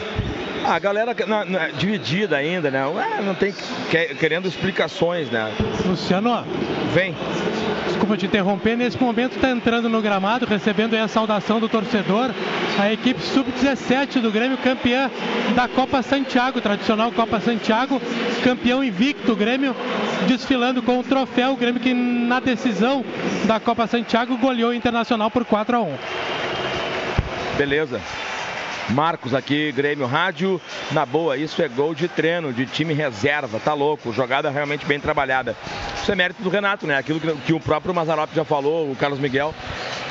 A 0.68 0.80
galera 0.80 1.16
na, 1.26 1.46
na, 1.46 1.68
dividida 1.70 2.36
ainda, 2.36 2.70
né? 2.70 2.86
Ué, 2.86 3.22
não 3.22 3.34
tem 3.34 3.54
que, 3.54 4.16
querendo 4.16 4.50
explicações, 4.50 5.30
né? 5.32 5.50
Luciano, 5.86 6.44
vem. 6.94 7.16
Desculpa 7.86 8.18
te 8.18 8.26
interromper, 8.26 8.76
nesse 8.76 9.02
momento 9.02 9.38
está 9.38 9.50
entrando 9.50 9.88
no 9.88 10.02
gramado, 10.02 10.46
recebendo 10.46 10.94
a 10.96 11.08
saudação 11.08 11.62
do 11.62 11.70
torcedor, 11.70 12.32
a 12.78 12.92
equipe 12.92 13.22
sub-17 13.22 14.20
do 14.20 14.30
Grêmio, 14.30 14.58
campeã 14.58 15.10
da 15.56 15.70
Copa 15.70 16.02
Santiago, 16.02 16.60
tradicional 16.60 17.14
Copa 17.14 17.40
Santiago, 17.40 18.02
campeão 18.44 18.84
invicto, 18.84 19.32
o 19.32 19.36
Grêmio 19.38 19.74
desfilando 20.28 20.84
com 20.84 21.00
o 21.00 21.04
troféu, 21.04 21.54
o 21.54 21.58
Grêmio 21.58 21.80
que 21.80 21.94
na 21.94 22.42
decisão 22.42 23.06
da 23.46 23.58
Copa 23.58 23.88
Santiago 23.88 24.38
goleou 24.38 24.72
o 24.72 24.74
Internacional 24.74 25.32
por 25.32 25.46
4 25.46 25.78
a 25.78 25.80
1. 25.80 25.98
Beleza. 27.58 28.02
Marcos 28.90 29.34
aqui, 29.34 29.72
Grêmio 29.72 30.06
Rádio. 30.06 30.62
Na 30.92 31.06
boa, 31.06 31.38
isso 31.38 31.62
é 31.62 31.68
gol 31.68 31.94
de 31.94 32.08
treino, 32.08 32.54
de 32.54 32.66
time 32.66 32.94
reserva, 32.94 33.60
tá 33.60 33.74
louco. 33.74 34.14
Jogada 34.14 34.50
realmente 34.50 34.86
bem 34.86 35.00
trabalhada. 35.00 35.56
Isso 36.02 36.12
é 36.12 36.16
mérito 36.16 36.42
do 36.42 36.50
Renato, 36.50 36.88
né? 36.88 36.98
Aquilo 36.98 37.20
que, 37.20 37.34
que 37.38 37.54
o 37.54 37.60
próprio 37.60 37.94
Mazarop 37.94 38.34
já 38.34 38.46
falou, 38.46 38.92
o 38.92 38.96
Carlos 38.96 39.20
Miguel 39.20 39.54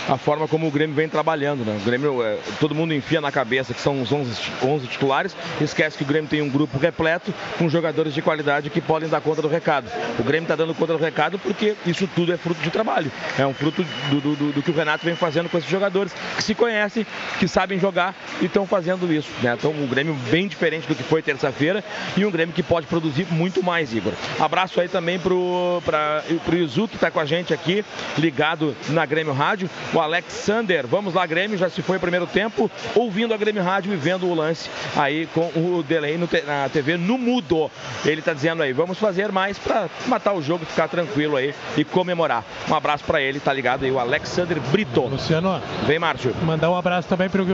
a 0.08 0.16
forma 0.16 0.46
como 0.46 0.66
o 0.66 0.70
Grêmio 0.70 0.94
vem 0.94 1.08
trabalhando. 1.08 1.64
Né? 1.64 1.76
O 1.80 1.84
Grêmio, 1.84 2.22
é, 2.22 2.38
todo 2.60 2.74
mundo 2.74 2.94
enfia 2.94 3.20
na 3.20 3.32
cabeça 3.32 3.74
que 3.74 3.80
são 3.80 4.00
os 4.00 4.12
11, 4.12 4.30
11 4.62 4.86
titulares, 4.86 5.36
esquece 5.60 5.96
que 5.96 6.04
o 6.04 6.06
Grêmio 6.06 6.28
tem 6.28 6.42
um 6.42 6.48
grupo 6.48 6.78
repleto 6.78 7.32
com 7.58 7.68
jogadores 7.68 8.14
de 8.14 8.22
qualidade 8.22 8.70
que 8.70 8.80
podem 8.80 9.08
dar 9.08 9.20
conta 9.20 9.42
do 9.42 9.48
recado. 9.48 9.90
O 10.18 10.22
Grêmio 10.22 10.44
está 10.44 10.56
dando 10.56 10.74
conta 10.74 10.92
do 10.92 11.02
recado 11.02 11.38
porque 11.38 11.74
isso 11.84 12.08
tudo 12.14 12.32
é 12.32 12.36
fruto 12.36 12.60
de 12.60 12.70
trabalho. 12.70 13.10
É 13.38 13.46
um 13.46 13.54
fruto 13.54 13.84
do, 14.10 14.20
do, 14.20 14.52
do 14.52 14.62
que 14.62 14.70
o 14.70 14.74
Renato 14.74 15.04
vem 15.04 15.16
fazendo 15.16 15.48
com 15.48 15.58
esses 15.58 15.70
jogadores 15.70 16.14
que 16.36 16.42
se 16.42 16.54
conhecem, 16.54 17.06
que 17.38 17.48
sabem 17.48 17.78
jogar 17.78 18.14
e 18.40 18.46
estão 18.46 18.65
fazendo 18.66 19.12
isso. 19.12 19.30
Né? 19.42 19.54
Então, 19.58 19.70
o 19.70 19.86
Grêmio 19.86 20.14
bem 20.30 20.48
diferente 20.48 20.86
do 20.86 20.94
que 20.94 21.02
foi 21.02 21.22
terça-feira 21.22 21.84
e 22.16 22.24
um 22.24 22.30
Grêmio 22.30 22.54
que 22.54 22.62
pode 22.62 22.86
produzir 22.86 23.26
muito 23.30 23.62
mais, 23.62 23.92
Igor. 23.94 24.12
Abraço 24.40 24.80
aí 24.80 24.88
também 24.88 25.18
pro, 25.18 25.82
pra, 25.84 26.22
pro 26.44 26.56
Izu, 26.56 26.88
que 26.88 26.96
está 26.96 27.10
com 27.10 27.20
a 27.20 27.24
gente 27.24 27.52
aqui, 27.52 27.84
ligado 28.18 28.76
na 28.88 29.06
Grêmio 29.06 29.32
Rádio 29.32 29.68
o 29.92 30.00
Alexander. 30.00 30.86
Vamos 30.86 31.14
lá, 31.14 31.26
Grêmio, 31.26 31.58
já 31.58 31.68
se 31.68 31.82
foi 31.82 31.96
o 31.96 32.00
primeiro 32.00 32.26
tempo, 32.26 32.70
ouvindo 32.94 33.32
a 33.32 33.36
Grêmio 33.36 33.62
Rádio 33.62 33.92
e 33.92 33.96
vendo 33.96 34.26
o 34.26 34.34
lance 34.34 34.68
aí 34.96 35.26
com 35.34 35.46
o 35.54 35.84
delay 35.86 36.18
no, 36.18 36.28
na 36.46 36.68
TV 36.68 36.96
no 36.96 37.18
mudo. 37.18 37.70
Ele 38.04 38.20
está 38.20 38.32
dizendo 38.32 38.62
aí, 38.62 38.72
vamos 38.72 38.98
fazer 38.98 39.32
mais 39.32 39.58
para 39.58 39.88
matar 40.06 40.32
o 40.32 40.42
jogo, 40.42 40.64
ficar 40.64 40.88
tranquilo 40.88 41.36
aí 41.36 41.54
e 41.76 41.84
comemorar. 41.84 42.44
Um 42.68 42.74
abraço 42.74 43.04
para 43.04 43.20
ele, 43.20 43.40
tá 43.40 43.52
ligado 43.52 43.84
aí, 43.84 43.90
o 43.90 43.98
Alexander 43.98 44.60
Brito. 44.60 45.02
Luciano. 45.02 45.60
Vem, 45.86 45.98
Márcio. 45.98 46.34
Mandar 46.42 46.70
um 46.70 46.76
abraço 46.76 47.08
também 47.08 47.28
pro, 47.28 47.44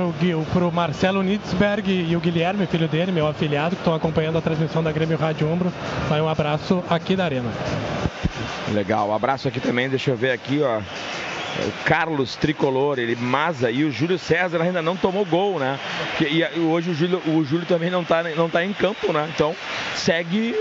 pro 0.53 0.73
Marcelo 0.73 1.02
Nitzberg 1.11 1.91
e 1.91 2.15
o 2.15 2.21
Guilherme, 2.21 2.67
filho 2.67 2.87
dele, 2.87 3.11
meu 3.11 3.27
afiliado, 3.27 3.75
que 3.75 3.81
estão 3.81 3.95
acompanhando 3.95 4.39
a 4.39 4.41
transmissão 4.41 4.83
da 4.83 4.93
Grêmio 4.93 5.19
Rádio 5.19 5.49
Umbro. 5.49 5.73
Vai 6.09 6.21
um 6.21 6.29
abraço 6.29 6.85
aqui 6.89 7.17
da 7.17 7.25
Arena. 7.25 7.51
Legal, 8.73 9.09
um 9.09 9.15
abraço 9.15 9.49
aqui 9.49 9.59
também, 9.59 9.89
deixa 9.89 10.11
eu 10.13 10.17
ver 10.17 10.31
aqui, 10.31 10.61
ó 10.63 10.81
o 11.61 11.85
Carlos 11.85 12.37
Tricolor, 12.37 12.99
ele 12.99 13.15
Maza 13.15 13.71
e 13.71 13.85
o 13.85 13.91
Júlio 13.91 14.19
César 14.19 14.63
ainda 14.63 14.81
não 14.81 14.97
tomou 14.97 15.25
gol, 15.25 15.59
né? 15.59 15.79
E, 16.21 16.43
hoje 16.61 16.91
o 16.91 16.95
Júlio, 16.95 17.21
o 17.27 17.45
Júlio 17.45 17.67
também 17.67 17.91
não 17.91 18.03
está 18.03 18.23
não 18.23 18.49
tá 18.49 18.65
em 18.65 18.73
campo, 18.73 19.13
né? 19.13 19.29
Então 19.35 19.55
segue 19.95 20.55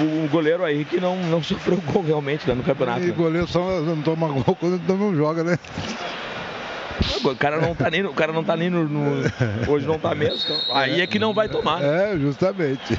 o 0.00 0.28
goleiro 0.28 0.64
aí 0.64 0.84
que 0.84 0.98
não, 0.98 1.16
não 1.16 1.42
sofreu 1.44 1.80
gol 1.92 2.02
realmente 2.02 2.48
né, 2.48 2.54
no 2.54 2.62
campeonato. 2.62 3.02
E 3.02 3.10
o 3.10 3.14
goleiro 3.14 3.46
só 3.46 3.80
não 3.80 4.00
toma 4.02 4.26
gol 4.28 4.56
quando 4.58 4.80
não 4.98 5.14
joga, 5.14 5.44
né? 5.44 5.58
O 7.24 7.36
cara 7.36 7.60
não 7.60 7.74
tá 7.74 7.90
nem, 7.90 8.04
o 8.04 8.12
cara 8.12 8.32
não 8.32 8.44
tá 8.44 8.56
nem 8.56 8.70
no, 8.70 8.88
no 8.88 9.22
hoje 9.70 9.86
não 9.86 9.98
tá 9.98 10.14
mesmo. 10.14 10.38
Então, 10.44 10.76
aí 10.76 11.00
é 11.00 11.06
que 11.06 11.18
não 11.18 11.32
vai 11.32 11.48
tomar. 11.48 11.82
É, 11.82 12.16
justamente. 12.18 12.98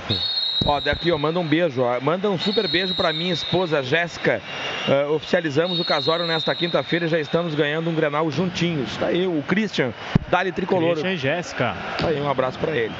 Ó, 0.65 0.80
daqui, 0.80 1.11
ó, 1.11 1.18
manda 1.18 1.40
um 1.40 1.48
beijo, 1.48 1.81
ó. 1.81 1.99
Manda 2.02 2.30
um 2.30 2.38
super 2.38 2.68
beijo 2.68 2.94
para 2.94 3.14
minha 3.14 3.34
esposa 3.34 3.81
Jéssica. 3.81 4.41
Uh, 4.88 5.14
oficializamos 5.14 5.80
o 5.80 5.86
casório 5.86 6.26
nesta 6.27 6.53
quinta-feira 6.53 7.06
e 7.06 7.10
já 7.10 7.19
estamos 7.19 7.56
ganhando 7.56 7.90
um 7.90 7.95
Grenal 7.95 8.30
juntinhos. 8.30 8.95
Tá 8.98 9.07
aí 9.07 9.26
o 9.26 9.44
Christian, 9.48 9.94
Dali 10.30 10.52
Tricolor. 10.52 10.91
Christian 10.91 11.14
e 11.14 11.18
Jéssica. 11.18 11.76
Tá 11.98 12.07
aí, 12.07 12.22
um 12.22 12.30
abraço 12.30 12.60
para 12.60 12.76
ele. 12.76 12.94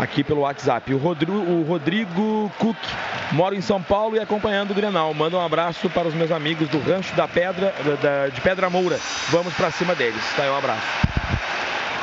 Aqui 0.00 0.22
pelo 0.22 0.40
WhatsApp. 0.40 0.92
O 0.92 0.98
Rodrigo, 0.98 1.32
o 1.32 1.62
Rodrigo 1.62 2.52
Cook 2.58 2.76
mora 3.32 3.54
em 3.54 3.60
São 3.60 3.82
Paulo 3.82 4.16
e 4.16 4.20
acompanhando 4.20 4.72
o 4.72 4.74
Grenal. 4.74 5.14
Manda 5.14 5.36
um 5.36 5.44
abraço 5.44 5.88
para 5.88 6.08
os 6.08 6.14
meus 6.14 6.30
amigos 6.30 6.68
do 6.68 6.78
Rancho 6.80 7.14
da 7.14 7.26
Pedra, 7.26 7.72
da, 8.02 8.28
de 8.28 8.40
Pedra 8.40 8.68
Moura. 8.68 8.98
Vamos 9.30 9.54
para 9.54 9.70
cima 9.70 9.94
deles. 9.94 10.22
Tá 10.36 10.42
aí, 10.42 10.50
um 10.50 10.56
abraço. 10.56 10.86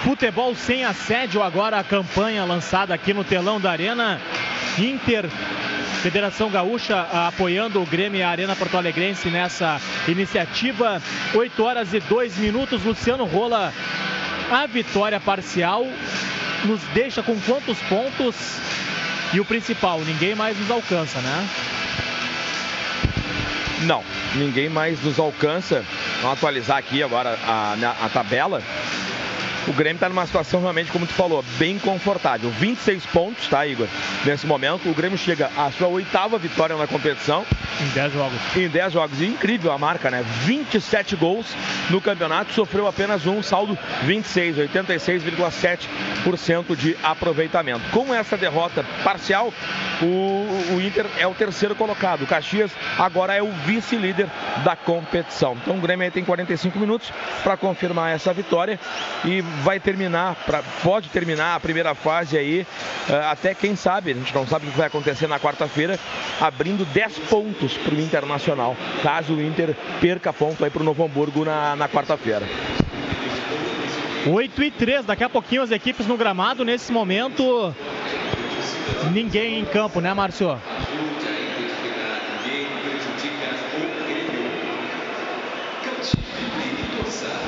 Futebol 0.03 0.53
sem 0.55 0.83
assédio, 0.83 1.41
agora 1.41 1.79
a 1.79 1.83
campanha 1.83 2.43
lançada 2.43 2.93
aqui 2.93 3.13
no 3.13 3.23
telão 3.23 3.59
da 3.59 3.71
Arena. 3.71 4.19
Inter, 4.77 5.29
Federação 6.01 6.49
Gaúcha 6.49 7.07
apoiando 7.27 7.81
o 7.81 7.85
Grêmio 7.85 8.19
e 8.19 8.23
a 8.23 8.29
Arena 8.29 8.55
Porto 8.55 8.77
Alegrense 8.77 9.29
nessa 9.29 9.79
iniciativa. 10.07 11.01
8 11.33 11.63
horas 11.63 11.93
e 11.93 11.99
2 12.01 12.37
minutos. 12.37 12.83
Luciano 12.83 13.23
Rola, 13.23 13.71
a 14.51 14.65
vitória 14.65 15.19
parcial 15.21 15.87
nos 16.65 16.81
deixa 16.93 17.23
com 17.23 17.39
quantos 17.41 17.77
pontos? 17.87 18.35
E 19.33 19.39
o 19.39 19.45
principal, 19.45 19.99
ninguém 20.01 20.35
mais 20.35 20.59
nos 20.59 20.69
alcança, 20.69 21.19
né? 21.19 21.47
Não, 23.83 24.03
ninguém 24.35 24.67
mais 24.69 25.01
nos 25.01 25.17
alcança. 25.17 25.83
Vamos 26.21 26.37
atualizar 26.37 26.77
aqui 26.77 27.01
agora 27.01 27.37
a, 27.47 27.75
na- 27.77 27.95
a 28.03 28.09
tabela. 28.09 28.61
O 29.65 29.71
Grêmio 29.71 29.95
está 29.95 30.09
numa 30.09 30.25
situação 30.25 30.59
realmente, 30.59 30.91
como 30.91 31.07
tu 31.07 31.13
falou, 31.13 31.41
bem 31.57 31.79
confortável. 31.79 32.49
26 32.49 33.05
pontos, 33.05 33.47
tá, 33.47 33.65
Igor? 33.65 33.87
Nesse 34.25 34.45
momento, 34.45 34.89
o 34.89 34.93
Grêmio 34.93 35.17
chega 35.17 35.49
à 35.55 35.71
sua 35.71 35.87
oitava 35.87 36.37
vitória 36.37 36.75
na 36.75 36.85
competição. 36.85 37.45
Em 37.81 37.87
10 37.93 38.13
jogos. 38.13 38.37
Em 38.57 38.67
10 38.67 38.91
jogos. 38.91 39.21
E 39.21 39.25
incrível 39.25 39.71
a 39.71 39.77
marca, 39.77 40.11
né? 40.11 40.21
27 40.43 41.15
gols 41.15 41.45
no 41.89 42.01
campeonato, 42.01 42.51
sofreu 42.51 42.85
apenas 42.87 43.25
um, 43.25 43.41
saldo 43.41 43.79
26, 44.03 44.57
86,7% 44.57 46.75
de 46.75 46.97
aproveitamento. 47.01 47.89
Com 47.91 48.13
essa 48.13 48.35
derrota 48.35 48.85
parcial, 49.03 49.53
o, 50.01 50.75
o 50.75 50.81
Inter 50.81 51.05
é 51.17 51.25
o 51.25 51.33
terceiro 51.33 51.73
colocado. 51.73 52.23
O 52.23 52.27
Caxias 52.27 52.71
agora 52.97 53.33
é 53.33 53.41
o 53.41 53.49
vice-líder 53.65 54.27
da 54.63 54.75
competição. 54.75 55.55
Então 55.61 55.77
o 55.77 55.81
Grêmio 55.81 56.03
aí 56.03 56.11
tem 56.11 56.25
45 56.25 56.77
minutos 56.77 57.13
para 57.43 57.55
confirmar 57.55 58.13
essa 58.13 58.33
vitória 58.33 58.77
e 59.23 59.41
vai 59.61 59.79
terminar, 59.79 60.35
pra- 60.45 60.63
pode 60.83 61.09
terminar 61.09 61.55
a 61.55 61.59
primeira 61.59 61.93
fase 61.93 62.37
aí, 62.37 62.65
eh, 63.09 63.13
até 63.31 63.53
quem 63.53 63.75
sabe, 63.75 64.11
a 64.11 64.13
gente 64.15 64.33
não 64.33 64.47
sabe 64.47 64.67
o 64.67 64.71
que 64.71 64.77
vai 64.77 64.87
acontecer 64.87 65.27
na 65.27 65.39
quarta-feira, 65.39 65.99
abrindo 66.41 66.85
10 66.85 67.17
pontos 67.29 67.77
para 67.77 67.93
o 67.93 67.99
Internacional, 68.01 68.75
caso 69.01 69.33
o 69.35 69.41
Inter 69.41 69.75
perca 70.01 70.33
ponto 70.33 70.63
aí 70.63 70.69
para 70.71 70.81
o 70.81 70.85
Novo 70.85 71.03
Hamburgo 71.03 71.45
na, 71.45 71.75
na 71.75 71.87
quarta-feira. 71.87 72.47
8 74.25 74.63
e 74.63 74.71
3, 74.71 75.05
daqui 75.05 75.23
a 75.23 75.29
pouquinho 75.29 75.61
as 75.61 75.71
equipes 75.71 76.07
no 76.07 76.15
gramado. 76.15 76.63
Nesse 76.63 76.93
momento, 76.93 77.75
ninguém 79.11 79.59
em 79.59 79.65
campo, 79.65 79.99
né, 79.99 80.13
Márcio? 80.13 80.57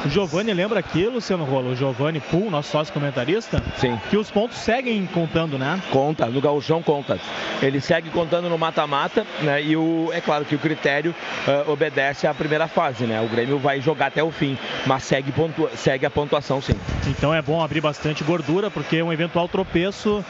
O 0.05 0.09
Giovanni 0.09 0.53
lembra 0.53 0.79
aqui, 0.79 1.07
Luciano 1.07 1.43
Rolo, 1.43 1.71
o 1.71 1.75
Giovanni 1.75 2.19
Pool, 2.19 2.51
nosso 2.51 2.69
sócio 2.69 2.93
comentarista? 2.93 3.61
Sim. 3.77 3.99
Que 4.09 4.17
os 4.17 4.29
pontos 4.29 4.57
seguem 4.57 5.03
contando, 5.07 5.57
né? 5.57 5.81
Conta, 5.91 6.27
no 6.27 6.39
gauchão 6.39 6.83
conta. 6.83 7.17
Ele 7.59 7.81
segue 7.81 8.11
contando 8.11 8.47
no 8.47 8.55
mata-mata, 8.57 9.25
né? 9.41 9.63
E 9.63 9.75
o, 9.75 10.11
é 10.13 10.21
claro 10.21 10.45
que 10.45 10.53
o 10.53 10.59
critério 10.59 11.13
eh, 11.47 11.63
obedece 11.67 12.27
à 12.27 12.33
primeira 12.35 12.67
fase, 12.67 13.05
né? 13.05 13.19
O 13.19 13.27
Grêmio 13.27 13.57
vai 13.57 13.81
jogar 13.81 14.07
até 14.07 14.21
o 14.23 14.29
fim, 14.31 14.55
mas 14.85 15.03
segue, 15.03 15.31
pontua- 15.31 15.71
segue 15.75 16.05
a 16.05 16.09
pontuação 16.11 16.61
sim. 16.61 16.75
Então 17.07 17.33
é 17.33 17.41
bom 17.41 17.63
abrir 17.63 17.81
bastante 17.81 18.23
gordura, 18.23 18.69
porque 18.69 19.01
um 19.01 19.11
eventual 19.11 19.47
tropeço, 19.47 20.23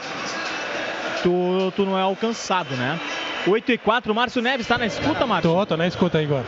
tu, 1.22 1.70
tu 1.76 1.84
não 1.84 1.98
é 1.98 2.02
alcançado, 2.02 2.74
né? 2.76 2.98
8 3.46 3.72
e 3.72 3.78
4, 3.78 4.14
Márcio 4.14 4.40
Neves 4.40 4.62
está 4.62 4.78
na 4.78 4.86
escuta, 4.86 5.26
Márcio? 5.26 5.50
Tô, 5.52 5.66
tô 5.66 5.76
na 5.76 5.86
escuta 5.86 6.16
aí 6.16 6.24
agora. 6.24 6.44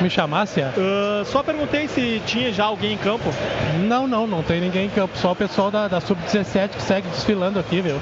Me 0.00 0.10
chamasse? 0.10 0.60
é? 0.60 0.70
Ah, 0.76 1.22
só 1.24 1.42
perguntei 1.42 1.88
se 1.88 2.20
tinha 2.26 2.52
já 2.52 2.64
alguém 2.64 2.92
em 2.94 2.98
campo. 2.98 3.30
Não, 3.80 4.06
não, 4.06 4.26
não 4.26 4.42
tem 4.42 4.60
ninguém 4.60 4.86
em 4.86 4.90
campo. 4.90 5.16
Só 5.16 5.32
o 5.32 5.36
pessoal 5.36 5.70
da, 5.70 5.88
da 5.88 6.00
Sub-17 6.00 6.70
que 6.70 6.82
segue 6.82 7.08
desfilando 7.08 7.58
aqui, 7.58 7.80
viu? 7.80 8.00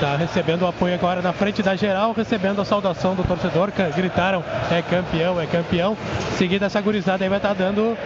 Tá 0.00 0.16
recebendo 0.16 0.62
o 0.62 0.66
apoio 0.66 0.94
agora 0.94 1.20
na 1.20 1.32
frente 1.32 1.62
da 1.62 1.76
geral, 1.76 2.12
recebendo 2.12 2.60
a 2.60 2.64
saudação 2.64 3.14
do 3.14 3.24
torcedor. 3.24 3.70
que 3.70 3.82
Gritaram, 3.90 4.42
é 4.70 4.82
campeão, 4.82 5.40
é 5.40 5.46
campeão. 5.46 5.96
Seguida 6.36 6.66
essa 6.66 6.80
gurizada 6.80 7.24
aí 7.24 7.28
vai 7.28 7.38
estar 7.38 7.54
dando 7.54 7.96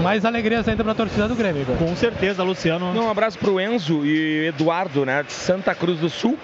mais 0.00 0.24
alegrias 0.24 0.66
ainda 0.66 0.82
pra 0.82 0.94
torcida 0.94 1.28
do 1.28 1.34
Grêmio, 1.34 1.62
Igor. 1.62 1.76
Com 1.76 1.94
certeza, 1.94 2.42
Luciano. 2.42 2.86
Um 2.92 3.10
abraço 3.10 3.38
pro 3.38 3.60
Enzo 3.60 4.04
e 4.04 4.46
Eduardo, 4.46 5.04
né? 5.04 5.22
De 5.22 5.32
Santa 5.32 5.74
Cruz 5.74 5.98
do 5.98 6.08
Sul, 6.08 6.38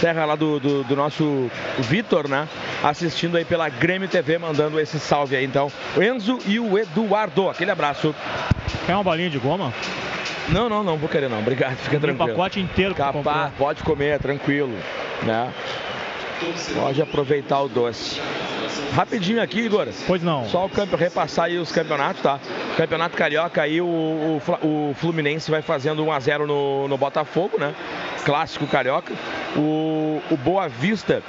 terra 0.00 0.24
lá 0.24 0.36
do, 0.36 0.60
do, 0.60 0.84
do 0.84 0.96
nosso 0.96 1.50
Vitor, 1.78 2.28
né? 2.28 2.48
Assistindo 2.82 3.36
aí 3.36 3.44
pela 3.44 3.68
Grêmio 3.68 4.08
TV, 4.08 4.38
mandando 4.38 4.78
esse 4.78 4.98
salve 4.98 5.34
aí. 5.36 5.44
Então, 5.44 5.70
o 5.96 6.02
Enzo 6.02 6.38
e 6.46 6.58
o 6.58 6.78
Eduardo, 6.78 7.48
aquele 7.50 7.70
abraço. 7.70 8.14
Quer 8.86 8.94
uma 8.94 9.04
bolinha 9.04 9.30
de 9.30 9.38
goma? 9.38 9.72
Não, 10.48 10.68
não, 10.68 10.82
não 10.82 10.96
vou 10.96 11.08
querer 11.08 11.28
não, 11.28 11.38
obrigado, 11.38 11.76
fica 11.76 11.96
Um 11.96 12.00
tranquilo. 12.00 12.28
pacote 12.30 12.60
inteiro. 12.60 12.94
Capaz, 12.94 13.52
pode 13.56 13.82
comer, 13.82 14.18
tranquilo, 14.18 14.74
né? 15.22 15.52
Pode 16.74 17.00
aproveitar 17.00 17.60
o 17.60 17.68
doce. 17.68 18.20
Rapidinho 18.94 19.40
aqui, 19.40 19.60
Igor. 19.60 19.86
Pois 20.06 20.22
não. 20.22 20.44
Só 20.48 20.64
o 20.66 20.68
campo, 20.68 20.96
repassar 20.96 21.44
aí 21.44 21.56
os 21.56 21.70
campeonatos, 21.70 22.20
tá? 22.20 22.40
Campeonato 22.76 23.16
Carioca 23.16 23.62
aí, 23.62 23.80
o, 23.80 23.84
o 23.86 24.42
o 24.90 24.94
Fluminense 24.94 25.50
vai 25.50 25.62
fazendo 25.62 26.04
1x0 26.04 26.46
no, 26.46 26.88
no 26.88 26.98
Botafogo, 26.98 27.58
né? 27.58 27.74
Clássico 28.24 28.66
Carioca. 28.66 29.12
O, 29.56 30.20
o 30.30 30.36
Boa 30.36 30.68
Vista 30.68 31.22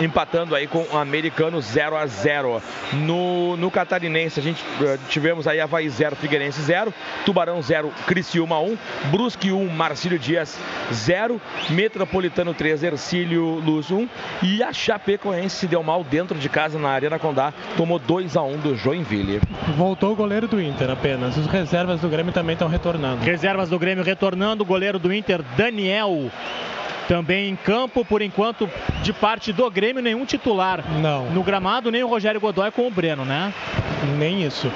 empatando 0.00 0.54
aí 0.54 0.66
com 0.66 0.86
o 0.92 0.96
Americano 0.96 1.58
0x0. 1.58 2.62
No, 2.92 3.56
no 3.56 3.70
Catarinense, 3.70 4.40
a 4.40 4.42
gente 4.42 4.64
eh, 4.80 4.98
tivemos 5.08 5.46
aí 5.46 5.60
Havaí 5.60 5.88
0, 5.88 6.16
Figueirense 6.16 6.60
0, 6.62 6.92
Tubarão 7.24 7.60
0, 7.60 7.92
Criciúma 8.06 8.58
1, 8.60 8.78
Brusque 9.10 9.52
1, 9.52 9.68
Marcílio 9.68 10.18
Dias 10.18 10.58
0, 10.92 11.40
Metropolitano 11.70 12.54
3, 12.54 12.82
Ercílio 12.84 13.44
Luz 13.60 13.90
1 13.90 14.08
e 14.42 14.62
a 14.62 14.72
Chapecoense 14.72 15.56
se 15.56 15.66
deu 15.66 15.82
mal 15.82 16.04
dentro 16.04 16.38
de 16.38 16.48
casa 16.48 16.78
na 16.78 16.90
Arena 16.90 17.18
Condá, 17.18 17.52
tomou 17.76 17.98
2x1 18.00 18.56
do 18.58 18.76
Joinville. 18.76 19.40
Voltou 19.76 20.12
o 20.12 20.16
goleiro 20.16 20.46
do 20.46 20.60
Inter 20.60 20.90
apenas. 20.90 21.36
Os 21.36 21.46
reservas 21.46 22.00
do 22.00 22.08
Grêmio 22.08 22.32
também 22.32 22.54
estão 22.54 22.68
retornando. 22.68 23.24
Reservas 23.24 23.68
do 23.68 23.78
Grêmio 23.78 24.04
retornando, 24.04 24.62
o 24.62 24.66
goleiro 24.66 24.98
do 24.98 25.12
Inter, 25.12 25.42
Daniel. 25.56 26.30
Também 27.08 27.48
em 27.48 27.56
campo, 27.56 28.04
por 28.04 28.20
enquanto, 28.20 28.68
de 29.02 29.14
parte 29.14 29.50
do 29.50 29.68
Grêmio, 29.70 30.02
nenhum 30.02 30.26
titular. 30.26 30.84
Não. 31.00 31.30
No 31.30 31.42
gramado, 31.42 31.90
nem 31.90 32.04
o 32.04 32.06
Rogério 32.06 32.38
Godoy 32.38 32.70
com 32.70 32.86
o 32.86 32.90
Breno, 32.90 33.24
né? 33.24 33.52
Nem 34.18 34.44
isso. 34.44 34.70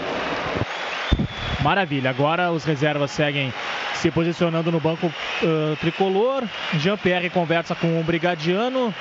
Maravilha. 1.60 2.08
Agora 2.08 2.50
os 2.50 2.64
reservas 2.64 3.10
seguem 3.10 3.52
se 3.94 4.10
posicionando 4.10 4.72
no 4.72 4.80
banco 4.80 5.12
ah, 5.44 5.76
tricolor. 5.78 6.42
Jean-Pierre 6.78 7.28
conversa 7.28 7.74
com 7.74 8.00
o 8.00 8.02
Brigadiano. 8.02 8.94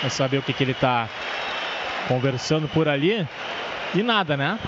Vai 0.00 0.10
saber 0.10 0.38
o 0.38 0.42
que, 0.42 0.52
que 0.52 0.64
ele 0.64 0.72
está 0.72 1.08
conversando 2.08 2.66
por 2.66 2.88
ali. 2.88 3.24
E 3.94 4.02
nada, 4.02 4.36
né? 4.36 4.58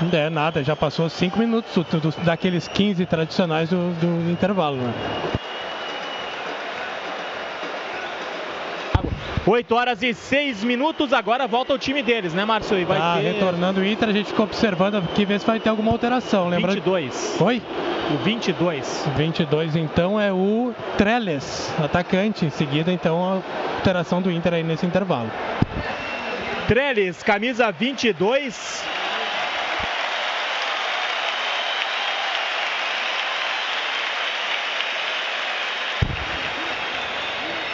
Não 0.00 0.18
é 0.18 0.30
nada, 0.30 0.64
já 0.64 0.74
passou 0.74 1.08
5 1.08 1.38
minutos 1.38 1.84
daqueles 2.24 2.66
15 2.68 3.04
tradicionais 3.06 3.68
do, 3.68 3.92
do 4.00 4.30
intervalo, 4.30 4.78
né? 4.78 4.92
8 9.46 9.74
horas 9.74 10.02
e 10.02 10.14
6 10.14 10.62
minutos. 10.62 11.12
Agora 11.12 11.46
volta 11.46 11.74
o 11.74 11.78
time 11.78 12.02
deles, 12.02 12.32
né, 12.32 12.44
Márcio? 12.44 12.78
E 12.78 12.84
vai 12.84 12.98
Tá 12.98 13.16
ter 13.16 13.32
retornando 13.32 13.80
o 13.80 13.84
Inter, 13.84 14.08
a 14.08 14.12
gente 14.12 14.26
fica 14.26 14.42
observando 14.42 14.96
aqui, 14.96 15.24
ver 15.24 15.40
se 15.40 15.46
vai 15.46 15.58
ter 15.58 15.68
alguma 15.68 15.90
alteração. 15.90 16.48
Lembra? 16.48 16.72
22. 16.72 17.40
Oi? 17.40 17.62
O 18.12 18.16
22. 18.18 19.08
22, 19.16 19.76
então, 19.76 20.20
é 20.20 20.32
o 20.32 20.72
Trellis, 20.96 21.72
atacante. 21.82 22.44
Em 22.44 22.50
seguida, 22.50 22.92
então, 22.92 23.24
a 23.24 23.42
alteração 23.76 24.22
do 24.22 24.30
Inter 24.30 24.54
aí 24.54 24.62
nesse 24.62 24.86
intervalo. 24.86 25.30
Trellis, 26.68 27.22
camisa 27.22 27.70
22. 27.72 28.84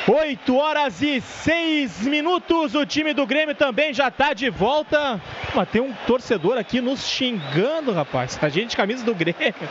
Oito 0.09 0.57
horas 0.57 1.03
e 1.03 1.21
seis 1.21 2.01
minutos. 2.07 2.75
O 2.75 2.87
time 2.87 3.13
do 3.13 3.27
Grêmio 3.27 3.55
também 3.55 3.93
já 3.93 4.09
está 4.09 4.33
de 4.33 4.49
volta. 4.49 5.21
Mas 5.55 5.69
tem 5.69 5.83
um 5.83 5.93
torcedor 6.07 6.57
aqui 6.57 6.81
nos 6.81 7.07
xingando, 7.07 7.93
rapaz. 7.93 8.39
A 8.41 8.49
gente, 8.49 8.75
camisa 8.75 9.05
do 9.05 9.15
Grêmio. 9.15 9.69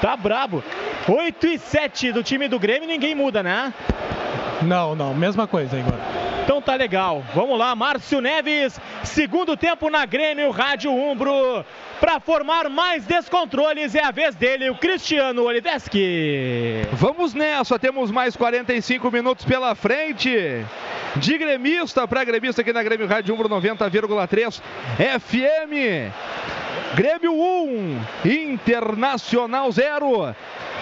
Tá 0.00 0.16
brabo. 0.16 0.64
8 1.06 1.46
e 1.46 1.58
7 1.58 2.10
do 2.10 2.24
time 2.24 2.48
do 2.48 2.58
Grêmio, 2.58 2.88
ninguém 2.88 3.14
muda, 3.14 3.40
né? 3.40 3.72
Não, 4.62 4.96
não, 4.96 5.14
mesma 5.14 5.46
coisa, 5.46 5.78
Igor. 5.78 5.94
Então 6.42 6.60
tá 6.60 6.74
legal. 6.74 7.22
Vamos 7.32 7.56
lá, 7.56 7.72
Márcio 7.76 8.20
Neves, 8.20 8.80
segundo 9.04 9.56
tempo 9.56 9.88
na 9.88 10.04
Grêmio 10.04 10.50
Rádio 10.50 10.92
Umbro. 10.92 11.64
Para 12.02 12.18
formar 12.18 12.68
mais 12.68 13.04
descontroles 13.04 13.94
é 13.94 14.02
a 14.02 14.10
vez 14.10 14.34
dele, 14.34 14.68
o 14.68 14.74
Cristiano 14.74 15.44
Oliveski. 15.44 16.84
Vamos 16.94 17.32
nessa, 17.32 17.78
temos 17.78 18.10
mais 18.10 18.34
45 18.34 19.08
minutos 19.08 19.44
pela 19.44 19.72
frente. 19.76 20.28
De 21.14 21.38
gremista 21.38 22.08
para 22.08 22.24
gremista 22.24 22.60
aqui 22.60 22.72
na 22.72 22.82
Grêmio 22.82 23.06
Rádio 23.06 23.32
Umbro 23.32 23.48
90,3 23.48 24.60
FM. 25.20 26.12
Grêmio 26.94 27.32
1, 27.32 28.00
Internacional 28.24 29.72
0. 29.72 30.34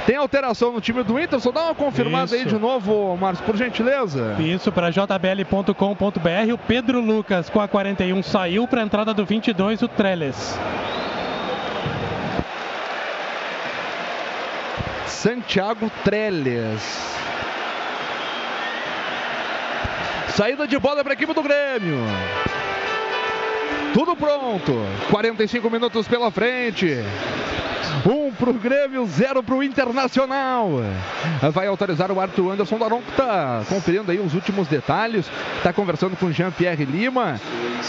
Tem 0.06 0.16
alteração 0.16 0.72
no 0.72 0.80
time 0.80 1.04
do 1.04 1.20
Inter, 1.20 1.38
só 1.38 1.52
dá 1.52 1.64
uma 1.64 1.74
confirmada 1.74 2.34
aí 2.34 2.40
Isso. 2.40 2.48
de 2.48 2.58
novo, 2.58 3.16
Márcio, 3.16 3.44
por 3.44 3.56
gentileza. 3.56 4.34
Isso 4.40 4.72
para 4.72 4.90
jbl.com.br. 4.90 6.52
O 6.52 6.58
Pedro 6.58 7.00
Lucas 7.00 7.48
com 7.48 7.60
a 7.60 7.68
41 7.68 8.22
saiu 8.22 8.66
para 8.66 8.80
a 8.80 8.84
entrada 8.84 9.14
do 9.14 9.24
22, 9.24 9.82
o 9.82 9.88
Trellis. 9.88 10.58
Santiago 15.06 15.90
Trellis. 16.02 17.20
Saída 20.30 20.66
de 20.66 20.78
bola 20.78 21.02
para 21.04 21.12
a 21.12 21.14
equipe 21.14 21.34
do 21.34 21.42
Grêmio. 21.42 21.98
Tudo 23.92 24.14
pronto. 24.14 24.72
45 25.10 25.70
minutos 25.70 26.06
pela 26.06 26.30
frente. 26.30 26.98
Um 28.06 28.32
pro 28.32 28.52
Grêmio, 28.54 29.04
zero 29.06 29.42
pro 29.42 29.62
Internacional. 29.62 30.68
Vai 31.52 31.66
autorizar 31.66 32.10
o 32.10 32.20
árbitro 32.20 32.50
Anderson 32.50 32.78
Daron, 32.78 33.02
que 33.02 33.10
está 33.10 33.62
conferindo 33.68 34.10
aí 34.10 34.18
os 34.18 34.32
últimos 34.32 34.68
detalhes. 34.68 35.26
Está 35.56 35.72
conversando 35.72 36.16
com 36.16 36.30
Jean-Pierre 36.30 36.84
Lima, 36.84 37.40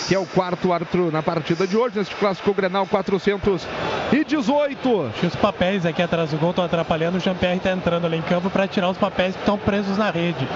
que 0.07 0.15
é 0.15 0.19
o 0.19 0.25
quarto 0.25 0.73
árbitro 0.73 1.11
na 1.11 1.21
partida 1.21 1.67
de 1.67 1.77
hoje, 1.77 1.99
neste 1.99 2.15
clássico 2.15 2.53
Grenal 2.53 2.85
418. 2.87 5.05
Acho 5.05 5.19
que 5.19 5.27
os 5.27 5.35
papéis 5.35 5.85
aqui 5.85 6.01
atrás 6.01 6.31
do 6.31 6.37
gol 6.37 6.49
estão 6.49 6.65
atrapalhando. 6.65 7.17
O 7.17 7.21
Jean-Pierre 7.21 7.57
está 7.57 7.71
entrando 7.71 8.05
ali 8.05 8.17
em 8.17 8.21
campo 8.23 8.49
para 8.49 8.67
tirar 8.67 8.89
os 8.89 8.97
papéis 8.97 9.35
que 9.35 9.41
estão 9.41 9.57
presos 9.57 9.97
na 9.97 10.09
rede. 10.09 10.47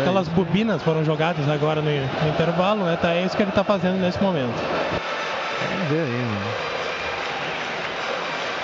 Aquelas 0.00 0.28
bobinas 0.28 0.82
foram 0.82 1.04
jogadas 1.04 1.48
agora 1.48 1.80
no, 1.80 1.90
no 1.90 2.28
intervalo, 2.28 2.84
né? 2.84 2.98
Tá, 3.00 3.12
é 3.12 3.24
isso 3.24 3.36
que 3.36 3.42
ele 3.42 3.50
está 3.50 3.64
fazendo 3.64 3.98
nesse 4.00 4.22
momento. 4.22 4.54
Vamos 5.70 5.88
ver 5.88 6.00
aí, 6.00 6.10
né? 6.10 6.74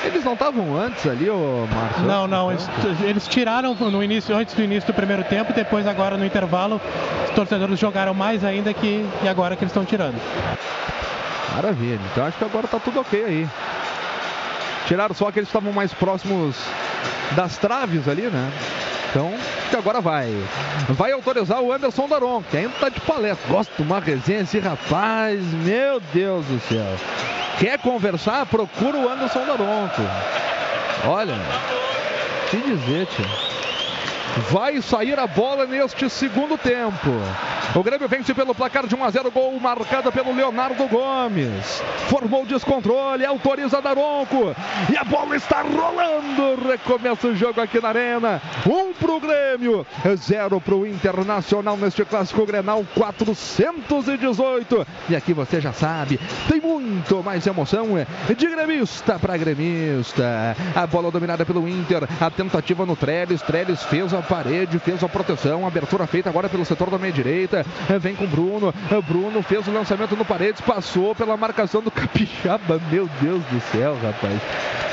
Eles 0.02 0.24
não 0.24 0.32
estavam 0.32 0.76
antes 0.76 1.06
ali, 1.06 1.28
ô 1.28 1.68
Márcio? 1.70 2.02
Não, 2.04 2.26
não, 2.26 2.50
eles, 2.50 2.68
eles 3.02 3.28
tiraram 3.28 3.74
no 3.74 4.02
início, 4.02 4.34
antes 4.34 4.54
do 4.54 4.62
início 4.62 4.86
do 4.86 4.94
primeiro 4.94 5.22
tempo, 5.24 5.52
depois 5.52 5.86
agora 5.86 6.16
no 6.16 6.24
intervalo, 6.24 6.80
os 7.28 7.30
torcedores 7.34 7.78
jogaram 7.78 8.14
mais 8.14 8.42
ainda 8.42 8.72
que 8.72 9.06
e 9.22 9.28
agora 9.28 9.56
que 9.56 9.62
eles 9.62 9.70
estão 9.70 9.84
tirando. 9.84 10.18
Maravilha. 11.54 12.00
Então 12.12 12.24
acho 12.24 12.38
que 12.38 12.44
agora 12.44 12.66
tá 12.66 12.78
tudo 12.78 13.00
ok 13.00 13.22
aí. 13.22 13.48
Tiraram 14.90 15.14
só 15.14 15.30
que 15.30 15.38
eles 15.38 15.48
estavam 15.48 15.72
mais 15.72 15.94
próximos 15.94 16.56
das 17.36 17.56
traves 17.56 18.08
ali, 18.08 18.22
né? 18.22 18.52
Então, 19.08 19.32
agora 19.78 20.00
vai. 20.00 20.28
Vai 20.88 21.12
autorizar 21.12 21.60
o 21.60 21.72
Anderson 21.72 22.08
Daron, 22.08 22.42
que 22.42 22.56
ainda 22.56 22.74
tá 22.80 22.88
de 22.88 23.00
palestra. 23.02 23.48
Gosto 23.48 23.72
de 23.76 23.82
uma 23.82 24.00
resenha 24.00 24.40
esse 24.40 24.58
rapaz, 24.58 25.40
meu 25.64 26.00
Deus 26.12 26.44
do 26.46 26.58
céu. 26.68 26.96
Quer 27.60 27.78
conversar? 27.78 28.44
Procura 28.46 28.98
o 28.98 29.08
Anderson 29.08 29.46
Daronco. 29.46 30.02
Olha, 31.06 31.36
te 32.50 32.56
dizer, 32.56 33.06
tia. 33.06 33.69
Vai 34.50 34.80
sair 34.80 35.18
a 35.18 35.26
bola 35.26 35.66
neste 35.66 36.08
segundo 36.08 36.56
tempo. 36.56 37.10
O 37.74 37.82
Grêmio 37.82 38.08
vence 38.08 38.32
pelo 38.34 38.54
placar 38.54 38.86
de 38.86 38.94
1 38.94 39.04
a 39.04 39.10
0, 39.10 39.30
gol 39.30 39.58
marcado 39.60 40.10
pelo 40.10 40.34
Leonardo 40.34 40.86
Gomes. 40.88 41.82
Formou 42.08 42.42
o 42.42 42.46
descontrole, 42.46 43.24
autoriza 43.24 43.80
Daronco. 43.80 44.54
E 44.92 44.96
a 44.96 45.04
bola 45.04 45.36
está 45.36 45.62
rolando. 45.62 46.68
Recomeça 46.68 47.28
o 47.28 47.36
jogo 47.36 47.60
aqui 47.60 47.80
na 47.80 47.88
Arena. 47.88 48.42
1 48.66 48.70
um 48.70 48.92
pro 48.92 49.20
Grêmio, 49.20 49.86
0 50.16 50.60
pro 50.60 50.86
Internacional 50.86 51.76
neste 51.76 52.04
clássico 52.04 52.46
Grenal 52.46 52.84
418. 52.94 54.86
E 55.08 55.16
aqui 55.16 55.32
você 55.32 55.60
já 55.60 55.72
sabe, 55.72 56.18
tem 56.48 56.60
muito 56.60 57.22
mais 57.22 57.46
emoção 57.46 57.88
de 58.36 58.46
gremista 58.46 59.18
para 59.18 59.36
gremista. 59.36 60.56
A 60.74 60.86
bola 60.86 61.10
dominada 61.10 61.44
pelo 61.44 61.68
Inter, 61.68 62.08
a 62.20 62.30
tentativa 62.30 62.86
no 62.86 62.96
Trellis. 62.96 63.42
Trellis 63.42 63.82
fez 63.84 64.12
a 64.12 64.19
parede, 64.22 64.78
fez 64.78 65.02
a 65.02 65.08
proteção, 65.08 65.66
abertura 65.66 66.06
feita 66.06 66.28
agora 66.28 66.48
pelo 66.48 66.64
setor 66.64 66.90
da 66.90 66.98
meia 66.98 67.12
direita. 67.12 67.64
Vem 68.00 68.14
com 68.14 68.26
Bruno. 68.26 68.74
Bruno 69.06 69.42
fez 69.42 69.66
o 69.66 69.72
lançamento 69.72 70.16
no 70.16 70.24
Paredes, 70.24 70.60
passou 70.60 71.14
pela 71.14 71.36
marcação 71.36 71.80
do 71.80 71.90
Capixaba. 71.90 72.80
Meu 72.90 73.08
Deus 73.20 73.42
do 73.44 73.60
céu, 73.72 73.96
rapaz. 74.02 74.40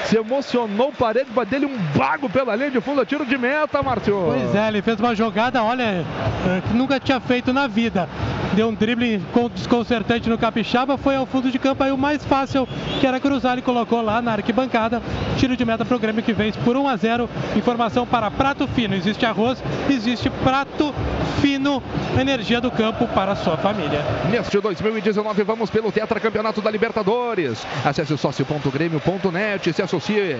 Se 0.05 0.17
emocionou 0.17 0.89
o 0.89 0.93
Paredes, 0.93 1.33
bateu 1.33 1.59
dele 1.59 1.65
um 1.65 1.77
bago 1.97 2.29
pela 2.29 2.55
linha 2.55 2.71
de 2.71 2.79
fundo, 2.79 3.05
tiro 3.05 3.25
de 3.25 3.37
meta, 3.37 3.81
Márcio. 3.81 4.23
Pois 4.25 4.55
é, 4.55 4.67
ele 4.67 4.81
fez 4.81 4.99
uma 4.99 5.15
jogada, 5.15 5.63
olha, 5.63 5.83
eh, 5.83 6.61
que 6.67 6.73
nunca 6.73 6.99
tinha 6.99 7.19
feito 7.19 7.51
na 7.51 7.67
vida. 7.67 8.07
Deu 8.53 8.69
um 8.69 8.73
drible 8.73 9.21
desconcertante 9.53 10.29
no 10.29 10.37
Capixaba, 10.37 10.97
foi 10.97 11.15
ao 11.15 11.25
fundo 11.25 11.51
de 11.51 11.59
campo 11.59 11.83
aí 11.83 11.91
o 11.91 11.97
mais 11.97 12.23
fácil, 12.25 12.67
que 12.99 13.05
era 13.05 13.19
cruzar, 13.19 13.53
ele 13.53 13.61
colocou 13.61 14.01
lá 14.01 14.21
na 14.21 14.33
arquibancada. 14.33 15.01
Tiro 15.37 15.55
de 15.55 15.65
meta 15.65 15.85
para 15.85 15.95
o 15.95 15.99
Grêmio 15.99 16.23
que 16.23 16.33
vence 16.33 16.57
por 16.59 16.75
1 16.75 16.87
a 16.87 16.95
0. 16.95 17.29
Informação 17.55 18.05
para 18.05 18.31
Prato 18.31 18.67
Fino. 18.67 18.95
Existe 18.95 19.16
arroz, 19.25 19.63
existe 19.89 20.29
Prato 20.29 20.93
Fino, 21.41 21.81
energia 22.19 22.59
do 22.59 22.71
campo 22.71 23.07
para 23.07 23.33
a 23.33 23.35
sua 23.35 23.57
família. 23.57 24.03
Neste 24.31 24.59
2019, 24.59 25.43
vamos 25.43 25.69
pelo 25.69 25.91
Tetracampeonato 25.91 26.61
da 26.61 26.71
Libertadores. 26.71 27.65
Acesse 27.85 28.17
sócio.grêmio.net, 28.17 29.73
se 29.73 29.81
associe 29.81 30.37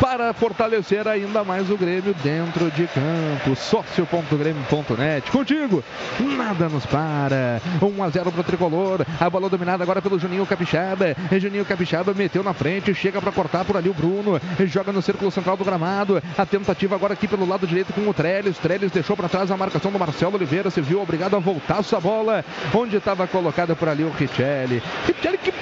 para 0.00 0.32
fortalecer 0.32 1.06
ainda 1.06 1.44
mais 1.44 1.70
o 1.70 1.76
Grêmio 1.76 2.14
dentro 2.22 2.70
de 2.70 2.86
campo. 2.86 3.54
Sócio.grêmio.net. 3.54 5.30
Contigo, 5.30 5.84
nada 6.18 6.68
nos 6.68 6.86
para. 6.86 7.60
1 7.82 8.02
a 8.02 8.08
0 8.08 8.32
para 8.32 8.40
o 8.40 8.44
tricolor. 8.44 9.06
A 9.20 9.28
bola 9.28 9.48
dominada 9.48 9.82
agora 9.82 10.00
pelo 10.00 10.18
Juninho 10.18 10.46
Capixaba. 10.46 11.14
Juninho 11.38 11.66
Capixaba 11.66 12.14
meteu 12.14 12.42
na 12.42 12.54
frente, 12.54 12.94
chega 12.94 13.20
para 13.20 13.30
cortar 13.30 13.64
por 13.64 13.76
ali 13.76 13.90
o 13.90 13.94
Bruno. 13.94 14.40
Joga 14.66 14.90
no 14.90 15.02
círculo 15.02 15.30
central 15.30 15.56
do 15.56 15.64
gramado. 15.64 16.22
A 16.36 16.46
tentativa 16.46 16.94
agora 16.94 17.12
aqui 17.12 17.28
pelo 17.28 17.46
lado 17.46 17.66
direito 17.66 17.89
com 17.92 18.08
o 18.08 18.14
Trellis. 18.14 18.58
Trellis 18.58 18.90
deixou 18.90 19.16
para 19.16 19.28
trás 19.28 19.50
a 19.50 19.56
marcação 19.56 19.90
do 19.90 19.98
Marcelo 19.98 20.36
Oliveira. 20.36 20.70
Se 20.70 20.80
viu 20.80 21.00
obrigado 21.00 21.36
a 21.36 21.38
voltar 21.38 21.80
essa 21.80 22.00
bola 22.00 22.44
onde 22.74 22.96
estava 22.96 23.26
colocada 23.26 23.74
por 23.74 23.88
ali 23.88 24.04
o 24.04 24.10
Richelli. 24.10 24.82
Richelli 25.06 25.38
que 25.38 25.52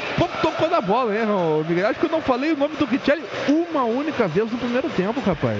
tocou 0.42 0.68
na 0.68 0.80
bola, 0.80 1.12
ô, 1.12 1.64
Miguel? 1.64 1.88
Acho 1.88 2.00
que 2.00 2.06
eu 2.06 2.10
não 2.10 2.20
falei 2.20 2.52
o 2.52 2.56
nome 2.56 2.76
do 2.76 2.84
Richelli 2.84 3.24
uma 3.48 3.84
única 3.84 4.26
vez 4.28 4.50
no 4.50 4.59
primeiro 4.59 4.88
tempo, 4.90 5.20
rapaz. 5.20 5.59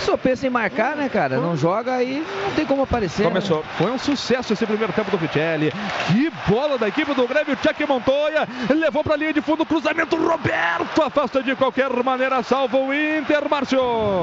Só 0.00 0.16
pensa 0.16 0.46
em 0.46 0.50
marcar, 0.50 0.96
né, 0.96 1.08
cara? 1.08 1.36
Não 1.38 1.56
joga 1.56 1.94
aí, 1.94 2.24
não 2.44 2.50
tem 2.52 2.64
como 2.66 2.82
aparecer. 2.82 3.22
né? 3.24 3.28
Começou. 3.28 3.64
Foi 3.78 3.90
um 3.90 3.98
sucesso 3.98 4.52
esse 4.52 4.66
primeiro 4.66 4.92
tempo 4.92 5.10
do 5.10 5.16
Richelli. 5.16 5.72
Que 6.08 6.30
bola 6.50 6.78
da 6.78 6.88
equipe 6.88 7.12
do 7.14 7.26
Grêmio. 7.26 7.56
Tchek 7.56 7.86
Montoya 7.86 8.46
levou 8.74 9.02
para 9.02 9.14
a 9.14 9.16
linha 9.16 9.32
de 9.32 9.40
fundo. 9.40 9.64
Cruzamento. 9.64 10.16
Roberto 10.16 11.02
afasta 11.02 11.42
de 11.42 11.54
qualquer 11.56 11.90
maneira. 12.02 12.42
Salva 12.42 12.76
o 12.76 12.92
Inter, 12.92 13.48
Márcio. 13.48 13.78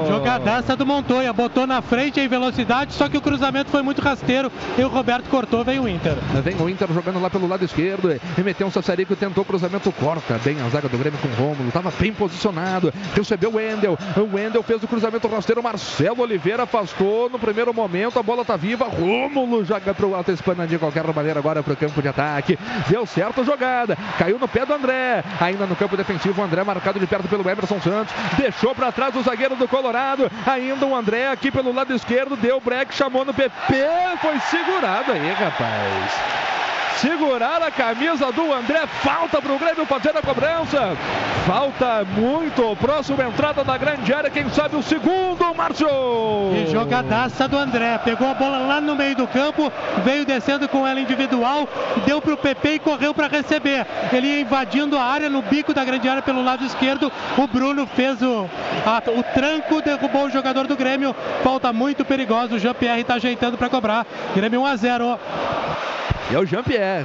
Jogadaça 0.08 0.76
do 0.76 0.84
Montoya, 0.86 1.32
botou 1.32 1.66
na 1.66 1.80
frente 1.82 2.20
em 2.20 2.28
velocidade, 2.28 2.92
só 2.92 3.08
que 3.08 3.16
o 3.16 3.20
cruzamento 3.20 3.70
foi 3.70 3.82
muito 3.82 4.00
rasteiro 4.02 4.50
e 4.78 4.82
o 4.82 4.88
Roberto 4.88 5.28
cortou, 5.28 5.64
veio 5.64 5.82
o 5.82 5.88
Inter. 5.88 6.14
Vem 6.42 6.56
o 6.56 6.68
Inter 6.68 6.88
jogando 6.92 7.20
lá 7.20 7.30
pelo 7.30 7.46
lado 7.48 7.64
esquerdo. 7.64 8.12
E 8.36 8.42
meteu 8.42 8.66
um 8.66 8.70
Sassarico, 8.70 9.14
tentou 9.16 9.44
cruzamento, 9.44 9.90
corta 9.92 10.38
bem 10.44 10.56
a 10.60 10.68
zaga 10.68 10.88
do 10.88 10.98
Grêmio 10.98 11.18
com 11.20 11.28
o 11.28 11.34
Rômulo. 11.46 11.68
Estava 11.68 11.92
bem 11.98 12.12
posicionado. 12.12 12.92
Recebeu 13.14 13.50
o 13.50 13.56
Wendel. 13.56 13.98
O 14.16 14.36
Wendel 14.36 14.62
fez 14.62 14.82
o 14.82 14.88
cruzamento 14.88 15.28
rasteiro. 15.28 15.62
Marcelo 15.64 16.20
Oliveira 16.20 16.64
afastou 16.64 17.30
no 17.30 17.38
primeiro 17.38 17.72
momento. 17.72 18.18
A 18.18 18.22
bola 18.22 18.44
tá 18.44 18.54
viva. 18.54 18.84
Rômulo 18.84 19.64
joga 19.64 19.94
para 19.94 20.06
o 20.06 20.14
alto 20.14 20.30
de 20.34 20.78
qualquer 20.78 21.06
maneira 21.14 21.40
agora 21.40 21.62
para 21.62 21.72
o 21.72 21.76
campo 21.76 22.02
de 22.02 22.08
ataque. 22.08 22.58
Deu 22.86 23.06
certo 23.06 23.40
a 23.40 23.44
jogada. 23.44 23.96
Caiu 24.18 24.38
no 24.38 24.46
pé 24.46 24.66
do 24.66 24.74
André. 24.74 25.24
Ainda 25.40 25.64
no 25.64 25.74
campo 25.74 25.96
defensivo, 25.96 26.42
o 26.42 26.44
André 26.44 26.62
marcado 26.62 27.00
de 27.00 27.06
perto 27.06 27.28
pelo 27.28 27.48
Emerson 27.48 27.80
Santos. 27.80 28.14
Deixou 28.36 28.74
para 28.74 28.92
trás 28.92 29.16
o 29.16 29.22
zagueiro 29.22 29.56
do 29.56 29.66
Colorado. 29.66 30.30
Ainda 30.46 30.84
o 30.84 30.94
André 30.94 31.28
aqui 31.28 31.50
pelo 31.50 31.72
lado 31.72 31.94
esquerdo. 31.94 32.36
Deu 32.36 32.60
break, 32.60 32.94
chamou 32.94 33.24
no 33.24 33.32
PP. 33.32 33.50
Foi 34.20 34.38
segurado 34.40 35.12
aí, 35.12 35.32
rapaz. 35.32 36.44
Segurar 36.96 37.60
a 37.62 37.70
camisa 37.70 38.30
do 38.32 38.52
André. 38.52 38.86
Falta 39.02 39.42
para 39.42 39.52
o 39.52 39.58
Grêmio 39.58 39.84
fazer 39.86 40.16
a 40.16 40.22
cobrança. 40.22 40.96
Falta 41.46 42.04
muito. 42.16 42.74
Próxima 42.76 43.24
entrada 43.24 43.62
da 43.64 43.76
grande 43.76 44.12
área. 44.14 44.30
Quem 44.30 44.48
sabe 44.50 44.76
o 44.76 44.82
segundo, 44.82 45.54
Márcio. 45.54 45.86
E 46.54 46.70
jogadaça 46.70 47.46
do 47.48 47.58
André. 47.58 47.98
Pegou 47.98 48.28
a 48.30 48.34
bola 48.34 48.58
lá 48.58 48.80
no 48.80 48.94
meio 48.94 49.14
do 49.16 49.26
campo, 49.26 49.70
veio 50.04 50.24
descendo 50.24 50.68
com 50.68 50.86
ela 50.86 51.00
individual, 51.00 51.68
deu 52.06 52.20
para 52.22 52.32
o 52.34 52.36
PP 52.36 52.74
e 52.74 52.78
correu 52.78 53.12
para 53.12 53.28
receber. 53.28 53.84
Ele 54.12 54.26
ia 54.28 54.40
invadindo 54.40 54.96
a 54.96 55.02
área 55.02 55.28
no 55.28 55.42
bico 55.42 55.74
da 55.74 55.84
grande 55.84 56.08
área 56.08 56.22
pelo 56.22 56.42
lado 56.44 56.64
esquerdo. 56.64 57.10
O 57.36 57.46
Bruno 57.46 57.86
fez 57.86 58.22
o, 58.22 58.48
a- 58.86 59.02
o 59.10 59.22
tranco, 59.34 59.82
derrubou 59.82 60.26
o 60.26 60.30
jogador 60.30 60.66
do 60.66 60.76
Grêmio. 60.76 61.14
Falta 61.42 61.72
muito 61.72 62.04
perigosa. 62.04 62.54
O 62.54 62.58
Jean-Pierre 62.58 63.00
está 63.02 63.14
ajeitando 63.14 63.58
para 63.58 63.68
cobrar. 63.68 64.06
Grêmio 64.34 64.62
1 64.62 64.66
a 64.66 64.76
0. 64.76 65.18
E 66.30 66.34
é 66.34 66.38
o 66.38 66.46
Jean-Pierre. 66.46 67.04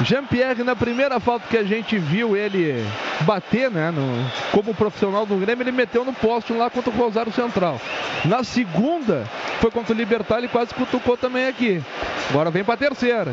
Jean-Pierre, 0.00 0.64
na 0.64 0.74
primeira 0.74 1.20
falta 1.20 1.46
que 1.48 1.56
a 1.56 1.62
gente 1.62 1.98
viu 1.98 2.36
ele 2.36 2.84
bater, 3.20 3.70
né, 3.70 3.90
no- 3.90 4.30
como 4.50 4.74
profissional 4.74 5.24
do 5.26 5.36
Grêmio, 5.36 5.62
ele 5.62 5.72
meteu 5.72 6.04
no 6.04 6.12
poste 6.12 6.52
lá 6.52 6.68
contra 6.70 6.90
o 6.90 6.96
Rosário 6.96 7.32
Central. 7.32 7.80
Na 8.24 8.42
segunda, 8.42 9.24
foi 9.60 9.70
contra 9.70 9.92
o 9.92 9.96
Libertar, 9.96 10.38
ele 10.38 10.48
quase 10.48 10.74
cutucou 10.74 11.16
também 11.16 11.46
aqui. 11.46 11.82
Agora 12.30 12.50
vem 12.50 12.64
para 12.64 12.74
a 12.74 12.78
terceira. 12.78 13.32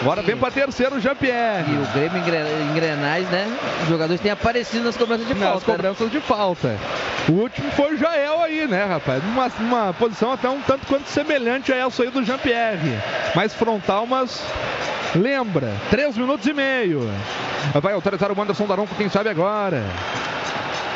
Agora 0.00 0.22
vem 0.22 0.36
para 0.36 0.50
terceiro 0.50 0.96
o 0.96 1.00
Jean-Pierre. 1.00 1.70
E 1.72 1.74
o 1.76 1.86
Grêmio 1.92 2.18
engre- 2.18 2.62
engrenais, 2.72 3.28
né? 3.28 3.46
Os 3.82 3.88
jogadores 3.88 4.20
têm 4.20 4.32
aparecido 4.32 4.82
nas 4.84 4.96
cobranças 4.96 5.26
de 5.28 5.34
Nas 5.34 5.42
falta. 5.44 5.58
né? 5.70 5.76
cobranças 5.76 6.10
de 6.10 6.20
falta. 6.20 6.76
O 7.28 7.32
último 7.32 7.70
foi 7.72 7.94
o 7.94 7.98
Jael 7.98 8.42
aí, 8.42 8.66
né, 8.66 8.84
rapaz? 8.84 9.22
Numa, 9.22 9.48
numa 9.60 9.92
posição 9.92 10.32
até 10.32 10.48
um 10.48 10.60
tanto 10.62 10.86
quanto 10.88 11.06
semelhante 11.08 11.72
a 11.72 11.76
essa 11.76 12.02
aí 12.02 12.10
do 12.10 12.24
Jean-Pierre. 12.24 12.98
Mais 13.36 13.54
frontal, 13.54 14.04
mas 14.04 14.42
lembra. 15.14 15.70
Três 15.90 16.16
minutos 16.16 16.46
e 16.46 16.52
meio. 16.52 17.00
Vai 17.80 17.92
autorizar 17.92 18.30
o 18.32 18.40
Anderson 18.40 18.66
Daronco, 18.66 18.94
quem 18.94 19.08
sabe 19.08 19.28
agora. 19.28 19.84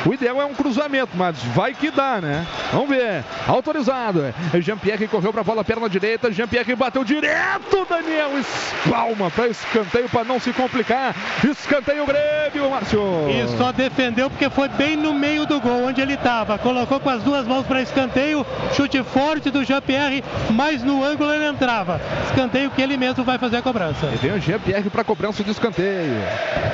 O 0.07 0.15
ideal 0.15 0.41
é 0.41 0.45
um 0.45 0.55
cruzamento, 0.55 1.11
mas 1.15 1.37
vai 1.55 1.75
que 1.75 1.91
dá, 1.91 2.21
né? 2.21 2.47
Vamos 2.73 2.89
ver. 2.89 3.25
Autorizado. 3.49 4.33
Jean-Pierre 4.61 5.09
correu 5.09 5.33
para 5.33 5.41
a 5.41 5.45
bola, 5.45 5.65
perna 5.65 5.89
direita. 5.89 6.31
Jean-Pierre 6.31 6.75
bateu 6.77 7.03
direto. 7.03 7.85
Daniel 7.89 8.31
espalma 8.39 9.31
para 9.31 9.49
escanteio 9.49 10.09
para 10.09 10.25
não 10.25 10.39
se 10.39 10.53
complicar. 10.53 11.15
Escanteio 11.45 12.05
Grêmio, 12.07 12.71
Márcio. 12.71 13.01
E 13.29 13.49
só 13.57 13.73
defendeu 13.73 14.31
porque 14.31 14.49
foi 14.49 14.69
bem 14.69 14.97
no 14.97 15.13
meio 15.13 15.45
do 15.47 15.61
gol, 15.61 15.87
onde 15.87 16.01
ele 16.01 16.15
estava. 16.15 16.57
Colocou 16.59 17.01
com 17.01 17.11
as 17.11 17.23
duas 17.23 17.47
mãos 17.47 17.67
para 17.67 17.83
escanteio. 17.83 18.47
Chute 18.75 19.03
forte 19.03 19.51
do 19.51 19.65
Jean-Pierre, 19.65 20.23
mas 20.51 20.83
no 20.83 21.05
ângulo 21.05 21.33
ele 21.33 21.47
entrava. 21.47 22.01
Escanteio 22.27 22.71
que 22.71 22.81
ele 22.81 22.97
mesmo 22.97 23.25
vai 23.25 23.39
fazer 23.39 23.57
a 23.57 23.63
cobrança. 23.63 24.07
E 24.13 24.17
vem 24.17 24.33
o 24.33 24.41
Jean-Pierre 24.41 24.89
para 24.89 25.03
cobrança 25.03 25.43
de 25.43 25.51
escanteio. 25.51 26.15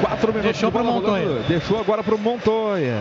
Quatro 0.01 0.29
minutos 0.29 0.53
Deixou 0.53 0.71
pro 0.71 0.85
Montoya. 0.85 1.25
rolando. 1.25 1.45
Deixou 1.49 1.81
agora 1.81 2.03
para 2.03 2.15
o 2.15 2.19
Montoya. 2.19 3.01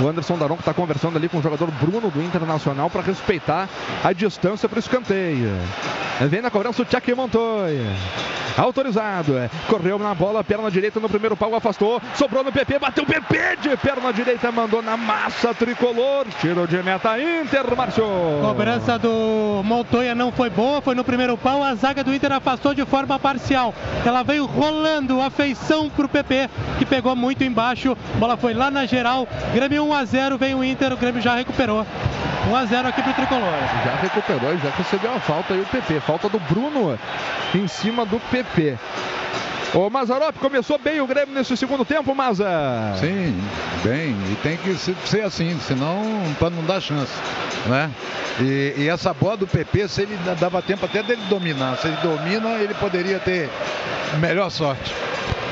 O 0.00 0.08
Anderson 0.08 0.38
Daronco 0.38 0.60
está 0.60 0.72
conversando 0.72 1.18
ali 1.18 1.28
com 1.28 1.38
o 1.38 1.42
jogador 1.42 1.70
Bruno 1.72 2.10
do 2.10 2.22
Internacional 2.22 2.88
para 2.88 3.02
respeitar 3.02 3.68
a 4.02 4.12
distância 4.12 4.68
para 4.68 4.76
o 4.76 4.80
escanteio. 4.80 5.50
Vem 6.28 6.40
na 6.40 6.50
cobrança 6.50 6.80
o 6.80 6.84
Tchak 6.84 7.14
Montoya. 7.14 7.84
Autorizado. 8.56 9.38
é. 9.38 9.50
Correu 9.68 9.98
na 9.98 10.14
bola, 10.14 10.42
perna 10.42 10.70
direita 10.70 11.00
no 11.00 11.08
primeiro 11.08 11.36
pau, 11.36 11.54
afastou. 11.54 12.00
Sobrou 12.14 12.42
no 12.44 12.52
PP, 12.52 12.78
bateu 12.78 13.04
o 13.04 13.06
PP 13.06 13.56
de 13.62 13.76
perna 13.76 14.12
direita, 14.12 14.50
mandou 14.50 14.82
na 14.82 14.96
massa 14.96 15.54
tricolor. 15.54 16.26
Tiro 16.40 16.66
de 16.66 16.82
meta 16.82 17.18
Inter, 17.18 17.76
Márcio. 17.76 18.04
Cobrança 18.42 18.98
do 18.98 19.62
Montoya 19.64 20.14
não 20.14 20.32
foi 20.32 20.50
boa, 20.50 20.82
foi 20.82 20.94
no 20.94 21.04
primeiro 21.04 21.36
pau, 21.36 21.62
a 21.62 21.74
zaga 21.74 22.02
do 22.02 22.12
Inter 22.12 22.32
afastou 22.32 22.74
de 22.74 22.84
forma 22.84 23.18
parcial. 23.18 23.74
Ela 24.04 24.22
veio 24.22 24.46
rolando, 24.46 25.20
a 25.20 25.30
feição 25.30 25.88
pro 25.88 26.08
PP, 26.08 26.50
que 26.78 26.84
pegou 26.84 27.14
muito 27.14 27.44
embaixo. 27.44 27.96
Bola 28.16 28.36
foi 28.36 28.52
lá 28.52 28.70
na 28.70 28.84
geral. 28.84 29.26
Grêmio 29.54 29.84
1 29.84 29.89
a 29.94 30.04
0, 30.04 30.38
vem 30.38 30.54
o 30.54 30.62
Inter, 30.64 30.92
o 30.92 30.96
Grêmio 30.96 31.20
já 31.20 31.34
recuperou. 31.34 31.86
1 32.50 32.56
a 32.56 32.64
0 32.64 32.88
aqui 32.88 33.02
pro 33.02 33.12
tricolor. 33.12 33.52
Já 33.84 33.94
recuperou 34.00 34.54
e 34.54 34.58
já 34.58 34.70
recebeu 34.70 35.14
a 35.14 35.20
falta 35.20 35.54
aí 35.54 35.60
o 35.60 35.66
PP. 35.66 36.00
Falta 36.00 36.28
do 36.28 36.38
Bruno 36.40 36.98
em 37.54 37.68
cima 37.68 38.04
do 38.06 38.18
PP. 38.18 38.78
Ô 39.72 39.88
Mazarop, 39.88 40.36
começou 40.40 40.78
bem 40.78 41.00
o 41.00 41.06
Grêmio 41.06 41.32
nesse 41.32 41.56
segundo 41.56 41.84
tempo, 41.84 42.12
Maza. 42.12 42.44
Sim, 42.98 43.40
bem, 43.84 44.16
e 44.32 44.36
tem 44.42 44.56
que 44.56 44.74
se- 44.74 44.96
ser 45.04 45.22
assim, 45.22 45.56
senão 45.60 46.02
para 46.40 46.50
não 46.50 46.64
dar 46.64 46.80
chance, 46.80 47.12
né? 47.66 47.88
E, 48.40 48.74
e 48.78 48.88
essa 48.88 49.14
bola 49.14 49.36
do 49.36 49.46
PP, 49.46 49.86
se 49.86 50.02
ele 50.02 50.18
dava 50.40 50.60
tempo 50.60 50.86
até 50.86 51.04
dele 51.04 51.22
dominar, 51.28 51.76
se 51.76 51.86
ele 51.86 51.96
domina, 52.02 52.48
ele 52.58 52.74
poderia 52.74 53.20
ter 53.20 53.48
melhor 54.18 54.50
sorte. 54.50 54.92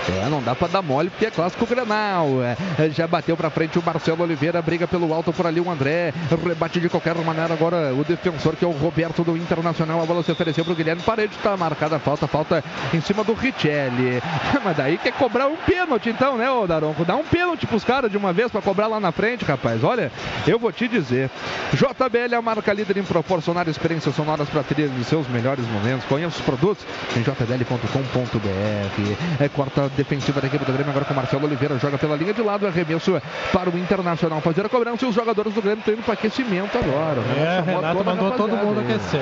É, 0.09 0.29
não 0.29 0.43
dá 0.43 0.55
pra 0.55 0.69
dar 0.69 0.83
mole 0.83 1.11
porque 1.11 1.27
é 1.27 1.31
clássico 1.31 1.67
Grenal. 1.67 2.29
É, 2.43 2.91
já 2.91 3.07
bateu 3.07 3.37
pra 3.37 3.51
frente 3.51 3.79
o 3.79 3.83
Marcelo 3.83 4.23
Oliveira, 4.23 4.61
briga 4.63 4.87
pelo 4.87 5.13
alto 5.13 5.33
por 5.33 5.47
ali 5.47 5.61
o 5.61 5.71
André. 5.71 6.13
Rebate 6.45 6.81
de 6.81 6.89
qualquer 6.89 7.15
maneira 7.17 7.53
agora 7.53 7.93
o 7.95 8.05
defensor 8.05 8.57
que 8.57 8.65
é 8.65 8.69
o 8.69 8.73
Roberto 8.73 9.23
do 9.23 9.37
Internacional. 9.37 10.03
A 10.03 10.07
bola 10.07 10.23
se 10.23 10.33
ofereceu 10.33 10.65
pro 10.65 10.75
Guilherme 10.75 11.03
Parede, 11.03 11.37
tá 11.43 11.57
marcada 11.57 11.97
a 11.97 11.99
falta, 11.99 12.27
falta 12.27 12.65
em 12.95 13.01
cima 13.01 13.23
do 13.23 13.35
Richelli. 13.35 14.23
Mas 14.65 14.77
daí 14.77 14.99
quer 14.99 15.13
cobrar 15.13 15.47
um 15.47 15.57
pênalti 15.57 16.09
então, 16.09 16.37
né, 16.37 16.51
ô 16.51 16.67
Daronco? 16.67 17.05
Dá 17.05 17.17
um 17.17 17.25
pênalti 17.25 17.67
pros 17.67 17.85
caras 17.85 18.11
de 18.11 18.17
uma 18.17 18.33
vez 18.33 18.51
pra 18.51 18.63
cobrar 18.63 18.87
lá 18.87 18.99
na 18.99 19.13
frente, 19.13 19.45
rapaz. 19.45 19.85
Olha, 19.85 20.11
eu 20.47 20.59
vou 20.59 20.73
te 20.73 20.89
dizer. 20.89 21.31
JBL 21.75 22.35
é 22.35 22.37
a 22.37 22.43
marca 22.43 22.73
líder 22.73 22.97
em 22.97 23.03
proporcionar 23.03 23.69
experiências 23.69 24.15
sonoras 24.15 24.49
pra 24.49 24.63
trilha 24.63 24.89
de 24.89 25.05
seus 25.05 25.29
melhores 25.29 25.67
momentos. 25.67 26.05
Conheça 26.07 26.39
os 26.39 26.45
produtos 26.45 26.85
em 27.17 27.23
jbl.com.br. 27.23 29.43
É 29.43 29.49
quarta 29.49 29.91
defensiva 29.99 30.41
da 30.41 30.47
equipe 30.47 30.65
do 30.65 30.73
Grêmio 30.73 30.91
agora 30.91 31.05
com 31.05 31.13
o 31.13 31.17
Marcelo 31.17 31.45
Oliveira. 31.45 31.77
Joga 31.79 31.99
pela 31.99 32.15
linha 32.17 32.33
de 32.33 32.41
lado, 32.41 32.67
arremesso 32.67 33.21
para 33.53 33.69
o 33.69 33.77
Internacional 33.77 34.41
fazer 34.41 34.65
a 34.65 34.69
cobrança. 34.69 35.05
E 35.05 35.09
os 35.09 35.15
jogadores 35.15 35.53
do 35.53 35.61
Grêmio 35.61 35.81
estão 35.81 35.95
indo 35.95 36.03
para 36.05 36.15
aquecimento 36.15 36.79
agora. 36.79 37.21
né? 37.21 37.35
É, 37.39 37.65
Chamou 37.65 37.81
Renato 37.81 38.05
mandou 38.05 38.31
todo 38.33 38.57
mundo 38.57 38.81
aquecer. 38.81 39.21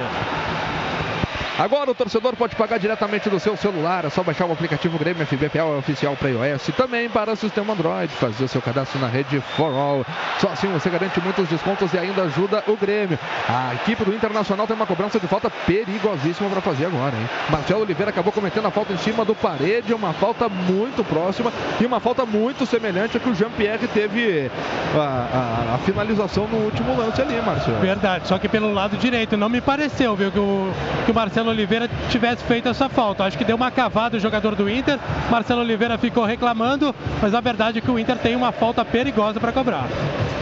Agora 1.58 1.90
o 1.90 1.94
torcedor 1.94 2.36
pode 2.36 2.54
pagar 2.54 2.78
diretamente 2.78 3.30
do 3.30 3.40
seu 3.40 3.56
celular. 3.56 4.04
É 4.04 4.10
só 4.10 4.22
baixar 4.22 4.44
o 4.44 4.52
aplicativo 4.52 4.98
Grêmio 4.98 5.26
FBPL 5.26 5.58
é 5.74 5.78
oficial 5.78 6.14
para 6.14 6.28
iOS 6.28 6.68
e 6.68 6.72
também 6.72 7.08
para 7.08 7.32
o 7.32 7.36
sistema 7.36 7.72
Android. 7.72 8.12
Fazer 8.12 8.44
o 8.44 8.48
seu 8.48 8.60
cadastro 8.60 9.00
na 9.00 9.06
rede 9.06 9.40
For 9.56 9.72
All. 9.74 10.04
Só 10.38 10.48
assim 10.48 10.68
você 10.68 10.90
garante 10.90 11.18
muitos 11.20 11.48
descontos 11.48 11.94
e 11.94 11.98
ainda 11.98 12.22
ajuda 12.24 12.62
o 12.66 12.76
Grêmio. 12.76 13.18
A 13.48 13.74
equipe 13.74 14.04
do 14.04 14.14
Internacional 14.14 14.66
tem 14.66 14.76
uma 14.76 14.86
cobrança 14.86 15.18
de 15.18 15.26
falta 15.26 15.48
perigosíssima 15.48 16.50
para 16.50 16.60
fazer 16.60 16.86
agora, 16.86 17.16
hein? 17.16 17.28
Marcelo 17.48 17.80
Oliveira 17.82 18.10
acabou 18.10 18.32
cometendo 18.32 18.66
a 18.66 18.70
falta 18.70 18.92
em 18.92 18.98
cima 18.98 19.24
do 19.24 19.34
parede. 19.34 19.94
Uma 19.94 20.12
falta 20.12 20.48
muito 20.50 21.02
próxima 21.04 21.50
e 21.80 21.86
uma 21.86 22.00
falta 22.00 22.26
muito 22.26 22.66
semelhante 22.66 23.16
a 23.16 23.20
que 23.20 23.30
o 23.30 23.34
Jean-Pierre 23.34 23.88
teve 23.88 24.50
a, 24.94 24.98
a- 25.00 25.74
a 25.76 25.78
finalização 25.78 26.46
no 26.48 26.58
último 26.58 26.94
lance 26.96 27.22
ali, 27.22 27.40
Marcelo. 27.40 27.78
Verdade, 27.78 28.28
só 28.28 28.38
que 28.38 28.46
pelo 28.48 28.72
lado 28.74 28.96
direito 28.98 29.36
não 29.38 29.48
me 29.48 29.60
pareceu, 29.62 30.14
viu, 30.14 30.30
que 30.30 30.38
o, 30.38 30.70
que 31.06 31.10
o 31.12 31.14
Marcelo 31.14 31.45
Oliveira 31.50 31.88
tivesse 32.10 32.44
feito 32.44 32.68
essa 32.68 32.88
falta. 32.88 33.24
Acho 33.24 33.36
que 33.36 33.44
deu 33.44 33.56
uma 33.56 33.70
cavada 33.70 34.16
o 34.16 34.20
jogador 34.20 34.54
do 34.54 34.68
Inter. 34.68 34.98
Marcelo 35.30 35.60
Oliveira 35.60 35.98
ficou 35.98 36.24
reclamando, 36.24 36.94
mas 37.20 37.34
a 37.34 37.40
verdade 37.40 37.78
é 37.78 37.80
que 37.80 37.90
o 37.90 37.98
Inter 37.98 38.16
tem 38.18 38.36
uma 38.36 38.52
falta 38.52 38.84
perigosa 38.84 39.40
para 39.40 39.52
cobrar. 39.52 39.86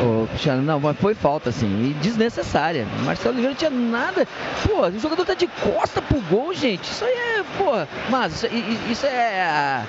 Ô, 0.03 0.27
Cristiano, 0.27 0.63
não, 0.63 0.81
mas 0.81 0.97
foi 0.99 1.15
falta, 1.15 1.51
assim, 1.51 1.67
e 1.91 1.95
desnecessária. 1.95 2.87
Marcelo 3.05 3.35
Oliveira 3.35 3.51
não 3.51 3.59
tinha 3.59 3.71
nada. 3.71 4.27
Pô, 4.67 4.87
o 4.87 4.99
jogador 4.99 5.25
tá 5.25 5.35
de 5.35 5.47
costa 5.47 6.03
pro 6.03 6.21
gol, 6.23 6.53
gente. 6.53 6.85
Isso 6.85 7.05
aí 7.05 7.13
é, 7.13 7.45
pô, 7.57 7.73
mas 8.11 8.35
isso, 8.35 8.47
isso 8.91 9.07
é 9.07 9.43
a 9.43 9.85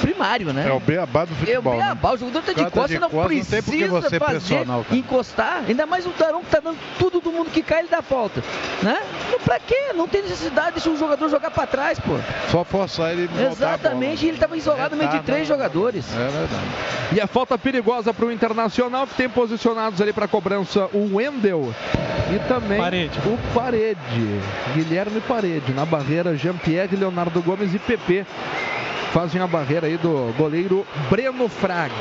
primário, 0.00 0.52
né? 0.52 0.68
É 0.68 0.72
o 0.72 0.80
beabá 0.80 1.24
do 1.24 1.34
futebol. 1.34 1.72
É 1.72 1.76
o 1.76 1.78
né? 1.78 1.84
beabá, 1.84 2.12
o 2.12 2.16
jogador 2.16 2.42
tá 2.42 2.52
de 2.52 2.64
tá 2.64 2.70
costa, 2.70 2.88
de 2.88 2.98
não 2.98 3.10
costa, 3.10 3.34
não 3.34 3.40
precisa 3.44 3.88
você 3.88 4.18
fazer, 4.18 4.20
pressionar 4.20 4.84
encostar. 4.92 5.64
Ainda 5.66 5.86
mais 5.86 6.06
o 6.06 6.10
Daron 6.10 6.40
que 6.40 6.50
tá 6.50 6.60
dando 6.60 6.78
tudo 6.98 7.20
do 7.20 7.32
mundo 7.32 7.50
que 7.50 7.62
cai, 7.62 7.80
ele 7.80 7.88
dá 7.88 8.02
falta, 8.02 8.42
né? 8.82 9.00
Não, 9.30 9.38
Pra 9.40 9.60
quê? 9.60 9.92
Não 9.94 10.08
tem 10.08 10.22
necessidade, 10.22 10.35
deixa 10.72 10.90
o 10.90 10.96
jogador 10.96 11.28
jogar 11.28 11.50
pra 11.50 11.66
trás, 11.66 11.98
pô. 11.98 12.16
Só 12.50 12.64
forçar 12.64 13.12
ele 13.12 13.28
Exatamente, 13.50 14.26
ele 14.26 14.38
tava 14.38 14.56
isolado 14.56 14.96
no 14.96 15.02
meio 15.02 15.10
de 15.10 15.20
três 15.20 15.46
jogadores. 15.46 16.04
É 16.14 16.28
verdade. 16.28 16.66
E 17.12 17.20
a 17.20 17.26
falta 17.26 17.56
perigosa 17.56 18.12
para 18.12 18.26
o 18.26 18.32
Internacional, 18.32 19.06
que 19.06 19.14
tem 19.14 19.28
posicionados 19.28 20.00
ali 20.00 20.12
para 20.12 20.28
cobrança 20.28 20.88
o 20.92 21.16
Wendel 21.16 21.74
e 22.34 22.38
também 22.48 22.78
o 23.24 23.38
Parede. 23.54 24.40
Guilherme 24.74 25.20
Parede. 25.20 25.72
Na 25.72 25.84
barreira, 25.84 26.36
Jean-Pierre, 26.36 26.96
Leonardo 26.96 27.40
Gomes 27.42 27.74
e 27.74 27.78
PP. 27.78 28.26
Fazem 29.12 29.40
a 29.40 29.46
barreira 29.46 29.86
aí 29.86 29.96
do 29.96 30.34
goleiro 30.36 30.86
Breno 31.08 31.48
Fraga. 31.48 31.92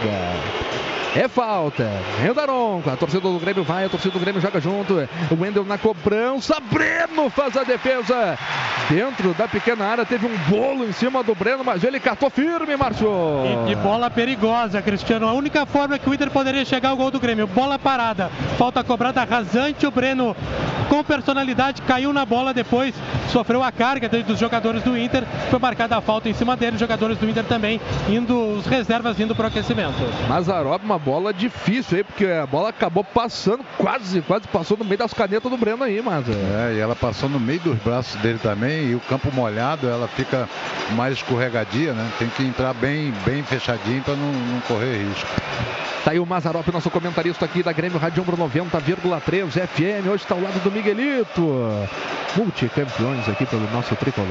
É 1.16 1.30
falta. 1.30 1.90
É 2.26 2.30
o 2.30 2.34
Daronco. 2.34 2.90
A 2.90 2.98
torcida 2.98 3.22
do 3.22 3.40
Grêmio 3.40 3.64
vai, 3.64 3.86
a 3.86 3.90
torcida 3.90 4.12
do 4.12 4.20
Grêmio 4.20 4.42
joga 4.42 4.60
junto. 4.60 5.08
O 5.32 5.42
Wendel 5.42 5.64
na 5.64 5.78
cobrança. 5.78 6.58
Breno 6.60 7.30
faz 7.30 7.56
a 7.56 7.64
defesa. 7.64 8.38
Dentro 8.90 9.34
da 9.34 9.48
pequena 9.48 9.86
área 9.86 10.06
teve 10.06 10.28
um 10.28 10.38
bolo 10.50 10.86
em 10.86 10.92
cima 10.92 11.24
do 11.24 11.34
Breno, 11.34 11.64
mas 11.64 11.84
ele 11.84 12.02
catou 12.02 12.30
firme, 12.30 12.76
Márcio. 12.76 13.08
E, 13.66 13.72
e 13.72 13.76
bola 13.76 14.10
perigosa, 14.10 14.82
Cristiano. 14.82 15.28
A 15.28 15.34
única 15.34 15.66
forma 15.66 15.98
que 15.98 16.10
o 16.10 16.14
Inter 16.14 16.30
poderia 16.30 16.66
chegar 16.66 16.90
ao 16.90 16.98
gol 16.98 17.10
do 17.10 17.20
Grêmio. 17.20 17.48
Bola 17.48 17.80
parada. 17.80 18.30
Falta 18.58 18.84
cobrada 18.84 19.24
rasante. 19.24 19.88
O 19.88 19.92
Breno, 19.92 20.36
com 20.90 21.02
personalidade, 21.02 21.82
caiu 21.84 22.12
na 22.12 22.26
bola 22.26 22.54
depois. 22.54 22.94
Sofreu 23.30 23.64
a 23.64 23.72
carga 23.72 24.10
dos 24.10 24.38
jogadores 24.38 24.84
do 24.84 24.98
Inter. 24.98 25.24
Foi 25.50 25.60
marcada 25.60 25.96
a 25.96 26.02
falta 26.02 26.28
em 26.28 26.34
cima 26.34 26.58
dele. 26.58 26.74
Os 26.74 26.80
jogadores 26.80 27.18
do 27.18 27.30
Inter 27.30 27.46
também 27.46 27.80
indo, 28.10 28.58
os 28.58 28.66
reservas 28.66 29.18
indo 29.18 29.34
para 29.34 29.46
o 29.46 29.48
aquecimento. 29.48 29.96
Mazarop, 30.28 30.84
uma 30.84 31.05
bola 31.06 31.32
difícil 31.32 31.98
aí, 31.98 32.04
porque 32.04 32.26
a 32.26 32.48
bola 32.48 32.70
acabou 32.70 33.04
passando, 33.04 33.64
quase, 33.78 34.22
quase 34.24 34.48
passou 34.48 34.76
no 34.76 34.84
meio 34.84 34.98
das 34.98 35.14
canetas 35.14 35.52
do 35.52 35.58
Breno 35.58 35.84
aí, 35.84 36.02
mas. 36.02 36.26
É, 36.28 36.74
e 36.76 36.80
ela 36.80 36.96
passou 36.96 37.30
no 37.30 37.40
meio 37.40 37.60
dos 37.60 37.78
braços 37.78 38.20
dele 38.22 38.40
também, 38.42 38.88
e 38.88 38.96
o 38.96 39.00
campo 39.02 39.32
molhado, 39.32 39.88
ela 39.88 40.08
fica 40.08 40.50
mais 40.96 41.14
escorregadia, 41.14 41.94
né? 41.94 42.10
Tem 42.18 42.28
que 42.30 42.44
entrar 42.44 42.74
bem, 42.74 43.14
bem 43.24 43.44
fechadinho 43.44 44.02
para 44.02 44.16
não, 44.16 44.34
não 44.34 44.60
correr 44.62 45.04
risco. 45.04 45.28
Tá 46.06 46.12
aí 46.12 46.20
o 46.20 46.26
Mazarop, 46.26 46.68
nosso 46.72 46.92
comentarista 46.92 47.46
aqui 47.46 47.64
da 47.64 47.72
Grêmio 47.74 47.98
Rádio 47.98 48.22
Umbro 48.22 48.38
90,3 48.38 49.50
FM. 49.50 50.06
Hoje 50.08 50.24
está 50.24 50.36
ao 50.36 50.42
lado 50.42 50.60
do 50.64 50.72
Miguelito. 50.72 51.42
Multicampeões 52.38 53.28
aqui 53.28 53.44
pelo 53.44 53.68
nosso 53.72 53.96
tricolor. 53.96 54.30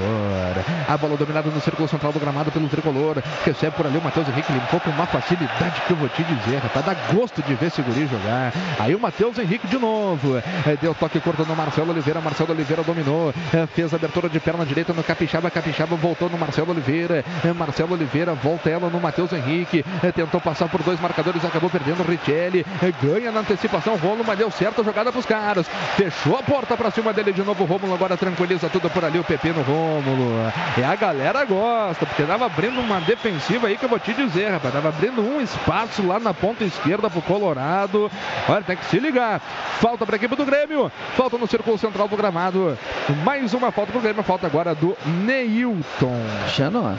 A 0.89 0.97
bola 0.97 1.17
dominada 1.17 1.51
no 1.51 1.61
círculo 1.61 1.89
central 1.89 2.13
do 2.13 2.21
gramado 2.21 2.53
pelo 2.53 2.69
tricolor. 2.69 3.21
Recebe 3.45 3.75
por 3.75 3.87
ali 3.87 3.99
o 3.99 4.01
Matheus 4.01 4.29
Henrique. 4.29 4.53
Limpou 4.53 4.79
com 4.79 4.91
uma 4.91 5.07
facilidade 5.07 5.81
que 5.85 5.91
eu 5.91 5.97
vou 5.97 6.09
te 6.11 6.23
dizer, 6.23 6.63
rapaz. 6.65 6.85
Dá 6.85 6.95
gosto 7.13 7.43
de 7.43 7.55
ver 7.55 7.67
esse 7.67 7.81
guri 7.83 8.07
jogar. 8.07 8.53
Aí 8.79 8.95
o 8.95 9.01
Matheus 9.01 9.39
Henrique 9.39 9.67
de 9.67 9.79
novo. 9.79 10.37
É, 10.67 10.77
Deu 10.81 10.95
toque 10.95 11.21
curto 11.21 11.45
no 11.47 11.55
Marcelo 11.57 11.91
Oliveira. 11.91 12.21
Marcelo 12.21 12.53
Oliveira 12.53 12.83
dominou. 12.83 13.33
É, 13.53 13.67
Fez 13.67 13.93
abertura 13.95 14.29
de 14.29 14.39
perna 14.41 14.65
direita 14.67 14.93
no 14.93 15.03
Capixaba. 15.03 15.51
Capixaba 15.51 15.97
voltou 15.97 16.29
no 16.29 16.39
Marcelo 16.39 16.71
Oliveira. 16.73 17.25
É, 17.45 17.53
Marcelo 17.53 17.95
Oliveira 17.95 18.35
volta 18.35 18.69
ela 18.71 18.89
no 18.91 19.01
Matheus 19.01 19.33
Henrique. 19.33 19.85
É, 20.03 20.13
Tentou 20.13 20.41
passar 20.41 20.69
por 20.69 20.83
dois 20.83 21.01
marcadores. 21.01 21.45
Acabou 21.45 21.71
perdendo 21.71 22.01
o 22.03 22.07
Richelli. 22.11 22.65
É, 22.83 22.93
Ganha 23.05 23.31
na 23.31 23.41
antecipação. 23.41 23.97
Rolo, 23.97 24.25
mas 24.27 24.39
deu 24.39 24.51
certo 24.51 24.81
a 24.81 24.85
jogada 24.85 25.11
pros 25.13 25.27
caras. 25.27 25.67
Fechou 25.97 26.37
a 26.39 26.43
porta 26.43 26.77
pra 26.77 26.91
cima 26.91 27.13
dele 27.13 27.33
de 27.33 27.43
novo. 27.43 27.65
Rômulo 27.65 27.95
agora 27.95 28.17
tranquiliza 28.17 28.69
tudo 28.69 28.91
por 28.91 29.05
ali. 29.05 29.19
O 29.19 29.25
PP 29.25 29.49
no 29.53 29.63
Rômulo. 29.63 30.53
E 30.77 30.83
a 30.83 30.95
galera 30.95 31.45
gosta, 31.45 32.07
porque 32.07 32.23
tava 32.25 32.47
abrindo 32.47 32.81
uma 32.81 33.01
defensiva 33.01 33.67
aí 33.69 33.77
que 33.77 33.85
eu 33.85 33.89
vou 33.89 33.99
te 33.99 34.13
dizer, 34.13 34.51
rapaz. 34.51 34.75
Tava 34.75 34.89
abrindo 34.89 35.21
um 35.23 35.41
espaço 35.41 36.07
lá 36.07 36.19
na 36.19 36.33
ponta 36.35 36.54
esquerda 36.63 37.11
pro 37.11 37.21
Colorado. 37.23 38.11
Olha, 38.49 38.63
tem 38.63 38.77
que 38.77 38.85
se 38.87 38.99
ligar. 39.01 39.41
Falta 39.81 40.07
pra 40.07 40.17
equipe 40.17 40.37
do 40.37 40.45
Grêmio. 40.45 40.93
Falta 41.17 41.37
no 41.37 41.47
círculo 41.49 41.77
central 41.79 42.07
do 42.07 42.17
gramado. 42.17 42.79
Mais 43.25 43.53
uma 43.55 43.73
falta 43.73 43.91
pro 43.91 44.01
Grêmio. 44.01 44.23
Falta 44.23 44.47
agora 44.47 44.75
do 44.75 44.97
Neilton. 45.25 46.21
Xano, 46.49 46.97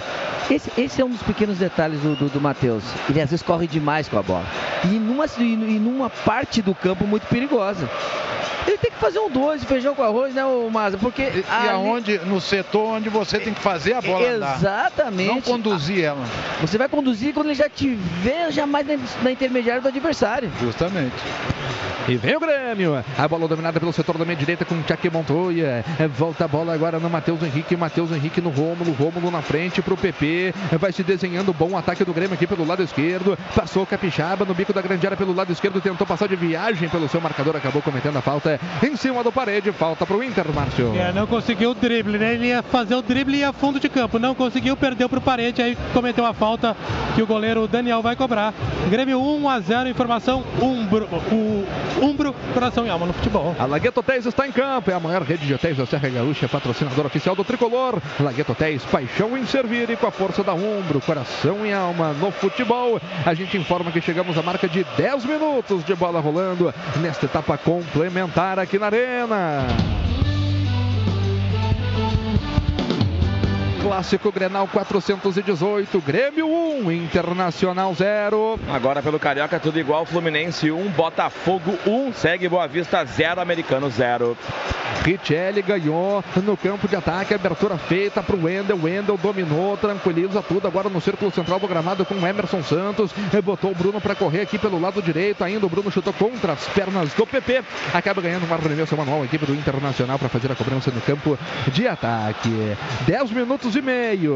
esse, 0.49 0.71
esse 0.77 1.01
é 1.01 1.05
um 1.05 1.09
dos 1.09 1.21
pequenos 1.23 1.57
detalhes 1.57 1.99
do, 2.01 2.15
do, 2.15 2.29
do 2.29 2.41
Matheus. 2.41 2.83
Ele 3.09 3.21
às 3.21 3.29
vezes 3.29 3.43
corre 3.43 3.67
demais 3.67 4.07
com 4.09 4.17
a 4.19 4.23
bola. 4.23 4.45
E 4.83 4.87
numa, 4.87 5.25
e 5.37 5.41
e 5.43 5.79
numa 5.79 6.09
parte 6.09 6.61
do 6.61 6.73
campo 6.75 7.05
muito 7.05 7.25
perigosa. 7.27 7.89
Ele 8.67 8.79
tem 8.79 8.89
que 8.89 8.97
fazer 8.97 9.19
um 9.19 9.29
dois, 9.29 9.63
feijão 9.63 9.93
com 9.93 10.01
arroz, 10.01 10.33
né, 10.33 10.43
o 10.43 10.67
Maza? 10.71 10.97
Porque. 10.97 11.21
E, 11.21 11.39
e 11.39 11.45
ali- 11.47 11.69
aonde, 11.69 12.17
no 12.19 12.41
setor 12.41 12.95
onde 12.95 13.09
você 13.09 13.37
tem 13.39 13.53
que 13.53 13.59
fazer 13.61 13.93
a 13.93 14.01
bola 14.01 14.27
andar. 14.27 14.55
Exatamente. 14.55 15.27
Não 15.27 15.39
conduzir 15.39 16.03
ela. 16.03 16.25
Você 16.61 16.75
vai 16.75 16.89
conduzir 16.89 17.31
quando 17.31 17.47
ele 17.47 17.55
já 17.55 17.69
tiver 17.69 18.51
já 18.51 18.65
mais 18.65 18.87
na, 18.87 18.97
na 19.21 19.31
intermediária 19.35 19.81
do 19.81 19.87
adversário. 19.87 20.49
Justamente. 20.61 21.13
E 22.07 22.15
vem 22.17 22.35
o 22.35 22.39
Grêmio. 22.39 23.03
A 23.17 23.27
bola 23.27 23.47
dominada 23.47 23.79
pelo 23.79 23.91
setor 23.91 24.17
da 24.17 24.25
meia 24.25 24.37
direita 24.37 24.63
com 24.63 24.75
o 24.75 24.83
Tchaque 24.83 25.09
Montoya. 25.09 25.83
É, 25.99 26.07
Volta 26.07 26.45
a 26.45 26.47
bola 26.47 26.71
agora 26.73 26.99
no 26.99 27.09
Matheus 27.09 27.41
Henrique. 27.41 27.75
Matheus 27.75 28.11
Henrique 28.11 28.39
no 28.39 28.49
Rômulo. 28.51 28.91
Rômulo 28.91 29.31
na 29.31 29.41
frente 29.41 29.81
pro 29.81 29.97
PP. 29.97 30.53
É, 30.71 30.77
Vai 30.77 30.91
se 30.91 31.01
desenhando 31.03 31.51
bom 31.51 31.75
ataque 31.75 32.05
do 32.05 32.13
Grêmio 32.13 32.35
aqui 32.35 32.45
pelo 32.45 32.65
lado 32.65 32.83
esquerdo. 32.83 33.37
Passou 33.55 33.83
o 33.83 33.87
Capixaba 33.87 34.45
no 34.45 34.53
bico 34.53 34.71
da 34.71 34.81
grande 34.81 35.05
área 35.07 35.17
pelo 35.17 35.33
lado 35.33 35.51
esquerdo. 35.51 35.81
Tentou 35.81 36.05
passar 36.05 36.27
de 36.27 36.35
viagem 36.35 36.87
pelo 36.89 37.09
seu 37.09 37.19
marcador. 37.19 37.55
Acabou 37.55 37.81
cometendo 37.81 38.17
a 38.17 38.21
falta 38.21 38.59
em 38.83 38.95
cima 38.95 39.23
do 39.23 39.31
parede. 39.31 39.71
Falta 39.71 40.05
pro 40.05 40.23
Inter, 40.23 40.45
Márcio. 40.53 40.93
É, 40.95 41.11
não 41.11 41.25
conseguiu 41.25 41.71
o 41.71 41.73
drible, 41.73 42.19
né? 42.19 42.35
Ele 42.35 42.47
ia 42.47 42.61
fazer 42.61 42.93
o 42.93 43.01
drible 43.01 43.37
e 43.37 43.39
ia 43.39 43.51
fundo 43.51 43.79
de 43.79 43.89
campo. 43.89 44.19
Não 44.19 44.35
conseguiu, 44.35 44.77
perdeu 44.77 45.09
pro 45.09 45.19
parede, 45.19 45.61
aí 45.61 45.75
cometeu 45.91 46.25
a 46.25 46.33
falta 46.33 46.77
que 47.15 47.21
o 47.23 47.25
goleiro 47.25 47.67
Daniel 47.67 48.03
vai 48.03 48.15
cobrar. 48.15 48.53
Grêmio 48.91 49.19
1 49.19 49.24
a 49.49 49.59
0, 49.59 49.89
informação 49.89 50.43
Umbro, 50.61 51.07
o 51.31 52.03
Umbro, 52.03 52.33
coração 52.53 52.85
e 52.85 52.89
alma 52.89 53.05
no 53.05 53.13
futebol. 53.13 53.55
A 53.57 53.65
Lagueto 53.65 53.99
Hotéis 53.99 54.25
está 54.25 54.47
em 54.47 54.51
campo. 54.51 54.91
É 54.91 54.93
a 54.93 54.99
maior 54.99 55.23
rede 55.23 55.47
de 55.47 55.53
hotéis 55.53 55.77
da 55.77 55.85
Serra 55.85 56.09
Gaúcha, 56.09 56.47
patrocinador 56.47 57.05
oficial 57.05 57.35
do 57.35 57.43
Tricolor. 57.43 57.99
Lagueto 58.19 58.51
Hotéis, 58.51 58.83
paixão 58.85 59.37
em 59.37 59.45
servir 59.45 59.89
e 59.89 59.97
com 59.97 60.07
a 60.07 60.11
força 60.11 60.43
da 60.43 60.53
Umbro, 60.53 61.01
coração 61.01 61.65
e 61.65 61.73
alma 61.73 62.13
no 62.13 62.31
futebol. 62.31 62.99
A 63.25 63.33
gente 63.33 63.57
informa 63.57 63.91
que 63.91 64.01
chegamos 64.01 64.37
à 64.37 64.43
marca 64.43 64.67
de 64.67 64.83
10 64.97 65.25
minutos 65.25 65.83
de 65.83 65.95
bola 65.95 66.19
rolando 66.19 66.73
nesta 66.97 67.25
etapa 67.25 67.57
complementar 67.57 68.59
aqui 68.59 68.77
na 68.77 68.87
Arena. 68.87 69.67
Clássico 73.85 74.31
Grenal 74.31 74.67
418, 74.67 76.01
Grêmio 76.01 76.47
1, 76.47 76.91
Internacional 76.91 77.93
0. 77.93 78.59
Agora 78.73 78.99
pelo 78.99 79.19
Carioca 79.19 79.59
tudo 79.59 79.79
igual, 79.79 80.07
Fluminense 80.07 80.71
1, 80.71 80.89
Botafogo 80.89 81.77
1, 81.85 82.11
segue 82.13 82.49
Boa 82.49 82.67
Vista 82.67 83.05
0, 83.05 83.39
Americano 83.39 83.87
0. 83.87 84.35
Richelli 85.03 85.61
ganhou 85.61 86.23
no 86.43 86.57
campo 86.57 86.87
de 86.87 86.95
ataque, 86.95 87.35
abertura 87.35 87.77
feita 87.77 88.23
para 88.23 88.35
o 88.35 88.43
Wendel. 88.43 88.79
Wendel 88.81 89.17
dominou, 89.17 89.77
tranquiliza 89.77 90.41
tudo 90.41 90.67
agora 90.67 90.89
no 90.89 90.99
círculo 90.99 91.31
central 91.31 91.59
do 91.59 91.67
gramado 91.67 92.03
com 92.05 92.15
o 92.15 92.25
Emerson 92.25 92.63
Santos. 92.63 93.11
Eh, 93.31 93.39
Botou 93.39 93.69
o 93.69 93.75
Bruno 93.75 94.01
para 94.01 94.15
correr 94.15 94.41
aqui 94.41 94.57
pelo 94.57 94.81
lado 94.81 95.03
direito. 95.03 95.43
Ainda 95.43 95.63
o 95.63 95.69
Bruno 95.69 95.91
chutou 95.91 96.11
contra 96.11 96.53
as 96.53 96.67
pernas 96.69 97.13
do 97.13 97.27
PP. 97.27 97.63
Acaba 97.93 98.19
ganhando 98.19 98.49
um 98.49 98.53
arremesso 98.53 98.97
manual 98.97 99.21
a 99.21 99.25
equipe 99.25 99.45
do 99.45 99.53
Internacional 99.53 100.17
para 100.17 100.29
fazer 100.29 100.51
a 100.51 100.55
cobrança 100.55 100.89
no 100.89 101.01
campo 101.01 101.37
de 101.71 101.87
ataque. 101.87 102.49
10 103.05 103.29
minutos 103.29 103.74
e 103.79 103.81
meio. 103.81 104.35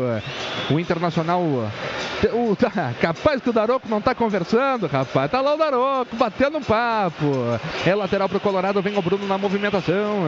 O 0.70 0.80
Internacional. 0.80 1.42
O, 1.42 2.56
tá, 2.56 2.94
capaz 3.00 3.42
que 3.42 3.50
o 3.50 3.54
Daroco 3.54 3.88
não 3.88 4.02
tá 4.02 4.14
conversando, 4.14 4.88
rapaz. 4.88 5.32
Tá 5.32 5.42
lá 5.42 5.54
o 5.54 5.58
Daroco 5.58 6.16
batendo 6.16 6.58
um 6.58 6.64
papo. 6.64 7.26
É 7.86 7.96
lateral 7.96 8.30
pro 8.30 8.40
Colorado, 8.40 8.82
vem 8.82 8.98
o 8.98 9.02
Bruno 9.02 9.28
na 9.28 9.38
movimentação. 9.38 10.28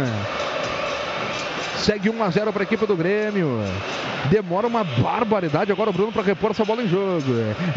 Segue 1.81 2.11
1 2.11 2.23
a 2.23 2.29
0 2.29 2.53
para 2.53 2.61
a 2.61 2.65
equipe 2.65 2.85
do 2.85 2.95
Grêmio. 2.95 3.59
Demora 4.29 4.67
uma 4.67 4.83
barbaridade 4.83 5.71
agora 5.71 5.89
o 5.89 5.93
Bruno 5.93 6.11
para 6.11 6.21
repor 6.21 6.51
essa 6.51 6.63
bola 6.63 6.83
em 6.83 6.87
jogo. 6.87 7.25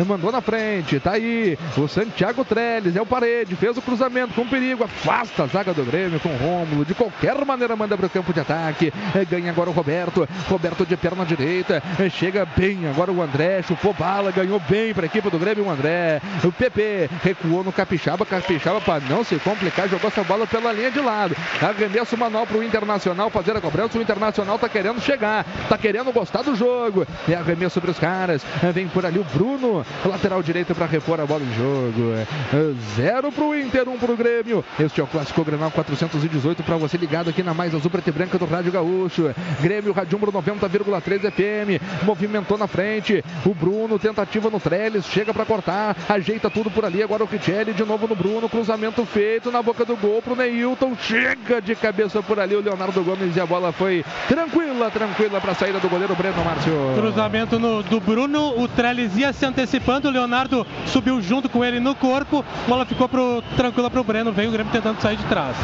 Mandou 0.06 0.30
na 0.30 0.42
frente, 0.42 1.00
tá 1.00 1.12
aí. 1.12 1.58
O 1.76 1.88
Santiago 1.88 2.44
Trellis, 2.44 2.94
é 2.94 3.00
o 3.00 3.06
parede, 3.06 3.56
fez 3.56 3.78
o 3.78 3.82
cruzamento 3.82 4.34
com 4.34 4.46
perigo, 4.46 4.84
afasta 4.84 5.44
a 5.44 5.46
zaga 5.46 5.72
do 5.72 5.82
Grêmio 5.84 6.20
com 6.20 6.28
o 6.28 6.36
Rômulo. 6.36 6.84
De 6.84 6.94
qualquer 6.94 7.42
maneira 7.46 7.74
manda 7.74 7.96
para 7.96 8.06
o 8.06 8.10
campo 8.10 8.32
de 8.34 8.40
ataque. 8.40 8.92
É, 9.14 9.24
Ganha 9.24 9.50
agora 9.50 9.70
o 9.70 9.72
Roberto. 9.72 10.28
Roberto 10.48 10.84
de 10.84 10.96
perna 10.98 11.24
direita. 11.24 11.82
É, 11.98 12.10
Chega 12.10 12.44
bem 12.44 12.86
agora 12.86 13.10
o 13.10 13.22
André. 13.22 13.62
Chupou 13.62 13.94
bala, 13.94 14.30
ganhou 14.30 14.60
bem 14.68 14.92
para 14.92 15.04
a 15.04 15.06
equipe 15.06 15.30
do 15.30 15.38
Grêmio 15.38 15.64
o 15.64 15.70
André. 15.70 16.20
O 16.44 16.52
PP 16.52 17.08
recuou 17.22 17.64
no 17.64 17.72
Capixaba. 17.72 18.26
Capixaba 18.26 18.82
para 18.82 19.02
não 19.08 19.24
se 19.24 19.36
complicar, 19.36 19.88
jogou 19.88 20.08
essa 20.08 20.22
bola 20.22 20.46
pela 20.46 20.72
linha 20.72 20.90
de 20.90 21.00
lado. 21.00 21.34
Arremesso 21.62 22.18
manual 22.18 22.46
para 22.46 22.58
o 22.58 22.62
Internacional 22.62 23.30
fazer 23.30 23.56
a 23.56 23.60
cobrança. 23.62 23.93
O 23.98 24.02
Internacional 24.02 24.58
tá 24.58 24.68
querendo 24.68 25.00
chegar, 25.00 25.44
tá 25.68 25.78
querendo 25.78 26.12
gostar 26.12 26.42
do 26.42 26.54
jogo. 26.54 27.06
É 27.28 27.34
arremesso 27.34 27.80
para 27.80 27.90
os 27.90 27.98
caras. 27.98 28.42
É, 28.62 28.72
Vem 28.72 28.88
por 28.88 29.06
ali 29.06 29.18
o 29.18 29.24
Bruno, 29.24 29.86
lateral 30.04 30.42
direito 30.42 30.74
para 30.74 30.86
repor 30.86 31.20
a 31.20 31.26
bola 31.26 31.42
em 31.42 31.54
jogo. 31.54 32.12
É, 32.12 32.74
Zero 32.96 33.30
para 33.30 33.44
o 33.44 33.54
Inter, 33.54 33.88
um 33.88 33.98
para 33.98 34.10
o 34.10 34.16
Grêmio. 34.16 34.64
Este 34.80 35.00
é 35.00 35.04
o 35.04 35.06
Clássico 35.06 35.44
Grenal 35.44 35.70
418 35.70 36.62
para 36.62 36.76
você 36.76 36.96
ligado 36.96 37.30
aqui 37.30 37.42
na 37.42 37.54
mais 37.54 37.74
azul 37.74 37.90
preta 37.90 38.10
e 38.10 38.12
branca 38.12 38.38
do 38.38 38.46
Rádio 38.46 38.72
Gaúcho. 38.72 39.32
Grêmio 39.60 39.92
Radiumbro 39.92 40.32
90,3 40.32 41.30
FM. 41.30 42.04
Movimentou 42.04 42.58
na 42.58 42.66
frente. 42.66 43.24
O 43.46 43.54
Bruno, 43.54 43.98
tentativa 43.98 44.50
no 44.50 44.58
Trellis, 44.58 45.06
chega 45.06 45.32
para 45.32 45.44
cortar, 45.44 45.96
ajeita 46.08 46.50
tudo 46.50 46.70
por 46.70 46.84
ali. 46.84 47.02
Agora 47.02 47.22
o 47.22 47.26
Richelli 47.26 47.72
de 47.72 47.84
novo 47.84 48.08
no 48.08 48.16
Bruno, 48.16 48.48
cruzamento 48.48 49.04
feito 49.04 49.52
na 49.52 49.62
boca 49.62 49.84
do 49.84 49.96
gol 49.96 50.20
pro 50.20 50.34
Neilton. 50.34 50.96
Chega 51.00 51.60
de 51.62 51.74
cabeça 51.76 52.22
por 52.22 52.40
ali 52.40 52.56
o 52.56 52.60
Leonardo 52.60 53.02
Gomes 53.02 53.36
e 53.36 53.40
a 53.40 53.46
bola 53.46 53.70
foi 53.72 53.83
tranquila, 54.28 54.90
tranquila 54.90 55.40
para 55.40 55.52
a 55.52 55.54
saída 55.54 55.78
do 55.78 55.88
goleiro 55.88 56.14
Breno 56.14 56.44
Márcio. 56.44 56.72
Cruzamento 56.96 57.58
no- 57.58 57.82
do 57.82 58.00
Bruno, 58.00 58.60
o 58.60 58.68
Trellis 58.68 59.16
ia 59.16 59.32
se 59.32 59.44
antecipando, 59.44 60.08
o 60.08 60.10
Leonardo 60.10 60.66
subiu 60.86 61.20
junto 61.20 61.48
com 61.48 61.64
ele 61.64 61.80
no 61.80 61.94
corpo, 61.94 62.44
bola 62.66 62.84
ficou 62.84 63.08
pro, 63.08 63.42
tranquila 63.56 63.90
pro 63.90 64.04
Breno, 64.04 64.32
veio 64.32 64.48
o 64.48 64.52
Grêmio 64.52 64.72
tentando 64.72 65.00
sair 65.00 65.16
de 65.16 65.24
trás. 65.24 65.56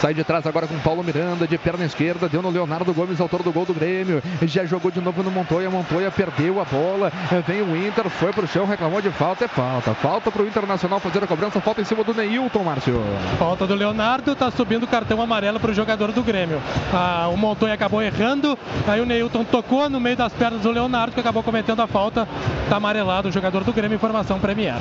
Sai 0.00 0.14
de 0.14 0.24
trás 0.24 0.44
agora 0.48 0.66
com 0.66 0.76
Paulo 0.80 1.04
Miranda, 1.04 1.46
de 1.46 1.56
perna 1.56 1.84
esquerda, 1.84 2.28
deu 2.28 2.42
no 2.42 2.50
Leonardo 2.50 2.92
Gomes, 2.92 3.20
autor 3.20 3.40
do 3.44 3.52
gol 3.52 3.64
do 3.64 3.72
Grêmio. 3.72 4.20
Já 4.42 4.64
jogou 4.64 4.90
de 4.90 5.00
novo 5.00 5.22
no 5.22 5.30
Montoya, 5.30 5.70
Montoya 5.70 6.10
perdeu 6.10 6.60
a 6.60 6.64
bola. 6.64 7.12
Vem 7.46 7.62
o 7.62 7.76
Inter, 7.76 8.08
foi 8.10 8.32
pro 8.32 8.44
chão, 8.48 8.66
reclamou 8.66 9.00
de 9.00 9.10
falta, 9.10 9.44
é 9.44 9.48
falta. 9.48 9.94
Falta 9.94 10.28
pro 10.32 10.44
Internacional 10.44 10.98
fazer 10.98 11.22
a 11.22 11.26
cobrança, 11.28 11.60
falta 11.60 11.80
em 11.82 11.84
cima 11.84 12.02
do 12.02 12.12
Neilton, 12.12 12.64
Márcio. 12.64 13.00
Falta 13.38 13.64
do 13.64 13.76
Leonardo, 13.76 14.34
tá 14.34 14.50
subindo 14.50 14.82
o 14.82 14.88
cartão 14.88 15.22
amarelo 15.22 15.60
pro 15.60 15.72
jogador 15.72 16.10
do 16.10 16.22
Grêmio. 16.24 16.60
Ah, 16.92 17.28
o 17.32 17.36
Montoya 17.36 17.61
acabou 17.70 18.02
errando, 18.02 18.58
aí 18.86 19.00
o 19.00 19.06
Neilton 19.06 19.44
tocou 19.44 19.88
no 19.88 20.00
meio 20.00 20.16
das 20.16 20.32
pernas 20.32 20.62
do 20.62 20.70
Leonardo, 20.70 21.12
que 21.12 21.20
acabou 21.20 21.42
cometendo 21.42 21.80
a 21.80 21.86
falta. 21.86 22.26
Tá 22.68 22.76
amarelado 22.76 23.28
o 23.28 23.32
jogador 23.32 23.62
do 23.64 23.72
Grêmio, 23.72 23.96
informação 23.96 24.40
Premier. 24.40 24.76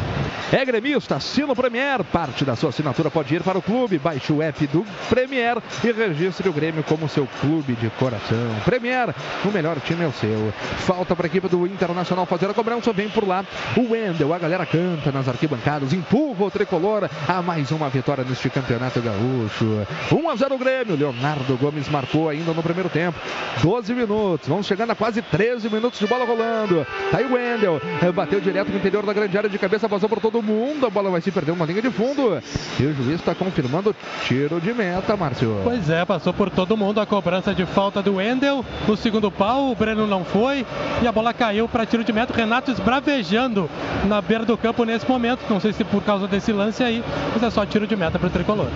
É 0.52 0.66
gremista, 0.66 1.16
assina 1.16 1.54
o 1.54 1.56
Premier. 1.56 2.04
Parte 2.04 2.44
da 2.44 2.56
sua 2.56 2.70
assinatura 2.70 3.10
pode 3.10 3.34
ir 3.34 3.42
para 3.42 3.58
o 3.58 3.62
clube. 3.62 3.98
Baixe 3.98 4.34
o 4.34 4.42
app 4.42 4.68
do 4.68 4.86
Premier 5.10 5.58
e 5.84 5.92
registre 5.92 6.50
o 6.50 6.54
Grêmio 6.54 6.84
como 6.84 7.08
seu 7.08 7.28
clube 7.40 7.74
de 7.74 7.90
coração. 7.92 8.56
Premier, 8.66 9.16
o 9.46 9.48
melhor 9.50 9.80
time 9.80 10.04
é 10.04 10.08
o 10.08 10.12
seu. 10.12 10.54
Falta 10.80 11.16
para 11.16 11.26
a 11.26 11.30
equipe 11.30 11.48
do 11.48 11.66
Internacional 11.66 12.26
fazer 12.26 12.50
a 12.50 12.54
cobrança. 12.54 12.92
Vem 12.92 13.10
por 13.10 13.26
lá 13.26 13.46
o 13.78 13.92
Wendel. 13.92 14.34
A 14.34 14.40
galera 14.40 14.66
canta 14.66 15.12
nas 15.12 15.28
arquibancadas, 15.28 15.94
empurra 15.94 16.46
o 16.46 16.52
tricolor 16.52 17.10
a 17.28 17.42
mais 17.42 17.72
uma 17.72 17.90
vitória 17.90 18.24
neste 18.24 18.50
campeonato 18.50 19.02
gaúcho. 19.02 19.88
1 20.12 20.30
a 20.30 20.36
0 20.36 20.58
Grêmio. 20.58 20.96
Leonardo 20.96 21.56
Gomes 21.58 21.88
marcou 21.88 22.28
ainda 22.28 22.54
no 22.54 22.62
primeiro 22.62 22.71
tempo. 22.90 23.20
12 23.62 23.94
minutos. 23.94 24.48
Vamos 24.48 24.66
chegando 24.66 24.92
a 24.92 24.96
quase 24.96 25.22
13 25.22 25.70
minutos 25.70 26.00
de 26.00 26.08
bola 26.08 26.26
rolando. 26.26 26.86
Tá 27.12 27.18
aí 27.18 27.26
o 27.26 27.34
Wendel. 27.34 27.82
bateu 28.14 28.40
direto 28.40 28.70
no 28.70 28.78
interior 28.78 29.06
da 29.06 29.14
grande 29.14 29.38
área 29.38 29.50
de 29.50 29.58
cabeça, 29.58 29.88
passou 29.88 30.10
por 30.10 30.20
todo 30.20 30.42
mundo. 30.42 30.86
A 30.86 30.90
bola 30.90 31.10
vai 31.10 31.22
se 31.22 31.32
perder 31.32 31.52
uma 31.52 31.66
linha 31.66 31.82
de 31.82 31.90
fundo. 31.90 32.42
E 32.80 32.86
o 32.86 32.94
juiz 32.94 33.20
está 33.20 33.36
confirmando 33.36 33.96
tiro 34.24 34.60
de 34.60 34.74
meta, 34.74 35.16
Márcio. 35.16 35.60
Pois 35.64 35.90
é, 35.90 36.06
passou 36.06 36.34
por 36.34 36.50
todo 36.50 36.78
mundo 36.78 37.00
a 37.00 37.06
cobrança 37.06 37.54
de 37.54 37.66
falta 37.66 38.02
do 38.02 38.16
Wendel. 38.16 38.66
No 38.88 38.96
segundo 38.96 39.32
pau, 39.32 39.72
o 39.72 39.76
Breno 39.76 40.08
não 40.08 40.24
foi 40.24 40.66
e 41.02 41.08
a 41.08 41.12
bola 41.12 41.34
caiu 41.34 41.68
para 41.68 41.86
tiro 41.86 42.04
de 42.04 42.14
meta. 42.14 42.34
Renato 42.34 42.72
esbravejando 42.72 43.70
na 44.06 44.22
beira 44.22 44.46
do 44.46 44.58
campo 44.58 44.84
nesse 44.84 45.08
momento. 45.08 45.42
Não 45.50 45.60
sei 45.60 45.74
se 45.74 45.84
por 45.84 46.04
causa 46.04 46.28
desse 46.28 46.52
lance 46.52 46.84
aí, 46.84 47.04
mas 47.34 47.44
é 47.44 47.50
só 47.50 47.66
tiro 47.66 47.88
de 47.88 47.96
meta 47.96 48.18
para 48.18 48.28
o 48.28 48.32
tricolor. 48.32 48.68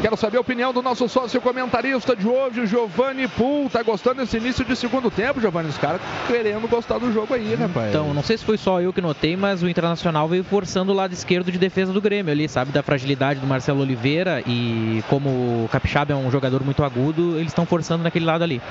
Quero 0.00 0.16
saber 0.16 0.36
a 0.36 0.40
opinião 0.40 0.72
do 0.72 0.80
nosso 0.80 1.08
sócio 1.08 1.40
comentarista 1.40 2.14
de 2.14 2.26
hoje, 2.26 2.66
Giovanni 2.66 3.26
Pool. 3.26 3.68
Tá 3.68 3.82
gostando 3.82 4.20
desse 4.20 4.36
início 4.36 4.64
de 4.64 4.76
segundo 4.76 5.10
tempo, 5.10 5.40
Giovanni? 5.40 5.68
Os 5.68 5.76
caras 5.76 6.00
querendo 6.28 6.68
gostar 6.68 6.98
do 6.98 7.12
jogo 7.12 7.34
aí, 7.34 7.56
né, 7.56 7.68
pai? 7.72 7.88
Então, 7.88 8.14
não 8.14 8.22
sei 8.22 8.38
se 8.38 8.44
foi 8.44 8.56
só 8.56 8.80
eu 8.80 8.92
que 8.92 9.00
notei, 9.00 9.36
mas 9.36 9.60
o 9.60 9.68
Internacional 9.68 10.28
veio 10.28 10.44
forçando 10.44 10.92
o 10.92 10.94
lado 10.94 11.12
esquerdo 11.12 11.50
de 11.50 11.58
defesa 11.58 11.92
do 11.92 12.00
Grêmio 12.00 12.30
ali, 12.30 12.48
sabe? 12.48 12.70
Da 12.70 12.82
fragilidade 12.82 13.40
do 13.40 13.46
Marcelo 13.46 13.80
Oliveira 13.80 14.40
e 14.46 15.02
como 15.08 15.30
o 15.30 15.68
Capixaba 15.70 16.12
é 16.12 16.16
um 16.16 16.30
jogador 16.30 16.62
muito 16.64 16.84
agudo, 16.84 17.36
eles 17.36 17.48
estão 17.48 17.66
forçando 17.66 18.04
naquele 18.04 18.24
lado 18.24 18.44
ali. 18.44 18.62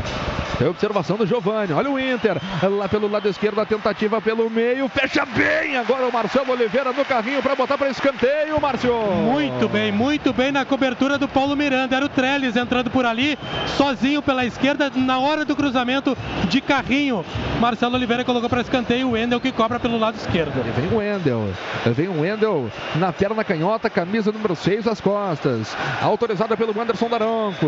É 0.60 0.66
a 0.66 0.70
observação 0.70 1.18
do 1.18 1.28
Giovanni. 1.28 1.72
Olha 1.72 1.92
o 1.92 2.00
Inter. 2.00 2.38
Lá 2.64 2.90
pelo 2.90 3.08
lado 3.08 3.28
esquerdo, 3.30 3.62
a 3.62 3.66
tentativa 3.66 4.20
pelo 4.20 4.50
meio. 4.50 4.88
Fecha 4.90 5.24
bem 5.26 5.78
agora 5.78 6.08
o 6.08 6.12
Marcelo 6.12 6.52
Oliveira 6.52 6.92
no 6.92 7.06
carrinho 7.06 7.44
para 7.44 7.56
botar 7.56 7.78
para 7.78 7.90
escanteio, 7.90 8.60
Márcio. 8.60 8.92
Muito 8.92 9.70
bem, 9.70 9.92
muito 9.92 10.34
bem 10.34 10.52
na 10.52 10.66
cobertura 10.66 11.17
do 11.18 11.28
Paulo 11.28 11.56
Miranda. 11.56 11.96
Era 11.96 12.06
o 12.06 12.10
Trellis 12.10 12.56
entrando 12.56 12.90
por 12.90 13.06
ali, 13.06 13.38
sozinho 13.76 14.22
pela 14.22 14.46
esquerda, 14.46 14.92
na 14.96 15.20
hora 15.20 15.46
do 15.46 15.56
cruzamento 15.56 16.18
de 16.50 16.62
carrinho. 16.62 17.26
Marcelo 17.60 17.96
Oliveira 17.96 18.24
colocou 18.24 18.50
para 18.50 18.62
escanteio 18.62 19.08
o 19.08 19.12
Wendel 19.12 19.40
que 19.40 19.52
cobra 19.52 19.80
pelo 19.80 19.98
lado 19.98 20.16
esquerdo. 20.16 20.54
Vem 20.76 20.88
o 20.88 20.98
Wendel. 20.98 21.54
Vem 21.86 22.08
o 22.08 22.22
Wendel 22.22 22.70
na 22.96 23.12
perna 23.12 23.44
canhota, 23.44 23.90
camisa 23.90 24.32
número 24.32 24.56
6 24.56 24.88
às 24.88 25.02
costas. 25.02 25.76
Autorizada 26.02 26.56
pelo 26.56 26.80
Anderson 26.80 27.10
Daronco. 27.10 27.68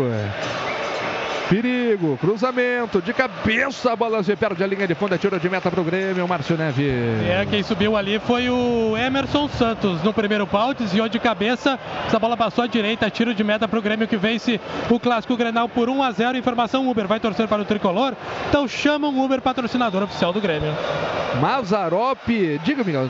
Perigo, 1.50 2.16
cruzamento, 2.16 3.02
de 3.02 3.12
cabeça, 3.12 3.92
a 3.92 3.96
bola 3.96 4.22
se 4.22 4.36
perde 4.36 4.62
a 4.62 4.66
linha 4.68 4.86
de 4.86 4.94
fundo, 4.94 5.16
é 5.16 5.18
tiro 5.18 5.36
de 5.40 5.50
meta 5.50 5.68
para 5.68 5.80
o 5.80 5.84
Grêmio, 5.84 6.28
Márcio 6.28 6.56
Neves. 6.56 7.28
É, 7.28 7.44
quem 7.50 7.60
subiu 7.64 7.96
ali 7.96 8.20
foi 8.20 8.48
o 8.48 8.96
Emerson 8.96 9.48
Santos 9.48 10.00
no 10.04 10.12
primeiro 10.12 10.46
pau, 10.46 10.72
desviou 10.72 11.08
de 11.08 11.18
cabeça, 11.18 11.76
essa 12.06 12.20
bola 12.20 12.36
passou 12.36 12.62
à 12.62 12.68
direita, 12.68 13.10
tiro 13.10 13.34
de 13.34 13.42
meta 13.42 13.66
para 13.66 13.80
o 13.80 13.82
Grêmio 13.82 14.06
que 14.06 14.16
vence 14.16 14.60
o 14.88 15.00
Clássico 15.00 15.36
Grenal 15.36 15.68
por 15.68 15.88
1 15.88 16.00
a 16.04 16.12
0 16.12 16.38
Informação 16.38 16.88
Uber 16.88 17.08
vai 17.08 17.18
torcer 17.18 17.48
para 17.48 17.62
o 17.62 17.64
Tricolor, 17.64 18.14
então 18.48 18.68
chamam 18.68 19.12
o 19.12 19.24
Uber, 19.24 19.42
patrocinador 19.42 20.04
oficial 20.04 20.32
do 20.32 20.40
Grêmio. 20.40 20.72
Mazarop, 21.40 22.28
diga, 22.62 22.84
Miguel. 22.84 23.08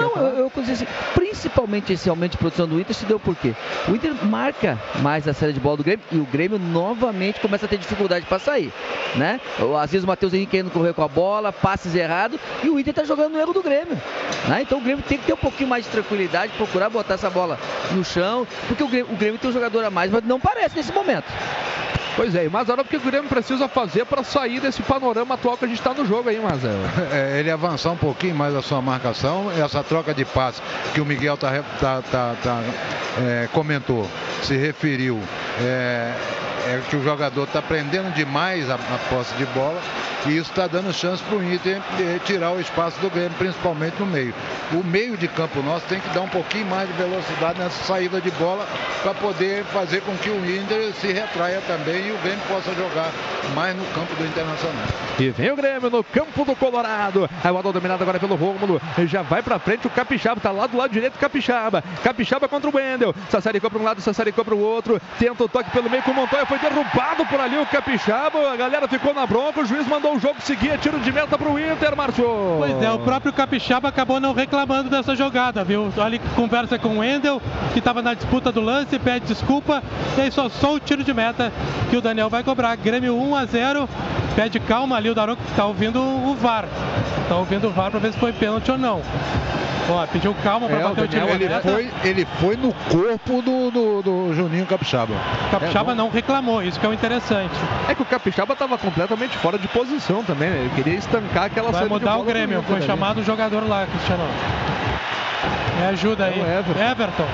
Não, 0.00 0.16
eu, 0.16 0.38
eu 0.38 0.50
consigo 0.50 0.72
assim, 0.72 0.86
principalmente 1.14 1.92
esse 1.92 2.08
aumento 2.08 2.32
de 2.32 2.38
produção 2.38 2.68
do 2.68 2.80
Inter 2.80 2.94
se 2.94 3.04
deu 3.04 3.18
por 3.18 3.34
quê? 3.34 3.52
O 3.88 3.96
Inter 3.96 4.12
marca 4.24 4.78
mais 5.00 5.26
a 5.26 5.32
série 5.32 5.52
de 5.52 5.60
bola 5.60 5.76
do 5.76 5.84
Grêmio 5.84 6.04
e 6.12 6.18
o 6.18 6.24
Grêmio 6.24 6.58
novamente 6.58 7.40
começa 7.40 7.66
a 7.66 7.68
ter 7.68 7.79
dificuldade 7.80 8.26
para 8.26 8.38
sair, 8.38 8.72
né? 9.16 9.40
Às 9.80 9.90
vezes 9.90 10.04
o 10.04 10.06
Matheus 10.06 10.32
Henrique 10.32 10.52
querendo 10.52 10.70
correr 10.70 10.92
com 10.92 11.02
a 11.02 11.08
bola, 11.08 11.52
passes 11.52 11.94
errados 11.94 12.38
e 12.62 12.68
o 12.68 12.78
Inter 12.78 12.90
está 12.92 13.04
jogando 13.04 13.32
no 13.32 13.40
erro 13.40 13.52
do 13.52 13.62
Grêmio, 13.62 14.00
né? 14.48 14.62
Então 14.62 14.78
o 14.78 14.80
Grêmio 14.80 15.04
tem 15.06 15.18
que 15.18 15.26
ter 15.26 15.32
um 15.32 15.38
pouquinho 15.38 15.68
mais 15.68 15.84
de 15.84 15.90
tranquilidade, 15.90 16.52
procurar 16.56 16.88
botar 16.88 17.14
essa 17.14 17.30
bola 17.30 17.58
no 17.92 18.04
chão, 18.04 18.46
porque 18.68 18.82
o 18.82 18.88
Grêmio, 18.88 19.12
o 19.12 19.16
Grêmio 19.16 19.38
tem 19.38 19.50
um 19.50 19.52
jogador 19.52 19.84
a 19.84 19.90
mais, 19.90 20.10
mas 20.10 20.24
não 20.24 20.38
parece 20.38 20.76
nesse 20.76 20.92
momento. 20.92 21.26
Pois 22.16 22.34
é, 22.34 22.44
e 22.44 22.48
Mazarop, 22.48 22.86
o 22.86 22.88
que 22.88 22.96
o 22.96 23.00
Grêmio 23.00 23.28
precisa 23.28 23.68
fazer 23.68 24.04
para 24.04 24.22
sair 24.22 24.60
desse 24.60 24.82
panorama 24.82 25.36
atual 25.36 25.56
que 25.56 25.64
a 25.64 25.68
gente 25.68 25.78
está 25.78 25.94
no 25.94 26.04
jogo 26.04 26.28
aí, 26.28 26.38
Mazarop? 26.38 26.80
É, 27.12 27.40
ele 27.40 27.50
avançar 27.50 27.90
um 27.92 27.96
pouquinho 27.96 28.34
mais 28.34 28.54
a 28.54 28.62
sua 28.62 28.82
marcação, 28.82 29.50
essa 29.50 29.82
troca 29.82 30.12
de 30.12 30.24
passe 30.24 30.60
que 30.92 31.00
o 31.00 31.04
Miguel 31.04 31.36
tá, 31.36 31.62
tá, 31.80 32.02
tá, 32.02 32.34
tá 32.42 32.62
é, 33.18 33.48
comentou, 33.52 34.08
se 34.42 34.56
referiu. 34.56 35.18
É, 35.60 36.12
é 36.66 36.80
que 36.88 36.96
o 36.96 37.02
jogador 37.02 37.44
está 37.44 37.62
prendendo 37.62 38.12
demais 38.14 38.68
a, 38.70 38.74
a, 38.74 38.98
posse 39.08 39.34
de 39.34 39.46
bola 39.46 39.80
e 40.26 40.36
isso 40.36 40.50
está 40.50 40.66
dando 40.66 40.92
chance 40.92 41.22
para 41.22 41.36
o 41.36 41.42
Inter 41.42 41.80
tirar 42.24 42.52
o 42.52 42.60
espaço 42.60 43.00
do 43.00 43.08
Grêmio, 43.08 43.32
principalmente 43.38 43.98
no 43.98 44.06
meio. 44.06 44.34
O 44.72 44.84
meio 44.84 45.16
de 45.16 45.26
campo 45.28 45.62
nosso 45.62 45.86
tem 45.86 45.98
que 46.00 46.08
dar 46.10 46.20
um 46.20 46.28
pouquinho 46.28 46.66
mais 46.66 46.88
de 46.88 46.94
velocidade 46.94 47.58
nessa 47.58 47.84
saída 47.84 48.20
de 48.20 48.30
bola 48.32 48.66
para 49.02 49.14
poder 49.14 49.64
fazer 49.64 50.02
com 50.02 50.14
que 50.18 50.28
o 50.28 50.44
Inter 50.44 50.92
se 51.00 51.10
retraia 51.12 51.60
também 51.66 52.08
e 52.08 52.12
o 52.12 52.18
Grêmio 52.18 52.42
possa 52.48 52.72
jogar 52.74 53.10
mais 53.54 53.74
no 53.74 53.84
campo 53.86 54.14
do 54.14 54.24
Internacional. 54.24 54.86
E 55.18 55.30
vem 55.30 55.50
o 55.50 55.56
Grêmio 55.56 55.90
no 55.90 56.04
campo 56.04 56.44
do 56.44 56.54
Colorado. 56.54 57.28
A 57.42 57.52
bola 57.52 57.72
dominada 57.72 58.02
agora 58.02 58.18
pelo 58.18 58.36
Rômulo. 58.36 58.80
Já 59.06 59.22
vai 59.22 59.42
para 59.42 59.58
frente 59.58 59.86
o 59.86 59.90
Capixaba, 59.90 60.38
está 60.38 60.50
lá 60.50 60.66
do 60.66 60.76
lado 60.76 60.92
direito 60.92 61.18
Capixaba. 61.18 61.82
Capixaba 62.02 62.48
contra 62.48 62.68
o 62.68 62.76
Wendel. 62.76 63.14
Sassaricou 63.30 63.70
para 63.70 63.78
um 63.78 63.84
lado, 63.84 64.00
Sassaricou 64.00 64.44
para 64.44 64.54
o 64.54 64.60
outro. 64.60 65.00
Tenta 65.18 65.44
o 65.44 65.48
toque 65.48 65.70
pelo 65.70 65.90
meio 65.90 66.02
com 66.02 66.10
o 66.10 66.14
Montoya, 66.14 66.46
foi 66.50 66.58
derrubado 66.58 67.24
por 67.26 67.40
ali 67.40 67.56
o 67.56 67.64
Capixaba. 67.64 68.52
A 68.52 68.56
galera 68.56 68.88
ficou 68.88 69.14
na 69.14 69.24
bronca, 69.24 69.60
o 69.60 69.64
juiz 69.64 69.86
mandou 69.86 70.16
o 70.16 70.18
jogo 70.18 70.40
seguir, 70.40 70.76
tiro 70.78 70.98
de 70.98 71.12
meta 71.12 71.38
para 71.38 71.48
o 71.48 71.56
Inter, 71.56 71.96
Márcio. 71.96 72.24
Pois 72.58 72.82
é, 72.82 72.90
o 72.90 72.98
próprio 72.98 73.32
Capixaba 73.32 73.88
acabou 73.88 74.18
não 74.18 74.34
reclamando 74.34 74.90
dessa 74.90 75.14
jogada, 75.14 75.62
viu? 75.62 75.92
Ali 76.02 76.18
conversa 76.34 76.76
com 76.76 76.88
o 76.88 76.98
Wendel, 76.98 77.40
que 77.72 77.78
estava 77.78 78.02
na 78.02 78.14
disputa 78.14 78.50
do 78.50 78.60
lance, 78.60 78.98
pede 78.98 79.26
desculpa. 79.26 79.80
E 80.18 80.22
aí 80.22 80.32
só, 80.32 80.48
só 80.48 80.74
o 80.74 80.80
tiro 80.80 81.04
de 81.04 81.14
meta 81.14 81.52
que 81.88 81.96
o 81.96 82.00
Daniel 82.00 82.28
vai 82.28 82.42
cobrar. 82.42 82.74
Grêmio 82.76 83.16
1 83.16 83.36
a 83.36 83.44
0. 83.44 83.88
Pede 84.34 84.58
calma 84.58 84.96
ali, 84.96 85.08
o 85.08 85.14
Daronco 85.14 85.42
está 85.48 85.64
ouvindo 85.66 86.02
o 86.02 86.34
VAR. 86.34 86.64
Está 87.22 87.36
ouvindo 87.36 87.68
o 87.68 87.70
VAR 87.70 87.92
para 87.92 88.00
ver 88.00 88.12
se 88.12 88.18
foi 88.18 88.32
pênalti 88.32 88.72
ou 88.72 88.78
não. 88.78 89.02
Ó, 89.90 90.06
pediu 90.06 90.32
calma 90.44 90.68
para 90.68 90.78
é, 90.78 90.82
bater 90.82 91.00
o, 91.00 91.04
o 91.04 91.08
tiro 91.08 91.28
ele 91.28 91.60
foi, 91.60 91.90
ele 92.04 92.26
foi 92.38 92.56
no 92.56 92.72
corpo 92.72 93.42
do, 93.42 93.70
do, 93.70 94.02
do 94.02 94.34
Juninho 94.34 94.64
Capixaba. 94.64 95.14
Capixaba 95.50 95.92
é, 95.92 95.94
não 95.96 96.08
reclamou, 96.08 96.39
isso 96.62 96.78
que 96.78 96.86
é 96.86 96.88
o 96.88 96.92
interessante. 96.92 97.54
É 97.88 97.94
que 97.94 98.02
o 98.02 98.04
Capixaba 98.04 98.52
estava 98.52 98.76
completamente 98.78 99.36
fora 99.38 99.58
de 99.58 99.68
posição 99.68 100.22
também, 100.24 100.50
né? 100.50 100.58
Ele 100.58 100.70
queria 100.74 100.98
estancar 100.98 101.44
aquela 101.44 101.70
Vai 101.70 101.86
mudar 101.86 102.16
o 102.16 102.24
Grêmio, 102.24 102.62
foi 102.62 102.82
chamado 102.82 103.20
o 103.20 103.24
jogador 103.24 103.66
lá, 103.68 103.86
Cristiano. 103.86 104.24
Me 105.78 105.86
ajuda 105.86 106.26
aí. 106.26 106.40
É 106.40 106.58
Everton. 106.58 106.80
Everton. 106.82 107.26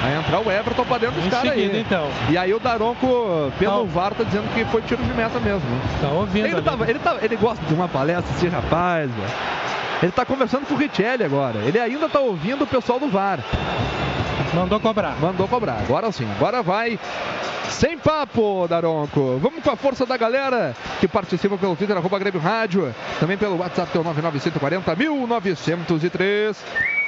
Vai 0.00 0.16
entrar 0.16 0.40
o 0.40 0.50
Everton 0.50 0.84
pra 0.84 0.98
dentro 0.98 1.20
dos 1.20 1.30
caras 1.30 1.52
aí. 1.52 1.80
então. 1.80 2.08
E 2.30 2.38
aí 2.38 2.54
o 2.54 2.58
Daronco, 2.58 3.52
pelo 3.58 3.86
tá. 3.86 3.92
VAR, 3.92 4.14
tá 4.14 4.24
dizendo 4.24 4.52
que 4.54 4.64
foi 4.66 4.80
tiro 4.82 5.02
de 5.02 5.12
meta 5.12 5.38
mesmo. 5.38 5.68
Tá 6.00 6.08
ouvindo. 6.08 6.46
Ele, 6.46 6.62
tava, 6.62 6.88
ele, 6.88 6.98
tava, 6.98 7.18
ele 7.22 7.36
gosta 7.36 7.64
de 7.66 7.74
uma 7.74 7.86
palestra, 7.86 8.34
esse 8.34 8.48
rapaz, 8.48 9.10
velho. 9.10 9.28
Ele 10.02 10.12
tá 10.12 10.24
conversando 10.24 10.66
com 10.66 10.74
o 10.74 10.78
Richelli 10.78 11.22
agora. 11.22 11.58
Ele 11.58 11.78
ainda 11.78 12.08
tá 12.08 12.18
ouvindo 12.18 12.64
o 12.64 12.66
pessoal 12.66 12.98
do 12.98 13.08
VAR. 13.08 13.40
Mandou 14.54 14.80
cobrar. 14.80 15.16
Mandou 15.20 15.46
cobrar. 15.46 15.78
Agora 15.78 16.10
sim. 16.10 16.28
Agora 16.36 16.62
vai. 16.62 16.98
Sem 17.68 17.96
papo, 17.96 18.66
Daronco. 18.68 19.38
Vamos 19.40 19.62
com 19.62 19.70
a 19.70 19.76
força 19.76 20.04
da 20.04 20.16
galera 20.16 20.74
que 20.98 21.08
participa 21.08 21.56
pelo 21.56 21.76
Twitter, 21.76 21.96
arroba 21.96 22.18
Grêmio 22.18 22.40
Rádio. 22.40 22.94
Também 23.18 23.38
pelo 23.38 23.58
WhatsApp, 23.58 23.90
que 23.90 23.96
é 23.96 24.00
o 24.00 24.04
99140 24.04 24.96
1903. 24.96 26.99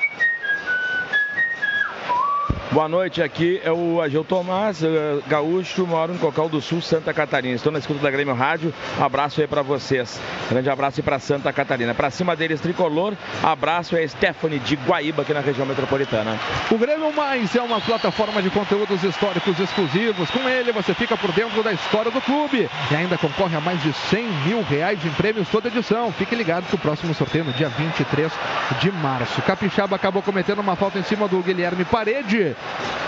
Boa 2.73 2.89
noite, 2.89 3.21
aqui 3.21 3.61
é 3.63 3.71
o 3.71 4.01
Agil 4.01 4.25
Tomás, 4.25 4.83
eh, 4.83 5.19
gaúcho, 5.27 5.87
moro 5.87 6.15
em 6.15 6.17
Cocal 6.17 6.49
do 6.49 6.59
Sul, 6.63 6.81
Santa 6.81 7.13
Catarina. 7.13 7.55
Estou 7.55 7.71
na 7.71 7.79
escuta 7.79 8.01
da 8.01 8.11
Grêmio 8.11 8.33
Rádio, 8.33 8.73
abraço 8.99 9.43
aí 9.43 9.47
para 9.47 9.61
vocês. 9.61 10.19
Grande 10.49 10.71
abraço 10.71 10.99
aí 10.99 11.05
para 11.05 11.19
Santa 11.19 11.53
Catarina. 11.53 11.93
Para 11.93 12.09
cima 12.09 12.35
deles, 12.35 12.63
Tricolor, 12.63 13.13
abraço 13.43 13.95
é 13.95 14.09
Stephanie 14.09 14.59
de 14.59 14.77
Guaíba, 14.77 15.21
aqui 15.21 15.35
na 15.35 15.41
região 15.41 15.67
metropolitana. 15.67 16.41
O 16.71 16.79
Grêmio 16.79 17.15
Mais 17.15 17.55
é 17.55 17.61
uma 17.61 17.79
plataforma 17.79 18.41
de 18.41 18.49
conteúdos 18.49 19.05
históricos 19.05 19.61
exclusivos. 19.61 20.31
Com 20.31 20.49
ele 20.49 20.73
você 20.73 20.95
fica 20.95 21.15
por 21.15 21.31
dentro 21.33 21.63
da 21.63 21.75
história 21.75 22.11
do 22.11 22.23
clube 22.23 22.71
e 22.91 22.95
ainda 22.95 23.19
concorre 23.19 23.55
a 23.55 23.61
mais 23.61 23.83
de 23.83 23.93
100 23.93 24.27
mil 24.47 24.63
reais 24.63 24.99
em 25.05 25.11
prêmios 25.11 25.47
toda 25.51 25.69
edição. 25.69 26.11
Fique 26.13 26.35
ligado 26.35 26.65
que 26.65 26.75
o 26.75 26.79
próximo 26.79 27.13
sorteio 27.13 27.45
no 27.45 27.53
dia 27.53 27.69
23 27.69 28.33
de 28.81 28.91
março. 28.91 29.43
Capixaba 29.43 29.95
acabou 29.95 30.23
cometendo 30.23 30.61
uma 30.61 30.75
falta 30.75 30.99
em 30.99 31.03
cima 31.03 31.29
do 31.29 31.43
Guilherme 31.43 31.85
Parede. 31.85 32.57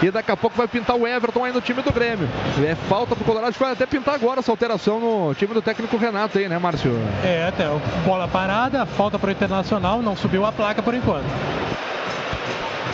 E 0.02 0.10
daqui 0.10 0.30
a 0.30 0.36
pouco 0.36 0.56
vai 0.56 0.68
pintar 0.68 0.96
o 0.96 1.06
Everton 1.06 1.44
aí 1.44 1.52
no 1.52 1.60
time 1.60 1.80
do 1.80 1.92
Grêmio. 1.92 2.28
É 2.62 2.74
falta 2.74 3.14
pro 3.16 3.24
Colorado, 3.24 3.54
vai 3.58 3.72
até 3.72 3.86
pintar 3.86 4.14
agora 4.14 4.40
essa 4.40 4.50
alteração 4.50 5.00
no 5.00 5.34
time 5.34 5.54
do 5.54 5.62
técnico 5.62 5.96
Renato 5.96 6.38
aí, 6.38 6.48
né, 6.48 6.58
Márcio? 6.58 6.92
É, 7.22 7.46
até 7.48 7.64
bola 8.04 8.28
parada, 8.28 8.84
falta 8.84 9.18
pro 9.18 9.30
Internacional, 9.30 10.02
não 10.02 10.16
subiu 10.16 10.44
a 10.44 10.52
placa 10.52 10.82
por 10.82 10.94
enquanto. 10.94 11.24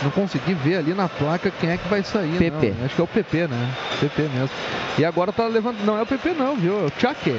Não 0.03 0.11
consegui 0.11 0.55
ver 0.55 0.77
ali 0.77 0.95
na 0.95 1.09
placa 1.09 1.51
quem 1.61 1.71
é 1.71 1.77
que 1.77 1.89
vai 1.89 2.03
sair. 2.03 2.37
PP. 2.39 2.75
Não. 2.79 2.87
Acho 2.87 2.95
que 2.95 3.01
é 3.01 3.05
o 3.05 3.07
PP, 3.07 3.49
né? 3.49 3.71
PP 4.01 4.23
mesmo. 4.23 4.51
E 4.99 5.05
agora 5.05 5.33
tá 5.33 5.47
levando. 5.47 5.85
Não 5.85 5.99
é 5.99 6.03
o 6.03 6.07
PP, 6.07 6.31
não, 6.31 6.57
viu? 6.57 6.81
É 6.81 6.87
o 6.87 6.91
Tchaque. 6.91 7.35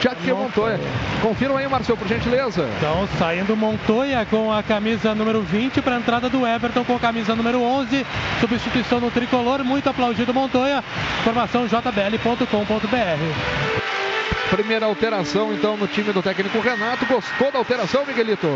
Tchaque 0.00 0.32
Montoya. 0.32 0.78
Confirma 1.22 1.58
aí, 1.58 1.68
Marcelo, 1.68 1.98
por 1.98 2.06
gentileza. 2.08 2.68
Então, 2.78 3.08
saindo 3.18 3.56
Montoya 3.56 4.26
com 4.26 4.52
a 4.52 4.62
camisa 4.62 5.14
número 5.14 5.40
20 5.42 5.80
para 5.80 5.96
a 5.96 5.98
entrada 5.98 6.28
do 6.28 6.46
Everton 6.46 6.84
com 6.84 6.96
a 6.96 7.00
camisa 7.00 7.34
número 7.34 7.62
11. 7.62 8.06
Substituição 8.40 9.00
no 9.00 9.10
tricolor. 9.10 9.64
Muito 9.64 9.88
aplaudido 9.88 10.34
Montoya. 10.34 10.84
Informação 11.20 11.66
jbl.com.br. 11.66 12.92
Primeira 14.50 14.84
alteração, 14.84 15.54
então, 15.54 15.78
no 15.78 15.86
time 15.86 16.12
do 16.12 16.22
técnico 16.22 16.60
Renato. 16.60 17.06
Gostou 17.06 17.50
da 17.50 17.58
alteração, 17.58 18.04
Miguelito? 18.04 18.48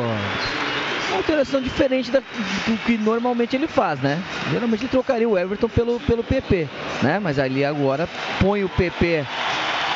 Uma 1.17 1.23
alteração 1.23 1.63
diferente 1.63 2.11
da- 2.11 2.21
do 2.21 2.77
que 2.85 2.99
normalmente 2.99 3.57
ele 3.57 3.67
faz, 3.67 3.99
né? 4.01 4.23
Geralmente 4.53 4.83
ele 4.83 4.91
trocaria 4.91 5.27
o 5.27 5.39
Everton 5.39 5.67
pelo, 5.67 5.99
pelo 6.01 6.23
PP, 6.23 6.69
né? 7.03 7.19
Mas 7.19 7.39
ali 7.39 7.65
agora 7.65 8.07
põe 8.39 8.63
o 8.63 8.69
PP 8.69 9.25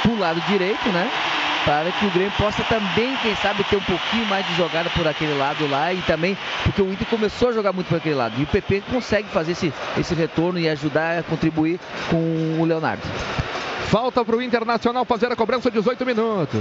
pro 0.00 0.18
lado 0.18 0.40
direito, 0.49 0.89
né? 0.89 1.10
Para 1.66 1.92
que 1.92 2.07
o 2.07 2.10
Grêmio 2.10 2.32
possa 2.39 2.62
também, 2.65 3.15
quem 3.23 3.36
sabe, 3.36 3.62
ter 3.65 3.76
um 3.76 3.82
pouquinho 3.82 4.24
mais 4.26 4.47
de 4.47 4.55
jogada 4.57 4.89
por 4.97 5.07
aquele 5.07 5.36
lado 5.36 5.68
lá 5.68 5.92
e 5.92 6.00
também 6.02 6.39
porque 6.65 6.81
o 6.81 6.90
Inter 6.90 7.07
começou 7.07 7.50
a 7.50 7.52
jogar 7.52 7.74
muito 7.74 7.89
por 7.89 7.99
aquele 7.99 8.15
lado. 8.15 8.34
E 8.40 8.44
o 8.44 8.47
PP 8.47 8.82
consegue 8.90 9.28
fazer 9.28 9.52
esse, 9.52 9.70
esse 9.99 10.15
retorno 10.15 10.58
e 10.58 10.70
ajudar 10.70 11.18
a 11.18 11.23
contribuir 11.23 11.78
com 12.08 12.16
o 12.58 12.65
Leonardo. 12.65 13.02
Falta 13.89 14.24
para 14.24 14.36
o 14.36 14.40
Internacional 14.42 15.05
fazer 15.05 15.31
a 15.31 15.36
cobrança 15.36 15.70
18 15.70 16.07
minutos. 16.07 16.58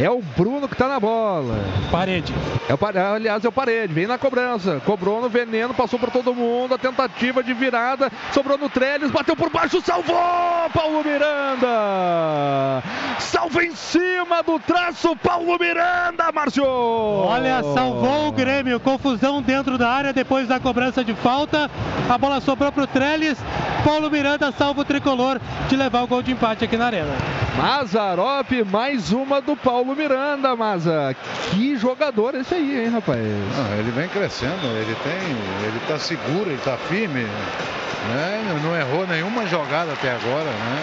É 0.00 0.08
o 0.08 0.22
Bruno 0.34 0.66
que 0.66 0.72
está 0.72 0.88
na 0.88 0.98
bola. 0.98 1.62
Parede. 1.90 2.32
É 2.66 2.72
o, 2.72 2.78
aliás, 3.14 3.44
é 3.44 3.48
o 3.48 3.52
Parede. 3.52 3.92
Vem 3.92 4.06
na 4.06 4.16
cobrança. 4.16 4.80
Cobrou 4.86 5.20
no 5.20 5.28
veneno, 5.28 5.74
passou 5.74 5.98
por 5.98 6.10
todo 6.10 6.34
mundo. 6.34 6.74
A 6.74 6.78
tentativa 6.78 7.42
de 7.42 7.52
virada. 7.52 8.10
Sobrou 8.32 8.56
no 8.56 8.70
Trellis. 8.70 9.10
Bateu 9.10 9.36
por 9.36 9.50
baixo. 9.50 9.82
Salvou! 9.82 10.16
Paulo 10.72 11.04
Miranda! 11.04 12.82
Salva 13.18 13.62
em 13.62 13.74
cima 13.74 14.42
do 14.42 14.58
traço. 14.58 15.14
Paulo 15.16 15.58
Miranda, 15.58 16.32
Márcio! 16.32 16.64
Olha, 16.64 17.62
salvou 17.74 18.28
o 18.28 18.32
Grêmio. 18.32 18.80
Confusão 18.80 19.42
dentro 19.42 19.76
da 19.76 19.90
área 19.90 20.14
depois 20.14 20.48
da 20.48 20.58
cobrança 20.58 21.04
de 21.04 21.12
falta. 21.12 21.70
A 22.08 22.16
bola 22.16 22.40
sobrou 22.40 22.72
pro 22.72 22.86
Trellis. 22.86 23.36
Paulo 23.84 24.10
Miranda 24.10 24.50
salva 24.52 24.80
o 24.80 24.84
tricolor 24.84 25.38
de 25.68 25.76
levar 25.76 26.02
o 26.02 26.06
gol 26.06 26.22
de 26.22 26.32
empate 26.32 26.64
aqui 26.64 26.78
na 26.78 26.86
arena. 26.86 27.12
Mazarop, 27.56 28.50
mais 28.70 29.12
uma 29.12 29.40
do 29.40 29.56
Paulo 29.56 29.89
Miranda, 29.94 30.54
Maza. 30.56 31.14
Que 31.50 31.76
jogador 31.76 32.34
esse 32.34 32.54
aí, 32.54 32.84
hein, 32.84 32.90
rapaz? 32.90 33.18
Não, 33.20 33.78
ele 33.78 33.90
vem 33.90 34.08
crescendo, 34.08 34.66
ele 34.76 34.96
tem, 35.02 35.12
ele 35.66 35.80
tá 35.88 35.98
seguro, 35.98 36.50
ele 36.50 36.60
tá 36.64 36.76
firme, 36.88 37.22
né? 38.08 38.58
Não- 38.62 38.76
errou 38.76 39.06
nenhuma 39.06 39.46
jogada 39.46 39.92
até 39.92 40.10
agora, 40.12 40.44
né? 40.50 40.82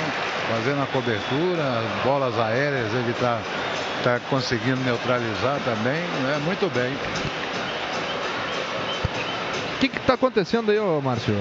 Fazendo 0.50 0.82
a 0.82 0.86
cobertura, 0.86 1.64
as 1.64 2.03
bolas 2.03 2.40
aéreas, 2.40 2.94
ele 2.94 3.14
tá, 3.19 3.40
tá 4.03 4.19
conseguindo 4.30 4.80
neutralizar 4.84 5.60
também, 5.66 6.02
né? 6.24 6.42
Muito 6.45 6.72
bem. 6.74 6.94
O 9.76 9.80
que 9.80 9.88
que 9.90 10.00
tá 10.02 10.14
acontecendo 10.14 10.72
aí, 10.72 10.80
ô 10.80 11.02
Márcio? 11.02 11.36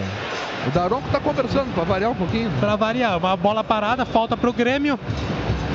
O 0.67 0.71
Daronco 0.71 1.09
tá 1.11 1.21
conversando 1.21 1.73
para 1.75 1.85
variar 1.85 2.11
um 2.11 2.15
pouquinho. 2.15 2.51
Pra 2.59 2.75
variar, 2.77 3.17
uma 3.19 3.37
bola 3.37 3.63
parada, 3.63 4.05
falta 4.05 4.37
pro 4.37 4.53
Grêmio. 4.53 4.99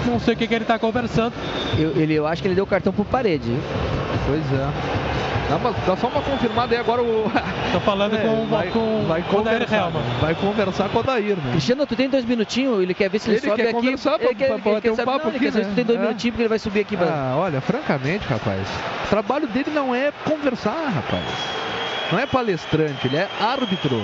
Não 0.06 0.20
sei 0.20 0.34
o 0.34 0.38
que, 0.38 0.48
que 0.48 0.54
ele 0.54 0.66
tá 0.66 0.80
conversando. 0.80 1.34
Eu, 1.78 1.92
ele, 2.02 2.14
eu 2.14 2.26
acho 2.28 2.42
que 2.42 2.48
ele 2.48 2.56
deu 2.56 2.66
cartão 2.66 2.92
pro 2.92 3.06
parede. 3.06 3.56
Pois 4.28 4.42
é. 4.60 4.68
Dá, 5.50 5.58
uma- 5.58 5.72
dá 5.86 5.98
só 5.98 6.08
uma 6.08 6.22
confirmada 6.22 6.74
aí 6.74 6.80
agora 6.80 7.02
o. 7.02 7.30
Tô 7.74 7.80
falando 7.82 8.18
com, 8.22 8.46
vai, 8.48 8.68
com 8.70 9.04
vai 9.08 9.22
com 9.22 9.38
o 9.38 9.48
Helman. 9.48 10.04
Vai 10.22 10.36
conversar 10.36 10.90
com 10.90 11.00
o 11.00 11.04
Dair, 11.04 11.36
né? 11.38 11.52
Cristiano, 11.52 11.86
tu 11.86 11.96
tem 11.96 12.10
dois 12.10 12.24
minutinhos, 12.26 12.82
ele 12.82 12.94
quer 12.94 13.10
ver 13.10 13.20
se 13.20 13.30
ele, 13.30 13.38
Ele 13.38 13.48
sobe 13.48 13.56
quer 13.58 13.64
aqui. 13.64 13.74
conversar 13.74 14.18
pra- 14.18 14.26
ele 14.28 14.36
quer, 14.36 14.46
pra 14.48 14.54
ele 14.56 14.62
quer 14.64 14.74
bater 14.74 14.92
um 14.92 14.96
saber- 14.96 15.12
papo 15.12 15.26
não, 15.26 15.32
ele 15.32 15.38
aqui, 15.38 15.46
quer 15.46 15.52
saber 15.52 15.64
se 15.64 15.70
né? 15.70 15.74
tu 15.74 15.76
tem 15.76 15.86
dois 15.86 16.00
É. 16.00 16.02
minutinhos 16.02 16.32
porque 16.34 16.42
ele 16.44 16.50
vai 16.50 16.60
subir 16.60 16.80
aqui. 16.82 16.96
pra- 16.98 17.08
Ah, 17.08 17.36
olha, 17.38 17.60
francamente, 17.62 18.26
rapaz, 18.28 18.68
o 19.06 19.10
trabalho 19.10 19.48
dele 19.48 19.72
não 19.74 19.94
é 19.94 20.12
conversar, 20.26 20.90
rapaz. 20.96 21.26
Não 22.12 22.20
é 22.20 22.26
palestrante, 22.26 23.08
ele 23.08 23.18
é 23.18 23.28
árbitro. 23.42 24.02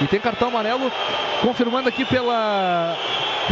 E 0.00 0.06
tem 0.06 0.18
cartão 0.20 0.48
amarelo 0.48 0.90
confirmando 1.42 1.88
aqui 1.88 2.04
pela, 2.04 2.96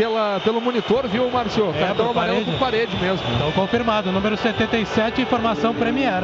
pela, 0.01 0.41
pelo 0.41 0.63
monitor, 0.63 1.07
viu, 1.07 1.31
Márcio? 1.31 1.75
É, 1.77 1.81
cartão 1.81 2.07
pro 2.07 2.11
amarelo 2.13 2.39
Parede. 2.39 2.51
pro 2.51 2.59
parede 2.59 2.97
mesmo. 2.97 3.27
Então 3.37 3.53
confirmado, 3.53 4.11
número 4.11 4.35
77, 4.35 5.21
informação 5.21 5.75
Premier. 5.75 6.23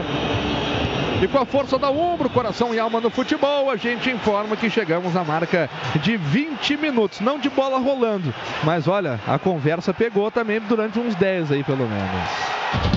E 1.22 1.28
com 1.28 1.38
a 1.38 1.44
força 1.44 1.78
da 1.78 1.90
Umbro, 1.90 2.30
coração 2.30 2.74
e 2.74 2.78
alma 2.78 3.02
no 3.02 3.10
futebol, 3.10 3.70
a 3.70 3.76
gente 3.76 4.08
informa 4.08 4.56
que 4.56 4.70
chegamos 4.70 5.14
à 5.14 5.22
marca 5.22 5.68
de 5.96 6.16
20 6.16 6.76
minutos. 6.78 7.20
Não 7.20 7.38
de 7.38 7.50
bola 7.50 7.78
rolando, 7.78 8.32
mas 8.64 8.88
olha, 8.88 9.20
a 9.26 9.38
conversa 9.38 9.92
pegou 9.92 10.30
também 10.30 10.58
durante 10.60 10.98
uns 10.98 11.14
10 11.14 11.52
aí, 11.52 11.62
pelo 11.62 11.86
menos. 11.86 12.95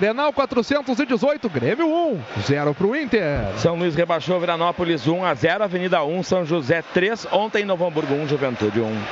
Grenal 0.00 0.32
418, 0.32 1.46
Grêmio 1.50 1.86
1, 1.86 2.20
0 2.46 2.74
pro 2.74 2.96
Inter. 2.96 3.52
São 3.58 3.74
Luís 3.74 3.94
rebaixou 3.94 4.40
Viranópolis 4.40 5.06
1 5.06 5.26
a 5.26 5.34
0, 5.34 5.64
Avenida 5.64 6.02
1, 6.02 6.22
São 6.22 6.46
José 6.46 6.80
3, 6.94 7.26
ontem 7.30 7.66
Novo 7.66 7.86
Hamburgo 7.86 8.14
1, 8.14 8.26
Juventude 8.26 8.80
1. 8.80 9.02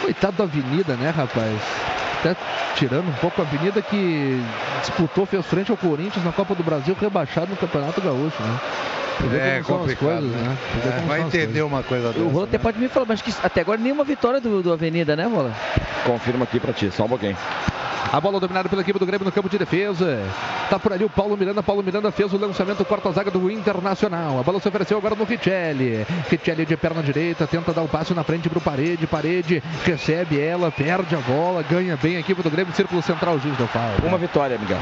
Coitado 0.00 0.38
da 0.38 0.44
Avenida, 0.44 0.96
né, 0.96 1.10
rapaz? 1.10 1.60
Até 2.18 2.34
tirando 2.76 3.10
um 3.10 3.14
pouco 3.20 3.42
a 3.42 3.44
Avenida 3.44 3.82
que 3.82 4.40
disputou, 4.80 5.26
fez 5.26 5.44
frente 5.44 5.70
ao 5.70 5.76
Corinthians 5.76 6.24
na 6.24 6.32
Copa 6.32 6.54
do 6.54 6.62
Brasil, 6.62 6.96
rebaixado 6.98 7.50
no 7.50 7.56
Campeonato 7.56 8.00
Gaúcho, 8.00 8.42
né? 8.42 8.60
É 9.40 9.62
complicado, 9.62 9.98
coisas, 9.98 10.30
né? 10.30 10.56
Vê 10.82 10.88
É, 10.88 11.00
vai 11.06 11.20
entender 11.20 11.46
coisas. 11.46 11.62
uma 11.62 11.82
coisa 11.82 12.08
O 12.10 12.12
dessa. 12.12 12.24
Rola 12.30 12.44
até 12.44 12.58
pode 12.58 12.78
me 12.78 12.88
falar, 12.88 13.06
mas 13.08 13.22
que 13.22 13.32
até 13.42 13.60
agora 13.60 13.80
nenhuma 13.80 14.04
vitória 14.04 14.40
do, 14.40 14.62
do 14.62 14.72
Avenida, 14.72 15.14
né, 15.16 15.24
Rola? 15.26 15.52
Confirma 16.04 16.44
aqui 16.44 16.58
pra 16.60 16.72
ti, 16.72 16.90
só 16.90 17.04
um 17.04 17.08
pouquinho. 17.08 17.36
A 18.12 18.20
bola 18.20 18.38
dominada 18.38 18.68
pela 18.68 18.82
equipe 18.82 18.98
do 18.98 19.06
Grêmio 19.06 19.24
no 19.24 19.32
campo 19.32 19.48
de 19.48 19.58
defesa. 19.58 20.20
Tá 20.70 20.78
por 20.78 20.92
ali 20.92 21.04
o 21.04 21.10
Paulo 21.10 21.36
Miranda. 21.36 21.62
Paulo 21.64 21.82
Miranda 21.82 22.12
fez 22.12 22.32
o 22.32 22.36
lançamento, 22.38 22.84
corta 22.84 23.08
a 23.08 23.12
zaga 23.12 23.30
do 23.30 23.50
Internacional. 23.50 24.38
A 24.38 24.42
bola 24.42 24.60
se 24.60 24.68
ofereceu 24.68 24.98
agora 24.98 25.16
no 25.16 25.24
Richelli. 25.24 26.06
Richelli 26.30 26.64
de 26.64 26.76
perna 26.76 27.02
direita, 27.02 27.44
tenta 27.46 27.72
dar 27.72 27.82
o 27.82 27.88
passe 27.88 28.14
na 28.14 28.22
frente 28.22 28.48
pro 28.48 28.60
Parede. 28.60 29.06
Parede 29.06 29.60
recebe 29.84 30.38
ela, 30.40 30.70
perde 30.70 31.16
a 31.16 31.18
bola, 31.18 31.64
ganha 31.68 31.98
bem 32.00 32.16
a 32.16 32.20
equipe 32.20 32.40
do 32.40 32.50
Grêmio. 32.50 32.72
Círculo 32.74 33.02
central, 33.02 33.34
o 33.34 33.40
juiz 33.40 33.56
deu 33.56 33.66
falta. 33.66 34.06
Uma 34.06 34.18
vitória, 34.18 34.58
Miguel. 34.58 34.78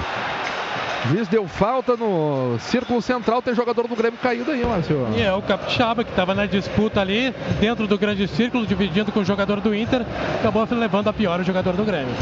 Juiz 1.09 1.27
deu 1.29 1.49
falta 1.49 1.97
no 1.97 2.57
círculo 2.61 3.03
central. 3.03 3.43
Tem 3.43 3.55
jogador 3.55 3.89
do 3.89 3.97
Grêmio 3.97 4.19
caído 4.19 4.51
aí, 4.51 4.65
Márcio. 4.65 5.09
E 5.17 5.23
é 5.23 5.33
o 5.33 5.43
Capixaba 5.43 6.05
que 6.05 6.11
estava 6.11 6.35
na 6.35 6.47
disputa 6.47 7.01
ali, 7.01 7.35
dentro 7.61 7.87
do 7.87 7.99
grande 7.99 8.29
círculo, 8.29 8.67
dividindo 8.67 9.11
com 9.11 9.21
o 9.21 9.25
jogador 9.25 9.61
do 9.61 9.75
Inter, 9.75 10.05
acabou 10.39 10.67
levando 10.71 11.09
a 11.09 11.13
pior 11.13 11.41
o 11.41 11.45
jogador 11.45 11.75
do 11.75 11.85
Grêmio. 11.85 12.15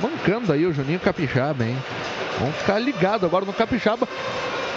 Mancando 0.00 0.52
aí 0.52 0.64
o 0.64 0.72
Juninho 0.72 1.00
Capixaba, 1.00 1.64
hein? 1.64 1.76
Vamos 2.38 2.56
ficar 2.56 2.78
ligado 2.78 3.26
agora 3.26 3.44
no 3.44 3.52
Capixaba. 3.52 4.06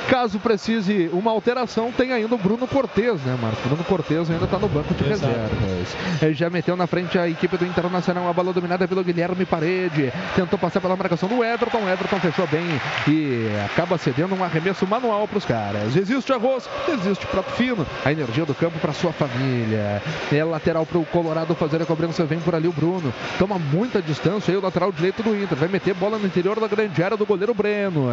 Caso 0.09 0.39
precise 0.39 1.09
uma 1.11 1.31
alteração, 1.31 1.91
tem 1.91 2.13
ainda 2.13 2.33
o 2.33 2.37
Bruno 2.37 2.65
Cortes, 2.65 3.21
né, 3.21 3.37
Marcos? 3.41 3.59
Bruno 3.65 3.83
Cortes 3.83 4.31
ainda 4.31 4.45
está 4.45 4.57
no 4.57 4.69
banco 4.69 4.93
de 4.93 5.03
Exato. 5.11 5.33
reservas. 5.33 5.97
Ele 6.21 6.33
já 6.33 6.49
meteu 6.49 6.77
na 6.77 6.87
frente 6.87 7.19
a 7.19 7.27
equipe 7.27 7.57
do 7.57 7.65
Internacional, 7.65 8.27
a 8.29 8.33
bola 8.33 8.53
dominada 8.53 8.87
pelo 8.87 9.03
Guilherme 9.03 9.45
Parede. 9.45 10.13
Tentou 10.35 10.57
passar 10.57 10.79
pela 10.79 10.95
marcação 10.95 11.27
do 11.27 11.43
Everton. 11.43 11.79
O 11.79 11.89
Everton 11.89 12.19
fechou 12.19 12.47
bem 12.47 12.65
e 13.07 13.47
acaba 13.65 13.97
cedendo 13.97 14.33
um 14.33 14.43
arremesso 14.43 14.87
manual 14.87 15.27
para 15.27 15.37
os 15.37 15.45
caras. 15.45 15.95
Existe 15.95 16.31
arroz, 16.31 16.69
existe 16.87 17.25
prato 17.27 17.51
fino. 17.51 17.85
A 18.05 18.11
energia 18.11 18.45
do 18.45 18.55
campo 18.55 18.79
para 18.79 18.93
sua 18.93 19.11
família. 19.11 20.01
É 20.31 20.43
lateral 20.43 20.85
para 20.85 20.97
o 20.97 21.05
Colorado 21.05 21.53
fazer 21.53 21.81
a 21.81 21.85
cobrança. 21.85 22.25
Vem 22.25 22.39
por 22.39 22.55
ali 22.55 22.67
o 22.67 22.73
Bruno. 22.73 23.13
Toma 23.37 23.59
muita 23.59 24.01
distância 24.01 24.51
aí 24.51 24.57
o 24.57 24.61
lateral 24.61 24.91
direito 24.91 25.21
do 25.21 25.35
Inter. 25.35 25.57
Vai 25.57 25.67
meter 25.67 25.93
bola 25.93 26.17
no 26.17 26.25
interior 26.25 26.59
da 26.59 26.67
grande 26.67 27.03
área 27.03 27.17
do 27.17 27.25
goleiro 27.25 27.53
Breno. 27.53 28.07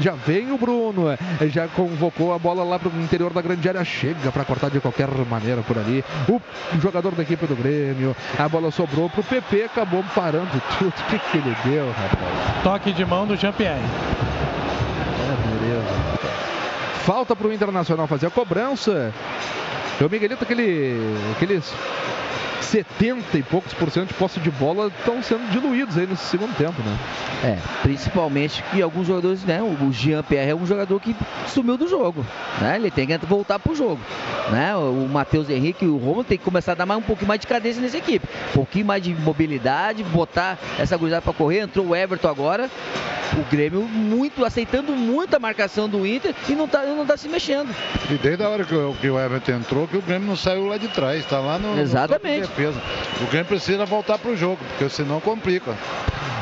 Já 0.00 0.12
vem 0.12 0.50
o 0.50 0.56
Bruno. 0.58 1.04
Já 1.50 1.68
convocou 1.68 2.34
a 2.34 2.38
bola 2.38 2.64
lá 2.64 2.78
para 2.78 2.88
o 2.88 3.02
interior 3.02 3.32
da 3.32 3.42
grande 3.42 3.68
área. 3.68 3.84
Chega 3.84 4.30
para 4.32 4.44
cortar 4.44 4.70
de 4.70 4.80
qualquer 4.80 5.08
maneira 5.28 5.62
por 5.62 5.78
ali. 5.78 6.04
O 6.28 6.40
jogador 6.80 7.14
da 7.14 7.22
equipe 7.22 7.46
do 7.46 7.56
Grêmio. 7.56 8.16
A 8.38 8.48
bola 8.48 8.70
sobrou 8.70 9.08
para 9.08 9.20
o 9.20 9.24
PP. 9.24 9.64
Acabou 9.64 10.04
parando 10.14 10.62
tudo. 10.78 10.94
O 11.04 11.06
que, 11.06 11.18
que 11.18 11.38
ele 11.38 11.56
deu, 11.64 11.86
rapaz? 11.92 12.62
Toque 12.62 12.92
de 12.92 13.04
mão 13.04 13.26
do 13.26 13.36
Jean-Pierre. 13.36 13.80
É, 15.20 15.58
beleza. 15.58 16.34
Falta 17.04 17.36
para 17.36 17.46
o 17.46 17.52
Internacional 17.52 18.06
fazer 18.06 18.26
a 18.26 18.30
cobrança. 18.30 19.12
O 20.00 20.08
Miguelito, 20.08 20.42
aquele, 20.42 20.96
aqueles 21.36 21.72
70 22.60 23.38
e 23.38 23.42
poucos 23.42 23.72
por 23.72 23.90
cento 23.90 24.08
de 24.08 24.14
posse 24.14 24.40
de 24.40 24.50
bola 24.50 24.90
estão 24.98 25.22
sendo 25.22 25.50
diluídos 25.50 25.96
aí 25.98 26.06
nesse 26.06 26.24
segundo 26.24 26.54
tempo, 26.56 26.80
né? 26.82 26.98
É, 27.42 27.58
principalmente 27.82 28.62
que 28.70 28.80
alguns 28.80 29.06
jogadores, 29.06 29.44
né? 29.44 29.60
O 29.62 29.92
Jean-Pierre 29.92 30.50
é 30.50 30.54
um 30.54 30.66
jogador 30.66 30.98
que 31.00 31.14
sumiu 31.46 31.76
do 31.76 31.88
jogo, 31.88 32.24
né? 32.60 32.76
Ele 32.76 32.90
tem 32.90 33.06
que 33.06 33.18
voltar 33.18 33.58
pro 33.58 33.74
jogo, 33.74 34.00
né? 34.50 34.74
O 34.76 35.08
Matheus 35.08 35.48
Henrique 35.50 35.84
e 35.84 35.88
o 35.88 35.96
Romulo 35.96 36.24
tem 36.24 36.38
que 36.38 36.44
começar 36.44 36.72
a 36.72 36.74
dar 36.74 36.86
mais, 36.86 37.00
um 37.00 37.02
pouquinho 37.02 37.28
mais 37.28 37.40
de 37.40 37.46
cadência 37.46 37.80
nessa 37.80 37.98
equipe. 37.98 38.26
Um 38.50 38.52
pouquinho 38.54 38.86
mais 38.86 39.02
de 39.02 39.14
mobilidade, 39.14 40.02
botar 40.04 40.58
essa 40.78 40.96
gurizada 40.96 41.22
pra 41.22 41.32
correr. 41.32 41.60
Entrou 41.60 41.88
o 41.88 41.96
Everton 41.96 42.28
agora. 42.28 42.70
O 43.32 43.50
Grêmio 43.50 43.82
muito, 43.82 44.44
aceitando 44.44 44.92
muito 44.92 45.34
a 45.34 45.40
marcação 45.40 45.88
do 45.88 46.06
Inter 46.06 46.34
e 46.48 46.54
não 46.54 46.68
tá, 46.68 46.82
não 46.84 47.04
tá 47.04 47.16
se 47.16 47.28
mexendo. 47.28 47.74
E 48.08 48.14
desde 48.14 48.44
a 48.44 48.48
hora 48.48 48.64
que 48.64 48.74
o, 48.74 48.94
que 48.94 49.10
o 49.10 49.18
Everton 49.18 49.52
entrou, 49.52 49.88
que 49.88 49.96
o 49.96 50.02
Grêmio 50.02 50.28
não 50.28 50.36
saiu 50.36 50.66
lá 50.66 50.76
de 50.76 50.86
trás, 50.88 51.20
está 51.20 51.40
lá 51.40 51.58
no, 51.58 51.74
no 51.74 51.80
Exatamente. 51.80 52.43
Defesa. 52.46 52.80
O 53.22 53.26
Grêmio 53.26 53.46
precisa 53.46 53.84
voltar 53.84 54.18
para 54.18 54.30
o 54.30 54.36
jogo, 54.36 54.58
porque 54.68 54.88
senão 54.88 55.20
complica. 55.20 55.74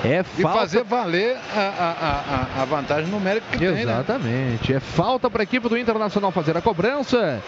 É 0.04 0.24
E 0.36 0.42
falta 0.42 0.58
fazer 0.60 0.82
valer 0.84 1.36
a, 1.54 1.60
a- 1.60 2.58
a- 2.58 2.62
a 2.62 2.64
vantagem 2.64 3.08
numérica 3.10 3.46
que 3.52 3.58
tem, 3.58 3.68
né? 3.72 3.82
Exatamente. 3.82 4.74
É 4.74 4.80
falta 4.80 5.30
para 5.30 5.42
a 5.42 5.44
equipe 5.44 5.68
do 5.68 5.76
Internacional 5.78 6.32
fazer 6.32 6.56
a 6.56 6.60
cobrança. 6.60 7.40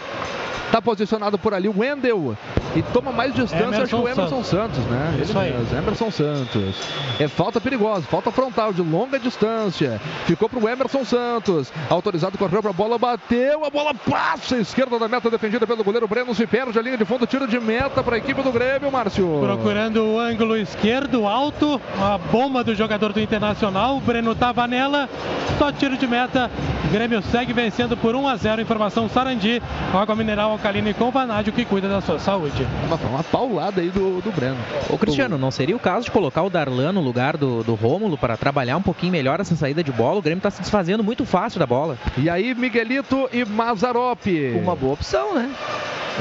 Tá 0.71 0.81
posicionado 0.81 1.37
por 1.37 1.53
ali 1.53 1.69
o 1.69 1.79
Wendel 1.79 2.35
e 2.75 2.81
toma 2.81 3.11
mais 3.11 3.33
distância, 3.35 3.83
acho 3.83 3.87
que 3.87 3.95
o 3.95 3.99
Emerson 4.09 4.21
Emerson 4.23 4.43
Santos, 4.43 4.79
né? 4.85 5.19
Isso 5.21 5.31
Ele 5.37 5.39
aí. 5.39 5.53
mesmo, 5.53 5.77
Emerson 5.77 6.11
Santos. 6.11 6.75
É 7.19 7.27
falta 7.27 7.61
perigosa, 7.61 8.01
falta 8.01 8.31
frontal 8.31 8.73
de 8.73 8.81
longa 8.81 9.19
distância. 9.19 10.01
Ficou 10.25 10.49
pro 10.49 10.67
Emerson 10.67 11.05
Santos. 11.05 11.71
Autorizado, 11.87 12.37
correu 12.37 12.63
pra 12.63 12.73
bola, 12.73 12.97
bateu, 12.97 13.63
a 13.63 13.69
bola 13.69 13.93
passa 13.93 14.55
à 14.55 14.59
esquerda 14.59 14.97
da 14.97 15.07
meta 15.07 15.29
defendida 15.29 15.67
pelo 15.67 15.83
goleiro 15.83 16.07
Breno, 16.07 16.33
se 16.33 16.47
perde 16.47 16.77
a 16.77 16.81
linha 16.81 16.97
de 16.97 17.05
fundo, 17.05 17.27
tiro 17.27 17.47
de 17.47 17.59
meta 17.59 18.01
para 18.03 18.15
a 18.15 18.17
equipe 18.17 18.41
do 18.41 18.44
Grêmio, 18.51 18.91
Márcio. 18.91 19.39
Procurando 19.41 20.03
o 20.03 20.19
ângulo 20.19 20.57
esquerdo, 20.57 21.27
alto, 21.27 21.79
a 21.99 22.17
bomba 22.17 22.63
do 22.63 22.75
jogador 22.75 23.13
do 23.13 23.19
Internacional, 23.19 23.97
o 23.97 23.99
Breno 23.99 24.35
tava 24.35 24.67
nela, 24.67 25.09
só 25.57 25.71
tiro 25.71 25.97
de 25.97 26.07
meta. 26.07 26.49
O 26.85 26.91
Grêmio 26.91 27.21
segue 27.23 27.51
vencendo 27.53 27.97
por 27.97 28.15
1 28.15 28.27
a 28.27 28.35
0. 28.35 28.61
Informação 28.61 29.09
Sarandi, 29.09 29.61
água 29.93 30.15
mineral 30.15 30.51
alcalina 30.51 30.89
e 30.89 30.93
com 30.93 31.11
vanádio 31.11 31.51
que 31.51 31.65
cuida 31.65 31.89
da 31.89 32.01
sua 32.01 32.19
saúde. 32.19 32.65
Uma, 32.85 32.95
uma 32.95 33.23
paulada 33.23 33.81
aí 33.81 33.89
do, 33.89 34.21
do 34.21 34.31
Breno. 34.31 34.57
Ô 34.89 34.97
Cristiano, 34.97 35.37
não 35.37 35.51
seria 35.51 35.75
o 35.75 35.79
caso 35.79 36.05
de 36.05 36.11
colocar 36.11 36.43
o 36.43 36.49
Darlan 36.49 36.91
no 36.91 37.01
lugar 37.01 37.37
do, 37.37 37.63
do 37.63 37.73
Rômulo 37.73 38.17
para 38.17 38.37
trabalhar 38.37 38.77
um 38.77 38.81
pouquinho 38.81 39.11
melhor 39.11 39.39
essa 39.39 39.55
saída 39.55 39.83
de 39.83 39.91
bola? 39.91 40.19
O 40.19 40.21
Grêmio 40.21 40.39
está 40.39 40.51
se 40.51 40.61
desfazendo 40.61 41.03
muito 41.03 41.25
fácil 41.25 41.59
da 41.59 41.65
bola. 41.65 41.97
E 42.17 42.29
aí, 42.29 42.53
Miguelito 42.53 43.29
e 43.33 43.43
Mazarope. 43.43 44.51
Uma 44.61 44.75
boa 44.75 44.93
opção, 44.93 45.35
né? 45.35 45.49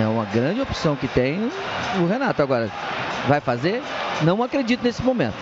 É 0.00 0.06
uma 0.06 0.24
grande 0.24 0.60
opção 0.60 0.96
que 0.96 1.06
tem 1.06 1.38
o 2.02 2.06
Renato. 2.14 2.42
Agora, 2.42 2.70
vai 3.28 3.40
fazer? 3.40 3.82
Não 4.22 4.42
acredito 4.42 4.82
nesse 4.82 5.02
momento. 5.02 5.34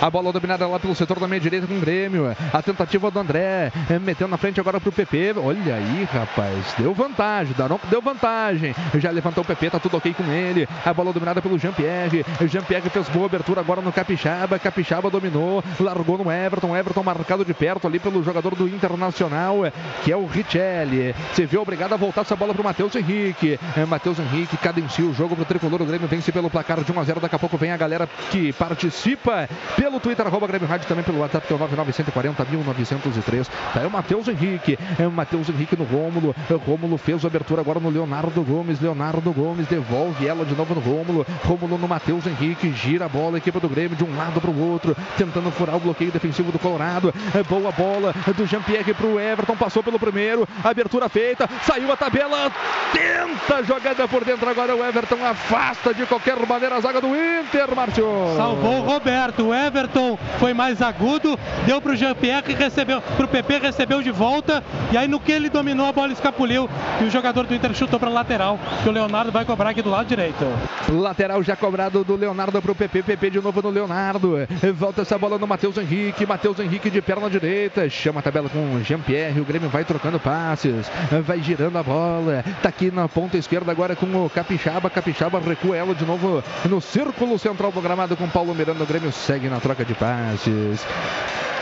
A 0.00 0.10
bola 0.10 0.32
dominada 0.32 0.66
lá 0.66 0.80
pelo 0.80 0.96
setor 0.96 1.20
da 1.20 1.28
meia 1.28 1.40
direita 1.40 1.64
com 1.64 1.76
o 1.76 1.80
Grêmio. 1.80 2.36
A 2.52 2.60
tentativa 2.60 3.08
do 3.08 3.20
André. 3.20 3.70
eh, 3.88 3.98
Metendo 4.00 4.30
na 4.32 4.36
frente 4.36 4.58
agora 4.58 4.80
pro 4.80 4.90
PP. 4.90 5.34
Olha 5.36 5.76
aí, 5.76 6.08
rapaz. 6.12 6.74
Deu 6.76 6.92
vantagem. 6.92 7.54
Daronco 7.56 7.86
deu 7.86 8.02
vantagem. 8.02 8.74
Já 8.96 9.10
levantou 9.12 9.44
o 9.44 9.46
PP, 9.46 9.70
tá 9.70 9.78
tudo 9.78 9.96
ok 9.98 10.12
com 10.14 10.24
ele. 10.24 10.68
A 10.84 10.92
bola 10.92 11.12
dominada 11.12 11.40
pelo 11.40 11.56
Jean-Pierre. 11.56 12.24
Jean-Pierre 12.48 12.90
fez 12.90 13.08
boa 13.10 13.26
abertura 13.26 13.60
agora 13.60 13.80
no 13.80 13.92
Capixaba. 13.92 14.58
Capixaba 14.58 15.08
dominou. 15.08 15.62
Largou 15.78 16.18
no 16.18 16.32
Everton. 16.32 16.76
Everton 16.76 17.02
marcado 17.04 17.44
de 17.44 17.54
perto 17.54 17.86
ali 17.86 18.00
pelo 18.00 18.24
jogador 18.24 18.56
do 18.56 18.66
Internacional, 18.66 19.58
que 20.04 20.10
é 20.10 20.16
o 20.16 20.26
Richelli. 20.26 21.14
Se 21.32 21.46
viu 21.46 21.62
obrigado 21.62 21.92
a 21.92 21.96
voltar 21.96 22.22
essa 22.22 22.34
bola 22.34 22.52
pro 22.52 22.64
Matheus 22.64 22.92
Henrique. 22.96 23.56
Eh, 23.76 23.84
Matheus 23.84 24.18
Henrique 24.18 24.56
cadencia 24.56 25.04
o 25.04 25.14
jogo 25.14 25.36
pro 25.36 25.44
tricolor. 25.44 25.80
O 25.80 25.86
Grêmio 25.86 26.08
vence 26.12 26.30
pelo 26.30 26.50
placar 26.50 26.84
de 26.84 26.92
1 26.92 27.00
a 27.00 27.04
0. 27.04 27.20
Daqui 27.20 27.36
a 27.36 27.38
pouco 27.38 27.56
vem 27.56 27.72
a 27.72 27.76
galera 27.76 28.06
que 28.30 28.52
participa 28.52 29.48
pelo 29.74 29.98
Twitter, 29.98 30.26
arroba 30.26 30.46
Grêmio 30.46 30.68
Rádio, 30.68 30.86
também 30.86 31.02
pelo 31.02 31.20
WhatsApp, 31.20 31.46
que 31.46 31.52
é 31.54 31.56
o 31.56 31.58
99140 31.58 32.44
1903. 32.44 33.48
Tá 33.48 33.80
aí 33.80 33.86
o 33.86 33.90
Matheus 33.90 34.28
Henrique. 34.28 34.78
É 34.98 35.06
o 35.06 35.10
Matheus 35.10 35.48
Henrique 35.48 35.74
no 35.74 35.84
Rômulo. 35.84 36.36
O 36.50 36.56
Rômulo 36.56 36.98
fez 36.98 37.24
a 37.24 37.28
abertura 37.28 37.62
agora 37.62 37.80
no 37.80 37.88
Leonardo 37.88 38.42
Gomes. 38.42 38.78
Leonardo 38.78 39.32
Gomes 39.32 39.66
devolve 39.66 40.26
ela 40.26 40.44
de 40.44 40.54
novo 40.54 40.74
no 40.74 40.82
Rômulo. 40.82 41.26
Rômulo 41.46 41.78
no 41.78 41.88
Matheus 41.88 42.26
Henrique. 42.26 42.70
Gira 42.72 43.06
a 43.06 43.08
bola, 43.08 43.38
equipe 43.38 43.58
do 43.58 43.68
Grêmio 43.68 43.96
de 43.96 44.04
um 44.04 44.14
lado 44.14 44.38
para 44.38 44.50
o 44.50 44.70
outro, 44.70 44.94
tentando 45.16 45.50
furar 45.50 45.76
o 45.76 45.80
bloqueio 45.80 46.12
defensivo 46.12 46.52
do 46.52 46.58
Colorado. 46.58 47.14
É 47.34 47.42
boa 47.42 47.72
bola 47.72 48.14
do 48.36 48.44
Jean-Pierre 48.44 48.92
pro 48.92 49.18
Everton. 49.18 49.56
Passou 49.56 49.82
pelo 49.82 49.98
primeiro. 49.98 50.46
Abertura 50.62 51.08
feita. 51.08 51.48
Saiu 51.62 51.90
a 51.90 51.96
tabela. 51.96 52.52
Tenta 52.92 53.62
jogada 53.62 54.06
por 54.06 54.26
dentro. 54.26 54.50
Agora 54.50 54.76
o 54.76 54.84
Everton 54.84 55.24
afasta 55.24 55.94
de 55.94 56.01
qualquer 56.06 56.36
maneira 56.46 56.76
a 56.76 56.80
zaga 56.80 57.00
do 57.00 57.08
Inter, 57.08 57.74
Márcio. 57.74 58.06
Salvou 58.36 58.78
o 58.78 58.82
Roberto. 58.82 59.48
O 59.48 59.54
Everton 59.54 60.18
foi 60.38 60.52
mais 60.54 60.80
agudo, 60.80 61.38
deu 61.66 61.80
pro 61.80 61.96
Jean-Pierre, 61.96 62.54
recebeu, 62.54 63.00
pro 63.16 63.28
PP, 63.28 63.58
recebeu 63.58 64.02
de 64.02 64.10
volta. 64.10 64.62
E 64.90 64.96
aí 64.96 65.08
no 65.08 65.20
que 65.20 65.32
ele 65.32 65.48
dominou, 65.48 65.86
a 65.86 65.92
bola 65.92 66.12
escapuliu. 66.12 66.68
E 67.00 67.04
o 67.04 67.10
jogador 67.10 67.46
do 67.46 67.54
Inter 67.54 67.74
chutou 67.74 67.98
pra 67.98 68.08
lateral. 68.08 68.58
Que 68.82 68.88
o 68.88 68.92
Leonardo 68.92 69.32
vai 69.32 69.44
cobrar 69.44 69.70
aqui 69.70 69.82
do 69.82 69.90
lado 69.90 70.06
direito. 70.06 70.44
Lateral 70.88 71.42
já 71.42 71.56
cobrado 71.56 72.04
do 72.04 72.16
Leonardo 72.16 72.60
pro 72.60 72.74
PP. 72.74 73.02
PP 73.02 73.30
de 73.30 73.40
novo 73.40 73.62
no 73.62 73.70
Leonardo. 73.70 74.36
Volta 74.74 75.02
essa 75.02 75.18
bola 75.18 75.38
no 75.38 75.46
Matheus 75.46 75.76
Henrique. 75.76 76.26
Matheus 76.26 76.58
Henrique 76.58 76.90
de 76.90 77.00
perna 77.00 77.28
direita. 77.28 77.88
Chama 77.88 78.20
a 78.20 78.22
tabela 78.22 78.48
com 78.48 78.74
o 78.74 78.84
Jean-Pierre. 78.84 79.40
O 79.40 79.44
Grêmio 79.44 79.68
vai 79.68 79.84
trocando 79.84 80.18
passes. 80.20 80.90
Vai 81.24 81.40
girando 81.40 81.78
a 81.78 81.82
bola. 81.82 82.44
Tá 82.62 82.68
aqui 82.68 82.90
na 82.90 83.08
ponta 83.08 83.36
esquerda 83.36 83.70
agora 83.72 83.96
com 83.96 84.06
o 84.06 84.30
Capixaba. 84.30 84.90
Capixaba 84.90 85.40
recua 85.40 85.76
ela 85.76 85.91
de 85.94 86.04
novo 86.04 86.42
no 86.68 86.80
círculo 86.80 87.38
central 87.38 87.72
do 87.72 87.80
gramado 87.80 88.16
com 88.16 88.28
Paulo 88.28 88.54
Miranda. 88.54 88.84
O 88.84 88.86
Grêmio 88.86 89.12
segue 89.12 89.48
na 89.48 89.60
troca 89.60 89.84
de 89.84 89.94
passes. 89.94 90.84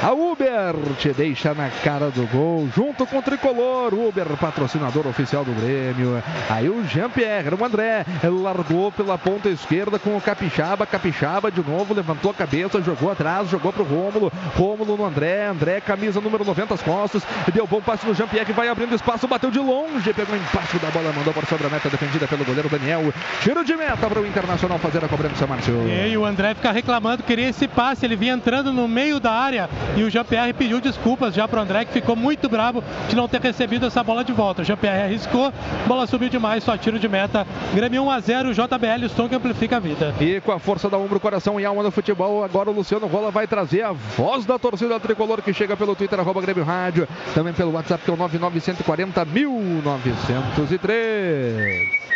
A 0.02 0.12
Uber 0.12 0.75
te 0.99 1.12
deixa 1.12 1.52
na 1.52 1.68
cara 1.68 2.09
do 2.10 2.26
gol, 2.28 2.67
junto 2.75 3.05
com 3.05 3.18
o 3.18 3.23
Tricolor. 3.23 3.92
Uber, 3.92 4.28
patrocinador 4.39 5.07
oficial 5.07 5.44
do 5.44 5.52
Grêmio. 5.52 6.23
Aí 6.49 6.70
o 6.70 6.83
Jean-Pierre, 6.86 7.55
o 7.55 7.62
André, 7.62 8.07
largou 8.25 8.91
pela 8.91 9.18
ponta 9.18 9.50
esquerda 9.50 9.99
com 9.99 10.17
o 10.17 10.20
Capixaba. 10.20 10.86
Capixaba 10.86 11.50
de 11.50 11.62
novo, 11.62 11.92
levantou 11.92 12.31
a 12.31 12.34
cabeça, 12.34 12.81
jogou 12.81 13.10
atrás, 13.10 13.50
jogou 13.50 13.75
pro 13.75 13.84
Rômulo. 13.84 14.33
Rômulo 14.57 14.97
no 14.97 15.05
André. 15.05 15.49
André, 15.49 15.83
camisa 15.83 16.18
número 16.18 16.47
90 16.47 16.73
as 16.73 16.83
costas. 16.83 17.23
Deu 17.52 17.67
bom 17.67 17.83
passe 17.83 18.07
no 18.07 18.15
Jean-Pierre, 18.15 18.55
vai 18.55 18.68
abrindo 18.68 18.94
espaço, 18.94 19.28
bateu 19.28 19.50
de 19.50 19.59
longe, 19.59 20.15
pegou 20.15 20.34
empate 20.34 20.78
da 20.78 20.89
bola, 20.91 21.12
mandou 21.12 21.34
por 21.34 21.44
sobre 21.44 21.67
a 21.67 21.70
meta, 21.70 21.91
defendida 21.91 22.26
pelo 22.26 22.47
goleiro 22.47 22.70
Daniel. 22.70 23.12
Tiro 23.42 23.62
de 23.62 23.76
meta 23.76 24.09
para 24.20 24.24
o 24.24 24.26
Internacional 24.26 24.78
fazer 24.78 25.02
a 25.02 25.08
cobrança, 25.08 25.47
Márcio. 25.47 25.89
E 25.89 25.92
aí 25.92 26.16
o 26.16 26.24
André 26.24 26.55
fica 26.55 26.70
reclamando, 26.70 27.23
queria 27.23 27.49
esse 27.49 27.66
passe, 27.66 28.05
ele 28.05 28.16
vinha 28.16 28.34
entrando 28.34 28.73
no 28.73 28.86
meio 28.86 29.18
da 29.18 29.32
área 29.32 29.68
e 29.97 30.02
o 30.02 30.10
Jean-Pierre 30.10 30.52
pediu 30.52 30.78
desculpas 30.81 31.34
já 31.34 31.49
pro 31.49 31.60
André, 31.60 31.86
que 31.86 31.92
ficou 31.92 32.15
muito 32.15 32.49
bravo 32.49 32.84
de 33.08 33.16
não 33.16 33.26
ter 33.26 33.40
recebido 33.40 33.86
essa 33.86 34.05
bola 34.05 34.23
de 34.23 34.32
volta. 34.32 34.62
O 34.62 34.65
Jean-Pierre 34.65 35.05
arriscou, 35.05 35.52
bola 35.86 36.07
subiu 36.07 36.28
demais, 36.28 36.62
só 36.62 36.76
tiro 36.76 36.99
de 36.99 37.08
meta. 37.08 37.47
Grêmio 37.74 38.02
1 38.05 38.10
a 38.10 38.20
0 38.20 38.52
JBL, 38.52 39.07
o 39.07 39.08
som 39.08 39.26
que 39.28 39.34
amplifica 39.34 39.78
a 39.78 39.81
vida. 39.81 40.15
E 40.20 40.40
com 40.40 40.52
a 40.52 40.58
força 40.58 40.90
da 40.90 40.99
ombro, 40.99 41.18
coração 41.18 41.58
e 41.58 41.65
alma 41.65 41.82
no 41.82 41.90
futebol, 41.90 42.44
agora 42.44 42.68
o 42.68 42.74
Luciano 42.74 43.07
Rola 43.07 43.31
vai 43.31 43.47
trazer 43.47 43.81
a 43.82 43.92
voz 43.92 44.44
da 44.44 44.58
torcida 44.58 45.00
tricolor 45.00 45.40
que 45.40 45.55
chega 45.55 45.74
pelo 45.76 45.97
Twitter, 45.97 46.20
arroba 46.20 46.42
Grêmio 46.42 46.65
Rádio, 46.65 47.08
também 47.34 47.55
pelo 47.55 47.73
WhatsApp, 47.73 48.05
que 48.05 48.10
é 48.10 48.15
o 48.15 48.16
99140 48.16 49.24
1903. 49.24 52.09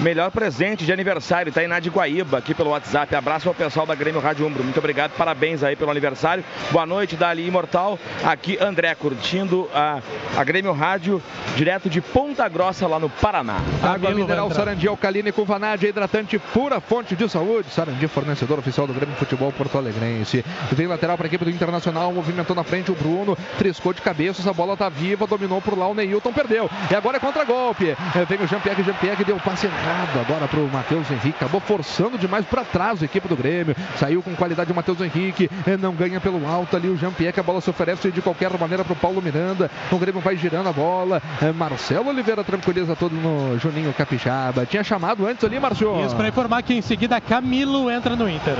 Melhor 0.00 0.30
presente 0.30 0.84
de 0.84 0.92
aniversário, 0.92 1.52
tá 1.52 1.60
Tainá 1.60 1.78
de 1.78 1.88
Guaíba, 1.88 2.38
aqui 2.38 2.52
pelo 2.52 2.70
WhatsApp. 2.70 3.14
Abraço 3.14 3.48
ao 3.48 3.54
pessoal 3.54 3.86
da 3.86 3.94
Grêmio 3.94 4.20
Rádio 4.20 4.46
Umbro. 4.46 4.62
Muito 4.62 4.78
obrigado, 4.78 5.12
parabéns 5.12 5.62
aí 5.62 5.76
pelo 5.76 5.90
aniversário. 5.90 6.44
Boa 6.70 6.84
noite, 6.84 7.16
Dali 7.16 7.46
Imortal. 7.46 7.98
Aqui, 8.24 8.58
André, 8.60 8.94
curtindo 8.94 9.68
a, 9.72 10.00
a 10.36 10.44
Grêmio 10.44 10.72
Rádio, 10.72 11.22
direto 11.56 11.88
de 11.88 12.00
Ponta 12.00 12.48
Grossa, 12.48 12.86
lá 12.86 12.98
no 12.98 13.08
Paraná. 13.08 13.60
Água 13.82 14.10
mineral 14.10 14.50
Sarandi 14.50 14.88
Alcalina 14.88 15.28
e 15.28 15.32
com 15.32 15.44
vanádio 15.44 15.88
hidratante 15.88 16.38
pura 16.38 16.80
fonte 16.80 17.14
de 17.14 17.28
saúde. 17.28 17.70
Sarandi, 17.70 18.06
fornecedor 18.08 18.58
oficial 18.58 18.86
do 18.86 18.92
Grêmio 18.92 19.14
Futebol 19.16 19.52
Porto 19.52 19.78
Alegrense. 19.78 20.44
Vem 20.72 20.86
lateral 20.86 21.16
para 21.16 21.26
a 21.26 21.28
equipe 21.28 21.44
do 21.44 21.50
Internacional, 21.50 22.12
movimentou 22.12 22.56
na 22.56 22.64
frente 22.64 22.90
o 22.90 22.94
Bruno, 22.94 23.38
triscou 23.58 23.92
de 23.92 24.02
cabeça, 24.02 24.42
essa 24.42 24.52
bola 24.52 24.76
tá 24.76 24.88
viva, 24.88 25.26
dominou 25.26 25.62
por 25.62 25.78
lá 25.78 25.88
o 25.88 25.94
Neilton, 25.94 26.32
perdeu. 26.32 26.68
E 26.90 26.94
agora 26.94 27.16
é 27.16 27.20
contra-golpe. 27.20 27.90
É, 27.90 28.24
Vem 28.28 28.42
o 28.42 28.46
Jean-Pierre, 28.46 28.82
Jean-Pierre 28.82 29.24
deu 29.24 29.36
passe 29.36 29.68
errado 29.74 30.20
agora 30.20 30.48
para 30.48 30.60
o 30.60 30.68
Matheus 30.68 31.10
Henrique, 31.10 31.36
acabou 31.36 31.60
forçando 31.60 32.18
demais 32.18 32.44
para 32.46 32.64
trás 32.64 33.02
a 33.02 33.04
equipe 33.04 33.28
do 33.28 33.36
Grêmio. 33.36 33.76
Saiu 33.98 34.22
com 34.22 34.34
qualidade 34.34 34.72
o 34.72 34.74
Matheus 34.74 35.00
Henrique, 35.00 35.50
é, 35.66 35.76
não 35.76 35.94
ganha 35.94 36.20
pelo 36.20 36.46
alto 36.48 36.76
ali 36.76 36.88
o 36.88 36.96
Jean-Pierre, 36.96 37.38
a 37.38 37.42
bola 37.42 37.60
se 37.60 37.70
oferece 37.70 38.10
de 38.10 38.22
qualquer 38.22 38.50
maneira 38.58 38.84
para 38.84 38.92
o 38.92 38.96
Paulo 38.96 39.20
Miranda. 39.20 39.70
O 39.90 39.98
Grêmio 39.98 40.20
vai 40.20 40.36
girando 40.36 40.68
a 40.68 40.72
bola. 40.72 41.20
É, 41.42 41.52
Marcelo 41.52 42.08
Oliveira 42.08 42.44
tranquiliza 42.44 42.94
todo 42.94 43.14
no 43.14 43.58
Juninho 43.58 43.92
Capixaba. 43.92 44.66
Tinha 44.66 44.84
chamado 44.84 45.26
antes 45.26 45.44
ali, 45.44 45.58
Marcio. 45.58 46.04
Isso 46.04 46.16
para 46.16 46.28
informar 46.28 46.62
que 46.62 46.74
em 46.74 46.82
seguida 46.82 47.20
Camilo 47.20 47.90
entra 47.90 48.16
no 48.16 48.28
Inter. 48.28 48.56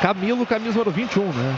Camilo, 0.00 0.44
camisa 0.46 0.78
número 0.78 0.90
21, 0.90 1.24
né? 1.32 1.56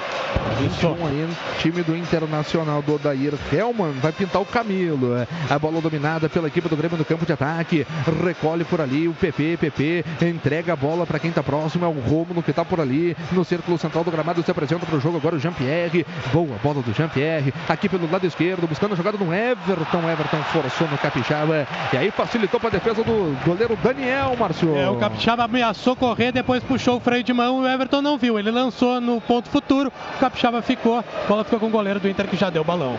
21 0.61 1.07
aí, 1.07 1.29
time 1.61 1.83
do 1.83 1.97
Internacional 1.97 2.81
do 2.83 2.95
Odair 2.95 3.35
Helman 3.53 3.93
vai 4.01 4.13
pintar 4.13 4.41
o 4.41 4.47
Camilo. 4.47 5.17
É, 5.17 5.27
A 5.51 5.59
bola 5.59 5.81
dominada 5.81 6.29
pela 6.29 6.49
equipe 6.49 6.69
do 6.69 6.77
Grêmio 6.77 6.97
no 6.97 7.05
campo 7.05 7.27
de 7.27 7.33
ataque. 7.33 7.87
Recolhe 8.25 8.65
por 8.65 8.78
ali 8.83 9.09
o 9.09 9.15
PP, 9.15 9.57
PP 9.59 10.05
entrega 10.23 10.73
a 10.73 10.77
bola 10.77 11.07
para 11.07 11.19
quem 11.19 11.31
tá 11.31 11.43
próximo, 11.43 11.85
é 11.85 11.89
o 11.89 11.93
Rômulo 11.93 12.43
que 12.43 12.53
tá 12.53 12.65
por 12.65 12.81
ali 12.81 13.17
no 13.33 13.45
círculo 13.45 13.79
central 13.79 14.05
do 14.05 14.11
gramado, 14.11 14.43
se 14.43 14.51
apresenta 14.51 14.87
para 14.87 14.97
o 14.97 15.01
jogo 15.01 15.17
agora 15.17 15.37
o 15.37 15.39
Jean-Pierre. 15.39 16.07
Boa 16.33 16.59
bola 16.63 16.83
do 16.83 16.93
Jean-Pierre, 16.93 17.53
aqui 17.69 17.89
pelo 17.89 18.11
lado 18.11 18.27
esquerdo, 18.27 18.67
buscando 18.67 18.95
a 18.95 18.97
jogada 18.97 19.19
no 19.19 19.33
Everton. 19.33 20.11
Everton 20.11 20.43
forçou 20.53 20.89
no 20.89 20.99
Capixaba 20.99 21.67
e 21.93 21.97
aí 21.97 22.11
facilitou 22.11 22.59
para 22.59 22.69
a 22.69 22.73
defesa 22.73 23.03
do 23.05 23.37
goleiro 23.45 23.77
Daniel, 23.83 24.37
Márcio. 24.39 24.77
É, 24.77 24.89
o 24.89 24.97
Capixaba 24.97 25.45
ameaçou 25.45 25.97
correr, 25.97 26.33
depois 26.33 26.63
puxou 26.63 26.97
o 26.97 27.01
freio 27.01 27.23
de 27.23 27.33
mão 27.33 27.63
e 27.63 27.67
o 27.67 27.69
Everton 27.69 28.03
não 28.03 28.19
viu. 28.19 28.39
Ele 28.39 28.51
lançou 28.51 29.01
no 29.01 29.21
ponto 29.21 29.49
futuro, 29.49 29.93
o 30.17 30.19
Capixaba 30.19 30.63
ficou, 30.63 30.99
a 30.99 31.05
bola 31.29 31.45
ficou 31.45 31.61
com 31.61 31.67
o 31.67 31.71
goleiro 31.71 32.01
do 32.01 32.09
Inter 32.09 32.27
que 32.27 32.37
já 32.37 32.51
deu 32.51 32.65
balão. 32.65 32.97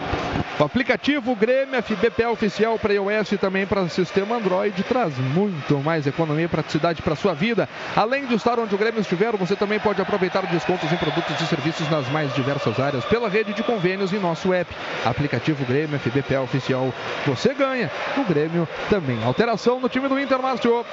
O 0.59 0.63
aplicativo 0.63 1.35
Grêmio 1.35 1.81
FBPA 1.81 2.29
oficial 2.29 2.77
para 2.77 2.93
iOS 2.93 3.31
e 3.31 3.37
também 3.37 3.65
para 3.65 3.87
sistema 3.87 4.35
Android 4.35 4.81
traz 4.83 5.17
muito 5.17 5.58
fácil, 5.59 5.79
mais 5.79 6.07
economia 6.07 6.45
e 6.45 6.47
praticidade 6.47 7.01
para 7.01 7.15
sua 7.15 7.33
vida. 7.33 7.67
Além 7.95 8.25
de 8.25 8.35
estar 8.35 8.59
onde 8.59 8.75
o 8.75 8.77
Grêmio 8.77 9.01
estiver, 9.01 9.35
você 9.35 9.55
também 9.55 9.79
pode 9.79 10.01
aproveitar 10.01 10.45
descontos 10.45 10.91
em 10.91 10.97
produtos 10.97 11.39
e 11.39 11.45
serviços 11.45 11.89
nas 11.89 12.07
mais 12.09 12.33
diversas 12.33 12.79
áreas 12.79 13.05
pela 13.05 13.29
rede 13.29 13.53
de 13.53 13.63
convênios 13.63 14.13
em 14.13 14.19
nosso 14.19 14.53
app. 14.53 14.73
Aplicativo 15.05 15.65
Grêmio 15.65 15.99
FBP 15.99 16.37
Oficial. 16.37 16.93
Você 17.25 17.53
ganha, 17.53 17.91
o 18.17 18.23
Grêmio 18.23 18.67
também. 18.89 19.23
Alteração 19.23 19.79
no 19.79 19.89
time 19.89 20.07
do 20.07 20.19
Inter, 20.19 20.41
Márcio. 20.41 20.85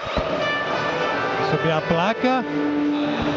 Subir 1.50 1.72
a 1.72 1.80
placa. 1.80 2.44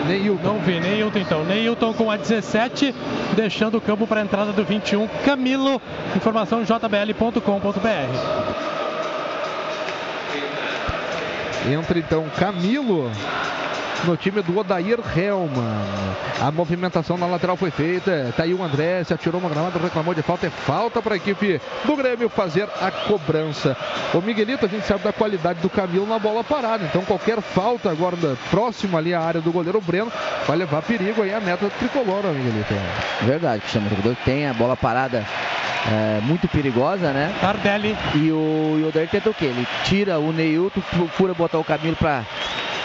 Neilton. 0.08 0.43
Não 0.43 0.59
vi, 0.59 0.80
Neilton 0.80 1.19
então. 1.19 1.43
Neilton 1.43 1.93
com 1.93 2.09
a 2.09 2.17
17, 2.17 2.93
deixando 3.35 3.77
o 3.77 3.82
campo 3.82 4.08
para 4.08 4.22
a 4.22 4.24
entrada 4.24 4.51
do 4.51 4.64
21. 4.64 5.08
Camilo, 5.25 5.82
informação 6.16 6.64
jbl.com.br. 6.64 8.89
Entra 11.67 11.99
então 11.99 12.29
Camilo 12.38 13.11
no 14.05 14.15
time 14.15 14.41
do 14.41 14.57
Odair 14.57 14.99
Helman. 15.15 16.15
A 16.41 16.51
movimentação 16.51 17.17
na 17.17 17.25
lateral 17.25 17.57
foi 17.57 17.71
feita. 17.71 18.33
Tá 18.35 18.43
aí 18.43 18.53
o 18.53 18.63
André, 18.63 19.03
se 19.03 19.13
atirou 19.13 19.39
uma 19.39 19.49
granada, 19.49 19.79
reclamou 19.79 20.13
de 20.13 20.21
falta. 20.21 20.47
É 20.47 20.49
falta 20.49 21.01
para 21.01 21.15
a 21.15 21.17
equipe 21.17 21.59
do 21.85 21.95
Grêmio 21.95 22.29
fazer 22.29 22.67
a 22.81 22.91
cobrança. 22.91 23.75
O 24.13 24.21
Miguelito, 24.21 24.65
a 24.65 24.69
gente 24.69 24.85
sabe 24.85 25.03
da 25.03 25.13
qualidade 25.13 25.59
do 25.59 25.69
Camilo 25.69 26.07
na 26.07 26.19
bola 26.19 26.43
parada. 26.43 26.85
Então 26.85 27.03
qualquer 27.03 27.41
falta 27.41 27.89
agora 27.89 28.17
próximo 28.49 28.97
ali 28.97 29.13
à 29.13 29.21
área 29.21 29.41
do 29.41 29.51
goleiro 29.51 29.81
Breno 29.81 30.11
vai 30.47 30.57
levar 30.57 30.81
perigo 30.81 31.21
aí 31.21 31.33
a 31.33 31.39
meta 31.39 31.69
tricolor, 31.77 32.21
ó, 32.25 32.29
Miguelito. 32.29 32.73
Verdade, 33.21 33.61
Cristiano 33.61 33.89
Jogador 33.89 34.15
tem 34.23 34.47
a 34.47 34.53
bola 34.53 34.75
parada 34.75 35.25
é, 35.87 36.21
muito 36.21 36.47
perigosa, 36.47 37.11
né? 37.11 37.33
Tardelli. 37.41 37.95
E 38.15 38.31
o, 38.31 38.77
e 38.79 38.83
o 38.83 38.87
Odair 38.89 39.09
tenta 39.09 39.29
o 39.29 39.33
quê? 39.33 39.45
Ele 39.45 39.67
tira 39.83 40.19
o 40.19 40.31
Neilton, 40.31 40.81
procura 40.81 41.33
botar 41.33 41.57
o 41.59 41.63
Camilo 41.63 41.95
para 41.95 42.23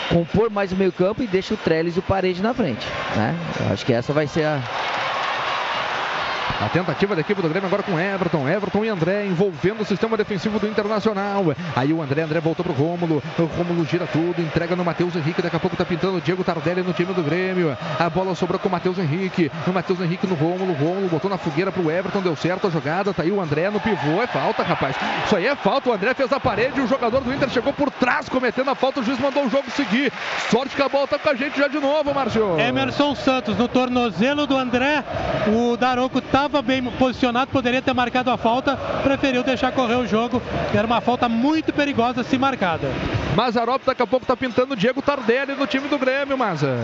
compor 0.09 0.51
mais 0.51 0.73
o 0.73 0.77
meio 0.77 0.93
campo 0.93 1.23
e 1.23 1.27
deixa 1.27 1.55
o 1.55 1.57
Trellis 1.57 1.97
e 1.97 1.99
o 1.99 2.03
Parede 2.03 2.43
na 2.43 2.55
frente, 2.55 2.87
né? 3.17 3.35
Eu 3.61 3.73
acho 3.73 3.85
que 3.85 3.93
essa 3.93 4.13
vai 4.13 4.27
ser 4.27 4.45
a, 4.45 4.61
A 6.61 6.69
tentativa 6.69 7.15
da 7.15 7.21
equipe 7.21 7.43
do 7.43 7.49
Grêmio 7.49 7.67
agora 7.67 7.83
com 7.83 7.99
Everton. 7.99 8.49
Everton 8.49 8.85
e 8.85 8.89
André 8.89 9.27
envolvendo 9.27 9.83
o 9.83 9.85
sistema 9.85 10.17
defensivo 10.17 10.59
do 10.59 10.69
Internacional. 10.69 11.45
Aí 11.75 11.93
o 11.93 12.01
André, 12.01 12.23
André 12.23 12.41
voltou 12.41 12.65
pro 12.65 12.73
Rômulo. 12.73 13.23
O 13.39 13.43
Rômulo 13.43 13.85
gira 13.85 14.07
tudo, 14.07 14.41
entrega 14.41 14.77
no 14.77 14.85
Matheus 14.85 15.17
Henrique. 15.17 15.43
Daqui 15.43 15.57
a 15.57 15.61
pouco 15.61 15.77
tá 15.77 15.85
pintando 15.85 16.19
o 16.19 16.21
Diego 16.21 16.45
Tardelli 16.45 16.83
no 16.83 16.93
time 16.93 17.13
do 17.13 17.23
Grêmio. 17.23 17.77
A 17.99 18.09
bola 18.09 18.35
sobrou 18.35 18.59
com 18.59 18.69
o 18.69 18.73
Matheus 18.73 18.99
Henrique. 18.99 19.51
O 19.67 19.73
Matheus 19.73 20.01
Henrique 20.01 20.27
no 20.27 20.35
Rômulo. 20.35 20.73
Rômulo 20.75 21.09
botou 21.09 21.29
na 21.29 21.37
fogueira 21.37 21.73
pro 21.73 21.91
Everton. 21.91 22.23
Deu 22.23 22.37
certo 22.37 22.69
a 22.69 22.71
jogada. 22.71 23.13
Tá 23.13 23.25
aí 23.25 23.33
o 23.33 23.41
André 23.41 23.69
no 23.71 23.81
pivô. 23.81 24.23
É 24.23 24.27
falta, 24.27 24.63
rapaz. 24.63 24.97
Isso 25.27 25.37
aí 25.37 25.47
é 25.47 25.57
falta. 25.57 25.91
O 25.91 25.93
André 25.93 26.15
fez 26.15 26.33
a 26.33 26.39
parede. 26.39 26.81
O 26.81 26.87
jogador 26.87 27.21
do 27.21 27.35
Inter 27.35 27.51
chegou 27.51 27.73
por 27.73 27.91
trás 27.91 28.29
cometendo 28.29 28.71
a 28.71 28.75
falta. 28.75 29.01
O 29.01 29.03
juiz 29.03 29.19
mandou 29.19 29.45
o 29.45 29.51
jogo 29.51 29.71
seguir. 29.71 30.13
Sorte 30.51 30.77
que 30.77 30.83
a 30.83 30.89
bola 30.89 31.09
tá 31.09 31.19
com 31.19 31.31
a 31.31 31.35
gente 31.35 31.59
já 31.59 31.67
de 31.67 31.81
novo, 31.81 32.15
Márcio. 32.15 32.59
Emerson 32.61 33.15
Santos 33.15 33.59
no 33.59 33.67
tornozelo 33.67 34.47
do 34.47 34.57
André. 34.57 35.03
O 35.49 35.77
Daroco 35.77 36.21
estava 36.47 36.61
bem 36.61 36.83
posicionado, 36.83 37.51
poderia 37.51 37.81
ter 37.81 37.95
marcado 37.95 38.31
a 38.31 38.37
falta, 38.37 38.77
preferiu 39.03 39.43
deixar 39.43 39.73
correr 39.73 39.95
o 39.97 40.07
jogo. 40.07 40.43
Era 40.75 40.87
uma 40.87 41.01
falta 41.01 41.29
muito 41.29 41.73
perigosa 41.73 42.23
se 42.23 42.37
marcada. 42.37 42.91
Mazarop 43.35 43.83
daqui 43.85 44.03
a 44.03 44.07
pouco 44.07 44.27
tá 44.27 44.37
pintando 44.37 44.75
o 44.75 44.77
Diego 44.77 45.01
Tardelli 45.03 45.55
no 45.55 45.67
time 45.67 45.89
do 45.89 45.99
Grêmio, 45.99 46.37
Maza. 46.37 46.77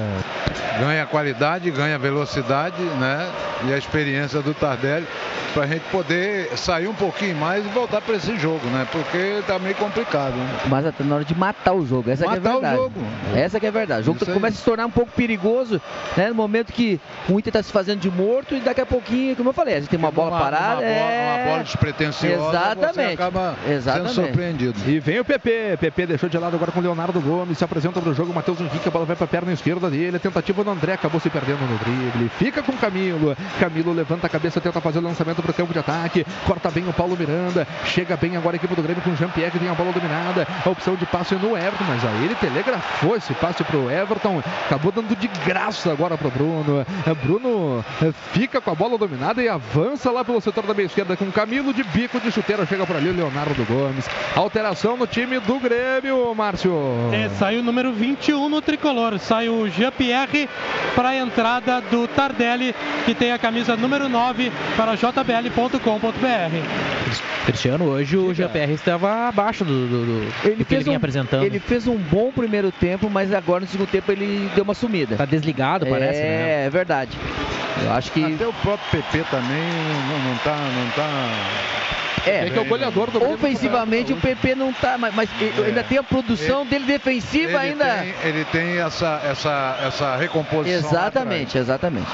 Ganha 0.81 1.07
qualidade, 1.07 1.71
ganha 1.71 1.99
velocidade, 1.99 2.83
né? 2.83 3.31
E 3.69 3.73
a 3.73 3.79
experiência 3.79 4.41
do 4.41 4.55
Tardelli 4.55 5.07
para 5.53 5.65
a 5.65 5.67
gente 5.67 5.83
poder 5.91 6.57
sair 6.57 6.89
um 6.89 6.95
pouquinho 6.95 7.37
mais 7.37 7.65
e 7.65 7.69
voltar 7.69 8.01
para 8.01 8.15
esse 8.15 8.37
jogo, 8.39 8.67
né? 8.69 8.87
Porque 8.91 9.43
tá 9.47 9.59
meio 9.59 9.75
complicado. 9.75 10.35
Né? 10.35 10.61
Mas 10.69 10.87
até 10.87 11.03
na 11.05 11.17
hora 11.17 11.25
de 11.25 11.35
matar 11.35 11.73
o 11.73 11.85
jogo. 11.85 12.11
Essa 12.11 12.25
que 12.25 12.31
é 12.31 12.41
Matar 12.41 12.51
o 12.51 12.61
verdade. 12.61 12.77
jogo. 12.77 13.01
Essa 13.35 13.61
que 13.61 13.67
é 13.67 13.71
verdade. 13.71 14.03
O 14.03 14.05
jogo 14.05 14.27
começa 14.27 14.57
a 14.57 14.59
se 14.59 14.65
tornar 14.65 14.87
um 14.87 14.91
pouco 14.91 15.13
perigoso, 15.13 15.81
né? 16.17 16.29
No 16.29 16.35
momento 16.35 16.73
que 16.73 17.01
o 17.29 17.39
Inter 17.39 17.51
está 17.51 17.63
se 17.63 17.73
fazendo 17.73 18.01
de 18.01 18.11
morto 18.11 18.55
e 18.55 18.61
daqui 18.61 18.81
a 18.81 18.87
pouquinho, 18.87 19.37
como 19.37 19.50
eu 19.51 19.55
falei, 19.55 19.75
a 19.75 19.81
gente 19.81 19.89
tem 19.91 19.99
uma 19.99 20.11
bola 20.11 20.31
Uma- 20.31 20.41
parada. 20.41 20.81
uma 20.81 20.81
bola- 20.81 20.91
é... 20.91 21.37
uma 21.45 21.51
bola 21.51 21.65
despretensiosa, 21.65 22.49
Exatamente. 22.49 22.95
você 22.95 23.01
acaba 23.15 23.55
Exatamente. 23.69 24.15
sendo 24.15 24.25
surpreendido. 24.27 24.75
E 24.87 24.99
vem 25.01 25.21
o 25.21 25.25
PP. 25.25 25.77
PP 25.81 26.07
deixou 26.07 26.29
de 26.29 26.39
lado 26.39 26.55
agora 26.57 26.73
com 26.73 26.81
o 26.81 26.83
Leonardo 26.83 27.21
Gomes. 27.21 27.59
Se 27.59 27.65
apresenta 27.65 28.01
pro 28.01 28.15
jogo. 28.15 28.33
Matheus 28.33 28.61
Henrique. 28.61 28.89
A 28.89 28.91
bola 28.91 29.05
vai 29.05 29.17
pra 29.17 29.27
perna 29.27 29.53
esquerda 29.53 29.91
dele. 29.91 30.17
A 30.17 30.21
tentativa 30.21 30.63
do 30.65 30.71
André 30.71 30.93
acabou 30.95 31.21
se 31.21 31.29
perdendo 31.31 31.61
no 31.61 31.79
drible. 31.79 32.29
Fica 32.39 32.63
com 32.63 32.73
Camilo. 32.77 33.37
Camilo 33.59 33.93
levanta 33.93 34.27
a 34.27 34.31
cabeça, 34.31 34.61
tenta 34.61 34.81
fazer 34.81 34.99
o 34.99 35.03
lançamento 35.03 35.43
pro 35.43 35.53
campo 35.53 35.73
de 35.73 35.79
ataque. 35.79 36.25
Corta 36.47 36.71
bem 36.71 36.89
o 36.89 36.93
Paulo 36.93 37.17
Miranda. 37.17 37.67
Chega 37.85 38.17
bem 38.17 38.37
agora 38.37 38.57
a 38.57 38.59
equipe 38.59 38.75
do 38.75 38.83
Grêmio 38.83 39.03
com 39.03 39.11
o 39.11 39.17
Jean-Pierre 39.17 39.51
que 39.53 39.59
tem 39.59 39.69
a 39.69 39.75
bola 39.75 39.93
dominada. 39.93 40.47
A 40.65 40.69
opção 40.71 40.95
de 40.95 41.07
passe 41.07 41.35
no 41.35 41.57
Everton. 41.57 41.85
Mas 41.89 42.05
aí 42.05 42.25
ele 42.25 42.35
telegrafou 42.35 43.17
esse 43.17 43.33
passe 43.35 43.63
pro 43.65 43.91
Everton. 43.91 44.43
Acabou 44.67 44.93
dando 44.93 45.15
de 45.17 45.29
graça 45.45 45.91
agora 45.93 46.17
pro 46.17 46.31
Bruno. 46.31 46.85
É, 47.07 47.15
Bruno 47.15 47.85
é, 48.03 48.13
fica 48.33 48.61
com 48.61 48.71
a 48.71 48.75
bola 48.75 48.97
dominada 48.97 49.40
e 49.43 49.49
avança 49.49 50.11
lá 50.11 50.25
pelo 50.25 50.41
setor 50.41 50.67
da 50.67 50.75
meia 50.75 50.87
esquerda 50.87 51.17
com 51.17 51.31
Camilo 51.31 51.73
de 51.73 51.83
bico 51.83 52.21
de 52.21 52.31
chuteira. 52.31 52.67
Chega 52.67 52.87
por 52.87 52.97
ali 52.97 53.09
o 53.11 53.15
Leonardo 53.15 53.65
Gomes. 53.65 54.07
Alteração 54.37 54.97
no 54.97 55.07
time 55.07 55.39
do 55.41 55.59
Grêmio, 55.59 56.35
Márcio. 56.35 56.73
É, 57.13 57.29
sai 57.31 57.59
o 57.59 57.63
número 57.63 57.93
21 57.93 58.49
no 58.49 58.61
tricolor. 58.61 59.19
Sai 59.19 59.49
o 59.49 59.69
Jean-Pierre 59.69 60.49
para 60.95 61.11
a 61.11 61.17
entrada 61.17 61.81
do 61.81 62.07
Tardelli, 62.09 62.75
que 63.05 63.15
tem 63.15 63.33
a 63.33 63.39
camisa 63.39 63.77
número 63.77 64.09
9 64.09 64.53
para 64.77 64.95
jbl.com.br. 64.97 67.21
Cristiano, 67.47 67.85
hoje 67.87 68.17
o 68.17 68.33
GPR 68.35 68.73
estava 68.73 69.29
abaixo 69.29 69.65
do, 69.65 69.87
do, 69.87 70.07
do- 70.07 70.27
do 70.27 70.33
que 70.43 70.49
ele 70.49 70.65
fez 70.65 70.85
vinha 70.85 70.95
um- 70.95 70.97
apresentando. 70.97 71.45
Ele 71.45 71.59
fez 71.59 71.87
um 71.87 71.97
bom 71.97 72.31
primeiro 72.31 72.71
tempo, 72.71 73.09
mas 73.11 73.33
agora 73.33 73.61
no 73.61 73.67
segundo 73.67 73.89
tempo 73.89 74.11
ele 74.13 74.49
deu 74.55 74.63
uma 74.65 74.75
sumida. 74.75 75.17
Tá 75.17 75.25
desligado, 75.25 75.87
parece, 75.87 76.21
é, 76.21 76.23
né? 76.23 76.67
É, 76.67 76.71
verdade. 76.71 77.11
Eu 77.83 77.93
acho 77.93 78.13
que. 78.13 78.23
Até 78.23 78.47
o 78.47 78.53
próprio 78.53 79.03
PP 79.03 79.25
também 79.31 79.63
não, 80.09 80.19
não 80.19 80.39
tá. 80.39 80.57
Não 80.57 80.91
tá... 80.91 82.00
É, 82.27 82.47
É 82.47 82.51
que 82.51 82.59
é 82.59 82.61
o 82.61 82.65
goleador 82.65 83.11
do 83.11 83.23
Ofensivamente 83.33 84.13
o 84.13 84.17
PP 84.17 84.55
não 84.55 84.73
tá, 84.73 84.97
mas, 84.99 85.15
mas 85.15 85.29
ainda 85.65 85.83
tem 85.83 85.99
a 85.99 86.03
produção 86.03 86.67
dele 86.67 86.85
defensiva 86.85 87.65
Ele 87.65 87.73
ainda. 87.73 87.85
tem, 87.85 88.15
ele 88.29 88.45
tem 88.47 88.79
essa, 88.79 89.21
essa, 89.25 89.79
essa 89.87 90.17
recomposição. 90.17 90.91
Exatamente, 90.91 91.59
exatamente. 91.59 92.11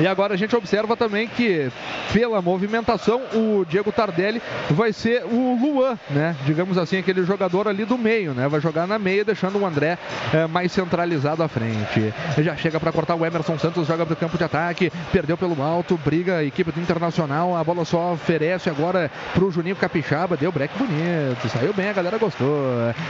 E 0.00 0.06
agora 0.06 0.34
a 0.34 0.36
gente 0.36 0.54
observa 0.56 0.96
também 0.96 1.28
que, 1.28 1.70
pela 2.12 2.40
movimentação, 2.40 3.20
o 3.34 3.64
Diego 3.68 3.92
Tardelli 3.92 4.40
vai 4.70 4.92
ser 4.92 5.24
o 5.24 5.58
Luan, 5.60 5.98
né? 6.10 6.34
Digamos 6.46 6.78
assim, 6.78 6.98
aquele 6.98 7.24
jogador 7.24 7.68
ali 7.68 7.84
do 7.84 7.98
meio, 7.98 8.32
né? 8.32 8.48
Vai 8.48 8.60
jogar 8.60 8.86
na 8.86 8.98
meia, 8.98 9.24
deixando 9.24 9.58
o 9.58 9.66
André 9.66 9.98
eh, 10.32 10.46
mais 10.46 10.72
centralizado 10.72 11.42
à 11.42 11.48
frente. 11.48 12.12
Já 12.38 12.56
chega 12.56 12.80
para 12.80 12.92
cortar 12.92 13.14
o 13.14 13.24
Emerson 13.24 13.58
Santos, 13.58 13.86
joga 13.86 14.06
para 14.06 14.14
o 14.14 14.16
campo 14.16 14.38
de 14.38 14.44
ataque, 14.44 14.92
perdeu 15.12 15.36
pelo 15.36 15.62
alto, 15.62 15.98
briga 16.02 16.38
a 16.38 16.44
equipe 16.44 16.72
do 16.72 16.80
Internacional, 16.80 17.56
a 17.56 17.62
bola 17.62 17.84
só 17.84 18.12
oferece 18.12 18.70
agora 18.70 19.01
para 19.34 19.44
o 19.44 19.50
Juninho 19.50 19.76
Capixaba, 19.76 20.36
deu 20.36 20.52
break 20.52 20.76
bonito, 20.76 21.48
saiu 21.48 21.72
bem, 21.72 21.88
a 21.88 21.92
galera 21.92 22.18
gostou. 22.18 22.64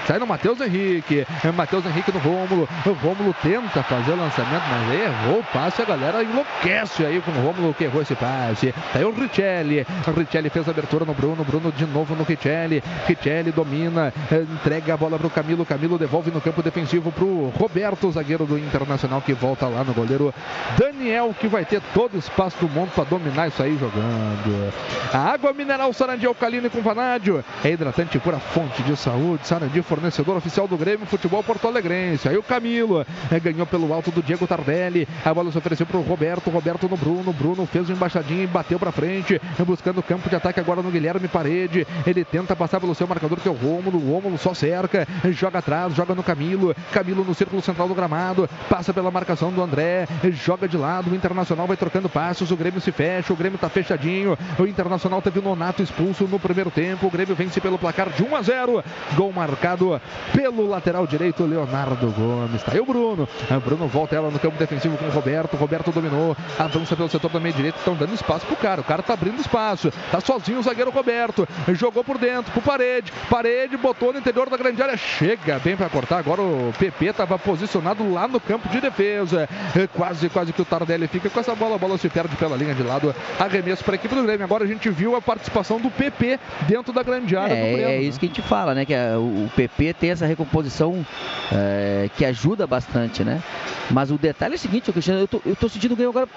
Sai 0.06 0.18
no 0.18 0.26
Matheus 0.26 0.60
Henrique, 0.60 1.26
Matheus 1.54 1.84
Henrique 1.86 2.12
no 2.12 2.18
Rômulo, 2.18 2.68
o 2.86 2.92
Rômulo 2.92 3.34
tenta 3.42 3.82
fazer 3.82 4.12
o 4.12 4.16
lançamento, 4.16 4.62
mas 4.70 5.00
errou 5.00 5.40
o 5.40 5.44
passe, 5.44 5.82
a 5.82 5.84
galera 5.84 6.22
enlouquece 6.22 7.04
aí 7.04 7.20
com 7.20 7.30
o 7.30 7.46
Rômulo 7.46 7.74
que 7.74 7.84
errou 7.84 8.02
esse 8.02 8.14
passe. 8.14 8.72
Tá 8.92 8.98
aí 8.98 9.04
o 9.04 9.12
Richelli, 9.12 9.86
Richelli 10.16 10.50
fez 10.50 10.68
a 10.68 10.70
abertura 10.70 11.04
no 11.04 11.14
Bruno, 11.14 11.44
Bruno 11.44 11.72
de 11.72 11.86
novo 11.86 12.14
no 12.14 12.24
Richelli, 12.24 12.82
Richelli 13.06 13.50
domina, 13.52 14.12
eh, 14.30 14.44
entrega 14.50 14.94
a 14.94 14.96
bola 14.96 15.18
pro 15.18 15.30
Camilo, 15.30 15.64
Camilo 15.64 15.98
devolve 15.98 16.30
no 16.30 16.40
campo 16.40 16.62
defensivo 16.62 17.10
pro 17.10 17.48
Roberto, 17.58 18.10
zagueiro 18.10 18.44
do 18.44 18.58
Internacional 18.58 19.20
que 19.20 19.32
volta 19.32 19.66
lá 19.66 19.84
no 19.84 19.92
goleiro 19.92 20.32
Daniel, 20.78 21.34
que 21.38 21.48
vai 21.48 21.64
ter 21.64 21.80
todo 21.94 22.14
o 22.14 22.18
espaço 22.18 22.56
do 22.60 22.68
mundo 22.68 22.90
para 22.94 23.04
dominar 23.04 23.48
isso 23.48 23.62
aí 23.62 23.76
jogando. 23.78 24.72
A 25.12 25.18
água 25.18 25.52
mineral 25.52 25.81
Sarandi 25.90 26.26
alcalina 26.26 26.66
e 26.66 26.70
com 26.70 26.82
vanádio 26.82 27.42
é 27.64 27.70
hidratante 27.70 28.18
pura 28.18 28.38
fonte 28.38 28.82
de 28.82 28.94
saúde. 28.96 29.46
Sarandi, 29.46 29.80
fornecedor 29.80 30.36
oficial 30.36 30.68
do 30.68 30.76
Grêmio 30.76 31.06
Futebol 31.06 31.42
Porto 31.42 31.66
Alegrense. 31.66 32.28
Aí 32.28 32.36
o 32.36 32.42
Camilo 32.42 33.06
eh, 33.30 33.40
ganhou 33.40 33.66
pelo 33.66 33.92
alto 33.92 34.10
do 34.10 34.22
Diego 34.22 34.46
Tardelli. 34.46 35.08
A 35.24 35.32
bola 35.32 35.50
se 35.50 35.56
ofereceu 35.56 35.86
pro 35.86 36.02
Roberto, 36.02 36.50
Roberto 36.50 36.88
no 36.88 36.96
Bruno. 36.96 37.32
Bruno 37.32 37.64
fez 37.64 37.88
uma 37.88 37.96
embaixadinha 37.96 38.44
e 38.44 38.46
bateu 38.46 38.78
para 38.78 38.92
frente, 38.92 39.40
buscando 39.66 39.98
o 39.98 40.02
campo 40.02 40.28
de 40.28 40.36
ataque 40.36 40.60
agora 40.60 40.82
no 40.82 40.90
Guilherme 40.90 41.26
Parede. 41.28 41.86
Ele 42.06 42.24
tenta 42.24 42.54
passar 42.54 42.78
pelo 42.80 42.94
seu 42.94 43.06
marcador 43.06 43.40
que 43.40 43.48
é 43.48 43.50
o 43.50 43.54
Rômulo. 43.54 43.98
O 43.98 44.12
Rômulo 44.12 44.36
só 44.36 44.52
cerca, 44.52 45.06
joga 45.30 45.60
atrás, 45.60 45.94
joga 45.94 46.14
no 46.14 46.22
Camilo. 46.22 46.74
Camilo 46.92 47.24
no 47.24 47.34
círculo 47.34 47.62
central 47.62 47.88
do 47.88 47.94
gramado, 47.94 48.48
passa 48.68 48.92
pela 48.92 49.10
marcação 49.10 49.50
do 49.50 49.62
André, 49.62 50.06
joga 50.32 50.68
de 50.68 50.76
lado. 50.76 51.10
O 51.10 51.14
Internacional 51.14 51.66
vai 51.66 51.76
trocando 51.76 52.08
passos. 52.08 52.50
O 52.50 52.56
Grêmio 52.56 52.80
se 52.80 52.92
fecha, 52.92 53.32
o 53.32 53.36
Grêmio 53.36 53.58
tá 53.58 53.68
fechadinho. 53.68 54.36
O 54.58 54.66
Internacional 54.66 55.22
teve 55.22 55.38
o 55.38 55.42
Nonato 55.42 55.71
expulso 55.80 56.24
no 56.24 56.38
primeiro 56.38 56.70
tempo. 56.70 57.06
O 57.06 57.10
Grêmio 57.10 57.36
vence 57.36 57.60
pelo 57.60 57.78
placar 57.78 58.10
de 58.10 58.24
1 58.24 58.36
a 58.36 58.42
0. 58.42 58.84
Gol 59.14 59.32
marcado 59.32 60.00
pelo 60.34 60.68
lateral 60.68 61.06
direito, 61.06 61.44
Leonardo 61.44 62.10
Gomes. 62.10 62.62
Tá 62.62 62.72
aí 62.72 62.80
o 62.80 62.84
Bruno. 62.86 63.28
O 63.48 63.60
Bruno 63.60 63.86
volta 63.86 64.16
ela 64.16 64.30
no 64.30 64.38
campo 64.38 64.58
defensivo 64.58 64.96
com 64.98 65.06
o 65.06 65.10
Roberto. 65.10 65.56
Roberto 65.56 65.92
dominou. 65.92 66.36
avança 66.58 66.96
pelo 66.96 67.08
setor 67.08 67.30
da 67.30 67.38
meia 67.38 67.54
direita, 67.54 67.78
estão 67.78 67.94
dando 67.94 68.14
espaço 68.14 68.44
pro 68.46 68.56
cara. 68.56 68.80
O 68.80 68.84
cara 68.84 69.02
tá 69.02 69.12
abrindo 69.14 69.40
espaço, 69.40 69.92
tá 70.10 70.20
sozinho 70.20 70.58
o 70.58 70.62
zagueiro 70.62 70.90
Roberto, 70.90 71.46
jogou 71.74 72.02
por 72.02 72.18
dentro, 72.18 72.52
pro 72.52 72.62
parede, 72.62 73.12
parede, 73.30 73.76
botou 73.76 74.12
no 74.12 74.18
interior 74.18 74.48
da 74.48 74.56
grande 74.56 74.82
área, 74.82 74.96
chega 74.96 75.58
bem 75.58 75.76
para 75.76 75.88
cortar. 75.88 76.18
Agora 76.18 76.42
o 76.42 76.72
PP 76.78 77.06
estava 77.06 77.38
posicionado 77.38 78.12
lá 78.12 78.26
no 78.26 78.40
campo 78.40 78.68
de 78.68 78.80
defesa, 78.80 79.48
É, 79.76 79.86
quase, 79.86 80.28
quase 80.28 80.52
que 80.52 80.60
o 80.60 80.64
Tardelli 80.64 81.06
fica 81.06 81.30
com 81.30 81.40
essa 81.40 81.54
bola, 81.54 81.76
a 81.76 81.78
bola 81.78 81.96
se 81.98 82.08
perde 82.08 82.36
pela 82.36 82.56
linha 82.56 82.74
de 82.74 82.82
lado, 82.82 83.14
arremesso 83.38 83.84
para 83.84 83.94
a 83.94 83.96
equipe 83.96 84.14
do 84.14 84.22
Grêmio. 84.22 84.44
Agora 84.44 84.64
a 84.64 84.66
gente 84.66 84.88
viu 84.90 85.16
a 85.16 85.20
participação 85.20 85.61
do 85.80 85.90
PP 85.90 86.38
dentro 86.68 86.92
da 86.92 87.02
grande 87.02 87.36
área 87.36 87.54
do 87.54 87.62
É, 87.62 87.72
Breno. 87.72 87.88
é 87.90 88.00
isso 88.02 88.18
que 88.18 88.26
a 88.26 88.28
gente 88.28 88.42
fala, 88.42 88.74
né? 88.74 88.84
Que 88.84 88.94
a- 88.94 89.18
o 89.18 89.50
PP 89.56 89.94
tem 89.94 90.10
essa 90.10 90.26
recomposição 90.26 91.04
é, 91.52 92.08
que 92.16 92.24
ajuda 92.24 92.66
bastante, 92.66 93.22
né? 93.24 93.42
Mas 93.90 94.10
o 94.10 94.16
detalhe 94.18 94.54
é 94.54 94.56
o 94.56 94.58
seguinte, 94.58 94.90
Cristiano, 94.92 95.20
eu 95.20 95.28
tô, 95.28 95.40
eu 95.44 95.54
tô 95.56 95.68
sentindo 95.68 95.92
o 95.92 95.96
Grêmio 95.96 96.10
agora 96.10 96.28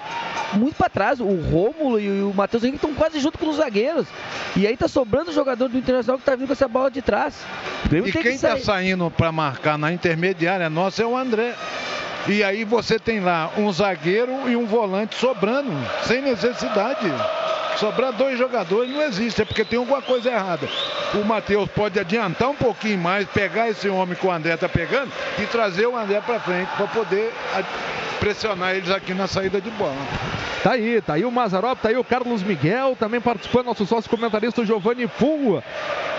muito 0.54 0.74
pra 0.76 0.88
trás. 0.88 1.20
O 1.20 1.24
Rômulo 1.26 1.98
e 1.98 2.22
o 2.22 2.32
Matheus 2.34 2.62
Henrique 2.62 2.76
estão 2.76 2.94
quase 2.94 3.18
junto 3.20 3.38
com 3.38 3.48
os 3.48 3.56
zagueiros. 3.56 4.06
E 4.56 4.66
aí 4.66 4.76
tá 4.76 4.88
sobrando 4.88 5.30
o 5.30 5.34
jogador 5.34 5.68
do 5.68 5.78
Internacional 5.78 6.18
que 6.18 6.24
tá 6.24 6.34
vindo 6.36 6.46
com 6.46 6.52
essa 6.52 6.68
bola 6.68 6.90
de 6.90 7.00
trás. 7.02 7.34
E 7.90 8.12
quem 8.12 8.22
que 8.22 8.28
está 8.28 8.50
sair. 8.50 8.60
saindo 8.62 9.10
para 9.10 9.32
marcar 9.32 9.78
na 9.78 9.92
intermediária 9.92 10.68
nossa 10.68 11.02
é 11.02 11.06
o 11.06 11.16
André. 11.16 11.54
E 12.28 12.42
aí 12.42 12.64
você 12.64 12.98
tem 12.98 13.20
lá 13.20 13.50
um 13.56 13.72
zagueiro 13.72 14.32
e 14.48 14.56
um 14.56 14.66
volante 14.66 15.14
sobrando, 15.14 15.70
sem 16.02 16.20
necessidade. 16.20 17.06
Sobrar 17.76 18.12
dois 18.12 18.38
jogadores 18.38 18.90
não 18.90 19.02
existe, 19.02 19.42
é 19.42 19.44
porque 19.44 19.64
tem 19.64 19.78
alguma 19.78 20.00
coisa 20.00 20.30
errada. 20.30 20.68
O 21.14 21.24
Matheus 21.24 21.68
pode 21.70 21.98
adiantar 21.98 22.48
um 22.48 22.54
pouquinho 22.54 22.98
mais, 22.98 23.28
pegar 23.28 23.68
esse 23.68 23.88
homem 23.88 24.14
que 24.14 24.26
o 24.26 24.30
André 24.30 24.54
está 24.54 24.68
pegando 24.68 25.12
e 25.38 25.46
trazer 25.46 25.86
o 25.86 25.96
André 25.96 26.20
para 26.20 26.40
frente 26.40 26.68
para 26.76 26.86
poder 26.86 27.32
pressionar 28.18 28.74
eles 28.74 28.90
aqui 28.90 29.12
na 29.12 29.26
saída 29.26 29.60
de 29.60 29.70
bola. 29.70 29.96
Tá 30.62 30.72
aí, 30.72 31.00
tá 31.00 31.14
aí 31.14 31.24
o 31.24 31.30
Mazarop, 31.30 31.78
tá 31.80 31.90
aí 31.90 31.96
o 31.96 32.02
Carlos 32.02 32.42
Miguel, 32.42 32.96
também 32.98 33.20
participando, 33.20 33.66
nosso 33.66 33.86
sócio 33.86 34.10
comentarista 34.10 34.64
Giovanni 34.64 35.06
Pua. 35.06 35.62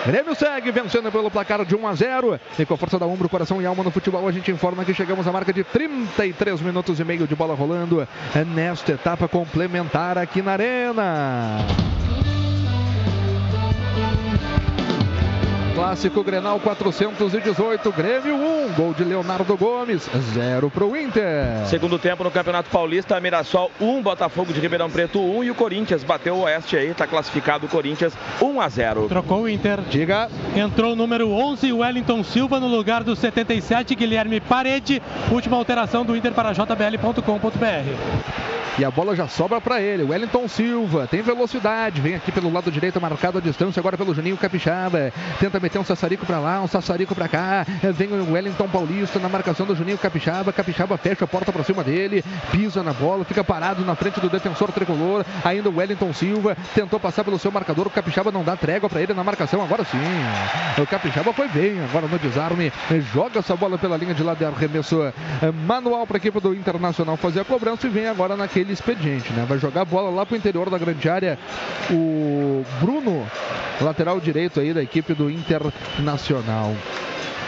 Grêmio 0.06 0.34
segue 0.36 0.72
vencendo 0.72 1.12
pelo 1.12 1.30
placar 1.30 1.66
de 1.66 1.76
1 1.76 1.88
a 1.88 1.94
0 1.94 2.40
e 2.58 2.66
com 2.66 2.74
a 2.74 2.78
força 2.78 2.98
da 2.98 3.06
ombro, 3.06 3.28
coração 3.28 3.62
e 3.62 3.66
alma 3.66 3.84
no 3.84 3.92
futebol, 3.92 4.26
a 4.26 4.32
gente 4.32 4.50
informa 4.50 4.86
que 4.86 4.94
chegamos 4.94 5.28
à 5.28 5.34
marca 5.34 5.52
de 5.52 5.66
33 5.66 6.62
minutos 6.62 6.98
e 6.98 7.04
meio 7.04 7.28
de 7.28 7.36
bola 7.36 7.54
rolando 7.54 8.08
nesta 8.56 8.94
etapa 8.94 9.28
complementar 9.28 10.18
aqui 10.18 10.42
na 10.42 10.54
Arena. 10.54 11.47
Uh... 11.48 12.07
Clássico 15.78 16.24
Grenal 16.24 16.60
418, 16.60 17.92
Grêmio 17.92 18.36
1, 18.36 18.74
gol 18.74 18.96
de 18.96 19.04
Leonardo 19.04 19.56
Gomes, 19.56 20.10
0 20.34 20.72
pro 20.72 20.98
Inter. 20.98 21.68
Segundo 21.68 22.00
tempo 22.00 22.24
no 22.24 22.32
Campeonato 22.32 22.68
Paulista, 22.72 23.20
Mirassol 23.20 23.70
1, 23.80 24.02
Botafogo 24.02 24.52
de 24.52 24.60
Ribeirão 24.60 24.90
Preto 24.90 25.20
1 25.20 25.44
e 25.44 25.52
o 25.52 25.56
Corinthians 25.56 26.04
bateu 26.04 26.34
o 26.34 26.42
Oeste 26.46 26.76
aí, 26.76 26.96
tá 26.96 27.06
classificado 27.06 27.68
o 27.68 27.70
Corinthians 27.70 28.18
1 28.42 28.60
a 28.60 28.68
0. 28.68 29.08
Trocou 29.08 29.44
o 29.44 29.48
Inter. 29.48 29.80
Diga. 29.82 30.28
Entrou 30.56 30.94
o 30.94 30.96
número 30.96 31.30
11, 31.30 31.72
Wellington 31.72 32.24
Silva, 32.24 32.60
no 32.60 32.68
lugar 32.68 33.04
do 33.04 33.16
77, 33.16 33.94
Guilherme 33.94 34.40
Parede. 34.40 35.00
Última 35.32 35.58
alteração 35.58 36.04
do 36.04 36.18
Inter 36.18 36.34
para 36.34 36.54
jbl.com.br. 36.54 38.18
E 38.80 38.86
a 38.86 38.92
bola 38.92 39.16
já 39.16 39.28
sobra 39.28 39.60
para 39.60 39.82
ele. 39.82 40.04
Wellington 40.04 40.48
Silva 40.48 41.08
tem 41.08 41.24
velocidade. 41.24 42.00
Vem 42.00 42.14
aqui 42.14 42.32
pelo 42.32 42.54
lado 42.54 42.72
direito, 42.72 43.02
marcado 43.02 43.40
a 43.40 43.42
distância 43.42 43.80
agora 43.80 43.98
pelo 43.98 44.14
Juninho 44.14 44.38
Capixaba. 44.38 45.12
Tenta 45.40 45.60
meter 45.60 45.67
um 45.76 45.84
sassarico 45.84 46.26
para 46.26 46.40
lá, 46.40 46.62
um 46.62 46.68
sassarico 46.68 47.14
para 47.14 47.28
cá. 47.28 47.66
Vem 47.94 48.08
o 48.08 48.32
Wellington 48.32 48.68
Paulista 48.68 49.20
na 49.20 49.28
marcação 49.28 49.66
do 49.66 49.76
Juninho 49.76 49.98
Capixaba. 49.98 50.54
Capixaba 50.54 50.98
fecha 50.98 51.26
a 51.26 51.28
porta 51.28 51.52
para 51.52 51.64
cima 51.64 51.84
dele. 51.84 52.24
Pisa 52.52 52.82
na 52.84 52.94
bola, 52.94 53.26
fica 53.26 53.44
parado 53.44 53.84
na 53.84 53.96
frente 53.96 54.20
do 54.20 54.30
defensor 54.30 54.72
tricolor. 54.72 55.26
Ainda 55.44 55.70
o 55.70 55.78
Wellington 55.78 56.14
Silva 56.14 56.56
tentou 56.74 57.00
passar 57.00 57.24
pelo 57.24 57.38
seu 57.38 57.52
marcador. 57.52 57.88
O 57.88 57.90
Capixaba 57.90 58.32
não 58.32 58.44
dá 58.44 58.56
trégua 58.56 58.90
para 58.90 59.02
ele 59.02 59.14
na 59.14 59.24
marcação. 59.24 59.62
Agora 59.62 59.84
sim. 59.84 59.98
O 60.82 60.88
Capixaba 60.88 61.34
foi 61.34 61.48
bem 61.48 61.80
agora 61.84 62.08
no 62.08 62.18
desarme. 62.20 62.72
Joga 63.14 63.40
essa 63.40 63.56
bola 63.56 63.78
pela 63.78 63.98
linha 63.98 64.14
de 64.14 64.24
lado 64.24 64.38
de 64.38 64.46
arremesso 64.46 65.02
eh, 65.02 65.52
manual 65.52 66.06
para 66.06 66.18
a 66.18 66.20
equipe 66.20 66.40
do 66.40 66.54
Internacional 66.54 67.18
fazer 67.18 67.42
a 67.42 67.46
cobrança 67.46 67.88
e 67.88 67.90
vem 67.90 68.08
agora 68.08 68.36
naquele 68.36 68.74
expediente, 68.74 69.32
né? 69.34 69.46
Vai 69.48 69.58
jogar 69.58 69.82
a 69.82 69.86
bola 69.86 70.10
lá 70.10 70.26
para 70.26 70.36
o 70.36 70.38
interior 70.38 70.70
da 70.70 70.78
grande 70.78 71.10
área. 71.10 71.38
O 71.90 72.64
Bruno, 72.80 73.26
lateral 73.82 74.20
direito 74.20 74.60
aí 74.60 74.74
da 74.74 74.82
equipe 74.82 75.14
do 75.14 75.30
Internacional. 75.66 76.76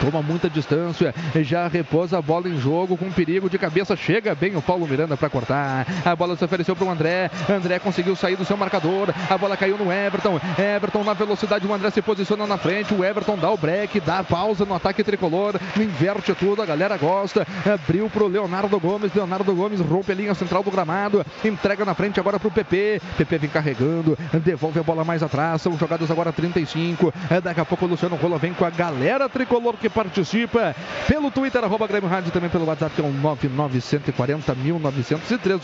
Toma 0.00 0.22
muita 0.22 0.48
distância, 0.48 1.14
já 1.42 1.68
repousa 1.68 2.16
a 2.16 2.22
bola 2.22 2.48
em 2.48 2.58
jogo 2.58 2.96
com 2.96 3.10
perigo 3.12 3.50
de 3.50 3.58
cabeça. 3.58 3.94
Chega 3.94 4.34
bem 4.34 4.56
o 4.56 4.62
Paulo 4.62 4.88
Miranda 4.88 5.14
para 5.14 5.28
cortar. 5.28 5.86
A 6.04 6.16
bola 6.16 6.36
se 6.36 6.44
ofereceu 6.44 6.74
para 6.74 6.86
o 6.86 6.90
André. 6.90 7.30
André 7.48 7.78
conseguiu 7.78 8.16
sair 8.16 8.34
do 8.34 8.44
seu 8.44 8.56
marcador. 8.56 9.12
A 9.28 9.36
bola 9.36 9.58
caiu 9.58 9.76
no 9.76 9.92
Everton. 9.92 10.40
Everton 10.58 11.04
na 11.04 11.12
velocidade. 11.12 11.66
O 11.66 11.74
André 11.74 11.90
se 11.90 12.00
posiciona 12.00 12.46
na 12.46 12.56
frente. 12.56 12.94
O 12.94 13.04
Everton 13.04 13.36
dá 13.36 13.50
o 13.50 13.58
break, 13.58 14.00
dá 14.00 14.24
pausa 14.24 14.64
no 14.64 14.74
ataque 14.74 15.04
tricolor. 15.04 15.60
Inverte 15.76 16.34
tudo. 16.34 16.62
A 16.62 16.66
galera 16.66 16.96
gosta. 16.96 17.46
Abriu 17.70 18.08
para 18.08 18.24
o 18.24 18.28
Leonardo 18.28 18.80
Gomes. 18.80 19.12
Leonardo 19.14 19.54
Gomes 19.54 19.80
rompe 19.80 20.12
a 20.12 20.14
linha 20.14 20.34
central 20.34 20.62
do 20.62 20.70
gramado. 20.70 21.26
Entrega 21.44 21.84
na 21.84 21.92
frente 21.92 22.18
agora 22.18 22.40
para 22.40 22.48
o 22.48 22.50
PP. 22.50 23.02
PP 23.18 23.38
vem 23.38 23.50
carregando. 23.50 24.16
Devolve 24.42 24.80
a 24.80 24.82
bola 24.82 25.04
mais 25.04 25.22
atrás. 25.22 25.60
São 25.60 25.76
jogadas 25.76 26.10
agora 26.10 26.32
35. 26.32 27.12
Daqui 27.42 27.60
a 27.60 27.66
pouco 27.66 27.84
o 27.84 27.88
Luciano 27.88 28.16
Rola 28.16 28.38
vem 28.38 28.54
com 28.54 28.64
a 28.64 28.70
galera 28.70 29.28
tricolor 29.28 29.74
que 29.76 29.89
participa 29.90 30.74
pelo 31.06 31.30
Twitter, 31.30 31.62
arroba 31.64 31.86
Grêmio 31.86 32.08
Rádio, 32.08 32.30
também 32.30 32.48
pelo 32.48 32.64
WhatsApp, 32.64 32.94
que 32.94 33.00
é 33.00 33.04
o 33.04 33.12
99140 33.12 34.52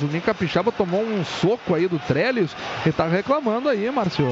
O 0.05 0.09
Ninho 0.09 0.23
Capixaba 0.23 0.73
tomou 0.73 1.03
um 1.03 1.25
soco 1.25 1.75
aí 1.75 1.89
do 1.89 1.99
Trellis 1.99 2.55
e 2.85 2.93
tá 2.93 3.07
reclamando 3.07 3.69
aí, 3.69 3.91
Márcio. 3.91 4.27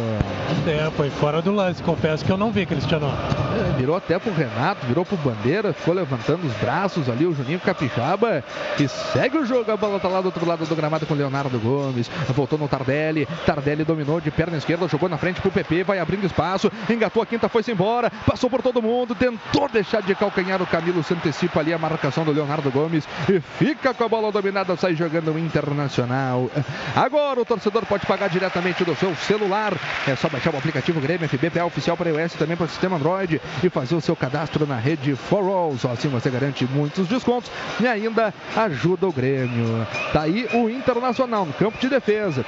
É, 0.66 0.90
foi 0.96 1.10
fora 1.10 1.40
do 1.40 1.52
lance, 1.52 1.82
confesso 1.82 2.24
que 2.24 2.30
eu 2.30 2.36
não 2.36 2.50
vi, 2.50 2.66
Cristiano. 2.66 3.06
É, 3.06 3.78
virou 3.78 3.96
até 3.96 4.18
pro 4.18 4.32
Renato, 4.32 4.86
virou 4.86 5.04
pro 5.04 5.16
Bandeira, 5.16 5.72
ficou 5.72 5.94
levantando 5.94 6.46
os 6.46 6.52
braços 6.54 7.08
ali, 7.08 7.26
o 7.26 7.34
Juninho 7.34 7.60
Capixaba, 7.60 8.42
e 8.78 8.88
segue 8.88 9.38
o 9.38 9.46
jogo, 9.46 9.70
a 9.70 9.76
bola 9.76 10.00
tá 10.00 10.08
lá 10.08 10.20
do 10.20 10.26
outro 10.26 10.46
lado 10.46 10.66
do 10.66 10.76
gramado 10.76 11.06
com 11.06 11.14
o 11.14 11.16
Leonardo 11.16 11.58
Gomes, 11.58 12.10
voltou 12.30 12.58
no 12.58 12.68
Tardelli, 12.68 13.26
Tardelli 13.46 13.84
dominou 13.84 14.20
de 14.20 14.30
perna 14.30 14.56
esquerda, 14.56 14.88
jogou 14.88 15.08
na 15.08 15.16
frente 15.16 15.40
pro 15.40 15.50
PP, 15.50 15.84
vai 15.84 15.98
abrindo 15.98 16.26
espaço, 16.26 16.70
engatou 16.90 17.22
a 17.22 17.26
quinta, 17.26 17.48
foi-se 17.48 17.70
embora, 17.70 18.10
passou 18.26 18.50
por 18.50 18.62
todo 18.62 18.82
mundo, 18.82 19.14
tentou 19.14 19.68
deixar 19.68 19.83
de 20.06 20.14
calcanhar 20.14 20.60
o 20.60 20.66
Camilo, 20.66 21.02
se 21.02 21.14
antecipa 21.14 21.60
ali 21.60 21.72
a 21.72 21.78
marcação 21.78 22.24
do 22.24 22.32
Leonardo 22.32 22.70
Gomes, 22.70 23.06
e 23.28 23.40
fica 23.58 23.94
com 23.94 24.04
a 24.04 24.08
bola 24.08 24.32
dominada, 24.32 24.76
sai 24.76 24.94
jogando 24.94 25.32
o 25.32 25.38
Internacional. 25.38 26.50
Agora 26.94 27.40
o 27.40 27.44
torcedor 27.44 27.84
pode 27.86 28.06
pagar 28.06 28.28
diretamente 28.28 28.84
do 28.84 28.94
seu 28.96 29.14
celular, 29.16 29.74
é 30.06 30.16
só 30.16 30.28
baixar 30.28 30.54
o 30.54 30.58
aplicativo 30.58 31.00
Grêmio 31.00 31.28
FBPA 31.28 31.64
oficial 31.64 31.96
para 31.96 32.10
iOS 32.10 32.34
também 32.34 32.56
para 32.56 32.66
o 32.66 32.68
sistema 32.68 32.96
Android 32.96 33.40
e 33.62 33.70
fazer 33.70 33.94
o 33.94 34.00
seu 34.00 34.16
cadastro 34.16 34.66
na 34.66 34.76
rede 34.76 35.14
For 35.14 35.44
All. 35.48 35.76
Só 35.78 35.90
assim 35.92 36.08
você 36.08 36.30
garante 36.30 36.64
muitos 36.64 37.06
descontos 37.06 37.50
e 37.80 37.86
ainda 37.86 38.32
ajuda 38.56 39.06
o 39.06 39.12
Grêmio. 39.12 39.86
Tá 40.12 40.22
aí 40.22 40.48
o 40.52 40.68
Internacional 40.68 41.44
no 41.46 41.52
campo 41.52 41.78
de 41.78 41.88
defesa, 41.88 42.44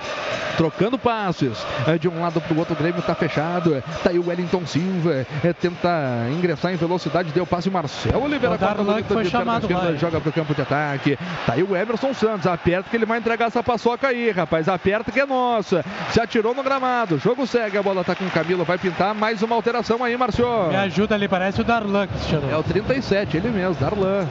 trocando 0.57 0.99
passes 0.99 1.65
é, 1.87 1.99
de 1.99 2.09
um 2.09 2.21
lado 2.21 2.41
para 2.41 2.55
o 2.55 2.59
outro. 2.59 2.75
O 2.75 2.77
Grêmio 2.77 3.03
tá 3.03 3.15
fechado. 3.15 3.83
Tá 4.03 4.11
aí 4.11 4.19
o 4.19 4.29
Wellington 4.29 4.67
Silva, 4.67 5.27
é, 5.45 5.53
tenta 5.53 6.27
ingressar 6.33 6.73
em 6.73 6.77
velocidade, 6.77 7.26
deu 7.33 7.47
passe 7.47 7.71
Marcelo 7.71 8.25
Oliveira. 8.25 8.55
O 8.55 8.59
Darlan 8.59 9.03
que 9.03 9.13
foi 9.13 9.25
de 9.25 9.31
chamado, 9.31 9.63
esquerda, 9.65 9.87
vai. 9.87 9.97
joga 9.97 10.21
pro 10.21 10.33
campo 10.33 10.55
de 10.55 10.63
ataque. 10.63 11.19
Tá 11.45 11.55
aí 11.55 11.63
o 11.63 11.77
Emerson 11.77 12.13
Santos, 12.15 12.47
aperta 12.47 12.89
que 12.91 12.97
ele 12.97 13.07
vai 13.07 13.19
entregar 13.19 13.47
essa 13.47 13.63
paçoca 13.63 14.09
aí, 14.09 14.31
rapaz. 14.31 14.69
Aperta 14.69 15.11
que 15.11 15.21
é 15.21 15.27
nossa. 15.27 15.85
Se 16.11 16.21
atirou 16.21 16.55
no 16.55 16.63
gramado. 16.63 17.19
Jogo 17.19 17.47
segue, 17.47 17.79
a 17.79 17.83
bola 17.83 18.05
tá 18.05 18.15
com 18.15 18.25
o 18.25 18.31
Camilo, 18.31 18.65
vai 18.65 18.79
pintar 18.79 19.15
mais 19.15 19.43
uma 19.43 19.55
alteração 19.55 20.03
aí, 20.03 20.17
Marcio. 20.17 20.47
Me 20.69 20.77
ajuda 20.77 21.15
ali, 21.15 21.29
parece 21.29 21.61
o 21.61 21.65
Darlan, 21.65 22.07
Cristiano. 22.07 22.51
É 22.51 22.57
o 22.57 22.63
37, 22.63 23.37
ele 23.37 23.49
mesmo, 23.51 23.75
Darlan. 23.75 24.27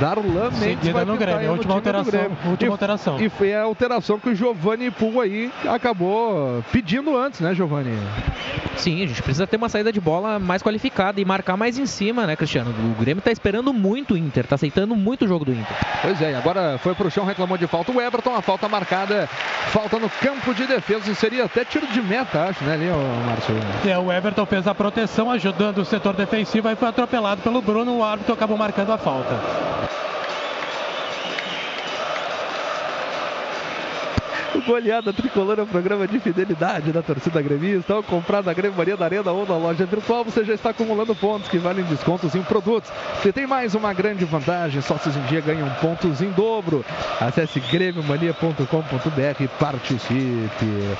Darlan 0.00 0.50
Mendes 0.50 0.58
Seguida 0.58 0.92
vai 0.92 1.04
no 1.04 1.16
Grêmio, 1.16 1.40
aí 1.40 1.46
no 1.46 1.52
última 1.52 1.74
alteração, 1.74 2.10
Grêmio. 2.10 2.36
última 2.46 2.68
E- 2.68 2.72
alteração. 2.72 3.20
E 3.20 3.28
foi 3.28 3.54
a 3.54 3.62
alteração 3.62 4.18
que 4.18 4.30
o 4.30 4.34
Giovanni 4.34 4.90
Pul 4.90 5.20
aí 5.20 5.50
acabou 5.68 6.62
pedindo 6.72 7.16
antes, 7.16 7.40
né, 7.40 7.54
Giovanni? 7.54 7.96
Sim, 8.76 9.02
a 9.02 9.06
gente 9.06 9.22
precisa 9.22 9.46
ter 9.46 9.56
uma 9.56 9.68
saída 9.68 9.92
de 9.92 10.00
bola 10.00 10.38
mais 10.38 10.62
qualificada 10.62 11.20
e 11.20 11.24
marcar 11.24 11.56
mais 11.56 11.78
em 11.78 11.86
cima, 11.86 12.26
né, 12.26 12.34
Cristiano? 12.36 12.70
O 12.70 13.00
Grêmio 13.00 13.22
tá 13.22 13.30
esperando 13.30 13.72
muito 13.72 14.14
o 14.14 14.16
Inter, 14.16 14.46
tá 14.46 14.54
aceitando 14.54 14.96
muito 14.96 15.24
o 15.24 15.28
jogo 15.28 15.44
do 15.44 15.52
Inter. 15.52 15.76
Pois 16.00 16.20
é, 16.22 16.32
e 16.32 16.34
agora 16.34 16.78
foi 16.78 16.94
pro 16.94 17.10
chão, 17.10 17.24
reclamou 17.24 17.58
de 17.58 17.66
falta 17.66 17.92
o 17.92 18.00
Everton, 18.00 18.34
a 18.34 18.42
falta 18.42 18.68
marcada, 18.68 19.26
falta 19.68 19.98
no 19.98 20.08
campo 20.08 20.54
de 20.54 20.66
defesa 20.66 21.10
e 21.10 21.14
seria 21.14 21.44
até 21.44 21.64
tiro 21.64 21.86
de 21.86 22.00
meta, 22.02 22.44
acho, 22.48 22.64
né, 22.64 22.74
ali, 22.74 22.88
ô 22.90 23.26
Márcio? 23.26 23.54
É, 23.86 23.98
o 23.98 24.10
Everton 24.10 24.46
fez 24.46 24.66
a 24.66 24.74
proteção, 24.74 25.30
ajudando 25.30 25.78
o 25.78 25.84
setor 25.84 26.14
defensivo, 26.14 26.66
aí 26.68 26.74
foi 26.76 26.88
atropelado 26.88 27.42
pelo 27.42 27.60
Bruno, 27.62 27.98
o 27.98 28.04
árbitro 28.04 28.32
acabou 28.34 28.56
marcando 28.56 28.90
a 28.92 28.98
falta. 28.98 29.38
O 34.54 34.60
Goleada 34.60 35.12
Tricolor 35.12 35.58
é 35.58 35.62
um 35.62 35.66
programa 35.66 36.06
de 36.06 36.20
fidelidade 36.20 36.92
da 36.92 37.02
torcida 37.02 37.40
gremista. 37.40 37.94
Ao 37.94 38.02
comprar 38.02 38.42
na 38.42 38.52
Grêmio 38.52 38.96
da 38.96 39.04
Arena 39.04 39.32
ou 39.32 39.46
na 39.46 39.56
loja 39.56 39.86
virtual, 39.86 40.24
você 40.24 40.44
já 40.44 40.52
está 40.52 40.70
acumulando 40.70 41.14
pontos 41.14 41.48
que 41.48 41.56
valem 41.56 41.84
descontos 41.86 42.34
em 42.34 42.42
produtos. 42.42 42.90
Você 43.20 43.32
tem 43.32 43.46
mais 43.46 43.74
uma 43.74 43.94
grande 43.94 44.24
vantagem: 44.26 44.82
sócios 44.82 45.16
em 45.16 45.22
dia 45.22 45.40
ganham 45.40 45.68
pontos 45.80 46.20
em 46.20 46.30
dobro. 46.32 46.84
Acesse 47.18 47.60
grêmiomania.com.br 47.60 49.42
e 49.42 49.48
participe. 49.48 50.96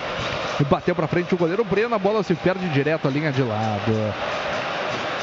Bateu 0.69 0.94
para 0.94 1.07
frente 1.07 1.35
o 1.35 1.39
goleiro 1.39 1.65
Breno, 1.65 1.94
a 1.94 1.99
bola 1.99 2.23
se 2.23 2.35
perde 2.35 2.69
direto 2.70 3.07
à 3.07 3.11
linha 3.11 3.31
de 3.33 3.43
lado. 3.43 3.93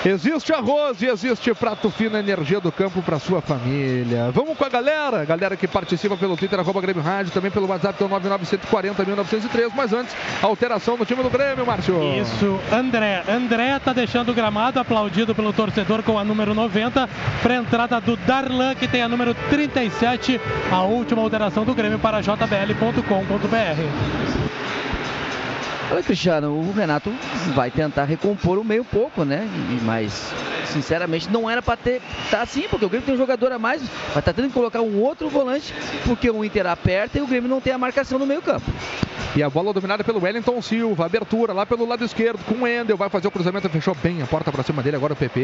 Existe 0.05 0.53
arroz 0.53 1.01
e 1.01 1.07
existe 1.07 1.53
prato 1.53 1.89
fino, 1.89 2.17
energia 2.17 2.61
do 2.61 2.71
campo 2.71 3.01
para 3.01 3.19
sua 3.19 3.41
família. 3.41 4.31
Vamos 4.31 4.57
com 4.57 4.63
a 4.63 4.69
galera, 4.69 5.25
galera 5.25 5.57
que 5.57 5.67
participa 5.67 6.15
pelo 6.15 6.37
Twitter, 6.37 6.57
arroba 6.57 6.79
Grêmio 6.79 7.03
Rádio, 7.03 7.33
também 7.33 7.51
pelo 7.51 7.67
WhatsApp, 7.67 7.97
que 7.97 8.03
é 8.03 8.05
o 8.05 8.09
99140 8.09 9.75
Mas 9.75 9.91
antes, 9.91 10.15
alteração 10.41 10.95
no 10.95 11.05
time 11.05 11.21
do 11.21 11.29
Grêmio, 11.29 11.65
Márcio. 11.65 12.01
Isso, 12.17 12.57
André. 12.71 13.23
André 13.27 13.77
tá 13.79 13.91
deixando 13.91 14.29
o 14.29 14.33
gramado, 14.33 14.79
aplaudido 14.79 15.35
pelo 15.35 15.51
torcedor 15.51 16.01
com 16.01 16.17
a 16.17 16.23
número 16.23 16.53
90, 16.53 17.09
para 17.43 17.55
entrada 17.55 17.99
do 17.99 18.15
Darlan, 18.15 18.75
que 18.75 18.87
tem 18.87 19.01
a 19.01 19.09
número 19.09 19.35
37, 19.49 20.39
a 20.71 20.81
última 20.83 21.21
alteração 21.21 21.65
do 21.65 21.75
Grêmio 21.75 21.99
para 21.99 22.21
jbl.com.br. 22.21 23.49
Olha, 25.91 26.03
Cristiano, 26.03 26.51
o 26.51 26.71
Renato 26.71 27.11
vai 27.55 27.71
tentar 27.71 28.03
recompor 28.03 28.59
o 28.59 28.63
meio 28.63 28.85
pouco, 28.85 29.23
né? 29.25 29.47
Mas, 29.83 30.31
sinceramente, 30.65 31.29
não 31.31 31.49
era 31.49 31.63
para 31.63 31.75
ter 31.77 31.99
tá 32.29 32.41
assim, 32.41 32.67
porque 32.69 32.85
o 32.85 32.89
Grêmio 32.89 33.05
tem 33.05 33.15
um 33.15 33.17
jogador 33.17 33.51
a 33.51 33.57
mais, 33.57 33.81
vai 33.81 34.19
estar 34.19 34.33
tendo 34.33 34.49
que 34.49 34.53
colocar 34.53 34.81
um 34.81 34.99
outro 35.01 35.29
volante, 35.29 35.73
porque 36.05 36.29
o 36.29 36.45
Inter 36.45 36.67
aperta 36.67 37.17
e 37.17 37.21
o 37.21 37.27
Grêmio 37.27 37.49
não 37.49 37.59
tem 37.59 37.73
a 37.73 37.77
marcação 37.77 38.19
no 38.19 38.25
meio 38.27 38.41
campo. 38.41 38.71
E 39.35 39.43
a 39.43 39.49
bola 39.49 39.71
dominada 39.71 40.03
pelo 40.03 40.21
Wellington 40.21 40.59
Silva. 40.59 41.05
Abertura 41.05 41.53
lá 41.53 41.63
pelo 41.63 41.85
lado 41.85 42.03
esquerdo 42.03 42.43
com 42.45 42.55
o 42.55 42.61
Wendel. 42.63 42.97
Vai 42.97 43.09
fazer 43.09 43.27
o 43.27 43.31
cruzamento, 43.31 43.69
fechou 43.69 43.95
bem 44.01 44.23
a 44.23 44.25
porta 44.25 44.51
para 44.51 44.63
cima 44.63 44.81
dele. 44.81 44.95
Agora 44.95 45.13
o 45.13 45.15
PP 45.15 45.39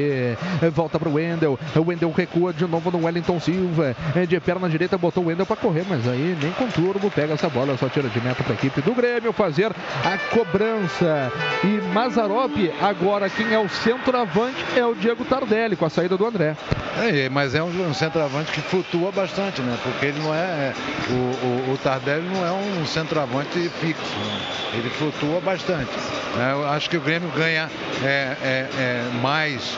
eh, 0.62 0.70
volta 0.72 0.98
para 0.98 1.08
o 1.08 1.14
Wendel. 1.14 1.60
O 1.76 1.82
Wendel 1.82 2.12
recua 2.12 2.52
de 2.52 2.66
novo 2.66 2.90
no 2.90 3.06
Wellington 3.06 3.40
Silva. 3.40 3.96
Eh, 4.16 4.26
De 4.26 4.40
perna 4.40 4.68
direita 4.68 4.98
botou 4.98 5.24
o 5.24 5.28
Wendel 5.28 5.46
para 5.46 5.56
correr, 5.56 5.86
mas 5.88 6.08
aí 6.08 6.36
nem 6.42 6.52
com 6.54 6.68
turbo 6.68 7.12
pega 7.12 7.34
essa 7.36 7.48
bola. 7.48 7.78
Só 7.78 7.88
tira 7.88 8.10
de 8.10 8.20
meta 8.20 8.44
para 8.44 8.54
a 8.54 8.56
equipe 8.56 8.82
do 8.82 8.94
Grêmio 8.96 9.32
fazer 9.32 9.72
a 10.04 10.18
cobrança. 10.36 11.32
E 11.64 11.80
Mazarop, 11.94 12.52
agora 12.82 13.30
quem 13.30 13.54
é 13.54 13.58
o 13.58 13.70
centroavante 13.70 14.58
é 14.76 14.86
o 14.86 14.94
Diego 14.94 15.24
Tardelli 15.24 15.78
com 15.78 15.86
a 15.86 15.90
saída 15.90 16.18
do 16.18 16.26
André. 16.26 16.58
É, 17.02 17.30
mas 17.30 17.56
é 17.56 17.64
um, 17.64 17.90
um 17.90 17.94
centroavante 17.94 18.52
que 18.52 18.62
flutua 18.62 19.12
bastante, 19.14 19.62
né? 19.62 19.78
Porque 19.82 20.08
ele 20.08 20.20
não 20.20 20.34
é. 20.34 20.38
é, 20.38 20.74
O, 21.10 21.72
o, 21.72 21.74
o 21.74 21.78
Tardelli 21.78 22.28
não 22.28 22.46
é 22.46 22.52
um 22.52 22.86
centroavante 22.86 23.70
fixo, 23.80 24.18
né? 24.18 24.42
ele 24.74 24.90
flutua 24.90 25.40
bastante. 25.40 25.92
né? 26.36 26.52
Eu 26.52 26.68
acho 26.70 26.90
que 26.90 26.98
o 26.98 27.02
Grêmio 27.02 27.30
ganha 27.36 27.70
é, 28.04 28.36
é, 28.42 28.70
é, 28.78 29.10
mais 29.22 29.78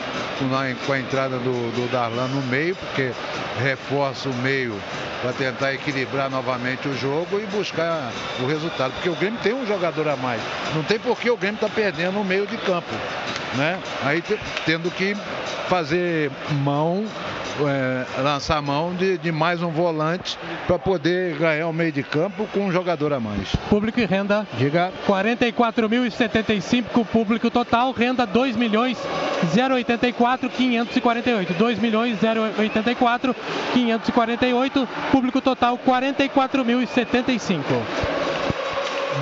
com 0.86 0.92
a, 0.92 0.98
entrada 0.98 1.38
do, 1.38 1.72
do 1.72 1.90
Darlan 1.90 2.28
no 2.28 2.42
meio, 2.42 2.76
porque 2.76 3.12
reforça 3.60 4.28
o 4.28 4.34
meio 4.34 4.74
para 5.20 5.32
tentar 5.32 5.74
equilibrar 5.74 6.30
novamente 6.30 6.88
o 6.88 6.96
jogo 6.96 7.40
e 7.40 7.46
buscar 7.46 8.10
o 8.40 8.46
resultado. 8.46 8.92
Porque 8.92 9.08
o 9.08 9.16
Grêmio 9.16 9.38
tem 9.42 9.52
um 9.52 9.66
jogador 9.66 10.08
a 10.08 10.16
mais. 10.16 10.40
Não 10.74 10.82
tem 10.82 10.98
por 10.98 11.18
que 11.18 11.30
o 11.30 11.36
Grêmio 11.36 11.56
está 11.56 11.68
perdendo 11.68 12.12
no 12.12 12.24
meio 12.24 12.46
de 12.46 12.56
campo. 12.58 12.92
Né? 13.54 13.78
Aí 14.04 14.20
te- 14.20 14.38
tendo 14.66 14.90
que 14.90 15.16
fazer 15.68 16.30
mão, 16.62 17.06
é, 17.66 18.04
lançar 18.22 18.60
mão 18.60 18.92
de, 18.94 19.16
de 19.16 19.32
mais 19.32 19.62
um 19.62 19.70
volante 19.70 20.38
para 20.66 20.78
poder 20.78 21.34
ganhar 21.38 21.66
o 21.66 21.72
meio 21.72 21.90
de 21.90 22.02
campo 22.02 22.46
com 22.52 22.66
um 22.66 22.72
jogador 22.72 23.14
a 23.14 23.20
mais. 23.20 23.56
Público 23.70 23.98
e 24.00 24.04
renda. 24.04 24.46
Diga. 24.58 24.92
44.075 25.06 27.06
público 27.06 27.50
total, 27.50 27.90
renda 27.92 28.26
2 28.26 28.54
milhões 28.56 28.98
084 29.54 30.50
548. 30.50 31.54
2 31.54 31.78
milhões 31.78 32.18
084 32.22 33.34
548, 33.72 34.88
público 35.10 35.40
total 35.40 35.78
44.075. 35.78 37.62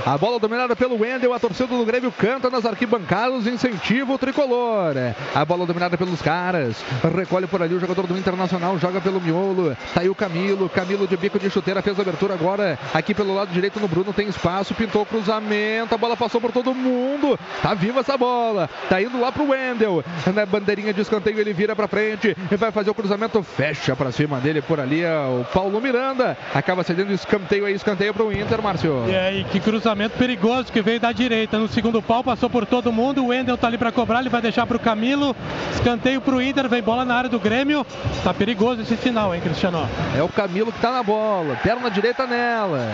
A 0.04 0.18
bola 0.18 0.38
dominada 0.38 0.76
pelo 0.76 1.00
Wendel, 1.00 1.32
a 1.32 1.38
torcida 1.38 1.74
do 1.74 1.84
Grêmio 1.84 2.12
canta 2.12 2.50
nas 2.50 2.64
arquibancadas, 2.64 3.46
incentiva 3.46 4.12
o 4.12 4.18
tricolor. 4.18 4.94
A 5.34 5.44
bola 5.44 5.66
dominada 5.66 5.96
pelos 5.96 6.20
caras, 6.20 6.76
recolhe 7.14 7.46
por 7.46 7.62
ali 7.62 7.74
o 7.74 7.80
jogador 7.80 8.06
do 8.06 8.16
Internacional, 8.16 8.78
joga 8.78 9.00
pelo 9.00 9.20
miolo. 9.20 9.76
Tá 9.94 10.02
aí 10.02 10.08
o 10.08 10.14
Camilo, 10.14 10.68
Camilo 10.68 11.06
de 11.06 11.16
bico 11.16 11.38
de 11.38 11.50
chuteira, 11.50 11.82
fez 11.82 11.98
a 11.98 12.02
abertura 12.02 12.34
agora. 12.34 12.78
Aqui 12.92 13.14
pelo 13.14 13.34
lado 13.34 13.52
direito 13.52 13.80
no 13.80 13.88
Bruno 13.88 14.12
tem 14.12 14.28
espaço, 14.28 14.74
pintou 14.74 15.02
o 15.02 15.06
cruzamento, 15.06 15.94
a 15.94 15.98
bola 15.98 16.16
passou 16.16 16.40
por 16.40 16.52
todo 16.52 16.74
mundo. 16.74 17.38
Tá 17.62 17.74
viva 17.74 18.00
essa 18.00 18.16
bola, 18.16 18.68
tá 18.88 19.00
indo 19.00 19.20
lá 19.20 19.32
pro 19.32 19.48
Wendel. 19.48 20.04
Na 20.34 20.44
bandeirinha 20.44 20.92
de 20.92 21.00
escanteio 21.00 21.40
ele 21.40 21.52
vira 21.52 21.74
pra 21.74 21.88
frente, 21.88 22.36
e 22.50 22.56
vai 22.56 22.70
fazer 22.70 22.90
o 22.90 22.94
cruzamento, 22.94 23.42
fecha 23.42 23.96
pra 23.96 24.12
cima 24.12 24.38
dele 24.40 24.60
por 24.60 24.78
ali 24.78 25.02
é 25.02 25.16
o 25.18 25.44
Paulo 25.52 25.80
Miranda. 25.80 26.36
Acaba 26.54 26.82
cedendo 26.82 27.12
escanteio 27.12 27.64
aí, 27.64 27.74
escanteio 27.74 28.12
pro 28.12 28.32
Inter, 28.32 28.62
Márcio. 28.62 29.04
E 29.08 29.16
aí, 29.16 29.44
que 29.44 29.60
cruzamento 29.60 29.85
perigoso 30.18 30.72
que 30.72 30.82
veio 30.82 30.98
da 30.98 31.12
direita. 31.12 31.58
No 31.58 31.68
segundo 31.68 32.02
pau, 32.02 32.24
passou 32.24 32.48
por 32.48 32.66
todo 32.66 32.92
mundo. 32.92 33.22
O 33.22 33.28
Wendel 33.28 33.56
tá 33.56 33.66
ali 33.66 33.78
para 33.78 33.92
cobrar, 33.92 34.20
ele 34.20 34.28
vai 34.28 34.40
deixar 34.40 34.66
pro 34.66 34.78
Camilo. 34.78 35.36
Escanteio 35.72 36.20
pro 36.20 36.40
Inter, 36.40 36.68
vem 36.68 36.82
bola 36.82 37.04
na 37.04 37.14
área 37.14 37.30
do 37.30 37.38
Grêmio. 37.38 37.86
Tá 38.24 38.32
perigoso 38.32 38.82
esse 38.82 38.96
final, 38.96 39.34
hein, 39.34 39.40
Cristiano? 39.40 39.88
É 40.16 40.22
o 40.22 40.28
Camilo 40.28 40.72
que 40.72 40.80
tá 40.80 40.90
na 40.90 41.02
bola, 41.02 41.56
perna 41.62 41.90
direita 41.90 42.26
nela. 42.26 42.88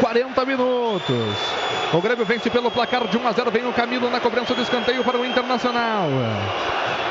40 0.00 0.44
minutos. 0.46 1.36
O 1.92 2.00
Grêmio 2.00 2.24
vence 2.24 2.48
pelo 2.48 2.70
placar 2.70 3.06
de 3.06 3.18
1 3.18 3.28
a 3.28 3.32
0. 3.32 3.50
Vem 3.50 3.68
o 3.68 3.72
Camilo 3.72 4.10
na 4.10 4.20
cobrança 4.20 4.54
do 4.54 4.62
escanteio 4.62 5.04
para 5.04 5.18
o 5.18 5.26
Internacional. 5.26 6.08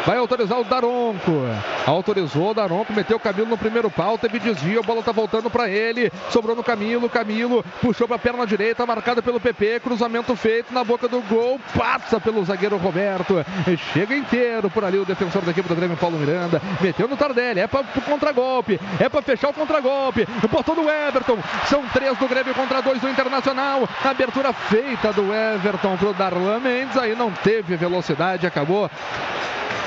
Vai 0.06 0.17
autorizar 0.17 0.59
o 0.59 0.64
Daronco. 0.64 1.43
Autorizou 1.85 2.51
o 2.51 2.53
Daronco, 2.53 2.91
meteu 2.91 3.17
o 3.17 3.19
Camilo 3.19 3.48
no 3.48 3.58
primeiro 3.58 3.90
pau, 3.90 4.17
teve 4.17 4.40
desvio, 4.40 4.80
a 4.80 4.83
bola 4.83 5.03
tá 5.03 5.11
voltando 5.11 5.50
para 5.50 5.69
ele. 5.69 6.11
Sobrou 6.30 6.56
no 6.56 6.64
Camilo, 6.64 7.09
Camilo 7.09 7.64
puxou 7.82 8.08
para 8.08 8.16
a 8.16 8.19
perna 8.19 8.45
direita, 8.48 8.85
pelo 9.19 9.40
PP, 9.40 9.80
cruzamento 9.80 10.35
feito 10.35 10.72
na 10.72 10.83
boca 10.83 11.07
do 11.07 11.19
gol, 11.22 11.59
passa 11.75 12.19
pelo 12.19 12.45
zagueiro 12.45 12.77
Roberto. 12.77 13.43
Chega 13.91 14.15
inteiro 14.15 14.69
por 14.69 14.85
ali 14.85 14.99
o 14.99 15.06
defensor 15.06 15.41
da 15.41 15.49
equipe 15.49 15.67
do 15.67 15.75
Grêmio, 15.75 15.98
Paulo 15.98 16.19
Miranda. 16.19 16.61
Meteu 16.80 17.07
no 17.07 17.17
Tardelli, 17.17 17.61
é 17.61 17.67
para 17.67 17.81
o 17.81 18.01
contragolpe, 18.01 18.80
é 18.99 19.09
para 19.09 19.23
fechar 19.23 19.49
o 19.49 19.53
contragolpe. 19.53 20.27
Botou 20.51 20.75
no 20.75 20.88
Everton. 20.88 21.40
São 21.65 21.83
três 21.88 22.15
do 22.19 22.27
Grêmio 22.27 22.53
contra 22.53 22.81
dois 22.81 23.01
do 23.01 23.09
Internacional. 23.09 23.90
Abertura 24.03 24.53
feita 24.53 25.11
do 25.11 25.33
Everton 25.33 25.98
pro 25.98 26.14
Darlan 26.14 26.59
Mendes, 26.59 26.98
aí 26.98 27.15
não 27.15 27.31
teve 27.31 27.75
velocidade, 27.75 28.45
acabou 28.45 28.90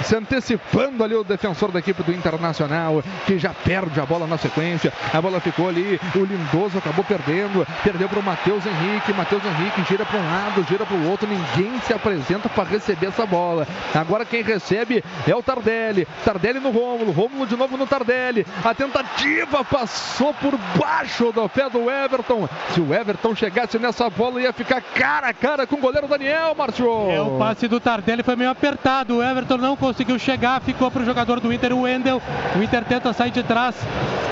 se 0.03 0.17
antecipando 0.17 1.03
ali 1.03 1.15
o 1.15 1.25
defensor 1.25 1.71
da 1.71 1.79
equipe 1.79 2.03
do 2.03 2.13
Internacional, 2.13 3.03
que 3.27 3.39
já 3.39 3.51
perde 3.51 4.01
a 4.01 4.07
bola 4.07 4.27
na 4.27 4.37
sequência. 4.37 4.93
A 5.13 5.21
bola 5.21 5.41
ficou 5.41 5.69
ali, 5.69 6.01
o 6.15 6.25
Lindoso 6.25 6.79
acabou 6.79 7.05
perdendo, 7.05 7.67
perdeu 7.83 8.09
para 8.09 8.19
o 8.19 8.23
Matheus 8.23 8.65
Henrique. 8.67 9.04
Matheus 9.13 9.43
Henrique 9.45 9.85
gira 9.89 10.05
para 10.05 10.19
um 10.19 10.25
lado, 10.25 10.65
gira 10.69 10.87
para 10.87 10.97
o 10.97 11.11
outro, 11.11 11.29
ninguém 11.29 11.79
se 11.81 11.93
apresenta 11.93 12.49
para 12.49 12.65
receber 12.65 13.07
essa 13.07 13.27
bola. 13.27 13.67
Agora 13.95 14.25
quem 14.25 14.43
recebe 14.43 15.05
é 15.27 15.35
o 15.35 15.43
Tardelli. 15.43 16.07
Tardelli 16.25 16.61
no 16.61 16.71
Rômulo, 16.71 17.13
Rômulo 17.13 17.47
de 17.47 17.57
novo 17.57 17.77
no 17.77 17.87
Tardelli. 17.87 18.47
A 18.65 18.75
tentativa 18.75 19.65
passou 19.65 20.33
por 20.35 20.57
baixo 20.79 21.33
do 21.33 21.49
pé 21.49 21.69
do 21.69 21.91
Everton. 21.91 22.49
Se 22.71 22.81
o 22.81 22.95
Everton 22.95 23.35
chegasse 23.35 23.79
nessa 23.79 24.09
bola, 24.09 24.41
ia 24.41 24.53
ficar 24.53 24.81
cara 24.81 25.29
a 25.29 25.35
cara 25.35 25.67
com 25.67 25.77
o 25.77 25.81
goleiro 25.81 26.09
Daniel, 26.09 26.55
Márcio. 26.57 27.11
É, 27.11 27.21
o 27.21 27.39
passe 27.39 27.69
do 27.69 27.81
Tardelli 27.81 28.23
foi 28.23 28.37
meio 28.37 28.51
apertado. 28.51 29.17
O 29.17 29.23
Everton 29.23 29.59
não 29.59 29.77
conseguiu 29.77 30.19
chegar, 30.19 30.61
ficou 30.61 30.91
pro 30.91 31.05
jogador 31.05 31.41
do 31.41 31.53
Inter, 31.53 31.73
o 31.73 31.83
Wendel. 31.83 32.21
O 32.57 32.63
Inter 32.63 32.85
tenta 32.85 33.13
sair 33.13 33.31
de 33.31 33.43
trás, 33.43 33.75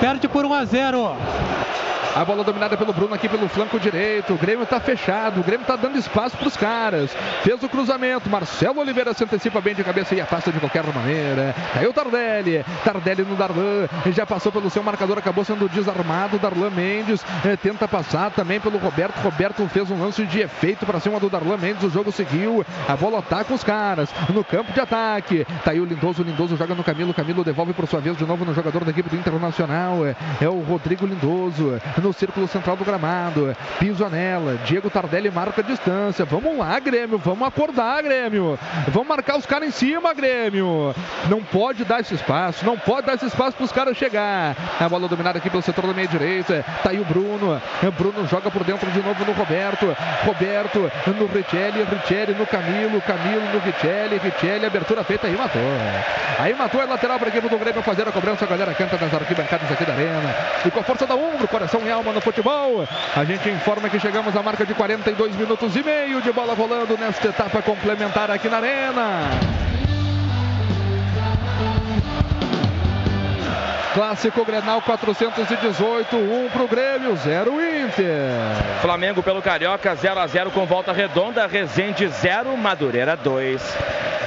perde 0.01 0.29
por 0.29 0.45
1 0.45 0.55
a 0.55 0.65
0. 0.65 1.17
A 2.15 2.27
bola 2.27 2.45
dominada 2.45 2.77
pelo 2.77 2.93
Bruno 2.93 3.15
aqui 3.15 3.27
pelo 3.27 3.49
flanco 3.49 3.81
direito. 3.81 4.35
O 4.35 4.37
Grêmio 4.37 4.67
tá 4.67 4.79
fechado. 4.79 5.41
O 5.41 5.43
Grêmio 5.43 5.67
tá 5.67 5.77
dando 5.77 5.97
espaço 5.97 6.37
pros 6.37 6.59
caras. 6.59 7.11
Fez 7.43 7.63
o 7.63 7.69
cruzamento. 7.69 8.29
Marcelo 8.29 8.81
Oliveira 8.81 9.15
se 9.15 9.25
antecipa 9.25 9.63
bem 9.63 9.75
de 9.75 9.83
cabeça 9.83 10.15
e 10.15 10.21
afasta 10.21 10.53
de 10.53 10.61
qualquer 10.61 10.85
maneira. 10.85 11.55
Caiu 11.73 11.91
Tardelli. 11.91 12.63
Tardelli 12.85 13.23
no 13.23 13.35
Darlan. 13.35 13.89
Já 14.15 14.27
passou 14.27 14.53
pelo 14.53 14.69
seu 14.69 14.83
marcador. 14.83 15.17
Acabou 15.17 15.43
sendo 15.43 15.67
desarmado. 15.71 16.39
Darlan 16.39 16.69
Mendes 16.71 17.25
eh, 17.47 17.57
tenta 17.57 17.89
passar 17.89 18.31
também 18.31 18.61
pelo 18.61 18.77
Roberto. 18.77 19.19
Roberto 19.23 19.67
fez 19.69 19.91
um 19.91 19.99
lance 19.99 20.27
de 20.27 20.41
efeito 20.41 20.85
para 20.85 21.01
cima 21.01 21.19
do 21.19 21.31
Darlan 21.31 21.57
Mendes. 21.57 21.83
O 21.83 21.91
jogo 21.91 22.13
seguiu. 22.13 22.63
A 22.87 22.95
bola 22.95 23.23
tá 23.23 23.43
com 23.43 23.55
os 23.55 23.65
caras. 23.65 24.11
No 24.29 24.45
campo 24.45 24.71
de 24.71 24.81
ataque. 24.81 25.47
Tá 25.65 25.71
aí 25.71 25.81
o 25.81 25.87
Lindoso. 25.87 26.21
O 26.21 26.27
Lindoso 26.27 26.59
joga 26.59 26.75
no 26.75 26.85
Camilo. 26.85 27.15
Camilo 27.15 27.43
devolve 27.43 27.73
por 27.73 27.89
sua 27.89 28.01
vez 28.01 28.19
de 28.19 28.27
novo 28.27 28.45
no 28.45 28.53
jogador 28.53 28.85
da 28.85 28.91
equipe 28.91 29.09
do 29.09 29.17
Internacional. 29.17 30.05
É, 30.05 30.15
é 30.43 30.49
o 30.49 30.61
Rodrigo 30.61 31.07
Lindoso. 31.07 31.81
No 32.03 32.13
círculo 32.13 32.47
central 32.49 32.77
do 32.77 32.85
gramado. 32.85 33.57
Pisa 33.79 34.09
nela. 34.09 34.59
Diego 34.65 34.91
Tardelli 34.91 35.31
marca 35.31 35.61
a 35.61 35.65
distância. 35.65 36.25
Vamos 36.25 36.59
lá, 36.59 36.79
Grêmio. 36.79 37.19
Vamos 37.19 37.47
acordar, 37.47 38.03
Grêmio. 38.03 38.59
Vamos 38.89 39.09
marcar 39.09 39.37
os 39.37 39.47
caras 39.47 39.69
em 39.69 39.71
cima, 39.71 40.13
Grêmio. 40.13 40.95
Não 41.29 41.43
pode 41.43 41.85
dar 41.85 42.01
esse 42.01 42.15
espaço. 42.15 42.67
Não 42.67 42.77
pode 42.77 43.07
dar 43.07 43.15
esse 43.15 43.27
espaço 43.27 43.57
para 43.57 43.65
os 43.65 43.73
caras 43.73 43.97
chegar. 43.97 44.57
A 44.79 44.89
bola 44.89 45.09
dominada 45.09 45.39
aqui 45.39 45.49
pelo 45.49 45.63
setor 45.63 45.87
da 45.87 45.95
meia 45.95 46.09
direita. 46.09 46.65
Tá 46.83 46.91
aí 46.91 47.01
o 47.01 47.05
Bruno. 47.05 47.61
O 47.83 47.91
Bruno 47.93 48.27
joga 48.27 48.51
por 48.51 48.65
dentro 48.65 48.91
de 48.91 49.01
novo 49.01 49.25
no 49.25 49.33
Roberto. 49.33 49.97
Roberto 50.25 50.91
no 51.07 51.27
Richelli. 51.27 51.85
Richelli 51.85 52.35
no 52.35 52.47
Camilo. 52.47 53.01
Camilo 53.03 53.53
no 53.53 53.61
Richelli. 53.61 54.19
Richelli, 54.19 54.67
abertura 54.67 55.05
feita 55.05 55.27
aí, 55.27 55.37
matou. 55.37 55.63
Aí 56.39 56.55
matou 56.55 56.81
a 56.81 56.85
lateral 56.85 57.19
para 57.19 57.29
a 57.29 57.31
equipe 57.31 57.49
do 57.49 57.59
Grêmio 57.59 57.83
fazer 57.83 58.09
a 58.09 58.13
cobrança. 58.13 58.45
A 58.45 58.49
galera 58.49 58.75
canta 58.75 58.97
nas 58.97 59.15
arquibancadas 59.15 59.71
aqui 59.71 59.85
da 59.85 59.93
arena. 59.93 60.35
E 60.67 60.71
com 60.71 60.81
a 60.81 60.83
força 60.83 61.07
da 61.07 61.15
Umbro, 61.15 61.47
coração 61.47 61.81
e 61.87 61.91
alma 61.93 62.13
no 62.13 62.21
futebol. 62.21 62.87
A 63.15 63.25
gente 63.25 63.49
informa 63.49 63.89
que 63.89 64.01
chegamos 64.01 64.35
à 64.35 64.43
marca 64.43 64.65
de 64.65 64.75
42 64.75 65.37
minutos 65.37 65.77
e 65.77 65.83
meio 65.83 66.21
de 66.21 66.33
bola 66.33 66.55
rolando 66.55 66.97
nesta 66.97 67.29
etapa 67.29 67.63
complementar 67.63 68.31
aqui 68.31 68.49
na 68.49 68.57
arena. 68.57 69.82
Clássico 73.95 74.43
Grenal 74.45 74.81
418, 74.81 76.17
1 76.17 76.49
pro 76.51 76.67
Grêmio, 76.67 77.15
0 77.15 77.53
Inter. 77.61 78.31
Flamengo 78.81 79.23
pelo 79.23 79.43
Carioca, 79.43 79.95
0 79.95 80.19
a 80.19 80.27
0 80.27 80.51
com 80.51 80.65
volta 80.65 80.93
redonda. 80.93 81.47
Resende 81.47 82.09
0, 82.09 82.57
Madureira 82.57 83.15
2. 83.17 83.61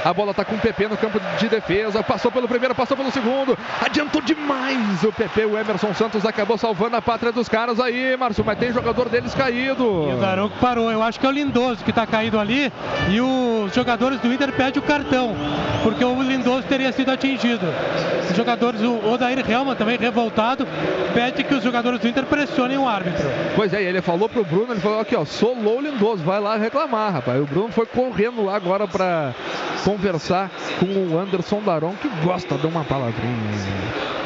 A 0.06 0.14
bola 0.14 0.30
está 0.30 0.46
com 0.46 0.54
o 0.54 0.60
PP 0.60 0.88
no 0.88 0.98
campo 0.98 1.20
de 1.40 1.50
defesa. 1.50 2.04
Passou 2.04 2.32
pelo 2.32 2.48
primeiro, 2.48 2.76
passou 2.76 2.96
pelo 2.96 3.10
segundo. 3.10 3.58
Adiantou 3.82 4.22
demais 4.22 5.04
o 5.04 5.12
PP. 5.12 5.46
O 5.46 5.58
Emerson 5.58 5.96
Santos 5.96 6.24
acabou 6.28 6.60
salvando 6.60 6.96
a 6.96 7.02
pátria 7.02 7.32
dos 7.32 7.50
caras 7.50 7.80
aí, 7.80 8.16
Márcio. 8.16 8.46
Mas 8.46 8.60
tem 8.60 8.72
jogador 8.72 9.10
deles 9.10 9.34
caído. 9.34 10.10
E 10.12 10.14
o 10.14 10.18
Daronco 10.18 10.56
parou. 10.62 10.92
Eu 10.92 11.02
acho 11.02 11.20
que 11.20 11.26
é 11.26 11.30
o 11.30 11.32
Lindoso 11.32 11.84
que 11.84 11.90
está 11.90 12.06
caído 12.06 12.40
ali. 12.40 12.72
E 13.10 13.20
os 13.20 13.74
jogadores 13.74 14.20
do 14.20 14.32
Inter 14.32 14.52
pedem 14.52 14.80
o 14.80 14.86
cartão. 14.86 15.36
Porque 15.82 16.06
o 16.06 16.22
Lindoso 16.22 16.68
teria 16.68 16.92
sido 16.92 17.10
atingido. 17.10 17.66
Os 18.30 18.38
jogadores, 18.38 18.82
o 18.82 19.12
Odair 19.12 19.40
Helma 19.56 19.76
também 19.76 19.98
revoltado, 19.98 20.68
pede 21.14 21.44
que 21.44 21.54
os 21.54 21.64
jogadores 21.64 22.00
do 22.00 22.08
Inter 22.08 22.26
pressionem 22.26 22.78
o 22.78 22.88
árbitro. 22.88 23.26
Pois 23.56 23.74
é, 23.74 23.82
ele 23.82 24.02
falou 24.02 24.28
pro 24.28 24.44
Bruno, 24.44 24.74
ele 24.74 24.82
falou 24.82 25.00
aqui, 25.00 25.16
ó, 25.16 25.24
solou 25.24 25.78
o 25.78 25.82
Lindoso, 25.82 26.24
vai 26.24 26.42
lá 26.42 26.58
reclamar, 26.58 27.14
rapaz. 27.14 27.42
O 27.42 27.46
Bruno 27.46 27.70
foi 27.70 27.86
correndo 27.86 28.44
lá 28.44 28.56
agora 28.56 28.86
para 28.86 29.34
conversar 29.86 30.52
com 30.80 30.86
o 30.86 31.18
Anderson 31.18 31.62
Daron, 31.62 31.94
que 32.02 32.10
gosta 32.24 32.58
de 32.58 32.68
uma 32.68 32.84
palavrinha. 32.84 33.36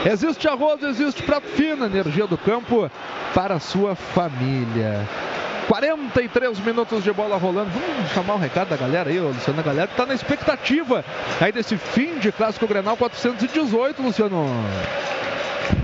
Existe 0.06 0.48
arroz, 0.48 0.82
existe 0.82 1.22
prato 1.22 1.48
fino, 1.50 1.86
energia 1.86 2.26
do 2.26 2.38
campo 2.38 2.90
para 3.36 3.56
a 3.56 3.60
sua 3.60 3.94
família. 3.94 5.08
43 5.70 6.60
minutos 6.62 7.04
de 7.04 7.14
bola 7.14 7.38
rolando. 7.38 7.70
Vamos 7.70 8.12
chamar 8.12 8.34
um 8.34 8.40
recado 8.40 8.70
da 8.70 8.76
galera 8.76 9.08
aí, 9.08 9.20
Luciano. 9.20 9.60
A 9.60 9.64
galera 9.64 9.88
que 9.88 9.96
tá 9.96 10.04
na 10.04 10.16
expectativa 10.16 11.06
aí 11.40 11.52
desse 11.52 11.78
fim 11.78 12.18
de 12.18 12.32
Clássico 12.32 12.66
Grenal 12.66 12.98
418, 12.98 14.02
Luciano. 14.02 14.48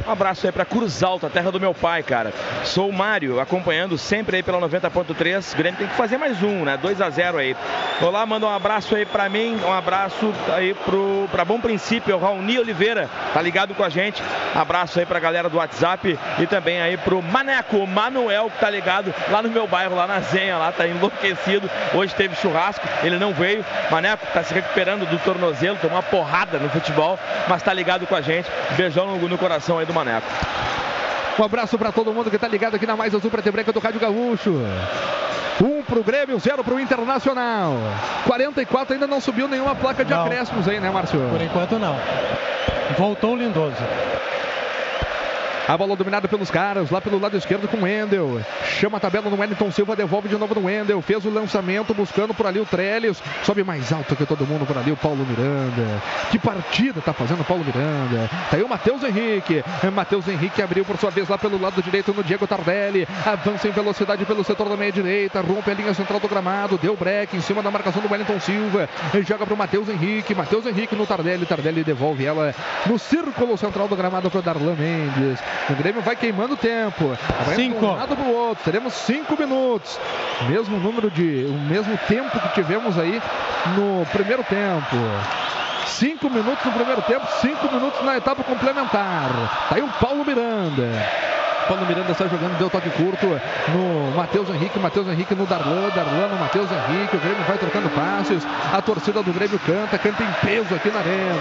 Um 0.07 0.11
abraço 0.11 0.45
aí 0.45 0.51
pra 0.51 0.65
Cruz 0.65 1.01
Alta, 1.01 1.29
terra 1.29 1.51
do 1.51 1.59
meu 1.59 1.73
pai, 1.73 2.03
cara. 2.03 2.31
Sou 2.63 2.89
o 2.89 2.93
Mário, 2.93 3.39
acompanhando 3.39 3.97
sempre 3.97 4.37
aí 4.37 4.43
pela 4.43 4.59
90.3. 4.59 5.53
O 5.53 5.57
Grêmio 5.57 5.79
tem 5.79 5.87
que 5.87 5.95
fazer 5.95 6.17
mais 6.17 6.43
um, 6.43 6.63
né? 6.63 6.77
2 6.77 7.01
a 7.01 7.09
0 7.09 7.37
aí. 7.37 7.55
Olá, 8.01 8.25
manda 8.25 8.45
um 8.45 8.53
abraço 8.53 8.95
aí 8.95 9.05
pra 9.05 9.27
mim, 9.29 9.59
um 9.65 9.73
abraço 9.73 10.33
aí 10.53 10.73
pro, 10.73 11.27
pra 11.31 11.43
Bom 11.43 11.59
Princípio, 11.59 12.15
o 12.15 12.19
Raoni 12.19 12.59
Oliveira, 12.59 13.09
tá 13.33 13.41
ligado 13.41 13.73
com 13.73 13.83
a 13.83 13.89
gente. 13.89 14.21
Abraço 14.53 14.99
aí 14.99 15.05
pra 15.05 15.19
galera 15.19 15.49
do 15.49 15.57
WhatsApp 15.57 16.19
e 16.39 16.47
também 16.47 16.81
aí 16.81 16.97
pro 16.97 17.21
Maneco, 17.21 17.85
Manuel, 17.87 18.49
que 18.49 18.59
tá 18.59 18.69
ligado 18.69 19.13
lá 19.29 19.41
no 19.41 19.49
meu 19.49 19.65
bairro, 19.65 19.95
lá 19.95 20.05
na 20.05 20.19
Zenha, 20.19 20.57
lá 20.57 20.71
tá 20.71 20.87
enlouquecido. 20.87 21.69
Hoje 21.93 22.13
teve 22.13 22.35
churrasco, 22.35 22.87
ele 23.01 23.17
não 23.17 23.33
veio. 23.33 23.65
Maneco 23.89 24.25
tá 24.33 24.43
se 24.43 24.53
recuperando 24.53 25.05
do 25.05 25.17
tornozelo, 25.19 25.77
tomou 25.77 25.97
uma 25.97 26.03
porrada 26.03 26.59
no 26.59 26.69
futebol, 26.69 27.17
mas 27.47 27.63
tá 27.63 27.73
ligado 27.73 28.05
com 28.05 28.15
a 28.15 28.21
gente. 28.21 28.49
Beijão 28.77 29.07
no, 29.07 29.27
no 29.27 29.37
coração 29.37 29.74
aí 29.79 29.85
do 29.85 29.93
Maneco. 29.93 30.27
Um 31.39 31.43
abraço 31.43 31.77
para 31.77 31.91
todo 31.91 32.13
mundo 32.13 32.31
que 32.31 32.37
tá 32.37 32.47
ligado 32.47 32.75
aqui 32.75 32.85
na 32.85 32.95
Mais 32.95 33.13
Azul 33.13 33.29
Preta 33.29 33.49
e 33.49 33.51
Branca 33.51 33.73
do 33.73 33.79
Rádio 33.79 33.99
Gaúcho. 33.99 34.53
Um 35.63 35.81
pro 35.83 36.03
Grêmio, 36.03 36.39
zero 36.39 36.63
pro 36.63 36.79
Internacional. 36.79 37.73
44 38.25 38.93
ainda 38.93 39.07
não 39.07 39.19
subiu 39.21 39.47
nenhuma 39.47 39.75
placa 39.75 40.03
de 40.03 40.11
Não. 40.11 40.25
acréscimos 40.25 40.67
aí, 40.67 40.79
né, 40.79 40.89
Márcio? 40.89 41.19
Por 41.29 41.41
enquanto 41.41 41.77
não. 41.79 41.97
Voltou 42.97 43.33
o 43.33 43.35
Lindoso. 43.37 43.75
A 45.67 45.75
bola 45.75 45.95
dominada 45.95 46.27
pelos 46.27 46.51
caras, 46.51 46.91
lá 46.91 47.01
pelo 47.01 47.19
lado 47.19 47.35
esquerdo 47.35 47.67
com 47.67 47.77
o 47.77 47.83
Wendel. 47.83 48.39
Chama 48.79 48.97
a 48.97 48.99
tabela 48.99 49.31
no 49.31 49.39
Wellington 49.39 49.71
Silva, 49.71 49.95
devolve 49.95 50.29
de 50.29 50.37
novo 50.37 50.53
no 50.53 50.67
Wendel. 50.67 51.01
Fez 51.01 51.25
o 51.25 51.29
lançamento, 51.29 51.91
buscando 51.91 52.35
por 52.35 52.45
ali 52.45 52.59
o 52.59 52.65
Trellis. 52.65 53.21
Sobe 53.43 53.63
mais 53.63 53.91
alto 53.91 54.15
que 54.15 54.27
todo 54.27 54.45
mundo 54.45 54.63
por 54.65 54.77
ali, 54.77 54.91
o 54.91 54.95
Paulo 54.95 55.25
Miranda. 55.25 56.01
Que 56.29 56.37
partida 56.37 57.01
tá 57.01 57.13
fazendo 57.13 57.41
o 57.41 57.43
Paulo 57.43 57.65
Miranda. 57.65 58.29
Tá 58.51 58.57
aí 58.57 58.61
o 58.61 58.69
Matheus 58.69 59.03
Henrique. 59.03 59.63
Matheus 59.91 60.27
Henrique 60.27 60.61
abriu 60.61 60.85
por 60.85 60.97
sua 60.97 61.09
vez 61.09 61.27
lá 61.27 61.37
pelo 61.37 61.59
lado 61.59 61.81
direito 61.81 62.13
no 62.13 62.23
Diego 62.23 62.45
Tardelli. 62.45 63.07
Avança 63.25 63.67
em 63.67 63.71
velocidade 63.71 64.23
pelo 64.23 64.43
setor 64.43 64.69
da 64.69 64.77
meia 64.77 64.91
direita. 64.91 65.41
Rompe 65.41 65.71
a 65.71 65.73
linha 65.73 65.95
central 65.95 66.19
do 66.19 66.27
gramado. 66.27 66.77
Deu 66.77 66.95
break 66.95 67.35
em 67.35 67.41
cima 67.41 67.63
da 67.63 67.71
marcação 67.71 68.03
do 68.03 68.11
Wellington 68.11 68.39
Silva. 68.39 68.87
Joga 69.27 69.47
pro 69.47 69.57
Matheus 69.57 69.89
Henrique. 69.89 70.35
Matheus 70.35 70.67
Henrique 70.67 70.95
no 70.95 71.07
Tardelli. 71.07 71.45
Tardelli 71.47 71.83
devolve 71.83 72.23
ela 72.23 72.53
no 72.85 72.99
círculo 72.99 73.57
central 73.57 73.87
do 73.87 73.95
gramado 73.95 74.29
pro 74.29 74.43
Darlan 74.43 74.75
Mendes. 74.75 75.39
O 75.69 75.73
Grêmio 75.75 76.01
vai 76.01 76.15
queimando 76.15 76.55
tempo. 76.55 77.17
Vai 77.45 77.55
Cinco. 77.55 77.85
um 77.85 77.95
lado 77.95 78.15
pro 78.15 78.29
outro. 78.31 78.63
Teremos 78.63 78.93
cinco 78.93 79.35
minutos. 79.37 79.99
Mesmo 80.47 80.77
número 80.77 81.09
de. 81.09 81.45
O 81.49 81.53
mesmo 81.53 81.97
tempo 82.07 82.39
que 82.39 82.49
tivemos 82.49 82.97
aí 82.99 83.21
no 83.75 84.05
primeiro 84.07 84.43
tempo. 84.43 84.95
Cinco 85.87 86.29
minutos 86.29 86.65
no 86.65 86.71
primeiro 86.73 87.01
tempo, 87.03 87.25
cinco 87.39 87.71
minutos 87.73 88.03
na 88.03 88.17
etapa 88.17 88.43
complementar. 88.43 89.29
Tá 89.69 89.75
aí 89.75 89.81
o 89.81 89.87
Paulo 89.87 90.25
Miranda. 90.25 90.89
Paulo 91.67 91.85
Miranda 91.85 92.11
está 92.11 92.27
jogando, 92.27 92.57
deu 92.57 92.69
toque 92.69 92.89
curto 92.91 93.25
no 93.69 94.11
Matheus 94.15 94.49
Henrique, 94.49 94.77
Matheus 94.77 95.07
Henrique 95.07 95.33
no 95.33 95.45
Darlan, 95.45 95.89
Darlan 95.89 96.27
no 96.27 96.37
Matheus 96.37 96.69
Henrique, 96.71 97.15
o 97.15 97.19
Grêmio 97.19 97.43
vai 97.47 97.57
trocando 97.57 97.89
passes, 97.89 98.45
a 98.71 98.81
torcida 98.81 99.23
do 99.23 99.33
Grêmio 99.33 99.59
canta, 99.59 99.97
canta 99.97 100.23
em 100.23 100.31
peso 100.45 100.75
aqui 100.75 100.89
na 100.89 100.99
arena, 100.99 101.39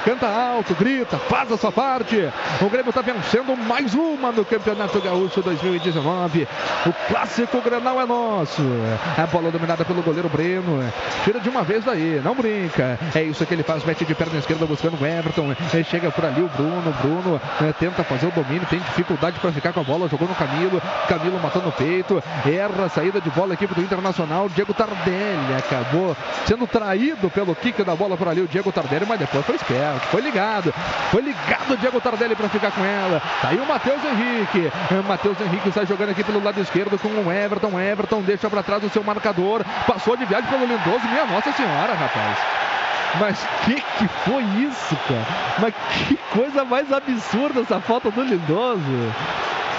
canta 0.00 0.26
alto, 0.26 0.74
grita, 0.74 1.18
faz 1.18 1.50
a 1.52 1.56
sua 1.56 1.72
parte, 1.72 2.16
o 2.60 2.68
Grêmio 2.68 2.90
está 2.90 3.00
vencendo 3.00 3.56
mais 3.56 3.94
uma 3.94 4.32
no 4.32 4.44
Campeonato 4.44 5.00
Gaúcho 5.00 5.42
2019, 5.42 6.48
o 6.86 6.92
clássico 7.08 7.60
Granal 7.60 8.00
é 8.00 8.06
nosso, 8.06 8.62
a 9.16 9.26
bola 9.26 9.50
dominada 9.50 9.84
pelo 9.84 10.02
goleiro 10.02 10.28
Breno, 10.28 10.82
tira 11.24 11.40
de 11.40 11.48
uma 11.48 11.62
vez 11.62 11.84
daí, 11.84 12.20
não 12.24 12.34
brinca, 12.34 12.98
é 13.14 13.22
isso 13.22 13.44
que 13.44 13.54
ele 13.54 13.62
faz, 13.62 13.84
mete 13.84 14.04
de 14.04 14.14
perna 14.14 14.38
esquerda 14.38 14.66
buscando 14.66 15.00
o 15.00 15.06
Everton, 15.06 15.54
Ele 15.72 15.84
chega 15.84 16.10
por 16.10 16.24
ali 16.24 16.42
o 16.42 16.48
Bruno, 16.48 16.94
Bruno 17.00 17.40
eh, 17.60 17.72
tenta 17.78 18.04
fazer 18.04 18.26
o 18.26 18.30
domínio, 18.30 18.66
tem 18.68 18.78
dificuldade 18.78 19.38
para 19.38 19.52
ficar 19.52 19.72
com 19.72 19.80
a 19.80 19.84
bola, 19.84 20.08
jogou 20.08 20.28
no 20.28 20.34
Camilo, 20.34 20.80
Camilo 21.08 21.40
matando 21.40 21.68
o 21.68 21.72
peito, 21.72 22.22
erra 22.46 22.86
a 22.86 22.88
saída 22.88 23.20
de 23.20 23.30
bola, 23.30 23.54
equipe 23.54 23.74
do 23.74 23.82
Internacional, 23.82 24.48
Diego 24.48 24.74
Tardelli 24.74 25.54
acabou 25.56 26.16
sendo 26.46 26.66
traído 26.66 27.30
pelo 27.30 27.54
kick 27.54 27.82
da 27.84 27.94
bola 27.94 28.16
por 28.16 28.28
ali, 28.28 28.40
o 28.40 28.48
Diego 28.48 28.72
Tardelli, 28.72 29.06
mas 29.06 29.18
depois 29.18 29.44
foi 29.44 29.56
esperto, 29.56 29.81
foi 30.10 30.20
ligado, 30.20 30.72
foi 31.10 31.22
ligado 31.22 31.72
o 31.72 31.76
Diego 31.76 32.00
Tardelli 32.00 32.34
para 32.34 32.48
ficar 32.48 32.70
com 32.70 32.84
ela, 32.84 33.20
tá 33.40 33.48
aí 33.48 33.58
o 33.58 33.66
Matheus 33.66 34.02
Henrique, 34.04 34.70
Eh, 34.90 35.02
Matheus 35.06 35.40
Henrique 35.40 35.68
está 35.68 35.84
jogando 35.84 36.10
aqui 36.10 36.24
pelo 36.24 36.42
lado 36.42 36.60
esquerdo 36.60 36.98
com 36.98 37.08
o 37.08 37.32
Everton, 37.32 37.80
Everton 37.80 38.22
deixa 38.22 38.48
para 38.48 38.62
trás 38.62 38.82
o 38.84 38.88
seu 38.90 39.02
marcador, 39.02 39.64
passou 39.86 40.16
de 40.16 40.24
viagem 40.24 40.48
pelo 40.50 40.66
Lindoso, 40.66 41.06
minha 41.08 41.24
nossa 41.26 41.52
senhora, 41.52 41.94
rapaz. 41.94 42.38
Mas 43.20 43.46
que 43.64 43.74
que 43.74 44.08
foi 44.24 44.42
isso, 44.42 44.96
cara? 45.06 45.26
Mas 45.58 45.74
que 46.06 46.16
coisa 46.30 46.64
mais 46.64 46.90
absurda 46.92 47.60
essa 47.60 47.78
falta 47.80 48.10
do 48.10 48.22
Lindoso. 48.22 48.80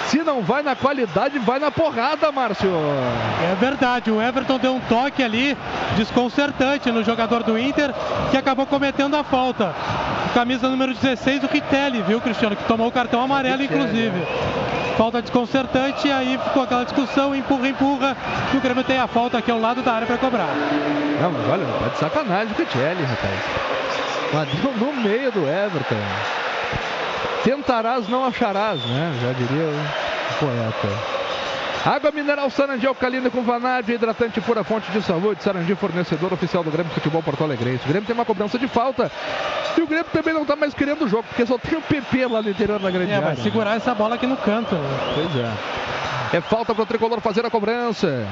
Se 0.08 0.22
não 0.22 0.42
vai 0.42 0.62
na 0.62 0.76
qualidade, 0.76 1.38
vai 1.38 1.58
na 1.58 1.70
porrada, 1.70 2.30
Márcio. 2.30 2.70
É 3.50 3.54
verdade, 3.54 4.10
o 4.10 4.20
Everton 4.20 4.58
deu 4.58 4.74
um 4.74 4.80
toque 4.80 5.22
ali 5.22 5.56
desconcertante 5.96 6.90
no 6.90 7.02
jogador 7.02 7.42
do 7.42 7.58
Inter 7.58 7.92
que 8.30 8.36
acabou 8.36 8.66
cometendo 8.66 9.16
a 9.16 9.24
falta. 9.24 9.74
Camisa 10.34 10.68
número 10.68 10.92
16, 10.92 11.44
o 11.44 11.46
Ritelli, 11.46 12.02
viu, 12.02 12.20
Cristiano? 12.20 12.56
Que 12.56 12.64
tomou 12.64 12.88
o 12.88 12.92
cartão 12.92 13.22
amarelo, 13.22 13.62
inclusive. 13.62 14.26
Falta 14.96 15.20
desconcertante 15.22 16.06
e 16.06 16.12
aí 16.12 16.38
ficou 16.38 16.62
aquela 16.62 16.84
discussão, 16.84 17.34
empurra, 17.34 17.68
empurra. 17.68 18.16
E 18.52 18.56
o 18.56 18.60
Grêmio 18.60 18.84
tem 18.84 18.98
a 18.98 19.06
falta 19.06 19.38
aqui 19.38 19.50
ao 19.50 19.60
lado 19.60 19.82
da 19.82 19.92
área 19.92 20.06
para 20.06 20.18
cobrar. 20.18 20.48
Não, 21.20 21.32
mas 21.32 21.48
olha, 21.48 21.64
tá 21.64 21.88
de 21.88 21.98
sacanagem 21.98 22.52
o 22.52 22.64
Tchelle, 22.66 23.02
rapaz. 23.02 23.40
Mas 24.32 24.48
deu 24.60 24.72
no 24.72 24.92
meio 25.02 25.32
do 25.32 25.40
Everton. 25.40 25.96
Tentarás, 27.44 28.08
não 28.08 28.24
acharás, 28.24 28.80
né? 28.84 29.12
Já 29.22 29.32
diria 29.32 29.64
o 29.66 30.34
poeta. 30.40 31.14
Água 31.84 32.10
mineral 32.12 32.48
Sarandi 32.48 32.86
alcalina 32.86 33.28
com 33.28 33.42
vanádio, 33.42 33.94
hidratante 33.94 34.40
pura 34.40 34.64
fonte 34.64 34.90
de 34.90 35.02
saúde. 35.02 35.42
Sarandi, 35.42 35.74
fornecedor 35.74 36.32
oficial 36.32 36.64
do 36.64 36.70
Grêmio 36.70 36.90
Futebol 36.94 37.22
Porto 37.22 37.44
Alegre. 37.44 37.78
O 37.84 37.88
Grêmio 37.88 38.06
tem 38.06 38.14
uma 38.14 38.24
cobrança 38.24 38.58
de 38.58 38.66
falta. 38.66 39.12
E 39.76 39.82
o 39.82 39.86
Grêmio 39.86 40.06
também 40.10 40.32
não 40.32 40.46
tá 40.46 40.56
mais 40.56 40.72
querendo 40.72 41.04
o 41.04 41.08
jogo, 41.08 41.24
porque 41.24 41.44
só 41.44 41.58
tem 41.58 41.76
o 41.76 41.82
PP 41.82 42.26
lá 42.26 42.40
no 42.40 42.48
interior 42.48 42.78
da 42.78 42.90
grande 42.90 43.12
É, 43.12 43.16
área. 43.16 43.26
vai 43.26 43.36
segurar 43.36 43.76
essa 43.76 43.94
bola 43.94 44.14
aqui 44.14 44.26
no 44.26 44.36
canto. 44.38 44.74
né? 44.74 44.98
Pois 45.14 45.36
é. 45.36 46.38
É 46.38 46.40
falta 46.40 46.74
para 46.74 46.82
o 46.82 46.86
tricolor 46.86 47.20
fazer 47.20 47.44
a 47.44 47.50
cobrança. 47.50 48.26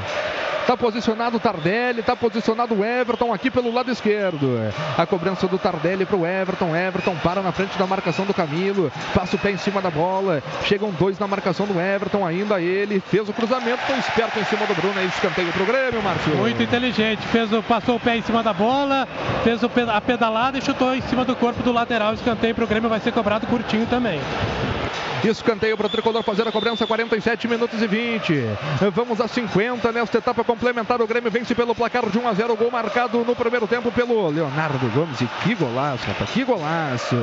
Está 0.62 0.76
posicionado 0.76 1.36
o 1.36 1.40
Tardelli, 1.40 2.00
está 2.00 2.14
posicionado 2.14 2.74
o 2.74 2.84
Everton 2.84 3.34
aqui 3.34 3.50
pelo 3.50 3.72
lado 3.74 3.90
esquerdo. 3.90 4.58
A 4.96 5.04
cobrança 5.04 5.46
do 5.48 5.58
Tardelli 5.58 6.06
para 6.06 6.16
o 6.16 6.24
Everton. 6.24 6.74
Everton 6.74 7.16
para 7.16 7.42
na 7.42 7.52
frente 7.52 7.76
da 7.76 7.86
marcação 7.86 8.24
do 8.24 8.32
Camilo. 8.32 8.90
Passa 9.12 9.36
o 9.36 9.38
pé 9.38 9.50
em 9.50 9.58
cima 9.58 9.82
da 9.82 9.90
bola. 9.90 10.42
Chegam 10.64 10.90
dois 10.92 11.18
na 11.18 11.26
marcação 11.26 11.66
do 11.66 11.78
Everton. 11.78 12.24
Ainda 12.24 12.60
ele 12.60 13.00
fez 13.00 13.28
o 13.28 13.32
cruzamento. 13.32 13.82
Tão 13.86 13.98
esperto 13.98 14.38
em 14.38 14.44
cima 14.44 14.64
do 14.66 14.74
Bruno. 14.74 14.98
É 14.98 15.04
escanteio 15.04 15.52
para 15.52 15.62
o 15.62 15.66
Grêmio, 15.66 16.02
Márcio. 16.02 16.36
Muito 16.36 16.62
inteligente, 16.62 17.20
fez 17.26 17.52
o, 17.52 17.62
passou 17.62 17.96
o 17.96 18.00
pé 18.00 18.16
em 18.16 18.22
cima 18.22 18.42
da 18.42 18.52
bola, 18.52 19.06
fez 19.42 19.62
o 19.62 19.70
a 19.92 20.00
pedalada 20.00 20.58
e 20.58 20.62
chutou 20.62 20.94
em 20.94 21.02
cima 21.02 21.24
do 21.24 21.34
corpo 21.34 21.62
do 21.62 21.72
lateral. 21.72 22.14
Escanteio 22.14 22.54
para 22.54 22.64
o 22.64 22.68
Grêmio 22.68 22.88
vai 22.88 23.00
ser 23.00 23.12
cobrado 23.12 23.46
curtinho 23.46 23.86
também. 23.86 24.20
Escanteio 25.24 25.76
para 25.76 25.86
o 25.86 25.90
tricolor 25.90 26.22
fazer 26.24 26.46
a 26.48 26.50
cobrança, 26.50 26.84
47 26.84 27.46
minutos 27.46 27.80
e 27.80 27.86
20. 27.86 28.44
Vamos 28.92 29.20
a 29.20 29.28
50 29.28 29.92
nesta 29.92 30.18
etapa 30.18 30.42
complementar. 30.52 31.00
O 31.00 31.06
Grêmio 31.06 31.30
vence 31.30 31.54
pelo 31.54 31.74
placar 31.74 32.08
de 32.08 32.18
1 32.18 32.28
a 32.28 32.34
0. 32.34 32.56
Gol 32.56 32.70
marcado 32.70 33.24
no 33.24 33.34
primeiro 33.34 33.66
tempo 33.66 33.90
pelo 33.90 34.28
Leonardo 34.28 34.86
Gomes. 34.90 35.20
E 35.20 35.26
que 35.42 35.54
golaço, 35.54 36.06
rapaz, 36.06 36.30
que 36.30 36.44
golaço. 36.44 37.16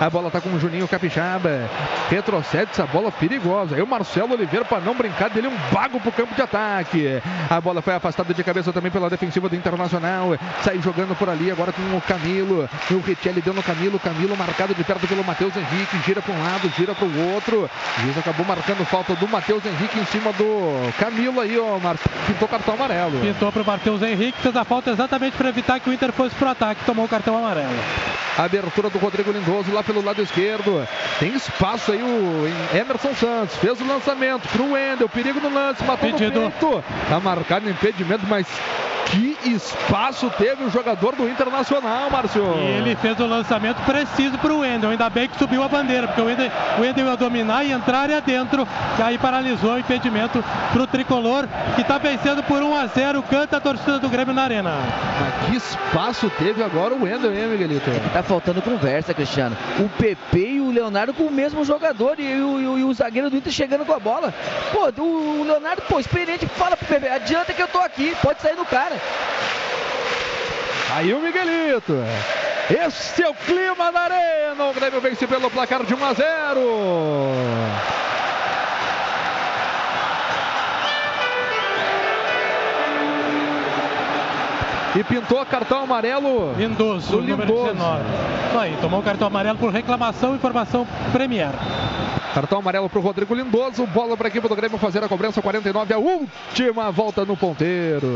A 0.00 0.08
bola 0.08 0.30
tá 0.30 0.40
com 0.40 0.50
o 0.50 0.60
Juninho 0.60 0.86
Capixaba. 0.86 1.68
Retrocede 2.08 2.70
essa 2.70 2.86
bola 2.86 3.10
perigosa. 3.10 3.74
Aí 3.74 3.82
o 3.82 3.86
Marcelo 3.86 4.34
Oliveira, 4.34 4.64
para 4.64 4.80
não 4.80 4.94
brincar 4.94 5.28
dele, 5.30 5.48
um 5.48 5.56
bago 5.72 6.00
pro 6.00 6.12
campo 6.12 6.34
de 6.34 6.42
ataque. 6.42 7.20
A 7.50 7.60
bola 7.60 7.82
foi 7.82 7.94
afastada 7.94 8.32
de 8.32 8.44
cabeça 8.44 8.72
também 8.72 8.90
pela 8.90 9.10
defensiva 9.10 9.48
do 9.48 9.56
Internacional. 9.56 10.38
Sai 10.62 10.80
jogando 10.80 11.16
por 11.16 11.28
ali 11.28 11.50
agora 11.50 11.72
com 11.72 11.82
o 11.96 12.00
Camilo. 12.00 12.68
E 12.90 12.94
o 12.94 13.00
Richelli 13.00 13.40
deu 13.40 13.52
no 13.52 13.62
Camilo. 13.62 13.98
Camilo 13.98 14.36
marcado 14.36 14.74
de 14.74 14.84
perto 14.84 15.06
pelo 15.08 15.24
Matheus 15.24 15.56
Henrique. 15.56 15.98
Gira 16.06 16.22
para 16.22 16.34
um 16.34 16.42
lado, 16.42 16.72
gira 16.76 16.94
para 16.94 17.06
o 17.06 17.34
outro. 17.34 17.68
Juiz 18.02 18.16
acabou 18.16 18.46
marcando 18.46 18.84
falta 18.86 19.14
do 19.16 19.26
Matheus 19.26 19.64
Henrique 19.66 19.98
em 19.98 20.04
cima 20.06 20.32
do 20.32 20.92
Camilo 20.98 21.40
aí, 21.40 21.58
ó. 21.58 21.78
Pintou 22.26 22.46
cartão 22.46 22.67
amarelo. 22.74 23.20
Pintou 23.20 23.52
para 23.52 23.62
o 23.62 23.66
Matheus 23.66 24.02
Henrique, 24.02 24.40
fez 24.40 24.54
a 24.56 24.64
falta 24.64 24.90
exatamente 24.90 25.36
para 25.36 25.48
evitar 25.48 25.80
que 25.80 25.88
o 25.88 25.92
Inter 25.92 26.12
fosse 26.12 26.34
pro 26.34 26.48
ataque, 26.48 26.84
tomou 26.84 27.04
o 27.04 27.08
cartão 27.08 27.36
amarelo. 27.36 27.74
Abertura 28.38 28.88
do 28.88 28.98
Rodrigo 28.98 29.32
Lindoso 29.32 29.72
lá 29.72 29.82
pelo 29.82 30.04
lado 30.04 30.22
esquerdo. 30.22 30.86
Tem 31.18 31.34
espaço 31.34 31.90
aí 31.90 32.00
o 32.00 32.46
Emerson 32.72 33.12
Santos. 33.12 33.56
Fez 33.56 33.80
o 33.80 33.84
lançamento 33.84 34.46
pro 34.50 34.74
Wendel. 34.74 35.08
Perigo 35.08 35.40
no 35.40 35.52
lance. 35.52 35.82
Matou 35.82 36.08
Pedido. 36.08 36.42
no 36.42 36.50
peito. 36.52 36.84
Tá 37.08 37.18
marcado 37.18 37.64
no 37.64 37.72
impedimento, 37.72 38.24
mas 38.28 38.46
que 39.10 39.36
espaço 39.44 40.30
teve 40.36 40.64
o 40.64 40.70
jogador 40.70 41.16
do 41.16 41.28
Internacional, 41.28 42.10
Márcio. 42.10 42.42
E 42.58 42.78
ele 42.78 42.96
fez 42.96 43.18
o 43.18 43.26
lançamento 43.26 43.80
preciso 43.84 44.36
para 44.38 44.52
o 44.52 44.60
Wendel. 44.60 44.90
Ainda 44.90 45.08
bem 45.08 45.28
que 45.28 45.38
subiu 45.38 45.62
a 45.62 45.68
bandeira, 45.68 46.06
porque 46.06 46.20
o 46.20 46.26
Wendel, 46.26 46.50
o 46.78 46.82
Wendel 46.82 47.06
ia 47.06 47.16
dominar 47.16 47.64
e 47.64 47.72
entrar 47.72 48.00
área 48.00 48.20
dentro. 48.20 48.68
E 48.98 49.02
aí 49.02 49.18
paralisou 49.18 49.74
o 49.74 49.78
impedimento 49.78 50.44
para 50.72 50.82
o 50.82 50.86
tricolor, 50.86 51.48
que 51.74 51.80
está 51.80 51.98
vencendo 51.98 52.42
por 52.42 52.57
1 52.62 52.74
a 52.76 52.86
0. 52.86 53.22
Canta 53.22 53.56
a 53.56 53.60
torcida 53.60 53.98
do 53.98 54.08
Grêmio 54.08 54.34
na 54.34 54.42
arena. 54.44 54.72
Mas 55.20 55.46
que 55.50 55.56
espaço 55.56 56.30
teve 56.38 56.62
agora 56.62 56.94
o 56.94 57.02
Wendel, 57.04 57.32
hein, 57.34 57.46
Miguelito? 57.48 57.90
Tá 58.12 58.22
faltando 58.22 58.60
conversa, 58.62 59.12
Cristiano. 59.14 59.56
O 59.78 59.88
PP 59.88 60.38
e 60.38 60.60
o 60.60 60.70
Leonardo 60.70 61.12
com 61.14 61.24
o 61.24 61.30
mesmo 61.30 61.64
jogador 61.64 62.18
e, 62.18 62.40
o- 62.40 62.60
e 62.60 62.66
o- 62.66 62.78
e 62.78 62.84
o 62.84 62.94
zagueiro 62.94 63.30
do 63.30 63.36
Inter 63.36 63.52
chegando 63.52 63.84
com 63.84 63.92
a 63.92 63.98
bola. 63.98 64.32
Pô, 64.72 64.90
o, 65.02 65.40
o 65.40 65.44
Leonardo, 65.44 65.82
pô, 65.82 65.98
experiente, 66.00 66.46
fala 66.46 66.76
pro 66.76 66.86
PP, 66.86 67.08
adianta 67.08 67.52
que 67.52 67.62
eu 67.62 67.68
tô 67.68 67.78
aqui, 67.78 68.16
pode 68.22 68.40
sair 68.40 68.56
no 68.56 68.64
cara. 68.66 68.96
Aí 70.96 71.12
o 71.12 71.20
Miguelito. 71.20 71.94
Esse 72.70 73.22
é 73.22 73.28
o 73.28 73.34
clima 73.34 73.90
da 73.92 74.00
arena. 74.00 74.64
O 74.64 74.74
Grêmio 74.74 75.00
vence 75.00 75.26
pelo 75.26 75.50
placar 75.50 75.82
de 75.84 75.94
1 75.94 76.04
a 76.04 76.12
0. 76.12 76.60
E 84.94 85.04
pintou 85.04 85.44
cartão 85.46 85.82
amarelo. 85.82 86.54
Lindoso, 86.56 87.12
do 87.12 87.22
número 87.22 87.42
Lindoso. 87.42 87.72
19. 87.72 88.02
Isso 88.48 88.58
aí, 88.58 88.76
tomou 88.80 89.00
o 89.00 89.02
cartão 89.02 89.26
amarelo 89.26 89.58
por 89.58 89.72
reclamação 89.72 90.34
e 90.34 90.38
formação 90.38 90.86
Premier. 91.12 91.52
Cartão 92.34 92.58
amarelo 92.58 92.88
para 92.88 92.98
o 92.98 93.02
Rodrigo 93.02 93.34
Lindoso. 93.34 93.86
Bola 93.86 94.16
para 94.16 94.28
a 94.28 94.30
equipe 94.30 94.46
do 94.46 94.54
Grêmio 94.54 94.78
fazer 94.78 95.02
a 95.02 95.08
cobrança. 95.08 95.42
49, 95.42 95.92
a 95.92 95.98
última 95.98 96.90
volta 96.90 97.24
no 97.24 97.36
ponteiro. 97.36 98.08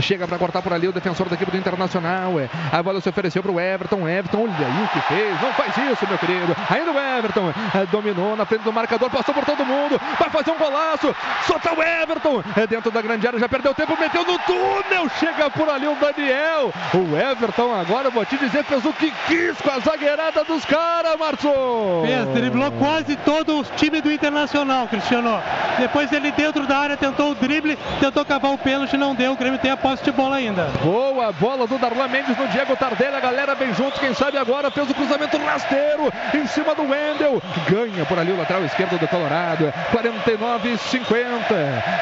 Chega 0.00 0.26
para 0.28 0.36
cortar 0.38 0.60
por 0.60 0.72
ali 0.72 0.88
o 0.88 0.92
defensor 0.92 1.28
da 1.28 1.34
equipe 1.34 1.50
do 1.50 1.56
Internacional. 1.56 2.32
A 2.70 2.82
bola 2.82 3.00
se 3.00 3.08
ofereceu 3.08 3.42
para 3.42 3.52
o 3.52 3.58
Everton. 3.58 4.06
Everton, 4.06 4.42
olha 4.42 4.66
aí 4.66 4.84
o 4.84 4.88
que 4.88 5.00
fez. 5.00 5.40
Não 5.40 5.52
faz 5.54 5.76
isso, 5.90 6.06
meu 6.06 6.18
querido. 6.18 6.54
Ainda 6.68 6.92
o 6.92 6.98
Everton 6.98 7.48
eh, 7.74 7.86
dominou 7.90 8.36
na 8.36 8.44
frente 8.44 8.64
do 8.64 8.72
marcador. 8.72 9.08
Passou 9.08 9.34
por 9.34 9.46
todo 9.46 9.64
mundo. 9.64 9.98
Vai 10.18 10.28
fazer 10.28 10.50
um 10.50 10.58
golaço. 10.58 11.14
Solta 11.46 11.72
o 11.72 11.82
Everton. 11.82 12.42
É 12.54 12.66
dentro 12.66 12.90
da 12.90 13.00
grande 13.00 13.26
área. 13.26 13.38
Já 13.38 13.48
perdeu 13.48 13.72
tempo. 13.72 13.96
Meteu 13.98 14.24
no 14.24 14.38
túnel. 14.40 15.08
Chega 15.18 15.48
por 15.48 15.68
ali 15.70 15.87
o 15.92 15.96
Daniel. 15.96 16.72
O 16.94 17.16
Everton 17.16 17.74
agora, 17.74 18.10
vou 18.10 18.24
te 18.24 18.36
dizer, 18.36 18.64
fez 18.64 18.84
o 18.84 18.92
que 18.92 19.12
quis 19.26 19.60
com 19.60 19.70
a 19.70 19.78
zagueirada 19.78 20.44
dos 20.44 20.64
caras, 20.64 21.16
Marçom. 21.18 22.04
Fez, 22.06 22.26
driblou 22.34 22.70
quase 22.72 23.16
todo 23.16 23.60
o 23.60 23.64
time 23.64 24.00
do 24.00 24.10
Internacional, 24.12 24.86
Cristiano. 24.88 25.40
Depois 25.78 26.12
ele 26.12 26.30
dentro 26.32 26.66
da 26.66 26.78
área 26.78 26.96
tentou 26.96 27.30
o 27.30 27.34
drible, 27.34 27.78
tentou 28.00 28.24
cavar 28.24 28.52
o 28.52 28.58
pênalti, 28.58 28.96
não 28.96 29.14
deu. 29.14 29.32
O 29.32 29.36
Grêmio 29.36 29.58
tem 29.58 29.70
a 29.70 29.76
posse 29.76 30.02
de 30.04 30.12
bola 30.12 30.36
ainda. 30.36 30.64
Boa 30.82 31.32
bola 31.32 31.66
do 31.66 31.78
Darlan 31.78 32.08
Mendes 32.08 32.36
no 32.36 32.48
Diego 32.48 32.76
Tardelli. 32.76 33.16
A 33.16 33.20
galera 33.20 33.54
bem 33.54 33.72
junto. 33.74 33.98
Quem 34.00 34.14
sabe 34.14 34.38
agora 34.38 34.70
fez 34.70 34.90
o 34.90 34.94
cruzamento 34.94 35.38
rasteiro 35.38 36.12
em 36.34 36.46
cima 36.46 36.74
do 36.74 36.82
Wendel. 36.82 37.42
Ganha 37.68 38.04
por 38.06 38.18
ali 38.18 38.32
o 38.32 38.36
lateral 38.36 38.64
esquerdo 38.64 38.98
do 38.98 39.08
Colorado. 39.08 39.72
49 39.90 40.76
50. 40.76 41.44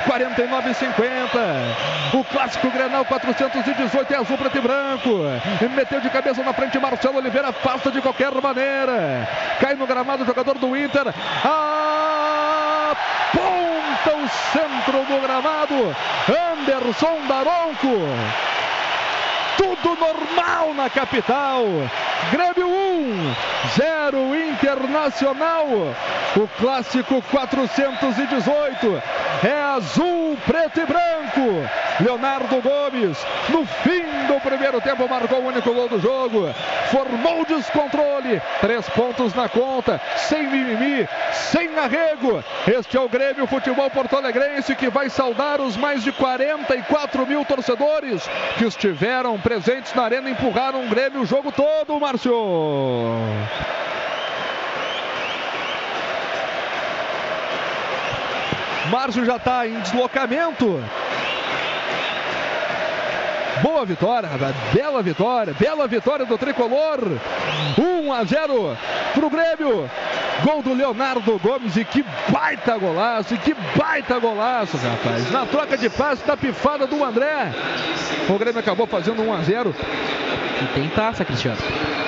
49 0.06 0.74
50. 0.74 1.38
O 2.14 2.24
clássico 2.24 2.70
Grenal 2.70 3.04
418 3.76 4.14
é 4.14 4.16
azul, 4.16 4.38
preto 4.38 4.56
e 4.58 4.60
branco. 4.60 5.10
Meteu 5.74 6.00
de 6.00 6.08
cabeça 6.08 6.42
na 6.42 6.52
frente 6.54 6.78
Marcelo 6.78 7.18
Oliveira. 7.18 7.48
Afasta 7.48 7.90
de 7.90 8.00
qualquer 8.00 8.32
maneira. 8.32 9.28
Cai 9.60 9.74
no 9.74 9.86
gramado 9.86 10.22
o 10.22 10.26
jogador 10.26 10.56
do 10.58 10.74
Inter. 10.76 11.08
Aponta 11.44 11.76
o 14.16 14.28
centro 14.52 15.04
do 15.04 15.20
gramado. 15.20 15.94
Anderson 16.52 17.26
Daronco. 17.28 17.98
Tudo 19.56 19.96
normal 19.96 20.74
na 20.74 20.90
capital. 20.90 21.64
Grêmio 22.30 22.68
1, 22.68 23.34
0 23.76 24.36
Internacional. 24.36 25.66
O 26.36 26.48
clássico 26.60 27.22
418 27.30 29.02
é 29.46 29.62
azul, 29.76 30.36
preto 30.46 30.80
e 30.80 30.86
branco. 30.86 31.68
Leonardo 32.00 32.60
Gomes, 32.60 33.16
no 33.48 33.64
fim 33.64 34.02
do 34.26 34.38
primeiro 34.40 34.80
tempo, 34.80 35.08
marcou 35.08 35.40
o 35.40 35.46
único 35.46 35.72
gol 35.72 35.88
do 35.88 36.00
jogo. 36.00 36.52
Formou 36.90 37.44
descontrole. 37.46 38.40
Três 38.60 38.86
pontos 38.90 39.32
na 39.34 39.48
conta, 39.48 40.00
sem 40.16 40.42
mimimi, 40.42 41.08
sem 41.32 41.74
arrego. 41.78 42.44
Este 42.66 42.96
é 42.96 43.00
o 43.00 43.08
Grêmio 43.08 43.46
Futebol 43.46 43.88
Porto 43.90 44.16
Alegrense 44.16 44.74
que 44.74 44.90
vai 44.90 45.08
saudar 45.08 45.60
os 45.60 45.76
mais 45.76 46.02
de 46.02 46.12
44 46.12 47.26
mil 47.26 47.44
torcedores 47.44 48.28
que 48.58 48.64
estiveram 48.64 49.38
presentes 49.46 49.94
na 49.94 50.02
arena 50.02 50.28
empurraram 50.28 50.84
o 50.84 50.88
Grêmio 50.88 51.20
o 51.20 51.24
jogo 51.24 51.52
todo, 51.52 52.00
Márcio. 52.00 52.34
Márcio 58.90 59.24
já 59.24 59.36
está 59.36 59.64
em 59.68 59.78
deslocamento. 59.78 60.82
Boa 63.62 63.84
vitória, 63.84 64.28
rapaz. 64.28 64.54
bela 64.72 65.02
vitória, 65.02 65.54
bela 65.58 65.86
vitória 65.86 66.26
do 66.26 66.36
tricolor. 66.36 66.98
1 67.78 68.12
a 68.12 68.24
0 68.24 68.76
pro 69.14 69.30
Grêmio. 69.30 69.90
Gol 70.44 70.62
do 70.62 70.74
Leonardo 70.74 71.38
Gomes 71.38 71.76
e 71.76 71.84
que 71.84 72.04
baita 72.28 72.76
golaço, 72.76 73.32
e 73.32 73.38
que 73.38 73.56
baita 73.74 74.18
golaço, 74.18 74.76
rapaz. 74.76 75.30
Na 75.30 75.46
troca 75.46 75.78
de 75.78 75.88
passe 75.88 76.26
da 76.26 76.36
pifada 76.36 76.86
do 76.86 77.02
André. 77.02 77.52
O 78.28 78.38
Grêmio 78.38 78.60
acabou 78.60 78.86
fazendo 78.86 79.22
1 79.22 79.32
a 79.32 79.40
0. 79.40 79.74
E 80.62 80.74
tem 80.74 80.88
taça, 80.90 81.24
Cristiano. 81.24 81.58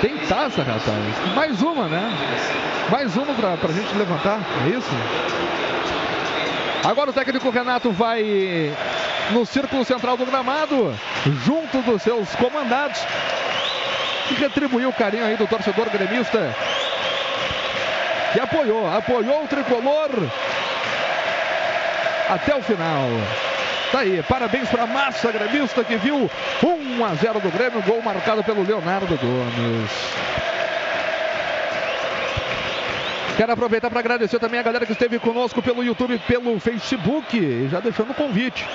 Tem 0.01 0.15
taça, 0.17 0.61
rapaz. 0.61 1.35
Mais 1.35 1.61
uma, 1.61 1.87
né? 1.87 2.11
Mais 2.91 3.15
uma 3.17 3.33
pra, 3.33 3.57
pra 3.57 3.71
gente 3.71 3.95
levantar, 3.95 4.39
é 4.65 4.69
isso? 4.77 4.89
Agora 6.83 7.09
o 7.09 7.13
técnico 7.13 7.49
Renato 7.49 7.91
vai 7.91 8.73
no 9.31 9.45
círculo 9.45 9.83
central 9.83 10.15
do 10.17 10.25
gramado, 10.25 10.97
junto 11.43 11.81
dos 11.81 12.01
seus 12.01 12.33
comandados, 12.35 12.99
e 14.31 14.33
retribuiu 14.35 14.89
o 14.89 14.93
carinho 14.93 15.25
aí 15.25 15.35
do 15.35 15.45
torcedor 15.47 15.89
gremista, 15.89 16.55
que 18.31 18.39
apoiou, 18.39 18.87
apoiou 18.95 19.43
o 19.43 19.47
tricolor. 19.47 20.09
até 22.29 22.55
o 22.55 22.61
final. 22.61 23.07
Tá 23.91 23.99
aí, 23.99 24.23
parabéns 24.29 24.69
para 24.69 24.83
a 24.83 24.87
massa 24.87 25.31
gremista 25.31 25.83
que 25.83 25.97
viu 25.97 26.29
1 26.63 27.05
a 27.05 27.15
0 27.15 27.39
do 27.39 27.49
Grêmio, 27.49 27.81
gol 27.81 28.01
marcado 28.03 28.43
pelo 28.43 28.63
Leonardo 28.63 29.17
Gomes. 29.17 29.91
Quero 33.39 33.53
aproveitar 33.53 33.89
para 33.89 34.01
agradecer 34.01 34.37
também 34.37 34.59
a 34.59 34.63
galera 34.63 34.85
que 34.85 34.91
esteve 34.91 35.17
conosco 35.17 35.61
pelo 35.61 35.81
YouTube 35.81 36.19
pelo 36.27 36.59
Facebook, 36.59 37.69
já 37.69 37.79
deixando 37.79 38.11
o 38.11 38.13
convite. 38.13 38.67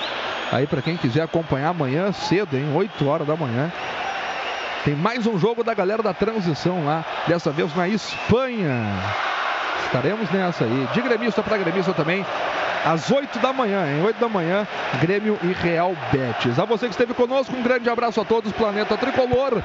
Aí 0.51 0.65
para 0.65 0.81
quem 0.81 0.97
quiser 0.97 1.21
acompanhar 1.21 1.69
amanhã 1.69 2.11
cedo, 2.11 2.57
hein, 2.57 2.73
8 2.73 3.07
horas 3.07 3.27
da 3.27 3.35
manhã. 3.35 3.71
Tem 4.83 4.95
mais 4.95 5.27
um 5.27 5.37
jogo 5.37 5.63
da 5.63 5.71
galera 5.75 6.01
da 6.01 6.15
transição 6.15 6.83
lá, 6.83 7.05
dessa 7.27 7.51
vez 7.51 7.75
na 7.75 7.87
Espanha. 7.87 8.91
Estaremos 9.85 10.31
nessa 10.31 10.63
aí. 10.63 10.87
De 10.93 10.99
gremista 10.99 11.43
para 11.43 11.57
gremista 11.57 11.93
também. 11.93 12.25
Às 12.83 13.11
8 13.11 13.37
da 13.37 13.53
manhã, 13.53 13.85
em 13.85 14.03
8 14.03 14.19
da 14.19 14.27
manhã, 14.27 14.67
Grêmio 14.99 15.37
e 15.43 15.53
Real 15.53 15.95
Betis. 16.11 16.57
A 16.57 16.65
você 16.65 16.87
que 16.87 16.93
esteve 16.93 17.13
conosco, 17.13 17.55
um 17.55 17.61
grande 17.61 17.87
abraço 17.87 18.19
a 18.19 18.25
todos, 18.25 18.51
Planeta 18.51 18.97
Tricolor. 18.97 19.61